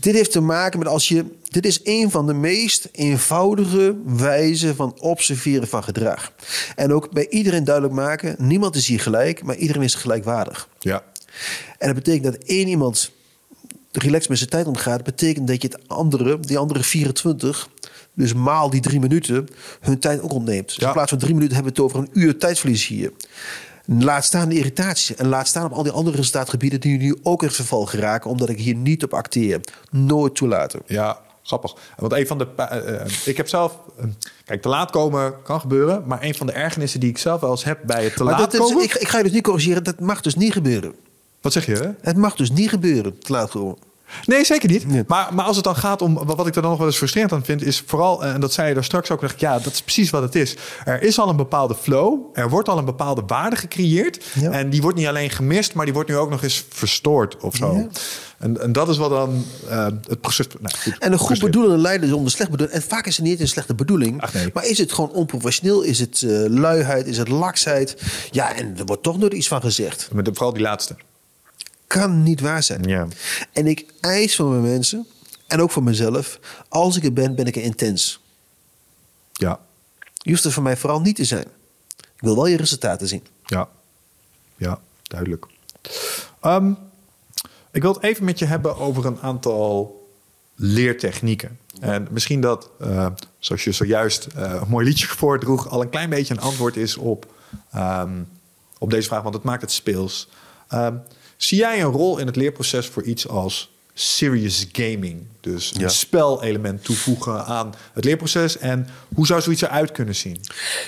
Dit 0.00 0.14
heeft 0.14 0.32
te 0.32 0.40
maken 0.40 0.78
met 0.78 0.88
als 0.88 1.08
je... 1.08 1.24
Dit 1.48 1.66
is 1.66 1.80
een 1.82 2.10
van 2.10 2.26
de 2.26 2.32
meest 2.34 2.88
eenvoudige 2.92 3.96
wijzen 4.06 4.76
van 4.76 4.96
observeren 5.00 5.68
van 5.68 5.84
gedrag. 5.84 6.32
En 6.76 6.92
ook 6.92 7.10
bij 7.12 7.28
iedereen 7.28 7.64
duidelijk 7.64 7.94
maken... 7.94 8.34
niemand 8.38 8.74
is 8.76 8.86
hier 8.86 9.00
gelijk, 9.00 9.42
maar 9.42 9.56
iedereen 9.56 9.82
is 9.82 9.94
gelijkwaardig. 9.94 10.68
Ja. 10.78 11.02
En 11.78 11.86
dat 11.86 11.94
betekent 11.94 12.24
dat 12.24 12.36
één 12.46 12.68
iemand 12.68 13.10
relaxed 13.92 14.28
met 14.28 14.38
zijn 14.38 14.50
tijd 14.50 14.66
omgaat... 14.66 15.04
betekent 15.04 15.46
dat 15.48 15.62
je 15.62 15.68
het 15.68 15.88
andere, 15.88 16.40
die 16.40 16.58
andere 16.58 16.82
24... 16.82 17.68
dus 18.18 18.34
maal 18.34 18.70
die 18.70 18.80
drie 18.80 19.00
minuten, 19.00 19.48
hun 19.80 19.98
tijd 19.98 20.20
ook 20.22 20.32
ontneemt. 20.32 20.66
Dus 20.66 20.78
in 20.78 20.92
plaats 20.92 21.10
van 21.10 21.18
drie 21.18 21.34
minuten 21.34 21.54
hebben 21.54 21.74
we 21.74 21.82
het 21.82 21.90
over 21.92 22.02
een 22.08 22.22
uur 22.22 22.38
tijdverlies 22.38 22.86
hier. 22.86 23.12
Laat 23.84 24.24
staan 24.24 24.48
de 24.48 24.54
irritatie. 24.56 25.16
En 25.16 25.28
laat 25.28 25.48
staan 25.48 25.64
op 25.64 25.72
al 25.72 25.82
die 25.82 25.92
andere 25.92 26.16
resultaatgebieden... 26.16 26.80
die 26.80 26.98
nu 26.98 27.16
ook 27.22 27.42
in 27.42 27.50
verval 27.50 27.86
geraken... 27.86 28.30
omdat 28.30 28.48
ik 28.48 28.58
hier 28.58 28.74
niet 28.74 29.04
op 29.04 29.14
acteer. 29.14 29.60
Nooit 29.90 30.34
toelaten. 30.34 30.80
Ja, 30.86 31.18
grappig. 31.42 31.74
Want 31.96 32.12
een 32.12 32.26
van 32.26 32.38
de. 32.38 32.46
eh, 32.56 32.94
eh, 33.00 33.06
ik 33.24 33.36
heb 33.36 33.48
zelf. 33.48 33.78
eh, 33.98 34.04
kijk, 34.44 34.62
te 34.62 34.68
laat 34.68 34.90
komen 34.90 35.34
kan 35.42 35.60
gebeuren. 35.60 36.02
Maar 36.06 36.22
een 36.22 36.34
van 36.34 36.46
de 36.46 36.52
ergernissen 36.52 37.00
die 37.00 37.08
ik 37.10 37.18
zelf 37.18 37.40
wel 37.40 37.50
eens 37.50 37.64
heb 37.64 37.78
bij 37.86 38.04
het 38.04 38.16
te 38.16 38.24
Maar 38.24 38.38
laat 38.40 38.52
is- 38.52 38.58
komen. 38.60 38.82
ik, 38.82 38.94
ik 38.94 39.08
ga 39.08 39.16
je 39.18 39.24
dus 39.24 39.32
niet 39.32 39.42
corrigeren. 39.42 39.84
Dat 39.84 40.00
mag 40.00 40.20
dus 40.20 40.34
niet 40.34 40.52
gebeuren. 40.52 40.94
Wat 41.40 41.52
zeg 41.52 41.66
je? 41.66 41.72
Hè? 41.74 41.88
Het 42.00 42.16
mag 42.16 42.36
dus 42.36 42.50
niet 42.50 42.68
gebeuren, 42.68 43.18
te 43.18 43.32
laat 43.32 43.50
komen. 43.50 43.76
Nee, 44.24 44.44
zeker 44.44 44.68
niet. 44.68 44.86
Nee. 44.88 45.02
Maar, 45.06 45.34
maar 45.34 45.44
als 45.44 45.56
het 45.56 45.64
dan 45.64 45.76
gaat 45.76 46.02
om 46.02 46.14
wat 46.24 46.46
ik 46.46 46.54
er 46.54 46.60
dan 46.62 46.70
nog 46.70 46.78
wel 46.78 46.86
eens 46.88 46.96
frustrerend 46.96 47.32
aan 47.32 47.44
vind, 47.44 47.62
is 47.62 47.82
vooral, 47.86 48.24
en 48.24 48.40
dat 48.40 48.52
zei 48.52 48.68
je 48.68 48.74
daar 48.74 48.84
straks 48.84 49.10
ook, 49.10 49.20
dacht 49.20 49.40
ja, 49.40 49.58
dat 49.58 49.72
is 49.72 49.82
precies 49.82 50.10
wat 50.10 50.22
het 50.22 50.34
is. 50.34 50.56
Er 50.84 51.02
is 51.02 51.18
al 51.18 51.28
een 51.28 51.36
bepaalde 51.36 51.74
flow, 51.80 52.20
er 52.32 52.48
wordt 52.50 52.68
al 52.68 52.78
een 52.78 52.84
bepaalde 52.84 53.22
waarde 53.26 53.56
gecreëerd. 53.56 54.24
Ja. 54.40 54.50
En 54.50 54.70
die 54.70 54.82
wordt 54.82 54.96
niet 54.96 55.06
alleen 55.06 55.30
gemist, 55.30 55.74
maar 55.74 55.84
die 55.84 55.94
wordt 55.94 56.08
nu 56.08 56.16
ook 56.16 56.30
nog 56.30 56.42
eens 56.42 56.64
verstoord 56.68 57.36
of 57.40 57.56
zo. 57.56 57.74
Ja. 57.76 57.86
En, 58.38 58.60
en 58.62 58.72
dat 58.72 58.88
is 58.88 58.96
wat 58.96 59.10
dan 59.10 59.44
eh, 59.68 59.86
het 60.08 60.20
proces. 60.20 60.46
Nou, 60.60 60.74
goed, 60.82 60.98
En 60.98 61.12
een 61.12 61.18
goed 61.18 61.38
bedoelende 61.38 61.78
leider 61.82 62.08
zonder 62.08 62.30
slecht 62.30 62.50
bedoeling. 62.50 62.76
En 62.82 62.88
vaak 62.88 63.06
is 63.06 63.16
het 63.16 63.24
niet 63.26 63.40
een 63.40 63.48
slechte 63.48 63.74
bedoeling. 63.74 64.20
Ach, 64.22 64.32
nee. 64.34 64.50
Maar 64.52 64.66
is 64.66 64.78
het 64.78 64.92
gewoon 64.92 65.10
onprofessioneel? 65.10 65.82
Is 65.82 65.98
het 65.98 66.22
eh, 66.22 66.30
luiheid? 66.48 67.06
Is 67.06 67.18
het 67.18 67.28
laksheid? 67.28 68.02
Ja, 68.30 68.54
en 68.54 68.74
er 68.78 68.84
wordt 68.84 69.02
toch 69.02 69.18
nooit 69.18 69.32
iets 69.32 69.48
van 69.48 69.60
gezegd. 69.60 70.08
Met 70.12 70.24
de- 70.24 70.30
vooral 70.34 70.52
die 70.52 70.62
laatste. 70.62 70.96
Kan 71.88 72.22
niet 72.22 72.40
waar 72.40 72.62
zijn. 72.62 72.82
Ja. 72.82 73.06
En 73.52 73.66
ik 73.66 73.84
eis 74.00 74.36
van 74.36 74.50
mijn 74.50 74.62
mensen, 74.62 75.06
en 75.46 75.60
ook 75.60 75.70
van 75.70 75.84
mezelf, 75.84 76.38
als 76.68 76.96
ik 76.96 77.04
er 77.04 77.12
ben, 77.12 77.34
ben 77.34 77.46
ik 77.46 77.56
er 77.56 77.62
intens. 77.62 78.20
Ja, 79.32 79.60
Je 80.12 80.30
hoeft 80.30 80.44
er 80.44 80.52
voor 80.52 80.62
mij 80.62 80.76
vooral 80.76 81.00
niet 81.00 81.16
te 81.16 81.24
zijn. 81.24 81.46
Ik 81.96 82.24
wil 82.24 82.34
wel 82.34 82.46
je 82.46 82.56
resultaten 82.56 83.08
zien. 83.08 83.26
ja, 83.44 83.68
ja, 84.56 84.80
duidelijk. 85.02 85.46
Ehm, 86.40 86.72
ik 87.72 87.82
wil 87.82 87.92
het 87.94 88.02
even 88.02 88.24
met 88.24 88.38
je 88.38 88.44
hebben 88.44 88.76
over 88.76 89.06
een 89.06 89.20
aantal 89.20 89.96
leertechnieken. 90.54 91.58
En 91.80 92.08
misschien 92.10 92.40
dat, 92.40 92.70
eh, 92.80 93.06
zoals 93.38 93.64
je 93.64 93.72
zojuist 93.72 94.26
eh, 94.26 94.58
een 94.60 94.68
mooi 94.68 94.86
liedje 94.86 95.06
voordroeg, 95.22 95.68
al 95.68 95.82
een 95.82 95.90
klein 95.90 96.10
beetje 96.10 96.34
een 96.34 96.40
antwoord 96.40 96.76
is 96.76 96.96
op, 96.96 97.32
ehm, 97.70 98.22
op 98.78 98.90
deze 98.90 99.08
vraag, 99.08 99.22
want 99.22 99.34
het 99.34 99.44
maakt 99.44 99.62
het 99.62 99.72
speels. 99.72 100.28
Ehm, 100.68 100.96
zie 101.38 101.58
jij 101.58 101.80
een 101.82 101.90
rol 101.90 102.18
in 102.18 102.26
het 102.26 102.36
leerproces 102.36 102.86
voor 102.86 103.02
iets 103.02 103.28
als 103.28 103.70
serious 103.94 104.66
gaming? 104.72 105.22
Dus 105.40 105.72
Ja. 105.76 105.82
een 105.82 105.90
spelelement 105.90 106.84
toevoegen 106.84 107.44
aan 107.44 107.74
het 107.92 108.04
leerproces. 108.04 108.58
En 108.58 108.86
hoe 109.14 109.26
zou 109.26 109.40
zoiets 109.40 109.62
eruit 109.62 109.92
kunnen 109.92 110.14
zien? 110.14 110.40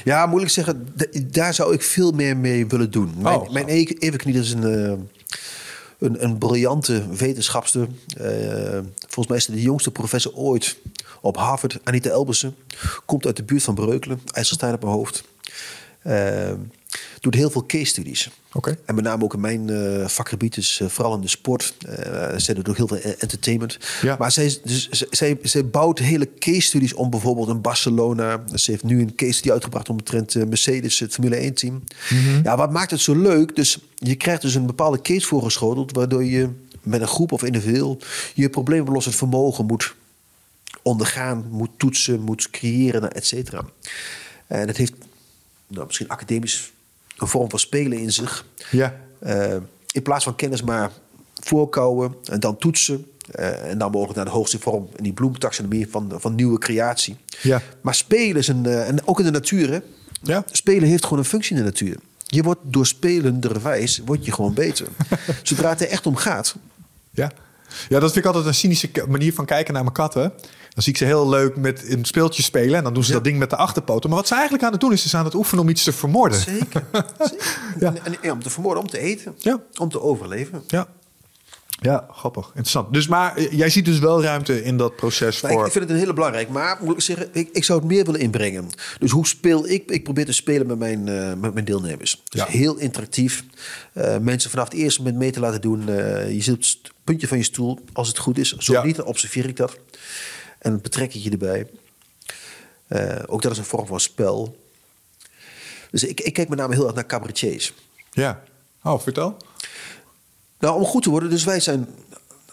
Ja, 0.04 0.26
moeilijk 0.26 0.52
zeggen. 0.52 0.88
Daar 1.30 1.54
zou 1.54 1.74
ik 1.74 1.82
veel 1.82 2.10
meer 2.12 2.36
mee 2.36 2.66
willen 2.66 2.90
doen. 2.90 3.14
Mijn, 3.18 3.38
Oh. 3.40 3.50
mijn 3.50 3.66
evenknie 3.68 4.34
is 4.38 4.50
een, 4.52 4.64
eh, 4.64 4.92
een, 5.98 6.24
een 6.24 6.38
briljante 6.38 7.14
wetenschapster. 7.16 7.88
Eh, 8.16 8.78
volgens 8.98 9.26
mij 9.26 9.36
is 9.36 9.44
ze 9.44 9.52
de 9.52 9.62
jongste 9.62 9.90
professor 9.90 10.34
ooit 10.34 10.76
op 11.20 11.36
Harvard. 11.36 11.78
Anita 11.84 12.10
Elbersen. 12.10 12.56
Komt 13.04 13.26
uit 13.26 13.36
de 13.36 13.42
buurt 13.42 13.62
van 13.62 13.74
Breukelen. 13.74 14.20
IJsselstein 14.32 14.74
op 14.74 14.80
mijn 14.82 14.94
hoofd. 14.94 15.22
Eh, 16.02 16.50
doet 17.20 17.34
heel 17.34 17.50
veel 17.50 17.66
case 17.66 17.84
studies. 17.84 18.30
En 18.84 18.94
met 18.94 19.04
name 19.04 19.24
ook 19.24 19.34
in 19.34 19.40
mijn 19.40 19.70
eh, 19.70 20.08
vakgebied, 20.08 20.54
dus 20.54 20.80
eh, 20.80 20.88
vooral 20.88 21.14
in 21.14 21.20
de 21.20 21.28
sport. 21.28 21.74
Eh 21.86 22.08
zij 22.36 22.54
doet 22.54 22.68
ook 22.68 22.76
heel 22.76 22.86
veel 22.88 22.96
entertainment. 22.96 23.78
Ja. 24.02 24.16
Maar 24.18 24.32
zij, 24.32 24.58
dus, 24.64 24.88
zij, 24.88 25.38
zij 25.42 25.66
bouwt 25.66 25.98
hele 25.98 26.28
case 26.38 26.60
studies 26.60 26.94
om 26.94 27.10
bijvoorbeeld 27.10 27.48
in 27.48 27.60
Barcelona. 27.60 28.42
Ze 28.54 28.70
heeft 28.70 28.84
nu 28.84 29.00
een 29.00 29.14
case 29.14 29.32
study 29.32 29.50
uitgebracht 29.50 29.88
omtrent 29.88 30.34
Mercedes, 30.48 30.98
het 30.98 31.12
Formule 31.12 31.36
1 31.36 31.54
team. 31.54 31.82
Ja, 32.42 32.56
wat 32.56 32.72
maakt 32.72 32.90
het 32.90 33.00
zo 33.00 33.14
leuk? 33.14 33.56
Dus 33.56 33.78
je 33.94 34.14
krijgt 34.14 34.42
dus 34.42 34.54
een 34.54 34.66
bepaalde 34.66 35.00
case 35.00 35.26
voorgeschoteld, 35.26 35.92
waardoor 35.92 36.24
je 36.24 36.48
met 36.82 37.00
een 37.00 37.08
groep 37.08 37.32
of 37.32 37.42
individueel 37.42 37.98
je 38.34 38.50
probleemoplossend 38.50 39.14
vermogen 39.16 39.66
moet 39.66 39.94
ondergaan, 40.82 41.46
moet 41.50 41.70
toetsen, 41.76 42.20
moet 42.20 42.50
creëren, 42.50 43.12
et 43.12 43.26
cetera. 43.26 43.64
En 44.46 44.66
het 44.66 44.76
heeft 44.76 44.92
nou, 45.66 45.86
misschien 45.86 46.08
academisch 46.08 46.72
een 47.20 47.28
vorm 47.28 47.50
van 47.50 47.58
spelen 47.58 47.98
in 47.98 48.12
zich. 48.12 48.44
Ja. 48.70 48.96
Eh, 49.18 49.56
in 49.92 50.02
plaats 50.02 50.24
van 50.24 50.36
kennis 50.36 50.62
maar 50.62 50.90
voorkouwen 51.34 52.14
en 52.24 52.40
dan 52.40 52.58
toetsen. 52.58 53.04
eh, 53.30 53.70
en 53.70 53.78
dan 53.78 53.90
mogelijk 53.90 54.16
naar 54.16 54.24
de 54.24 54.30
hoogste 54.30 54.58
vorm 54.58 54.88
in 54.96 55.02
die 55.02 55.12
bloemtaxonomie 55.12 55.88
van, 55.90 56.12
van 56.16 56.34
nieuwe 56.34 56.58
creatie. 56.58 57.16
Ja. 57.42 57.62
Maar 57.80 57.94
spelen 57.94 58.36
is 58.36 58.48
een, 58.48 58.66
eh, 58.66 58.88
en 58.88 59.06
ook 59.06 59.18
in 59.18 59.24
de 59.24 59.30
natuur, 59.30 59.70
hè? 59.70 59.78
Ja. 60.22 60.44
Spelen 60.50 60.88
heeft 60.88 61.02
gewoon 61.02 61.18
een 61.18 61.24
functie 61.24 61.56
in 61.56 61.62
de 61.62 61.68
natuur. 61.68 61.96
Je 62.26 62.42
wordt 62.42 62.60
door 62.62 62.86
spelenderwijs 62.86 64.00
word 64.04 64.24
je 64.24 64.32
gewoon 64.32 64.54
beter. 64.54 64.86
Zodra 65.42 65.68
het 65.68 65.80
er 65.80 65.88
echt 65.88 66.06
om 66.06 66.16
gaat. 66.16 66.54
Ja. 67.10 67.32
ja, 67.88 67.98
dat 68.00 68.12
vind 68.12 68.16
ik 68.16 68.24
altijd 68.24 68.46
een 68.46 68.54
cynische 68.54 68.90
manier 69.08 69.34
van 69.34 69.44
kijken 69.44 69.74
naar 69.74 69.82
mijn 69.82 69.94
katten. 69.94 70.32
Dan 70.74 70.82
zie 70.82 70.92
ik 70.92 70.98
ze 70.98 71.04
heel 71.04 71.28
leuk 71.28 71.56
met 71.56 71.82
een 71.88 72.04
speeltje 72.04 72.42
spelen. 72.42 72.74
En 72.76 72.84
dan 72.84 72.94
doen 72.94 73.02
ze 73.02 73.08
Ja. 73.08 73.14
dat 73.14 73.24
ding 73.24 73.38
met 73.38 73.50
de 73.50 73.56
achterpoten. 73.56 74.08
Maar 74.10 74.18
wat 74.18 74.28
ze 74.28 74.34
eigenlijk 74.34 74.64
aan 74.64 74.72
het 74.72 74.80
doen 74.80 74.92
is, 74.92 75.02
ze 75.02 75.08
zijn 75.08 75.20
aan 75.22 75.28
het 75.28 75.36
oefenen 75.36 75.62
om 75.64 75.68
iets 75.70 75.82
te 75.82 75.92
vermoorden. 75.92 76.38
Zeker. 76.40 76.84
Zeker. 77.18 77.36
Ja. 77.78 77.94
En, 78.04 78.22
en, 78.22 78.32
om 78.32 78.42
te 78.42 78.50
vermoorden, 78.50 78.82
om 78.82 78.88
te 78.88 78.98
eten. 78.98 79.34
Ja. 79.38 79.60
Om 79.80 79.88
te 79.88 80.00
overleven. 80.00 80.62
Ja. 80.66 80.86
Ja, 81.82 82.06
grappig. 82.10 82.46
Interessant. 82.46 82.92
Dus 82.92 83.08
maar 83.08 83.36
eh, 83.36 83.52
jij 83.52 83.70
ziet 83.70 83.84
dus 83.84 83.98
wel 83.98 84.22
ruimte 84.22 84.62
in 84.64 84.76
dat 84.76 84.96
proces 84.96 85.38
voor... 85.38 85.50
ik 85.66 85.72
vind 85.72 85.84
het 85.84 85.90
een 85.90 85.98
hele 85.98 86.12
belangrijk. 86.12 86.48
Maar 86.48 86.78
moet 86.82 86.94
ik 86.94 87.00
zeggen, 87.00 87.28
ik, 87.32 87.48
ik 87.52 87.64
zou 87.64 87.78
het 87.78 87.88
meer 87.88 88.04
willen 88.04 88.20
inbrengen. 88.20 88.68
Dus 88.98 89.10
hoe 89.10 89.26
speel 89.26 89.68
ik? 89.68 89.90
Ik 89.90 90.04
probeer 90.04 90.24
te 90.24 90.32
spelen 90.32 90.66
met 90.66 90.78
mijn, 90.78 91.08
eh, 91.08 91.32
met 91.40 91.52
mijn 91.54 91.64
deelnemers. 91.64 92.22
Dus 92.28 92.40
Ja. 92.40 92.46
heel 92.46 92.76
interactief. 92.76 93.44
Eh, 93.92 94.18
mensen 94.18 94.50
vanaf 94.50 94.64
het 94.64 94.74
eerste 94.74 95.00
moment 95.02 95.18
mee 95.18 95.30
te 95.30 95.40
laten 95.40 95.60
doen. 95.60 95.86
Je 96.34 96.40
zit 96.42 96.54
op 96.54 96.60
het 96.60 96.92
puntje 97.04 97.28
van 97.28 97.38
je 97.38 97.44
stoel, 97.44 97.78
als 97.92 98.08
het 98.08 98.18
goed 98.18 98.38
is. 98.38 98.56
Zo 98.56 98.72
Ja. 98.72 98.84
niet, 98.84 98.96
dan 98.96 99.06
observeer 99.06 99.48
ik 99.48 99.56
dat. 99.56 99.76
En 100.60 100.70
dan 100.70 100.80
betrek 100.80 101.14
ik 101.14 101.22
je 101.22 101.30
erbij. 101.30 101.66
Eh, 102.86 103.22
ook 103.26 103.42
dat 103.42 103.52
is 103.52 103.58
een 103.58 103.64
vorm 103.64 103.86
van 103.86 104.00
spel. 104.00 104.56
Dus 105.90 106.04
ik, 106.04 106.20
ik 106.20 106.32
kijk 106.32 106.48
met 106.48 106.58
name 106.58 106.74
heel 106.74 106.86
erg 106.86 106.94
naar 106.94 107.06
cabaretiers. 107.06 107.72
Ja. 108.12 108.42
Oh, 108.82 109.00
vertel. 109.00 109.36
Nou, 110.58 110.78
om 110.78 110.84
goed 110.84 111.02
te 111.02 111.10
worden, 111.10 111.30
dus 111.30 111.44
wij 111.44 111.60
zijn... 111.60 111.86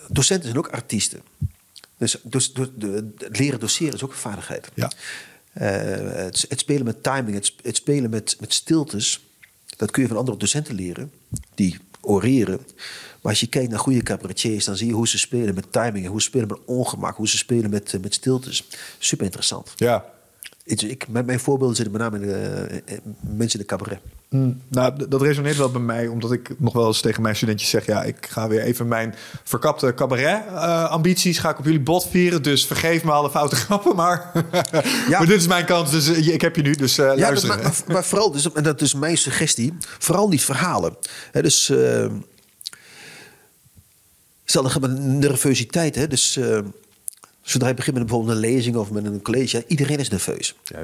Docenten 0.07 0.45
zijn 0.45 0.57
ook 0.57 0.67
artiesten. 0.67 1.21
Dus, 1.97 2.17
dus 2.23 2.53
de, 2.53 2.77
de- 2.77 3.09
het 3.17 3.39
leren 3.39 3.59
doseren 3.59 3.93
is 3.93 4.03
ook 4.03 4.11
een 4.11 4.17
vaardigheid. 4.17 4.69
Ja. 4.73 4.91
Eh, 5.53 5.69
het, 6.25 6.45
het 6.49 6.59
spelen 6.59 6.85
met 6.85 7.03
timing, 7.03 7.35
het, 7.35 7.53
het 7.61 7.75
spelen 7.75 8.09
met, 8.09 8.37
met 8.39 8.53
stiltes... 8.53 9.25
dat 9.77 9.91
kun 9.91 10.01
je 10.01 10.07
van 10.07 10.17
andere 10.17 10.37
docenten 10.37 10.75
leren, 10.75 11.11
die 11.55 11.79
oreren. 12.07 12.59
Maar 13.21 13.31
als 13.31 13.39
je 13.39 13.47
kijkt 13.47 13.69
naar 13.69 13.79
goede 13.79 14.03
cabaretiers... 14.03 14.65
dan 14.65 14.75
zie 14.75 14.87
je 14.87 14.93
hoe 14.93 15.07
ze 15.07 15.17
spelen 15.17 15.55
met 15.55 15.71
timing... 15.71 16.07
hoe 16.07 16.21
ze 16.21 16.27
spelen 16.27 16.47
met 16.47 16.59
ongemak, 16.65 17.15
hoe 17.15 17.27
ze 17.27 17.37
spelen 17.37 17.69
met, 17.69 17.93
eh, 17.93 17.99
met 17.99 18.13
stiltes. 18.13 18.67
Super 18.97 19.25
interessant. 19.25 19.73
Ja. 19.75 20.05
Ik, 20.67 21.07
met 21.07 21.25
mijn 21.25 21.39
voorbeelden 21.39 21.75
zitten 21.75 21.93
met 21.93 22.01
name 22.01 22.19
in 22.19 22.27
de, 22.27 22.33
eh, 22.33 22.95
eh, 22.95 22.99
mensen 23.19 23.59
in 23.59 23.65
de 23.67 23.75
cabaret. 23.75 23.99
Mm, 24.29 24.61
nou, 24.67 25.07
dat 25.09 25.21
resoneert 25.21 25.57
wel 25.57 25.71
bij 25.71 25.81
mij, 25.81 26.07
omdat 26.07 26.31
ik 26.31 26.59
nog 26.59 26.73
wel 26.73 26.87
eens 26.87 27.01
tegen 27.01 27.21
mijn 27.21 27.35
studentjes 27.35 27.69
zeg: 27.69 27.85
ja, 27.85 28.03
ik 28.03 28.27
ga 28.29 28.47
weer 28.47 28.61
even 28.61 28.87
mijn 28.87 29.15
verkapte 29.43 29.93
cabaret-ambities 29.93 31.39
ga 31.39 31.49
ik 31.49 31.59
op 31.59 31.65
jullie 31.65 31.79
bot 31.79 32.07
vieren. 32.07 32.43
Dus 32.43 32.65
vergeef 32.65 33.03
me 33.03 33.11
alle 33.11 33.29
foute 33.29 33.55
grappen, 33.65 33.95
maar, 33.95 34.31
Ja. 35.09 35.17
maar 35.17 35.27
dit 35.27 35.39
is 35.39 35.47
mijn 35.47 35.65
kans, 35.65 35.91
dus 35.91 36.07
eh, 36.07 36.27
ik 36.27 36.41
heb 36.41 36.55
je 36.55 36.61
nu, 36.61 36.75
dus 36.75 36.97
eh 36.97 37.17
Ja, 37.17 37.31
dat, 37.31 37.45
maar, 37.45 37.61
maar, 37.61 37.73
maar 37.87 38.05
vooral, 38.05 38.31
dus, 38.31 38.51
en 38.51 38.63
dat 38.63 38.81
is 38.81 38.93
mijn 38.93 39.17
suggestie, 39.17 39.73
vooral 39.79 40.27
niet 40.27 40.43
verhalen. 40.43 40.95
Hè, 41.31 41.41
dus, 41.41 41.69
eh 41.69 42.05
stel, 44.49 44.61
dan 44.61 44.71
gaat 44.71 44.81
met 44.81 44.99
nervositeit. 44.99 45.95
Hè, 45.95 46.07
dus 46.07 46.37
eh, 46.37 46.59
zodra 47.49 47.67
je 47.67 47.73
begint 47.73 47.95
met 47.95 48.05
bijvoorbeeld 48.05 48.35
een 48.35 48.41
lezing 48.41 48.75
of 48.75 48.91
met 48.91 49.05
een 49.05 49.21
college, 49.21 49.63
iedereen 49.67 49.99
is 49.99 50.09
nerveus. 50.09 50.55
Ja. 50.63 50.83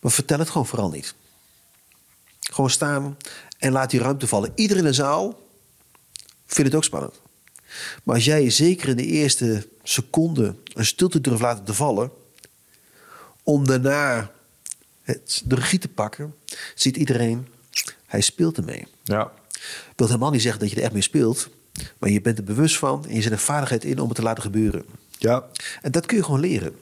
Maar 0.00 0.12
vertel 0.12 0.38
het 0.38 0.50
gewoon 0.50 0.66
vooral 0.66 0.90
niet. 0.90 1.14
Gewoon 2.40 2.70
staan 2.70 3.16
en 3.58 3.72
laat 3.72 3.90
die 3.90 4.00
ruimte 4.00 4.26
vallen. 4.26 4.52
Iedereen 4.54 4.82
in 4.82 4.88
de 4.88 4.94
zaal 4.94 5.48
vindt 6.46 6.70
het 6.70 6.74
ook 6.74 6.84
spannend. 6.84 7.20
Maar 8.02 8.14
als 8.14 8.24
jij 8.24 8.50
zeker 8.50 8.88
in 8.88 8.96
de 8.96 9.06
eerste 9.06 9.68
seconde 9.82 10.54
een 10.74 10.86
stilte 10.86 11.20
durft 11.20 11.42
laten 11.42 11.64
te 11.64 11.74
vallen, 11.74 12.10
om 13.42 13.66
daarna 13.66 14.30
het, 15.02 15.42
de 15.44 15.54
regie 15.54 15.78
te 15.78 15.88
pakken, 15.88 16.34
ziet 16.74 16.96
iedereen, 16.96 17.48
hij 18.06 18.20
speelt 18.20 18.56
ermee. 18.56 18.86
ja. 19.02 19.32
wil 19.96 20.06
helemaal 20.06 20.30
niet 20.30 20.42
zeggen 20.42 20.60
dat 20.60 20.70
je 20.70 20.76
er 20.76 20.82
echt 20.82 20.92
mee 20.92 21.02
speelt, 21.02 21.48
maar 21.98 22.10
je 22.10 22.20
bent 22.20 22.38
er 22.38 22.44
bewust 22.44 22.78
van 22.78 23.06
en 23.08 23.14
je 23.14 23.22
zet 23.22 23.32
een 23.32 23.38
vaardigheid 23.38 23.84
in 23.84 23.98
om 24.00 24.06
het 24.06 24.16
te 24.16 24.22
laten 24.22 24.42
gebeuren. 24.42 24.84
Ja. 25.18 25.46
En 25.82 25.92
dat 25.92 26.06
kun 26.06 26.16
je 26.16 26.24
gewoon 26.24 26.40
leren. 26.40 26.76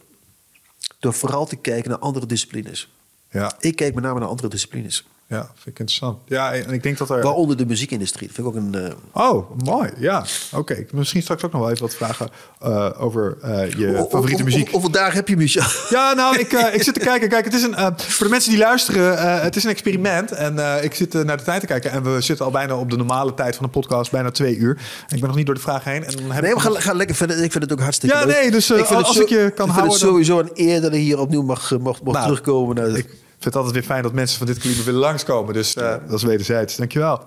Door 0.99 1.15
vooral 1.15 1.47
te 1.47 1.57
kijken 1.57 1.91
naar 1.91 1.99
andere 1.99 2.27
disciplines. 2.27 2.89
Ja. 3.31 3.57
Ik 3.61 3.77
kijk 3.77 3.95
met 3.95 4.05
name 4.05 4.19
naar 4.19 4.29
andere 4.29 4.49
disciplines. 4.49 5.05
Ja, 5.29 5.41
vind 5.41 5.67
ik 5.67 5.79
interessant. 5.79 6.19
Ja, 6.27 6.53
en 6.53 6.71
ik 6.73 6.83
denk 6.83 6.99
dat 6.99 7.11
er. 7.11 7.23
Waaronder 7.23 7.57
de 7.57 7.67
muziekindustrie. 7.67 8.27
Dat 8.27 8.37
vind 8.37 8.47
ik 8.49 8.55
ook 8.55 8.61
een... 8.63 8.75
eh, 9.13 9.31
Oh, 9.31 9.51
mooi. 9.65 9.91
Ja, 9.99 10.25
oké. 10.53 10.85
Misschien 10.93 11.23
straks 11.23 11.45
ook 11.45 11.53
nog 11.53 11.61
wel 11.61 11.71
even 11.71 11.83
wat 11.83 11.95
vragen 11.95 12.29
eh, 12.61 12.91
over 12.99 13.37
eh, 13.43 13.71
je 13.71 14.07
favoriete 14.11 14.43
muziek. 14.45 14.71
Hoeveel 14.71 14.91
dagen 14.91 15.15
heb 15.15 15.29
je, 15.29 15.37
Michel? 15.37 15.63
Ja, 15.91 16.13
nou, 16.13 16.39
ik, 16.39 16.53
eh, 16.53 16.75
ik 16.75 16.83
zit 16.83 16.95
te 16.95 17.01
kijken. 17.11 17.29
Kijk, 17.29 17.45
het 17.45 17.55
is 17.55 17.63
een, 17.63 17.75
eh, 17.75 17.87
voor 17.97 18.27
de 18.27 18.33
mensen 18.33 18.51
die 18.51 18.59
luisteren, 18.61 19.19
eh, 19.19 19.41
het 19.43 19.57
is 19.57 19.65
een 19.65 19.71
experiment. 19.71 20.33
En 20.33 20.59
eh, 20.59 20.85
ik 20.85 20.95
zit 20.95 21.13
naar 21.13 21.37
de 21.37 21.43
tijd 21.43 21.61
te 21.61 21.67
kijken. 21.67 21.91
En 21.91 22.03
we 22.15 22.21
zitten 22.21 22.45
al 22.45 22.51
bijna 22.51 22.77
op 22.77 22.91
de 22.91 22.97
normale 22.97 23.35
tijd 23.35 23.57
van 23.57 23.65
de 23.65 23.71
podcast, 23.71 24.11
bijna 24.11 24.31
twee 24.31 24.57
uur. 24.57 24.77
En 25.09 25.15
ik 25.15 25.19
ben 25.21 25.29
nog 25.29 25.37
niet 25.37 25.47
door 25.47 25.55
de 25.55 25.61
vraag 25.61 25.85
heen. 25.85 26.05
En 26.05 26.17
dan 26.17 26.31
heb 26.31 26.43
Nee, 26.43 26.51
ik 26.51 26.57
we 26.57 26.63
gaan, 26.63 26.77
gaan 26.83 26.97
lekker 26.97 27.17
verder. 27.17 27.43
Ik 27.43 27.53
vind 27.53 27.65
het 27.65 27.73
ook 27.73 27.81
hartstikke 27.81 28.17
Ja, 28.17 28.25
leuk. 28.25 28.35
nee, 28.37 28.51
dus, 28.51 28.71
eh, 28.71 28.77
vind 28.77 28.89
het 28.89 29.07
als 29.07 29.19
ik 29.19 29.29
je 29.29 29.37
kan 29.37 29.45
ik 29.47 29.55
vind 29.57 29.69
houden, 29.71 29.91
het 29.93 30.01
dan- 30.01 30.09
sowieso 30.09 30.39
een 30.39 30.51
eer 30.55 30.81
dat 30.81 30.93
ik 30.93 31.01
hier 31.01 31.19
opnieuw 31.19 31.43
mag, 31.43 31.71
mag, 31.71 32.03
mag 32.03 32.15
Nou, 32.15 32.25
terugkomen. 32.27 32.75
Naar 32.77 32.87
Ik 32.89 33.09
vind 33.45 33.55
het 33.55 33.57
altijd 33.57 33.75
weer 33.75 33.83
fijn 33.85 34.03
dat 34.03 34.13
mensen 34.13 34.39
van 34.39 34.47
dit 34.47 34.59
kaliber 34.59 34.85
willen 34.85 35.01
langskomen. 35.01 35.55
Dus 35.55 35.75
eh, 35.77 35.95
dat 36.09 36.17
is 36.19 36.23
wederzijds. 36.23 36.77
Dankjewel. 36.77 37.23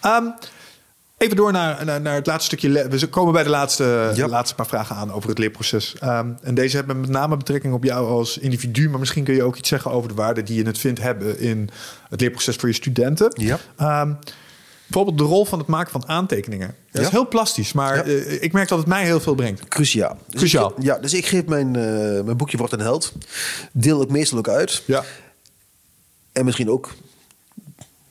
Ehm 0.00 0.24
Even 1.18 1.36
door 1.36 1.52
naar, 1.52 1.84
naar, 1.84 2.00
naar 2.00 2.14
het 2.14 2.26
laatste 2.26 2.56
stukje. 2.56 2.88
We 2.88 3.06
komen 3.06 3.32
bij 3.32 3.42
de 3.42 3.48
laatste, 3.48 3.84
Ja. 4.14 4.24
de 4.24 4.28
laatste 4.28 4.54
paar 4.54 4.66
vragen 4.66 4.96
aan 4.96 5.12
over 5.12 5.28
het 5.28 5.38
leerproces. 5.38 5.94
Ehm, 5.98 6.28
en 6.42 6.54
deze 6.54 6.76
hebben 6.76 7.00
met 7.00 7.10
name 7.10 7.36
betrekking 7.36 7.74
op 7.74 7.84
jou 7.84 8.08
als 8.08 8.38
individu. 8.38 8.88
Maar 8.90 8.98
misschien 8.98 9.24
kun 9.24 9.34
je 9.34 9.42
ook 9.42 9.56
iets 9.56 9.68
zeggen 9.68 9.90
over 9.90 10.08
de 10.08 10.14
waarde 10.14 10.42
die 10.42 10.56
je 10.56 10.62
het 10.66 10.78
vindt 10.78 11.00
hebben 11.00 11.38
in 11.38 11.70
het 12.08 12.20
leerproces 12.20 12.56
voor 12.56 12.68
je 12.68 12.74
studenten. 12.74 13.32
Ja. 13.36 13.58
Ehm, 13.76 14.12
bijvoorbeeld 14.86 15.18
de 15.18 15.24
rol 15.24 15.44
van 15.44 15.58
het 15.58 15.68
maken 15.68 15.90
van 15.92 16.08
aantekeningen. 16.08 16.74
Dat 16.92 17.02
is 17.02 17.08
heel 17.08 17.28
plastisch, 17.28 17.72
maar 17.72 17.96
Ja. 17.96 18.02
eh, 18.02 18.42
ik 18.42 18.52
merk 18.52 18.68
dat 18.68 18.78
het 18.78 18.86
mij 18.86 19.04
heel 19.04 19.20
veel 19.20 19.34
brengt. 19.34 19.68
Cruciaal. 19.68 20.16
Dus 20.26 20.38
Cruciaal. 20.40 20.70
ik- 20.76 20.82
ja, 20.84 20.98
dus 20.98 21.14
ik 21.14 21.26
geef 21.26 21.44
mijn, 21.46 21.76
eh, 21.76 21.82
mijn 22.24 22.36
boekje 22.36 22.56
Wordt 22.56 22.72
een 22.72 22.80
Held. 22.80 23.12
Deel 23.72 24.02
ik 24.02 24.10
meestal 24.10 24.38
ook 24.38 24.48
uit. 24.48 24.82
Ja. 24.86 25.04
En 26.40 26.46
misschien 26.46 26.70
ook, 26.70 26.94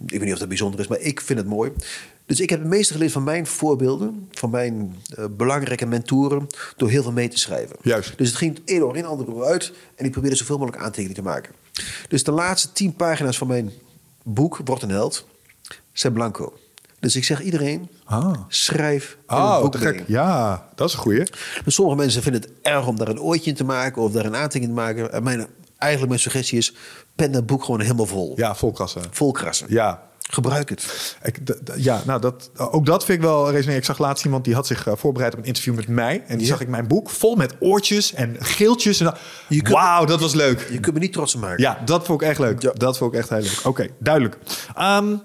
ik 0.06 0.10
weet 0.10 0.22
niet 0.22 0.34
of 0.34 0.40
dat 0.40 0.48
bijzonder 0.48 0.80
is, 0.80 0.88
maar 0.88 1.00
ik 1.00 1.22
vind 1.22 1.40
het 1.40 1.48
mooi. 1.48 1.72
Dus 2.26 2.40
ik 2.40 2.50
heb 2.50 2.60
het 2.60 2.68
meeste 2.70 2.94
geleerd 2.94 3.12
van 3.12 3.24
mijn 3.24 3.48
voorbeelden, 3.48 4.28
van 4.32 4.50
mijn 4.50 4.96
eh, 5.16 5.26
belangrijke 5.38 5.86
mentoren, 5.86 6.48
door 6.78 6.90
heel 6.90 7.04
veel 7.04 7.12
mee 7.12 7.28
te 7.28 7.38
schrijven. 7.40 7.76
Juist. 7.82 8.18
Dus 8.18 8.28
het 8.28 8.38
ging 8.38 8.54
het 8.58 8.62
een 8.66 8.84
oor 8.84 8.98
in, 8.98 9.06
ander 9.06 9.34
oor 9.34 9.46
uit. 9.46 9.72
En 9.96 10.06
ik 10.06 10.12
probeerde 10.12 10.36
zoveel 10.36 10.58
mogelijk 10.58 10.84
aantekeningen 10.84 11.16
te 11.24 11.30
maken. 11.30 11.52
Dus 12.08 12.24
de 12.24 12.32
laatste 12.32 12.72
tien 12.72 12.94
pagina's 12.94 13.38
van 13.38 13.48
mijn 13.48 13.72
boek, 14.24 14.60
Wordt 14.66 14.84
een 14.84 14.90
Held, 14.90 15.26
zijn 15.94 16.14
blanco. 16.14 16.54
Dus 17.00 17.16
ik 17.16 17.24
zeg 17.24 17.42
iedereen, 17.42 17.90
Ah. 18.06 18.34
schrijf 18.48 19.18
Oh, 19.28 19.62
boek 19.62 19.72
te 19.72 19.78
mee. 19.78 19.94
gek. 19.94 20.04
Ja, 20.08 20.68
dat 20.76 20.88
is 20.88 20.94
een 20.94 21.00
goeie. 21.00 21.24
Dus 21.64 21.76
sommige 21.76 21.98
mensen 21.98 22.22
vinden 22.22 22.42
het 22.42 22.52
erg 22.62 22.88
om 22.88 22.98
daar 22.98 23.08
een 23.08 23.22
ooitje 23.22 23.50
in 23.50 23.56
te 23.56 23.64
maken 23.64 24.02
of 24.02 24.12
daar 24.12 24.26
een 24.26 24.36
aantekening 24.36 24.78
te 24.78 24.82
maken. 24.82 25.12
En 25.14 25.24
mijn, 25.24 25.48
eigenlijk 25.78 26.12
mijn 26.12 26.22
suggestie 26.24 26.58
is: 26.58 26.74
pen 27.20 27.32
dat 27.32 27.46
boek 27.46 27.64
gewoon 27.64 27.82
helemaal 27.82 28.06
vol. 28.06 28.34
Ja. 28.36 28.56
Vol 29.12 29.32
krassen. 29.32 29.66
Ja, 29.70 30.10
Gebruik 30.32 30.70
het. 30.70 31.16
Ik, 31.24 31.40
ja, 31.76 32.02
nou 32.06 32.22
dat, 32.22 32.52
ook 32.58 32.86
dat 32.86 33.06
vind 33.06 33.18
ik 33.18 33.24
wel 33.24 33.52
resoneren. 33.52 33.78
Ik 33.78 33.86
zag 33.86 33.98
laatst 33.98 34.26
iemand 34.26 34.44
die 34.44 34.54
had 34.54 34.68
zich 34.68 34.88
eh, 34.88 34.94
voorbereid 34.96 35.34
op 35.34 35.40
een 35.40 35.46
interview 35.46 35.76
met 35.76 35.88
mij. 35.88 36.24
En 36.28 36.38
die 36.38 36.48
zag 36.48 36.62
ik 36.62 36.68
mijn 36.68 36.88
boek 36.88 37.10
vol 37.10 37.36
met 37.36 37.56
oortjes 37.60 38.14
en 38.14 38.36
geeltjes. 38.40 39.00
En 39.00 39.14
Wauw, 39.64 40.06
dat 40.06 40.20
was 40.20 40.34
leuk. 40.34 40.68
Je 40.72 40.80
kunt 40.80 40.94
me 40.94 41.00
niet 41.00 41.14
trots 41.14 41.36
maken. 41.36 41.62
Ja, 41.62 41.82
dat 41.86 42.06
vond 42.06 42.22
ik 42.22 42.28
echt 42.28 42.40
leuk. 42.40 42.62
Ja. 42.62 42.72
Dat 42.74 42.98
vond 42.98 43.14
ik 43.14 43.20
echt 43.20 43.30
heel 43.30 43.42
leuk. 43.42 43.60
Oké, 43.64 43.88
duidelijk. 44.00 44.38
Ehm, 44.76 45.16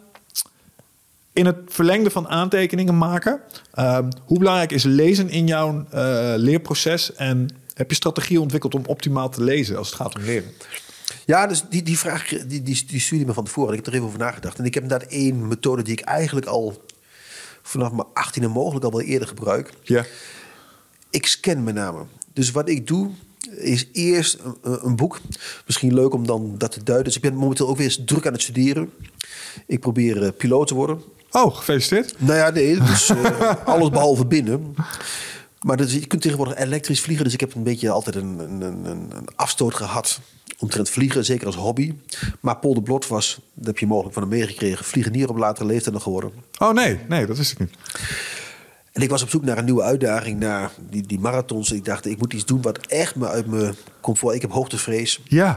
in 1.33 1.47
het 1.47 1.57
verlengde 1.67 2.11
van 2.11 2.29
aantekeningen 2.29 2.99
maken, 2.99 3.41
ehm, 3.73 4.11
hoe 4.25 4.39
belangrijk 4.39 4.73
is 4.73 4.83
lezen 4.83 5.29
in 5.31 5.47
jouw 5.47 5.85
eh, 5.91 6.33
leerproces? 6.37 7.15
En 7.15 7.49
heb 7.75 7.91
je 7.91 7.97
strategieën 7.97 8.41
ontwikkeld 8.41 8.75
om 8.75 8.83
optimaal 8.87 9.29
te 9.29 9.43
lezen 9.43 9.77
als 9.77 9.87
het 9.87 9.97
gaat 9.97 10.15
om 10.15 10.23
leren? 10.23 10.51
Ja, 11.25 11.47
dus 11.47 11.65
die, 11.71 11.83
die 11.83 11.99
vraag 11.99 12.29
die, 12.29 12.63
die, 12.63 12.85
die 12.87 13.01
stuurde 13.01 13.25
me 13.25 13.33
van 13.33 13.45
tevoren. 13.45 13.71
Ik 13.71 13.77
heb 13.77 13.87
er 13.87 13.93
even 13.93 14.07
over 14.07 14.19
nagedacht. 14.19 14.59
En 14.59 14.65
ik 14.65 14.75
heb 14.75 14.83
inderdaad 14.83 15.09
één 15.09 15.49
methode 15.49 15.83
die 15.83 15.93
ik 15.93 16.01
eigenlijk 16.01 16.47
al 16.47 16.85
vanaf 17.63 17.93
mijn 17.93 18.09
18e 18.09 18.53
mogelijk 18.53 18.85
al 18.85 18.91
wel 18.91 19.01
eerder 19.01 19.29
gebruik. 19.29 19.73
Ja. 19.83 20.05
Ik 21.11 21.27
scan 21.27 21.65
met 21.65 21.75
name. 21.75 22.05
Dus 22.33 22.51
wat 22.51 22.69
ik 22.69 22.87
doe, 22.87 23.11
is 23.51 23.89
eerst 23.93 24.39
een, 24.63 24.87
een 24.87 24.97
boek. 24.97 25.21
Misschien 25.67 25.95
leuk 25.95 26.15
om 26.15 26.27
dan 26.27 26.55
dat 26.59 26.73
te 26.73 26.83
duiden. 26.83 27.07
Dus 27.07 27.17
ik 27.17 27.23
ben 27.23 27.35
momenteel 27.35 27.69
ook 27.69 27.77
weer 27.77 27.87
eens 27.87 28.03
druk 28.05 28.27
aan 28.27 28.33
het 28.33 28.43
studeren. 28.43 28.91
Ik 29.67 29.81
probeer 29.81 30.23
eh, 30.23 30.29
piloot 30.37 30.67
te 30.67 30.75
worden. 30.75 31.03
Oh, 31.31 31.57
gefeliciteerd. 31.57 32.15
Nou 32.19 32.39
ja, 32.39 32.51
nee, 32.51 32.81
dus 32.81 33.09
eh, 33.09 33.55
alles 33.65 33.91
behalve 33.91 34.27
binnen. 34.27 34.75
Maar 35.65 35.77
dus, 35.77 35.93
je 35.93 36.07
kunt 36.07 36.23
tegenwoordig 36.23 36.57
elektrisch 36.57 37.01
vliegen. 37.01 37.25
Dus 37.25 37.35
ik 37.35 37.41
heb 37.41 37.55
een 37.55 37.63
beetje 37.63 37.91
altijd 37.91 38.17
een, 38.17 38.39
een, 38.39 38.61
een, 38.61 38.85
een 38.85 39.29
afstoot 39.37 39.75
gehad 39.75 40.21
omtrent 40.59 40.91
vliegen, 40.91 41.25
zeker 41.25 41.47
als 41.47 41.57
hobby. 41.57 41.95
Maar 42.41 42.57
Paul 42.57 42.75
de 42.75 42.83
Blot 42.83 43.07
was, 43.07 43.41
dat 43.55 43.67
heb 43.67 43.79
je 43.79 43.87
mogelijk 43.87 44.15
van 44.15 44.23
hem 44.23 44.33
meegekregen, 44.33 44.85
vliegenier 44.85 45.29
op 45.29 45.37
latere 45.37 45.67
leeftijd 45.67 45.95
nog 45.95 46.03
geworden. 46.03 46.33
Oh 46.59 46.73
nee, 46.73 46.99
nee, 47.09 47.27
dat 47.27 47.37
wist 47.37 47.53
ik 47.53 47.59
niet. 47.59 47.71
En 48.93 49.03
ik 49.03 49.11
was 49.11 49.23
op 49.23 49.29
zoek 49.29 49.45
naar 49.45 49.59
een 49.59 49.65
nieuwe 49.65 49.83
uitdaging, 49.83 50.41
naar 50.41 50.71
die, 50.91 51.07
die 51.07 51.19
marathons. 51.19 51.73
Ik 51.73 51.85
dacht, 51.85 52.07
ik 52.07 52.19
moet 52.19 52.33
iets 52.33 52.45
doen 52.45 52.63
wat 52.63 52.79
echt 52.87 53.15
me 53.15 53.29
uit 53.29 53.47
mijn 53.47 53.75
comfort... 54.01 54.35
Ik 54.35 54.43
heb 54.43 54.51
hoogtevrees. 54.51 55.21
Ja, 55.25 55.57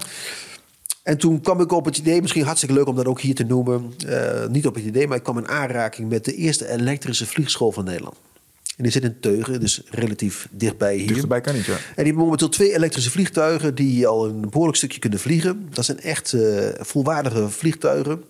En 1.03 1.17
toen 1.17 1.41
kwam 1.41 1.61
ik 1.61 1.71
op 1.71 1.85
het 1.85 1.97
idee, 1.97 2.21
misschien 2.21 2.43
hartstikke 2.43 2.75
leuk 2.75 2.87
om 2.87 2.95
dat 2.95 3.05
ook 3.05 3.21
hier 3.21 3.35
te 3.35 3.43
noemen. 3.43 3.93
eh, 4.07 4.47
niet 4.47 4.67
op 4.67 4.75
het 4.75 4.83
idee, 4.83 5.07
maar 5.07 5.17
ik 5.17 5.23
kwam 5.23 5.37
in 5.37 5.47
aanraking 5.47 6.09
met 6.09 6.25
de 6.25 6.35
eerste 6.35 6.69
elektrische 6.69 7.25
vliegschool 7.25 7.71
van 7.71 7.83
Nederland. 7.83 8.15
En 8.77 8.83
die 8.83 8.91
zit 8.91 9.03
in 9.03 9.19
Teugen, 9.19 9.59
dus 9.59 9.81
relatief 9.89 10.47
dichtbij 10.51 10.95
hier. 10.97 11.07
dichterbij 11.07 11.41
kan 11.41 11.55
niet, 11.55 11.65
ja. 11.65 11.73
En 11.73 11.79
die 11.95 12.05
hebben 12.05 12.23
momenteel 12.23 12.49
twee 12.49 12.73
elektrische 12.73 13.11
vliegtuigen 13.11 13.75
die 13.75 14.07
al 14.07 14.25
een 14.25 14.41
behoorlijk 14.49 14.77
stukje 14.77 14.99
kunnen 14.99 15.19
vliegen. 15.19 15.67
Dat 15.71 15.85
zijn 15.85 15.99
echt 15.99 16.33
eh, 16.33 16.67
volwaardige 16.79 17.49
vliegtuigen. 17.49 18.11
Een 18.11 18.21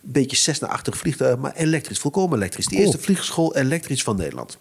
beetje 0.00 0.36
Cessna-achtige 0.36 0.98
vliegtuigen, 0.98 1.40
maar 1.40 1.54
elektrisch, 1.56 1.98
volkomen 1.98 2.36
elektrisch. 2.38 2.66
Die 2.66 2.76
Cool. 2.78 2.88
eerste 2.90 3.04
vliegschool 3.04 3.56
elektrisch 3.56 4.02
van 4.02 4.16
Nederland. 4.16 4.58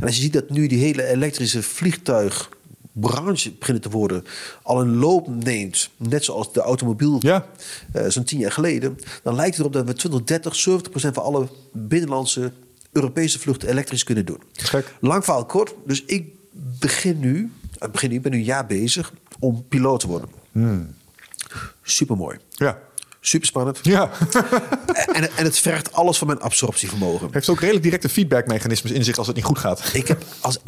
En 0.00 0.06
als 0.06 0.16
je 0.16 0.22
ziet 0.22 0.32
dat 0.32 0.50
nu 0.50 0.66
die 0.66 0.78
hele 0.78 1.04
elektrische 1.06 1.62
vliegtuigbranche 1.62 3.50
begint 3.58 3.82
te 3.82 3.90
worden, 3.90 4.24
al 4.62 4.80
een 4.80 4.96
loop 4.96 5.28
neemt, 5.44 5.90
net 5.96 6.24
zoals 6.24 6.52
de 6.52 6.60
automobiel 6.60 7.16
Ja. 7.20 7.46
eh, 7.92 8.04
zo'n 8.08 8.24
tien 8.24 8.38
jaar 8.38 8.52
geleden, 8.52 8.98
dan 9.22 9.34
lijkt 9.34 9.50
het 9.50 9.58
erop 9.60 9.72
dat 9.72 9.86
we 9.86 9.92
2030 9.92 10.56
70 10.56 10.90
procent 10.90 11.14
van 11.14 11.22
alle 11.24 11.48
binnenlandse 11.72 12.52
Europese 12.92 13.38
vluchten 13.38 13.68
elektrisch 13.68 14.04
kunnen 14.04 14.26
doen. 14.26 14.42
Gek. 14.52 14.94
Lang 15.00 15.24
verhaal 15.24 15.46
kort, 15.46 15.74
dus 15.86 16.04
ik 16.04 16.34
begin 16.78 17.18
nu, 17.18 17.52
ik 17.78 17.90
begin 17.92 18.10
nu, 18.10 18.16
ik 18.16 18.22
ben 18.22 18.32
nu 18.32 18.38
een 18.38 18.44
jaar 18.44 18.66
bezig 18.66 19.12
om 19.38 19.64
piloot 19.68 20.00
te 20.00 20.06
worden. 20.06 20.28
Super 21.82 22.16
mooi, 22.16 22.38
Ja. 22.50 22.78
Super 23.20 23.46
spannend. 23.46 23.78
Ja. 23.82 24.10
en, 25.16 25.22
en 25.36 25.44
het 25.44 25.58
vergt 25.58 25.92
alles 25.92 26.18
van 26.18 26.26
mijn 26.26 26.40
absorptievermogen. 26.40 27.28
Heeft 27.30 27.48
ook 27.48 27.60
redelijk 27.60 27.84
directe 27.84 28.08
feedbackmechanismes 28.08 28.92
in 28.92 29.04
zich 29.04 29.16
als 29.18 29.26
het 29.26 29.36
niet 29.36 29.44
goed 29.44 29.58
gaat. 29.58 29.90
Ik 29.92 30.08
heb 30.08 30.24
als, 30.40 30.58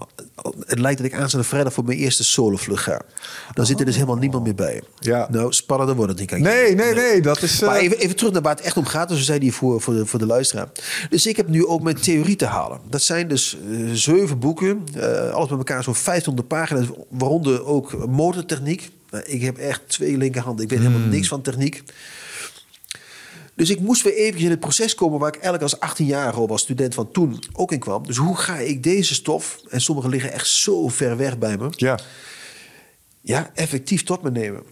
het 0.67 0.79
lijkt 0.79 1.03
dat 1.03 1.07
ik 1.13 1.15
aanstaande 1.19 1.47
vrijdag 1.47 1.73
voor 1.73 1.85
mijn 1.85 1.99
eerste 1.99 2.25
solovlucht 2.25 2.83
ga. 2.83 3.01
Dan 3.55 3.67
zit 3.67 3.79
er 3.81 3.85
dus 3.87 3.95
helemaal 3.95 4.17
niemand 4.17 4.45
meer 4.45 4.55
bij. 4.55 4.83
Ja. 4.99 5.27
Nou, 5.31 5.53
spannender 5.53 5.97
wordt 5.97 6.11
het 6.11 6.21
niet. 6.21 6.29
Kijk. 6.29 6.43
Nee, 6.43 6.75
nee, 6.75 6.95
nee, 6.95 7.21
dat 7.21 7.43
is... 7.43 7.63
eh, 7.63 7.69
Maar 7.69 7.77
even, 7.79 7.99
even 7.99 8.17
terug 8.17 8.33
naar 8.33 8.43
waar 8.43 8.55
het 8.57 8.65
echt 8.65 8.77
om 8.77 8.85
gaat. 8.87 9.09
Dus 9.09 9.19
we 9.19 9.25
zeiden 9.25 9.49
hier 9.49 9.57
voor, 9.57 9.81
voor, 9.81 9.95
de, 9.95 10.07
voor 10.07 10.19
de 10.19 10.27
luisteraar. 10.27 10.69
Dus 11.11 11.27
ik 11.27 11.37
heb 11.37 11.49
nu 11.49 11.67
ook 11.67 11.83
mijn 11.83 12.01
theorie 12.01 12.37
te 12.37 12.47
halen. 12.47 12.81
Dat 12.89 13.03
zijn 13.03 13.29
dus 13.29 13.57
eh, 13.71 13.79
zeven 13.93 14.39
boeken. 14.39 14.85
eh, 14.95 15.31
alles 15.31 15.49
bij 15.49 15.57
elkaar 15.59 15.83
zo'n 15.83 15.95
500 15.95 16.49
pagina's. 16.49 16.87
Waaronder 17.09 17.65
ook 17.67 18.07
motortechniek. 18.07 18.91
Nou, 19.11 19.25
ik 19.27 19.43
heb 19.43 19.59
echt 19.59 19.81
twee 19.87 20.17
linkerhanden. 20.17 20.65
Ik 20.65 20.71
weet 20.71 20.79
helemaal 20.81 21.09
niks 21.09 21.29
van 21.29 21.43
techniek. 21.43 21.83
Dus 23.55 23.71
ik 23.71 23.81
moest 23.81 24.03
weer 24.03 24.15
eventjes 24.15 24.45
in 24.45 24.51
het 24.51 24.61
proces 24.61 24.95
komen 24.95 25.19
waar 25.19 25.35
ik 25.35 25.41
eigenlijk 25.41 25.63
als 25.63 25.93
18-jarige 25.93 26.41
of 26.41 26.51
als 26.51 26.63
student 26.63 26.95
van 26.95 27.11
toen 27.11 27.43
ook 27.53 27.73
in 27.73 27.79
kwam. 27.79 28.07
Dus 28.07 28.17
hoe 28.17 28.37
ga 28.37 28.57
ik 28.57 28.83
deze 28.83 29.15
stof, 29.15 29.61
en 29.69 29.81
sommige 29.81 30.09
liggen 30.09 30.33
echt 30.33 30.49
zo 30.49 30.89
ver 30.89 31.17
weg 31.17 31.39
bij 31.39 31.57
me, 31.57 31.69
ja. 31.71 31.99
ja, 33.21 33.51
effectief 33.55 34.03
tot 34.03 34.23
me 34.23 34.31
nemen. 34.31 34.63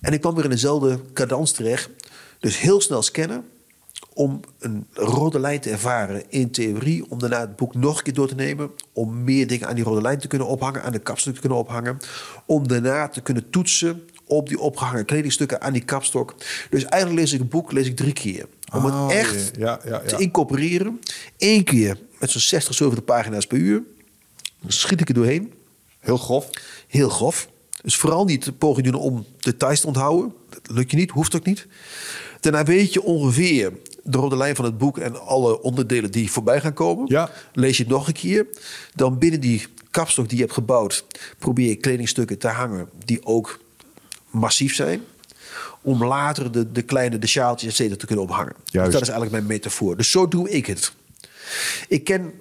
En 0.00 0.12
ik 0.12 0.20
kwam 0.20 0.34
weer 0.34 0.44
in 0.44 0.50
dezelfde 0.50 1.00
cadans 1.12 1.52
terecht. 1.52 1.90
Dus 2.38 2.58
heel 2.58 2.80
snel 2.80 3.02
scannen 3.02 3.44
om 4.14 4.40
een 4.58 4.86
rode 4.92 5.40
lijn 5.40 5.60
te 5.60 5.70
ervaren 5.70 6.30
in 6.30 6.50
theorie. 6.50 7.10
Om 7.10 7.18
daarna 7.18 7.40
het 7.40 7.56
boek 7.56 7.74
nog 7.74 7.96
een 7.96 8.02
keer 8.02 8.14
door 8.14 8.28
te 8.28 8.34
nemen. 8.34 8.70
Om 8.92 9.24
meer 9.24 9.46
dingen 9.46 9.68
aan 9.68 9.74
die 9.74 9.84
rode 9.84 10.00
lijn 10.00 10.18
te 10.18 10.28
kunnen 10.28 10.48
ophangen, 10.48 10.82
aan 10.82 10.92
de 10.92 10.98
kapstok 10.98 11.34
te 11.34 11.40
kunnen 11.40 11.58
ophangen. 11.58 11.98
Om 12.46 12.68
daarna 12.68 13.08
te 13.08 13.20
kunnen 13.20 13.50
toetsen 13.50 14.02
op 14.30 14.48
die 14.48 14.58
opgehangen 14.58 15.04
kledingstukken 15.04 15.60
aan 15.60 15.72
die 15.72 15.84
kapstok. 15.84 16.34
Dus 16.70 16.84
eigenlijk 16.84 17.22
lees 17.22 17.32
ik 17.32 17.40
een 17.40 17.48
boek 17.48 17.72
lees 17.72 17.86
ik 17.86 17.96
drie 17.96 18.12
keer. 18.12 18.46
Om 18.74 18.84
Oh, 18.84 19.08
het 19.08 19.16
echt 19.16 19.50
ja, 19.58 19.80
ja, 19.84 19.90
ja. 19.90 19.98
te 19.98 20.16
incorporeren. 20.16 21.00
Eén 21.38 21.64
keer 21.64 21.98
met 22.18 22.30
zo'n 22.30 22.40
60, 22.40 22.74
70 22.74 23.04
pagina's 23.04 23.46
per 23.46 23.58
uur. 23.58 23.82
Dan 24.60 24.70
schiet 24.72 25.00
ik 25.00 25.08
er 25.08 25.14
doorheen. 25.14 25.52
Heel 25.98 26.16
grof. 26.16 26.50
Heel 26.86 27.08
grof. 27.08 27.48
Dus 27.82 27.96
vooral 27.96 28.24
niet 28.24 28.44
de 28.44 28.52
poging 28.52 28.86
doen 28.86 29.00
om 29.00 29.26
details 29.38 29.80
te 29.80 29.86
onthouden. 29.86 30.32
Dat 30.50 30.60
lukt 30.76 30.90
je 30.90 30.96
niet, 30.96 31.10
hoeft 31.10 31.36
ook 31.36 31.44
niet. 31.44 31.66
Daarna 32.40 32.64
weet 32.64 32.92
je 32.92 33.02
ongeveer 33.02 33.72
de 34.02 34.18
rode 34.18 34.36
lijn 34.36 34.56
van 34.56 34.64
het 34.64 34.78
boek 34.78 34.98
en 34.98 35.26
alle 35.26 35.62
onderdelen 35.62 36.10
die 36.10 36.30
voorbij 36.30 36.60
gaan 36.60 36.72
komen. 36.72 37.04
Ja. 37.08 37.30
Lees 37.52 37.76
je 37.76 37.82
het 37.82 37.92
nog 37.92 38.06
een 38.06 38.12
keer. 38.12 38.46
Dan 38.94 39.18
binnen 39.18 39.40
die 39.40 39.66
kapstok 39.90 40.28
die 40.28 40.36
je 40.36 40.42
hebt 40.42 40.54
gebouwd, 40.54 41.04
probeer 41.38 41.68
je 41.68 41.76
kledingstukken 41.76 42.38
te 42.38 42.48
hangen 42.48 42.88
die 43.04 43.26
ook 43.26 43.58
massief 44.30 44.74
zijn. 44.74 45.00
Om 45.82 46.04
later 46.04 46.52
de, 46.52 46.72
de 46.72 46.82
kleine, 46.82 47.18
de 47.18 47.26
sjaaltjes, 47.26 47.80
et 47.80 47.98
te 47.98 48.06
kunnen 48.06 48.24
ophangen. 48.24 48.54
Dus 48.64 48.72
dat 48.72 48.92
is 48.92 49.08
eigenlijk 49.08 49.30
mijn 49.30 49.46
metafoor. 49.46 49.96
Dus 49.96 50.10
zo 50.10 50.28
doe 50.28 50.50
ik 50.50 50.66
het. 50.66 50.92
Ik 51.88 52.04
ken 52.04 52.32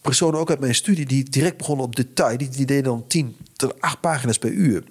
personen 0.00 0.40
ook 0.40 0.50
uit 0.50 0.60
mijn 0.60 0.74
studie 0.74 1.06
die 1.06 1.30
direct 1.30 1.56
begonnen 1.56 1.84
op 1.84 1.96
detail. 1.96 2.36
Die, 2.38 2.48
die 2.48 2.66
deden 2.66 2.84
dan 2.84 3.04
10 3.06 3.36
tot 3.56 3.80
8 3.80 4.00
pagina's 4.00 4.38
per 4.38 4.50
uur. 4.50 4.82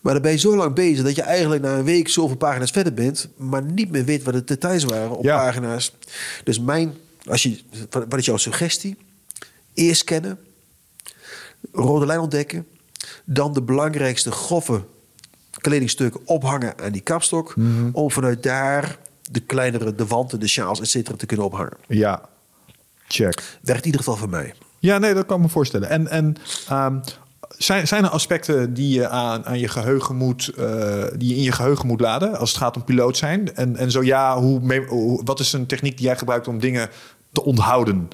Maar 0.00 0.12
dan 0.12 0.22
ben 0.22 0.32
je 0.32 0.38
zo 0.38 0.56
lang 0.56 0.74
bezig 0.74 1.04
dat 1.04 1.14
je 1.16 1.22
eigenlijk 1.22 1.62
na 1.62 1.76
een 1.76 1.84
week 1.84 2.08
zoveel 2.08 2.36
pagina's 2.36 2.70
verder 2.70 2.94
bent, 2.94 3.28
maar 3.36 3.62
niet 3.62 3.90
meer 3.90 4.04
weet 4.04 4.22
wat 4.22 4.34
de 4.34 4.44
details 4.44 4.84
waren 4.84 5.16
op 5.16 5.24
Ja. 5.24 5.36
pagina's. 5.36 5.92
Dus 6.44 6.60
mijn, 6.60 6.94
als 7.26 7.42
je, 7.42 7.60
wat 7.90 8.18
is 8.18 8.24
jouw 8.24 8.36
suggestie? 8.36 8.96
Eerst 9.74 10.00
scannen, 10.00 10.38
rode 11.72 12.06
lijn 12.06 12.18
ontdekken, 12.20 12.66
dan 13.24 13.52
de 13.52 13.62
belangrijkste 13.62 14.30
grove 14.30 14.84
kledingstukken 15.64 16.20
ophangen 16.24 16.78
aan 16.78 16.92
die 16.92 17.00
kapstok, 17.00 17.54
om 17.92 18.10
vanuit 18.10 18.42
daar 18.42 18.98
de 19.30 19.40
kleinere, 19.40 19.94
de 19.94 20.06
wanten, 20.06 20.40
de 20.40 20.48
sjaals, 20.48 20.80
et 20.80 20.88
cetera, 20.88 21.16
te 21.16 21.26
kunnen 21.26 21.46
ophangen. 21.46 21.76
Ja. 21.88 22.28
Check. 23.08 23.58
Werkt 23.62 23.80
in 23.80 23.86
ieder 23.86 24.00
geval 24.00 24.16
voor 24.16 24.28
mij. 24.28 24.54
Ja, 24.78 24.98
nee, 24.98 25.14
dat 25.14 25.26
kan 25.26 25.36
ik 25.36 25.42
me 25.42 25.48
voorstellen. 25.48 25.88
En, 25.88 26.08
en 26.08 26.36
ehm, 26.68 26.98
zijn, 27.48 27.86
zijn 27.86 28.04
er 28.04 28.10
aspecten 28.10 28.74
die 28.74 28.94
je 28.94 29.08
aan, 29.08 29.46
aan 29.46 29.58
je 29.58 29.68
geheugen 29.68 30.16
moet, 30.16 30.48
eh, 30.48 31.04
die 31.16 31.28
je 31.28 31.36
in 31.36 31.42
je 31.42 31.52
geheugen 31.52 31.86
moet 31.86 32.00
laden 32.00 32.38
als 32.38 32.50
het 32.50 32.58
gaat 32.58 32.76
om 32.76 32.84
piloot 32.84 33.16
zijn? 33.16 33.54
En, 33.54 33.76
en 33.76 33.90
zo 33.90 34.02
ja, 34.02 34.38
hoe, 34.38 34.84
hoe, 34.86 35.24
wat 35.24 35.40
is 35.40 35.52
een 35.52 35.66
techniek 35.66 35.96
die 35.96 36.06
jij 36.06 36.16
gebruikt 36.16 36.48
om 36.48 36.60
dingen 36.60 36.88
te 37.32 37.44
onthouden? 37.44 38.08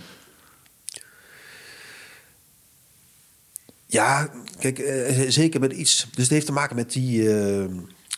Ja, 3.87 4.29
kijk, 4.61 4.79
eh, 4.79 5.25
zeker 5.29 5.61
met 5.61 5.73
iets. 5.73 6.07
Dus 6.15 6.23
het 6.25 6.33
heeft 6.33 6.47
te 6.47 6.53
maken 6.53 6.77
met 6.77 6.93
die, 6.93 7.35
eh, 7.35 7.65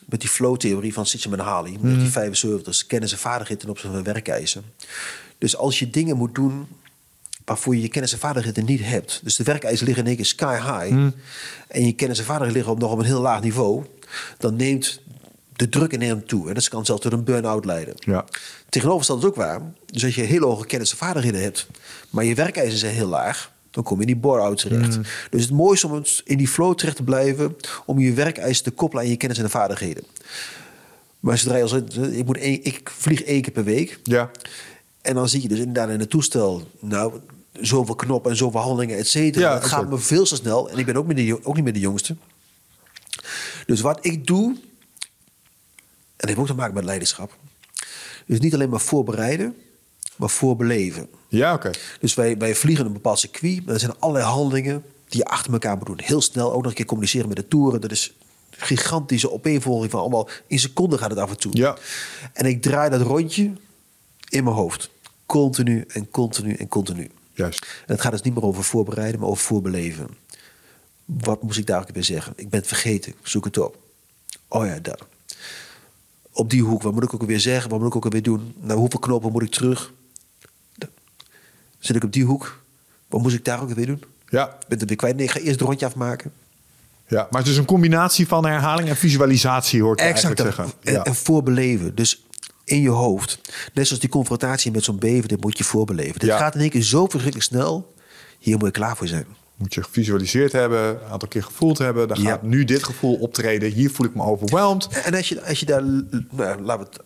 met 0.07 0.21
die 0.21 0.29
flow-theorie 0.31 0.93
van 0.93 1.05
Csikszentmihalyi, 1.05 1.73
Mhm. 1.73 1.81
1975. 1.83 2.65
Dus 2.65 2.87
kennis 2.87 3.13
en 3.13 3.19
vaardigheid 3.19 3.61
ten 3.61 3.69
opzichte 3.69 3.95
van 3.95 4.05
werkeisen. 4.05 4.63
Dus 5.39 5.57
als 5.57 5.79
je 5.79 5.91
dingen 5.91 6.17
moet 6.17 6.35
doen 6.35 6.67
waarvoor 7.45 7.75
je 7.75 7.83
je 7.83 7.89
kennis 7.89 8.13
en 8.13 8.19
vaardigheden 8.19 8.65
niet 8.65 8.81
hebt. 8.85 9.21
Dus 9.23 9.37
de 9.37 9.45
werkeisen 9.45 9.85
liggen 9.87 10.03
in 10.05 10.09
één 10.09 10.17
keer 10.19 10.27
sky 10.27 10.55
high. 10.55 10.95
Mhm. 10.95 11.11
En 11.69 11.87
je 11.87 11.93
kennis 11.93 12.19
en 12.19 12.25
vaardigheden 12.25 12.57
liggen 12.57 12.73
op, 12.73 12.79
nog 12.79 12.93
op 12.93 12.99
een 12.99 13.05
heel 13.13 13.21
laag 13.21 13.41
niveau. 13.43 13.85
Dan 14.39 14.57
neemt 14.57 15.01
de 15.57 15.69
druk 15.69 15.93
enorm 15.93 16.27
toe. 16.27 16.49
En 16.49 16.55
dat 16.55 16.69
kan 16.69 16.85
zelfs 16.85 17.03
tot 17.03 17.13
een 17.13 17.25
burn-out 17.25 17.65
leiden. 17.65 17.95
Ja. 17.97 18.25
Tegenovergesteld 18.69 19.23
is 19.23 19.29
ook 19.29 19.35
waar. 19.35 19.61
Dus 19.87 20.05
als 20.05 20.15
je 20.15 20.23
hele 20.23 20.47
hoge 20.47 20.67
kennis 20.67 20.91
en 20.91 20.97
vaardigheden 20.97 21.43
hebt, 21.43 21.67
maar 22.11 22.25
je 22.25 22.35
werkeisen 22.35 22.79
zijn 22.79 22.95
heel 22.95 23.09
laag, 23.09 23.52
dan 23.73 23.83
kom 23.83 23.97
je 23.97 24.01
in 24.01 24.13
die 24.13 24.17
bore-out 24.17 24.59
terecht. 24.59 24.99
Dus 25.31 25.43
het 25.43 25.51
mooiste 25.51 25.87
om 25.89 26.03
in 26.25 26.37
die 26.37 26.49
flow 26.49 26.75
terecht 26.75 26.97
te 26.97 27.03
blijven, 27.03 27.57
om 27.87 27.99
je 27.99 28.13
werkeisen 28.13 28.65
te 28.65 28.71
koppelen 28.71 29.05
aan 29.05 29.11
je 29.11 29.17
kennis 29.17 29.39
en 29.39 29.51
vaardigheden. 29.51 30.05
Maar 31.21 31.39
zodra 31.39 31.57
je 31.57 31.63
als 31.63 31.73
ik, 31.73 32.25
moet 32.25 32.37
één, 32.37 32.65
ik 32.65 32.91
vlieg 32.91 33.23
één 33.23 33.43
keer 33.43 33.53
per 33.53 33.65
week. 33.65 33.99
Ja. 34.03 34.31
En 35.03 35.15
dan 35.15 35.29
zie 35.29 35.43
je 35.43 35.49
dus 35.49 35.59
inderdaad 35.59 35.89
in 35.89 36.01
het 36.01 36.11
toestel, 36.11 36.71
nou, 36.81 37.21
zoveel 37.53 37.95
knoppen 37.95 38.31
en 38.31 38.37
zoveel 38.37 38.61
handelingen, 38.61 38.99
et 38.99 39.09
cetera. 39.09 39.49
Ja, 39.49 39.55
het 39.55 39.65
gaat 39.65 39.91
me 39.91 39.99
veel 39.99 40.25
te 40.25 40.37
snel. 40.37 40.71
En 40.71 40.79
ik 40.79 40.87
ben 40.87 40.97
ook, 40.97 41.17
de 41.17 41.45
ook 41.45 41.55
niet 41.55 41.65
meer 41.65 41.73
de 41.73 41.81
jongste. 41.81 42.17
Dus 43.67 43.81
wat 43.81 43.99
ik 44.07 44.27
doe, 44.27 44.47
en 44.47 44.59
dat 46.17 46.29
heeft 46.29 46.39
ook 46.39 46.47
te 46.47 46.55
maken 46.55 46.75
met 46.75 46.85
leiderschap, 46.85 47.37
is 48.27 48.41
niet 48.41 48.55
alleen 48.55 48.71
maar 48.71 48.81
voorbereiden, 48.81 49.57
maar 50.17 50.31
voorbeleven. 50.31 51.09
Ja, 51.33 51.55
oké. 51.55 51.71
Dus 52.01 52.15
wij, 52.15 52.39
wij 52.39 52.55
vliegen 52.55 52.87
een 52.87 52.93
bepaald 52.93 53.19
circuit. 53.19 53.63
Er 53.67 53.81
zijn 53.81 53.99
allerlei 53.99 54.27
handelingen 54.27 54.85
die 55.09 55.19
je 55.19 55.25
achter 55.25 55.53
elkaar 55.53 55.77
moet 55.77 55.87
doen. 55.87 56.01
Heel 56.03 56.21
snel, 56.21 56.53
ook 56.53 56.63
nog 56.63 56.71
een 56.71 56.77
keer 56.77 56.87
communiceren 56.87 57.29
met 57.29 57.37
de 57.37 57.49
toeren. 57.49 57.81
Dat 57.81 57.91
is 57.91 58.13
gigantische 58.51 59.33
opeenvolging 59.33 59.91
van 59.91 60.01
allemaal. 60.01 60.29
In 60.47 60.59
seconden 60.59 60.99
gaat 60.99 61.11
het 61.11 61.19
af 61.19 61.31
en 61.31 61.39
toe. 61.39 61.57
Ja. 61.57 61.77
En 62.33 62.47
ik 62.47 62.63
draai 62.63 62.91
dat 62.91 63.01
rondje 63.01 63.53
in 64.29 64.45
mijn 64.45 64.57
hoofd. 64.57 64.91
Continu 65.27 65.85
en 65.89 66.11
continu 66.11 66.55
en 66.55 66.69
continu. 66.69 67.11
Juist. 67.35 67.61
En 67.61 67.93
het 67.93 68.01
gaat 68.01 68.13
dus 68.13 68.23
niet 68.23 68.35
meer 68.35 68.45
over 68.45 68.65
voorbereiden, 68.65 69.21
maar 69.21 69.29
over 69.29 69.45
voorbeleven. 69.45 70.09
Wat 71.05 71.43
moest 71.43 71.59
ik 71.59 71.67
daar 71.67 71.81
ook 71.81 71.91
weer 71.93 72.05
zeggen? 72.05 72.33
Ik 72.37 72.51
ben 72.51 72.59
het 72.59 72.69
vergeten. 72.69 73.15
Zoek 73.23 73.45
het 73.45 73.59
op. 73.59 73.77
Oh 74.49 74.67
ja, 74.67 74.79
dat. 74.79 75.05
Op 76.33 76.51
die 76.51 76.63
hoek, 76.63 76.83
wat 76.83 76.93
moet 76.93 77.03
ik 77.03 77.15
ook 77.15 77.23
weer 77.23 77.41
zeggen? 77.41 77.71
Wat 77.71 77.79
moet 77.79 77.89
ik 77.89 77.97
ook 77.97 78.13
weer 78.13 78.23
doen? 78.23 78.55
Nou, 78.61 78.79
hoeveel 78.79 79.01
knopen 79.01 79.33
moet 79.33 79.43
ik 79.43 79.51
terug? 79.51 79.93
Zit 81.83 81.97
ik 81.97 82.05
op 82.05 82.13
die 82.13 82.25
hoek? 82.25 82.63
Wat 83.09 83.23
moest 83.23 83.35
ik 83.35 83.45
daar 83.45 83.61
ook 83.63 83.71
weer 83.71 83.87
doen? 83.87 84.03
Ja. 84.29 84.59
Ben 84.69 84.79
het 84.79 84.89
weer 84.89 84.97
kwijt? 84.97 85.17
Nee, 85.17 85.25
ik 85.25 85.31
ga 85.31 85.39
eerst 85.39 85.51
het 85.51 85.61
rondje 85.61 85.87
afmaken. 85.87 86.33
ja. 87.07 87.27
Maar 87.31 87.41
het 87.41 87.51
is 87.51 87.57
een 87.57 87.65
combinatie 87.65 88.27
van 88.29 88.47
herhaling 88.47 88.89
en 88.89 88.97
visualisatie, 88.97 89.83
hoor 89.83 89.93
ik 89.93 89.99
je 89.99 90.05
eigenlijk 90.05 90.41
zeggen. 90.41 90.65
En, 90.83 90.93
Ja. 90.93 91.05
en 91.05 91.15
voorbeleven. 91.15 91.95
Dus 91.95 92.25
in 92.65 92.81
je 92.81 92.89
hoofd. 92.91 93.41
Net 93.75 93.87
zoals 93.87 94.01
die 94.01 94.11
confrontatie 94.11 94.71
met 94.73 94.85
zo'n 94.85 94.99
beven, 94.99 95.29
dit 95.29 95.41
moet 95.41 95.59
je 95.59 95.65
voorbeleven. 95.65 96.19
Dit 96.19 96.29
Ja. 96.29 96.37
gaat 96.39 96.55
in 96.55 96.61
één 96.61 96.71
keer 96.71 96.83
zo 96.83 97.03
verschrikkelijk 97.07 97.43
snel. 97.45 97.95
Hier 98.39 98.57
moet 98.57 98.67
je 98.67 98.71
klaar 98.73 98.97
voor 98.97 99.07
zijn. 99.07 99.27
Moet 99.57 99.75
je 99.75 99.83
gevisualiseerd 99.83 100.53
hebben, 100.53 100.89
een 100.89 101.11
aantal 101.11 101.29
keer 101.29 101.43
gevoeld 101.43 101.79
hebben. 101.79 102.09
Dan 102.09 102.23
Ja. 102.23 102.31
gaat 102.31 102.43
nu 102.43 102.65
dit 102.65 102.83
gevoel 102.83 103.15
optreden. 103.15 103.71
Hier 103.73 103.91
voel 103.91 104.07
ik 104.07 104.15
me 104.15 104.23
overwhelmed. 104.23 104.89
En 105.05 105.15
als 105.15 105.29
je, 105.29 105.43
als 105.45 105.61
je 105.61 105.67
daar, 105.67 105.83
nou, 105.83 106.61
laten 106.63 106.85
we 106.87 106.91
het 106.93 107.01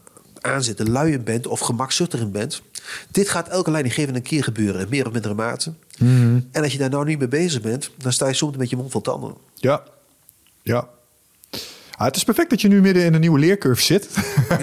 aanzetten, 0.46 0.90
lui 0.90 1.12
in 1.12 1.24
bent 1.24 1.46
of 1.46 1.60
gemakzuchtig 1.60 2.20
in 2.20 2.30
bent. 2.30 2.62
Dit 3.10 3.28
gaat 3.28 3.48
elke 3.48 3.70
leidinggevende 3.70 4.18
een 4.18 4.24
keer 4.24 4.44
gebeuren, 4.44 4.80
in 4.80 4.88
meer 4.88 5.06
of 5.06 5.12
mindere 5.12 5.34
mate. 5.34 5.72
En 6.52 6.62
als 6.62 6.72
je 6.72 6.78
daar 6.78 6.90
nou 6.90 7.04
niet 7.04 7.18
mee 7.18 7.28
bezig 7.28 7.60
bent, 7.60 7.90
dan 7.96 8.12
sta 8.12 8.26
je 8.26 8.34
soms 8.34 8.56
met 8.56 8.70
je 8.70 8.76
mond 8.76 8.90
vol 8.90 9.00
tanden. 9.00 9.34
Ja. 9.54 9.82
Ja. 10.62 10.88
Ah, 11.96 12.06
het 12.06 12.16
is 12.16 12.24
perfect 12.24 12.50
dat 12.50 12.60
je 12.60 12.68
nu 12.68 12.80
midden 12.80 13.04
in 13.04 13.14
een 13.14 13.20
nieuwe 13.20 13.38
leercurve 13.38 13.82
zit. 13.82 14.08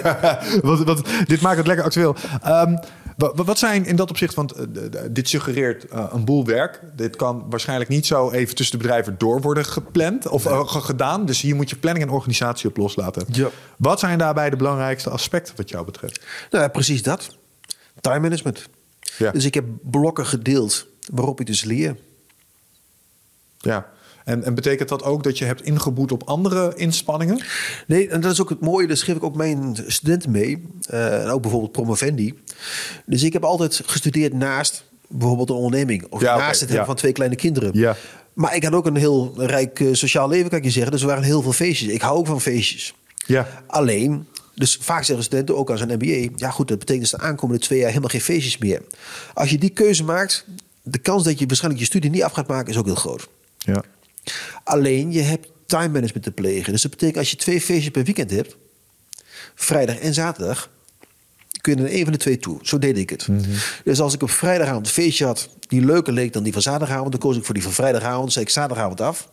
want, 0.62 0.84
want 0.84 1.02
dit 1.26 1.40
maakt 1.40 1.56
het 1.56 1.66
lekker 1.66 1.84
actueel. 1.84 2.16
Ehm, 2.42 2.76
wat 3.16 3.58
zijn 3.58 3.86
in 3.86 3.96
dat 3.96 4.10
opzicht, 4.10 4.34
want 4.34 4.52
eh, 4.52 4.64
dit 5.10 5.28
suggereert 5.28 5.84
eh, 5.88 6.06
een 6.12 6.24
boel 6.24 6.44
werk. 6.44 6.80
Dit 6.96 7.16
kan 7.16 7.46
waarschijnlijk 7.50 7.90
niet 7.90 8.06
zo 8.06 8.30
even 8.30 8.54
tussen 8.54 8.76
de 8.78 8.82
bedrijven 8.84 9.14
door 9.18 9.40
worden 9.40 9.64
gepland 9.64 10.28
of 10.28 10.46
eh, 10.46 10.68
ge- 10.68 10.80
gedaan. 10.80 11.26
Dus 11.26 11.40
hier 11.40 11.56
moet 11.56 11.70
je 11.70 11.76
planning 11.76 12.04
en 12.04 12.10
organisatie 12.10 12.68
op 12.68 12.76
loslaten. 12.76 13.24
Ja. 13.30 13.48
Wat 13.78 14.00
zijn 14.00 14.18
daarbij 14.18 14.50
de 14.50 14.56
belangrijkste 14.56 15.10
aspecten 15.10 15.56
wat 15.56 15.68
jou 15.70 15.84
betreft? 15.84 16.24
Nou, 16.50 16.68
precies 16.68 17.02
dat. 17.02 17.36
Time 18.00 18.20
management. 18.20 18.68
Ja. 19.18 19.30
Dus 19.30 19.44
ik 19.44 19.54
heb 19.54 19.64
blokken 19.82 20.26
gedeeld 20.26 20.86
waarop 21.12 21.40
ik 21.40 21.46
dus 21.46 21.64
leer. 21.64 21.96
Ja. 23.58 23.92
En, 24.24 24.44
en 24.44 24.54
betekent 24.54 24.88
dat 24.88 25.02
ook 25.02 25.22
dat 25.22 25.38
je 25.38 25.44
hebt 25.44 25.62
ingeboet 25.62 26.12
op 26.12 26.22
andere 26.22 26.72
inspanningen? 26.76 27.40
Nee, 27.86 28.08
en 28.08 28.20
dat 28.20 28.32
is 28.32 28.40
ook 28.40 28.48
het 28.48 28.60
mooie. 28.60 28.86
Dat 28.86 29.02
geef 29.02 29.16
ik 29.16 29.24
ook 29.24 29.36
mijn 29.36 29.76
studenten 29.86 30.30
mee. 30.30 30.66
Eh, 30.80 31.22
en 31.22 31.28
ook 31.28 31.42
bijvoorbeeld 31.42 31.72
promovendi. 31.72 32.34
Dus 33.06 33.22
ik 33.22 33.32
heb 33.32 33.44
altijd 33.44 33.82
gestudeerd 33.86 34.32
naast 34.32 34.84
bijvoorbeeld 35.08 35.50
een 35.50 35.54
onderneming. 35.54 36.06
Of 36.10 36.20
Ja, 36.20 36.36
naast 36.36 36.60
het 36.60 36.68
hebben 36.68 36.78
ja. 36.78 36.84
van 36.84 36.94
twee 36.94 37.12
kleine 37.12 37.36
kinderen. 37.36 37.70
Ja. 37.72 37.96
Maar 38.32 38.54
ik 38.54 38.64
had 38.64 38.72
ook 38.72 38.86
een 38.86 38.96
heel 38.96 39.32
rijk 39.36 39.80
eh, 39.80 39.88
sociaal 39.92 40.28
leven, 40.28 40.48
kan 40.48 40.58
ik 40.58 40.64
je 40.64 40.70
zeggen. 40.70 40.92
Dus 40.92 41.00
er 41.00 41.06
waren 41.06 41.22
heel 41.22 41.42
veel 41.42 41.52
feestjes. 41.52 41.92
Ik 41.92 42.00
hou 42.00 42.18
ook 42.18 42.26
van 42.26 42.40
feestjes. 42.40 42.94
Ja. 43.26 43.62
Alleen, 43.66 44.26
dus 44.54 44.78
vaak 44.80 45.04
zeggen 45.04 45.24
studenten 45.24 45.56
ook 45.56 45.70
aan 45.70 45.78
zijn 45.78 45.92
MBA... 45.92 46.28
ja 46.36 46.50
goed, 46.50 46.68
dat 46.68 46.78
betekent 46.78 47.10
dus 47.10 47.20
de 47.20 47.26
aankomende 47.26 47.62
twee 47.62 47.78
jaar 47.78 47.88
helemaal 47.88 48.08
geen 48.08 48.20
feestjes 48.20 48.58
meer. 48.58 48.82
Als 49.34 49.50
je 49.50 49.58
die 49.58 49.70
keuze 49.70 50.04
maakt... 50.04 50.44
de 50.82 50.98
kans 50.98 51.24
dat 51.24 51.38
je 51.38 51.46
waarschijnlijk 51.46 51.82
je 51.82 51.88
studie 51.88 52.10
niet 52.10 52.22
af 52.22 52.32
gaat 52.32 52.48
maken... 52.48 52.72
is 52.72 52.78
ook 52.78 52.86
heel 52.86 52.94
groot. 52.94 53.28
Ja. 53.58 53.82
Alleen, 54.64 55.12
je 55.12 55.20
hebt 55.20 55.48
time 55.66 55.88
management 55.88 56.22
te 56.22 56.32
plegen. 56.32 56.72
Dus 56.72 56.82
dat 56.82 56.90
betekent 56.90 57.18
als 57.18 57.30
je 57.30 57.36
twee 57.36 57.60
feestjes 57.60 57.90
per 57.90 58.04
weekend 58.04 58.30
hebt... 58.30 58.56
vrijdag 59.54 59.98
en 59.98 60.14
zaterdag... 60.14 60.70
kun 61.60 61.76
je 61.76 61.82
naar 61.82 61.90
een 61.90 62.02
van 62.02 62.12
de 62.12 62.18
twee 62.18 62.38
toe. 62.38 62.58
Zo 62.62 62.78
deed 62.78 62.98
ik 62.98 63.10
het. 63.10 63.26
Dus 63.84 64.00
als 64.00 64.14
ik 64.14 64.22
op 64.22 64.30
vrijdagavond 64.30 64.86
een 64.86 64.92
feestje 64.92 65.24
had... 65.24 65.48
die 65.68 65.84
leuker 65.84 66.12
leek 66.12 66.32
dan 66.32 66.42
die 66.42 66.52
van 66.52 66.62
zaterdagavond... 66.62 67.10
dan 67.10 67.20
koos 67.20 67.36
ik 67.36 67.44
voor 67.44 67.54
die 67.54 67.62
van 67.62 67.72
vrijdagavond. 67.72 68.32
zei 68.32 68.44
ik 68.44 68.50
zaterdagavond 68.50 69.00
af. 69.00 69.28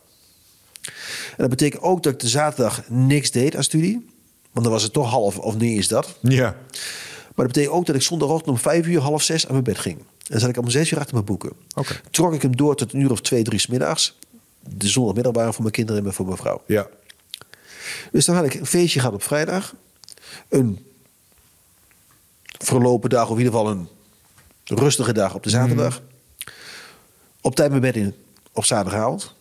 En 1.30 1.36
dat 1.36 1.48
betekent 1.48 1.82
ook 1.82 2.02
dat 2.02 2.12
ik 2.12 2.18
de 2.18 2.28
zaterdag 2.28 2.82
niks 2.88 3.30
deed 3.30 3.56
aan 3.56 3.64
studie. 3.64 4.06
Want 4.52 4.64
dan 4.64 4.74
was 4.74 4.82
het 4.82 4.92
toch 4.92 5.10
half 5.10 5.38
of 5.38 5.58
niet 5.58 5.76
eens 5.76 5.88
dat. 5.88 6.18
Ja. 6.20 6.56
Maar 7.34 7.46
dat 7.46 7.46
betekent 7.46 7.74
ook 7.74 7.86
dat 7.86 7.94
ik 7.94 8.02
zondagochtend 8.02 8.50
om 8.50 8.58
vijf 8.58 8.86
uur, 8.86 9.00
half 9.00 9.22
zes 9.22 9.46
aan 9.46 9.52
mijn 9.52 9.64
bed 9.64 9.78
ging. 9.78 9.98
En 9.98 10.04
dan 10.28 10.40
zat 10.40 10.48
ik 10.48 10.56
om 10.56 10.70
zes 10.70 10.90
uur 10.90 10.98
achter 10.98 11.14
mijn 11.14 11.26
boeken. 11.26 11.52
Trok 12.10 12.34
ik 12.34 12.42
hem 12.42 12.56
door 12.56 12.76
tot 12.76 12.92
een 12.92 13.00
uur 13.00 13.10
of 13.10 13.20
twee, 13.20 13.42
drie 13.42 13.58
's 13.58 13.66
middags. 13.66 14.18
De 14.68 14.88
zondagmiddag 14.88 15.32
waren 15.32 15.52
voor 15.52 15.62
mijn 15.62 15.74
kinderen 15.74 16.06
en 16.06 16.12
voor 16.12 16.26
mijn 16.26 16.36
vrouw. 16.36 16.62
Ja. 16.66 16.88
Dus 18.12 18.24
dan 18.24 18.34
had 18.34 18.44
ik 18.44 18.54
een 18.54 18.66
feestje 18.66 19.00
gehad 19.00 19.14
op 19.14 19.22
vrijdag. 19.22 19.74
Een 20.48 20.86
verlopen 22.58 23.10
dag, 23.10 23.24
of 23.24 23.38
in 23.38 23.44
ieder 23.44 23.52
geval 23.52 23.70
een 23.70 23.88
rustige 24.64 25.12
dag 25.12 25.34
op 25.34 25.42
de 25.42 25.50
zaterdag. 25.50 26.02
Op 27.40 27.54
tijd 27.54 27.70
mijn 27.70 27.82
bed 27.82 27.96
in 27.96 28.14
op 28.52 28.64
zaterdagavond. 28.64 29.34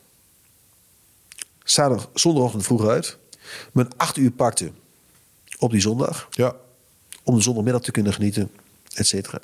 Zaterdag, 1.64 2.10
zondagochtend 2.14 2.64
vroeg 2.64 2.88
uit. 2.88 3.18
Mijn 3.72 3.98
acht 3.98 4.18
uur 4.18 4.32
pakte 4.32 4.72
op 5.58 5.72
die 5.72 5.82
zondag. 5.82 6.28
Ja. 6.32 6.56
Om 7.24 7.36
de 7.36 7.42
zondagmiddag 7.42 7.82
te 7.82 7.92
kunnen 7.92 8.14
genieten, 8.14 8.52
et 8.94 9.08
cetera. 9.08 9.40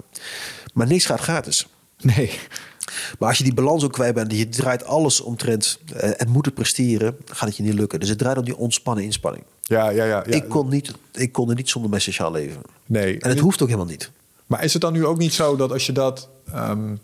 Maar 0.73 0.87
niks 0.87 1.05
gaat 1.05 1.19
gratis. 1.19 1.67
Nee. 1.97 2.39
Maar 3.19 3.29
als 3.29 3.37
je 3.37 3.43
die 3.43 3.53
balans 3.53 3.83
ook 3.83 3.91
kwijt 3.93 4.13
bent, 4.13 4.31
je 4.33 4.49
draait 4.49 4.85
alles 4.85 5.21
omtrent 5.21 5.79
eh, 5.95 6.09
het 6.17 6.27
moeten 6.29 6.53
presteren, 6.53 7.15
gaat 7.25 7.47
het 7.47 7.57
je 7.57 7.63
niet 7.63 7.73
lukken. 7.73 7.99
Dus 7.99 8.09
het 8.09 8.17
draait 8.17 8.37
om 8.37 8.45
die 8.45 8.57
ontspannen 8.57 9.03
inspanning. 9.03 9.43
Ja, 9.61 9.89
ja, 9.89 10.03
ja. 10.03 10.23
ja. 10.27 10.35
Ik, 10.35 10.49
kon 10.49 10.69
niet, 10.69 10.93
ik 11.13 11.31
kon 11.31 11.49
er 11.49 11.55
niet 11.55 11.69
zonder 11.69 11.89
mijn 11.89 12.01
sociaal 12.01 12.31
leven. 12.31 12.61
Nee. 12.85 13.19
En 13.19 13.29
het 13.29 13.39
hoeft 13.39 13.61
ook 13.61 13.67
helemaal 13.67 13.89
niet. 13.89 14.11
Maar 14.45 14.63
is 14.63 14.73
het 14.73 14.81
dan 14.81 14.93
nu 14.93 15.05
ook 15.05 15.17
niet 15.17 15.33
zo 15.33 15.55
dat 15.55 15.71
als 15.71 15.85
je 15.85 15.91
dat, 15.91 16.29
ehm, 16.53 16.95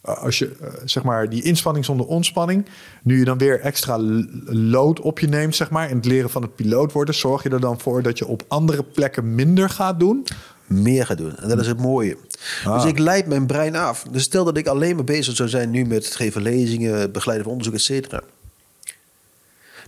als 0.00 0.38
je 0.38 0.56
eh, 0.60 0.68
zeg 0.84 1.02
maar 1.02 1.28
die 1.28 1.42
inspanning 1.42 1.84
zonder 1.84 2.06
ontspanning, 2.06 2.66
nu 3.02 3.18
je 3.18 3.24
dan 3.24 3.38
weer 3.38 3.60
extra 3.60 3.98
l- 3.98 4.26
load 4.46 5.00
op 5.00 5.18
je 5.18 5.28
neemt, 5.28 5.56
zeg 5.56 5.70
maar, 5.70 5.90
in 5.90 5.96
het 5.96 6.04
leren 6.04 6.30
van 6.30 6.42
het 6.42 6.54
piloot 6.54 6.92
worden, 6.92 7.14
zorg 7.14 7.42
je 7.42 7.48
er 7.48 7.60
dan 7.60 7.80
voor 7.80 8.02
dat 8.02 8.18
je 8.18 8.26
op 8.26 8.42
andere 8.48 8.82
plekken 8.82 9.34
minder 9.34 9.68
gaat 9.70 9.98
doen? 10.00 10.26
Meer 10.72 11.06
gaan 11.06 11.16
doen. 11.16 11.36
En 11.36 11.48
dat 11.48 11.60
is 11.60 11.66
het 11.66 11.78
mooie. 11.78 12.16
Ah. 12.64 12.74
Dus 12.74 12.90
ik 12.90 12.98
leid 12.98 13.26
mijn 13.26 13.46
brein 13.46 13.76
af. 13.76 14.04
Dus 14.10 14.22
stel 14.22 14.44
dat 14.44 14.56
ik 14.56 14.66
alleen 14.66 14.94
maar 14.96 15.04
bezig 15.04 15.36
zou 15.36 15.48
zijn 15.48 15.70
nu 15.70 15.84
met 15.84 16.04
het 16.04 16.14
geven 16.14 16.42
lezingen, 16.42 16.98
het 16.98 17.12
begeleiden 17.12 17.44
van 17.46 17.52
onderzoek, 17.56 17.78
et 17.78 17.84
cetera. 17.84 18.22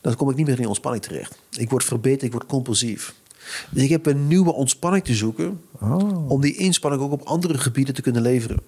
Dan 0.00 0.16
kom 0.16 0.30
ik 0.30 0.36
niet 0.36 0.46
meer 0.46 0.60
in 0.60 0.66
ontspanning 0.66 1.04
terecht. 1.04 1.38
Ik 1.50 1.70
word 1.70 1.84
verbeterd, 1.84 2.22
ik 2.22 2.32
word 2.32 2.46
compulsief. 2.46 3.14
Dus 3.70 3.82
ik 3.82 3.88
heb 3.88 4.06
een 4.06 4.26
nieuwe 4.26 4.52
ontspanning 4.52 5.04
te 5.04 5.14
zoeken 5.14 5.60
Oh. 5.80 6.30
om 6.30 6.40
die 6.40 6.56
inspanning 6.56 7.02
ook 7.02 7.12
op 7.12 7.22
andere 7.22 7.58
gebieden 7.58 7.94
te 7.94 8.02
kunnen 8.02 8.22
leveren. 8.22 8.58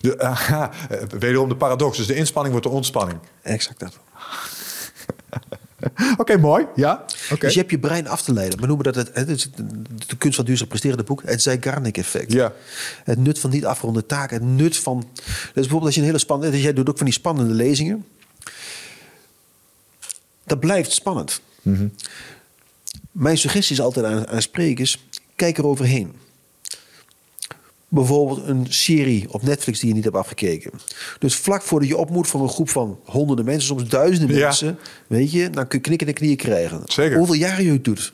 De, 0.00 0.20
aha, 0.20 0.70
eh, 0.88 1.02
wederom 1.18 1.48
de 1.48 1.56
paradox. 1.56 1.96
Dus 1.96 2.06
de 2.06 2.14
inspanning 2.14 2.54
wordt 2.54 2.68
de 2.68 2.74
ontspanning. 2.74 3.18
Exact 3.42 3.80
dat. 3.80 3.98
Oké, 6.16 6.36
mooi. 6.36 6.66
Ja. 6.74 7.04
Dus 7.38 7.52
je 7.52 7.58
hebt 7.58 7.70
je 7.70 7.78
brein 7.78 8.08
af 8.08 8.22
te 8.22 8.32
leiden. 8.32 8.60
We 8.60 8.66
noemen 8.66 8.84
dat 8.84 8.94
het, 8.94 9.10
het 9.12 9.28
is 9.28 9.50
de 10.06 10.16
kunst 10.18 10.36
van 10.36 10.44
duurzaam 10.44 10.68
presteren, 10.68 11.04
boek. 11.04 11.22
Het 11.24 11.42
Zeigarnik-effect. 11.42 12.32
Ja. 12.32 12.52
Het 13.04 13.18
nut 13.18 13.38
van 13.38 13.50
niet 13.50 13.64
afgeronde 13.64 14.06
taken. 14.06 14.36
Het 14.36 14.48
nut 14.48 14.76
van... 14.76 15.08
Dus 15.14 15.52
bijvoorbeeld 15.52 15.84
als 15.84 15.94
je 15.94 16.00
een 16.00 16.06
hele 16.06 16.18
spannende... 16.18 16.52
Dus 16.52 16.62
jij 16.62 16.72
doet 16.72 16.88
ook 16.88 16.96
van 16.96 17.06
die 17.06 17.14
spannende 17.14 17.54
lezingen. 17.54 18.06
Dat 20.44 20.60
blijft 20.60 20.92
spannend. 20.92 21.40
Mijn 23.12 23.38
suggestie 23.38 23.76
is 23.76 23.82
altijd 23.82 24.06
aan, 24.06 24.28
aan 24.28 24.42
sprekers... 24.42 25.06
Kijk 25.36 25.58
er 25.58 25.66
overheen. 25.66 26.12
Bijvoorbeeld 27.90 28.46
een 28.48 28.66
serie 28.68 29.26
op 29.32 29.42
Netflix 29.42 29.78
die 29.80 29.88
je 29.88 29.94
niet 29.94 30.04
hebt 30.04 30.16
afgekeken. 30.16 30.70
Dus 31.18 31.34
vlak 31.36 31.62
voordat 31.62 31.88
je 31.88 31.96
op 31.96 32.10
moet 32.10 32.26
voor 32.28 32.42
een 32.42 32.48
groep 32.48 32.68
van 32.70 32.98
honderden 33.04 33.44
mensen, 33.44 33.62
soms 33.66 33.88
duizenden 33.88 34.36
Ja. 34.36 34.44
mensen, 34.44 34.78
weet 35.06 35.32
je, 35.32 35.50
dan 35.50 35.68
kun 35.68 35.78
je 35.78 35.84
knikken 35.84 36.06
en 36.06 36.14
knieën 36.14 36.36
krijgen. 36.36 36.80
Zeker. 36.84 37.16
Hoeveel 37.16 37.34
jaren 37.34 37.64
je 37.64 37.72
het 37.72 37.84
doet. 37.84 38.12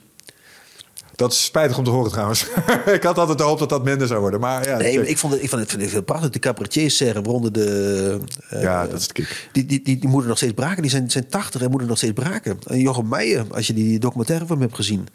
Dat 1.16 1.32
is 1.32 1.44
spijtig 1.44 1.78
om 1.78 1.84
te 1.84 1.90
horen 1.90 2.10
trouwens. 2.10 2.46
ik 2.92 3.02
had 3.02 3.18
altijd 3.18 3.38
de 3.38 3.44
hoop 3.44 3.58
dat 3.58 3.68
dat 3.68 3.84
minder 3.84 4.06
zou 4.06 4.20
worden. 4.20 4.40
Maar 4.40 4.68
ja, 4.68 4.76
Nee, 4.76 4.96
maar 4.98 5.06
ik 5.06 5.18
vond 5.18 5.32
het, 5.32 5.42
ik 5.42 5.48
vond 5.48 5.62
het, 5.72 5.82
ik 5.82 5.90
heel 5.90 6.02
prachtig. 6.02 6.30
De 6.30 6.38
cabaretiers 6.38 6.96
zeggen, 6.96 7.22
waaronder 7.22 7.52
de... 7.52 8.18
eh, 8.48 8.62
ja, 8.62 8.86
dat 8.86 8.96
is 8.96 9.02
het 9.02 9.12
kick. 9.12 9.48
Die, 9.52 9.66
die, 9.66 9.82
die, 9.82 9.98
die 9.98 10.08
moeten 10.08 10.28
nog 10.28 10.36
steeds 10.36 10.52
braken. 10.52 10.82
Die 10.82 10.90
zijn, 10.90 11.10
zijn 11.10 11.28
80 11.28 11.62
en 11.62 11.70
moeten 11.70 11.88
nog 11.88 11.96
steeds 11.96 12.12
braken. 12.12 12.58
En 12.66 12.78
Jochem 12.80 13.08
Meijer, 13.08 13.44
als 13.50 13.66
je 13.66 13.72
die 13.74 13.98
documentaire 13.98 14.46
van 14.46 14.56
hem 14.56 14.64
hebt 14.64 14.76
gezien... 14.76 15.08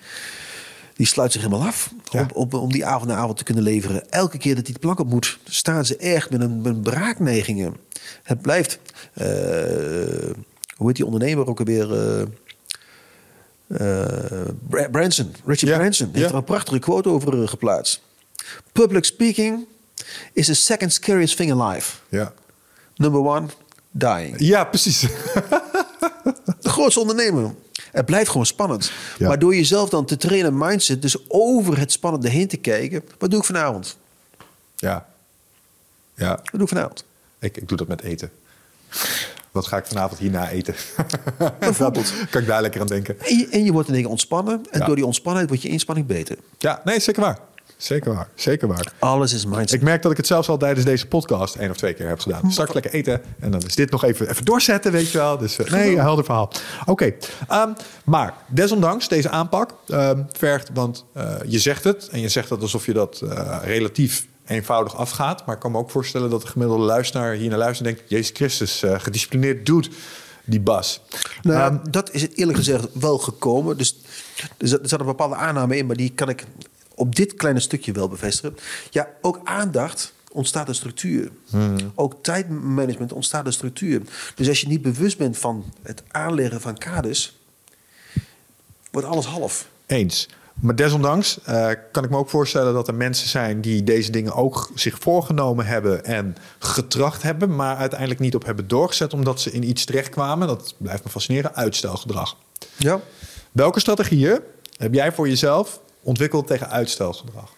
die 1.00 1.08
sluit 1.08 1.32
zich 1.32 1.42
helemaal 1.42 1.68
af 1.68 1.94
Ja. 2.12 2.28
om, 2.34 2.48
om, 2.54 2.60
om 2.60 2.72
die 2.72 2.86
avond 2.86 3.10
na 3.10 3.16
avond 3.16 3.38
te 3.38 3.44
kunnen 3.44 3.64
leveren. 3.64 4.12
Elke 4.12 4.38
keer 4.38 4.56
dat 4.56 4.64
hij 4.66 4.74
de 4.74 4.80
plank 4.80 5.00
op 5.00 5.10
moet, 5.10 5.40
staan 5.44 5.86
ze 5.86 5.98
echt 5.98 6.30
met 6.30 6.42
een, 6.42 6.62
met 6.62 6.82
braakneigingen. 6.84 7.76
Het 8.24 8.42
blijft... 8.42 8.80
eh, 9.14 9.28
hoe 10.76 10.88
heet 10.88 10.96
die 10.96 11.06
ondernemer 11.06 11.48
ook 11.48 11.60
alweer... 11.60 11.94
eh 11.94 12.22
eh, 13.68 14.46
Bra- 14.70 14.90
Branson, 14.90 15.32
Richard 15.46 15.72
Ja, 15.72 15.78
Branson, 15.78 16.08
heeft 16.12 16.20
ja. 16.26 16.30
er 16.30 16.36
een 16.36 16.44
prachtige 16.44 16.80
quote 16.80 17.10
over 17.10 17.48
geplaatst. 17.48 18.02
Public 18.72 19.04
speaking 19.06 19.66
is 20.34 20.46
the 20.46 20.54
second 20.54 20.94
scariest 20.94 21.36
thing 21.38 21.50
in 21.50 21.64
life. 21.64 21.98
Ja. 22.10 22.34
Number 22.96 23.22
one, 23.22 23.48
dying. 23.92 24.36
ja, 24.40 24.64
precies. 24.64 25.02
De 26.62 26.70
grootste 26.70 27.00
ondernemer. 27.00 27.54
Het 27.92 28.06
blijft 28.06 28.30
gewoon 28.30 28.46
spannend. 28.46 28.92
Ja. 29.18 29.28
Maar 29.28 29.40
door 29.40 29.56
jezelf 29.56 29.90
dan 29.90 30.06
te 30.06 30.18
trainen 30.18 30.58
mindset, 30.58 31.02
dus 31.02 31.18
over 31.28 31.78
het 31.78 31.92
spannende 31.92 32.30
heen 32.30 32.48
te 32.48 32.58
kijken. 32.58 33.04
Wat 33.18 33.30
doe 33.30 33.40
ik 33.40 33.46
vanavond? 33.46 33.98
ja. 34.76 35.08
Ja, 36.16 36.30
Wat 36.30 36.52
doe 36.52 36.62
ik 36.62 36.68
vanavond? 36.68 37.04
ik, 37.40 37.58
ik 37.58 37.68
doe 37.68 37.78
dat 37.78 37.88
met 37.88 38.02
eten. 38.02 38.32
Wat 39.52 39.68
ga 39.68 39.78
ik 39.78 39.86
vanavond 39.86 40.20
hierna 40.20 40.50
eten? 40.50 40.76
Bijvoorbeeld. 41.60 42.14
Kan 42.30 42.42
ik 42.42 42.48
daar 42.48 42.62
lekker 42.62 42.82
aan 42.82 42.88
denken. 42.88 43.20
En 43.22 43.38
je, 43.38 43.48
en 43.48 43.64
je 43.64 43.72
wordt 43.72 43.88
in 43.88 43.94
één 43.94 44.04
keer 44.04 44.12
ontspannen. 44.12 44.66
En 44.72 44.80
Ja. 44.80 44.86
door 44.86 44.96
die 44.96 45.06
ontspannenheid 45.06 45.50
wordt 45.50 45.64
je 45.66 45.70
inspanning 45.70 46.08
beter. 46.08 46.38
Ja, 46.58 46.82
nee, 46.84 47.00
zeker 47.00 47.22
waar. 47.22 47.40
Zeker 47.80 48.14
waar. 48.14 48.28
Zeker 48.36 48.68
waar. 48.68 48.94
Alles 49.00 49.34
is 49.34 49.46
mindset. 49.46 49.74
Ik 49.74 49.82
merk 49.82 50.02
dat 50.02 50.12
ik 50.12 50.18
het 50.18 50.28
zelfs 50.28 50.50
al 50.50 50.58
tijdens 50.58 50.86
deze 50.86 51.08
podcast 51.08 51.56
één 51.56 51.70
of 51.70 51.78
twee 51.78 51.94
keer 51.94 52.08
heb 52.08 52.20
gedaan. 52.20 52.52
Straks 52.52 52.74
lekker 52.74 52.92
eten 52.92 53.22
en 53.40 53.52
dan 53.52 53.62
is 53.62 53.76
dit 53.76 53.92
nog 53.92 54.04
even, 54.04 54.30
even 54.30 54.46
doorzetten, 54.46 54.92
weet 54.92 55.12
je 55.12 55.18
wel. 55.18 55.38
Dus 55.38 55.58
eh, 55.58 55.72
nee, 55.72 55.92
een 55.92 56.00
helder 56.00 56.26
verhaal. 56.26 56.52
Oké, 56.86 57.14
ehm, 57.48 57.70
maar 58.04 58.34
desondanks 58.48 59.08
deze 59.08 59.30
aanpak 59.30 59.74
ehm, 59.88 60.24
vergt, 60.32 60.70
want 60.74 61.06
eh, 61.14 61.36
je 61.46 61.60
zegt 61.60 61.84
het 61.84 62.08
en 62.12 62.20
je 62.20 62.30
zegt 62.30 62.50
het 62.50 62.62
alsof 62.62 62.86
je 62.86 62.94
dat 62.94 63.22
eh, 63.22 63.58
relatief 63.64 64.28
eenvoudig 64.46 64.96
afgaat. 64.96 65.46
Maar 65.46 65.56
ik 65.56 65.62
kan 65.62 65.72
me 65.72 65.78
ook 65.78 65.90
voorstellen 65.90 66.30
dat 66.30 66.42
de 66.42 66.48
gemiddelde 66.48 66.84
luisteraar 66.84 67.34
hier 67.34 67.50
naar 67.50 67.58
luistert 67.58 67.88
en 67.88 67.94
denkt, 67.94 68.10
Jezus 68.10 68.32
Christus, 68.34 68.84
gedisciplineerd 68.86 69.66
doet 69.66 69.90
die 70.46 70.62
Bas. 70.62 71.02
Nou, 71.42 71.74
Ehm, 71.74 71.92
dat 71.92 72.12
is 72.12 72.22
het 72.22 72.38
eerlijk 72.38 72.58
gezegd 72.58 72.88
wel 72.94 73.18
gekomen. 73.18 73.78
Dus 73.78 73.96
er 74.58 74.68
zat, 74.68 74.82
er 74.82 74.90
zat 74.90 75.00
een 75.00 75.06
bepaalde 75.06 75.36
aanname 75.36 75.78
in, 75.78 75.86
maar 75.86 75.96
die 75.96 76.12
kan 76.12 76.30
ik 76.30 76.46
op 77.00 77.16
dit 77.16 77.34
kleine 77.34 77.60
stukje 77.60 77.92
wel 77.92 78.08
bevestigen. 78.08 78.58
Ja, 78.90 79.08
ook 79.22 79.40
aandacht 79.44 80.14
ontstaat 80.32 80.68
een 80.68 80.76
structuur. 80.76 81.32
Ook 81.96 82.16
tijdmanagement 82.22 83.14
ontstaat 83.14 83.46
een 83.46 83.54
structuur. 83.54 84.02
Dus 84.36 84.48
als 84.48 84.62
je 84.62 84.68
niet 84.68 84.82
bewust 84.82 85.18
bent 85.18 85.38
van 85.38 85.66
het 85.82 86.04
aanleggen 86.08 86.62
van 86.62 86.78
kaders, 86.78 87.38
wordt 88.92 89.08
alles 89.08 89.26
half. 89.26 89.68
Eens. 89.86 90.30
Maar 90.54 90.76
desondanks 90.76 91.40
eh, 91.44 91.70
kan 91.92 92.04
ik 92.04 92.10
me 92.10 92.18
ook 92.18 92.30
voorstellen 92.30 92.74
dat 92.74 92.88
er 92.88 92.96
mensen 92.96 93.28
zijn 93.30 93.62
die 93.62 93.84
deze 93.84 94.12
dingen 94.12 94.34
ook 94.34 94.72
zich 94.76 94.98
voorgenomen 95.00 95.66
hebben 95.66 96.06
en 96.06 96.36
getracht 96.60 97.22
hebben, 97.22 97.56
maar 97.56 97.76
uiteindelijk 97.76 98.20
niet 98.20 98.36
op 98.36 98.46
hebben 98.46 98.68
doorgezet 98.68 99.14
omdat 99.14 99.42
ze 99.42 99.52
in 99.52 99.70
iets 99.70 99.86
terechtkwamen. 99.86 100.48
Dat 100.48 100.76
blijft 100.78 101.04
me 101.04 101.10
fascineren. 101.10 101.56
Uitstelgedrag. 101.56 102.38
Ja. 102.78 103.00
Welke 103.52 103.80
strategieën 103.80 104.40
heb 104.78 104.94
jij 104.94 105.12
voor 105.12 105.28
jezelf 105.28 105.80
ontwikkeld 106.02 106.48
tegen 106.48 106.70
uitstelgedrag? 106.70 107.54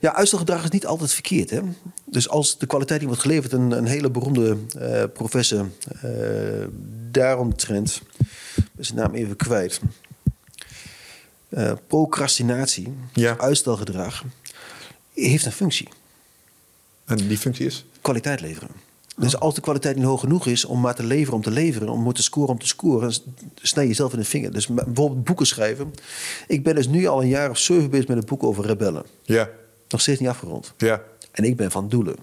Ja, 0.00 0.14
uitstelgedrag 0.14 0.64
is 0.64 0.70
niet 0.70 0.86
altijd 0.86 1.12
verkeerd. 1.12 1.50
Hè? 1.50 1.60
Dus 2.04 2.28
als 2.28 2.58
de 2.58 2.66
kwaliteit 2.66 2.98
die 2.98 3.08
wordt 3.08 3.22
geleverd, 3.22 3.52
een, 3.52 3.70
een 3.70 3.86
hele 3.86 4.10
beroemde 4.10 4.56
eh, 4.78 5.04
professor 5.12 5.70
eh 6.02 6.64
daaromtrent, 7.10 8.00
zijn 8.78 8.98
naam 8.98 9.14
even 9.14 9.36
kwijt. 9.36 9.80
Eh, 11.48 11.72
procrastinatie, 11.86 12.94
Ja. 13.12 13.38
uitstelgedrag, 13.38 14.24
heeft 15.14 15.46
een 15.46 15.52
functie. 15.52 15.88
En 17.04 17.16
die 17.28 17.38
functie 17.38 17.66
is? 17.66 17.84
Kwaliteit 18.00 18.40
leveren. 18.40 18.70
Dus 19.16 19.38
als 19.40 19.54
de 19.54 19.60
kwaliteit 19.60 19.96
niet 19.96 20.04
hoog 20.04 20.20
genoeg 20.20 20.46
is 20.46 20.64
om 20.64 20.80
maar 20.80 20.94
te 20.94 21.02
leveren 21.04 21.34
om 21.34 21.42
te 21.42 21.50
leveren, 21.50 21.88
om 21.88 22.12
te 22.12 22.22
scoren 22.22 22.50
om 22.50 22.58
te 22.58 22.66
scoren, 22.66 23.12
snij 23.62 23.82
je 23.82 23.88
jezelf 23.88 24.12
in 24.12 24.18
de 24.18 24.24
vinger. 24.24 24.52
Dus 24.52 24.66
bijvoorbeeld 24.66 25.24
boeken 25.24 25.46
schrijven. 25.46 25.94
Ik 26.46 26.62
ben 26.62 26.74
dus 26.74 26.88
nu 26.88 27.06
al 27.06 27.22
een 27.22 27.28
jaar 27.28 27.50
of 27.50 27.58
zeven 27.58 27.90
bezig 27.90 28.08
met 28.08 28.16
een 28.16 28.24
boek 28.26 28.42
over 28.42 28.66
rebellen. 28.66 29.04
Ja, 29.22 29.48
Nog 29.88 30.00
steeds 30.00 30.20
niet 30.20 30.28
afgerond. 30.28 30.72
ja, 30.76 31.02
En 31.32 31.44
ik 31.44 31.56
ben 31.56 31.70
van 31.70 31.88
doelen. 31.88 32.16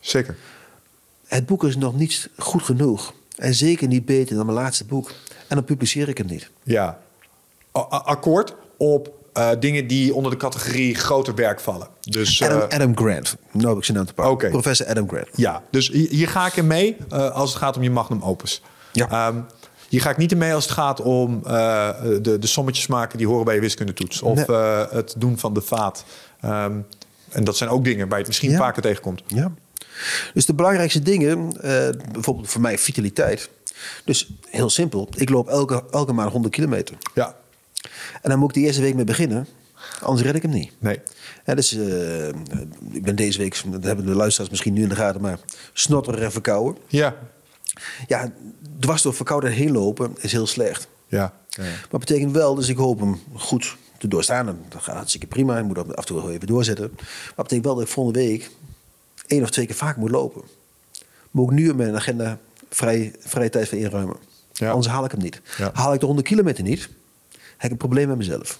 zeker. 0.00 0.36
Het 1.26 1.46
boek 1.46 1.64
is 1.64 1.76
nog 1.76 1.96
niet 1.96 2.30
goed 2.38 2.62
genoeg. 2.62 3.14
En 3.36 3.54
zeker 3.54 3.88
niet 3.88 4.04
beter 4.04 4.36
dan 4.36 4.46
mijn 4.46 4.58
laatste 4.58 4.84
boek. 4.84 5.10
En 5.48 5.56
dan 5.56 5.64
publiceer 5.64 6.08
ik 6.08 6.18
hem 6.18 6.26
niet. 6.26 6.50
Ja. 6.62 7.00
A- 7.78 7.80
akkoord 7.80 8.54
op 8.76 9.23
eh, 9.34 9.50
dingen 9.58 9.86
die 9.86 10.14
onder 10.14 10.30
de 10.30 10.36
categorie 10.36 10.94
groter 10.94 11.34
werk 11.34 11.60
vallen. 11.60 11.88
Dus 12.00 12.40
eh, 12.40 12.48
Adam, 12.48 12.68
Adam 12.70 12.96
Grant. 12.96 13.36
Nou 13.52 13.68
heb 13.68 13.76
ik 13.76 13.84
zijn 13.84 13.96
naam 13.96 14.06
te 14.06 14.14
pakken. 14.14 14.50
Professor 14.50 14.86
Adam 14.86 15.08
Grant. 15.08 15.28
Ja, 15.34 15.62
dus 15.70 15.88
hi- 15.88 16.08
hier 16.10 16.28
ga 16.28 16.46
ik 16.46 16.56
in 16.56 16.66
mee 16.66 16.96
eh, 17.10 17.30
als 17.30 17.50
het 17.50 17.58
gaat 17.58 17.76
om 17.76 17.82
je 17.82 17.90
magnum 17.90 18.22
opus. 18.22 18.62
Ja. 18.92 19.08
Ehm, 19.10 19.36
hier 19.88 20.00
ga 20.00 20.10
ik 20.10 20.16
niet 20.16 20.32
in 20.32 20.38
mee 20.38 20.54
als 20.54 20.64
het 20.64 20.72
gaat 20.72 21.00
om 21.00 21.42
de, 21.42 22.36
de 22.40 22.46
sommetjes 22.46 22.86
maken 22.86 23.18
die 23.18 23.26
horen 23.26 23.44
bij 23.44 23.54
je 23.54 23.60
wiskundetoets. 23.60 24.22
Of 24.22 24.46
Nee. 24.46 24.56
het 24.90 25.14
doen 25.18 25.38
van 25.38 25.54
de 25.54 25.60
vaat. 25.60 26.04
Ehm, 26.40 26.72
en 27.30 27.44
dat 27.44 27.56
zijn 27.56 27.70
ook 27.70 27.84
dingen 27.84 28.00
waar 28.04 28.12
je 28.18 28.18
het 28.18 28.26
misschien 28.26 28.50
Ja. 28.50 28.56
vaker 28.58 28.82
tegenkomt. 28.82 29.22
Ja. 29.26 29.52
Dus 30.34 30.46
de 30.46 30.54
belangrijkste 30.54 31.02
dingen, 31.02 31.52
bijvoorbeeld 32.12 32.48
voor 32.48 32.60
mij 32.60 32.78
vitaliteit. 32.78 33.48
Dus 34.04 34.30
heel 34.50 34.70
simpel. 34.70 35.08
Ik 35.16 35.28
loop 35.30 35.48
elke, 35.48 35.82
elke 35.90 36.12
maand 36.12 36.32
100 36.32 36.54
kilometer. 36.54 36.96
Ja, 37.14 37.34
En 38.24 38.30
dan 38.30 38.38
moet 38.38 38.48
ik 38.48 38.54
de 38.54 38.60
eerste 38.60 38.80
week 38.82 38.94
mee 38.94 39.04
beginnen. 39.04 39.46
Anders 40.00 40.22
red 40.26 40.34
ik 40.34 40.42
hem 40.42 40.50
niet. 40.50 40.72
nee. 40.78 41.00
Ja, 41.46 41.54
dus, 41.54 41.72
eh, 41.76 42.28
ik 42.90 43.02
ben 43.02 43.16
deze 43.16 43.38
week, 43.38 43.62
dat 43.66 43.84
hebben 43.84 44.06
de 44.06 44.14
luisteraars 44.14 44.50
misschien 44.50 44.72
nu 44.72 44.82
in 44.82 44.88
de 44.88 44.94
gaten, 44.94 45.20
maar 45.20 45.38
snotter 45.72 46.22
en 46.22 46.32
verkouden. 46.32 46.82
Ja, 46.86 47.16
Ja, 48.06 48.32
dwars 48.78 49.02
door 49.02 49.14
verkouden 49.14 49.50
heen 49.52 49.72
lopen 49.72 50.12
is 50.18 50.32
heel 50.32 50.46
slecht. 50.46 50.88
ja. 51.08 51.32
ja. 51.48 51.62
Maar 51.62 51.88
het 51.90 52.00
betekent 52.00 52.32
wel, 52.32 52.54
dus 52.54 52.68
ik 52.68 52.76
hoop 52.76 53.00
hem 53.00 53.20
goed 53.34 53.76
te 53.98 54.08
doorstaan. 54.08 54.48
En 54.48 54.64
dat 54.68 54.82
gaat 54.82 54.94
hartstikke 54.96 55.26
prima. 55.26 55.58
Ik 55.58 55.64
moet 55.64 55.74
dat 55.74 55.88
af 55.96 55.96
en 55.96 56.04
toe 56.04 56.20
wel 56.22 56.30
even 56.30 56.46
doorzetten. 56.46 56.90
Maar 56.96 57.06
het 57.26 57.36
betekent 57.36 57.64
wel 57.64 57.74
dat 57.74 57.84
ik 57.84 57.90
volgende 57.90 58.18
week 58.18 58.50
één 59.26 59.42
of 59.42 59.50
twee 59.50 59.66
keer 59.66 59.74
vaak 59.74 59.96
moet 59.96 60.10
lopen. 60.10 60.42
Moet 61.30 61.50
ik 61.50 61.56
nu 61.56 61.68
in 61.68 61.76
mijn 61.76 61.94
agenda 61.94 62.38
vrij, 62.70 63.12
vrije 63.18 63.50
tijd 63.50 63.68
voor 63.68 63.78
inruimen. 63.78 64.16
Ja. 64.52 64.70
Anders 64.70 64.92
haal 64.92 65.04
ik 65.04 65.10
hem 65.10 65.20
niet. 65.20 65.40
Ja. 65.58 65.70
Haal 65.74 65.94
ik 65.94 66.00
de 66.00 66.06
100 66.06 66.26
kilometer 66.26 66.64
niet, 66.64 66.88
heb 67.56 67.64
ik 67.64 67.70
een 67.70 67.76
probleem 67.76 68.08
met 68.08 68.16
mezelf. 68.16 68.58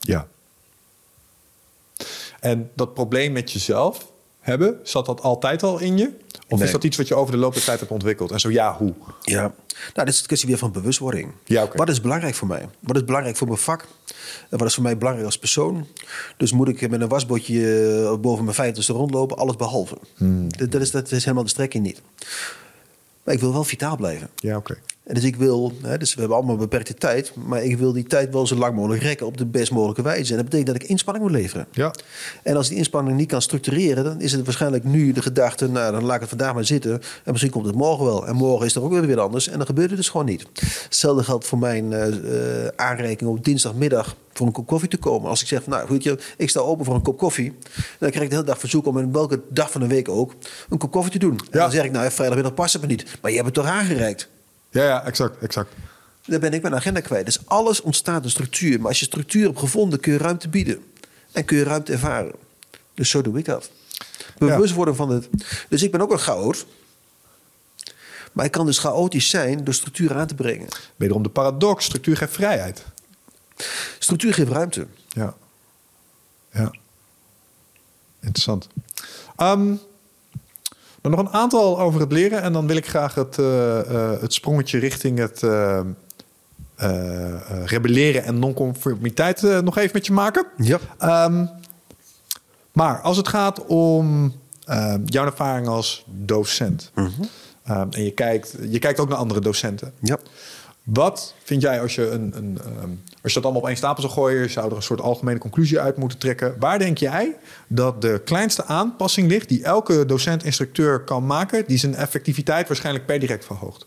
Ja. 0.00 0.26
En 2.40 2.70
dat 2.74 2.94
probleem 2.94 3.32
met 3.32 3.52
jezelf 3.52 4.12
hebben, 4.40 4.80
zat 4.82 5.06
dat 5.06 5.20
altijd 5.20 5.62
al 5.62 5.78
in 5.80 5.98
je? 5.98 6.10
Of 6.48 6.58
Nee. 6.58 6.66
is 6.66 6.72
dat 6.74 6.84
iets 6.84 6.96
wat 6.96 7.08
je 7.08 7.14
over 7.14 7.32
de 7.32 7.38
loop 7.38 7.54
der 7.54 7.64
tijd 7.64 7.78
hebt 7.78 7.90
ontwikkeld? 7.92 8.30
En 8.30 8.40
zo 8.40 8.50
ja, 8.50 8.76
hoe? 8.76 8.94
Ja, 9.22 9.40
nou, 9.40 9.52
dit 9.94 10.08
is 10.08 10.20
een 10.20 10.26
kwestie 10.26 10.48
weer 10.48 10.58
van 10.58 10.72
bewustwording. 10.72 11.32
Ja. 11.44 11.68
Wat 11.74 11.88
is 11.88 12.00
belangrijk 12.00 12.34
voor 12.34 12.48
mij? 12.48 12.68
Wat 12.80 12.96
is 12.96 13.04
belangrijk 13.04 13.36
voor 13.36 13.46
mijn 13.46 13.58
vak? 13.58 13.86
En 14.50 14.58
wat 14.58 14.68
is 14.68 14.74
voor 14.74 14.82
mij 14.82 14.96
belangrijk 14.98 15.26
als 15.26 15.38
persoon? 15.38 15.86
Dus 16.36 16.52
moet 16.52 16.68
ik 16.68 16.90
met 16.90 17.00
een 17.00 17.08
wasbotje 17.08 17.92
eh, 18.12 18.20
boven 18.20 18.44
mijn 18.44 18.56
vijftigste 18.56 18.92
rondlopen? 18.92 19.36
Alles 19.36 19.56
behalve. 19.56 19.98
Hmm. 20.16 20.48
Dat, 20.58 20.70
dat, 20.70 20.80
is, 20.80 20.90
dat 20.90 21.10
is 21.10 21.22
helemaal 21.22 21.44
de 21.44 21.50
strekking 21.50 21.84
niet. 21.84 22.00
Maar 23.22 23.34
ik 23.34 23.40
wil 23.40 23.52
wel 23.52 23.64
vitaal 23.64 23.96
blijven. 23.96 24.30
Ja, 24.36 24.56
oké. 24.56 24.78
En 25.04 25.14
dus 25.14 25.24
ik 25.24 25.36
wil, 25.36 25.72
hè, 25.82 25.98
dus 25.98 26.14
we 26.14 26.20
hebben 26.20 26.36
allemaal 26.36 26.56
beperkte 26.56 26.94
tijd, 26.94 27.32
maar 27.34 27.64
ik 27.64 27.78
wil 27.78 27.92
die 27.92 28.04
tijd 28.04 28.32
wel 28.32 28.46
zo 28.46 28.56
lang 28.56 28.74
mogelijk 28.74 29.02
rekken 29.02 29.26
op 29.26 29.36
de 29.36 29.46
best 29.46 29.72
mogelijke 29.72 30.02
wijze. 30.02 30.30
En 30.30 30.36
dat 30.36 30.44
betekent 30.44 30.66
dat 30.66 30.82
ik 30.82 30.88
inspanning 30.88 31.24
moet 31.24 31.34
leveren. 31.34 31.66
Ja. 31.72 31.94
En 32.42 32.56
als 32.56 32.68
die 32.68 32.76
inspanning 32.76 33.16
niet 33.16 33.28
kan 33.28 33.42
structureren, 33.42 34.04
dan 34.04 34.20
is 34.20 34.32
het 34.32 34.44
waarschijnlijk 34.44 34.84
nu 34.84 35.12
de 35.12 35.22
gedachte, 35.22 35.68
nou 35.68 35.92
dan 35.92 36.04
laat 36.04 36.14
ik 36.14 36.20
het 36.20 36.28
vandaag 36.28 36.54
maar 36.54 36.64
zitten. 36.64 36.92
En 37.24 37.30
misschien 37.30 37.50
komt 37.50 37.66
het 37.66 37.74
morgen 37.74 38.04
wel. 38.04 38.26
En 38.26 38.36
morgen 38.36 38.66
is 38.66 38.74
er 38.74 38.82
ook 38.82 38.92
weer 38.92 39.06
weer 39.06 39.20
anders. 39.20 39.48
En 39.48 39.56
dan 39.56 39.66
gebeurt 39.66 39.88
het 39.88 39.98
dus 39.98 40.08
gewoon 40.08 40.26
niet. 40.26 40.46
Hetzelfde 40.84 41.24
geldt 41.24 41.46
voor 41.46 41.58
mijn 41.58 41.90
uh, 41.92 42.02
aanreiking 42.76 43.30
op 43.30 43.44
dinsdagmiddag 43.44 44.16
voor 44.32 44.46
een 44.46 44.52
kop 44.52 44.66
koffie 44.66 44.88
te 44.88 44.96
komen. 44.96 45.30
Als 45.30 45.40
ik 45.40 45.48
zeg, 45.48 45.66
nou 45.66 45.86
goed, 45.86 46.16
ik 46.36 46.50
sta 46.50 46.60
open 46.60 46.84
voor 46.84 46.94
een 46.94 47.02
kop 47.02 47.18
koffie. 47.18 47.52
Dan 47.98 48.10
krijg 48.10 48.24
ik 48.24 48.28
de 48.28 48.34
hele 48.34 48.46
dag 48.46 48.58
verzoek 48.58 48.86
om 48.86 48.98
in 48.98 49.12
welke 49.12 49.40
dag 49.50 49.70
van 49.70 49.80
de 49.80 49.86
week 49.86 50.08
ook 50.08 50.34
een 50.68 50.78
kop 50.78 50.90
koffie 50.90 51.12
te 51.12 51.18
doen. 51.18 51.40
En 51.50 51.58
dan 51.58 51.70
zeg 51.70 51.84
ik, 51.84 51.92
nou 51.92 52.10
vrijdagmiddag 52.10 52.54
past 52.54 52.72
het 52.72 52.82
me 52.82 52.88
niet. 52.88 53.04
Maar 53.22 53.30
je 53.30 53.36
hebt 53.36 53.56
het 53.56 53.64
toch 53.64 53.74
aangereikt. 53.74 54.28
Ja, 54.74 54.84
ja, 54.84 55.04
exact, 55.04 55.42
exact. 55.42 55.72
Dan 56.26 56.40
ben 56.40 56.52
ik 56.52 56.62
mijn 56.62 56.74
agenda 56.74 57.00
kwijt. 57.00 57.24
Dus 57.24 57.46
alles 57.46 57.80
ontstaat 57.80 58.24
een 58.24 58.30
structuur. 58.30 58.78
Maar 58.78 58.88
als 58.88 58.98
je 58.98 59.04
structuur 59.04 59.46
hebt 59.46 59.58
gevonden, 59.58 60.00
kun 60.00 60.12
je 60.12 60.18
ruimte 60.18 60.48
bieden. 60.48 60.84
En 61.32 61.44
kun 61.44 61.56
je 61.56 61.62
ruimte 61.62 61.92
ervaren. 61.92 62.32
Dus 62.94 63.10
zo 63.10 63.22
doe 63.22 63.38
ik 63.38 63.44
dat. 63.44 63.70
Bewust 64.38 64.74
worden 64.74 64.96
van 64.96 65.10
het. 65.10 65.28
Dus 65.68 65.82
ik 65.82 65.90
ben 65.90 66.00
ook 66.00 66.12
een 66.12 66.18
chaot. 66.18 66.66
Maar 68.32 68.44
ik 68.44 68.50
kan 68.50 68.66
dus 68.66 68.78
chaotisch 68.78 69.28
zijn 69.28 69.64
door 69.64 69.74
structuur 69.74 70.14
aan 70.14 70.26
te 70.26 70.34
brengen. 70.34 70.68
Wederom 70.96 71.22
de 71.22 71.28
paradox: 71.28 71.84
structuur 71.84 72.16
geeft 72.16 72.32
vrijheid. 72.32 72.84
Structuur 73.98 74.34
geeft 74.34 74.50
ruimte. 74.50 74.86
Ja. 75.08 75.34
Ja. 76.52 76.72
Interessant. 78.20 78.68
Um, 79.36 79.80
nog 81.10 81.20
een 81.20 81.32
aantal 81.32 81.80
over 81.80 82.00
het 82.00 82.12
leren. 82.12 82.42
En 82.42 82.52
dan 82.52 82.66
wil 82.66 82.76
ik 82.76 82.86
graag 82.86 83.14
het, 83.14 83.38
uh, 83.38 83.46
uh, 83.46 84.20
het 84.20 84.32
sprongetje 84.32 84.78
richting 84.78 85.18
het 85.18 85.42
uh, 85.42 85.80
rebelleren 87.64 88.24
en 88.24 88.38
nonconformiteit 88.38 89.42
nog 89.42 89.78
even 89.78 89.90
met 89.92 90.06
je 90.06 90.12
maken. 90.12 90.46
Ja. 90.56 90.78
Um, 91.26 91.50
maar 92.74 93.00
als 93.00 93.16
het 93.16 93.28
gaat 93.28 93.66
om 93.66 94.34
ehm, 94.64 95.00
jouw 95.04 95.24
ervaring 95.24 95.66
als 95.66 96.04
docent. 96.06 96.90
Mm 96.94 97.12
-hmm. 97.16 97.76
um, 97.76 97.88
en 97.90 98.04
je 98.04 98.10
kijkt, 98.10 98.56
je 98.68 98.78
kijkt 98.78 99.00
ook 99.00 99.08
naar 99.08 99.18
andere 99.18 99.40
docenten. 99.40 99.92
Ja. 100.00 100.18
Wat 100.84 101.34
vind 101.42 101.62
jij 101.62 101.80
als 101.80 101.94
je, 101.94 102.10
een, 102.10 102.32
een, 102.36 102.58
um, 102.82 103.02
als 103.22 103.32
je 103.32 103.34
dat 103.34 103.42
allemaal 103.42 103.62
op 103.62 103.66
één 103.66 103.76
stapel 103.76 104.02
zou 104.02 104.14
gooien, 104.14 104.50
zou 104.50 104.70
er 104.70 104.76
een 104.76 104.82
soort 104.82 105.00
algemene 105.00 105.38
conclusie 105.38 105.80
uit 105.80 105.96
moeten 105.96 106.18
trekken? 106.18 106.56
Waar 106.58 106.78
denk 106.78 106.98
jij 106.98 107.36
dat 107.66 108.02
de 108.02 108.20
kleinste 108.24 108.64
aanpassing 108.64 109.28
ligt 109.28 109.48
die 109.48 109.62
elke 109.62 110.06
docent-instructeur 110.06 111.00
kan 111.00 111.26
maken, 111.26 111.64
die 111.66 111.78
zijn 111.78 111.94
effectiviteit 111.94 112.68
waarschijnlijk 112.68 113.06
per 113.06 113.18
direct 113.18 113.44
verhoogt? 113.44 113.86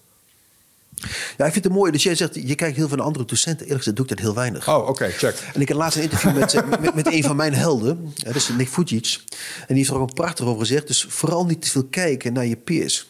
Ja, 1.37 1.45
ik 1.45 1.51
vind 1.51 1.63
het 1.63 1.73
mooi. 1.73 1.91
Dus 1.91 2.03
jij 2.03 2.15
zegt, 2.15 2.35
je 2.35 2.55
kijkt 2.55 2.77
heel 2.77 2.87
veel 2.87 2.97
naar 2.97 3.05
andere 3.05 3.25
docenten. 3.25 3.61
Eerlijk 3.65 3.77
gezegd 3.77 3.95
doe 3.95 4.05
ik 4.05 4.11
dat 4.11 4.25
heel 4.25 4.35
weinig. 4.35 4.69
Oh, 4.69 4.77
oké, 4.77 4.89
okay, 4.89 5.11
check. 5.11 5.35
En 5.53 5.61
ik 5.61 5.69
had 5.69 5.77
laatst 5.77 5.97
een 5.97 6.03
interview 6.03 6.33
met, 6.33 6.79
met, 6.79 6.95
met, 6.95 7.13
een 7.13 7.23
van 7.23 7.35
mijn 7.35 7.53
helden. 7.53 8.13
dat 8.15 8.35
is 8.35 8.49
Nick 8.49 8.69
Fujic. 8.69 9.19
En 9.59 9.65
die 9.67 9.77
heeft 9.77 9.89
er 9.89 9.99
ook 9.99 10.13
prachtig 10.13 10.45
over 10.45 10.59
gezegd. 10.59 10.87
Dus 10.87 11.05
vooral 11.09 11.45
niet 11.45 11.61
te 11.61 11.69
veel 11.69 11.85
kijken 11.85 12.33
naar 12.33 12.45
je 12.45 12.55
peers. 12.55 13.07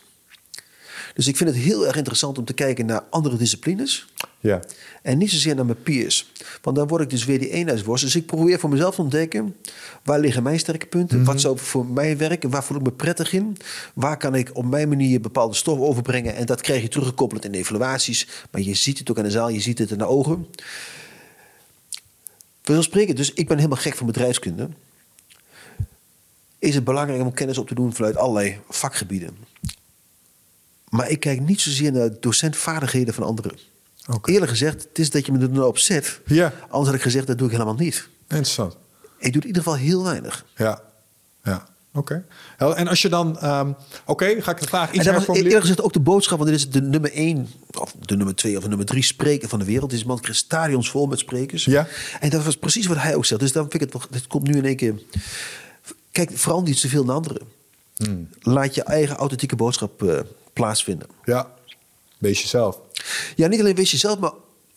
Dus 1.17 1.27
ik 1.27 1.37
vind 1.37 1.49
het 1.49 1.59
heel 1.59 1.87
erg 1.87 1.95
interessant 1.95 2.37
om 2.37 2.45
te 2.45 2.53
kijken 2.53 2.85
naar 2.85 3.03
andere 3.09 3.37
disciplines. 3.37 4.07
Ja. 4.39 4.59
En 5.01 5.17
niet 5.17 5.31
zozeer 5.31 5.55
naar 5.55 5.65
mijn 5.65 5.83
peers. 5.83 6.31
Want 6.61 6.75
dan 6.75 6.87
word 6.87 7.01
ik 7.01 7.09
dus 7.09 7.25
weer 7.25 7.39
die 7.39 7.49
eenheidsworst. 7.49 8.03
Dus 8.03 8.15
ik 8.15 8.25
probeer 8.25 8.59
voor 8.59 8.69
mezelf 8.69 8.95
te 8.95 9.01
ontdekken... 9.01 9.55
waar 10.03 10.19
liggen 10.19 10.43
mijn 10.43 10.59
sterke 10.59 10.85
punten? 10.85 11.23
Wat 11.23 11.41
zou 11.41 11.57
voor 11.57 11.85
mij 11.85 12.17
werken? 12.17 12.49
Waar 12.49 12.63
voel 12.63 12.77
ik 12.77 12.83
me 12.83 12.91
prettig 12.91 13.33
in? 13.33 13.57
Waar 13.93 14.17
kan 14.17 14.35
ik 14.35 14.49
op 14.53 14.65
mijn 14.65 14.89
manier 14.89 15.21
bepaalde 15.21 15.55
stof 15.55 15.79
overbrengen? 15.79 16.35
En 16.35 16.45
dat 16.45 16.61
krijg 16.61 16.81
je 16.81 16.87
teruggekoppeld 16.87 17.45
in 17.45 17.51
de 17.51 17.57
evaluaties. 17.57 18.27
Maar 18.51 18.61
je 18.61 18.73
ziet 18.73 18.99
het 18.99 19.09
ook 19.09 19.17
aan 19.17 19.23
de 19.23 19.31
zaal, 19.31 19.49
je 19.49 19.61
ziet 19.61 19.77
het 19.77 19.91
in 19.91 19.97
de 19.97 20.05
ogen. 20.05 20.47
spreken. 22.63 23.15
dus 23.15 23.33
ik 23.33 23.47
ben 23.47 23.57
helemaal 23.57 23.81
gek 23.81 23.95
van 23.95 24.05
bedrijfskunde. 24.05 24.69
Is 26.59 26.75
het 26.75 26.83
belangrijk 26.83 27.21
om 27.21 27.33
kennis 27.33 27.57
op 27.57 27.67
te 27.67 27.75
doen 27.75 27.93
vanuit 27.93 28.17
allerlei 28.17 28.59
vakgebieden. 28.69 29.37
Maar 30.89 31.09
ik 31.09 31.19
kijk 31.19 31.39
niet 31.39 31.61
zozeer 31.61 31.91
naar 31.91 32.09
docentvaardigheden 32.19 33.13
van 33.13 33.23
anderen. 33.23 33.51
Okay. 34.09 34.33
Eerlijk 34.33 34.51
gezegd, 34.51 34.83
het 34.83 34.99
is 34.99 35.09
dat 35.09 35.25
je 35.25 35.31
me 35.31 35.39
er 35.39 35.49
nou 35.49 35.67
op 35.67 35.77
zet. 35.77 36.19
Ja. 36.25 36.53
Anders 36.69 36.85
had 36.85 36.95
ik 36.95 37.01
gezegd, 37.01 37.27
dat 37.27 37.37
doe 37.37 37.47
ik 37.47 37.53
helemaal 37.53 37.75
niet. 37.75 38.07
Interessant. 38.27 38.77
Ik 39.17 39.33
doe 39.33 39.41
in 39.41 39.47
ieder 39.47 39.63
geval 39.63 39.77
heel 39.77 40.03
weinig. 40.03 40.45
Ja, 40.55 40.81
ja. 41.43 41.67
Oké. 41.93 42.23
Okay. 42.57 42.71
En 42.71 42.87
als 42.87 43.01
je 43.01 43.09
dan... 43.09 43.27
Um, 43.43 43.69
Oké, 43.69 43.75
okay, 44.05 44.41
ga 44.41 44.51
ik 44.51 44.59
de 44.59 44.67
vraag 44.67 44.91
iets 44.91 45.05
en 45.05 45.13
dat 45.13 45.25
was 45.25 45.37
eerlijk 45.37 45.59
gezegd 45.59 45.81
ook 45.81 45.93
de 45.93 45.99
boodschap... 45.99 46.37
want 46.37 46.49
dit 46.49 46.59
is 46.59 46.69
de 46.69 46.81
nummer 46.81 47.11
één, 47.11 47.47
of 47.77 47.95
de 47.99 48.15
nummer 48.15 48.35
twee 48.35 48.57
of 48.57 48.61
de 48.63 48.69
nummer 48.69 48.85
drie 48.85 49.03
spreker 49.03 49.49
van 49.49 49.59
de 49.59 49.65
wereld. 49.65 49.89
Dit 49.89 49.99
is 49.99 50.05
man 50.05 50.19
stadions 50.21 50.89
vol 50.89 51.05
met 51.05 51.19
sprekers. 51.19 51.65
Ja. 51.65 51.87
En 52.19 52.29
dat 52.29 52.43
was 52.43 52.57
precies 52.57 52.85
wat 52.85 52.97
hij 52.97 53.15
ook 53.15 53.25
zegt. 53.25 53.41
Dus 53.41 53.51
dan 53.51 53.69
vind 53.69 53.83
ik 53.83 53.93
het... 53.93 54.07
Dit 54.11 54.27
komt 54.27 54.47
nu 54.47 54.57
in 54.57 54.65
één 54.65 54.75
keer... 54.75 54.93
Kijk, 56.11 56.31
vooral 56.33 56.61
niet 56.61 56.77
zoveel 56.77 57.03
naar 57.03 57.15
anderen. 57.15 57.41
Hmm. 57.95 58.29
Laat 58.39 58.75
je 58.75 58.83
eigen 58.83 59.15
authentieke 59.15 59.55
boodschap 59.55 60.03
uh, 60.03 60.19
plaatsvinden. 60.57 61.07
Ja, 61.25 61.53
wees 62.17 62.41
jezelf. 62.41 62.79
Ja, 63.35 63.47
niet 63.47 63.59
alleen 63.59 63.75
wees 63.75 63.91
jezelf, 63.91 64.19
maar 64.19 64.33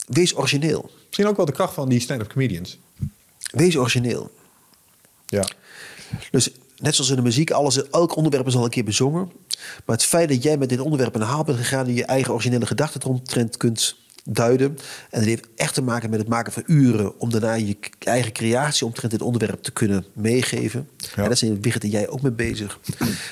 wees 0.06 0.36
origineel. 0.36 0.90
Misschien 1.06 1.26
ook 1.26 1.36
wel 1.36 1.46
de 1.46 1.52
kracht 1.52 1.74
van 1.74 1.88
die 1.88 2.00
stand-up 2.00 2.28
comedians. 2.28 2.78
Wees 3.50 3.76
origineel. 3.76 4.30
Ja. 5.26 5.48
Dus 6.30 6.50
net 6.76 6.94
zoals 6.94 7.10
in 7.10 7.16
de 7.16 7.22
muziek, 7.22 7.50
alles, 7.50 7.88
elk 7.90 8.16
onderwerp 8.16 8.46
is 8.46 8.56
al 8.56 8.64
een 8.64 8.70
keer 8.70 8.84
bezongen. 8.84 9.30
Maar 9.84 9.96
het 9.96 10.04
feit 10.04 10.28
dat 10.28 10.42
jij 10.42 10.56
met 10.56 10.68
dit 10.68 10.80
onderwerp 10.80 11.14
een 11.14 11.20
haal 11.20 11.44
bent 11.44 11.58
gegaan... 11.58 11.86
en 11.86 11.94
je 11.94 12.04
eigen 12.04 12.32
originele 12.32 12.66
gedachten 12.66 13.00
eromtrend 13.00 13.56
kunt 13.56 13.96
duiden... 14.24 14.78
en 15.10 15.18
dat 15.18 15.28
heeft 15.28 15.46
echt 15.56 15.74
te 15.74 15.82
maken 15.82 16.10
met 16.10 16.18
het 16.18 16.28
maken 16.28 16.52
van 16.52 16.62
uren... 16.66 17.18
om 17.18 17.30
daarna 17.30 17.52
je 17.52 17.76
eigen 17.98 18.32
creatie 18.32 18.86
omtrent 18.86 19.10
dit 19.12 19.22
onderwerp 19.22 19.62
te 19.62 19.72
kunnen 19.72 20.04
meegeven. 20.12 20.88
Ja. 20.96 21.08
En 21.16 21.24
daar 21.24 21.36
zijn 21.36 21.60
Wigert 21.60 21.82
en 21.82 21.90
jij 21.90 22.08
ook 22.08 22.22
mee 22.22 22.32
bezig. 22.32 22.78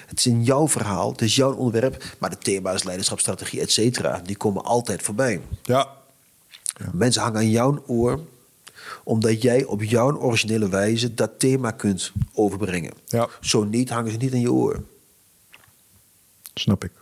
het 0.07 0.18
is 0.18 0.26
in 0.26 0.44
jouw 0.44 0.68
verhaal, 0.68 1.10
het 1.10 1.23
is 1.23 1.36
jouw 1.36 1.55
onderwerp... 1.55 2.05
maar 2.18 2.31
de 2.31 2.39
thema's, 2.39 2.84
leiderschap, 2.84 3.20
strategie, 3.20 3.60
et 3.60 3.70
cetera... 3.70 4.20
die 4.25 4.36
komen 4.36 4.65
altijd 4.65 5.02
voorbij. 5.02 5.41
Ja. 5.62 5.89
ja. 6.76 6.91
Mensen 6.92 7.23
hangen 7.23 7.39
aan 7.39 7.50
jouw 7.50 7.83
oor 7.86 8.20
omdat 9.05 9.42
jij 9.42 9.65
op 9.65 9.83
jouw 9.83 10.17
originele 10.17 10.68
wijze 10.68 11.15
dat 11.15 11.39
thema 11.39 11.70
kunt 11.70 12.12
overbrengen. 12.33 12.92
Ja. 13.07 13.28
Zo 13.41 13.65
niet, 13.65 13.91
hangen 13.91 14.10
ze 14.12 14.17
niet 14.17 14.33
aan 14.33 14.41
je 14.41 14.52
oor. 14.52 14.83
Snap 16.55 16.84
ik. 16.84 16.92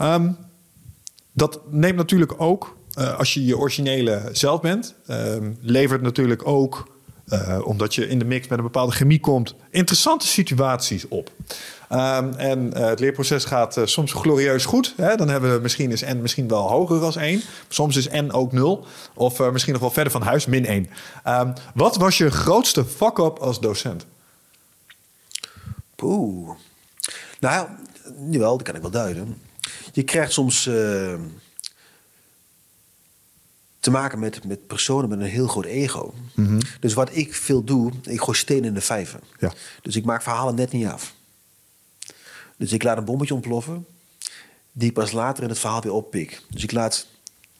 Um, 0.00 0.36
dat 1.36 1.60
neemt 1.70 1.96
natuurlijk 1.96 2.34
ook, 2.36 2.76
uh, 2.98 3.18
als 3.18 3.34
je 3.34 3.44
je 3.44 3.58
originele 3.58 4.28
zelf 4.32 4.60
bent, 4.60 4.94
uh, 5.06 5.36
levert 5.60 6.02
natuurlijk 6.02 6.46
ook, 6.46 6.92
uh, 7.28 7.58
omdat 7.64 7.94
je 7.94 8.08
in 8.08 8.18
de 8.18 8.24
mix 8.24 8.48
met 8.48 8.58
een 8.58 8.64
bepaalde 8.64 8.92
chemie 8.92 9.20
komt, 9.20 9.54
interessante 9.70 10.26
situaties 10.26 11.08
op. 11.08 11.30
Um, 11.92 12.34
en 12.34 12.76
het 12.76 13.00
leerproces 13.00 13.44
gaat 13.44 13.80
soms 13.84 14.12
glorieus 14.12 14.64
goed. 14.64 14.94
Hè? 14.96 15.16
Dan 15.16 15.28
hebben 15.28 15.54
we 15.54 15.60
misschien 15.60 15.90
is 15.90 16.04
n 16.04 16.20
misschien 16.20 16.48
wel 16.48 16.68
hoger 16.68 17.02
als 17.02 17.16
1. 17.16 17.42
Soms 17.68 17.96
is 17.96 18.08
n 18.10 18.30
ook 18.30 18.52
0. 18.52 18.86
Of 19.14 19.50
misschien 19.50 19.72
nog 19.72 19.82
wel 19.82 19.90
verder 19.90 20.12
van 20.12 20.22
huis, 20.22 20.46
min 20.46 20.66
1. 20.66 20.88
Um, 21.28 21.52
wat 21.74 21.96
was 21.96 22.18
je 22.18 22.30
grootste 22.30 22.84
fuck-up 22.84 23.38
als 23.38 23.60
docent? 23.60 24.06
Oeh. 26.02 26.50
Nou, 27.40 27.68
jawel, 28.30 28.56
dat 28.56 28.66
kan 28.66 28.74
ik 28.74 28.82
wel 28.82 28.90
duiden. 28.90 29.36
Je 29.94 30.02
krijgt 30.02 30.32
soms 30.32 30.66
uh, 30.66 31.14
te 33.80 33.90
maken 33.90 34.18
met, 34.18 34.44
met 34.44 34.66
personen 34.66 35.08
met 35.08 35.18
een 35.18 35.24
heel 35.24 35.46
groot 35.46 35.64
ego. 35.64 36.14
Mm 36.34 36.46
-hmm. 36.46 36.60
Dus 36.80 36.94
wat 36.94 37.16
ik 37.16 37.34
veel 37.34 37.64
doe, 37.64 37.92
ik 38.02 38.20
gooi 38.20 38.36
stenen 38.36 38.64
in 38.64 38.74
de 38.74 38.80
vijver. 38.80 39.20
Ja. 39.38 39.52
Dus 39.82 39.96
ik 39.96 40.04
maak 40.04 40.22
verhalen 40.22 40.54
net 40.54 40.72
niet 40.72 40.86
af. 40.86 41.14
Dus 42.56 42.72
ik 42.72 42.82
laat 42.82 42.96
een 42.96 43.04
bommetje 43.04 43.34
ontploffen, 43.34 43.86
die 44.72 44.88
ik 44.88 44.94
pas 44.94 45.12
later 45.12 45.42
in 45.42 45.48
het 45.48 45.58
verhaal 45.58 45.82
weer 45.82 45.92
oppik. 45.92 46.42
Dus 46.50 46.62
ik 46.62 46.72
laat 46.72 47.06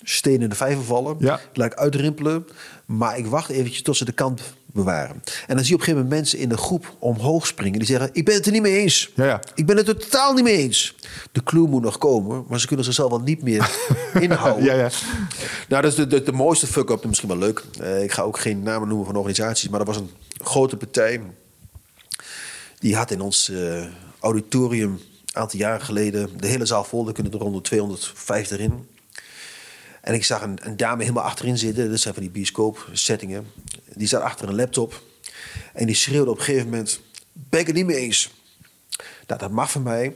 stenen 0.03 0.41
in 0.41 0.49
de 0.49 0.55
vijver 0.55 0.85
vallen, 0.85 1.17
ja. 1.19 1.39
ik 1.39 1.57
laat 1.57 1.73
ik 1.73 1.79
uitrimpelen, 1.79 2.47
maar 2.85 3.19
ik 3.19 3.27
wacht 3.27 3.51
eventjes 3.51 3.83
tot 3.83 3.97
ze 3.97 4.05
de 4.05 4.13
kant 4.13 4.43
bewaren. 4.75 5.23
En 5.47 5.55
dan 5.57 5.65
zie 5.65 5.69
je 5.69 5.75
op 5.75 5.81
een 5.81 5.87
gegeven 5.87 5.95
moment 5.95 6.11
mensen 6.11 6.39
in 6.39 6.49
de 6.49 6.57
groep 6.57 6.97
omhoog 6.99 7.47
springen. 7.47 7.79
Die 7.79 7.89
zeggen, 7.89 8.11
ik 8.13 8.25
ben 8.25 8.35
het 8.35 8.47
er 8.47 8.53
niet 8.53 8.63
mee 8.63 8.79
eens. 8.79 9.11
Ja, 9.15 9.25
ja. 9.25 9.41
Ik 9.55 9.67
ben 9.67 9.77
het 9.77 9.89
er 9.89 9.97
totaal 9.97 10.33
niet 10.33 10.45
mee 10.45 10.57
eens. 10.57 10.95
De 11.33 11.43
clue 11.43 11.69
moet 11.69 11.83
nog 11.83 11.99
komen, 11.99 12.45
maar 12.49 12.61
ze 12.61 12.67
kunnen 12.67 12.85
zichzelf 12.85 13.11
wel 13.11 13.21
niet 13.21 13.43
meer 13.43 13.71
inhouden. 14.21 14.65
ja, 14.65 14.75
ja. 14.75 14.91
Nou, 15.69 15.83
dat 15.83 15.91
is 15.91 15.95
de, 15.95 16.07
de, 16.07 16.23
de 16.23 16.33
mooiste 16.33 16.67
fuck-up. 16.67 17.05
Misschien 17.05 17.29
wel 17.29 17.39
leuk. 17.39 17.65
Uh, 17.81 18.03
ik 18.03 18.13
ga 18.13 18.23
ook 18.23 18.39
geen 18.39 18.63
namen 18.63 18.89
noemen 18.89 19.07
van 19.07 19.17
organisaties. 19.17 19.69
Maar 19.69 19.81
er 19.81 19.87
was 19.87 19.97
een 19.97 20.11
grote 20.39 20.77
partij. 20.77 21.21
Die 22.79 22.97
had 22.97 23.11
in 23.11 23.21
ons 23.21 23.49
uh, 23.49 23.85
auditorium 24.21 24.91
een 24.91 25.41
aantal 25.41 25.59
jaren 25.59 25.87
geleden... 25.87 26.31
de 26.37 26.47
hele 26.47 26.67
zaal 26.67 26.85
vol. 26.85 27.07
Er 27.07 27.13
kunnen 27.13 27.33
er 27.33 27.39
rond 27.39 27.55
de 27.55 27.61
250 27.61 28.59
in. 28.59 28.87
En 30.05 30.15
ik 30.15 30.25
zag 30.25 30.43
een, 30.43 30.77
dame 30.77 31.03
helemaal 31.03 31.25
achterin 31.25 31.59
zitten. 31.59 31.91
Dat 31.91 32.01
zijn 32.01 32.15
van 32.15 32.23
die 32.23 32.33
bioscoop-settingen. 32.33 33.47
Die 33.95 34.09
zat 34.09 34.23
achter 34.23 34.49
een 34.49 34.55
laptop. 34.55 35.03
En 35.73 35.87
die 35.87 35.95
schreeuwde 35.95 36.31
op 36.31 36.39
een 36.39 36.45
gegeven 36.45 36.69
moment... 36.69 37.01
Ben 37.33 37.61
ik 37.61 37.67
het 37.67 37.77
niet 37.77 37.87
mee 37.87 37.97
eens? 37.97 38.31
Nou, 39.27 39.41
dat 39.41 39.51
mag 39.51 39.71
van 39.71 39.83
mij. 39.83 40.15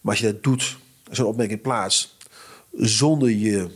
Maar 0.00 0.12
als 0.12 0.18
je 0.18 0.32
dat 0.32 0.42
doet 0.42 0.76
zo'n 1.10 1.26
opmerking 1.26 1.60
plaats 1.60 2.16
zonder 2.72 3.30
je 3.30 3.70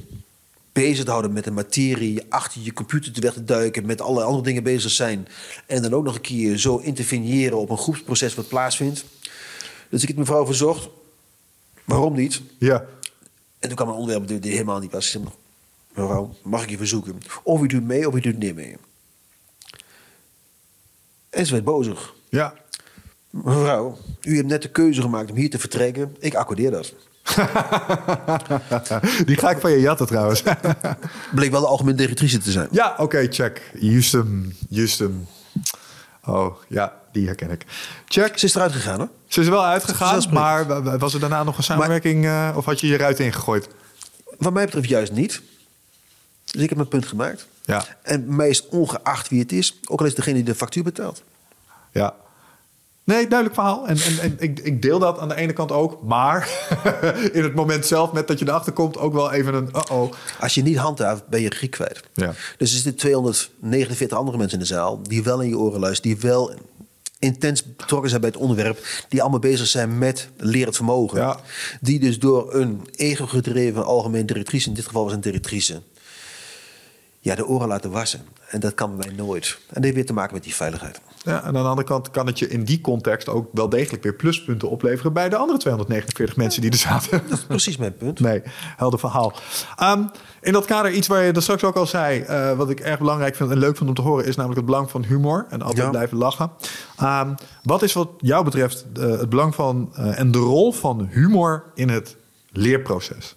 bezig 0.72 1.04
te 1.04 1.10
houden 1.10 1.32
met 1.32 1.44
de 1.44 1.50
materie, 1.50 2.22
achter 2.28 2.60
je 2.60 2.72
computer 2.72 3.12
te 3.12 3.20
weg 3.20 3.32
te 3.32 3.44
duiken, 3.44 3.86
met 3.86 4.00
alle 4.00 4.22
andere 4.22 4.44
dingen 4.44 4.62
bezig 4.62 4.90
zijn. 4.90 5.28
En 5.66 5.82
dan 5.82 5.94
ook 5.94 6.04
nog 6.04 6.14
een 6.14 6.20
keer 6.20 6.58
zo 6.58 6.76
interveneren 6.76 7.58
op 7.58 7.70
een 7.70 7.78
groepsproces 7.78 8.34
wat 8.34 8.48
plaatsvindt. 8.48 9.04
Dus 9.88 10.02
ik 10.02 10.08
heb 10.08 10.16
mevrouw 10.16 10.46
verzocht, 10.46 10.88
waarom 11.84 12.14
niet? 12.14 12.40
Ja. 12.58 12.84
En 13.64 13.70
toen 13.70 13.78
kwam 13.78 13.88
een 13.88 14.00
onderwerp 14.00 14.42
die 14.42 14.52
helemaal 14.52 14.78
niet 14.78 14.92
was. 14.92 15.18
Mevrouw, 15.94 16.34
mag 16.42 16.62
ik 16.62 16.70
je 16.70 16.76
verzoeken? 16.76 17.18
Of 17.42 17.62
u 17.62 17.66
doet 17.66 17.84
mee 17.84 18.08
of 18.08 18.14
u 18.14 18.20
doet 18.20 18.38
niet 18.38 18.54
mee. 18.54 18.76
En 21.30 21.46
ze 21.46 21.52
werd 21.52 21.64
bozig. 21.64 22.14
Ja. 22.28 22.54
Mevrouw, 23.30 23.98
u 24.22 24.36
hebt 24.36 24.48
net 24.48 24.62
de 24.62 24.70
keuze 24.70 25.00
gemaakt 25.00 25.30
om 25.30 25.36
hier 25.36 25.50
te 25.50 25.58
vertrekken. 25.58 26.16
Ik 26.18 26.34
accordeer 26.34 26.70
dat. 26.70 26.86
Die 29.26 29.36
ga 29.36 29.50
ik 29.50 29.58
van 29.58 29.70
je 29.70 29.80
jatten 29.80 30.06
trouwens. 30.06 30.42
Bleek 31.34 31.50
wel 31.50 31.60
de 31.60 31.66
algemene 31.66 31.96
directrice 31.96 32.38
te 32.38 32.50
zijn. 32.50 32.68
ja, 32.70 32.94
oké, 32.98 33.26
check. 33.30 33.70
Justum, 33.74 34.56
Justum. 34.68 35.26
Oh, 36.24 36.56
ja, 36.68 37.00
die 37.14 37.26
herken 37.26 37.50
ik. 37.50 37.64
Check. 38.08 38.38
Ze 38.38 38.44
is 38.46 38.54
eruit 38.54 38.72
gegaan, 38.72 38.98
hoor. 38.98 39.08
Ze 39.26 39.40
is 39.40 39.48
wel 39.48 39.64
uitgegaan, 39.64 40.22
maar 40.32 40.66
wa- 40.66 40.98
was 40.98 41.14
er 41.14 41.20
daarna 41.20 41.42
nog 41.42 41.56
een 41.56 41.62
samenwerking 41.62 42.24
eh, 42.24 42.52
of 42.56 42.64
had 42.64 42.80
je 42.80 42.86
je 42.86 42.96
ruit 42.96 43.20
ingegooid? 43.20 43.68
Wat 44.38 44.52
mij 44.52 44.64
betreft 44.64 44.88
juist 44.88 45.12
niet. 45.12 45.42
Dus 46.44 46.62
ik 46.62 46.68
heb 46.68 46.78
mijn 46.78 46.88
punt 46.88 47.06
gemaakt. 47.06 47.46
Ja. 47.64 47.84
En 48.02 48.40
is 48.40 48.68
ongeacht 48.68 49.28
wie 49.28 49.40
het 49.40 49.52
is, 49.52 49.80
ook 49.88 50.00
al 50.00 50.06
is 50.06 50.14
degene 50.14 50.34
die 50.34 50.44
de 50.44 50.54
factuur 50.54 50.82
betaalt. 50.82 51.22
Ja. 51.92 52.14
Nee, 53.04 53.28
duidelijk 53.28 53.54
verhaal. 53.60 53.86
En, 53.86 53.96
en, 53.96 54.18
en 54.20 54.36
ik, 54.38 54.60
ik 54.60 54.82
deel 54.82 54.98
dat 54.98 55.18
aan 55.18 55.28
de 55.28 55.34
ene 55.34 55.52
kant 55.52 55.72
ook. 55.72 56.02
Maar 56.02 56.48
in 57.32 57.42
het 57.42 57.54
moment 57.54 57.86
zelf, 57.86 58.12
met 58.12 58.28
dat 58.28 58.38
je 58.38 58.48
erachter 58.48 58.72
komt, 58.72 58.98
ook 58.98 59.12
wel 59.12 59.32
even 59.32 59.54
een 59.54 59.68
uh-oh. 59.74 60.12
Als 60.40 60.54
je 60.54 60.62
niet 60.62 60.76
handhaaft, 60.76 61.26
ben 61.28 61.40
je 61.40 61.48
regie 61.48 61.68
kwijt. 61.68 62.02
Ja. 62.14 62.32
Dus 62.56 62.70
er 62.70 62.76
zitten 62.76 62.94
249 62.96 64.18
andere 64.18 64.38
mensen 64.38 64.58
in 64.58 64.64
de 64.64 64.70
zaal 64.74 65.02
die 65.02 65.22
wel 65.22 65.40
in 65.40 65.48
je 65.48 65.58
oren 65.58 65.80
luisteren, 65.80 66.12
die 66.18 66.30
wel 66.30 66.52
intens 67.24 67.64
betrokken 67.76 68.08
zijn 68.08 68.20
bij 68.20 68.30
het 68.30 68.38
onderwerp, 68.38 69.04
die 69.08 69.20
allemaal 69.20 69.38
bezig 69.38 69.66
zijn 69.66 69.98
met 69.98 70.28
lerend 70.36 70.76
vermogen. 70.76 71.18
Ja. 71.18 71.40
Die 71.80 72.00
dus 72.00 72.18
door 72.18 72.54
een 72.54 72.88
ego-gedreven 72.90 73.84
algemeen 73.84 74.26
directrice, 74.26 74.68
in 74.68 74.74
dit 74.74 74.86
geval 74.86 75.04
was 75.04 75.12
een 75.12 75.20
directrice, 75.20 75.82
ja, 77.20 77.34
de 77.34 77.46
oren 77.46 77.68
laten 77.68 77.90
wassen. 77.90 78.20
En 78.48 78.60
dat 78.60 78.74
kan 78.74 78.96
bij 78.96 79.06
mij 79.06 79.16
nooit. 79.16 79.58
En 79.66 79.74
dat 79.74 79.82
heeft 79.82 79.94
weer 79.94 80.06
te 80.06 80.12
maken 80.12 80.34
met 80.34 80.44
die 80.44 80.54
veiligheid. 80.54 81.00
Ja, 81.24 81.40
en 81.40 81.46
aan 81.46 81.52
de 81.52 81.58
andere 81.68 81.86
kant 81.86 82.10
kan 82.10 82.26
het 82.26 82.38
je 82.38 82.48
in 82.48 82.64
die 82.64 82.80
context 82.80 83.28
ook 83.28 83.48
wel 83.52 83.68
degelijk 83.68 84.02
weer 84.02 84.14
pluspunten 84.14 84.70
opleveren 84.70 85.12
bij 85.12 85.28
de 85.28 85.36
andere 85.36 85.58
249 85.58 86.36
mensen 86.36 86.62
die 86.62 86.70
er 86.70 86.76
zaten. 86.76 87.22
Dat 87.28 87.38
is 87.38 87.44
precies 87.44 87.76
mijn 87.76 87.96
punt. 87.96 88.20
Nee, 88.20 88.42
helder 88.76 88.98
verhaal. 88.98 89.32
Ehm, 89.76 90.02
in 90.40 90.52
dat 90.52 90.64
kader, 90.64 90.90
iets 90.92 91.06
waar 91.08 91.22
je 91.24 91.32
dat 91.32 91.42
straks 91.42 91.64
ook 91.64 91.76
al 91.76 91.86
zei, 91.86 92.20
eh, 92.20 92.52
wat 92.56 92.70
ik 92.70 92.80
erg 92.80 92.98
belangrijk 92.98 93.36
vind 93.36 93.50
en 93.50 93.58
leuk 93.58 93.76
vind 93.76 93.88
om 93.88 93.94
te 93.94 94.02
horen, 94.02 94.24
is 94.24 94.36
namelijk 94.36 94.60
het 94.60 94.70
belang 94.70 94.90
van 94.90 95.04
humor 95.04 95.46
en 95.48 95.62
altijd 95.62 95.82
Ja. 95.84 95.90
blijven 95.90 96.16
lachen. 96.18 96.50
Ehm, 96.96 97.34
wat 97.62 97.82
is 97.82 97.92
wat 97.92 98.08
jou 98.18 98.44
betreft 98.44 98.84
eh, 98.96 99.02
het 99.10 99.28
belang 99.28 99.54
van 99.54 99.90
eh, 99.94 100.18
en 100.18 100.30
de 100.30 100.38
rol 100.38 100.72
van 100.72 101.08
humor 101.10 101.64
in 101.74 101.88
het 101.88 102.16
leerproces? 102.52 103.36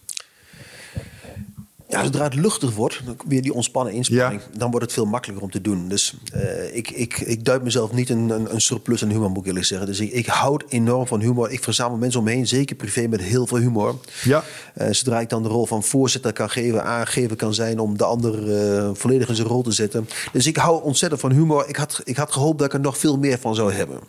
Ja, 1.90 2.04
zodra 2.04 2.24
het 2.24 2.34
luchtig 2.34 2.76
wordt, 2.76 3.02
dan 3.06 3.18
weer 3.28 3.42
die 3.42 3.54
ontspannen 3.54 3.94
inspanning, 3.94 4.42
dan 4.58 4.70
wordt 4.70 4.86
het 4.86 4.94
veel 4.94 5.06
makkelijker 5.06 5.46
om 5.46 5.52
te 5.52 5.62
doen. 5.62 5.88
Dus 5.88 6.14
eh, 6.34 6.76
ik, 6.76 6.90
ik, 6.90 7.20
ik 7.20 7.46
duid 7.46 7.64
mezelf 7.64 7.92
niet 7.92 8.10
een, 8.10 8.30
een, 8.30 8.54
een 8.54 8.62
surplus 8.62 9.04
aan 9.04 9.10
humor, 9.10 9.30
moet 9.30 9.40
ik 9.40 9.46
eerlijk 9.46 9.66
zeggen. 9.66 9.88
Dus 9.88 10.00
ik, 10.00 10.12
ik 10.12 10.26
houd 10.26 10.64
enorm 10.70 11.08
van 11.08 11.20
humor. 11.20 11.52
Ik 11.52 11.64
verzamel 11.64 11.98
mensen 11.98 12.20
om 12.20 12.26
me 12.26 12.32
heen, 12.32 12.48
zeker 12.48 12.76
privé, 12.76 13.08
met 13.08 13.22
heel 13.22 13.48
veel 13.48 13.58
humor. 13.58 13.96
Ja. 14.24 14.44
Eh, 14.74 14.88
zodra 14.92 15.20
ik 15.20 15.30
dan 15.30 15.44
de 15.44 15.50
rol 15.50 15.66
van 15.66 15.84
voorzitter 15.84 16.34
kan 16.34 16.50
geven, 16.50 16.84
aangeven 16.84 17.36
kan 17.36 17.54
zijn 17.54 17.80
om 17.80 17.98
de 17.98 18.04
ander 18.04 18.58
eh, 18.58 18.90
volledig 18.94 19.30
in 19.30 19.36
zijn 19.36 19.48
rol 19.48 19.62
te 19.62 19.72
zetten. 19.72 20.10
Dus 20.32 20.48
ik 20.48 20.58
hou 20.58 20.84
ontzettend 20.84 21.22
van 21.22 21.32
humor. 21.32 21.70
Ik 21.70 21.76
had, 21.76 22.02
ik 22.04 22.18
had 22.18 22.32
gehoopt 22.32 22.58
dat 22.58 22.68
ik 22.68 22.74
er 22.74 22.80
nog 22.80 22.98
veel 22.98 23.18
meer 23.18 23.40
van 23.40 23.56
zou 23.56 23.74
hebben. 23.74 24.00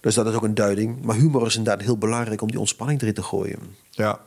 Dus 0.00 0.14
dat 0.14 0.26
is 0.26 0.34
ook 0.34 0.42
een 0.42 0.54
duiding. 0.54 1.02
Maar 1.02 1.16
humor 1.16 1.46
is 1.46 1.56
inderdaad 1.56 1.84
heel 1.84 1.98
belangrijk 1.98 2.42
om 2.42 2.50
die 2.50 2.60
ontspanning 2.60 3.00
erin 3.00 3.14
te 3.14 3.22
gooien. 3.22 3.58
Ja. 3.90 4.20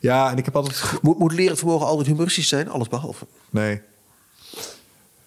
Ja, 0.00 0.30
en 0.30 0.38
ik 0.38 0.44
heb 0.44 0.56
altijd. 0.56 0.82
Moet, 1.02 1.18
moet 1.18 1.32
leren 1.32 1.56
vermogen 1.56 1.86
altijd 1.86 2.06
humoristisch 2.06 2.48
zijn? 2.48 2.68
Alles 2.68 2.88
behalve. 2.88 3.26
Nee. 3.50 3.80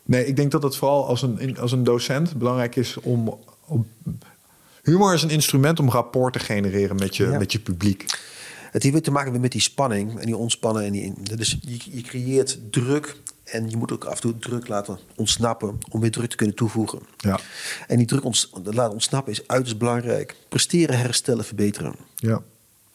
Nee, 0.04 0.26
ik 0.26 0.36
denk 0.36 0.52
dat 0.52 0.64
het 0.64 0.76
vooral 0.76 1.08
als 1.08 1.22
een, 1.22 1.58
als 1.60 1.72
een 1.72 1.84
docent 1.84 2.36
belangrijk 2.38 2.76
is 2.76 2.98
om. 2.98 3.40
om 3.66 3.88
humor 4.84 5.14
is 5.14 5.22
een 5.24 5.30
instrument 5.30 5.80
om 5.80 5.90
rapport 5.90 6.34
te 6.34 6.40
genereren 6.40 6.96
met 6.96 7.16
je, 7.16 7.28
Ja. 7.28 7.38
met 7.38 7.52
je 7.52 7.60
publiek. 7.60 8.06
Het 8.72 8.82
heeft 8.84 8.94
weer 8.94 9.04
te 9.04 9.12
maken 9.12 9.42
met 9.42 9.52
die 9.52 9.62
spanning 9.62 10.20
en 10.20 10.26
die 10.26 10.38
ontspannen. 10.38 10.84
En 10.84 10.92
die, 10.92 11.14
dus 11.36 11.58
je, 11.62 11.78
je 11.92 12.02
creëert 12.02 12.60
druk 12.72 13.16
en 13.44 13.70
je 13.70 13.78
moet 13.78 13.92
ook 13.92 14.04
af 14.06 14.16
en 14.16 14.22
toe 14.22 14.38
druk 14.40 14.68
laten 14.68 15.00
ontsnappen 15.16 15.78
om 15.90 16.02
weer 16.02 16.12
druk 16.12 16.30
te 16.30 16.36
kunnen 16.36 16.56
toevoegen. 16.56 17.00
Ja. 17.18 17.40
En 17.88 17.98
die 17.98 18.06
druk 18.06 18.24
ons, 18.24 18.52
laten 18.64 18.94
ontsnappen 18.94 19.32
is 19.32 19.48
uiterst 19.48 19.78
belangrijk. 19.78 20.36
Presteren, 20.50 21.00
herstellen, 21.00 21.46
verbeteren. 21.46 21.96
Ja. 22.16 22.42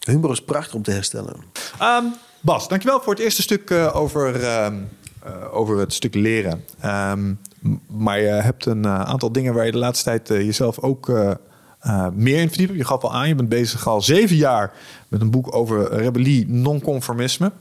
Humor 0.04 0.30
is 0.30 0.42
prachtig 0.42 0.74
om 0.74 0.82
te 0.82 0.90
herstellen. 0.90 1.36
Ehm, 1.78 2.04
Bas, 2.40 2.68
dankjewel 2.68 3.00
voor 3.00 3.12
het 3.12 3.22
eerste 3.22 3.42
stuk 3.42 3.70
eh, 3.70 3.96
over, 3.96 4.42
ehm, 4.42 4.74
eh, 5.22 5.32
over 5.50 5.78
het 5.78 5.92
stuk 5.92 6.14
leren. 6.14 6.64
Ehm, 6.80 7.34
maar 7.86 8.20
je 8.20 8.26
hebt 8.26 8.66
een 8.66 8.84
eh, 8.84 9.00
aantal 9.00 9.32
dingen 9.32 9.54
waar 9.54 9.66
je 9.66 9.72
de 9.72 9.78
laatste 9.78 10.04
tijd 10.04 10.28
jezelf 10.28 10.78
ook 10.78 11.12
meer 12.12 12.40
in 12.40 12.48
verdiept. 12.48 12.74
Je 12.74 12.84
gaf 12.84 13.02
al 13.02 13.14
aan, 13.14 13.28
je 13.28 13.34
bent 13.34 13.48
bezig 13.48 13.86
al 13.86 14.02
zeven 14.02 14.36
jaar 14.36 14.72
met 15.08 15.20
een 15.20 15.30
boek 15.30 15.54
over 15.54 15.94
rebellie, 15.94 16.48
non-conformisme. 16.48 17.52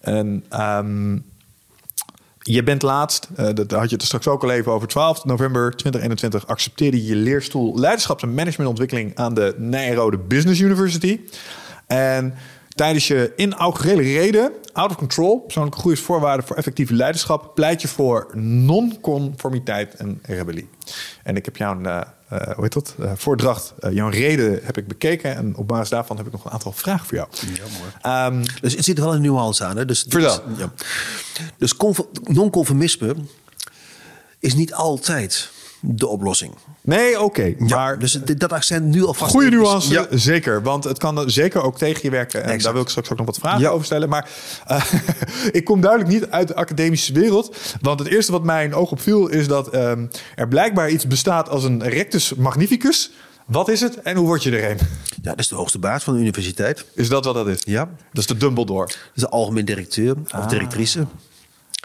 En 0.00 0.44
je 2.48 2.62
bent 2.62 2.82
laatst, 2.82 3.28
eh, 3.36 3.48
dat 3.54 3.70
had 3.70 3.88
je 3.90 3.96
het 3.96 4.04
straks 4.04 4.28
ook 4.28 4.42
al 4.42 4.50
even 4.50 4.72
over, 4.72 4.88
12 4.88 5.24
november 5.24 5.76
2021 5.76 6.46
accepteerde 6.46 7.02
je 7.02 7.08
je 7.08 7.16
leerstoel 7.16 7.78
Leiderschaps- 7.78 8.22
en 8.22 8.34
Managementontwikkeling 8.34 9.14
aan 9.14 9.34
de 9.34 9.54
Nijrode 9.58 10.18
Business 10.18 10.60
University. 10.60 11.20
En 11.86 12.34
tijdens 12.74 13.06
je 13.06 13.32
inaugurele 13.36 14.02
reden, 14.02 14.52
Out 14.72 14.90
of 14.90 14.96
Control, 14.96 15.38
persoonlijke 15.38 15.78
groei 15.78 15.94
is 15.94 16.00
voorwaarde 16.00 16.42
voor 16.46 16.56
effectief 16.56 16.90
leiderschap, 16.90 17.54
pleit 17.54 17.82
je 17.82 17.88
voor 17.88 18.30
non-conformiteit 18.34 19.94
en 19.94 20.18
rebellie. 20.22 20.68
En 21.22 21.36
ik 21.36 21.44
heb 21.44 21.56
jouw, 21.56 21.80
eh, 21.82 21.96
eh, 22.28 22.54
hoe 22.54 22.62
heet 22.64 22.72
dat, 22.72 22.94
Eh, 23.00 23.12
voordracht, 23.16 23.74
eh, 23.78 23.92
jouw 23.92 24.08
reden 24.08 24.60
heb 24.62 24.76
ik 24.78 24.86
bekeken 24.86 25.36
en 25.36 25.56
op 25.56 25.68
basis 25.68 25.88
daarvan 25.88 26.16
heb 26.16 26.26
ik 26.26 26.32
nog 26.32 26.44
een 26.44 26.50
aantal 26.50 26.72
vragen 26.72 27.06
voor 27.06 27.16
jou. 27.16 27.28
Ehm, 28.02 28.44
Dus 28.60 28.74
het 28.74 28.84
zit 28.84 28.98
wel 28.98 29.14
een 29.14 29.20
nuance 29.20 29.64
aan. 29.64 29.76
Hè? 29.76 29.84
Dus, 29.84 30.04
Vertel. 30.08 30.42
Dus, 30.48 30.58
ja. 30.58 30.72
dus 31.58 31.76
conform- 31.76 32.08
non-conformisme 32.22 33.14
is 34.38 34.54
niet 34.54 34.74
altijd 34.74 35.50
de 35.80 36.06
oplossing. 36.06 36.54
nee, 36.80 37.20
oké, 37.22 37.54
maar... 37.58 37.98
dus 37.98 38.12
dat 38.12 38.52
accent 38.52 38.84
nu 38.84 39.04
alvast... 39.04 39.30
Goede 39.30 39.50
nuance, 39.50 39.92
Ja. 39.92 40.06
zeker. 40.10 40.62
Want 40.62 40.84
het 40.84 40.98
kan 40.98 41.18
er 41.18 41.30
zeker 41.30 41.62
ook 41.62 41.78
tegen 41.78 42.00
je 42.02 42.10
werken. 42.10 42.38
En 42.40 42.44
Exact. 42.46 42.62
daar 42.64 42.72
wil 42.72 42.82
ik 42.82 42.88
straks 42.88 43.10
ook 43.10 43.16
nog 43.18 43.26
wat 43.26 43.38
vragen 43.38 43.60
Ja. 43.60 43.68
over 43.68 43.84
stellen. 43.86 44.08
Maar 44.08 44.30
eh, 44.66 44.84
ik 45.52 45.64
kom 45.64 45.80
duidelijk 45.80 46.10
niet 46.12 46.30
uit 46.30 46.48
de 46.48 46.54
academische 46.54 47.12
wereld. 47.12 47.56
Want 47.80 47.98
het 47.98 48.08
eerste 48.08 48.32
wat 48.32 48.42
mij 48.44 48.64
in 48.64 48.74
oog 48.74 48.90
opviel... 48.90 49.26
is 49.28 49.48
dat 49.48 49.68
ehm, 49.68 50.06
er 50.34 50.48
blijkbaar 50.48 50.90
iets 50.90 51.06
bestaat 51.06 51.48
als 51.48 51.64
een 51.64 51.88
rectus 51.88 52.34
magnificus. 52.34 53.10
Wat 53.46 53.68
is 53.68 53.80
het 53.80 54.02
en 54.02 54.16
hoe 54.16 54.26
word 54.26 54.42
je 54.42 54.50
er 54.50 54.70
een? 54.70 54.78
Ja, 55.22 55.30
dat 55.30 55.38
is 55.38 55.48
de 55.48 55.54
hoogste 55.54 55.78
baas 55.78 56.04
van 56.04 56.14
de 56.14 56.20
universiteit. 56.20 56.84
Is 56.94 57.08
dat 57.08 57.24
wat 57.24 57.34
dat 57.34 57.48
is? 57.48 57.58
Ja. 57.64 57.84
Dat 57.84 57.94
is 58.12 58.26
de 58.26 58.36
Dumbledore. 58.36 58.86
Dat 58.86 58.96
is 59.14 59.22
de 59.22 59.28
algemeen 59.28 59.64
directeur 59.64 60.14
of 60.38 60.46
directrice. 60.46 61.06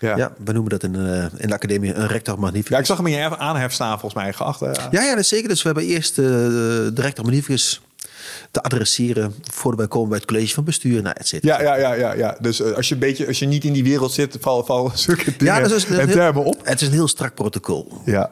Ja. 0.02 0.18
Ja. 0.18 0.34
we 0.44 0.52
noemen 0.52 0.70
dat 0.72 0.84
in, 0.84 0.96
eh, 0.96 1.26
in 1.38 1.48
de 1.48 1.54
academie 1.54 1.94
een 1.94 2.08
rector 2.08 2.40
magnificus. 2.40 2.70
Ja, 2.72 2.78
ik 2.80 2.86
zag 2.86 2.98
hem 2.98 3.08
in 3.08 3.14
je 3.18 3.38
aanhef 3.38 3.72
staan 3.74 4.00
volgens 4.00 4.24
mij, 4.24 4.34
geacht. 4.34 4.60
hè? 4.60 4.66
Ja, 4.68 5.02
ja, 5.04 5.10
dat 5.10 5.20
is 5.20 5.28
zeker. 5.28 5.50
Dus 5.50 5.62
we 5.62 5.66
hebben 5.70 5.86
eerst 5.86 6.18
eh, 6.20 6.26
de 6.26 6.92
rector 6.96 7.26
magnificus 7.26 7.82
te 8.52 8.62
adresseren 8.64 9.34
voordat 9.52 9.80
wij 9.80 9.88
komen 9.88 10.10
bij 10.10 10.18
het 10.18 10.28
college 10.28 10.54
van 10.54 10.64
bestuur, 10.64 11.02
nou, 11.02 11.16
et 11.20 11.28
cetera. 11.28 11.62
Ja, 11.62 11.76
ja, 11.76 11.76
ja, 11.76 11.94
ja, 11.94 12.14
ja. 12.14 12.38
Dus 12.40 12.62
eh, 12.62 12.72
als 12.72 12.88
je 12.88 12.94
een 12.94 13.00
beetje, 13.00 13.28
als 13.28 13.40
je 13.40 13.46
niet 13.46 13.64
in 13.64 13.74
die 13.74 13.84
wereld 13.84 14.12
zit, 14.12 14.38
vallen 14.40 14.66
val 14.66 14.92
zulke 14.96 15.24
dingen 15.38 15.46
Ja, 15.54 16.00
en 16.00 16.10
termen 16.10 16.44
op. 16.44 16.60
Het 16.64 16.82
is 16.82 16.88
een 16.88 16.94
heel 16.94 17.08
strak 17.08 17.34
protocol. 17.36 18.02
Ja. 18.06 18.32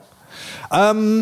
Ehm 0.69 1.22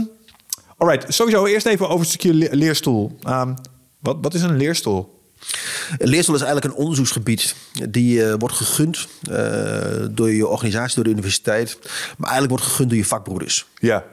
alright, 0.77 1.13
sowieso 1.13 1.45
eerst 1.45 1.65
even 1.65 1.85
over 1.85 1.99
het 1.99 2.07
stukje 2.07 2.33
le- 2.33 2.47
leerstoel. 2.51 3.17
Ehm, 3.21 3.53
wat, 3.99 4.17
wat 4.21 4.33
is 4.33 4.41
een 4.41 4.57
leerstoel? 4.57 5.16
Een 5.97 6.09
leerstoel 6.09 6.35
is 6.35 6.41
eigenlijk 6.41 6.73
een 6.73 6.81
onderzoeksgebied 6.81 7.55
die 7.89 8.23
eh, 8.23 8.33
wordt 8.39 8.55
gegund 8.55 9.07
eh, 9.31 10.05
door 10.11 10.31
je 10.31 10.47
organisatie, 10.47 10.95
door 10.95 11.03
de 11.03 11.09
universiteit. 11.09 11.77
Maar 12.17 12.29
eigenlijk 12.29 12.49
wordt 12.49 12.63
gegund 12.63 12.89
door 12.89 12.97
je 12.97 13.05
vakbroeders. 13.05 13.65
Ja. 13.79 14.03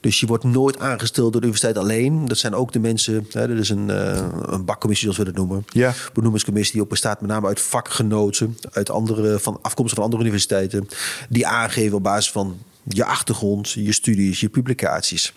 Dus 0.00 0.20
je 0.20 0.26
wordt 0.26 0.44
nooit 0.44 0.78
aangesteld 0.78 1.32
door 1.32 1.40
de 1.40 1.46
universiteit 1.46 1.84
alleen. 1.84 2.28
Dat 2.28 2.38
zijn 2.38 2.54
ook 2.54 2.72
de 2.72 2.78
mensen, 2.78 3.26
hè, 3.30 3.48
dat 3.48 3.58
is 3.58 3.68
een, 3.68 3.90
eh, 3.90 4.28
een 4.46 4.64
bakcommissie 4.64 5.12
zoals 5.12 5.28
we 5.28 5.34
dat 5.34 5.46
noemen. 5.46 5.64
Ja. 5.68 5.94
Benoemingscommissie 6.12 6.72
die 6.72 6.82
ook 6.82 6.88
bestaat 6.88 7.20
met 7.20 7.30
name 7.30 7.46
uit 7.46 7.60
vakgenoten, 7.60 8.56
uit 8.72 8.90
andere, 8.90 9.38
van 9.38 9.58
afkomsten 9.62 9.96
van 9.96 10.04
andere 10.04 10.22
universiteiten. 10.22 10.88
Die 11.28 11.46
aangeven 11.46 11.96
op 11.96 12.02
basis 12.02 12.32
van 12.32 12.58
je 12.84 13.04
achtergrond, 13.04 13.70
je 13.70 13.92
studies, 13.92 14.40
je 14.40 14.48
publicaties. 14.48 15.32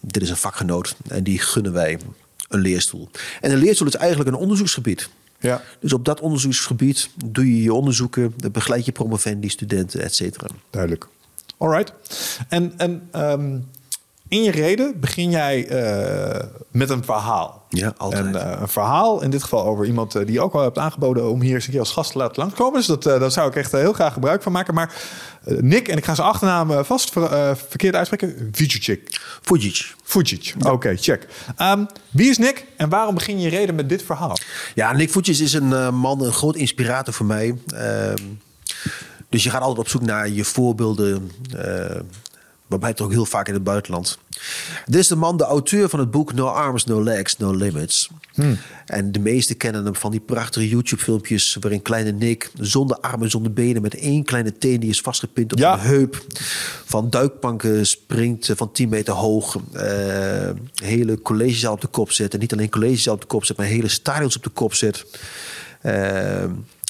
Dit 0.00 0.22
is 0.22 0.30
een 0.30 0.36
vakgenoot 0.36 0.96
en 1.08 1.22
die 1.22 1.38
gunnen 1.38 1.72
wij 1.72 1.98
een 2.48 2.60
leerstoel. 2.60 3.10
En 3.40 3.50
een 3.50 3.58
leerstoel 3.58 3.86
is 3.86 3.94
eigenlijk 3.94 4.30
een 4.30 4.36
onderzoeksgebied. 4.36 5.08
Ja. 5.40 5.62
Dus 5.80 5.92
op 5.92 6.04
dat 6.04 6.20
onderzoeksgebied 6.20 7.10
doe 7.24 7.56
je 7.56 7.62
je 7.62 7.72
onderzoeken, 7.72 8.34
begeleid 8.52 8.84
je 8.84 8.92
promovendi, 8.92 9.48
studenten, 9.48 10.00
et 10.00 10.14
cetera. 10.14 10.46
Duidelijk. 10.70 11.08
Alright. 11.56 11.92
En, 12.48 12.72
en 12.76 13.08
ehm, 13.10 13.58
in 14.28 14.42
je 14.42 14.50
reden 14.50 15.00
begin 15.00 15.30
jij 15.30 15.66
eh, 15.68 16.46
met 16.70 16.90
een 16.90 17.04
verhaal. 17.04 17.64
Ja, 17.68 17.94
altijd. 17.96 18.26
En 18.26 18.52
eh, 18.52 18.60
een 18.60 18.68
verhaal, 18.68 19.22
in 19.22 19.30
dit 19.30 19.42
geval 19.42 19.64
over 19.64 19.86
iemand 19.86 20.14
eh, 20.14 20.24
die 20.24 20.32
je 20.32 20.40
ook 20.40 20.54
al 20.54 20.62
hebt 20.62 20.78
aangeboden 20.78 21.30
om 21.30 21.40
hier 21.40 21.54
eens 21.54 21.64
een 21.64 21.70
keer 21.70 21.80
als 21.80 21.92
gast 21.92 22.12
te 22.12 22.18
laten 22.18 22.42
langskomen. 22.42 22.74
Dus 22.74 22.86
dat, 22.86 23.02
daar 23.02 23.30
zou 23.30 23.48
ik 23.48 23.56
echt 23.56 23.72
heel 23.72 23.92
graag 23.92 24.12
gebruik 24.12 24.42
van 24.42 24.52
maken. 24.52 24.74
Maar 24.74 24.94
Nick, 25.44 25.88
en 25.88 25.96
ik 25.96 26.04
ga 26.04 26.14
zijn 26.14 26.28
achternaam 26.28 26.84
vast 26.84 27.10
ver, 27.10 27.56
verkeerd 27.56 27.94
uitspreken, 27.94 28.48
Vujicic. 28.52 29.20
Fujic. 29.42 29.94
Fujic, 30.02 30.54
oké, 30.68 30.96
check. 30.96 31.26
Ehm, 31.56 31.84
wie 32.10 32.30
is 32.30 32.38
Nick 32.38 32.64
en 32.76 32.88
waarom 32.88 33.14
begin 33.14 33.40
je 33.40 33.48
reden 33.48 33.74
met 33.74 33.88
dit 33.88 34.02
verhaal? 34.02 34.36
Ja, 34.74 34.92
Nick 34.92 35.10
Fujic 35.10 35.38
is 35.38 35.52
een 35.52 35.94
man, 35.94 36.24
een 36.24 36.32
groot 36.32 36.56
inspirator 36.56 37.14
voor 37.14 37.26
mij. 37.26 37.54
Ehm, 37.74 38.22
dus 39.28 39.42
je 39.42 39.50
gaat 39.50 39.60
altijd 39.60 39.78
op 39.78 39.88
zoek 39.88 40.02
naar 40.02 40.28
je 40.28 40.44
voorbeelden. 40.44 41.30
Waarbij 42.66 42.94
toch 42.94 43.10
heel 43.10 43.26
vaak 43.26 43.48
in 43.48 43.54
het 43.54 43.64
buitenland. 43.64 44.18
Dit 44.86 45.00
is 45.00 45.08
de 45.08 45.16
man, 45.16 45.36
de 45.36 45.44
auteur 45.44 45.88
van 45.88 45.98
het 45.98 46.10
boek 46.10 46.32
No 46.32 46.46
Arms, 46.46 46.84
No 46.84 47.02
Legs, 47.02 47.36
No 47.36 47.52
Limits. 47.52 48.10
Hmm. 48.34 48.58
En 48.86 49.12
de 49.12 49.18
meesten 49.18 49.56
kennen 49.56 49.84
hem 49.84 49.94
van 49.94 50.10
die 50.10 50.20
prachtige 50.20 50.68
YouTube-filmpjes... 50.68 51.56
waarin 51.60 51.82
kleine 51.82 52.12
Nick 52.12 52.50
zonder 52.60 52.96
armen, 52.96 53.30
zonder 53.30 53.52
benen... 53.52 53.82
met 53.82 53.94
één 53.94 54.24
kleine 54.24 54.58
teen 54.58 54.80
die 54.80 54.90
is 54.90 55.00
vastgepind 55.00 55.52
op 55.52 55.58
ja. 55.58 55.72
een 55.72 55.80
heup... 55.80 56.24
van 56.84 57.10
duikplanken 57.10 57.86
springt 57.86 58.52
van 58.54 58.72
10 58.72 58.88
meter 58.88 59.14
hoog... 59.14 59.56
Uh, 59.74 59.82
hele 60.74 61.22
collegezaal 61.22 61.72
op 61.72 61.80
de 61.80 61.86
kop 61.86 62.12
zet. 62.12 62.34
En 62.34 62.40
niet 62.40 62.52
alleen 62.52 62.70
collegezaal 62.70 63.14
op 63.14 63.20
de 63.20 63.26
kop 63.26 63.44
zet... 63.44 63.56
maar 63.56 63.66
hele 63.66 63.88
stadions 63.88 64.36
op 64.36 64.42
de 64.42 64.50
kop 64.50 64.74
zet. 64.74 65.06
Uh, 65.82 66.44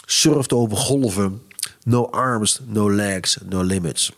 surft 0.04 0.52
over 0.52 0.76
golven. 0.76 1.40
No 1.84 2.04
arms, 2.10 2.60
no 2.64 2.92
legs, 2.92 3.38
no 3.48 3.62
limits. 3.62 4.12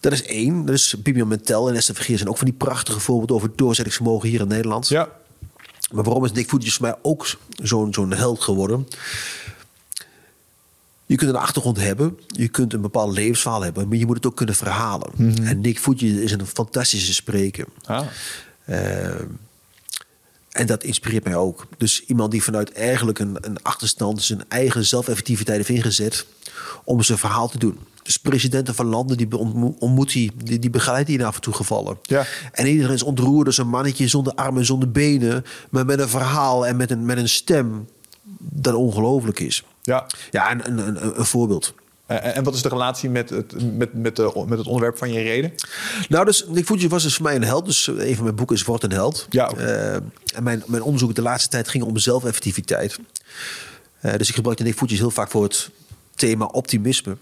Dat 0.00 0.12
is 0.12 0.22
één. 0.22 0.64
Dat 0.64 0.74
is 0.74 0.94
Bibian 1.02 1.28
Mentel 1.28 1.68
en 1.68 1.74
Esther 1.74 1.94
Vergeer 1.94 2.16
zijn 2.16 2.28
ook 2.28 2.36
van 2.36 2.46
die 2.46 2.56
prachtige 2.56 3.00
voorbeelden 3.00 3.36
over 3.36 3.50
doorzettingsvermogen 3.56 4.28
hier 4.28 4.40
in 4.40 4.48
Nederland. 4.48 4.88
Ja. 4.88 5.08
Maar 5.92 6.04
waarom 6.04 6.24
is 6.24 6.32
Nick 6.32 6.48
Voetjes 6.48 6.74
voor 6.74 6.86
mij 6.86 6.96
ook 7.02 7.36
zo'n 7.62 7.94
zo'n 7.94 8.12
held 8.12 8.40
geworden? 8.40 8.88
Je 11.06 11.16
kunt 11.16 11.30
een 11.30 11.36
achtergrond 11.36 11.76
hebben, 11.76 12.18
je 12.26 12.48
kunt 12.48 12.72
een 12.72 12.80
bepaald 12.80 13.12
levensverhaal 13.12 13.62
hebben, 13.62 13.88
maar 13.88 13.96
je 13.96 14.06
moet 14.06 14.16
het 14.16 14.26
ook 14.26 14.36
kunnen 14.36 14.54
verhalen. 14.54 15.10
Mhm. 15.16 15.42
En 15.42 15.60
Nick 15.60 15.78
Voetjes 15.78 16.10
is 16.10 16.32
een 16.32 16.46
fantastische 16.46 17.14
spreker. 17.14 17.66
Ah. 17.84 18.06
Uh, 18.66 19.20
en 20.48 20.66
dat 20.66 20.84
inspireert 20.84 21.24
mij 21.24 21.36
ook. 21.36 21.66
Dus 21.76 22.04
iemand 22.04 22.30
die 22.30 22.42
vanuit 22.42 22.72
eigenlijk 22.72 23.18
een, 23.18 23.36
een 23.40 23.62
achterstand 23.62 24.22
zijn 24.22 24.44
eigen 24.48 24.86
zelfeffectiviteit 24.86 25.56
heeft 25.56 25.78
ingezet 25.78 26.26
om 26.84 27.02
zijn 27.02 27.18
verhaal 27.18 27.48
te 27.48 27.58
doen. 27.58 27.78
Dus 28.08 28.16
presidenten 28.16 28.74
van 28.74 28.86
landen 28.86 29.16
die 29.16 29.36
ontmoet 29.78 30.12
hij, 30.12 30.30
die, 30.44 30.58
die 30.58 30.70
begeleidt 30.70 31.08
hij 31.08 31.24
af 31.24 31.34
en 31.34 31.40
toe 31.40 31.54
gevallen. 31.54 31.98
Ja. 32.02 32.26
En 32.52 32.66
iedereen 32.66 32.94
is 32.94 33.02
ontroerd 33.02 33.46
als 33.46 33.58
een 33.58 33.68
mannetje 33.68 34.08
zonder 34.08 34.34
armen, 34.34 34.64
zonder 34.64 34.90
benen, 34.90 35.44
maar 35.70 35.84
met 35.84 36.00
een 36.00 36.08
verhaal 36.08 36.66
en 36.66 36.76
met 36.76 36.90
een, 36.90 37.04
met 37.04 37.18
een 37.18 37.28
stem 37.28 37.88
dat 38.38 38.74
ongelooflijk 38.74 39.40
is. 39.40 39.64
Ja, 39.82 40.06
ja 40.30 40.50
een, 40.50 40.66
een, 40.66 40.86
een, 40.88 41.18
een 41.18 41.24
voorbeeld. 41.24 41.74
En 42.06 42.44
wat 42.44 42.54
is 42.54 42.62
de 42.62 42.68
relatie 42.68 43.10
met 43.10 43.30
het, 43.30 43.76
met, 43.76 43.94
met, 43.94 44.16
de, 44.16 44.44
met 44.46 44.58
het 44.58 44.66
onderwerp 44.66 44.98
van 44.98 45.12
je 45.12 45.22
reden? 45.22 45.52
Nou, 46.08 46.24
dus 46.24 46.44
Nick 46.48 46.66
Fuji 46.66 46.88
was 46.88 47.02
dus 47.02 47.14
voor 47.14 47.24
mij 47.24 47.34
een 47.34 47.44
held. 47.44 47.64
Dus 47.64 47.86
een 47.86 48.14
van 48.14 48.24
mijn 48.24 48.36
boeken 48.36 48.56
is 48.56 48.64
Word 48.64 48.82
een 48.82 48.92
held. 48.92 49.26
Ja. 49.30 49.52
Uh, 49.56 49.94
en 49.94 50.42
mijn, 50.42 50.62
mijn 50.66 50.82
onderzoek 50.82 51.14
de 51.14 51.22
laatste 51.22 51.48
tijd 51.48 51.68
ging 51.68 51.84
om 51.84 51.98
zelfeffectiviteit. 51.98 52.98
Uh, 54.02 54.14
dus 54.16 54.28
ik 54.28 54.34
gebruikte 54.34 54.62
Nick 54.62 54.76
Fuji 54.76 54.96
heel 54.96 55.10
vaak 55.10 55.30
voor 55.30 55.42
het 55.42 55.70
thema 56.14 56.44
optimisme. 56.44 57.16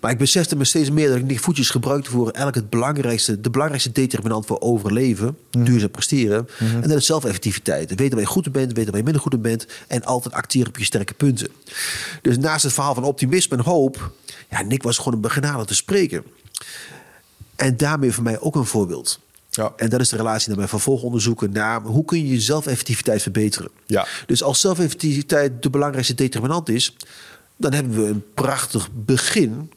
Maar 0.00 0.10
ik 0.10 0.18
besefte 0.18 0.56
me 0.56 0.64
steeds 0.64 0.90
meer 0.90 1.08
dat 1.08 1.16
ik 1.16 1.28
die 1.28 1.40
voetjes 1.40 1.70
gebruikte 1.70 2.10
voor 2.10 2.24
eigenlijk 2.24 2.56
het 2.56 2.70
belangrijkste, 2.70 3.40
de 3.40 3.50
belangrijkste 3.50 3.92
determinant 3.92 4.46
voor 4.46 4.60
overleven, 4.60 5.36
mm. 5.50 5.64
duurzaam 5.64 5.90
presteren. 5.90 6.48
Mhm. 6.58 6.82
En 6.82 6.88
dat 6.88 6.98
is 6.98 7.06
zelfeffectiviteit. 7.06 7.88
Weten 7.88 8.10
waar 8.10 8.20
je 8.20 8.26
goed 8.26 8.46
in 8.46 8.52
bent, 8.52 8.72
weten 8.72 8.90
waar 8.90 8.98
je 8.98 9.04
minder 9.04 9.22
goed 9.22 9.32
in 9.32 9.42
bent 9.42 9.66
en 9.88 10.04
altijd 10.04 10.34
acteren 10.34 10.68
op 10.68 10.78
je 10.78 10.84
sterke 10.84 11.14
punten. 11.14 11.48
Dus 12.22 12.38
naast 12.38 12.62
het 12.62 12.72
verhaal 12.72 12.94
van 12.94 13.04
optimisme 13.04 13.56
en 13.56 13.62
hoop, 13.62 14.12
ja, 14.50 14.62
Nick 14.62 14.82
was 14.82 14.98
gewoon 14.98 15.14
een 15.14 15.20
begenadigd 15.20 15.68
te 15.68 15.74
spreken. 15.74 16.24
En 17.56 17.76
daarmee 17.76 18.12
voor 18.12 18.22
mij 18.22 18.40
ook 18.40 18.54
een 18.54 18.66
voorbeeld. 18.66 19.20
Ja. 19.50 19.72
En 19.76 19.88
dat 19.88 20.00
is 20.00 20.08
de 20.08 20.16
relatie 20.16 20.48
naar 20.48 20.56
mijn 20.56 20.68
vervolgonderzoeken 20.68 21.52
naar 21.52 21.80
hoe 21.80 22.04
kun 22.04 22.18
je 22.18 22.32
je 22.32 22.40
zelfeffectiviteit 22.40 23.22
verbeteren. 23.22 23.70
Ja. 23.86 24.06
Dus 24.26 24.42
als 24.42 24.60
zelfeffectiviteit 24.60 25.62
de 25.62 25.70
belangrijkste 25.70 26.14
determinant 26.14 26.68
is, 26.68 26.96
dan 27.62 27.72
hebben 27.72 28.04
we 28.04 28.06
een 28.06 28.24
prachtig 28.34 28.88
begin. 28.92 29.72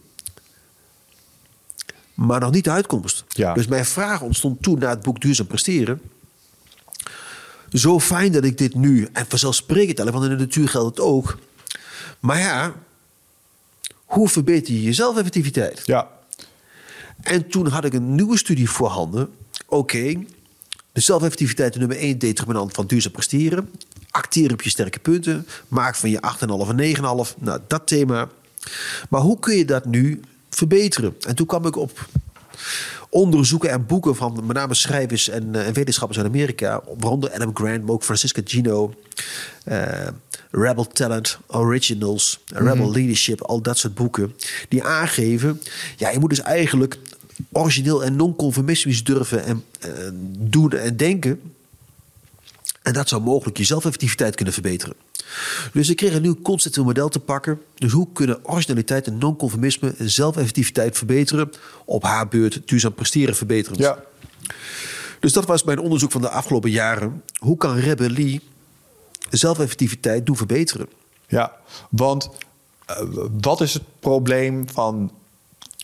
Maar 2.14 2.40
nog 2.40 2.52
niet 2.52 2.64
de 2.64 2.72
uitkomst. 2.72 3.24
Ja. 3.28 3.54
Dus 3.54 3.68
mijn 3.68 3.86
vraag 3.86 4.22
ontstond 4.22 4.62
toen 4.62 4.80
na 4.80 4.90
het 4.90 5.02
boek 5.02 5.22
Duurzaam 5.22 5.48
Presteren. 5.48 6.02
Zo 7.70 8.00
fijn 8.00 8.32
dat 8.32 8.44
ik 8.44 8.58
dit 8.58 8.76
nu, 8.76 9.10
en 9.14 9.26
vanzelfsprekend, 9.28 10.10
want 10.10 10.24
in 10.24 10.30
de 10.30 10.36
natuur 10.36 10.70
geldt 10.70 10.98
het 10.98 11.06
ook. 11.06 11.38
Maar 12.20 12.40
ja, 12.40 12.74
hoe 14.06 14.30
verbeter 14.30 14.74
je 14.74 14.84
je 14.84 14.94
zelfeffectiviteit? 14.94 15.82
Ja. 15.86 16.10
En 17.22 17.48
toen 17.48 17.68
had 17.68 17.86
ik 17.86 17.94
een 17.94 18.16
nieuwe 18.16 18.38
studie 18.38 18.70
voorhanden. 18.70 19.30
Oké, 19.66 20.24
de 20.96 21.02
zelfeffectiviteit 21.02 21.76
nummer 21.76 21.98
één 21.98 22.18
determinant 22.18 22.74
van 22.74 22.88
duurzaam 22.88 23.12
presteren. 23.12 23.70
Acteer 24.10 24.52
op 24.52 24.62
je 24.62 24.70
sterke 24.70 25.00
punten. 25.00 25.48
Maak 25.68 25.96
van 25.96 26.10
je 26.10 26.18
8,5 26.18 26.40
en 26.40 26.96
9,5. 26.96 27.38
Nou, 27.40 27.60
dat 27.68 27.88
thema. 27.88 28.30
Maar 29.10 29.22
hoe 29.22 29.40
kun 29.40 29.56
je 29.56 29.66
dat 29.66 29.86
nu 29.86 30.22
verbeteren? 30.50 31.16
En 31.28 31.36
toen 31.36 31.46
kwam 31.46 31.66
ik 31.66 31.76
op 31.76 32.08
onderzoeken 33.10 33.70
en 33.70 33.86
boeken 33.86 34.16
van 34.16 34.46
met 34.46 34.56
name 34.56 34.74
schrijvers 34.74 35.30
en, 35.30 35.44
uh, 35.56 35.68
wetenschappers 35.68 36.20
uit 36.20 36.28
Amerika. 36.28 36.82
Waaronder 36.98 37.32
Adam 37.32 37.56
Grant, 37.56 37.82
maar 37.82 37.94
ook 37.94 38.04
Francisca 38.04 38.42
Gino. 38.46 38.94
Uh, 39.66 40.08
Rebel 40.52 40.88
Talent, 40.88 41.38
Originals, 41.48 42.40
Rebel 42.46 42.76
mhm. 42.76 42.92
Leadership, 42.92 43.42
al 43.42 43.62
dat 43.62 43.78
soort 43.78 43.96
boeken. 43.96 44.36
Die 44.70 44.84
aangeven, 44.84 45.62
ja, 45.98 46.10
je 46.10 46.20
moet 46.20 46.30
dus 46.30 46.42
eigenlijk 46.42 46.98
origineel 47.52 48.04
en 48.04 48.16
non-conformistisch 48.16 49.04
durven 49.04 49.44
en 49.46 49.64
uh, 49.86 49.92
doen 50.38 50.72
en 50.72 50.98
denken. 50.98 51.42
En 52.82 52.94
dat 52.94 53.10
zou 53.10 53.22
mogelijk 53.22 53.58
je 53.58 53.64
zelfeffectiviteit 53.64 54.36
kunnen 54.36 54.54
verbeteren. 54.54 54.96
Dus 55.74 55.90
ik 55.90 55.96
kreeg 55.96 56.14
een 56.14 56.22
nieuw 56.22 56.42
conceptueel 56.42 56.86
model 56.86 57.10
te 57.10 57.20
pakken. 57.20 57.62
Dus 57.76 57.92
hoe 57.92 58.08
kunnen 58.14 58.40
originaliteit 58.46 59.08
en 59.08 59.18
non-conformisme 59.18 59.94
zelfeffectiviteit 60.00 60.98
verbeteren? 60.98 61.52
Op 61.86 62.04
haar 62.04 62.28
beurt 62.28 62.62
duurzaam 62.66 62.94
presteren 62.94 63.36
verbeteren. 63.36 63.80
Ja. 63.80 64.04
Dus 65.20 65.34
dat 65.34 65.46
was 65.46 65.64
mijn 65.64 65.80
onderzoek 65.80 66.12
van 66.12 66.22
de 66.22 66.30
afgelopen 66.30 66.70
jaren. 66.70 67.24
Hoe 67.40 67.58
kan 67.58 67.76
rebellie 67.76 68.42
zelfeffectiviteit 69.30 70.26
doen 70.26 70.38
verbeteren? 70.38 70.88
Ja, 71.28 71.56
want 71.90 72.30
uh, 72.90 73.26
wat 73.42 73.62
is 73.62 73.74
het 73.74 73.84
probleem 74.00 74.70
van 74.70 75.12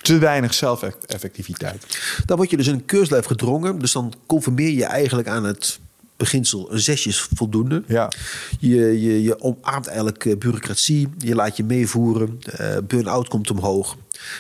te 0.02 0.18
weinig 0.18 0.54
zelfeffectiviteit? 0.54 2.00
Dan 2.26 2.38
word 2.38 2.50
je 2.50 2.58
dus 2.58 2.68
in 2.68 2.74
een 2.74 2.86
keurslijf 2.86 3.26
gedrongen. 3.26 3.80
Dus 3.80 3.92
dan 3.92 4.14
conformeer 4.26 4.70
je 4.70 4.86
eigenlijk 4.86 5.28
aan 5.28 5.44
het 5.44 5.80
beginsel 6.18 6.72
een 6.72 6.80
zesje 6.80 7.10
is 7.10 7.28
voldoende. 7.36 7.84
Ja. 7.88 8.12
Je, 8.60 9.02
je, 9.02 9.24
je 9.24 9.42
omarmt 9.42 9.88
eigenlijk 9.88 10.26
eh, 10.26 10.38
bureaucratie. 10.38 11.08
Je 11.18 11.36
laat 11.36 11.58
je 11.58 11.64
meevoeren. 11.64 12.42
Uh, 12.60 12.78
burn-out 12.88 13.28
komt 13.28 13.52
omhoog. 13.52 13.98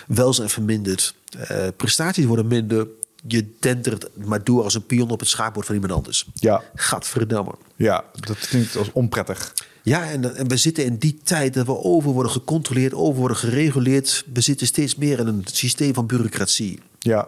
Welzijn 0.07 0.49
vermindert. 0.49 1.15
Uh, 1.51 1.67
prestaties 1.77 2.25
worden 2.25 2.47
minder. 2.47 2.87
Je 3.27 3.45
dendert 3.59 4.07
maar 4.25 4.43
door 4.43 4.63
als 4.63 4.75
een 4.75 4.85
pion 4.85 5.09
op 5.09 5.19
het 5.19 5.29
schaakbord 5.29 5.65
van 5.65 5.75
iemand 5.75 5.93
anders. 5.93 6.25
Ja. 6.33 6.63
Gadverdamme. 6.75 7.51
Ja, 7.75 8.03
dat 8.19 8.37
klinkt 8.37 8.75
als 8.75 8.91
onprettig. 8.91 9.53
Ja, 9.83 10.09
en, 10.09 10.35
en, 10.35 10.47
we 10.47 10.57
zitten 10.57 10.85
in 10.85 10.97
die 10.97 11.19
tijd 11.23 11.53
dat 11.53 11.65
we 11.65 11.77
over 11.77 12.11
worden 12.11 12.31
gecontroleerd, 12.31 12.93
over 12.93 13.19
worden 13.19 13.37
gereguleerd. 13.37 14.25
We 14.33 14.41
zitten 14.41 14.67
steeds 14.67 14.95
meer 14.95 15.19
in 15.19 15.27
een 15.27 15.43
systeem 15.51 15.93
van 15.93 16.05
bureaucratie. 16.05 16.79
Ja. 16.99 17.27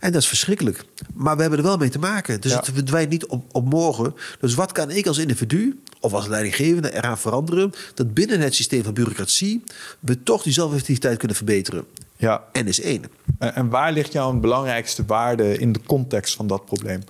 En 0.00 0.12
dat 0.12 0.22
is 0.22 0.28
verschrikkelijk. 0.28 0.84
Maar 1.14 1.34
we 1.34 1.40
hebben 1.40 1.58
er 1.58 1.64
wel 1.64 1.76
mee 1.76 1.88
te 1.88 1.98
maken. 1.98 2.40
Dus 2.40 2.54
het 2.54 2.70
verdwijnt 2.74 3.10
niet 3.10 3.26
op, 3.26 3.44
op 3.52 3.64
morgen. 3.64 4.14
Dus 4.40 4.54
wat 4.54 4.72
kan 4.72 4.90
ik 4.90 5.06
als 5.06 5.18
individu 5.18 5.80
of 6.00 6.12
als 6.12 6.26
leidinggevende 6.26 6.94
eraan 6.94 7.18
veranderen... 7.18 7.72
dat 7.94 8.14
binnen 8.14 8.40
het 8.40 8.54
systeem 8.54 8.84
van 8.84 8.94
bureaucratie... 8.94 9.64
we 10.00 10.22
toch 10.22 10.42
die 10.42 10.52
zelfeffectiviteit 10.52 11.18
kunnen 11.18 11.36
verbeteren. 11.36 11.84
Ja. 12.22 12.44
En 12.52 12.66
is 12.66 12.80
één. 12.80 13.04
En, 13.38 13.68
waar 13.68 13.92
ligt 13.92 14.12
jouw 14.12 14.32
belangrijkste 14.32 15.04
waarde 15.06 15.58
in 15.58 15.72
de 15.72 15.80
context 15.86 16.34
van 16.34 16.46
dat 16.46 16.64
probleem? 16.64 17.02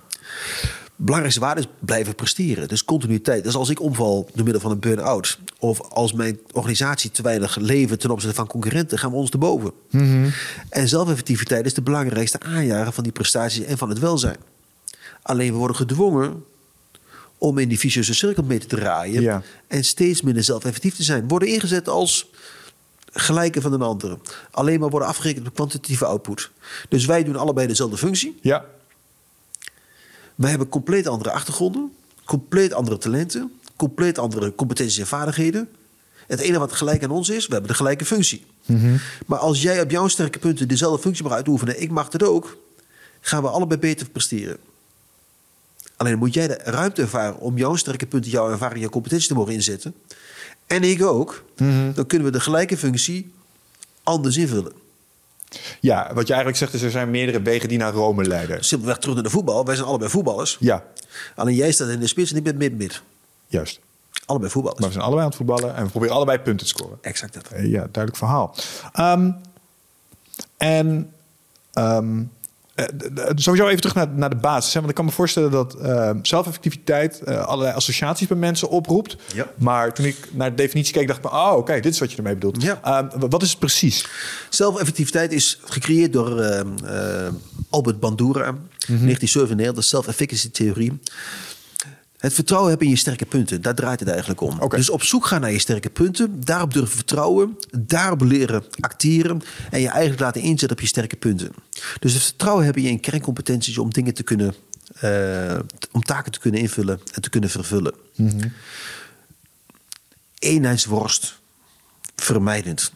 belangrijkste 0.95 1.41
waarde 1.41 1.61
is 1.61 1.67
blijven 1.79 2.15
presteren. 2.15 2.67
Dus 2.67 2.85
continuïteit. 2.85 3.43
Dus 3.43 3.55
als 3.55 3.69
ik 3.69 3.81
omval 3.81 4.29
door 4.33 4.43
middel 4.43 4.61
van 4.61 4.71
een 4.71 4.79
burn-out... 4.79 5.39
of 5.59 5.81
als 5.81 6.13
mijn 6.13 6.39
organisatie 6.51 7.11
te 7.11 7.21
weinig 7.21 7.55
leven 7.55 7.99
ten 7.99 8.09
opzichte 8.09 8.35
van 8.35 8.47
concurrenten... 8.47 8.97
gaan 8.99 9.11
we 9.11 9.17
ons 9.17 9.29
erboven. 9.29 9.71
Mm 9.89 10.31
En 10.69 10.87
zelfeffectiviteit 10.87 11.65
is 11.65 11.73
de 11.73 11.81
belangrijkste 11.81 12.39
aanjager 12.39 12.93
van 12.93 13.03
die 13.03 13.11
prestaties 13.11 13.65
en 13.65 13.77
van 13.77 13.89
het 13.89 13.99
welzijn. 13.99 14.37
Alleen 15.21 15.51
we 15.51 15.57
worden 15.57 15.77
gedwongen 15.77 16.43
om 17.37 17.57
in 17.57 17.69
die 17.69 17.79
vicieuze 17.79 18.13
cirkel 18.13 18.43
mee 18.43 18.59
te 18.59 18.67
draaien 18.67 19.21
Ja. 19.21 19.41
en 19.67 19.83
steeds 19.83 20.21
minder 20.21 20.43
zelfeffectief 20.43 20.95
te 20.95 21.03
zijn. 21.03 21.27
Worden 21.27 21.47
ingezet 21.47 21.89
als 21.89 22.29
gelijke 23.13 23.61
van 23.61 23.73
een 23.73 23.81
andere. 23.81 24.17
Alleen 24.51 24.79
maar 24.79 24.89
worden 24.89 25.07
afgerekend 25.07 25.47
op 25.47 25.53
kwantitatieve 25.53 26.05
output. 26.05 26.51
Dus 26.89 27.05
wij 27.05 27.23
doen 27.23 27.35
allebei 27.35 27.67
dezelfde 27.67 27.97
functie. 27.97 28.39
Ja. 28.41 28.65
Wij 30.35 30.49
hebben 30.49 30.69
compleet 30.69 31.07
andere 31.07 31.31
achtergronden, 31.31 31.93
compleet 32.25 32.73
andere 32.73 32.97
talenten, 32.97 33.51
compleet 33.75 34.17
andere 34.17 34.55
competenties 34.55 34.97
en 34.97 35.07
vaardigheden. 35.07 35.69
Het 36.27 36.39
enige 36.39 36.59
wat 36.59 36.71
gelijk 36.71 37.03
aan 37.03 37.11
ons 37.11 37.29
is, 37.29 37.45
we 37.45 37.51
hebben 37.51 37.71
de 37.71 37.77
gelijke 37.77 38.05
functie. 38.05 38.45
Maar 39.25 39.39
als 39.39 39.61
jij 39.61 39.81
op 39.81 39.91
jouw 39.91 40.07
sterke 40.07 40.39
punten 40.39 40.67
dezelfde 40.67 41.01
functie 41.01 41.23
mag 41.23 41.33
uitoefenen, 41.33 41.81
ik 41.81 41.91
mag 41.91 42.09
dat 42.09 42.23
ook, 42.23 42.57
gaan 43.21 43.41
we 43.41 43.49
allebei 43.49 43.79
beter 43.79 44.09
presteren. 44.09 44.57
Alleen 45.97 46.17
moet 46.17 46.33
jij 46.33 46.47
de 46.47 46.59
ruimte 46.63 47.01
ervaren 47.01 47.39
om 47.39 47.57
jouw 47.57 47.75
sterke 47.75 48.05
punten, 48.05 48.31
jouw 48.31 48.49
ervaring, 48.51 48.79
jouw 48.79 48.89
competentie 48.89 49.27
te 49.27 49.33
mogen 49.33 49.53
inzetten. 49.53 49.93
En 50.67 50.83
ik 50.83 51.03
ook. 51.03 51.43
Dan 51.93 52.05
kunnen 52.07 52.27
we 52.27 52.33
de 52.33 52.39
gelijke 52.39 52.77
functie 52.77 53.33
anders 54.03 54.37
invullen. 54.37 54.73
Ja, 55.79 56.11
wat 56.13 56.27
je 56.27 56.33
eigenlijk 56.33 56.57
zegt 56.57 56.73
is 56.73 56.81
er 56.81 56.91
zijn 56.91 57.11
meerdere 57.11 57.41
wegen 57.41 57.69
die 57.69 57.77
naar 57.77 57.93
Rome 57.93 58.23
leiden. 58.23 58.63
Simpelweg 58.63 58.97
terug 58.97 59.15
naar 59.15 59.23
de 59.23 59.29
voetbal. 59.29 59.65
Wij 59.65 59.75
zijn 59.75 59.87
allebei 59.87 60.09
voetballers. 60.09 60.57
Ja, 60.59 60.83
Alleen 61.35 61.55
jij 61.55 61.71
staat 61.71 61.87
in 61.89 61.99
de 61.99 62.07
spits 62.07 62.31
en 62.31 62.37
ik 62.37 62.43
ben 62.43 62.57
mid-mid. 62.57 63.01
juist. 63.47 63.79
Allebei 64.25 64.51
voetballers. 64.51 64.79
Maar 64.79 64.89
we 64.89 64.93
zijn 64.95 65.05
allebei 65.05 65.25
aan 65.25 65.37
het 65.37 65.47
voetballen 65.47 65.75
en 65.75 65.83
we 65.83 65.89
proberen 65.89 66.15
allebei 66.15 66.37
punten 66.39 66.67
te 66.67 66.73
scoren. 66.77 66.97
Exact 67.01 67.33
dat. 67.33 67.47
Eh, 67.47 67.63
Ja, 67.65 67.79
duidelijk 67.79 68.15
verhaal. 68.17 68.55
Ehm, 68.93 69.31
en 70.57 71.13
ehm, 71.73 72.23
eh, 72.75 72.85
sowieso 73.35 73.67
even 73.67 73.81
terug 73.81 73.95
naar, 73.95 74.07
naar 74.09 74.29
de 74.29 74.35
basis. 74.35 74.73
Hè? 74.73 74.79
Want 74.79 74.89
ik 74.89 74.95
kan 74.95 75.05
me 75.05 75.11
voorstellen 75.11 75.51
dat 75.51 75.75
ehm, 75.75 76.17
zelfeffectiviteit 76.21 77.21
eh, 77.21 77.45
allerlei 77.45 77.75
associaties 77.75 78.27
bij 78.27 78.37
mensen 78.37 78.69
oproept. 78.69 79.17
Ja. 79.33 79.47
Maar 79.57 79.93
toen 79.93 80.05
ik 80.05 80.17
naar 80.31 80.49
de 80.49 80.55
definitie 80.55 80.93
keek, 80.93 81.07
dacht 81.07 81.25
ik, 81.25 81.31
oh, 81.31 81.53
oké, 81.55 81.73
dit 81.73 81.93
is 81.93 81.99
wat 81.99 82.11
je 82.11 82.17
ermee 82.17 82.33
bedoelt. 82.33 82.61
Ja. 82.61 82.79
Ehm, 82.83 83.29
wat 83.29 83.41
is 83.41 83.49
het 83.49 83.59
precies? 83.59 84.07
Zelfeffectiviteit 84.49 85.31
is 85.31 85.59
gecreëerd 85.63 86.13
door 86.13 86.39
eh, 86.39 86.59
eh, 86.59 87.33
Albert 87.69 87.99
Bandura, 87.99 88.43
1997, 88.43 89.75
de 89.75 89.81
self-efficacy 89.81 90.51
theorie. 90.51 90.99
Het 92.23 92.33
vertrouwen 92.33 92.69
hebben 92.69 92.87
in 92.87 92.93
je 92.93 92.99
sterke 92.99 93.25
punten, 93.25 93.61
daar 93.61 93.75
draait 93.75 93.99
het 93.99 94.09
eigenlijk 94.09 94.41
om. 94.41 94.69
Dus 94.69 94.89
op 94.89 95.03
zoek 95.03 95.25
gaan 95.25 95.41
naar 95.41 95.51
je 95.51 95.59
sterke 95.59 95.89
punten, 95.89 96.43
daarop 96.43 96.73
durven 96.73 96.95
vertrouwen, 96.95 97.57
daarop 97.71 98.21
leren 98.21 98.63
acteren 98.79 99.41
en 99.71 99.81
je 99.81 99.87
eigenlijk 99.87 100.21
laten 100.21 100.41
inzetten 100.41 100.77
op 100.77 100.79
je 100.79 100.87
sterke 100.87 101.15
punten. 101.15 101.51
Dus 101.99 102.13
het 102.13 102.23
vertrouwen 102.23 102.65
hebben 102.65 102.83
in 102.83 102.91
je 102.91 102.99
kerncompetenties 102.99 103.77
om 103.77 103.89
dingen 103.89 104.13
te 104.13 104.23
kunnen, 104.23 104.55
eh, 104.99 105.59
om 105.91 106.01
taken 106.01 106.31
te 106.31 106.39
kunnen 106.39 106.61
invullen 106.61 106.99
en 107.11 107.21
te 107.21 107.29
kunnen 107.29 107.49
vervullen. 107.49 107.93
Eenheidsworst, 110.39 111.39
vermijdend. 112.15 112.91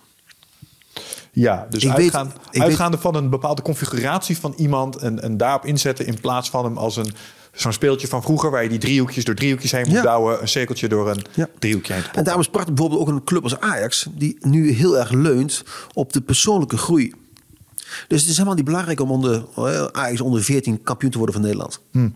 Ja, 1.32 1.68
dus 1.70 1.84
Ik 1.84 1.92
uitgaan, 1.92 2.34
uitgaande 2.52 2.98
van 2.98 3.16
een 3.16 3.30
bepaalde 3.30 3.62
configuratie 3.62 4.38
van 4.38 4.54
iemand 4.58 4.96
en, 4.96 5.22
en 5.22 5.38
daarop 5.38 5.66
inzetten 5.66 6.06
in 6.06 6.20
plaats 6.20 6.50
van 6.50 6.64
hem 6.64 6.78
als 6.78 6.96
een 6.96 7.14
zo'n 7.58 7.74
speeltje 7.74 8.08
van 8.08 8.24
vroeger 8.24 8.52
waar 8.52 8.64
je 8.64 8.70
die 8.70 8.78
driehoekjes 8.80 9.24
door 9.24 9.36
driehoekjes 9.36 9.72
heen 9.72 9.86
moet 9.86 9.96
Ja. 9.96 10.02
bouwen, 10.04 10.42
een 10.42 10.48
cirkeltje 10.48 10.88
door 10.88 11.10
een 11.10 11.26
Ja. 11.34 11.50
driehoekje 11.60 11.94
heen 11.94 12.04
En 12.14 12.24
daarom 12.24 12.42
is 12.42 12.50
prachtig 12.50 12.74
bijvoorbeeld 12.74 13.02
ook 13.08 13.16
een 13.16 13.24
club 13.24 13.44
als 13.44 13.60
Ajax, 13.60 14.08
die 14.12 14.38
nu 14.40 14.72
heel 14.72 14.98
erg 14.98 15.12
leunt 15.12 15.64
op 15.94 16.14
de 16.14 16.22
persoonlijke 16.22 16.78
groei. 16.78 17.14
Dus 18.08 18.20
het 18.22 18.30
is 18.30 18.36
helemaal 18.36 18.56
niet 18.56 18.66
belangrijk 18.66 19.00
om 19.00 19.12
onder 19.12 19.46
eh, 19.56 19.84
Ajax 19.86 20.22
onder 20.22 20.44
14 20.44 20.84
kampioen 20.84 21.12
te 21.12 21.18
worden 21.18 21.36
van 21.36 21.44
Nederland. 21.46 21.80
Het 21.92 22.12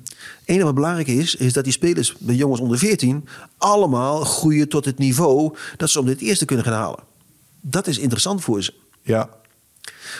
enige 0.45 0.65
wat 0.65 0.75
belangrijk 0.75 1.07
is, 1.07 1.35
is 1.35 1.53
dat 1.53 1.63
die 1.63 1.73
spelers, 1.73 2.15
de 2.19 2.35
jongens 2.35 2.61
onder 2.61 2.77
14, 2.77 3.27
allemaal 3.57 4.23
groeien 4.23 4.69
tot 4.69 4.85
het 4.85 4.97
niveau 4.97 5.55
dat 5.77 5.89
ze 5.89 5.99
om 5.99 6.05
dit 6.05 6.21
eerste 6.21 6.45
kunnen 6.45 6.65
gaan 6.65 6.73
halen. 6.73 6.99
Dat 7.61 7.87
is 7.87 7.97
interessant 7.97 8.41
voor 8.43 8.63
ze. 8.63 8.73
Ja, 9.01 9.29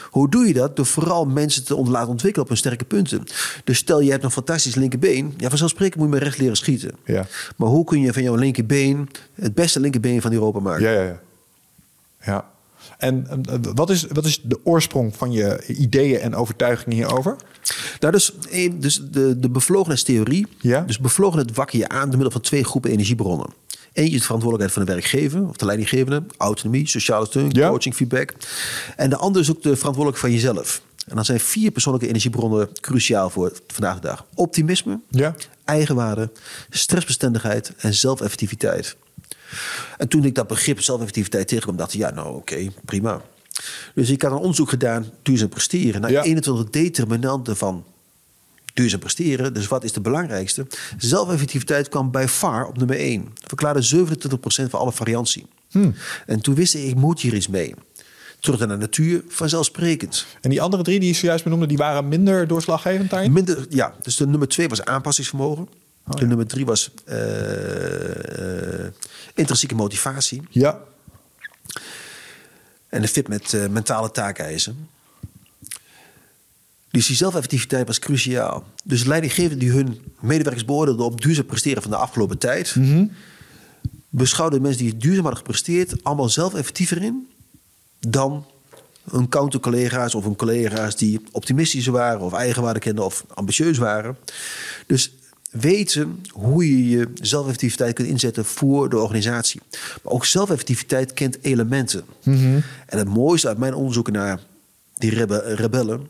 Hoe 0.10 0.30
doe 0.30 0.48
je 0.48 0.54
dat? 0.54 0.76
Door 0.76 0.86
vooral 0.86 1.26
mensen 1.26 1.64
te 1.64 1.76
laten 1.76 2.10
ontwikkelen 2.10 2.44
op 2.44 2.48
hun 2.48 2.58
sterke 2.58 2.86
punten. 2.86 3.24
Dus 3.64 3.78
stel 3.78 4.02
je 4.02 4.12
hebt 4.12 4.24
een 4.24 4.32
fantastisch 4.32 4.76
linkerbeen. 4.76 5.34
Ja, 5.38 5.50
vanzelfsprekend 5.50 5.96
moet 5.96 6.06
je 6.06 6.14
met 6.14 6.24
recht 6.24 6.38
leren 6.38 6.58
schieten. 6.58 6.92
Ja. 7.06 7.28
Maar 7.56 7.70
hoe 7.70 7.86
kun 7.86 8.02
je 8.02 8.14
van 8.14 8.24
jouw 8.24 8.36
linkerbeen 8.36 9.10
het 9.34 9.54
beste 9.54 9.80
linkerbeen 9.80 10.22
van 10.22 10.34
Europa 10.34 10.60
maken? 10.60 10.84
ja, 10.84 10.92
ja. 10.92 11.02
ja. 11.02 11.22
ja. 12.22 12.50
En 12.98 13.28
wat 13.76 13.90
is, 13.90 14.06
wat 14.12 14.26
is 14.26 14.42
de 14.44 14.60
oorsprong 14.64 15.16
van 15.16 15.32
je 15.32 15.64
ideeën 15.68 16.20
en 16.20 16.36
overtuigingen 16.36 16.98
hierover? 16.98 17.36
Nou, 18.00 18.14
dus, 18.14 18.38
eh, 18.52 18.72
dus 18.76 19.02
de, 19.12 19.40
de 19.40 19.50
bevlogenheidstheorie. 19.50 20.48
Ja. 20.60 20.78
Dus 20.78 20.88
Dus 20.88 21.00
bevlogenheid 21.00 21.56
wakker 21.56 21.80
je 21.80 21.90
aan 21.90 22.02
door 22.02 22.10
middel 22.12 22.32
van 22.32 22.42
twee 22.42 22.64
groepen 22.64 22.92
energiebronnen. 22.92 23.50
Eentje 23.94 24.14
is 24.14 24.20
de 24.20 24.26
verantwoordelijkheid 24.26 24.72
van 24.72 24.86
de 24.86 24.92
werkgever 25.02 25.48
of 25.50 25.56
de 25.56 25.66
leidinggevende, 25.66 26.24
autonomie, 26.38 26.88
sociale 26.88 27.26
steun, 27.26 27.50
Ja. 27.52 27.70
coaching, 27.70 27.96
feedback. 27.96 28.34
En 28.96 29.10
de 29.10 29.16
andere 29.18 29.44
is 29.44 29.50
ook 29.50 29.62
de 29.64 29.76
verantwoordelijkheid 29.76 30.34
van 30.42 30.50
jezelf. 30.54 30.82
En 31.08 31.16
dan 31.16 31.26
zijn 31.26 31.40
vier 31.40 31.72
persoonlijke 31.72 32.08
energiebronnen 32.08 32.70
cruciaal 32.82 33.30
voor 33.30 33.52
vandaag 33.68 33.96
de 33.96 34.02
dag: 34.08 34.26
optimisme, 34.36 35.00
Ja. 35.10 35.36
eigenwaarde, 35.66 36.30
stressbestendigheid 36.70 37.72
en 37.78 37.94
zelfeffectiviteit. 37.94 38.96
En 39.98 40.08
toen 40.08 40.26
ik 40.26 40.36
dat 40.36 40.48
begrip 40.48 40.82
zelfeffectiviteit 40.82 41.48
tegenkwam, 41.48 41.76
dacht 41.78 41.94
ik, 41.94 42.00
ja, 42.00 42.10
nou 42.12 42.36
oké, 42.36 42.68
prima. 42.86 43.22
Dus 43.96 44.10
ik 44.10 44.22
had 44.22 44.32
een 44.32 44.38
onderzoek 44.38 44.70
gedaan, 44.70 45.06
duurzaam 45.22 45.50
presteren, 45.50 46.02
naar 46.02 46.12
Ja. 46.12 46.24
21 46.24 46.70
determinanten 46.70 47.58
van 47.58 47.84
duurzaam 48.74 49.00
presteren. 49.00 49.54
Dus 49.54 49.68
wat 49.68 49.84
is 49.84 49.92
de 49.92 50.02
belangrijkste? 50.02 50.68
Zelfeffectiviteit 50.98 51.90
kwam 51.90 52.12
bij 52.12 52.28
far 52.28 52.66
op 52.66 52.78
nummer 52.78 52.96
1. 52.96 53.28
Verklaarde 53.48 54.06
27% 54.08 54.70
van 54.70 54.80
alle 54.80 54.92
variantie. 54.92 55.46
En 56.26 56.42
toen 56.42 56.56
wist 56.56 56.74
ik, 56.74 56.84
ik 56.84 56.96
moet 56.96 57.20
hier 57.20 57.34
iets 57.34 57.48
mee. 57.48 57.74
Terug 58.40 58.60
naar 58.60 58.68
de 58.68 58.76
natuur, 58.76 59.24
vanzelfsprekend. 59.28 60.26
En 60.42 60.50
die 60.50 60.62
andere 60.62 60.84
drie 60.84 61.00
die 61.00 61.10
je 61.10 61.16
zojuist 61.16 61.44
benoemde, 61.44 61.66
die 61.68 61.78
waren 61.78 62.08
minder 62.08 62.48
doorslaggevend 62.48 63.10
daarin? 63.10 63.32
Minder, 63.32 63.66
ja, 63.70 63.96
dus 64.02 64.16
de 64.16 64.28
nummer 64.28 64.48
twee 64.48 64.70
was 64.70 64.86
aanpassingsvermogen. 64.86 65.68
Oh, 66.08 66.20
de 66.20 66.28
nummer 66.28 66.48
drie 66.48 66.66
was 66.66 66.92
eh, 67.06 68.86
eh, 68.86 68.92
intrinsieke 69.34 69.76
motivatie. 69.76 70.42
Ja. 70.50 70.80
En 72.90 73.02
de 73.02 73.08
fit 73.08 73.28
met 73.28 73.54
eh, 73.54 73.68
mentale 73.68 74.12
taakeisen. 74.12 74.90
Dus 76.92 77.08
die 77.08 77.16
zelfeffectiviteit 77.16 77.88
was 77.88 78.00
cruciaal. 78.00 78.64
Dus 78.84 79.04
leidinggevenden 79.04 79.60
die 79.60 79.72
hun 79.72 80.02
medewerkers 80.20 80.66
beoordeelden 80.66 81.06
op 81.06 81.22
duurzaam 81.22 81.46
presteren 81.46 81.82
van 81.82 81.92
de 81.92 81.98
afgelopen 81.98 82.38
tijd... 82.38 82.76
beschouwden 84.10 84.62
mensen 84.62 84.84
die 84.84 84.98
duurzaam 84.98 85.24
hadden 85.24 85.38
gepresteerd... 85.40 86.04
allemaal 86.04 86.30
zelf 86.30 86.54
effectiever 86.54 87.02
in 87.02 87.28
dan 88.00 88.46
hun 89.12 89.30
countercollega's 89.30 90.16
of 90.16 90.24
hun 90.24 90.36
collega's 90.36 90.96
die 90.96 91.22
optimistischer 91.32 91.94
waren 91.94 92.22
of 92.22 92.34
eigenwaarde 92.34 92.80
kenden 92.80 93.06
of 93.06 93.26
ambitieus 93.34 93.78
waren. 93.78 94.18
Dus 94.88 95.12
weten 95.52 96.24
hoe 96.30 96.70
je 96.70 96.90
je 96.90 97.08
zelfeffectiviteit 97.22 97.94
kunt 97.94 98.08
inzetten 98.08 98.46
voor 98.46 98.90
de 98.90 98.98
organisatie. 98.98 99.62
Maar 100.04 100.14
ook 100.14 100.26
zelfeffectiviteit 100.26 101.14
kent 101.14 101.38
elementen. 101.42 102.04
En 102.86 102.98
het 102.98 103.08
mooiste 103.08 103.48
uit 103.48 103.58
mijn 103.58 103.74
onderzoeken 103.74 104.14
naar 104.14 104.40
die 104.98 105.10
rebe- 105.10 105.56
rebellen 105.56 106.08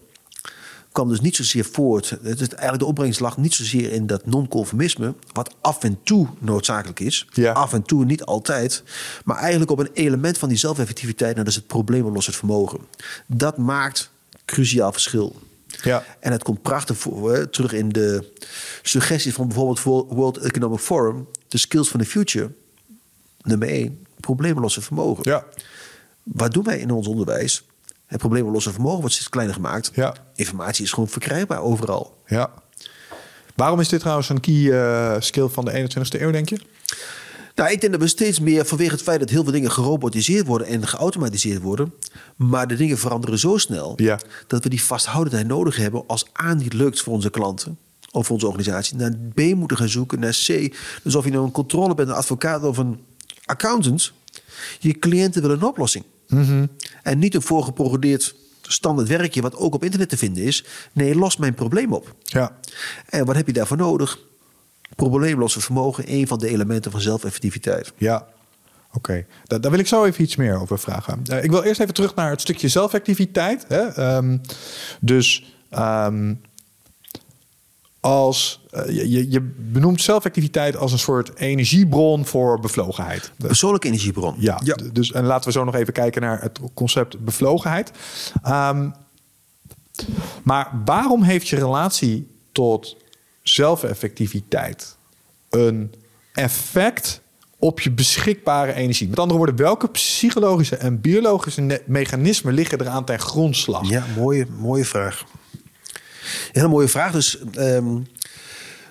kwam 0.91 1.09
dus 1.09 1.21
niet 1.21 1.35
zozeer 1.35 1.65
voort. 1.65 2.09
Het 2.09 2.41
is 2.41 2.47
eigenlijk 2.47 2.79
de 2.79 2.85
opbrengst 2.85 3.19
lag 3.19 3.37
niet 3.37 3.53
zozeer 3.53 3.91
in 3.91 4.07
dat 4.07 4.25
non-conformisme, 4.25 5.13
wat 5.33 5.55
af 5.61 5.83
en 5.83 5.99
toe 6.03 6.27
noodzakelijk 6.39 6.99
is. 6.99 7.27
Ja. 7.33 7.51
Af 7.51 7.73
en 7.73 7.81
toe, 7.83 8.05
niet 8.05 8.23
altijd. 8.23 8.83
Maar 9.25 9.37
eigenlijk 9.37 9.71
op 9.71 9.79
een 9.79 9.89
element 9.93 10.37
van 10.37 10.49
die 10.49 10.57
zelfeffectiviteit, 10.57 11.31
en 11.31 11.37
dat 11.37 11.47
is 11.47 11.55
het 11.55 11.67
probleemoplossend 11.67 12.35
vermogen. 12.35 12.79
Dat 13.27 13.57
maakt 13.57 14.11
cruciaal 14.45 14.91
verschil. 14.91 15.35
Ja. 15.83 16.03
En 16.19 16.31
het 16.31 16.43
komt 16.43 16.61
prachtig 16.61 16.97
voor, 16.97 17.33
hè, 17.33 17.47
terug 17.47 17.73
in 17.73 17.89
de 17.89 18.31
suggesties 18.81 19.33
van 19.33 19.47
bijvoorbeeld 19.47 19.83
Wo- 19.83 20.07
World 20.09 20.37
Economic 20.37 20.79
Forum, 20.79 21.27
de 21.47 21.57
skills 21.57 21.87
for 21.89 21.99
the 21.99 22.05
future. 22.05 22.51
Nummer 23.41 23.67
één, 23.67 24.05
probleemlossen 24.19 24.81
vermogen. 24.81 25.23
Ja. 25.23 25.45
Wat 26.23 26.53
doen 26.53 26.63
wij 26.63 26.79
in 26.79 26.91
ons 26.91 27.07
onderwijs? 27.07 27.63
Het 28.11 28.19
probleemlosse 28.19 28.71
vermogen 28.71 28.99
wordt 28.99 29.13
steeds 29.13 29.29
kleiner 29.29 29.55
gemaakt. 29.55 29.91
Ja. 29.93 30.15
Informatie 30.35 30.83
is 30.83 30.91
gewoon 30.91 31.09
verkrijgbaar 31.09 31.61
overal. 31.61 32.17
Ja. 32.27 32.49
Waarom 33.55 33.79
is 33.79 33.89
dit 33.89 33.99
trouwens 33.99 34.29
een 34.29 34.39
key 34.39 34.71
eh, 34.71 35.15
skill 35.21 35.47
van 35.47 35.65
de 35.65 35.71
21ste 35.89 36.21
eeuw, 36.21 36.31
denk 36.31 36.49
je? 36.49 36.59
Nou, 37.55 37.71
ik 37.71 37.81
denk 37.81 37.93
dat 37.93 38.01
we 38.01 38.07
steeds 38.07 38.39
meer 38.39 38.65
vanwege 38.65 38.91
het 38.91 39.01
feit 39.01 39.19
dat 39.19 39.29
heel 39.29 39.43
veel 39.43 39.51
dingen 39.51 39.71
gerobotiseerd 39.71 40.45
worden 40.47 40.67
en 40.67 40.87
geautomatiseerd 40.87 41.61
worden, 41.61 41.93
maar 42.35 42.67
de 42.67 42.75
dingen 42.75 42.97
veranderen 42.97 43.39
zo 43.39 43.57
snel 43.57 43.93
Ja. 43.95 44.19
dat 44.47 44.63
we 44.63 44.69
die 44.69 44.83
vasthoudendheid 44.83 45.47
nodig 45.47 45.75
hebben 45.75 46.03
als 46.07 46.25
A 46.41 46.53
niet 46.53 46.73
lukt 46.73 47.01
voor 47.01 47.13
onze 47.13 47.29
klanten 47.29 47.77
of 48.11 48.25
voor 48.25 48.35
onze 48.35 48.47
organisatie, 48.47 48.97
naar 48.97 49.11
B 49.33 49.39
moeten 49.41 49.77
gaan 49.77 49.89
zoeken, 49.89 50.19
naar 50.19 50.37
C. 50.47 50.75
Dus 51.03 51.15
of 51.15 51.25
je 51.25 51.31
nou 51.31 51.45
een 51.45 51.51
controle 51.51 51.95
bent, 51.95 52.09
een 52.09 52.15
advocaat 52.15 52.63
of 52.63 52.77
een 52.77 52.99
accountant, 53.45 54.11
je 54.79 54.99
cliënten 54.99 55.41
willen 55.41 55.57
een 55.57 55.63
oplossing. 55.67 56.03
En 57.03 57.19
niet 57.19 57.35
een 57.35 57.41
voorgeprogrammeerd 57.41 58.35
standaard 58.61 59.07
werkje 59.07 59.41
wat 59.41 59.55
ook 59.55 59.73
op 59.73 59.83
internet 59.83 60.09
te 60.09 60.17
vinden 60.17 60.43
is. 60.43 60.65
Nee, 60.93 61.15
los 61.15 61.37
mijn 61.37 61.53
probleem 61.53 61.93
op. 61.93 62.15
Ja. 62.21 62.57
En 63.09 63.25
wat 63.25 63.35
heb 63.35 63.47
je 63.47 63.53
daarvoor 63.53 63.77
nodig? 63.77 64.19
probleemlosse 64.95 65.61
vermogen 65.61 66.03
een 66.07 66.27
van 66.27 66.39
de 66.39 66.47
elementen 66.47 66.91
van 66.91 67.01
zelfeffectiviteit. 67.01 67.93
Ja, 67.97 68.27
oké. 68.93 69.25
Daar, 69.43 69.61
daar 69.61 69.71
wil 69.71 69.79
ik 69.79 69.87
zo 69.87 70.05
even 70.05 70.23
iets 70.23 70.35
meer 70.35 70.61
over 70.61 70.79
vragen. 70.79 71.21
Eh, 71.25 71.43
ik 71.43 71.51
wil 71.51 71.63
eerst 71.63 71.79
even 71.79 71.93
terug 71.93 72.15
naar 72.15 72.29
het 72.29 72.41
stukje 72.41 72.67
zelfactiviteit. 72.67 73.65
Hè? 73.67 73.81
Ehm, 73.81 74.37
dus 74.99 75.55
ehm, 75.69 76.33
als 78.01 78.61
eh, 78.71 78.85
je, 78.87 79.31
je 79.31 79.41
benoemt 79.57 80.01
zelfactiviteit 80.01 80.75
als 80.77 80.91
een 80.91 80.99
soort 80.99 81.35
energiebron 81.35 82.25
voor 82.25 82.59
bevlogenheid. 82.59 83.31
Persoonlijke 83.37 83.87
energiebron. 83.87 84.35
Ja, 84.37 84.55
d- 84.57 84.95
dus 84.95 85.11
en 85.11 85.25
laten 85.25 85.45
we 85.45 85.51
zo 85.51 85.63
nog 85.63 85.75
even 85.75 85.93
kijken 85.93 86.21
naar 86.21 86.41
het 86.41 86.59
concept 86.73 87.19
bevlogenheid. 87.25 87.91
Ehm, 88.43 88.89
maar 90.43 90.81
waarom 90.85 91.23
heeft 91.23 91.47
je 91.47 91.55
relatie 91.55 92.27
tot 92.51 92.97
zelfeffectiviteit 93.43 94.97
een 95.49 95.93
effect 96.33 97.21
op 97.59 97.79
je 97.79 97.91
beschikbare 97.91 98.73
energie? 98.73 99.09
Met 99.09 99.19
andere 99.19 99.37
woorden, 99.37 99.55
welke 99.55 99.87
psychologische 99.89 100.75
en 100.75 101.01
biologische 101.01 101.81
mechanismen 101.85 102.53
liggen 102.53 102.81
eraan 102.81 103.05
ten 103.05 103.19
grondslag? 103.19 103.89
Ja, 103.89 104.05
mooie, 104.17 104.45
mooie 104.57 104.85
vraag. 104.85 105.23
Hele 106.51 106.67
mooie 106.67 106.87
vraag. 106.87 107.11
Dus 107.11 107.37
ehm, 107.53 107.97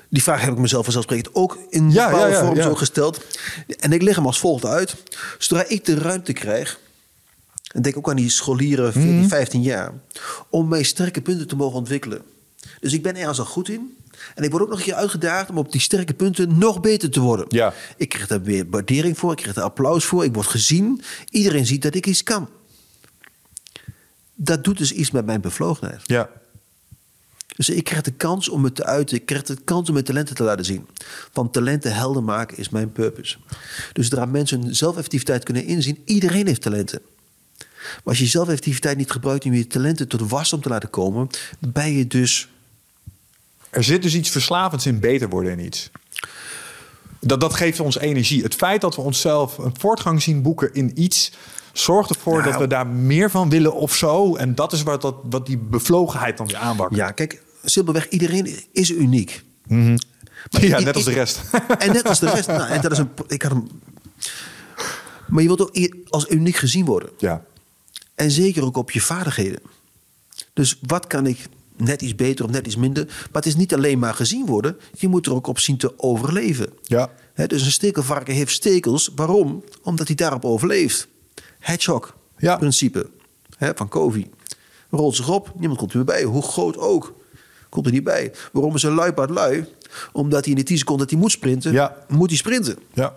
die 0.08 0.22
vraag 0.22 0.40
heb 0.40 0.52
ik 0.52 0.58
mezelf 0.58 0.84
vanzelfsprekend 0.84 1.34
ook 1.34 1.58
in 1.70 1.90
Ja, 1.90 2.04
bepaalde 2.10 2.30
ja, 2.32 2.38
ja, 2.40 2.46
vorm 2.46 2.62
zo 2.62 2.74
gesteld. 2.74 3.20
En 3.78 3.92
ik 3.92 4.02
leg 4.02 4.16
hem 4.16 4.26
als 4.26 4.38
volgt 4.38 4.64
uit. 4.64 4.94
Zodra 5.38 5.64
ik 5.68 5.84
de 5.84 5.94
ruimte 5.94 6.32
krijg, 6.32 6.78
en 7.72 7.82
denk 7.82 7.96
ook 7.96 8.08
aan 8.10 8.16
die 8.16 8.30
scholieren 8.30 8.92
14, 8.92 9.18
Mhm. 9.18 9.28
15 9.28 9.62
jaar, 9.62 9.92
om 10.50 10.68
mijn 10.68 10.84
sterke 10.84 11.20
punten 11.20 11.46
te 11.48 11.56
mogen 11.56 11.78
ontwikkelen. 11.78 12.22
Dus 12.80 12.92
ik 12.92 13.02
ben 13.02 13.16
ergens 13.16 13.38
al 13.38 13.44
goed 13.44 13.68
in. 13.68 13.94
En 14.34 14.44
ik 14.44 14.50
word 14.50 14.62
ook 14.62 14.68
nog 14.68 14.78
een 14.78 14.84
keer 14.84 14.94
uitgedaagd 14.94 15.50
om 15.50 15.58
op 15.58 15.72
die 15.72 15.80
sterke 15.80 16.14
punten 16.14 16.58
nog 16.58 16.80
beter 16.80 17.10
te 17.10 17.20
worden. 17.20 17.46
Ja. 17.48 17.72
Ik 17.96 18.08
krijg 18.08 18.26
daar 18.26 18.42
weer 18.42 18.64
waardering 18.70 19.18
voor, 19.18 19.30
ik 19.32 19.36
krijg 19.36 19.54
daar 19.54 19.64
applaus 19.64 20.04
voor, 20.04 20.24
ik 20.24 20.34
word 20.34 20.46
gezien. 20.46 21.02
Iedereen 21.30 21.66
ziet 21.66 21.82
dat 21.82 21.94
ik 21.94 22.06
iets 22.06 22.22
kan. 22.22 22.48
Dat 24.34 24.64
doet 24.64 24.78
dus 24.78 24.92
iets 24.92 25.10
met 25.10 25.26
mijn 25.26 25.40
bevlogenheid. 25.40 26.00
Ja, 26.04 26.28
Dus 27.60 27.68
ik 27.68 27.84
krijg 27.84 28.02
de 28.02 28.10
kans 28.10 28.48
om 28.48 28.64
het 28.64 28.74
te 28.74 28.84
uiten. 28.84 29.16
Ik 29.16 29.26
krijg 29.26 29.42
de 29.42 29.56
kans 29.64 29.86
om 29.88 29.94
mijn 29.94 30.04
talenten 30.04 30.34
te 30.34 30.42
laten 30.42 30.64
zien. 30.64 30.86
Want 31.32 31.52
talenten 31.52 31.94
helder 31.94 32.22
maken 32.22 32.58
is 32.58 32.68
mijn 32.68 32.92
purpose. 32.92 33.36
Dus 33.92 34.08
zodra 34.08 34.24
mensen 34.24 34.62
hun 34.62 34.76
zelfeffectiviteit 34.76 35.44
kunnen 35.44 35.64
inzien, 35.64 36.02
iedereen 36.04 36.46
heeft 36.46 36.62
talenten. 36.62 37.00
Maar 37.76 38.00
als 38.04 38.18
je 38.18 38.26
zelfeffectiviteit 38.26 38.96
niet 38.96 39.10
gebruikt 39.10 39.44
om 39.44 39.52
je 39.52 39.66
talenten 39.66 40.08
tot 40.08 40.28
was 40.30 40.52
om 40.52 40.60
te 40.60 40.68
laten 40.68 40.90
komen, 40.90 41.28
ben 41.58 41.92
je 41.92 42.06
dus. 42.06 42.48
er 43.70 43.84
zit 43.84 44.02
dus 44.02 44.14
iets 44.14 44.30
verslavends 44.30 44.86
in 44.86 45.00
beter 45.00 45.28
worden 45.28 45.52
in 45.52 45.64
iets. 45.64 45.90
Dat, 47.18 47.40
dat 47.40 47.54
geeft 47.54 47.80
ons 47.80 47.98
energie. 47.98 48.42
Het 48.42 48.54
feit 48.54 48.80
dat 48.80 48.96
we 48.96 49.02
onszelf 49.02 49.58
een 49.58 49.74
voortgang 49.78 50.22
zien 50.22 50.42
boeken 50.42 50.74
in 50.74 51.02
iets... 51.02 51.32
zorgt 51.72 52.10
ervoor 52.10 52.38
Nou. 52.38 52.50
dat 52.50 52.60
we 52.60 52.66
daar 52.66 52.86
meer 52.86 53.30
van 53.30 53.48
willen 53.48 53.74
of 53.74 53.94
zo. 53.94 54.36
En 54.36 54.54
dat 54.54 54.72
is 54.72 54.82
wat, 54.82 55.02
dat, 55.02 55.14
wat 55.30 55.46
die 55.46 55.58
bevlogenheid 55.58 56.36
dan 56.36 56.46
weer 56.46 56.56
aanwakkert. 56.56 57.00
Ja, 57.00 57.10
kijk, 57.10 57.42
simpelweg, 57.64 58.08
iedereen 58.08 58.56
is 58.72 58.90
uniek. 58.90 59.42
ja, 59.68 60.78
i- 60.78 60.84
net 60.84 60.94
als 60.94 61.04
de 61.04 61.10
rest. 61.12 61.40
En 61.78 61.92
net 61.92 62.04
als 62.08 62.18
de 62.18 62.30
rest. 62.30 62.46
Nou, 62.46 62.68
en 62.70 62.80
dat 62.80 62.92
is 62.92 62.98
een, 62.98 63.08
ik 63.28 63.42
had 63.42 63.50
hem, 63.52 63.68
maar 65.28 65.42
je 65.42 65.48
wilt 65.48 65.60
ook 65.60 65.94
als 66.08 66.28
uniek 66.30 66.56
gezien 66.56 66.84
worden. 66.84 67.10
ja. 67.18 67.44
En 68.14 68.30
zeker 68.30 68.64
ook 68.64 68.76
op 68.76 68.90
je 68.90 69.00
vaardigheden. 69.00 69.60
Dus 70.52 70.78
wat 70.86 71.06
kan 71.06 71.26
ik 71.26 71.38
net 71.76 72.02
iets 72.02 72.14
beter 72.14 72.44
of 72.44 72.50
net 72.50 72.66
iets 72.66 72.76
minder? 72.76 73.04
Maar 73.06 73.28
het 73.32 73.46
is 73.46 73.56
niet 73.56 73.74
alleen 73.74 73.98
maar 73.98 74.14
gezien 74.14 74.46
worden. 74.46 74.76
Je 74.98 75.08
moet 75.08 75.26
er 75.26 75.34
ook 75.34 75.46
op 75.46 75.58
zien 75.58 75.76
te 75.76 75.98
overleven. 75.98 76.68
Ja. 76.82 77.10
Dus 77.46 77.64
een 77.64 77.70
stekelvarken 77.72 78.34
heeft 78.34 78.52
stekels. 78.52 79.10
Waarom? 79.14 79.64
Omdat 79.82 80.06
hij 80.06 80.16
daarop 80.16 80.44
overleeft. 80.44 81.08
Hedgehog 81.58 82.16
Ja. 82.38 82.56
principe 82.56 83.10
hè, 83.56 83.70
van 83.74 83.88
Covey. 83.88 84.30
Rolt 84.90 85.16
zich 85.16 85.28
op, 85.28 85.52
niemand 85.58 85.78
komt 85.78 85.90
er 85.90 85.96
meer 85.96 86.06
bij. 86.06 86.22
Hoe 86.22 86.42
groot 86.42 86.76
ook, 86.78 87.14
komt 87.70 87.86
er 87.86 87.92
niet 87.92 88.04
bij. 88.04 88.32
Waarom 88.52 88.74
is 88.74 88.82
een 88.82 88.94
luipaard 88.94 89.30
lui? 89.30 89.64
Omdat 90.12 90.40
hij 90.44 90.52
in 90.52 90.58
de 90.58 90.64
10 90.64 90.78
seconden 90.78 91.02
dat 91.06 91.10
hij 91.14 91.22
moet 91.22 91.30
sprinten, 91.32 91.72
Ja. 91.72 91.96
moet 92.08 92.28
hij 92.28 92.38
sprinten. 92.38 92.78
Ja. 92.94 93.14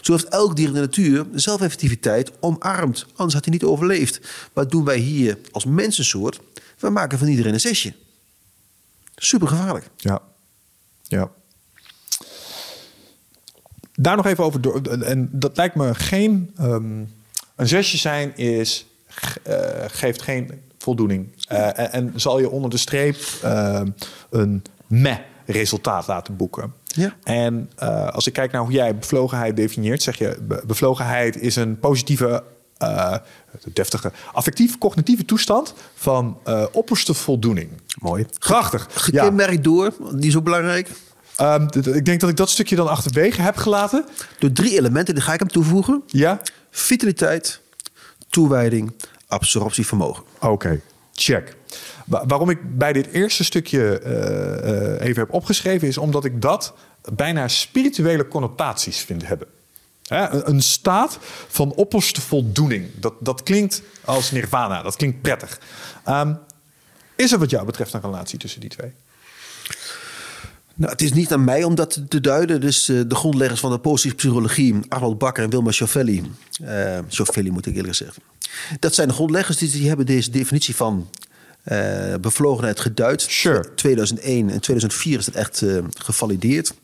Zo 0.00 0.12
heeft 0.12 0.28
elk 0.28 0.56
dier 0.56 0.66
in 0.68 0.72
de 0.74 0.80
natuur 0.80 1.26
zelfeffectiviteit 1.34 2.30
omarmd. 2.40 3.06
Anders 3.14 3.34
had 3.34 3.44
hij 3.44 3.52
niet 3.52 3.64
overleefd. 3.64 4.20
Wat 4.52 4.70
doen 4.70 4.84
wij 4.84 4.98
hier 4.98 5.38
als 5.50 5.64
mensensoort? 5.64 6.40
We 6.78 6.90
maken 6.90 7.18
van 7.18 7.28
iedereen 7.28 7.52
een 7.54 7.60
zesje. 7.60 7.92
Super 9.16 9.48
gevaarlijk. 9.48 9.88
Ja. 9.96 10.22
Ja. 11.02 11.30
Daar 13.94 14.16
nog 14.16 14.26
even 14.26 14.44
over 14.44 14.60
door. 14.60 14.80
En 14.82 15.28
dat 15.32 15.56
lijkt 15.56 15.74
me 15.74 15.94
geen. 15.94 16.50
ehm, 16.56 17.04
een 17.56 17.68
zesje 17.68 17.96
zijn 17.96 18.36
is. 18.36 18.86
eh, 19.42 19.84
geeft 19.86 20.22
geen 20.22 20.62
voldoening. 20.84 21.28
Eh, 21.48 21.78
en, 21.78 21.92
en 21.92 22.12
zal 22.16 22.38
je 22.38 22.50
onder 22.50 22.70
de 22.70 22.76
streep 22.76 23.16
ehm, 23.42 23.88
een 24.30 24.62
meh 24.86 25.16
resultaat 25.46 26.06
laten 26.06 26.36
boeken. 26.36 26.72
Ja. 26.84 27.14
En 27.22 27.70
eh, 27.76 28.08
als 28.08 28.26
ik 28.26 28.32
kijk 28.32 28.52
naar 28.52 28.62
hoe 28.62 28.72
jij 28.72 28.96
bevlogenheid 28.96 29.56
definieert, 29.56 30.02
zeg 30.02 30.18
je 30.18 30.36
be- 30.42 30.62
bevlogenheid 30.66 31.40
is 31.40 31.56
een 31.56 31.78
positieve, 31.78 32.42
eh, 32.76 33.14
deftige, 33.72 34.12
affectief-cognitieve 34.32 35.24
toestand 35.24 35.74
van 35.94 36.38
eh, 36.44 36.64
opperste 36.72 37.14
voldoening. 37.14 37.68
Mooi. 38.00 38.26
Prachtig. 38.38 38.88
Ja. 38.90 39.00
Gekenmerkt 39.00 39.64
door, 39.64 39.92
die 40.14 40.28
is 40.28 40.36
ook 40.36 40.44
belangrijk, 40.44 40.88
Ehm, 41.36 41.66
ik 41.92 42.04
denk 42.04 42.20
dat 42.20 42.30
ik 42.30 42.36
dat 42.36 42.50
stukje 42.50 42.76
dan 42.76 42.88
achterwege 42.88 43.42
heb 43.42 43.56
gelaten. 43.56 44.04
door 44.38 44.52
drie 44.52 44.78
elementen. 44.78 45.14
Die 45.14 45.22
ga 45.22 45.32
ik 45.32 45.38
hem 45.38 45.48
toevoegen. 45.48 46.02
Ja? 46.06 46.40
Vitaliteit, 46.70 47.60
toewijding, 48.30 48.92
absorptievermogen. 49.34 50.22
Oké, 50.40 50.80
check. 51.12 51.56
Wa- 52.06 52.26
waarom 52.26 52.50
ik 52.50 52.78
bij 52.78 52.92
dit 52.92 53.06
eerste 53.06 53.44
stukje 53.44 53.98
eh, 53.98 54.94
eh, 54.94 55.00
even 55.06 55.22
heb 55.22 55.32
opgeschreven... 55.32 55.88
is 55.88 55.98
omdat 55.98 56.24
ik 56.24 56.42
dat 56.42 56.74
bijna 57.12 57.48
spirituele 57.48 58.28
connotaties 58.28 58.98
vind 58.98 59.26
hebben. 59.26 59.46
Hè, 60.04 60.46
een, 60.46 60.62
staat 60.62 61.18
van 61.48 61.72
opperste 61.72 62.20
voldoening. 62.20 62.86
Dat, 62.94 63.14
dat 63.20 63.42
klinkt 63.42 63.82
als 64.04 64.30
nirvana, 64.30 64.82
dat 64.82 64.96
klinkt 64.96 65.22
prettig. 65.22 65.60
Ehm, 66.04 66.34
is 67.16 67.32
er 67.32 67.38
wat 67.38 67.50
jou 67.50 67.64
betreft 67.66 67.92
een 67.92 68.00
relatie 68.00 68.38
tussen 68.38 68.60
die 68.60 68.70
twee? 68.70 68.92
Nou, 70.76 70.92
het 70.92 71.02
is 71.02 71.12
niet 71.12 71.32
aan 71.32 71.44
mij 71.44 71.64
om 71.64 71.74
dat 71.74 72.00
te 72.08 72.20
duiden. 72.20 72.60
Dus 72.60 72.88
eh, 72.88 73.00
de 73.06 73.14
grondleggers 73.14 73.60
van 73.60 73.70
de 73.70 73.78
positieve 73.78 74.16
psychologie, 74.16 74.80
Arnold 74.88 75.18
Bakker 75.18 75.44
en 75.44 75.50
Wilma 75.50 75.70
Schoffelli. 75.70 76.30
eh 76.64 76.98
Schoffelli 77.08 77.50
moet 77.50 77.66
ik 77.66 77.76
eerlijk 77.76 77.94
zeggen. 77.94 78.22
Dat 78.80 78.94
zijn 78.94 79.08
de 79.08 79.14
grondleggers 79.14 79.56
die, 79.56 79.70
die 79.70 79.88
hebben 79.88 80.06
deze 80.06 80.30
definitie 80.30 80.76
van 80.76 81.08
eh, 81.62 82.14
bevlogenheid 82.20 82.80
geduid. 82.80 83.22
Sure. 83.22 83.74
2001 83.74 84.50
en 84.50 84.60
2004 84.60 85.18
is 85.18 85.26
het 85.26 85.34
echt 85.34 85.62
eh, 85.62 85.78
gevalideerd. 85.94 86.74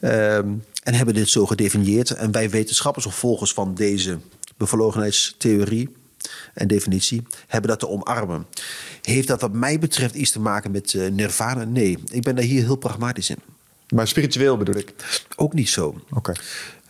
Ehm, 0.00 0.48
en 0.82 0.94
hebben 0.94 1.14
dit 1.14 1.28
zo 1.28 1.46
gedefinieerd. 1.46 2.10
En 2.10 2.32
wij 2.32 2.50
wetenschappers 2.50 3.06
of 3.06 3.14
volgers 3.14 3.52
van 3.52 3.74
deze 3.74 4.18
bevlogenheidstheorie 4.56 5.88
en 6.54 6.68
definitie 6.68 7.22
hebben 7.46 7.70
dat 7.70 7.78
te 7.78 7.88
omarmen. 7.88 8.46
Heeft 9.02 9.28
dat 9.28 9.40
wat 9.40 9.52
mij 9.52 9.78
betreft 9.78 10.14
iets 10.14 10.30
te 10.30 10.40
maken 10.40 10.70
met 10.70 10.94
eh, 10.94 11.10
nirvana? 11.10 11.64
Nee, 11.64 11.98
ik 12.10 12.22
ben 12.22 12.34
daar 12.34 12.44
hier 12.44 12.62
heel 12.62 12.76
pragmatisch 12.76 13.30
in. 13.30 13.38
Maar 13.88 14.08
spiritueel 14.08 14.56
bedoel 14.56 14.76
ik. 14.76 14.94
Ook 15.36 15.52
niet 15.52 15.68
zo. 15.68 16.00
Oké. 16.10 16.32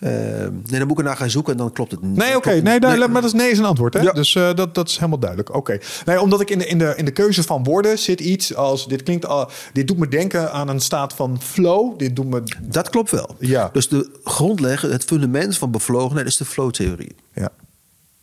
Nee, 0.01 0.79
dan 0.79 0.87
moet 0.87 0.99
ik 0.99 1.05
naar 1.05 1.17
gaan 1.17 1.31
zoeken 1.31 1.53
en 1.53 1.59
dan 1.59 1.73
klopt 1.73 1.91
het 1.91 2.03
niet. 2.03 2.17
Nee, 2.17 2.37
oké. 2.37 2.51
Nee, 2.51 2.81
maar 2.81 3.13
dat 3.13 3.25
is 3.25 3.33
nee 3.33 3.51
is 3.51 3.59
een 3.59 3.65
antwoord. 3.65 3.95
Hè? 3.95 4.01
Ja. 4.01 4.13
Dus 4.13 4.35
eh, 4.35 4.55
dat, 4.55 4.75
dat 4.75 4.89
is 4.89 4.97
helemaal 4.97 5.19
duidelijk. 5.19 5.55
Oké. 5.55 5.79
Nee, 6.05 6.21
omdat 6.21 6.41
ik 6.41 6.51
in 6.51 6.59
de, 6.59 6.67
in, 6.67 6.79
de, 6.79 6.93
in 6.97 7.05
de 7.05 7.11
keuze 7.11 7.43
van 7.43 7.65
woorden 7.65 7.99
zit 7.99 8.21
iets 8.21 8.55
als... 8.55 8.89
Dit, 8.89 9.03
klinkt 9.03 9.27
al, 9.27 9.51
dit 9.73 9.89
doet 9.89 9.99
me 9.99 10.09
denken 10.09 10.53
aan 10.53 10.69
een 10.69 10.81
staat 10.81 11.15
van 11.15 11.41
flow. 11.43 11.99
Dit 11.99 12.17
doet 12.17 12.27
me... 12.27 12.43
Dat 12.63 12.91
klopt 12.91 13.11
wel. 13.11 13.37
Ja. 13.39 13.71
Dus 13.73 13.89
de 13.89 14.19
grondlegger, 14.25 14.93
het 14.93 15.05
fundament 15.05 15.59
van 15.59 15.71
bevlogenheid 15.71 16.27
is 16.27 16.37
de 16.37 16.45
flow-theorie. 16.45 17.15
Ja, 17.35 17.49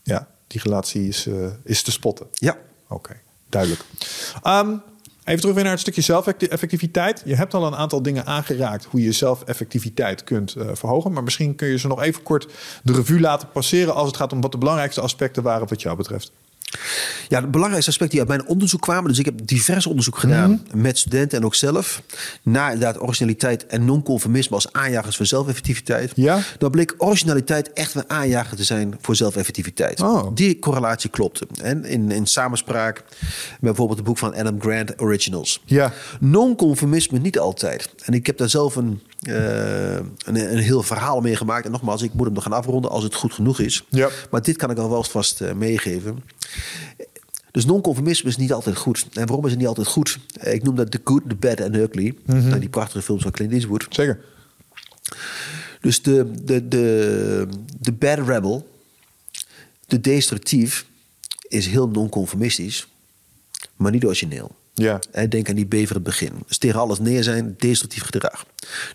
ja 0.03 0.27
die 0.47 0.61
relatie 0.63 1.07
is, 1.07 1.27
eh, 1.27 1.33
is 1.63 1.81
te 1.81 1.91
spotten. 1.91 2.27
Ja. 2.31 2.57
Oké, 2.87 3.15
duidelijk. 3.49 3.81
Ehm, 4.43 4.75
even 5.27 5.39
terug 5.39 5.55
weer 5.55 5.63
naar 5.63 5.73
het 5.73 5.81
stukje 5.81 6.01
zelfeffectiviteit. 6.01 7.21
Je 7.25 7.35
hebt 7.35 7.53
al 7.53 7.65
een 7.65 7.75
aantal 7.75 8.01
dingen 8.01 8.25
aangeraakt 8.25 8.85
hoe 8.85 9.01
je 9.01 9.11
zelfeffectiviteit 9.11 10.23
kunt 10.23 10.55
eh, 10.55 10.67
verhogen. 10.73 11.11
Maar 11.11 11.23
misschien 11.23 11.55
kun 11.55 11.67
je 11.67 11.77
ze 11.77 11.87
nog 11.87 12.01
even 12.01 12.23
kort 12.23 12.47
de 12.83 12.93
revue 12.93 13.19
laten 13.19 13.49
passeren 13.51 13.95
als 13.95 14.07
het 14.07 14.17
gaat 14.17 14.33
om 14.33 14.41
wat 14.41 14.51
de 14.51 14.57
belangrijkste 14.57 15.01
aspecten 15.01 15.43
waren 15.43 15.67
wat 15.67 15.81
jou 15.81 15.97
betreft. 15.97 16.31
Ja, 17.27 17.41
de 17.41 17.47
belangrijkste 17.47 17.91
aspecten 17.91 18.17
die 18.19 18.27
uit 18.27 18.37
mijn 18.37 18.49
onderzoek 18.49 18.81
kwamen. 18.81 19.09
Dus 19.09 19.19
ik 19.19 19.25
heb 19.25 19.47
divers 19.47 19.85
onderzoek 19.87 20.17
gedaan 20.17 20.61
Mhm. 20.67 20.81
met 20.81 20.97
studenten 20.97 21.37
en 21.37 21.45
ook 21.45 21.55
zelf. 21.55 22.01
Naar 22.43 22.73
inderdaad 22.73 23.01
originaliteit 23.01 23.65
en 23.65 23.85
non-conformisme 23.85 24.55
als 24.55 24.71
aanjagers 24.73 25.15
voor 25.15 25.25
zelfeffectiviteit. 25.25 26.11
Ja. 26.15 26.39
Dan 26.57 26.71
bleek 26.71 26.93
originaliteit 26.97 27.73
echt 27.73 27.93
een 27.95 28.09
aanjager 28.09 28.57
te 28.57 28.63
zijn 28.63 28.95
voor 29.01 29.15
zelfeffectiviteit. 29.15 30.01
Oh. 30.01 30.35
Die 30.35 30.59
correlatie 30.59 31.09
klopte. 31.09 31.47
En 31.61 31.85
in, 31.85 32.11
in 32.11 32.25
samenspraak 32.25 33.03
met 33.09 33.59
bijvoorbeeld 33.59 33.97
het 33.97 34.07
boek 34.07 34.17
van 34.17 34.35
Adam 34.35 34.61
Grant, 34.61 35.01
Originals. 35.01 35.61
Ja. 35.65 35.93
Non-conformisme 36.19 37.19
niet 37.19 37.39
altijd. 37.39 37.89
En 38.03 38.13
ik 38.13 38.25
heb 38.25 38.37
daar 38.37 38.49
zelf 38.49 38.75
een 38.75 39.01
eh, 39.19 39.93
een, 39.95 40.05
een 40.25 40.57
heel 40.57 40.83
verhaal 40.83 41.21
meegemaakt. 41.21 41.65
En 41.65 41.71
nogmaals, 41.71 42.01
ik 42.01 42.13
moet 42.13 42.25
hem 42.25 42.33
nog 42.33 42.43
gaan 42.43 42.53
afronden 42.53 42.91
als 42.91 43.03
het 43.03 43.15
goed 43.15 43.33
genoeg 43.33 43.59
is. 43.59 43.83
Ja. 43.89 44.09
Maar 44.31 44.41
dit 44.41 44.57
kan 44.57 44.71
ik 44.71 44.77
al 44.77 44.89
wel 44.89 45.03
vast 45.03 45.41
eh, 45.41 45.53
meegeven. 45.53 46.23
Dus 47.51 47.65
non-conformisme 47.65 48.29
is 48.29 48.37
niet 48.37 48.53
altijd 48.53 48.77
goed. 48.77 49.07
En 49.13 49.25
waarom 49.27 49.43
is 49.45 49.51
het 49.51 49.59
niet 49.59 49.67
altijd 49.69 49.87
goed? 49.87 50.19
Eh, 50.33 50.53
Ik 50.53 50.63
noem 50.63 50.75
dat 50.75 50.91
The 50.91 51.01
Good, 51.03 51.21
The 51.29 51.35
Bad 51.35 51.61
and 51.61 51.73
The 51.73 51.79
Ugly. 51.81 52.15
Nou, 52.25 52.59
die 52.59 52.69
prachtige 52.69 53.01
films 53.03 53.21
van 53.21 53.31
Clint 53.31 53.51
Eastwood. 53.51 53.85
Zeker. 53.89 54.19
Dus 55.81 56.01
de, 56.01 56.31
de, 56.43 56.67
de, 56.67 57.47
de 57.79 57.91
bad 57.91 58.27
rebel, 58.27 58.69
de 59.87 60.01
destructief, 60.01 60.85
is 61.47 61.67
heel 61.67 61.87
non-conformistisch, 61.87 62.87
maar 63.75 63.91
niet 63.91 64.05
origineel. 64.05 64.55
Ja. 64.79 64.99
Denk 65.29 65.49
aan 65.49 65.55
die 65.55 65.65
bever 65.65 65.95
het 65.95 66.03
begin. 66.03 66.31
Dus 66.47 66.57
tegen 66.57 66.79
alles 66.79 66.99
neer 66.99 67.23
zijn, 67.23 67.55
destructief 67.57 68.03
gedrag. 68.03 68.45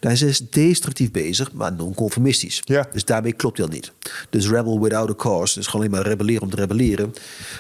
Hij 0.01 0.13
is 0.13 0.43
destructief 0.51 1.11
bezig, 1.11 1.53
maar 1.53 1.73
non-conformistisch. 1.73 2.63
Ja. 2.65 2.89
Dus 2.93 3.05
daarmee 3.05 3.33
klopt 3.33 3.57
hij 3.57 3.67
al 3.67 3.73
niet. 3.73 3.93
Dus 4.31 4.49
rebel 4.49 4.81
without 4.81 5.11
a 5.11 5.15
cause, 5.15 5.55
dus 5.55 5.67
gewoon 5.67 5.87
alleen 5.87 5.97
maar 5.97 6.07
rebelleren 6.11 6.43
om 6.43 6.51
te 6.51 6.57
rebelleren, 6.57 7.15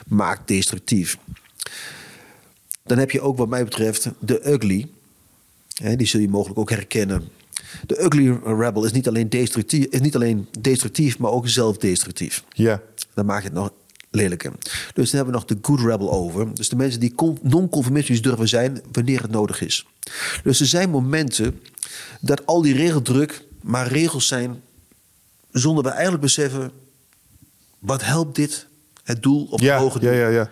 maakt 0.07 0.49
destructief. 0.49 1.18
Dan 2.84 2.99
heb 2.99 3.10
je 3.10 3.20
ook 3.20 3.36
wat 3.36 3.49
mij 3.49 3.65
betreft 3.65 4.09
de 4.18 4.51
ugly. 4.52 4.89
Die 5.97 6.07
zul 6.07 6.20
je 6.20 6.28
mogelijk 6.28 6.59
ook 6.59 6.70
herkennen. 6.70 7.28
De 7.86 8.02
ugly 8.02 8.39
rebel 8.44 8.84
is 8.84 8.92
niet 8.92 9.09
alleen 9.09 9.28
destructief, 9.28 9.84
is 9.84 10.01
niet 10.01 10.15
alleen 10.15 10.49
destructief 10.60 11.18
maar 11.18 11.31
ook 11.31 11.49
zelfdestructief. 11.49 12.44
Ja. 12.52 12.83
Dan 13.15 13.26
maak 13.26 13.39
je 13.39 13.44
het 13.44 13.57
nog 13.57 13.70
lelijker. 14.12 14.52
Dus 14.94 15.10
dan 15.10 15.16
hebben 15.24 15.24
we 15.26 15.41
nog 15.41 15.44
de 15.44 15.58
good 15.62 15.81
rebel 15.81 16.10
over. 16.12 16.55
Dus 16.55 16.68
de 16.68 16.76
mensen 16.76 17.00
die 17.00 17.15
con- 17.15 17.39
non-conformistisch 17.42 18.23
durven 18.23 18.49
zijn 18.49 18.81
wanneer 18.92 19.23
het 19.23 19.31
nodig 19.31 19.60
is. 19.60 19.86
Dus 20.42 20.60
er 20.60 20.66
zijn 20.66 20.91
momenten 20.91 21.60
dat 22.20 22.47
al 22.47 22.62
die 22.62 22.74
regeldruk 22.74 23.44
maar 23.62 23.86
regels 23.89 24.26
zijn 24.26 24.60
zonder 25.50 25.84
we 25.84 25.91
eigenlijk 25.91 26.23
beseffen 26.23 26.70
wat 27.78 28.05
helpt 28.05 28.36
dit 28.36 28.66
het 29.05 29.23
doel 29.23 29.47
op 29.50 29.60
Ja, 29.60 29.78
hoge 29.78 30.00
ja, 30.00 30.10
doel. 30.10 30.18
ja, 30.18 30.28
ja. 30.28 30.50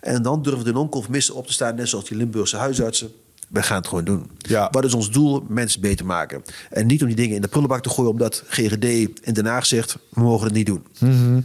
En 0.00 0.22
dan 0.22 0.42
durven 0.42 0.64
de 0.64 0.72
non-conformisten 0.72 1.34
op 1.34 1.46
te 1.46 1.52
staan, 1.52 1.74
net 1.74 1.88
zoals 1.88 2.08
die 2.08 2.16
Limburgse 2.16 2.56
huisartsen. 2.56 3.10
We 3.48 3.62
gaan 3.62 3.76
het 3.76 3.86
gewoon 3.86 4.04
doen. 4.04 4.30
Ja. 4.38 4.68
Wat 4.70 4.84
is 4.84 4.94
ons 4.94 5.10
doel? 5.10 5.44
Mensen 5.48 5.80
beter 5.80 6.06
maken. 6.06 6.42
En 6.70 6.86
niet 6.86 7.00
om 7.00 7.06
die 7.06 7.16
dingen 7.16 7.34
in 7.36 7.40
de 7.42 7.48
prullenbak 7.48 7.82
te 7.82 7.88
gooien, 7.88 8.10
omdat 8.10 8.42
GGD 8.48 8.84
in 9.24 9.32
Den 9.34 9.46
Haag 9.46 9.66
zegt: 9.66 9.96
we 10.08 10.20
mogen 10.20 10.44
het 10.46 10.54
niet 10.54 10.66
doen. 10.66 10.84
Mhm. 11.00 11.40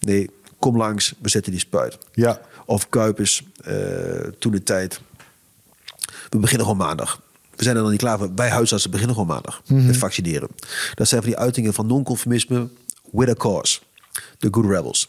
Nee, 0.00 0.30
kom 0.60 0.76
langs, 0.76 1.14
we 1.20 1.28
zetten 1.28 1.52
die 1.52 1.60
spuit. 1.60 1.98
Ja. 2.12 2.40
Of 2.66 2.88
Kuipers, 2.88 3.44
eh, 3.64 3.74
toen 4.38 4.52
de 4.52 4.62
tijd. 4.62 5.00
We 6.30 6.38
beginnen 6.38 6.66
gewoon 6.66 6.86
maandag. 6.86 7.20
We 7.56 7.62
zijn 7.62 7.76
er 7.76 7.82
nog 7.82 7.90
niet 7.90 8.00
klaar 8.00 8.18
voor. 8.18 8.30
Wij 8.34 8.48
huisartsen 8.50 8.90
beginnen 8.90 9.14
gewoon 9.16 9.30
maandag 9.34 9.62
Mhm. 9.66 9.86
met 9.86 9.96
vaccineren. 9.96 10.48
Dat 10.94 11.08
zijn 11.08 11.20
van 11.22 11.30
die 11.30 11.38
uitingen 11.40 11.74
van 11.74 11.86
non-conformisme 11.86 12.68
with 13.12 13.28
a 13.28 13.34
cause. 13.34 13.78
De 14.38 14.48
good 14.50 14.64
rebels. 14.70 15.08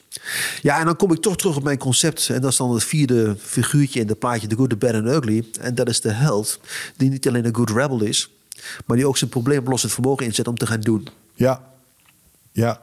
Ja, 0.61 0.79
en 0.79 0.85
dan 0.85 0.95
kom 0.95 1.11
ik 1.11 1.21
toch 1.21 1.37
terug 1.37 1.55
op 1.55 1.63
mijn 1.63 1.77
concept. 1.77 2.29
En 2.29 2.41
dat 2.41 2.51
is 2.51 2.57
dan 2.57 2.73
het 2.73 2.83
vierde 2.83 3.35
figuurtje 3.39 3.99
in 3.99 4.07
het 4.07 4.19
plaatje. 4.19 4.47
The 4.47 4.55
good, 4.55 4.69
the 4.69 4.75
bad 4.75 4.93
and 4.93 5.05
the 5.05 5.11
ugly. 5.11 5.45
En 5.59 5.75
dat 5.75 5.89
is 5.89 6.01
de 6.01 6.11
held. 6.11 6.59
Die 6.97 7.09
niet 7.09 7.27
alleen 7.27 7.45
een 7.45 7.55
good 7.55 7.69
rebel 7.69 8.01
is. 8.03 8.29
Maar 8.85 8.97
die 8.97 9.07
ook 9.07 9.17
zijn 9.17 9.29
probleemlossend 9.29 9.91
vermogen 9.93 10.25
inzet 10.25 10.47
om 10.47 10.57
te 10.57 10.67
gaan 10.67 10.79
doen. 10.81 11.07
Ja. 11.33 11.63
Ja. 12.51 12.81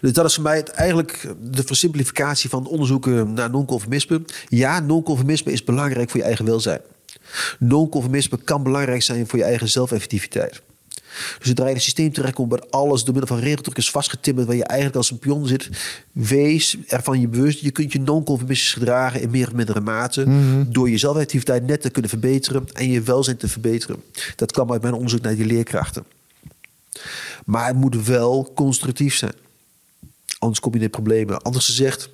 Dus 0.00 0.12
dat 0.12 0.24
is 0.24 0.34
voor 0.34 0.42
mij 0.42 0.56
het, 0.56 0.68
eigenlijk 0.68 1.34
de 1.40 1.62
versimplificatie 1.62 2.50
van 2.50 2.66
onderzoeken 2.66 3.32
naar 3.32 3.50
non-conformisme. 3.50 4.22
Ja, 4.48 4.80
non-conformisme 4.80 5.52
is 5.52 5.64
belangrijk 5.64 6.10
voor 6.10 6.20
je 6.20 6.26
eigen 6.26 6.44
welzijn. 6.44 6.80
Non-conformisme 7.58 8.38
kan 8.44 8.62
belangrijk 8.62 9.02
zijn 9.02 9.28
voor 9.28 9.38
je 9.38 9.44
eigen 9.44 9.68
zelfeffectiviteit. 9.68 10.62
Dus 11.38 11.48
zodra 11.48 11.64
je 11.64 11.70
in 11.70 11.76
een 11.76 11.82
systeem 11.82 12.12
terechtkomt 12.12 12.50
waar 12.50 12.62
alles 12.70 13.04
door 13.04 13.14
middel 13.14 13.36
van 13.36 13.44
regeldruk 13.44 13.76
is 13.76 13.90
vastgetimmerd, 13.90 14.46
waar 14.46 14.56
je 14.56 14.64
eigenlijk 14.64 14.98
als 14.98 15.10
een 15.10 15.18
pion 15.18 15.46
zit, 15.46 15.68
wees 16.12 16.76
ervan 16.86 17.20
je 17.20 17.28
bewust. 17.28 17.60
Je 17.60 17.70
kunt 17.70 17.92
je 17.92 18.00
non-conformistisch 18.00 18.72
gedragen 18.72 19.20
in 19.20 19.30
meer 19.30 19.46
of 19.46 19.52
mindere 19.52 19.80
mate 19.80 20.26
door 20.68 20.90
je 20.90 20.98
zelfeffectiviteit 20.98 21.66
net 21.66 21.80
te 21.80 21.90
kunnen 21.90 22.10
verbeteren 22.10 22.66
en 22.72 22.90
je 22.90 23.00
welzijn 23.00 23.36
te 23.36 23.48
verbeteren. 23.48 24.02
Dat 24.36 24.52
kwam 24.52 24.72
uit 24.72 24.82
mijn 24.82 24.94
onderzoek 24.94 25.20
naar 25.20 25.34
die 25.34 25.46
leerkrachten. 25.46 26.04
Maar 27.44 27.66
het 27.66 27.76
moet 27.76 28.06
wel 28.06 28.52
constructief 28.54 29.14
zijn. 29.14 29.34
Anders 30.42 30.60
kom 30.60 30.72
je 30.72 30.78
in 30.78 30.84
de 30.84 30.90
problemen. 30.90 31.42
Anders 31.42 31.66
gezegd, 31.66 32.10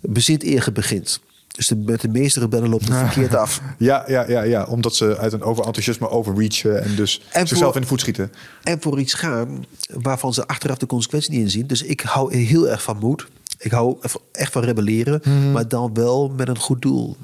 bezint 0.00 0.42
eer 0.44 0.68
begint. 0.72 1.20
Dus 1.46 1.66
de, 1.66 1.76
met 1.76 2.00
de 2.00 2.08
meeste 2.08 2.40
rebellen 2.40 2.68
loopt 2.68 2.88
het 2.88 2.96
verkeerd 2.96 3.34
af. 3.34 3.60
Ja, 3.78 4.04
ja, 4.06 4.24
ja, 4.28 4.42
ja, 4.42 4.64
omdat 4.64 4.94
ze 4.94 5.16
uit 5.18 5.32
een 5.32 5.42
overenthousiasme 5.42 6.08
overreachen 6.08 6.82
en 6.82 6.94
dus 6.96 7.20
En 7.32 7.46
zichzelf 7.46 7.66
voor- 7.66 7.74
in 7.74 7.80
de 7.82 7.86
voet 7.88 8.00
schieten. 8.00 8.32
En 8.62 8.80
voor 8.82 9.00
iets 9.00 9.14
gaan 9.14 9.64
waarvan 9.92 10.34
ze 10.34 10.46
achteraf 10.46 10.76
de 10.76 10.86
consequenties 10.86 11.30
niet 11.30 11.40
inzien. 11.40 11.66
Dus 11.66 11.82
ik 11.82 12.00
hou 12.00 12.36
heel 12.36 12.68
erg 12.68 12.82
van 12.82 12.96
moed. 12.98 13.26
Ik 13.58 13.70
hou 13.70 13.96
echt 14.32 14.52
van 14.52 14.62
rebelleren. 14.64 15.20
Mhm. 15.24 15.52
Maar 15.52 15.68
dan 15.68 15.94
wel 15.94 16.28
met 16.36 16.48
een 16.48 16.58
goed 16.58 16.82
doel. 16.82 17.16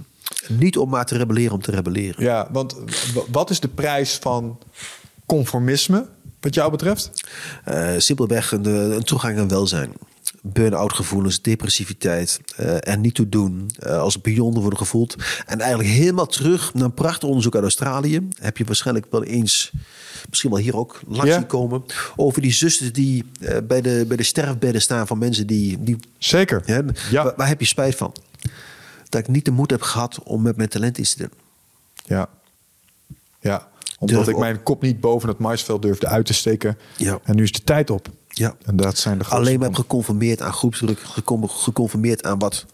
Niet 0.49 0.77
om 0.79 0.89
maar 0.89 1.07
te 1.07 1.17
rebelleren 1.17 1.53
om 1.53 1.63
te 1.63 1.71
rebelleren. 1.71 2.25
Ja, 2.25 2.49
want 2.53 2.77
wat 3.31 3.51
is 3.51 3.61
de 3.61 3.69
prijs 3.69 4.19
van 4.21 4.59
conformisme, 5.27 6.07
wat 6.41 6.55
jou 6.55 6.71
betreft? 6.71 7.11
Eh, 7.65 7.91
simpelweg 7.99 8.53
een, 8.53 8.65
eh, 8.67 8.73
een 8.95 9.03
toegang 9.05 9.39
aan 9.39 9.49
welzijn. 9.49 9.93
Burn-out 10.53 10.93
gevoelens, 10.93 11.43
depressiviteit, 11.43 12.41
eh 12.57 12.89
er 12.89 12.99
niet 12.99 13.15
toe 13.15 13.29
doen, 13.29 13.71
eh, 13.79 13.99
als 13.99 14.17
pion 14.17 14.55
worden 14.61 14.79
gevoeld. 14.79 15.17
En 15.47 15.61
eigenlijk 15.61 15.91
helemaal 15.91 16.27
terug 16.27 16.75
naar 16.75 16.85
een 16.85 16.95
prachtig 16.95 17.29
onderzoek 17.29 17.55
uit 17.55 17.63
Australië. 17.63 18.29
Heb 18.41 18.57
je 18.57 18.65
waarschijnlijk 18.65 19.07
wel 19.11 19.23
eens, 19.25 19.73
misschien 20.29 20.51
wel 20.51 20.59
hier 20.59 20.77
ook, 20.77 21.01
langs 21.09 21.31
Ja. 21.31 21.43
komen. 21.43 21.85
Over 22.17 22.43
die 22.43 22.53
zusters 22.53 22.93
die 22.93 23.25
eh, 23.41 23.57
bij, 23.65 23.81
de, 23.81 24.05
bij 24.09 24.17
de 24.17 24.23
sterfbedden 24.23 24.83
staan 24.83 25.07
van 25.07 25.19
mensen 25.19 25.47
die... 25.47 25.83
die 25.83 25.97
Zeker. 26.19 26.63
ja, 26.67 26.83
Ja. 27.11 27.25
Waar, 27.25 27.35
waar 27.37 27.49
heb 27.49 27.61
je 27.61 27.67
spijt 27.67 27.95
van? 27.95 28.15
Dat 29.09 29.21
ik 29.21 29.29
niet 29.29 29.45
de 29.45 29.51
moed 29.51 29.71
heb 29.71 29.83
gehad 29.83 30.23
om 30.23 30.43
met 30.43 30.57
mijn 30.57 30.69
talent 30.69 30.99
iets 30.99 31.15
te 31.15 31.19
doen. 31.19 31.31
Ja. 32.05 32.29
Ja, 33.41 33.69
omdat 33.99 34.17
Durf 34.17 34.29
ik 34.29 34.35
op. 34.35 34.41
mijn 34.41 34.63
kop 34.63 34.83
niet 34.83 35.01
boven 35.01 35.29
het 35.29 35.39
maisveld 35.39 35.83
durfde 35.83 36.07
uit 36.07 36.27
te 36.27 36.35
steken. 36.35 36.79
Ja. 36.97 37.19
En 37.25 37.37
nu 37.37 37.43
is 37.43 37.53
de 37.53 37.63
tijd 37.65 37.91
op. 37.91 38.09
Ja. 38.39 38.55
En 38.65 38.77
dat 38.77 38.99
zijn 38.99 39.19
de 39.19 39.25
Alleen 39.25 39.59
maar 39.61 39.75
geconformeerd 39.75 40.41
aan 40.43 40.53
groepsdruk, 40.53 40.99
gecon- 41.01 41.49
geconformeerd 41.51 42.25
aan 42.25 42.39
wat 42.39 42.67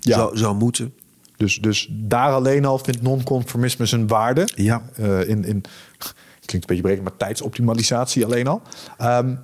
Ja. 0.00 0.16
zou, 0.16 0.36
zou 0.36 0.54
moeten. 0.56 0.94
Dus, 1.36 1.58
dus 1.60 1.88
daar 1.90 2.32
alleen 2.32 2.64
al 2.64 2.78
vindt 2.78 3.02
non-conformisme 3.02 3.86
zijn 3.86 4.06
waarde. 4.06 4.48
Ja. 4.54 4.82
Eh, 4.96 5.20
in, 5.28 5.44
in, 5.44 5.64
klinkt 6.44 6.52
een 6.52 6.60
beetje 6.66 6.82
breed, 6.82 7.02
maar 7.02 7.16
tijdsoptimalisatie 7.16 8.24
alleen 8.24 8.46
al. 8.46 8.62
Ehm, 8.98 9.34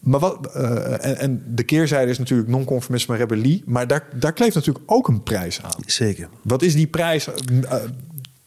maar 0.00 0.20
wat, 0.20 0.54
eh, 0.54 1.04
en, 1.04 1.16
en 1.18 1.42
de 1.54 1.62
keerzijde 1.62 2.10
is 2.10 2.18
natuurlijk 2.18 2.48
non-conformisme 2.48 3.16
rebellie. 3.16 3.62
Maar 3.66 3.86
daar, 3.86 4.08
daar 4.14 4.32
kleeft 4.32 4.54
natuurlijk 4.54 4.84
ook 4.92 5.08
een 5.08 5.22
prijs 5.22 5.62
aan. 5.62 5.82
Zeker. 5.86 6.28
Wat 6.42 6.62
is 6.62 6.74
die 6.74 6.86
prijs? 6.86 7.26
eh, 7.28 7.34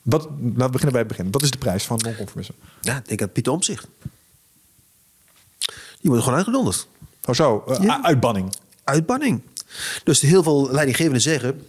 wat, 0.01 0.24
laten 0.24 0.42
we 0.42 0.69
beginnen 0.69 0.92
bij 0.92 1.00
het 1.00 1.08
begin. 1.08 1.32
Wat 1.32 1.42
is 1.43 1.51
de 1.51 1.58
prijs 1.58 1.84
van 1.85 2.00
non-conformisme? 2.03 2.56
Ja, 2.82 2.98
ik 2.98 3.08
denk 3.08 3.22
aan 3.22 3.32
Pieter 3.32 3.53
Omzicht. 3.53 3.88
Die 6.01 6.09
wordt 6.09 6.24
gewoon 6.24 6.38
uitgedonderd. 6.38 6.88
Oh 7.26 7.35
zo, 7.35 7.64
eh, 7.67 7.84
Ja. 7.84 8.03
uitbanning. 8.03 8.53
Uitbanning. 8.84 9.42
Dus 10.03 10.22
heel 10.22 10.43
veel 10.43 10.72
leidinggevenden 10.72 11.22
zeggen... 11.22 11.61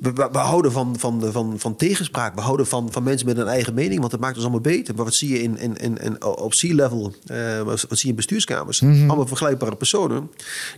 We, 0.00 0.12
we, 0.12 0.28
we 0.32 0.38
houden 0.38 0.72
van, 0.72 0.98
van, 0.98 1.32
van, 1.32 1.58
van 1.58 1.76
tegenspraak. 1.76 2.34
We 2.34 2.40
houden 2.40 2.66
van, 2.66 2.92
van 2.92 3.02
mensen 3.02 3.26
met 3.26 3.36
een 3.38 3.46
eigen 3.46 3.74
mening. 3.74 3.98
Want 3.98 4.10
dat 4.10 4.20
maakt 4.20 4.34
ons 4.34 4.42
allemaal 4.44 4.60
beter. 4.60 4.94
Maar 4.94 5.04
wat 5.04 5.14
zie 5.14 5.28
je 5.28 5.42
in, 5.42 5.58
in, 5.58 5.76
in, 5.76 5.96
in- 5.98 6.24
op 6.24 6.50
C-level? 6.52 7.14
eh, 7.26 7.60
wat, 7.62 7.78
zie 7.80 7.98
je 8.00 8.08
in 8.08 8.14
bestuurskamers? 8.14 8.82
Allemaal 8.82 9.26
vergelijkbare 9.26 9.76
personen. 9.76 10.30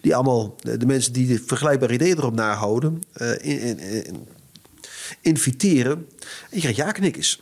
Die 0.03 0.15
allemaal, 0.15 0.55
de, 0.61 0.77
de 0.77 0.87
mensen 0.87 1.13
die 1.13 1.27
de 1.27 1.43
vergelijkbare 1.47 1.93
ideeën 1.93 2.17
erop 2.19 2.35
nahouden... 2.35 3.03
eh, 3.13 3.31
in, 3.31 3.61
in, 3.61 3.79
in- 4.05 4.27
inviteren. 5.21 5.93
En 6.21 6.49
je 6.51 6.59
krijgt 6.61 6.77
ja-knikkers. 6.79 7.41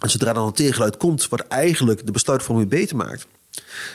En 0.00 0.10
zodra 0.10 0.32
dan 0.32 0.46
een 0.46 0.52
tegengeluid 0.52 0.96
komt... 0.96 1.28
wat 1.28 1.40
eigenlijk 1.40 2.06
de 2.06 2.12
besluitvorming 2.12 2.68
beter 2.68 2.96
maakt... 2.96 3.26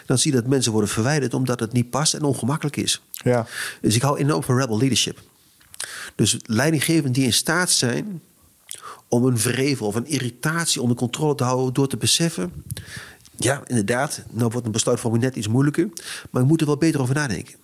dan 0.05 0.17
zie 0.17 0.31
je 0.31 0.37
dat 0.37 0.47
mensen 0.47 0.71
worden 0.71 0.89
verwijderd... 0.89 1.33
omdat 1.33 1.59
het 1.59 1.71
niet 1.71 1.89
past 1.89 2.13
en 2.13 2.23
ongemakkelijk 2.23 2.75
is. 2.75 3.01
Ja. 3.11 3.47
Dus 3.81 3.95
ik 3.95 4.01
hou 4.01 4.17
enorm 4.17 4.43
van 4.43 4.57
rebel 4.57 4.77
leadership. 4.77 5.19
Dus 6.15 6.37
leidinggevenden 6.43 7.11
die 7.11 7.23
in 7.23 7.33
staat 7.33 7.71
zijn 7.71 8.21
om 9.07 9.25
een 9.25 9.39
vrevel 9.39 9.87
of 9.87 9.95
een 9.95 10.07
irritatie 10.07 10.81
onder 10.81 10.97
controle 10.97 11.35
te 11.35 11.43
houden 11.43 11.73
door 11.73 11.87
te 11.87 11.97
beseffen. 11.97 12.53
Ja, 13.37 13.61
inderdaad, 13.67 14.21
nou 14.29 14.49
wordt 14.51 14.65
een 14.65 14.71
besluitvorming 14.71 15.23
net 15.23 15.35
iets 15.35 15.47
moeilijker, 15.47 15.89
maar 16.29 16.41
ik 16.41 16.47
moet 16.47 16.61
er 16.61 16.67
wel 16.67 16.77
beter 16.77 17.01
over 17.01 17.15
nadenken. 17.15 17.55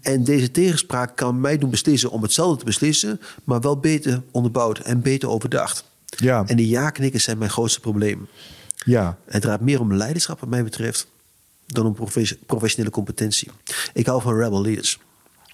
En 0.00 0.24
deze 0.24 0.50
tegenspraak 0.50 1.16
kan 1.16 1.40
mij 1.40 1.58
doen 1.58 1.70
beslissen 1.70 2.10
om 2.10 2.22
hetzelfde 2.22 2.58
te 2.58 2.64
beslissen, 2.64 3.20
maar 3.44 3.60
wel 3.60 3.78
beter 3.78 4.22
onderbouwd 4.30 4.78
en 4.78 5.00
beter 5.00 5.28
overdacht. 5.28 5.84
Ja. 6.16 6.44
En 6.46 6.56
die 6.56 6.68
ja-knikkers 6.68 7.24
zijn 7.24 7.38
mijn 7.38 7.50
grootste 7.50 7.80
probleem. 7.80 8.28
Ja. 8.84 9.18
Het 9.26 9.42
draait 9.42 9.60
meer 9.60 9.80
om 9.80 9.94
leiderschap, 9.94 10.40
wat 10.40 10.48
mij 10.48 10.64
betreft, 10.64 11.06
dan 11.66 11.86
om 11.86 11.94
profes- 11.94 12.36
professionele 12.46 12.90
competentie. 12.90 13.50
Ik 13.92 14.06
hou 14.06 14.22
van 14.22 14.38
rebel 14.38 14.62
leaders. 14.62 14.98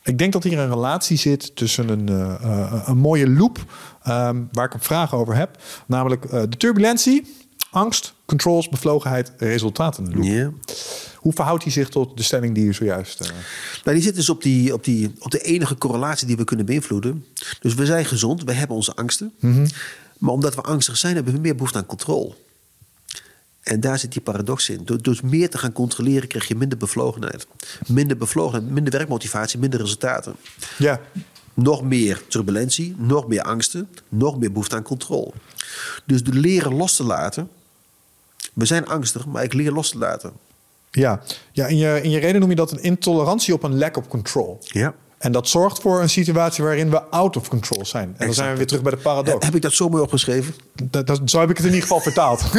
ik 0.05 0.19
denk 0.19 0.33
dat 0.33 0.45
hier 0.45 0.59
een 0.59 0.69
relatie 0.69 1.17
zit 1.17 1.57
tussen 1.57 1.89
een, 1.89 2.11
uh, 2.11 2.35
uh, 2.45 2.83
een 2.87 2.99
mooie 2.99 3.31
loop, 3.31 3.59
um, 4.09 4.49
waar 4.53 4.67
ik 4.67 4.75
een 4.75 4.81
vraag 4.81 5.15
over 5.15 5.35
heb. 5.35 5.63
Namelijk 5.87 6.25
uh, 6.25 6.31
de 6.31 6.57
turbulentie, 6.57 7.27
angst, 7.71 8.15
controls, 8.25 8.69
bevlogenheid, 8.69 9.33
resultaten. 9.37 10.15
Loop. 10.15 10.25
Ja. 10.25 10.51
Hoe 11.17 11.33
verhoudt 11.33 11.63
hij 11.63 11.73
zich 11.73 11.89
tot 11.89 12.17
de 12.17 12.23
stelling 12.23 12.55
die 12.55 12.65
je 12.65 12.73
zojuist... 12.73 13.25
Uh... 13.25 13.29
Nou, 13.85 13.97
die 13.97 14.07
zit 14.07 14.15
dus 14.15 14.29
op, 14.29 14.43
die, 14.43 14.73
op, 14.73 14.85
die, 14.85 15.13
op 15.19 15.31
de 15.31 15.41
enige 15.41 15.79
correlatie 15.79 16.27
die 16.27 16.37
we 16.37 16.45
kunnen 16.45 16.67
beïnvloeden. 16.67 17.25
Dus 17.61 17.75
we 17.75 17.87
zijn 17.87 18.05
gezond, 18.05 18.45
we 18.45 18.53
hebben 18.53 18.77
onze 18.77 18.95
angsten. 18.95 19.33
Mm 19.41 19.55
-hmm. 19.55 19.67
Maar 20.23 20.33
omdat 20.33 20.55
we 20.55 20.61
angstig 20.61 20.97
zijn, 20.97 21.15
hebben 21.15 21.35
we 21.35 21.41
meer 21.41 21.55
behoefte 21.55 21.79
aan 21.79 21.87
controle. 21.87 22.35
En 23.63 23.81
daar 23.81 23.99
zit 23.99 24.13
die 24.13 24.23
paradox 24.23 24.69
in. 24.69 24.81
Door, 24.85 25.03
door 25.03 25.21
meer 25.23 25.51
te 25.51 25.59
gaan 25.59 25.73
controleren 25.73 26.29
krijg 26.29 26.49
je 26.49 26.55
minder 26.55 26.79
bevlogenheid. 26.79 27.47
Minder 27.87 28.17
bevlogenheid, 28.17 28.71
minder 28.71 28.93
werkmotivatie, 28.93 29.59
minder 29.59 29.81
resultaten. 29.81 30.35
Ja. 30.79 31.01
Nog 31.55 31.83
meer 31.83 32.23
turbulentie, 32.29 32.95
nog 32.99 33.29
meer 33.29 33.43
angsten, 33.43 33.89
nog 34.09 34.39
meer 34.39 34.53
behoefte 34.53 34.77
aan 34.77 34.83
controle. 34.83 35.33
Dus 36.05 36.23
door 36.23 36.35
leren 36.35 36.75
los 36.75 36.97
te 36.97 37.05
laten. 37.05 37.49
We 38.53 38.65
zijn 38.65 38.87
angstig, 38.87 39.27
maar 39.27 39.43
ik 39.43 39.53
leer 39.53 39.73
los 39.73 39.91
te 39.91 39.99
laten. 39.99 40.33
Ja, 40.91 41.23
ja 41.53 41.67
in, 41.67 41.77
je, 41.77 42.01
in 42.03 42.11
je 42.11 42.19
reden 42.19 42.41
noem 42.41 42.51
je 42.51 42.57
dat 42.57 42.73
een 42.73 42.83
intolerantie 42.83 43.55
op 43.55 43.63
een 43.63 43.79
lack 43.79 43.97
of 43.97 44.09
control. 44.09 44.59
Ja. 44.63 44.95
En 45.23 45.33
dat 45.33 45.49
zorgt 45.49 45.81
voor 45.81 46.01
een 46.01 46.11
situatie 46.11 46.65
waarin 46.65 46.91
we 46.91 47.03
out 47.03 47.37
of 47.37 47.49
control 47.49 47.87
zijn. 47.87 48.05
En 48.05 48.11
exact. 48.11 48.27
dan 48.27 48.35
zijn 48.35 48.51
we 48.51 48.57
weer 48.57 48.67
terug 48.67 48.83
bij 48.83 48.93
de 48.93 48.99
paradox. 48.99 49.45
Heb 49.45 49.55
ik 49.55 49.63
dat 49.63 49.73
zo 49.73 49.89
mooi 49.89 50.03
opgeschreven? 50.03 50.55
Dat, 50.91 51.07
dat, 51.07 51.21
zo 51.25 51.41
heb 51.41 51.51
ik 51.51 51.57
het 51.57 51.67
in 51.67 51.73
ieder 51.73 51.89
geval 51.89 52.01
vertaald. 52.01 52.53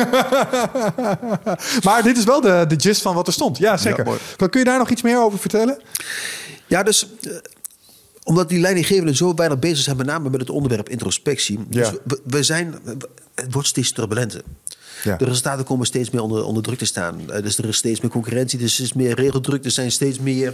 maar 1.88 2.04
dit 2.04 2.18
is 2.18 2.24
wel 2.24 2.42
de, 2.42 2.66
de 2.68 2.80
gist 2.80 3.02
van 3.02 3.16
wat 3.16 3.28
er 3.28 3.34
stond. 3.34 3.58
Ja, 3.58 3.78
zeker. 3.78 4.08
Ja, 4.38 4.48
Kun 4.48 4.60
je 4.60 4.66
daar 4.66 4.78
nog 4.78 4.90
iets 4.90 5.02
meer 5.02 5.24
over 5.24 5.40
vertellen? 5.40 5.82
Ja, 6.68 6.84
dus 6.84 7.08
uh, 7.22 7.36
omdat 8.24 8.50
die 8.50 8.60
leidinggevenden 8.60 9.16
zo 9.16 9.34
weinig 9.34 9.60
bezig 9.60 9.84
zijn, 9.84 9.98
met 9.98 10.06
name 10.06 10.30
met 10.30 10.40
het 10.40 10.50
onderwerp 10.50 10.90
introspectie. 10.90 11.60
Dus 11.68 11.92
we 12.24 12.44
zijn, 12.44 12.76
het 13.36 13.54
wordt 13.54 13.68
steeds 13.68 13.92
turbulenter. 13.92 14.42
Ja. 15.04 15.18
De 15.18 15.26
resultaten 15.26 15.66
komen 15.66 15.86
steeds 15.86 16.10
meer 16.10 16.22
onder, 16.22 16.44
onder 16.44 16.64
druk 16.64 16.78
te 16.78 16.86
staan. 16.86 17.20
Uh, 17.30 17.42
dus 17.42 17.58
er 17.58 17.66
is 17.66 17.78
steeds 17.78 18.02
meer 18.02 18.12
concurrentie, 18.12 18.60
er 18.60 18.66
is 18.66 18.74
steeds 18.74 18.94
meer 18.94 19.16
regeldruk, 19.16 19.66
er 19.66 19.72
zijn 19.72 19.92
steeds 19.92 20.20
meer 20.20 20.54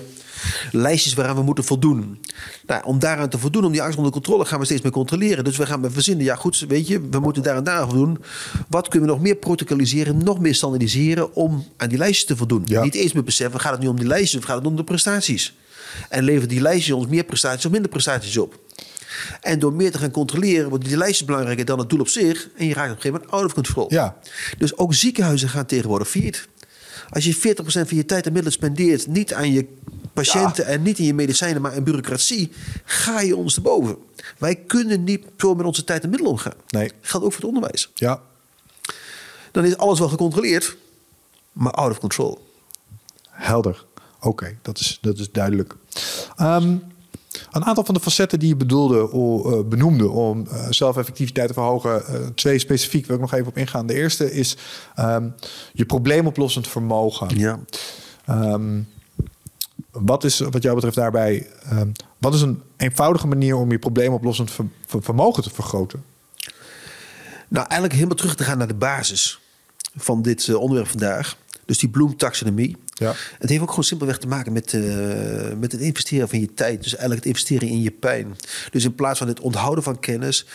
lijstjes 0.71 1.13
waaraan 1.13 1.35
we 1.35 1.41
moeten 1.41 1.63
voldoen. 1.63 2.19
Nou, 2.67 2.83
om 2.83 2.99
daaraan 2.99 3.29
te 3.29 3.37
voldoen, 3.37 3.65
om 3.65 3.71
die 3.71 3.81
angst 3.81 3.97
onder 3.97 4.11
controle, 4.13 4.45
gaan 4.45 4.59
we 4.59 4.65
steeds 4.65 4.81
meer 4.81 4.91
controleren. 4.91 5.43
Dus 5.43 5.57
we 5.57 5.65
gaan 5.65 5.81
we 5.81 5.91
verzinnen, 5.91 6.25
ja 6.25 6.35
goed, 6.35 6.65
weet 6.67 6.87
je, 6.87 7.07
we 7.09 7.19
moeten 7.19 7.43
daar 7.43 7.55
en 7.55 7.63
daar 7.63 7.79
aan 7.79 7.89
voldoen. 7.89 8.17
Wat 8.69 8.87
kunnen 8.87 9.07
we 9.09 9.15
nog 9.15 9.23
meer 9.23 9.35
protocoliseren, 9.35 10.23
nog 10.23 10.39
meer 10.39 10.55
standaardiseren 10.55 11.35
om 11.35 11.65
aan 11.77 11.89
die 11.89 11.97
lijstjes 11.97 12.25
te 12.25 12.35
voldoen? 12.35 12.63
Ja. 12.65 12.83
Niet 12.83 12.95
eens 12.95 13.13
meer 13.13 13.23
beseffen, 13.23 13.59
gaat 13.59 13.71
het 13.71 13.81
nu 13.81 13.87
om 13.87 13.99
die 13.99 14.07
lijstjes 14.07 14.39
of 14.41 14.47
gaat 14.47 14.57
het 14.57 14.65
om 14.65 14.75
de 14.75 14.83
prestaties? 14.83 15.57
En 16.09 16.23
levert 16.23 16.49
die 16.49 16.61
lijstjes 16.61 16.95
ons 16.95 17.07
meer 17.07 17.23
prestaties 17.23 17.65
of 17.65 17.71
minder 17.71 17.89
prestaties 17.89 18.37
op? 18.37 18.59
En 19.41 19.59
door 19.59 19.73
meer 19.73 19.91
te 19.91 19.97
gaan 19.97 20.11
controleren, 20.11 20.69
worden 20.69 20.87
die 20.87 20.97
lijstjes 20.97 21.27
belangrijker 21.27 21.65
dan 21.65 21.79
het 21.79 21.89
doel 21.89 21.99
op 21.99 22.07
zich. 22.07 22.49
En 22.57 22.65
je 22.65 22.73
raakt 22.73 22.89
op 22.89 22.95
een 22.95 23.01
gegeven 23.01 23.11
moment 23.11 23.31
out 23.31 23.45
of 23.45 23.53
control. 23.53 23.93
Ja. 23.93 24.17
Dus 24.57 24.77
ook 24.77 24.93
ziekenhuizen 24.93 25.49
gaan 25.49 25.65
tegenwoordig 25.65 26.09
failliet. 26.09 26.47
Als 27.09 27.25
je 27.25 27.35
40% 27.35 27.37
van 27.63 27.97
je 27.97 28.05
tijd 28.05 28.25
en 28.25 28.31
middelen 28.31 28.57
spendeert, 28.57 29.07
niet 29.07 29.33
aan 29.33 29.51
je 29.51 29.67
patiënten 30.13 30.65
en 30.65 30.81
niet 30.81 30.99
in 30.99 31.05
je 31.05 31.13
medicijnen, 31.13 31.61
maar 31.61 31.75
in 31.75 31.83
bureaucratie, 31.83 32.51
ga 32.83 33.21
je 33.21 33.35
ons 33.35 33.53
te 33.53 33.61
boven. 33.61 33.97
Wij 34.37 34.55
kunnen 34.55 35.03
niet 35.03 35.25
zo 35.37 35.55
met 35.55 35.65
onze 35.65 35.83
tijd 35.83 36.03
en 36.03 36.09
middelen 36.09 36.33
omgaan. 36.33 36.53
Nee. 36.67 36.91
Geldt 37.01 37.25
ook 37.25 37.33
voor 37.33 37.41
het 37.41 37.55
onderwijs. 37.55 37.91
Ja. 37.95 38.21
Dan 39.51 39.65
is 39.65 39.77
alles 39.77 39.99
wel 39.99 40.09
gecontroleerd, 40.09 40.77
maar 41.51 41.71
out 41.71 41.91
of 41.91 41.99
control. 41.99 42.47
Helder. 43.29 43.85
Oké, 44.19 44.57
dat, 44.61 44.79
is, 44.79 44.97
dat 45.01 45.19
is 45.19 45.31
duidelijk. 45.31 45.75
Ehm, 46.35 46.77
een 47.51 47.65
aantal 47.65 47.85
van 47.85 47.93
de 47.93 47.99
facetten 47.99 48.39
die 48.39 48.47
je 48.47 48.55
bedoelde, 48.55 49.11
o, 49.11 49.51
uh, 49.51 49.65
benoemde 49.65 50.09
om 50.09 50.45
uh, 50.47 50.65
zelfeffectiviteit 50.69 51.47
te 51.47 51.53
verhogen, 51.53 52.03
uh, 52.09 52.27
twee 52.35 52.59
specifiek 52.59 53.05
wil 53.05 53.15
ik 53.15 53.21
nog 53.21 53.33
even 53.33 53.47
op 53.47 53.57
ingaan. 53.57 53.87
De 53.87 53.93
eerste 53.93 54.33
is 54.33 54.57
um, 54.99 55.33
je 55.73 55.85
probleemoplossend 55.85 56.67
vermogen. 56.67 57.37
Ja. 57.37 57.59
Um, 58.29 58.87
wat 59.91 60.23
is 60.23 60.39
wat 60.39 60.63
jou 60.63 60.75
betreft 60.75 60.95
daarbij, 60.95 61.47
wat 62.17 62.33
is 62.33 62.41
een 62.41 62.61
eenvoudige 62.77 63.27
manier 63.27 63.55
om 63.55 63.71
je 63.71 63.79
probleemoplossend 63.79 64.51
ver, 64.51 64.65
ver, 64.85 65.03
vermogen 65.03 65.43
te 65.43 65.49
vergroten? 65.49 66.03
Nou, 67.47 67.65
eigenlijk 67.65 67.93
helemaal 67.93 68.15
terug 68.15 68.35
te 68.35 68.43
gaan 68.43 68.57
naar 68.57 68.67
de 68.67 68.73
basis 68.73 69.39
van 69.95 70.21
dit 70.21 70.55
onderwerp 70.55 70.87
vandaag. 70.87 71.37
Dus 71.65 71.77
die 71.77 71.89
bloemtaxonomie. 71.89 72.77
Ja. 72.99 73.13
Het 73.39 73.49
heeft 73.49 73.61
ook 73.61 73.69
gewoon 73.69 73.83
simpelweg 73.83 74.17
te 74.17 74.27
maken 74.27 74.53
met, 74.53 74.73
uh, 74.73 74.83
met 75.59 75.71
het 75.71 75.81
investeren 75.81 76.29
van 76.29 76.39
je 76.39 76.53
tijd. 76.53 76.83
Dus 76.83 76.91
eigenlijk 76.95 77.25
het 77.25 77.33
investeren 77.33 77.67
in 77.67 77.81
je 77.81 77.91
pijn. 77.91 78.35
Dus 78.71 78.83
in 78.83 78.95
plaats 78.95 79.19
van 79.19 79.27
het 79.27 79.39
onthouden 79.39 79.83
van 79.83 79.99
kennis, 79.99 80.45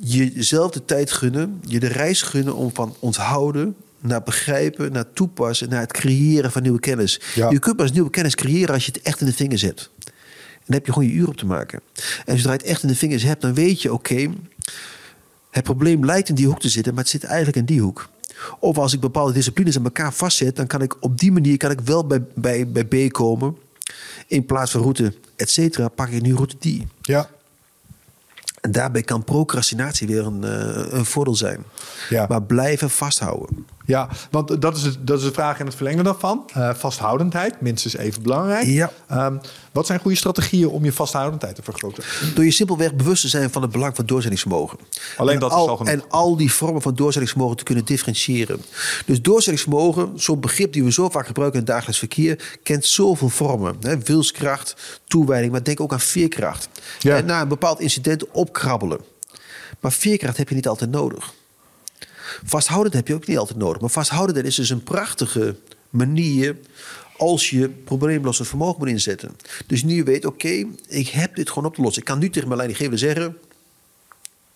jezelf 0.00 0.70
de 0.70 0.84
tijd 0.84 1.12
gunnen, 1.12 1.60
je 1.66 1.80
de 1.80 1.86
reis 1.86 2.22
gunnen 2.22 2.54
om 2.54 2.74
van 2.74 2.96
onthouden 2.98 3.76
naar 4.00 4.22
begrijpen, 4.22 4.92
naar 4.92 5.12
toepassen, 5.12 5.68
naar 5.68 5.80
het 5.80 5.92
creëren 5.92 6.52
van 6.52 6.62
nieuwe 6.62 6.80
kennis. 6.80 7.20
Ja. 7.34 7.50
Je 7.50 7.58
kunt 7.58 7.76
pas 7.76 7.92
nieuwe 7.92 8.10
kennis 8.10 8.34
creëren 8.34 8.74
als 8.74 8.86
je 8.86 8.92
het 8.92 9.02
echt 9.02 9.20
in 9.20 9.26
de 9.26 9.32
vingers 9.32 9.62
hebt. 9.62 9.90
En 9.98 10.64
dan 10.64 10.76
heb 10.76 10.86
je 10.86 10.92
gewoon 10.92 11.08
je 11.08 11.14
uur 11.14 11.28
op 11.28 11.36
te 11.36 11.46
maken. 11.46 11.80
En 12.24 12.36
zodra 12.36 12.52
je 12.52 12.58
het 12.58 12.66
echt 12.66 12.82
in 12.82 12.88
de 12.88 12.96
vingers 12.96 13.22
hebt, 13.22 13.42
dan 13.42 13.54
weet 13.54 13.82
je, 13.82 13.92
oké, 13.92 14.12
okay, 14.12 14.34
het 15.50 15.64
probleem 15.64 16.04
lijkt 16.04 16.28
in 16.28 16.34
die 16.34 16.46
hoek 16.46 16.60
te 16.60 16.68
zitten, 16.68 16.94
maar 16.94 17.02
het 17.02 17.12
zit 17.12 17.24
eigenlijk 17.24 17.56
in 17.56 17.64
die 17.64 17.80
hoek. 17.80 18.08
Of 18.58 18.78
als 18.78 18.92
ik 18.92 19.00
bepaalde 19.00 19.32
disciplines 19.32 19.76
aan 19.76 19.84
elkaar 19.84 20.12
vastzet, 20.12 20.56
dan 20.56 20.66
kan 20.66 20.82
ik 20.82 20.96
op 21.00 21.18
die 21.18 21.32
manier 21.32 21.56
kan 21.56 21.70
ik 21.70 21.80
wel 21.80 22.06
bij, 22.06 22.24
bij, 22.34 22.68
bij 22.68 22.84
B 22.84 23.12
komen. 23.12 23.56
In 24.26 24.46
plaats 24.46 24.70
van 24.70 24.80
route, 24.80 25.14
et 25.36 25.50
cetera, 25.50 25.88
pak 25.88 26.08
ik 26.08 26.22
nu 26.22 26.34
route 26.34 26.56
die. 26.58 26.86
Ja. 27.00 27.30
En 28.60 28.72
daarbij 28.72 29.02
kan 29.02 29.24
procrastinatie 29.24 30.06
weer 30.06 30.26
een, 30.26 30.42
uh, 30.44 30.92
een 30.92 31.04
voordeel 31.04 31.36
zijn. 31.36 31.64
Ja. 32.08 32.26
Maar 32.28 32.42
blijven 32.42 32.90
vasthouden. 32.90 33.66
Ja, 33.88 34.08
want 34.30 34.60
dat 34.60 34.76
is, 34.76 34.82
het, 34.82 35.06
dat 35.06 35.18
is 35.18 35.24
de 35.24 35.32
vraag 35.32 35.60
in 35.60 35.66
het 35.66 35.74
verlengde 35.74 36.02
daarvan. 36.02 36.50
Uh, 36.56 36.74
vasthoudendheid, 36.74 37.60
minstens 37.60 37.96
even 37.96 38.22
belangrijk. 38.22 38.66
Ja. 38.66 38.90
Um, 39.12 39.40
wat 39.72 39.86
zijn 39.86 40.00
goede 40.00 40.16
strategieën 40.16 40.68
om 40.68 40.84
je 40.84 40.92
vasthoudendheid 40.92 41.54
te 41.54 41.62
vergroten? 41.62 42.04
Door 42.34 42.44
je 42.44 42.50
simpelweg 42.50 42.94
bewust 42.94 43.22
te 43.22 43.28
zijn 43.28 43.50
van 43.50 43.62
het 43.62 43.70
belang 43.70 43.96
van 43.96 44.06
doorzettingsvermogen. 44.06 44.78
Alleen 45.16 45.34
en 45.34 45.40
dat 45.40 45.50
al, 45.50 45.64
is 45.64 45.70
al 45.70 45.76
genoeg. 45.76 45.92
En 45.92 46.02
al 46.08 46.36
die 46.36 46.52
vormen 46.52 46.82
van 46.82 46.94
doorzettingsvermogen 46.94 47.56
te 47.56 47.64
kunnen 47.64 47.84
differentiëren. 47.84 48.62
Dus 49.06 49.22
doorzettingsvermogen, 49.22 50.12
zo'n 50.20 50.40
begrip 50.40 50.72
die 50.72 50.84
we 50.84 50.92
zo 50.92 51.08
vaak 51.08 51.26
gebruiken 51.26 51.60
in 51.60 51.64
het 51.64 51.74
dagelijks 51.74 51.98
verkeer, 51.98 52.58
kent 52.62 52.86
zoveel 52.86 53.28
vormen. 53.28 53.76
Hè? 53.80 53.98
Wilskracht, 53.98 54.76
toewijding, 55.06 55.52
maar 55.52 55.64
denk 55.64 55.80
ook 55.80 55.92
aan 55.92 56.00
veerkracht. 56.00 56.68
Ja. 56.98 57.16
En 57.16 57.24
na 57.24 57.40
een 57.40 57.48
bepaald 57.48 57.80
incident 57.80 58.30
opkrabbelen. 58.30 59.00
Maar 59.80 59.92
veerkracht 59.92 60.36
heb 60.36 60.48
je 60.48 60.54
niet 60.54 60.68
altijd 60.68 60.90
nodig. 60.90 61.32
Vasthoudend 62.44 62.94
heb 62.94 63.08
je 63.08 63.14
ook 63.14 63.26
niet 63.26 63.38
altijd 63.38 63.58
nodig. 63.58 63.80
Maar 63.80 63.90
vasthoudend 63.90 64.46
is 64.46 64.54
dus 64.54 64.70
een 64.70 64.82
prachtige 64.82 65.56
manier 65.90 66.56
als 67.16 67.50
je 67.50 67.68
probleemlossend 67.68 68.48
vermogen 68.48 68.78
moet 68.78 68.88
inzetten. 68.88 69.36
Dus 69.66 69.82
nu 69.82 69.94
je 69.94 70.02
weet, 70.02 70.24
oké, 70.24 70.46
okay, 70.46 70.66
ik 70.88 71.08
heb 71.08 71.34
dit 71.34 71.48
gewoon 71.48 71.64
op 71.64 71.74
te 71.74 71.82
lossen. 71.82 72.02
Ik 72.02 72.08
kan 72.08 72.18
nu 72.18 72.30
tegen 72.30 72.48
mijn 72.48 72.60
leidinggevende 72.60 72.98
zeggen, 72.98 73.36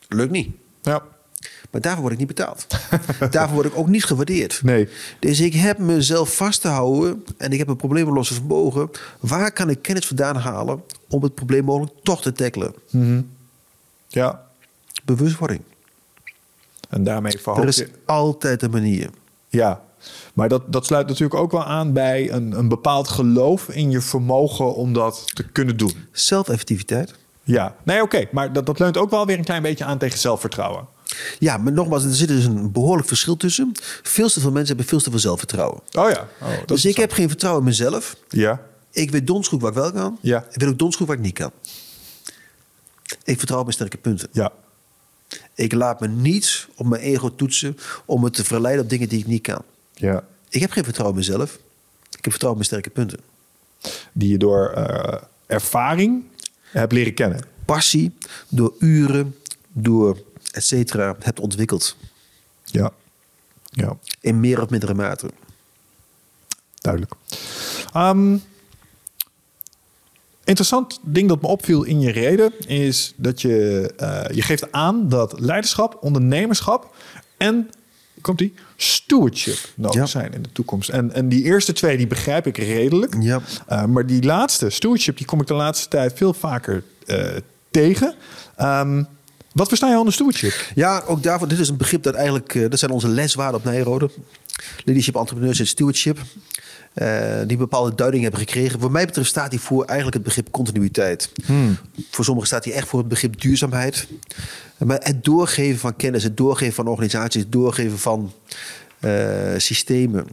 lukt 0.09 0.31
niet. 0.31 0.51
Ja. 0.83 1.03
Maar 1.71 1.81
daarvoor 1.81 2.01
word 2.01 2.13
ik 2.13 2.19
niet 2.19 2.29
betaald. 2.29 2.67
daarvoor 3.31 3.55
word 3.55 3.67
ik 3.67 3.77
ook 3.77 3.89
niet 3.89 4.05
gewaardeerd. 4.05 4.61
Nee. 4.63 4.89
Dus 5.19 5.41
ik 5.41 5.55
heb 5.55 5.79
mezelf 5.79 6.37
vast 6.37 6.61
te 6.61 6.69
houden 6.69 7.25
en 7.37 7.53
ik 7.53 7.59
heb 7.59 7.69
een 7.69 7.77
probleemlossend 7.77 8.39
vermogen. 8.39 8.91
Waar 9.21 9.53
kan 9.53 9.71
ik 9.71 9.83
kennis 9.83 10.07
vandaan 10.07 10.37
halen 10.37 10.83
om 11.09 11.23
het 11.23 11.35
probleem 11.35 11.65
mogelijk 11.65 11.93
toch 12.03 12.23
te 12.23 12.33
tackelen? 12.33 12.75
Mm 12.91 13.03
-hmm. 13.03 13.31
Ja. 14.09 14.47
Bewustwording. 15.05 15.61
En 16.93 17.05
daarmee 17.05 17.39
verhoog 17.39 17.63
Er 17.63 17.69
is 17.69 17.77
je... 17.77 17.89
altijd 18.07 18.63
een 18.63 18.71
manier. 18.71 19.11
Ja, 19.49 19.83
maar 20.35 20.49
dat, 20.49 20.73
dat 20.73 20.87
sluit 20.87 21.07
natuurlijk 21.07 21.41
ook 21.41 21.51
wel 21.51 21.65
aan 21.65 21.93
bij 21.93 22.33
een, 22.33 22.59
een 22.59 22.69
bepaald 22.69 23.09
geloof 23.09 23.69
in 23.69 23.91
je 23.91 24.01
vermogen 24.01 24.75
om 24.75 24.93
dat 24.93 25.25
te 25.35 25.43
kunnen 25.43 25.77
doen. 25.77 25.93
Zelfeffectiviteit. 26.13 27.15
Ja, 27.43 27.77
nee, 27.83 28.03
oké. 28.03 28.17
Okay. 28.17 28.29
Maar 28.33 28.53
dat, 28.53 28.67
dat 28.67 28.79
leunt 28.79 28.97
ook 28.97 29.11
wel 29.11 29.27
weer 29.27 29.39
een 29.39 29.45
klein 29.45 29.63
beetje 29.63 29.85
aan 29.85 29.99
tegen 29.99 30.19
zelfvertrouwen. 30.19 30.87
Ja, 31.39 31.57
maar 31.57 31.73
nogmaals, 31.73 32.05
er 32.05 32.15
zit 32.15 32.29
dus 32.29 32.45
een 32.45 32.73
behoorlijk 32.73 33.09
verschil 33.09 33.37
tussen. 33.37 33.73
Veel 34.03 34.29
te 34.29 34.41
veel 34.41 34.51
mensen 34.51 34.69
hebben 34.69 34.87
veel 34.87 35.01
te 35.01 35.11
veel 35.11 35.19
zelfvertrouwen. 35.19 35.81
Oh 35.93 36.11
ja. 36.11 36.29
Oh, 36.43 36.49
dus 36.67 36.85
ik 36.85 36.97
heb 36.97 37.13
geen 37.13 37.29
vertrouwen 37.29 37.63
in 37.63 37.69
mezelf. 37.69 38.17
Ja. 38.29 38.61
Ik 38.91 39.11
weet 39.11 39.27
dons 39.27 39.49
goed 39.49 39.61
waar 39.61 39.71
ik 39.71 39.77
wel 39.77 39.93
kan. 39.93 40.19
Ja. 40.21 40.45
Ik 40.51 40.61
weet 40.61 40.69
ook 40.69 40.79
dons 40.79 40.97
goed 40.97 41.07
waar 41.07 41.17
ik 41.17 41.23
niet 41.23 41.35
kan. 41.35 41.51
Ik 43.25 43.39
vertrouw 43.39 43.59
op 43.59 43.65
mijn 43.65 43.77
sterke 43.77 43.97
punten. 43.97 44.29
Ja. 44.33 44.53
Ik 45.55 45.73
laat 45.73 46.01
me 46.01 46.09
niet 46.09 46.69
op 46.77 46.87
mijn 46.87 47.03
ego 47.03 47.35
toetsen 47.35 47.79
om 48.05 48.21
me 48.21 48.31
te 48.31 48.45
verleiden 48.45 48.85
op 48.85 48.91
dingen 48.91 49.09
die 49.09 49.19
ik 49.19 49.27
niet 49.27 49.43
kan. 49.43 49.63
Ja. 49.95 50.25
Ik 50.49 50.61
heb 50.61 50.71
geen 50.71 50.85
vertrouwen 50.85 51.19
in 51.19 51.27
mezelf. 51.27 51.55
Ik 52.11 52.25
heb 52.25 52.31
vertrouwen 52.31 52.61
op 52.61 52.69
mijn 52.69 52.83
sterke 52.83 52.91
punten. 52.91 53.21
Die 54.13 54.29
je 54.31 54.39
door 54.39 54.75
uh, 54.77 55.15
ervaring 55.47 56.25
hebt 56.63 56.93
leren 56.93 57.15
kennen. 57.15 57.41
Passie, 57.65 58.17
door 58.49 58.75
uren, 58.79 59.37
door 59.73 60.23
et 60.51 60.65
cetera, 60.65 61.17
hebt 61.19 61.41
ontwikkeld. 61.41 61.97
Ja. 62.65 62.93
ja. 63.63 63.97
In 64.21 64.41
meer 64.41 64.63
of 64.63 64.69
mindere 64.69 64.95
mate. 64.95 65.31
Duidelijk. 66.75 67.15
Um, 67.97 68.43
interessant 70.45 70.99
ding 71.03 71.29
dat 71.29 71.43
me 71.43 71.49
opviel 71.49 71.83
in 71.83 72.01
je 72.01 72.11
reden 72.11 72.53
is 72.67 73.13
dat 73.17 73.41
je, 73.41 73.91
eh, 73.97 74.35
je 74.35 74.43
geeft 74.43 74.73
aan 74.73 75.09
dat 75.09 75.41
leiderschap, 75.41 75.99
ondernemerschap 76.01 76.95
en 77.37 77.71
komt 78.21 78.39
die 78.39 78.55
stewardship 78.77 79.59
nodig 79.75 79.97
Ja. 80.01 80.07
zijn 80.07 80.33
in 80.33 80.43
de 80.43 80.53
toekomst. 80.53 80.89
En, 80.89 81.13
en 81.13 81.29
die 81.29 81.43
eerste 81.43 81.73
twee 81.73 81.97
die 81.97 82.07
begrijp 82.07 82.47
ik 82.47 82.57
redelijk. 82.57 83.17
Ja. 83.21 83.41
Uh, 83.71 83.85
maar 83.85 84.07
die 84.07 84.23
laatste, 84.23 84.71
stewardship, 84.71 85.17
die 85.17 85.27
kom 85.27 85.41
ik 85.41 85.47
de 85.47 85.55
laatste 85.55 85.89
tijd 85.89 86.13
veel 86.15 86.35
vaker 86.35 86.83
uh, 87.07 87.27
tegen. 87.71 88.15
Um, 88.61 89.07
wat 89.53 89.69
versta 89.69 89.91
je 89.91 89.99
onder 89.99 90.13
stewardship? 90.13 90.55
Ja, 90.75 91.03
ook 91.07 91.23
daarvoor. 91.23 91.49
Dit 91.49 91.59
is 91.59 91.69
een 91.69 91.77
begrip 91.77 92.03
dat 92.03 92.15
eigenlijk. 92.15 92.55
Uh, 92.55 92.71
dat 92.71 92.79
zijn 92.79 92.91
onze 92.91 93.09
leswaarden 93.09 93.61
op 93.61 93.65
Nijrode. 93.65 94.11
Leadership, 94.85 95.17
entrepreneurs 95.17 95.59
en 95.59 95.67
stewardship. 95.67 96.19
Uh, 96.95 97.41
die 97.47 97.57
bepaalde 97.57 97.95
duiding 97.95 98.23
hebben 98.23 98.41
gekregen. 98.41 98.81
Voor 98.81 98.91
mij 98.91 99.07
betreft 99.07 99.29
staat 99.29 99.51
hij 99.51 99.61
voor 99.61 99.85
eigenlijk 99.85 100.15
het 100.15 100.25
begrip 100.25 100.51
continuïteit. 100.51 101.33
Hmm. 101.45 101.79
Voor 102.11 102.25
sommigen 102.25 102.49
staat 102.49 102.65
hij 102.65 102.75
echt 102.75 102.89
voor 102.89 102.99
het 102.99 103.09
begrip 103.09 103.41
duurzaamheid. 103.41 104.09
Maar 104.79 105.01
het 105.03 105.25
doorgeven 105.25 105.79
van 105.79 105.97
kennis, 105.97 106.23
het 106.23 106.37
doorgeven 106.37 106.75
van 106.75 106.87
organisaties, 106.87 107.43
het 107.43 107.53
doorgeven 107.53 107.99
van 107.99 108.33
uh, 109.01 109.13
systemen. 109.57 110.27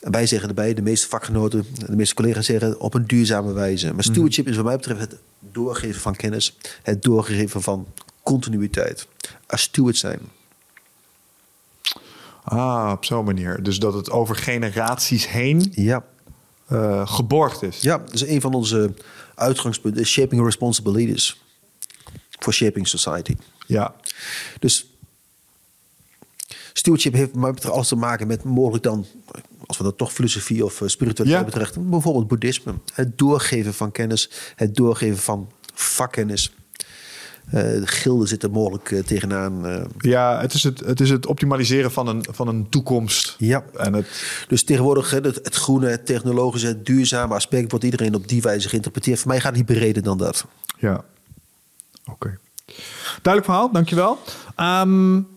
Wij 0.00 0.26
zeggen 0.26 0.48
erbij, 0.48 0.74
de 0.74 0.82
meeste 0.82 1.08
vakgenoten, 1.08 1.66
de 1.86 1.96
meeste 1.96 2.14
collega's 2.14 2.46
zeggen 2.46 2.80
op 2.80 2.94
een 2.94 3.06
duurzame 3.06 3.52
wijze. 3.52 3.94
Maar 3.94 4.04
stewardship 4.04 4.48
is 4.48 4.56
wat 4.56 4.64
mij 4.64 4.76
betreft 4.76 5.00
het 5.00 5.16
doorgeven 5.52 6.00
van 6.00 6.16
kennis, 6.16 6.56
het 6.82 7.02
doorgeven 7.02 7.62
van 7.62 7.86
continuïteit. 8.22 9.06
Als 9.46 9.62
steward 9.62 9.96
zijn. 9.96 10.20
Ah, 12.44 12.90
op 12.92 13.04
zo'n 13.04 13.24
manier. 13.24 13.62
Dus 13.62 13.78
dat 13.78 13.94
het 13.94 14.10
over 14.10 14.36
generaties 14.36 15.28
heen 15.28 15.72
ja. 15.74 16.04
uh, 16.72 17.06
geborgd 17.06 17.62
is. 17.62 17.80
Ja, 17.80 18.02
is 18.10 18.26
een 18.26 18.40
van 18.40 18.54
onze 18.54 18.94
uitgangspunten. 19.34 20.06
Shaping 20.06 20.44
responsible 20.44 20.92
leaders. 20.92 21.40
For 22.38 22.52
shaping 22.52 22.88
society. 22.88 23.36
Ja. 23.66 23.94
Dus 24.58 24.86
stewardship 26.72 27.12
heeft 27.12 27.34
mij 27.34 27.52
betreft 27.52 27.74
alles 27.74 27.88
te 27.88 27.96
maken 27.96 28.26
met 28.26 28.44
mogelijk 28.44 28.84
dan, 28.84 29.06
als 29.66 29.78
we 29.78 29.84
dat 29.84 29.98
toch 29.98 30.12
filosofie 30.12 30.64
of 30.64 30.82
spiritualiteit 30.86 31.44
ja. 31.44 31.50
betreft, 31.50 31.88
bijvoorbeeld 31.90 32.28
boeddhisme. 32.28 32.74
Het 32.94 33.18
doorgeven 33.18 33.74
van 33.74 33.92
kennis, 33.92 34.30
het 34.56 34.74
doorgeven 34.74 35.18
van 35.18 35.50
vakkennis. 35.74 36.52
Uh, 37.46 37.52
de 37.52 37.86
gilden 37.86 38.28
zitten 38.28 38.50
mogelijk 38.50 38.90
uh, 38.90 39.02
tegenaan. 39.02 39.66
Uh. 39.66 39.84
Ja, 39.98 40.40
het 40.40 40.54
is 40.54 40.62
het, 40.62 40.80
het 40.80 41.00
is 41.00 41.10
het 41.10 41.26
optimaliseren 41.26 41.92
van 41.92 42.08
een, 42.08 42.26
van 42.30 42.48
een 42.48 42.68
toekomst. 42.68 43.34
Ja. 43.38 43.64
En 43.76 43.92
het... 43.92 44.06
Dus 44.48 44.64
tegenwoordig 44.64 45.10
het, 45.10 45.24
het 45.24 45.54
groene, 45.54 45.88
het 45.88 46.06
technologische, 46.06 46.66
het 46.66 46.86
duurzame 46.86 47.34
aspect 47.34 47.70
wordt 47.70 47.84
iedereen 47.84 48.14
op 48.14 48.28
die 48.28 48.42
wijze 48.42 48.68
geïnterpreteerd. 48.68 49.18
Voor 49.18 49.28
mij 49.28 49.40
gaat 49.40 49.56
het 49.56 49.68
niet 49.68 49.78
breder 49.78 50.02
dan 50.02 50.18
dat. 50.18 50.46
Ja, 50.78 50.94
oké. 52.04 52.10
Okay. 52.10 52.38
Duidelijk 53.22 53.44
verhaal, 53.44 53.72
dankjewel. 53.72 54.18
Um, 54.56 55.28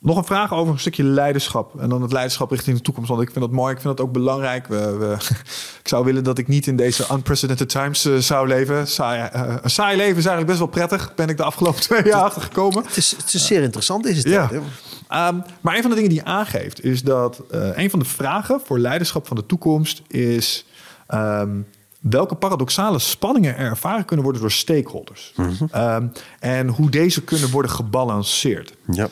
nog 0.00 0.16
een 0.16 0.24
vraag 0.24 0.52
over 0.52 0.72
een 0.72 0.78
stukje 0.78 1.02
leiderschap. 1.02 1.80
En 1.80 1.88
dan 1.88 2.02
het 2.02 2.12
leiderschap 2.12 2.50
richting 2.50 2.76
de 2.76 2.82
toekomst. 2.82 3.08
Want 3.08 3.22
ik 3.22 3.30
vind 3.30 3.44
dat 3.44 3.54
mooi, 3.54 3.74
ik 3.74 3.80
vind 3.80 3.96
dat 3.96 4.06
ook 4.06 4.12
belangrijk. 4.12 4.66
We, 4.66 4.96
we, 4.96 5.12
ik 5.82 5.88
zou 5.88 6.04
willen 6.04 6.24
dat 6.24 6.38
ik 6.38 6.48
niet 6.48 6.66
in 6.66 6.76
deze 6.76 7.04
unprecedented 7.12 7.68
times 7.68 8.06
uh, 8.06 8.16
zou 8.16 8.48
leven. 8.48 8.86
Saai, 8.86 9.30
uh, 9.34 9.56
een 9.62 9.70
saai 9.70 9.96
leven 9.96 10.16
is 10.16 10.26
eigenlijk 10.26 10.46
best 10.46 10.58
wel 10.58 10.68
prettig. 10.68 11.14
Ben 11.14 11.28
ik 11.28 11.36
de 11.36 11.42
afgelopen 11.42 11.80
twee 11.88 12.04
jaar 12.04 12.22
achtergekomen. 12.22 12.84
Het 12.84 12.96
is, 12.96 13.14
het 13.16 13.34
is 13.34 13.46
zeer 13.46 13.62
interessant, 13.62 14.06
is 14.06 14.16
het. 14.16 14.26
Ja. 14.26 14.50
Um, 14.52 15.42
maar 15.60 15.76
een 15.76 15.82
van 15.82 15.90
de 15.90 15.96
dingen 15.96 16.10
die 16.10 16.18
je 16.18 16.24
aangeeft... 16.24 16.84
is 16.84 17.02
dat 17.02 17.42
uh, 17.50 17.76
een 17.76 17.90
van 17.90 17.98
de 17.98 18.04
vragen 18.04 18.60
voor 18.64 18.78
leiderschap 18.78 19.26
van 19.26 19.36
de 19.36 19.46
toekomst 19.46 20.02
is... 20.06 20.66
Um, 21.14 21.66
welke 22.00 22.34
paradoxale 22.34 22.98
spanningen 22.98 23.56
er 23.56 23.66
ervaren 23.66 24.04
kunnen 24.04 24.24
worden 24.24 24.42
door 24.42 24.50
stakeholders. 24.50 25.32
Mm 25.36 25.56
-hmm. 25.58 25.82
um, 25.82 26.12
en 26.38 26.68
hoe 26.68 26.90
deze 26.90 27.22
kunnen 27.22 27.50
worden 27.50 27.70
gebalanceerd. 27.70 28.74
Ja. 28.90 29.08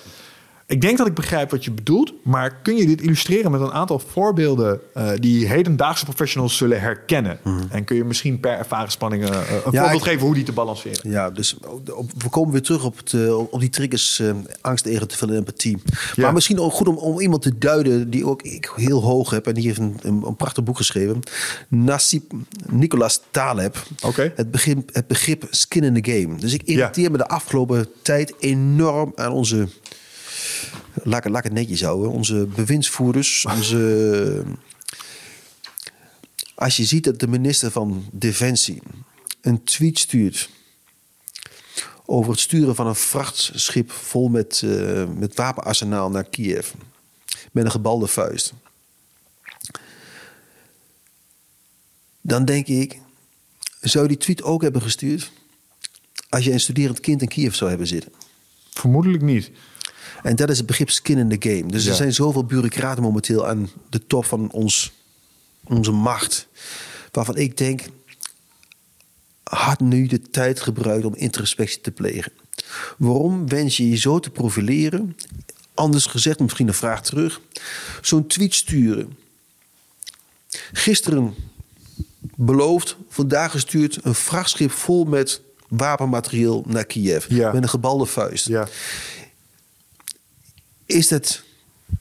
Ik 0.69 0.81
denk 0.81 0.99
dat 0.99 1.07
ik 1.07 1.15
begrijp 1.15 1.51
wat 1.51 1.65
je 1.65 1.71
bedoelt, 1.71 2.13
maar 2.23 2.57
kun 2.63 2.77
je 2.77 2.87
dit 2.87 3.01
illustreren 3.01 3.51
met 3.51 3.61
een 3.61 3.73
aantal 3.73 3.99
voorbeelden 3.99 4.81
uh, 4.97 5.11
die 5.19 5.47
hedendaagse 5.47 6.05
professionals 6.05 6.57
zullen 6.57 6.81
herkennen? 6.81 7.39
Mhm. 7.45 7.63
En 7.71 7.85
kun 7.85 7.97
je 7.97 8.05
misschien 8.05 8.41
per 8.41 8.59
ervaren 8.59 8.91
spanningen 8.91 9.33
uh, 9.33 9.39
een 9.39 9.73
ja, 9.73 9.81
voorbeeld 9.81 10.03
ik, 10.03 10.09
geven 10.09 10.27
hoe 10.27 10.35
die 10.35 10.45
te 10.45 10.53
balanceren? 10.53 11.11
Ja, 11.11 11.31
dus 11.31 11.57
op, 11.95 12.11
we 12.19 12.29
komen 12.29 12.53
weer 12.53 12.63
terug 12.63 12.85
op, 12.85 12.97
het, 12.97 13.13
uh, 13.13 13.39
op 13.39 13.61
die 13.61 13.69
triggers 13.69 14.23
angst, 14.61 14.87
ego, 14.87 15.07
te 15.07 15.17
veel 15.17 15.31
empathie. 15.31 15.83
Ja. 16.15 16.23
Maar 16.23 16.33
misschien 16.33 16.61
ook 16.61 16.73
goed 16.73 16.89
om, 16.89 16.97
om 16.97 17.21
iemand 17.21 17.43
te 17.43 17.59
duiden 17.59 18.11
die 18.11 18.27
ook 18.27 18.43
ik 18.43 18.73
heel 18.77 19.03
hoog 19.03 19.31
heb 19.31 19.47
en 19.47 19.55
die 19.55 19.67
heeft 19.67 19.79
een, 19.79 19.97
een, 20.03 20.23
een 20.27 20.37
prachtig 20.37 20.65
boek 20.65 20.77
geschreven. 20.77 21.21
Nasib 21.69 22.33
Nicolas 22.67 23.21
Taleb. 23.31 23.83
Okay. 24.03 24.33
Het, 24.37 24.51
begrip, 24.51 24.91
het 24.93 25.07
begrip 25.07 25.47
skin 25.51 25.85
in 25.85 26.03
the 26.03 26.13
game. 26.13 26.37
Dus 26.37 26.53
ik 26.53 26.63
irriteer 26.63 27.05
ja. 27.05 27.11
me 27.11 27.17
de 27.17 27.29
afgelopen 27.29 27.87
tijd 28.03 28.35
enorm 28.39 29.13
aan 29.15 29.33
onze 29.33 29.69
laat 31.09 31.25
ik, 31.25 31.31
laat 31.31 31.45
ik 31.45 31.51
het 31.51 31.53
netjes 31.53 31.83
houden. 31.83 32.11
Onze 32.11 32.47
bewindsvoerders, 32.47 33.45
onze... 33.57 34.43
Als 36.55 36.77
je 36.77 36.85
ziet 36.85 37.05
dat 37.05 37.21
de 37.21 37.29
minister 37.29 37.71
van 37.71 38.09
Defensie 38.13 38.83
een 39.41 39.65
tweet 39.65 39.99
stuurt 39.99 40.51
over 42.07 42.31
het 42.31 42.41
sturen 42.41 42.75
van 42.75 42.87
een 42.87 42.95
vrachtschip 42.95 43.91
vol 43.91 44.29
met, 44.29 44.63
uh, 44.65 45.05
met 45.17 45.35
wapenarsenaal 45.35 46.11
naar 46.11 46.25
Kiev. 46.25 46.73
Met 47.53 47.65
een 47.65 47.71
gebalde 47.71 48.07
vuist. 48.07 48.53
Dan 52.21 52.45
denk 52.45 52.67
ik, 52.67 52.99
zou 53.81 54.09
die 54.09 54.17
tweet 54.17 54.43
ook 54.43 54.63
hebben 54.63 54.83
gestuurd 54.83 55.31
als 56.29 56.45
je 56.45 56.53
een 56.53 56.61
studerend 56.61 57.01
kind 57.01 57.23
in 57.23 57.29
Kiev 57.29 57.55
zou 57.55 57.71
hebben 57.71 57.89
zitten? 57.89 58.13
Vermoedelijk 58.71 59.23
niet. 59.23 59.51
En 60.23 60.37
dat 60.37 60.51
is 60.51 60.59
het 60.59 60.67
begrip 60.67 60.91
skin 60.91 61.19
in 61.19 61.39
the 61.39 61.49
game. 61.49 61.71
Dus 61.71 61.85
ja. 61.85 61.91
er 61.91 61.97
zijn 61.97 62.13
zoveel 62.13 62.45
bureaucraten 62.45 63.03
momenteel 63.03 63.47
aan 63.47 63.71
de 63.91 64.07
top 64.07 64.25
van 64.25 64.51
ons, 64.51 64.93
onze 65.65 65.91
macht. 65.91 66.49
Waarvan 67.13 67.37
ik 67.37 67.57
denk, 67.57 67.83
had 69.43 69.81
nu 69.81 70.07
de 70.07 70.21
tijd 70.21 70.61
gebruikt 70.61 71.05
om 71.05 71.15
introspectie 71.15 71.81
te 71.81 71.91
plegen. 71.91 72.33
Waarom 72.97 73.49
wens 73.49 73.77
je 73.77 73.89
je 73.89 73.97
zo 73.97 74.19
te 74.19 74.31
profileren? 74.31 75.17
Anders 75.75 76.07
gezegd, 76.07 76.41
misschien 76.41 76.69
een 76.69 76.75
vraag 76.75 77.03
terug. 77.03 77.41
Zo'n 78.03 78.27
tweet 78.27 78.55
sturen. 78.55 79.17
Gisteren 80.73 81.35
beloofd, 82.35 82.97
vandaag 83.09 83.51
gestuurd 83.51 83.99
een 84.03 84.15
vrachtschip 84.15 84.71
vol 84.71 85.05
met 85.05 85.41
wapenmaterieel 85.69 86.65
naar 86.67 86.85
Kiev. 86.85 87.27
Ja. 87.29 87.53
Met 87.53 87.63
een 87.63 87.69
gebalde 87.69 88.07
vuist. 88.07 88.47
Ja. 88.47 88.69
Is 90.89 91.11
het 91.11 91.43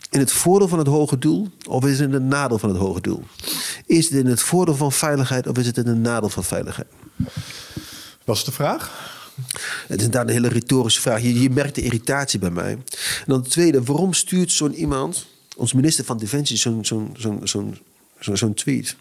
in 0.09 0.19
het 0.19 0.31
voordeel 0.31 0.67
van 0.67 0.77
het 0.77 0.87
hoge 0.87 1.17
doel 1.17 1.49
of 1.67 1.85
is 1.85 1.99
het 1.99 2.07
in 2.07 2.13
het 2.13 2.23
nadeel 2.23 2.59
van 2.59 2.69
het 2.69 2.77
hoge 2.77 3.01
doel? 3.01 3.23
Is 3.85 4.05
het 4.05 4.13
in 4.13 4.25
het 4.25 4.41
voordeel 4.41 4.75
van 4.75 4.91
veiligheid 4.91 5.47
of 5.47 5.57
is 5.57 5.65
het 5.65 5.77
in 5.77 5.87
het 5.87 5.97
nadeel 5.97 6.29
van 6.29 6.43
veiligheid? 6.43 6.87
Was 8.25 8.45
de 8.45 8.51
vraag? 8.51 8.91
Het 9.87 9.99
is 9.99 10.05
inderdaad 10.05 10.27
een 10.27 10.33
hele 10.33 10.47
retorische 10.47 11.01
vraag. 11.01 11.21
Je, 11.21 11.41
je 11.41 11.49
merkt 11.49 11.75
de 11.75 11.81
irritatie 11.81 12.39
bij 12.39 12.49
mij. 12.49 12.71
En 12.71 12.83
dan 13.25 13.39
het 13.39 13.49
tweede, 13.49 13.83
waarom 13.83 14.13
stuurt 14.13 14.51
zo'n 14.51 14.73
iemand, 14.73 15.25
ons 15.57 15.73
minister 15.73 16.05
van 16.05 16.17
Defensie, 16.17 16.57
zo'n 16.57 16.85
zo'n 16.85 17.15
zo'n 17.17 17.47
zo'n 17.47 17.77
zo'n 18.19 18.37
zo'n 18.37 18.53
tweet? 18.53 18.95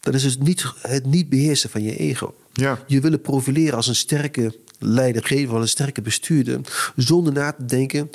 Dat 0.00 0.14
is 0.14 0.22
dus 0.22 0.38
niet, 0.38 0.72
het 0.80 1.06
niet 1.06 1.28
beheersen 1.28 1.70
van 1.70 1.82
je 1.82 1.96
ego. 1.96 2.34
Ja. 2.52 2.84
Je 2.86 3.00
willen 3.00 3.20
profileren 3.20 3.76
als 3.76 3.86
een 3.86 3.94
sterke 3.94 4.54
leidergever, 4.78 5.54
als 5.54 5.62
een 5.62 5.68
sterke 5.68 6.02
bestuurder, 6.02 6.60
zonder 6.96 7.32
na 7.32 7.52
te 7.52 7.64
denken. 7.64 8.10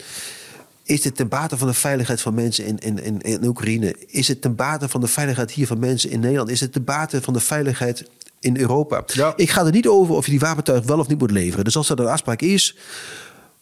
Is 0.83 1.03
het 1.03 1.15
ten 1.15 1.27
bate 1.27 1.57
van 1.57 1.67
de 1.67 1.73
veiligheid 1.73 2.21
van 2.21 2.33
mensen 2.33 2.65
in, 2.65 2.79
in, 2.79 3.03
in, 3.03 3.21
in 3.21 3.45
Oekraïne? 3.45 3.95
Is 4.07 4.27
het 4.27 4.41
ten 4.41 4.55
bate 4.55 4.89
van 4.89 5.01
de 5.01 5.07
veiligheid 5.07 5.51
hier 5.51 5.67
van 5.67 5.79
mensen 5.79 6.09
in 6.09 6.19
Nederland? 6.19 6.49
Is 6.49 6.59
het 6.59 6.73
ten 6.73 6.83
bate 6.83 7.21
van 7.21 7.33
de 7.33 7.39
veiligheid 7.39 8.09
in 8.39 8.57
Europa? 8.57 9.03
Ja. 9.05 9.33
Ik 9.35 9.49
ga 9.49 9.65
er 9.65 9.71
niet 9.71 9.87
over 9.87 10.15
of 10.15 10.25
je 10.25 10.31
die 10.31 10.39
wapentuig 10.39 10.85
wel 10.85 10.99
of 10.99 11.07
niet 11.07 11.19
moet 11.19 11.31
leveren. 11.31 11.63
Dus 11.63 11.77
als 11.77 11.87
dat 11.87 11.99
een 11.99 12.05
afspraak 12.05 12.41
is, 12.41 12.77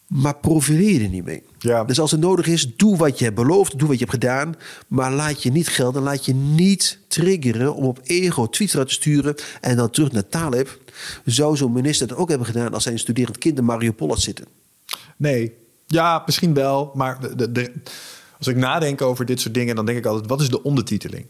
maar 0.10 0.36
profileer 0.36 1.02
er 1.02 1.10
niet 1.10 1.26
mee. 1.26 1.44
Ja. 1.60 1.84
Dus 1.84 2.00
als 2.00 2.12
het 2.12 2.20
nodig 2.20 2.48
is, 2.48 2.76
doe 2.76 2.98
wat 2.98 3.18
je 3.20 3.24
hebt 3.24 3.36
beloofd, 3.36 3.80
doe 3.80 3.88
wat 3.88 4.00
je 4.00 4.06
hebt 4.06 4.24
gedaan. 4.24 4.56
Maar 4.88 5.12
laat 5.12 5.44
je 5.44 5.52
niet 5.52 5.68
gelden, 5.68 6.02
laat 6.04 6.26
je 6.26 6.34
niet 6.34 7.00
triggeren 7.08 7.76
om 7.76 7.86
op 7.86 8.00
ego 8.04 8.48
tweets 8.48 8.72
te 8.72 8.84
sturen. 8.88 9.36
En 9.62 9.76
dan 9.76 9.90
terug 9.90 10.12
naar 10.12 10.28
Taleb. 10.28 10.80
Zou 11.26 11.58
zo'n 11.58 11.72
minister 11.72 12.08
dat 12.08 12.18
ook 12.18 12.30
hebben 12.30 12.48
gedaan 12.48 12.74
als 12.74 12.84
hij 12.84 12.94
een 12.94 13.00
studerend 13.00 13.38
kind 13.38 13.58
in 13.58 13.66
Mariupol 13.66 14.08
had 14.08 14.20
zitten? 14.20 14.46
Nee. 15.18 15.54
Ja, 15.86 16.24
misschien 16.26 16.54
wel. 16.54 16.92
Maar 16.94 17.20
de, 17.20 17.36
de, 17.36 17.52
de, 17.52 17.72
als 18.38 18.48
ik 18.48 18.56
nadenk 18.56 19.02
over 19.02 19.26
dit 19.26 19.42
soort 19.42 19.54
dingen, 19.54 19.76
dan 19.76 19.86
denk 19.86 19.98
ik 19.98 20.06
altijd: 20.06 20.30
wat 20.30 20.42
is 20.42 20.50
de 20.50 20.64
ondertiteling? 20.64 21.26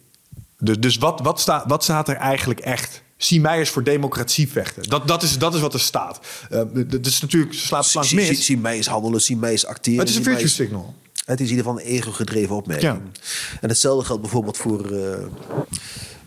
Dus, 0.58 0.80
dus 0.80 0.98
wat, 0.98 1.20
wat, 1.20 1.40
staat, 1.40 1.64
wat 1.68 1.84
staat 1.84 2.10
er 2.10 2.16
eigenlijk 2.16 2.60
echt? 2.60 3.04
Zie 3.20 3.42
mij 3.42 3.60
eens 3.60 3.70
voor 3.70 3.84
democratie 3.84 4.50
vechten. 4.50 4.84
Dat, 4.90 5.08
dat, 5.08 5.24
is, 5.24 5.38
dat 5.38 5.54
is 5.54 5.62
wat 5.62 5.74
er 5.74 5.80
staat. 5.80 6.20
Uh, 6.52 6.62
dat 6.88 7.06
is 7.06 7.22
natuurlijk, 7.22 7.54
ze 7.54 7.66
slaat 7.66 7.92
plank 7.92 8.12
mis. 8.12 8.28
Zie, 8.28 8.36
zie, 8.36 8.58
mij 8.58 8.76
eens 8.76 8.88
handelen, 8.88 9.22
zie 9.22 9.38
mij 9.38 9.52
eens 9.52 9.66
acteren. 9.66 10.00
Het 10.00 10.10
is 10.10 10.16
een 10.16 10.24
virtue 10.24 10.48
signal. 10.48 10.96
Het 11.26 11.40
is 11.40 11.50
in 11.50 11.56
ieder 11.56 11.72
geval 11.72 11.80
een 11.80 11.86
ego-gedreven 11.86 12.56
opmerking. 12.56 13.02
Ja. 13.14 13.22
En 13.62 13.70
hetzelfde 13.70 14.06
geldt 14.06 14.22
bijvoorbeeld 14.22 14.58
voor 14.58 14.92
uh, 14.92 15.00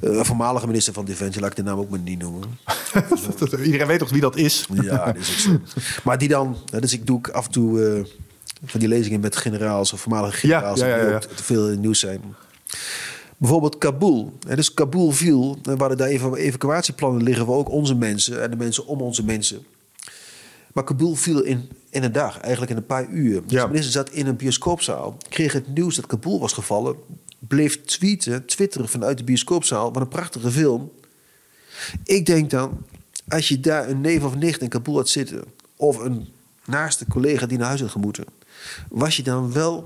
Een 0.01 0.25
voormalige 0.25 0.67
minister 0.67 0.93
van 0.93 1.05
Defensie, 1.05 1.41
laat 1.41 1.51
ik 1.51 1.57
de 1.57 1.62
naam 1.62 1.79
ook 1.79 1.91
maar 1.91 1.99
niet 1.99 2.19
noemen. 2.19 2.59
Iedereen 3.65 3.87
weet 3.87 3.99
toch 3.99 4.11
wie 4.11 4.21
dat 4.21 4.37
is? 4.37 4.67
Ja, 4.83 5.05
dat 5.05 5.17
is 5.17 5.31
ook 5.31 5.39
zo. 5.39 5.81
Maar 6.05 6.19
die 6.19 6.29
dan, 6.29 6.57
dus 6.81 6.93
ik 6.93 7.07
doe 7.07 7.17
ook 7.17 7.29
af 7.29 7.45
en 7.45 7.53
toe 7.53 7.87
eh, 7.87 8.05
van 8.65 8.81
die 8.81 8.89
lezingen 8.89 9.21
met 9.21 9.37
generaals 9.37 9.93
of 9.93 10.01
voormalige 10.01 10.37
generaals 10.37 10.81
Ja, 10.81 10.87
ja, 10.87 10.97
ja, 10.97 11.05
die 11.05 11.15
ook 11.15 11.23
te 11.23 11.45
veel 11.45 11.69
nieuws 11.69 12.01
zijn. 12.01 12.21
Bijvoorbeeld 13.43 13.79
Kabul. 13.79 14.33
Hè, 14.47 14.57
dus 14.57 14.75
Kabul 14.75 15.11
viel, 15.11 15.59
en 15.62 15.73
we 15.73 15.79
hadden 15.79 15.99
daar 15.99 16.09
even 16.09 16.35
evacuatieplannen 16.35 17.23
liggen 17.23 17.47
voor 17.47 17.57
ook 17.57 17.71
onze 17.71 17.95
mensen 17.95 18.43
en 18.43 18.51
de 18.51 18.57
mensen 18.57 18.87
om 18.87 19.01
onze 19.01 19.25
mensen. 19.25 19.65
Maar 20.73 20.85
Kabul 20.85 21.15
viel 21.15 21.43
in, 21.43 21.69
in 21.91 22.03
een 22.03 22.12
dag, 22.12 22.39
eigenlijk 22.41 22.71
in 22.71 22.77
een 22.77 22.87
paar 22.87 23.09
uur. 23.09 23.43
Dus 23.43 23.53
Ja. 23.53 23.62
de 23.62 23.69
minister 23.69 23.93
zat 23.93 24.11
in 24.11 24.27
een 24.27 24.37
bioscoopzaal, 24.37 25.17
kreeg 25.29 25.53
het 25.53 25.75
nieuws 25.75 25.97
dat 25.97 26.07
Kabul 26.07 26.41
was 26.41 26.53
gevallen, 26.53 26.97
bleef 27.39 27.85
tweeten, 27.85 28.47
twitteren 28.47 28.89
vanuit 28.89 29.19
de 29.19 29.25
bioscoopzaal. 29.25 29.93
Wat 29.93 30.03
een 30.03 30.09
prachtige 30.09 30.51
film. 30.51 30.91
Ik 32.05 32.27
denk 32.27 32.51
dan, 32.51 32.85
als 33.29 33.49
je 33.49 33.61
daar 33.61 33.89
een 33.89 34.01
neef 34.01 34.25
of 34.25 34.35
nicht 34.35 34.61
in 34.61 34.69
Kabul 34.69 34.97
had 34.97 35.09
zitten, 35.09 35.45
of 35.77 35.99
een 35.99 36.29
naaste 36.65 37.05
collega 37.09 37.47
die 37.47 37.59
naar 37.59 37.67
huis 37.69 37.81
had 37.81 37.91
gemoeten, 37.91 38.25
was 38.89 39.17
je 39.17 39.23
dan 39.23 39.53
wel 39.53 39.85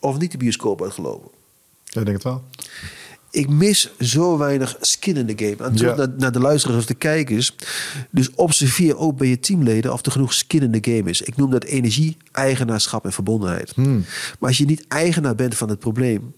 of 0.00 0.18
niet 0.18 0.32
de 0.32 0.38
bioscoop 0.38 0.82
uitgelopen? 0.82 1.30
Ja, 1.94 2.00
ik 2.00 2.06
denk 2.06 2.22
het 2.22 2.22
wel. 2.22 2.44
Ik 3.30 3.48
mis 3.48 3.90
zo 4.00 4.38
weinig 4.38 4.76
skin 4.80 5.16
in 5.16 5.36
the 5.36 5.44
game. 5.44 5.68
En 5.68 5.76
terug 5.76 5.96
Ja. 5.96 6.06
naar, 6.06 6.14
naar 6.18 6.32
de 6.32 6.38
luisteraars 6.40 6.78
of 6.80 6.86
de 6.86 6.94
kijkers. 6.94 7.54
Dus 8.10 8.30
observeer 8.34 8.96
ook 8.96 9.16
bij 9.16 9.28
je 9.28 9.40
teamleden 9.40 9.92
of 9.92 10.06
er 10.06 10.12
genoeg 10.12 10.32
skin 10.32 10.62
in 10.62 10.80
the 10.80 10.90
game 10.90 11.10
is. 11.10 11.22
Ik 11.22 11.36
noem 11.36 11.50
dat 11.50 11.64
energie, 11.64 12.16
eigenaarschap 12.32 13.04
en 13.04 13.12
verbondenheid. 13.12 13.72
Hmm. 13.74 14.04
Maar 14.38 14.48
als 14.48 14.58
je 14.58 14.64
niet 14.64 14.84
eigenaar 14.88 15.34
bent 15.34 15.54
van 15.56 15.68
het 15.68 15.78
probleem, 15.78 16.34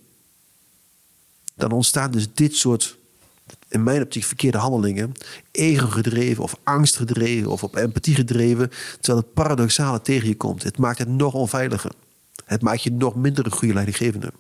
dan 1.55 1.70
ontstaan 1.73 2.10
dus 2.10 2.26
dit 2.35 2.55
soort, 2.57 2.97
in 3.68 3.83
mijn 3.83 4.02
optiek, 4.02 4.25
verkeerde 4.25 4.59
handelingen. 4.59 5.12
Ego 5.51 5.86
gedreven 5.86 6.43
of 6.43 6.57
angst 6.62 6.97
gedreven 6.97 7.51
of 7.51 7.62
op 7.62 7.76
empathie 7.76 8.15
gedreven. 8.15 8.70
Terwijl 9.01 9.25
het 9.25 9.35
paradoxale 9.35 10.01
tegen 10.01 10.28
je 10.28 10.36
komt. 10.36 10.62
Het 10.62 10.78
maakt 10.78 10.99
het 10.99 11.09
nog 11.09 11.35
onveiliger. 11.35 11.93
Het 12.44 12.62
maakt 12.62 12.83
je 12.83 12.93
nog 12.93 13.15
minder 13.15 13.44
een 13.44 13.52
goede 13.52 13.75
leidinggevende. 13.75 14.33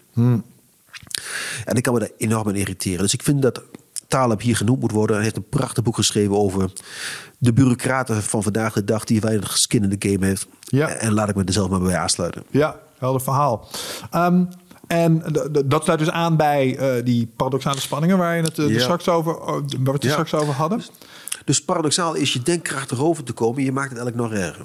En 1.64 1.76
ik 1.76 1.82
kan 1.82 1.92
me 1.94 1.98
daar 2.00 2.10
enorm 2.18 2.48
aan 2.48 2.54
irriteren. 2.54 2.98
Dus 3.02 3.14
ik 3.14 3.22
vind 3.22 3.42
dat 3.42 3.62
Taleb 4.08 4.40
hier 4.40 4.56
genoemd 4.56 4.80
moet 4.80 4.90
worden. 4.92 5.14
Hij 5.16 5.24
heeft 5.24 5.36
een 5.36 5.48
prachtig 5.48 5.82
boek 5.82 5.94
geschreven 5.96 6.36
over 6.36 6.70
de 7.38 7.52
bureaucraten 7.52 8.22
van 8.22 8.42
vandaag 8.42 8.72
de 8.72 8.84
dag 8.84 9.04
die 9.04 9.20
weinig 9.20 9.58
skin 9.58 9.82
in 9.82 9.98
de 9.98 10.08
game 10.10 10.26
heeft. 10.26 10.46
Ja. 10.60 10.88
En 10.88 11.12
laat 11.12 11.28
ik 11.28 11.34
me 11.34 11.44
er 11.44 11.52
zelf 11.52 11.68
maar 11.68 11.80
bij 11.80 11.96
aansluiten. 11.96 12.42
Ja, 12.50 12.80
helder 12.98 13.20
verhaal. 13.20 13.68
Ehm, 14.10 14.44
en 14.86 15.22
dat 15.66 15.84
sluit 15.84 15.98
dus 15.98 16.10
aan 16.10 16.36
bij 16.36 16.76
eh, 16.76 17.04
die 17.04 17.26
paradoxale 17.36 17.80
spanningen 17.80 18.18
waar, 18.18 18.36
je 18.36 18.42
het, 18.42 18.58
eh, 18.58 18.68
Ja. 18.68 18.80
straks 18.80 19.08
over, 19.08 19.40
oh, 19.40 19.46
waar 19.46 19.62
we 19.68 19.90
het 19.90 20.02
Ja. 20.02 20.10
straks 20.10 20.34
over 20.34 20.54
hadden. 20.54 20.82
Dus 21.44 21.64
paradoxaal 21.64 22.14
is 22.14 22.32
je 22.32 22.42
denkkracht 22.42 22.90
erover 22.90 23.24
te 23.24 23.32
komen. 23.32 23.62
Je 23.62 23.72
maakt 23.72 23.90
het 23.90 23.98
eigenlijk 23.98 24.30
nog 24.30 24.40
erger. 24.40 24.64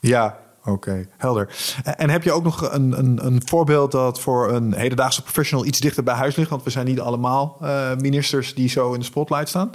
Ja, 0.00 0.38
oké, 0.64 1.06
helder. 1.16 1.48
En, 1.84 2.10
heb 2.10 2.22
je 2.22 2.32
ook 2.32 2.42
nog 2.42 2.72
een, 2.72 2.98
een, 2.98 3.26
een 3.26 3.42
voorbeeld 3.44 3.92
dat 3.92 4.20
voor 4.20 4.52
een 4.52 4.74
hedendaagse 4.74 5.22
professional 5.22 5.66
iets 5.66 5.80
dichter 5.80 6.02
bij 6.02 6.14
huis 6.14 6.36
ligt? 6.36 6.50
Want 6.50 6.62
we 6.62 6.70
zijn 6.70 6.86
niet 6.86 7.00
allemaal 7.00 7.56
eh, 7.60 7.90
ministers 7.96 8.54
die 8.54 8.68
zo 8.68 8.92
in 8.92 8.98
de 8.98 9.04
spotlight 9.04 9.48
staan. 9.48 9.70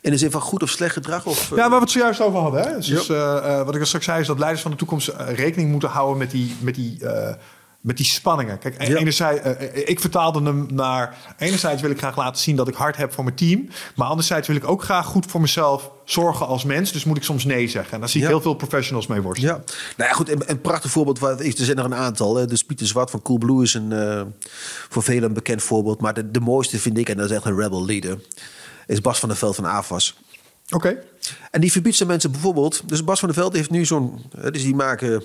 In 0.00 0.10
de 0.10 0.18
zin 0.18 0.30
van 0.30 0.40
goed 0.40 0.62
of 0.62 0.70
slecht 0.70 0.92
gedrag? 0.92 1.26
Of, 1.26 1.50
Ja, 1.50 1.56
waar 1.56 1.70
we 1.70 1.76
het 1.76 1.90
zojuist 1.90 2.20
over 2.20 2.40
hadden. 2.40 2.62
Hè? 2.62 2.74
Dus, 2.74 3.08
eh, 3.08 3.36
eh, 3.36 3.64
wat 3.64 3.74
ik 3.74 3.80
al 3.80 3.86
straks 3.86 4.04
zei 4.04 4.20
is 4.20 4.26
dat 4.26 4.38
leiders 4.38 4.62
van 4.62 4.70
de 4.70 4.76
toekomst 4.76 5.08
rekening 5.18 5.70
moeten 5.70 5.88
houden 5.88 6.18
met 6.18 6.30
die, 6.30 6.56
met 6.60 6.74
die, 6.74 6.98
met 7.86 7.96
die 7.96 8.06
spanningen. 8.06 8.58
Kijk, 8.58 8.86
Ja. 8.86 8.96
enerzijds, 8.96 9.40
eh, 9.42 9.50
eh, 9.50 9.88
ik 9.88 10.00
vertaalde 10.00 10.42
hem 10.42 10.66
naar... 10.72 11.16
Enerzijds 11.38 11.82
wil 11.82 11.90
ik 11.90 11.98
graag 11.98 12.16
laten 12.16 12.42
zien 12.42 12.56
dat 12.56 12.68
ik 12.68 12.74
hard 12.74 12.96
heb 12.96 13.12
voor 13.12 13.24
mijn 13.24 13.36
team. 13.36 13.68
Maar 13.94 14.06
anderzijds 14.08 14.46
wil 14.48 14.56
ik 14.56 14.68
ook 14.68 14.82
graag 14.82 15.06
goed 15.06 15.26
voor 15.26 15.40
mezelf 15.40 15.90
zorgen 16.04 16.46
als 16.46 16.64
mens. 16.64 16.92
Dus 16.92 17.04
moet 17.04 17.16
ik 17.16 17.22
soms 17.22 17.44
nee 17.44 17.68
zeggen. 17.68 17.92
En 17.92 18.00
daar 18.00 18.08
zie 18.08 18.20
ik 18.20 18.26
Ja. 18.26 18.32
heel 18.32 18.42
veel 18.42 18.54
professionals 18.54 19.06
mee 19.06 19.20
worstelen. 19.20 19.54
Ja, 19.54 19.72
nou 19.96 20.10
ja, 20.10 20.16
goed. 20.16 20.28
Een, 20.30 20.42
een 20.50 20.60
prachtig 20.60 20.90
voorbeeld. 20.90 21.18
Waar, 21.18 21.38
er 21.38 21.52
zijn 21.56 21.78
er 21.78 21.84
een 21.84 21.94
aantal. 21.94 22.36
Hè. 22.36 22.46
Dus 22.46 22.64
Pieter 22.64 22.86
Zwart 22.86 23.10
van 23.10 23.22
Coolblue 23.22 23.62
is 23.62 23.74
een, 23.74 23.92
eh, 23.92 24.22
voor 24.88 25.02
velen 25.02 25.22
een 25.24 25.32
bekend 25.34 25.62
voorbeeld. 25.62 26.00
Maar 26.00 26.14
de, 26.14 26.30
de 26.30 26.40
mooiste 26.40 26.78
vind 26.78 26.98
ik, 26.98 27.08
en 27.08 27.16
dat 27.16 27.30
is 27.30 27.36
echt 27.36 27.44
een 27.44 27.56
rebel 27.58 27.84
leader, 27.84 28.18
is 28.86 29.00
Bas 29.00 29.18
van 29.18 29.28
der 29.28 29.38
Veld 29.38 29.54
van 29.54 29.64
AFAS. 29.66 30.16
Oké. 30.70 30.98
En 31.50 31.60
die 31.60 31.72
verbiedt 31.72 31.96
zijn 31.96 32.08
mensen 32.08 32.30
bijvoorbeeld. 32.30 32.88
Dus 32.88 33.04
Bas 33.04 33.18
van 33.18 33.28
der 33.28 33.38
Veld 33.38 33.52
heeft 33.52 33.70
nu 33.70 33.84
zo'n. 33.84 34.20
Dus 34.50 34.62
die 34.62 34.74
maken 34.74 35.22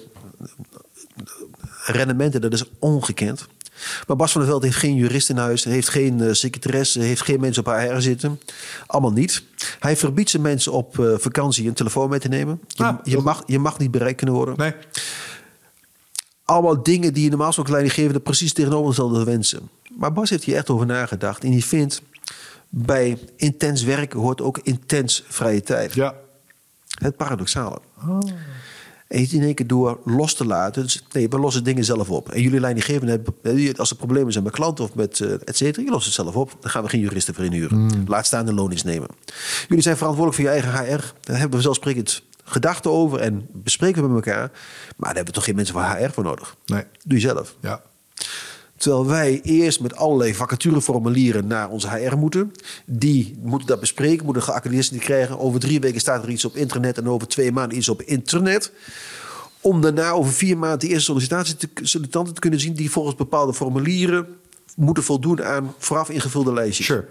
rendementen, 1.86 2.42
dat 2.42 2.54
is 2.54 2.64
ongekend. 2.80 3.48
Maar 4.08 4.16
Bas 4.16 4.32
van 4.32 4.42
der 4.42 4.50
Veld 4.50 4.64
heeft 4.64 4.76
geen 4.76 4.96
jurist 4.96 5.30
in 5.30 5.38
huis, 5.38 5.64
heeft 5.64 5.90
geen 5.90 6.22
eh, 6.22 6.34
secretaresse, 6.34 7.00
heeft 7.00 7.22
geen 7.22 7.40
mensen 7.40 7.66
op 7.66 7.74
HR 7.74 8.00
zitten. 8.00 8.40
Allemaal 8.88 9.12
niet. 9.12 9.44
Hij 9.80 9.98
verbiedt 9.98 10.30
zijn 10.30 10.42
mensen 10.42 10.72
op 10.72 11.00
eh, 11.00 11.14
vakantie 11.18 11.68
een 11.68 11.74
telefoon 11.74 12.10
mee 12.10 12.20
te 12.20 12.28
nemen. 12.28 12.62
Je, 12.68 12.84
Ah, 12.84 12.98
je, 13.04 13.18
mag, 13.18 13.44
je 13.46 13.60
mag 13.60 13.78
niet 13.78 13.92
bereikt 13.92 14.18
kunnen 14.18 14.36
worden. 14.36 14.56
Nee. 14.58 14.74
Allemaal 16.46 16.84
dingen 16.84 17.14
die 17.14 17.24
je 17.24 17.30
normaal 17.30 17.54
zo'n 17.54 17.66
leidinggevende 17.70 18.20
precies 18.20 18.54
tegenovergestelde 18.54 19.24
wensen. 19.24 19.70
Maar 19.98 20.14
Bas 20.14 20.30
heeft 20.30 20.44
hier 20.44 20.56
echt 20.56 20.70
over 20.70 20.86
nagedacht. 20.86 21.44
En 21.44 21.52
die 21.52 21.66
vindt, 21.66 22.02
bij 22.70 23.18
intens 23.36 23.84
werken 23.84 24.20
hoort 24.20 24.42
ook 24.42 24.60
intens 24.64 25.24
vrije 25.28 25.62
tijd. 25.62 25.94
Ja. 25.94 26.16
Het 27.00 27.18
paradoxale. 27.18 27.80
En 28.02 28.36
je 29.20 29.36
in 29.38 29.44
één 29.44 29.54
keer 29.56 29.68
door 29.68 30.00
los 30.06 30.34
te 30.34 30.46
laten. 30.46 30.84
Dus, 30.84 31.04
nee, 31.12 31.30
we 31.30 31.40
lossen 31.40 31.64
dingen 31.64 31.84
zelf 31.84 32.10
op. 32.10 32.30
En 32.32 32.42
jullie 32.42 32.60
leidinggevenden, 32.60 33.22
hebben- 33.42 33.78
als 33.78 33.90
er 33.90 33.96
problemen 33.96 34.32
zijn 34.32 34.44
met 34.44 34.54
klanten 34.54 34.84
of 34.84 34.96
met 34.96 35.20
eh 35.20 35.32
et 35.46 35.58
cetera, 35.58 35.86
je 35.86 35.92
lost 35.92 36.06
het 36.06 36.14
zelf 36.14 36.36
op. 36.36 36.58
Dan 36.60 36.70
gaan 36.72 36.84
we 36.84 36.90
geen 36.90 37.00
juristen 37.02 37.34
voor 37.34 37.44
inhuren. 37.46 38.04
Laat 38.08 38.26
staan 38.26 38.46
de 38.46 38.54
loondienst 38.54 38.86
nemen. 38.86 39.08
Jullie 39.68 39.84
zijn 39.84 39.98
verantwoordelijk 39.98 40.42
voor 40.42 40.54
je 40.56 40.62
eigen 40.62 40.86
HR. 40.86 41.00
Daar 41.00 41.38
hebben 41.40 41.46
we 41.46 41.50
vanzelfsprekend 41.52 42.24
gedachten 42.44 42.92
over 42.92 43.20
en 43.20 43.48
bespreken 43.54 44.02
we 44.02 44.08
met 44.10 44.26
elkaar. 44.26 44.50
Maar 44.50 44.52
daar 44.98 45.16
hebben 45.16 45.26
we 45.26 45.32
toch 45.32 45.44
geen 45.44 45.56
mensen 45.56 45.74
van 45.74 45.84
HR 45.84 46.10
voor 46.12 46.24
nodig. 46.24 46.56
Nee. 46.66 46.84
Doe 47.06 47.20
je 47.20 47.28
zelf. 47.28 47.56
Ja. 47.62 47.82
Terwijl 48.82 49.06
wij 49.06 49.42
eerst 49.42 49.80
met 49.80 49.96
allerlei 49.96 50.36
vacatureformulieren 50.36 51.48
naar 51.48 51.70
onze 51.70 51.90
HR 51.90 52.16
moeten. 52.16 52.52
Die 52.86 53.38
moeten 53.42 53.68
dat 53.68 53.80
bespreken, 53.80 54.26
moeten 54.26 54.44
geaccrediteerd 54.44 55.04
krijgen. 55.04 55.40
Over 55.40 55.60
drie 55.60 55.80
weken 55.80 56.00
staat 56.00 56.24
er 56.24 56.30
iets 56.30 56.46
op 56.46 56.56
internet 56.56 56.98
en 56.98 57.08
over 57.08 57.28
twee 57.28 57.52
maanden 57.52 57.78
iets 57.78 57.90
op 57.90 58.02
internet. 58.02 58.72
Om 59.62 59.82
daarna 59.82 60.10
over 60.10 60.34
vier 60.34 60.58
maanden 60.58 60.80
de 60.80 60.88
eerste 60.88 61.04
sollicitatie 61.04 61.56
te, 61.56 61.70
sollicitanten 61.82 62.34
te 62.34 62.40
kunnen 62.40 62.60
zien... 62.60 62.74
die 62.74 62.92
volgens 62.92 63.16
bepaalde 63.16 63.54
formulieren 63.54 64.28
moeten 64.76 65.04
voldoen 65.04 65.44
aan 65.44 65.76
vooraf 65.78 66.10
ingevulde 66.10 66.54
lijstjes. 66.54 66.86
Sure. 66.86 67.08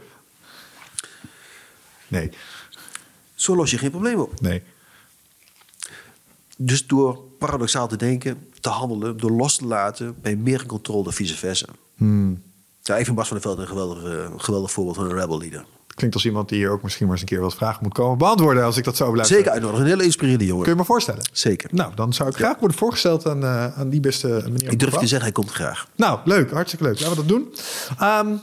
Nee. 2.09 2.31
Zo 3.35 3.57
los 3.57 3.71
je 3.71 3.79
geen 3.79 3.91
probleem 3.91 4.21
op. 4.21 4.41
Nee. 4.41 4.63
Dus 6.57 6.87
door 6.87 7.19
paradoxaal 7.39 7.89
te 7.89 7.97
denken, 7.97 8.50
te 8.61 8.69
handelen, 8.69 9.17
door 9.17 9.31
los 9.31 9.57
te 9.57 9.67
laten... 9.67 10.15
ben 10.23 10.31
je 10.31 10.37
meer 10.37 10.61
in 10.61 10.67
controle 10.67 11.05
dan 11.05 11.13
vice 11.13 11.37
versa. 11.37 11.67
Ja, 12.83 12.97
ik 12.97 13.05
vind 13.05 13.17
Bas 13.17 13.29
van 13.29 13.37
der 13.37 13.47
Veld 13.47 13.59
een 13.59 13.67
geweldig, 13.67 14.05
eh, 14.05 14.31
geweldig 14.37 14.71
voorbeeld 14.71 14.97
van 14.97 15.05
een 15.05 15.15
rebel 15.15 15.39
leader. 15.39 15.65
Klinkt 15.95 16.15
als 16.15 16.25
iemand 16.25 16.49
die 16.49 16.59
hier 16.59 16.71
ook 16.71 16.83
misschien 16.83 17.07
maar 17.07 17.15
eens 17.15 17.23
een 17.23 17.29
keer 17.29 17.41
wat 17.41 17.55
vragen 17.55 17.79
moet 17.83 17.93
komen 17.93 18.19
beantwoorden. 18.19 18.65
Als 18.65 18.77
ik 18.77 18.85
dat 18.85 18.97
zo 18.97 19.11
blijf. 19.11 19.29
Zeker 19.29 19.51
uitnodigen. 19.51 19.85
Een 19.85 19.91
hele 19.91 20.05
inspirerende 20.05 20.47
jongen. 20.47 20.63
Kun 20.63 20.73
je 20.73 20.79
me 20.79 20.85
voorstellen? 20.85 21.23
Zeker. 21.33 21.71
Nou, 21.73 21.93
dan 21.95 22.13
zou 22.13 22.29
ik 22.29 22.37
graag 22.37 22.59
worden 22.59 22.77
voorgesteld 22.77 23.27
aan, 23.27 23.43
eh, 23.43 23.79
aan 23.79 23.89
die 23.89 24.01
beste 24.01 24.43
meneer. 24.45 24.71
Ik 24.71 24.79
durf 24.79 24.93
te 24.93 24.99
zeggen, 24.99 25.21
hij 25.21 25.33
komt 25.33 25.51
graag. 25.51 25.89
Nou, 25.97 26.19
leuk. 26.25 26.51
Hartstikke 26.51 26.85
leuk. 26.85 27.01
Laten 27.01 27.17
we 27.17 27.17
dat 27.17 27.29
doen. 27.29 27.55
Ehm, 27.99 28.37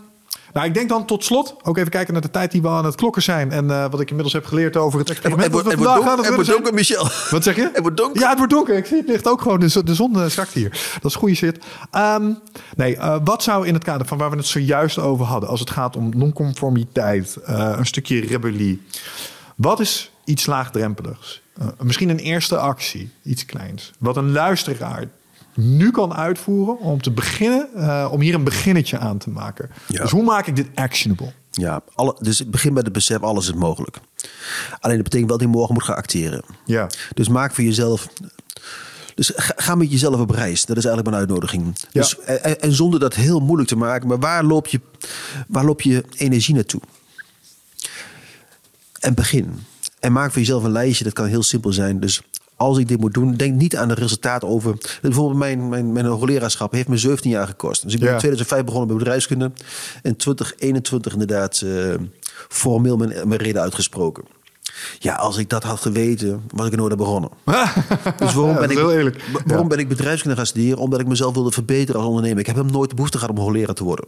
nou, 0.57 0.69
ik 0.69 0.75
denk 0.75 0.89
dan 0.89 1.05
tot 1.05 1.23
slot 1.23 1.55
ook 1.63 1.77
even 1.77 1.91
kijken 1.91 2.13
naar 2.13 2.21
de 2.21 2.31
tijd 2.31 2.51
die 2.51 2.61
we 2.61 2.67
aan 2.67 2.85
het 2.85 2.95
klokken 2.95 3.21
zijn. 3.21 3.51
En 3.51 3.71
eh, 3.71 3.89
wat 3.89 3.99
ik 3.99 4.07
inmiddels 4.07 4.33
heb 4.33 4.45
geleerd 4.45 4.77
over 4.77 4.99
het 4.99 5.09
experiment. 5.09 5.43
Het 5.43 5.51
wordt 5.51 5.67
het 5.67 5.79
donker, 5.79 6.35
het 6.35 6.47
wordt. 6.55 6.71
Michel. 6.71 7.07
Wat 7.29 7.43
zeg 7.43 7.55
je? 7.55 7.69
Het 7.73 7.81
wordt 7.81 7.97
donker. 7.97 8.21
Ja, 8.21 8.29
het 8.29 8.37
wordt 8.37 8.53
donker. 8.53 8.77
Ik 8.77 8.85
zie 8.85 8.97
het 8.97 9.07
ligt 9.07 9.27
ook 9.27 9.41
gewoon. 9.41 9.59
De, 9.59 9.67
zon- 9.67 9.85
de 9.85 9.95
zon 9.95 10.21
eh, 10.21 10.25
zakt 10.25 10.53
hier. 10.53 10.69
Dat 11.01 11.11
is 11.11 11.15
goede 11.15 11.35
shit. 11.35 11.65
Ehm, 11.91 12.31
nee, 12.75 12.95
eh, 12.95 13.17
wat 13.23 13.43
zou 13.43 13.67
in 13.67 13.73
het 13.73 13.83
kader 13.83 14.07
van 14.07 14.17
waar 14.17 14.29
we 14.29 14.37
het 14.37 14.45
zojuist 14.45 14.97
over 14.97 15.25
hadden... 15.25 15.49
als 15.49 15.59
het 15.59 15.69
gaat 15.69 15.95
om 15.95 16.11
nonconformiteit, 16.15 17.35
eh, 17.35 17.73
een 17.77 17.85
stukje 17.85 18.19
rebellie... 18.19 18.81
wat 19.55 19.79
is 19.79 20.11
iets 20.23 20.45
laagdrempeligs? 20.45 21.41
Misschien 21.81 22.09
een 22.09 22.19
eerste 22.19 22.57
actie, 22.57 23.09
iets 23.23 23.45
kleins. 23.45 23.91
Wat 23.99 24.17
een 24.17 24.31
luisteraar 24.31 25.03
nu 25.57 25.91
kan 25.91 26.13
uitvoeren 26.13 26.79
om 26.79 27.01
te 27.01 27.11
beginnen... 27.11 27.67
eh, 27.75 28.07
om 28.11 28.21
hier 28.21 28.33
een 28.33 28.43
beginnetje 28.43 28.97
aan 28.97 29.17
te 29.17 29.29
maken. 29.29 29.69
Ja. 29.87 30.01
Dus 30.01 30.11
hoe 30.11 30.23
maak 30.23 30.47
ik 30.47 30.55
dit 30.55 30.67
actionable? 30.75 31.33
Ja, 31.51 31.81
alle, 31.93 32.15
dus 32.19 32.39
het 32.39 32.51
begint 32.51 32.73
met 32.73 32.83
het 32.83 32.93
besef, 32.93 33.21
alles 33.21 33.47
is 33.47 33.53
mogelijk. 33.53 33.97
Alleen 34.79 34.95
dat 34.95 35.03
betekent 35.03 35.29
wel 35.29 35.37
dat 35.37 35.47
je 35.47 35.53
morgen 35.53 35.73
moet 35.73 35.83
gaan 35.83 35.95
acteren. 35.95 36.43
Ja. 36.65 36.89
Dus 37.13 37.27
maak 37.27 37.53
voor 37.53 37.63
jezelf... 37.63 38.07
Dus 39.15 39.31
ga, 39.35 39.53
ga 39.55 39.75
met 39.75 39.91
jezelf 39.91 40.19
op 40.19 40.29
reis. 40.29 40.65
Dat 40.65 40.77
is 40.77 40.85
eigenlijk 40.85 41.15
mijn 41.15 41.21
uitnodiging. 41.21 41.75
Ja. 41.91 42.01
Dus, 42.01 42.19
en, 42.19 42.61
en 42.61 42.73
zonder 42.73 42.99
dat 42.99 43.13
heel 43.13 43.39
moeilijk 43.39 43.69
te 43.69 43.75
maken. 43.75 44.07
Maar 44.07 44.19
waar 44.19 44.43
loop 44.43 44.67
je, 44.67 44.81
waar 45.47 45.65
loop 45.65 45.81
je 45.81 46.03
energie 46.15 46.55
naartoe? 46.55 46.81
En 48.99 49.13
begin. 49.13 49.65
En 49.99 50.11
maak 50.11 50.31
voor 50.31 50.39
jezelf 50.39 50.63
een 50.63 50.71
lijstje. 50.71 51.03
Dat 51.03 51.13
kan 51.13 51.25
heel 51.25 51.43
simpel 51.43 51.73
zijn. 51.73 51.99
Dus 51.99 52.21
als 52.57 52.77
ik 52.77 52.87
dit 52.87 52.99
moet 52.99 53.13
doen, 53.13 53.33
denk 53.35 53.55
niet 53.55 53.75
aan 53.77 53.87
de 53.87 53.93
resultaten 53.93 54.47
over. 54.47 54.75
Bijvoorbeeld 55.01 55.37
mijn, 55.39 55.69
mijn, 55.69 55.91
mijn 55.91 56.05
hoogleraarschap 56.05 56.71
heeft 56.71 56.87
me 56.87 56.97
17 56.97 57.31
jaar 57.31 57.47
gekost. 57.47 57.83
Dus 57.83 57.93
ik 57.93 57.99
ben 57.99 58.07
Ja. 58.07 58.13
in 58.13 58.19
2005 58.19 58.63
begonnen 58.63 58.87
met 58.89 58.97
bedrijfskunde. 58.97 59.51
En 60.03 60.15
2021 60.15 61.11
inderdaad 61.13 61.61
eh, 61.61 61.93
formeel 62.49 62.97
mijn, 62.97 63.09
mijn 63.27 63.41
reden 63.41 63.61
uitgesproken. 63.61 64.23
Ja, 64.99 65.13
als 65.15 65.37
ik 65.37 65.49
dat 65.49 65.63
had 65.63 65.79
geweten, 65.79 66.41
was 66.53 66.67
ik 66.67 66.75
nooit 66.75 66.91
aan 66.91 66.97
begonnen. 66.97 67.29
Dus 68.17 68.33
waarom, 68.33 68.53
Ja, 68.53 68.59
ben, 68.59 68.69
ik, 68.69 68.77
waarom 68.77 69.61
Ja. 69.63 69.67
ben 69.67 69.79
ik 69.79 69.87
bedrijfskunde 69.87 70.35
gaan 70.37 70.45
studeren? 70.45 70.77
Omdat 70.77 70.99
ik 70.99 71.07
mezelf 71.07 71.33
wilde 71.33 71.51
verbeteren 71.51 71.99
als 72.01 72.09
ondernemer. 72.09 72.39
Ik 72.39 72.45
heb 72.47 72.55
hem 72.55 72.71
nooit 72.71 72.89
de 72.89 72.95
behoefte 72.95 73.17
gehad 73.17 73.35
om 73.37 73.41
hoogleraar 73.43 73.75
te 73.75 73.83
worden. 73.83 74.05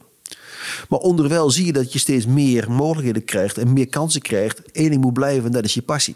Maar 0.89 0.99
onderwijl 0.99 1.49
zie 1.51 1.65
je 1.65 1.73
dat 1.73 1.93
je 1.93 1.99
steeds 1.99 2.25
meer 2.25 2.71
mogelijkheden 2.71 3.25
krijgt 3.25 3.57
en 3.57 3.73
meer 3.73 3.87
kansen 3.87 4.21
krijgt. 4.21 4.61
Eén 4.71 4.89
ding 4.89 5.01
moet 5.01 5.13
blijven 5.13 5.45
en 5.45 5.51
dat 5.51 5.63
is 5.63 5.73
je 5.73 5.81
passie. 5.81 6.15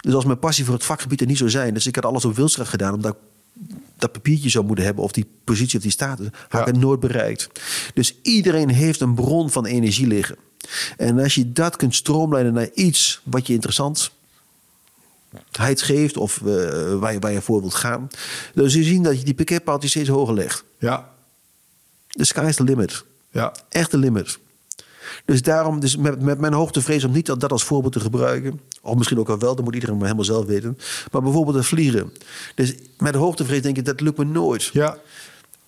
Dus 0.00 0.14
als 0.14 0.24
mijn 0.24 0.38
passie 0.38 0.64
voor 0.64 0.74
het 0.74 0.84
vakgebied 0.84 1.20
er 1.20 1.26
niet 1.26 1.38
zou 1.38 1.50
zijn, 1.50 1.74
dus 1.74 1.86
ik 1.86 1.94
had 1.94 2.04
alles 2.04 2.24
op 2.24 2.36
wilskracht 2.36 2.70
gedaan 2.70 2.94
omdat 2.94 3.12
ik 3.14 3.18
dat 3.96 4.12
papiertje 4.12 4.48
zou 4.48 4.64
moeten 4.64 4.84
hebben 4.84 5.04
of 5.04 5.12
die 5.12 5.26
positie 5.44 5.76
of 5.76 5.82
die 5.82 5.92
status, 5.92 6.26
had 6.26 6.50
Ja. 6.50 6.60
ik 6.60 6.66
het 6.66 6.76
nooit 6.76 7.00
bereikt. 7.00 7.48
Dus 7.94 8.14
iedereen 8.22 8.68
heeft 8.68 9.00
een 9.00 9.14
bron 9.14 9.50
van 9.50 9.66
energie 9.66 10.06
liggen. 10.06 10.36
En 10.96 11.18
als 11.18 11.34
je 11.34 11.52
dat 11.52 11.76
kunt 11.76 11.94
stroomlijnen 11.94 12.52
naar 12.52 12.68
iets 12.74 13.20
wat 13.24 13.46
je 13.46 13.52
interessant 13.52 14.10
geeft 15.52 16.16
of 16.16 16.36
eh, 16.40 16.44
waar, 16.98 17.12
je, 17.12 17.18
waar 17.18 17.32
je 17.32 17.40
voor 17.40 17.60
wilt 17.60 17.74
gaan, 17.74 18.08
dan 18.54 18.70
zul 18.70 18.80
je 18.80 18.86
zien 18.86 19.02
dat 19.02 19.18
je 19.18 19.24
die 19.24 19.34
parkeerpaaltjes 19.34 19.90
steeds 19.90 20.08
hoger 20.08 20.34
legt. 20.34 20.64
Ja, 20.78 21.10
De 22.08 22.24
sky 22.24 22.44
is 22.48 22.56
the 22.56 22.64
limit. 22.64 23.04
ja. 23.30 23.54
Echt 23.68 23.90
de 23.90 23.98
limit. 23.98 24.38
Dus 25.24 25.42
daarom, 25.42 25.80
dus 25.80 25.96
met, 25.96 26.20
met 26.22 26.38
mijn 26.38 26.52
hoogtevrees 26.52 27.04
om 27.04 27.12
niet 27.12 27.26
dat, 27.26 27.40
dat 27.40 27.52
als 27.52 27.64
voorbeeld 27.64 27.92
te 27.92 28.00
gebruiken. 28.00 28.60
Of 28.82 28.96
misschien 28.96 29.18
ook 29.18 29.28
al 29.28 29.38
wel, 29.38 29.54
dat 29.54 29.64
moet 29.64 29.74
iedereen 29.74 29.94
maar 29.94 30.04
helemaal 30.04 30.24
zelf 30.24 30.46
weten. 30.46 30.78
Maar 31.12 31.22
bijvoorbeeld 31.22 31.56
het 31.56 31.66
vliegen. 31.66 32.12
Dus 32.54 32.74
met 32.98 33.12
de 33.12 33.18
hoogtevrees 33.18 33.62
denk 33.62 33.76
ik, 33.76 33.84
dat 33.84 34.00
lukt 34.00 34.18
me 34.18 34.24
nooit. 34.24 34.64
ja. 34.72 34.96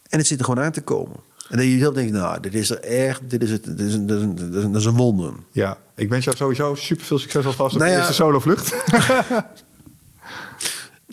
En 0.09 0.19
het 0.19 0.27
zit 0.27 0.39
er 0.39 0.45
gewoon 0.45 0.65
aan 0.65 0.73
te 0.73 0.81
komen. 0.81 1.17
En 1.49 1.57
dan 1.59 1.67
je 1.67 1.79
zelf 1.79 1.95
denkt, 1.95 2.12
nou, 2.12 2.41
dit 2.41 2.55
is 2.55 2.71
er 2.71 2.81
echt, 2.81 3.21
dit 3.31 3.43
is, 3.43 3.51
het, 3.51 3.65
dit 3.65 3.81
is, 3.81 3.95
een, 3.95 4.07
dit 4.07 4.17
is, 4.17 4.23
een, 4.23 4.35
dit 4.35 4.55
is 4.55 4.62
een- 4.65 4.73
dat 4.73 4.81
is 4.81 4.87
een 4.87 4.97
wonder. 4.97 5.33
Ja, 5.51 5.79
ik 5.95 6.09
wens 6.09 6.25
jou 6.25 6.37
sowieso 6.37 6.75
super 6.75 7.05
veel 7.05 7.19
succes 7.19 7.45
alvast 7.47 7.75
op 7.75 7.81
Nou 7.81 7.91
de 7.93 7.97
ja. 7.97 8.03
eerste 8.03 8.23
solovlucht. 8.23 8.75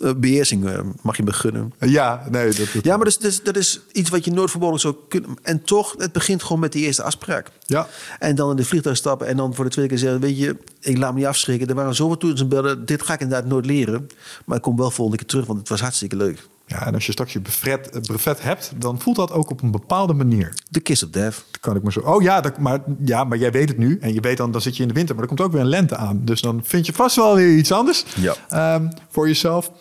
Eh, 0.01 0.11
beheersing 0.17 0.65
eh, 0.69 0.79
mag 1.01 1.17
je 1.17 1.23
me 1.23 1.33
gunnen. 1.33 1.73
ja, 1.79 2.23
nee, 2.29 2.45
dat, 2.53 2.67
dat- 2.73 2.83
Ja, 2.83 2.95
maar 2.95 3.05
dat 3.05 3.13
is, 3.13 3.17
dat, 3.19 3.31
is, 3.31 3.43
dat 3.43 3.55
is 3.55 3.79
iets 3.91 4.09
wat 4.09 4.25
je 4.25 4.31
nooit 4.31 4.49
verborgen 4.51 4.79
zou 4.79 4.95
kunnen. 5.09 5.29
En 5.41 5.63
toch, 5.63 5.95
het 5.97 6.11
begint 6.11 6.43
gewoon 6.43 6.59
met 6.59 6.71
die 6.71 6.85
eerste 6.85 7.03
afspraak. 7.03 7.51
Ja. 7.65 7.87
En 8.19 8.35
dan 8.35 8.49
in 8.49 8.55
de 8.55 8.65
vliegtuig 8.65 8.97
stappen 8.97 9.27
en 9.27 9.37
dan 9.37 9.55
voor 9.55 9.65
de 9.65 9.71
tweede 9.71 9.89
keer 9.91 9.99
zeggen... 9.99 10.19
weet 10.19 10.37
je, 10.37 10.57
ik 10.79 10.97
laat 10.97 11.11
me 11.13 11.17
niet 11.19 11.27
afschrikken. 11.27 11.67
Er 11.67 11.75
waren 11.75 11.95
zoveel 11.95 12.17
toetsen 12.17 12.39
en 12.39 12.49
bellen. 12.49 12.85
Dit 12.85 13.01
ga 13.03 13.13
ik 13.13 13.19
inderdaad 13.19 13.49
nooit 13.49 13.65
leren. 13.65 14.09
Maar 14.45 14.57
ik 14.57 14.63
kom 14.63 14.77
wel 14.77 14.91
volgende 14.91 15.17
keer 15.19 15.27
terug, 15.31 15.45
want 15.45 15.59
het 15.59 15.69
was 15.69 15.81
hartstikke 15.81 16.15
leuk. 16.15 16.47
Ja, 16.69 16.85
en 16.85 16.93
als 16.93 17.05
je 17.05 17.11
straks 17.11 17.33
je 17.33 17.39
brevet, 17.41 17.89
eh, 17.89 18.01
brevet 18.01 18.41
hebt, 18.43 18.71
dan 18.77 18.99
voelt 18.99 19.15
dat 19.15 19.31
ook 19.31 19.49
op 19.49 19.61
een 19.61 19.71
bepaalde 19.71 20.13
manier. 20.13 20.53
De 20.69 20.79
kiss 20.79 21.03
of 21.03 21.09
death. 21.09 21.43
Dat 21.51 21.59
kan 21.59 21.75
ik 21.75 21.83
me 21.83 21.91
zo. 21.91 21.99
Oh 21.99 22.21
ja, 22.21 22.41
dat, 22.41 22.57
maar, 22.57 22.79
ja, 23.05 23.23
maar 23.23 23.37
jij 23.37 23.51
weet 23.51 23.69
het 23.69 23.77
nu. 23.77 23.97
En 24.01 24.13
je 24.13 24.19
weet 24.21 24.37
dan, 24.37 24.51
dan 24.51 24.61
zit 24.61 24.75
je 24.75 24.81
in 24.81 24.87
de 24.87 24.93
winter. 24.93 25.13
Maar 25.15 25.23
er 25.23 25.29
komt 25.29 25.41
ook 25.41 25.51
weer 25.51 25.61
een 25.61 25.67
lente 25.67 25.95
aan. 25.95 26.21
Dus 26.25 26.41
dan 26.41 26.61
vind 26.63 26.85
je 26.85 26.93
vast 26.93 27.15
wel 27.15 27.35
weer 27.35 27.55
iets 27.57 27.71
anders 27.71 28.05
Ja. 28.15 28.35
ehm, 28.49 28.87
voor 29.09 29.27
jezelf. 29.27 29.71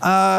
Eh, 0.00 0.38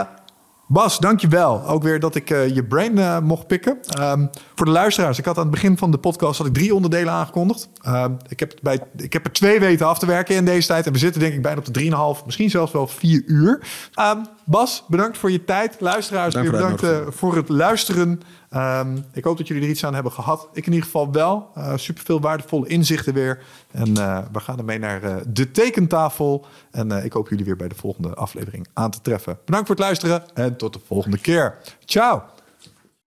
Bas, 0.69 0.99
dankjewel. 0.99 1.67
Ook 1.67 1.83
weer 1.83 1.99
dat 1.99 2.15
ik 2.15 2.29
eh, 2.29 2.55
je 2.55 2.63
brain 2.63 2.97
eh, 2.97 3.19
mocht 3.19 3.47
pikken. 3.47 3.77
Ehm, 3.87 4.25
voor 4.55 4.65
de 4.65 4.71
luisteraars, 4.71 5.17
ik 5.17 5.25
had 5.25 5.37
aan 5.37 5.41
het 5.41 5.51
begin 5.51 5.77
van 5.77 5.91
de 5.91 5.97
podcast 5.97 6.37
had 6.37 6.47
ik 6.47 6.53
drie 6.53 6.75
onderdelen 6.75 7.13
aangekondigd. 7.13 7.69
Ehm, 7.81 8.11
ik, 8.27 8.39
heb 8.39 8.53
bij, 8.61 8.79
ik 8.95 9.13
heb 9.13 9.25
er 9.25 9.31
twee 9.31 9.59
weten 9.59 9.87
af 9.87 9.99
te 9.99 10.05
werken 10.05 10.35
in 10.35 10.45
deze 10.45 10.67
tijd. 10.67 10.85
En 10.85 10.93
we 10.93 10.97
zitten 10.97 11.21
denk 11.21 11.33
ik 11.33 11.41
bijna 11.41 11.59
op 11.59 11.73
de 11.73 12.17
3,5, 12.19 12.25
misschien 12.25 12.49
zelfs 12.49 12.71
wel 12.71 12.87
vier 12.87 13.23
uur. 13.25 13.59
Ehm, 13.93 14.17
Bas, 14.45 14.83
bedankt 14.87 15.17
voor 15.17 15.31
je 15.31 15.43
tijd. 15.43 15.75
Luisteraars, 15.79 16.33
Dank 16.33 16.49
weer 16.49 16.59
bedankt 16.59 16.83
eh, 16.83 16.97
voor 17.09 17.35
het 17.35 17.49
luisteren. 17.49 18.21
Ehm, 18.49 18.97
ik 19.13 19.23
hoop 19.23 19.37
dat 19.37 19.47
jullie 19.47 19.63
er 19.63 19.69
iets 19.69 19.85
aan 19.85 19.93
hebben 19.93 20.11
gehad. 20.11 20.49
Ik 20.53 20.65
in 20.65 20.71
ieder 20.71 20.85
geval 20.85 21.11
wel. 21.11 21.49
Uh, 21.57 21.73
Super 21.75 22.03
veel 22.03 22.21
waardevolle 22.21 22.67
inzichten 22.67 23.13
weer. 23.13 23.43
En 23.71 23.97
eh, 23.97 24.19
we 24.31 24.39
gaan 24.39 24.57
ermee 24.57 24.79
naar 24.79 25.03
eh, 25.03 25.15
de 25.27 25.51
tekentafel. 25.51 26.45
En 26.71 26.91
eh, 26.91 27.05
ik 27.05 27.13
hoop 27.13 27.29
jullie 27.29 27.45
weer 27.45 27.55
bij 27.55 27.67
de 27.67 27.75
volgende 27.75 28.15
aflevering 28.15 28.67
aan 28.73 28.91
te 28.91 29.01
treffen. 29.01 29.39
Bedankt 29.45 29.67
voor 29.67 29.75
het 29.75 29.85
luisteren 29.85 30.23
en 30.33 30.57
tot 30.57 30.73
de 30.73 30.79
volgende 30.85 31.17
keer. 31.17 31.57
Ciao. 31.85 32.23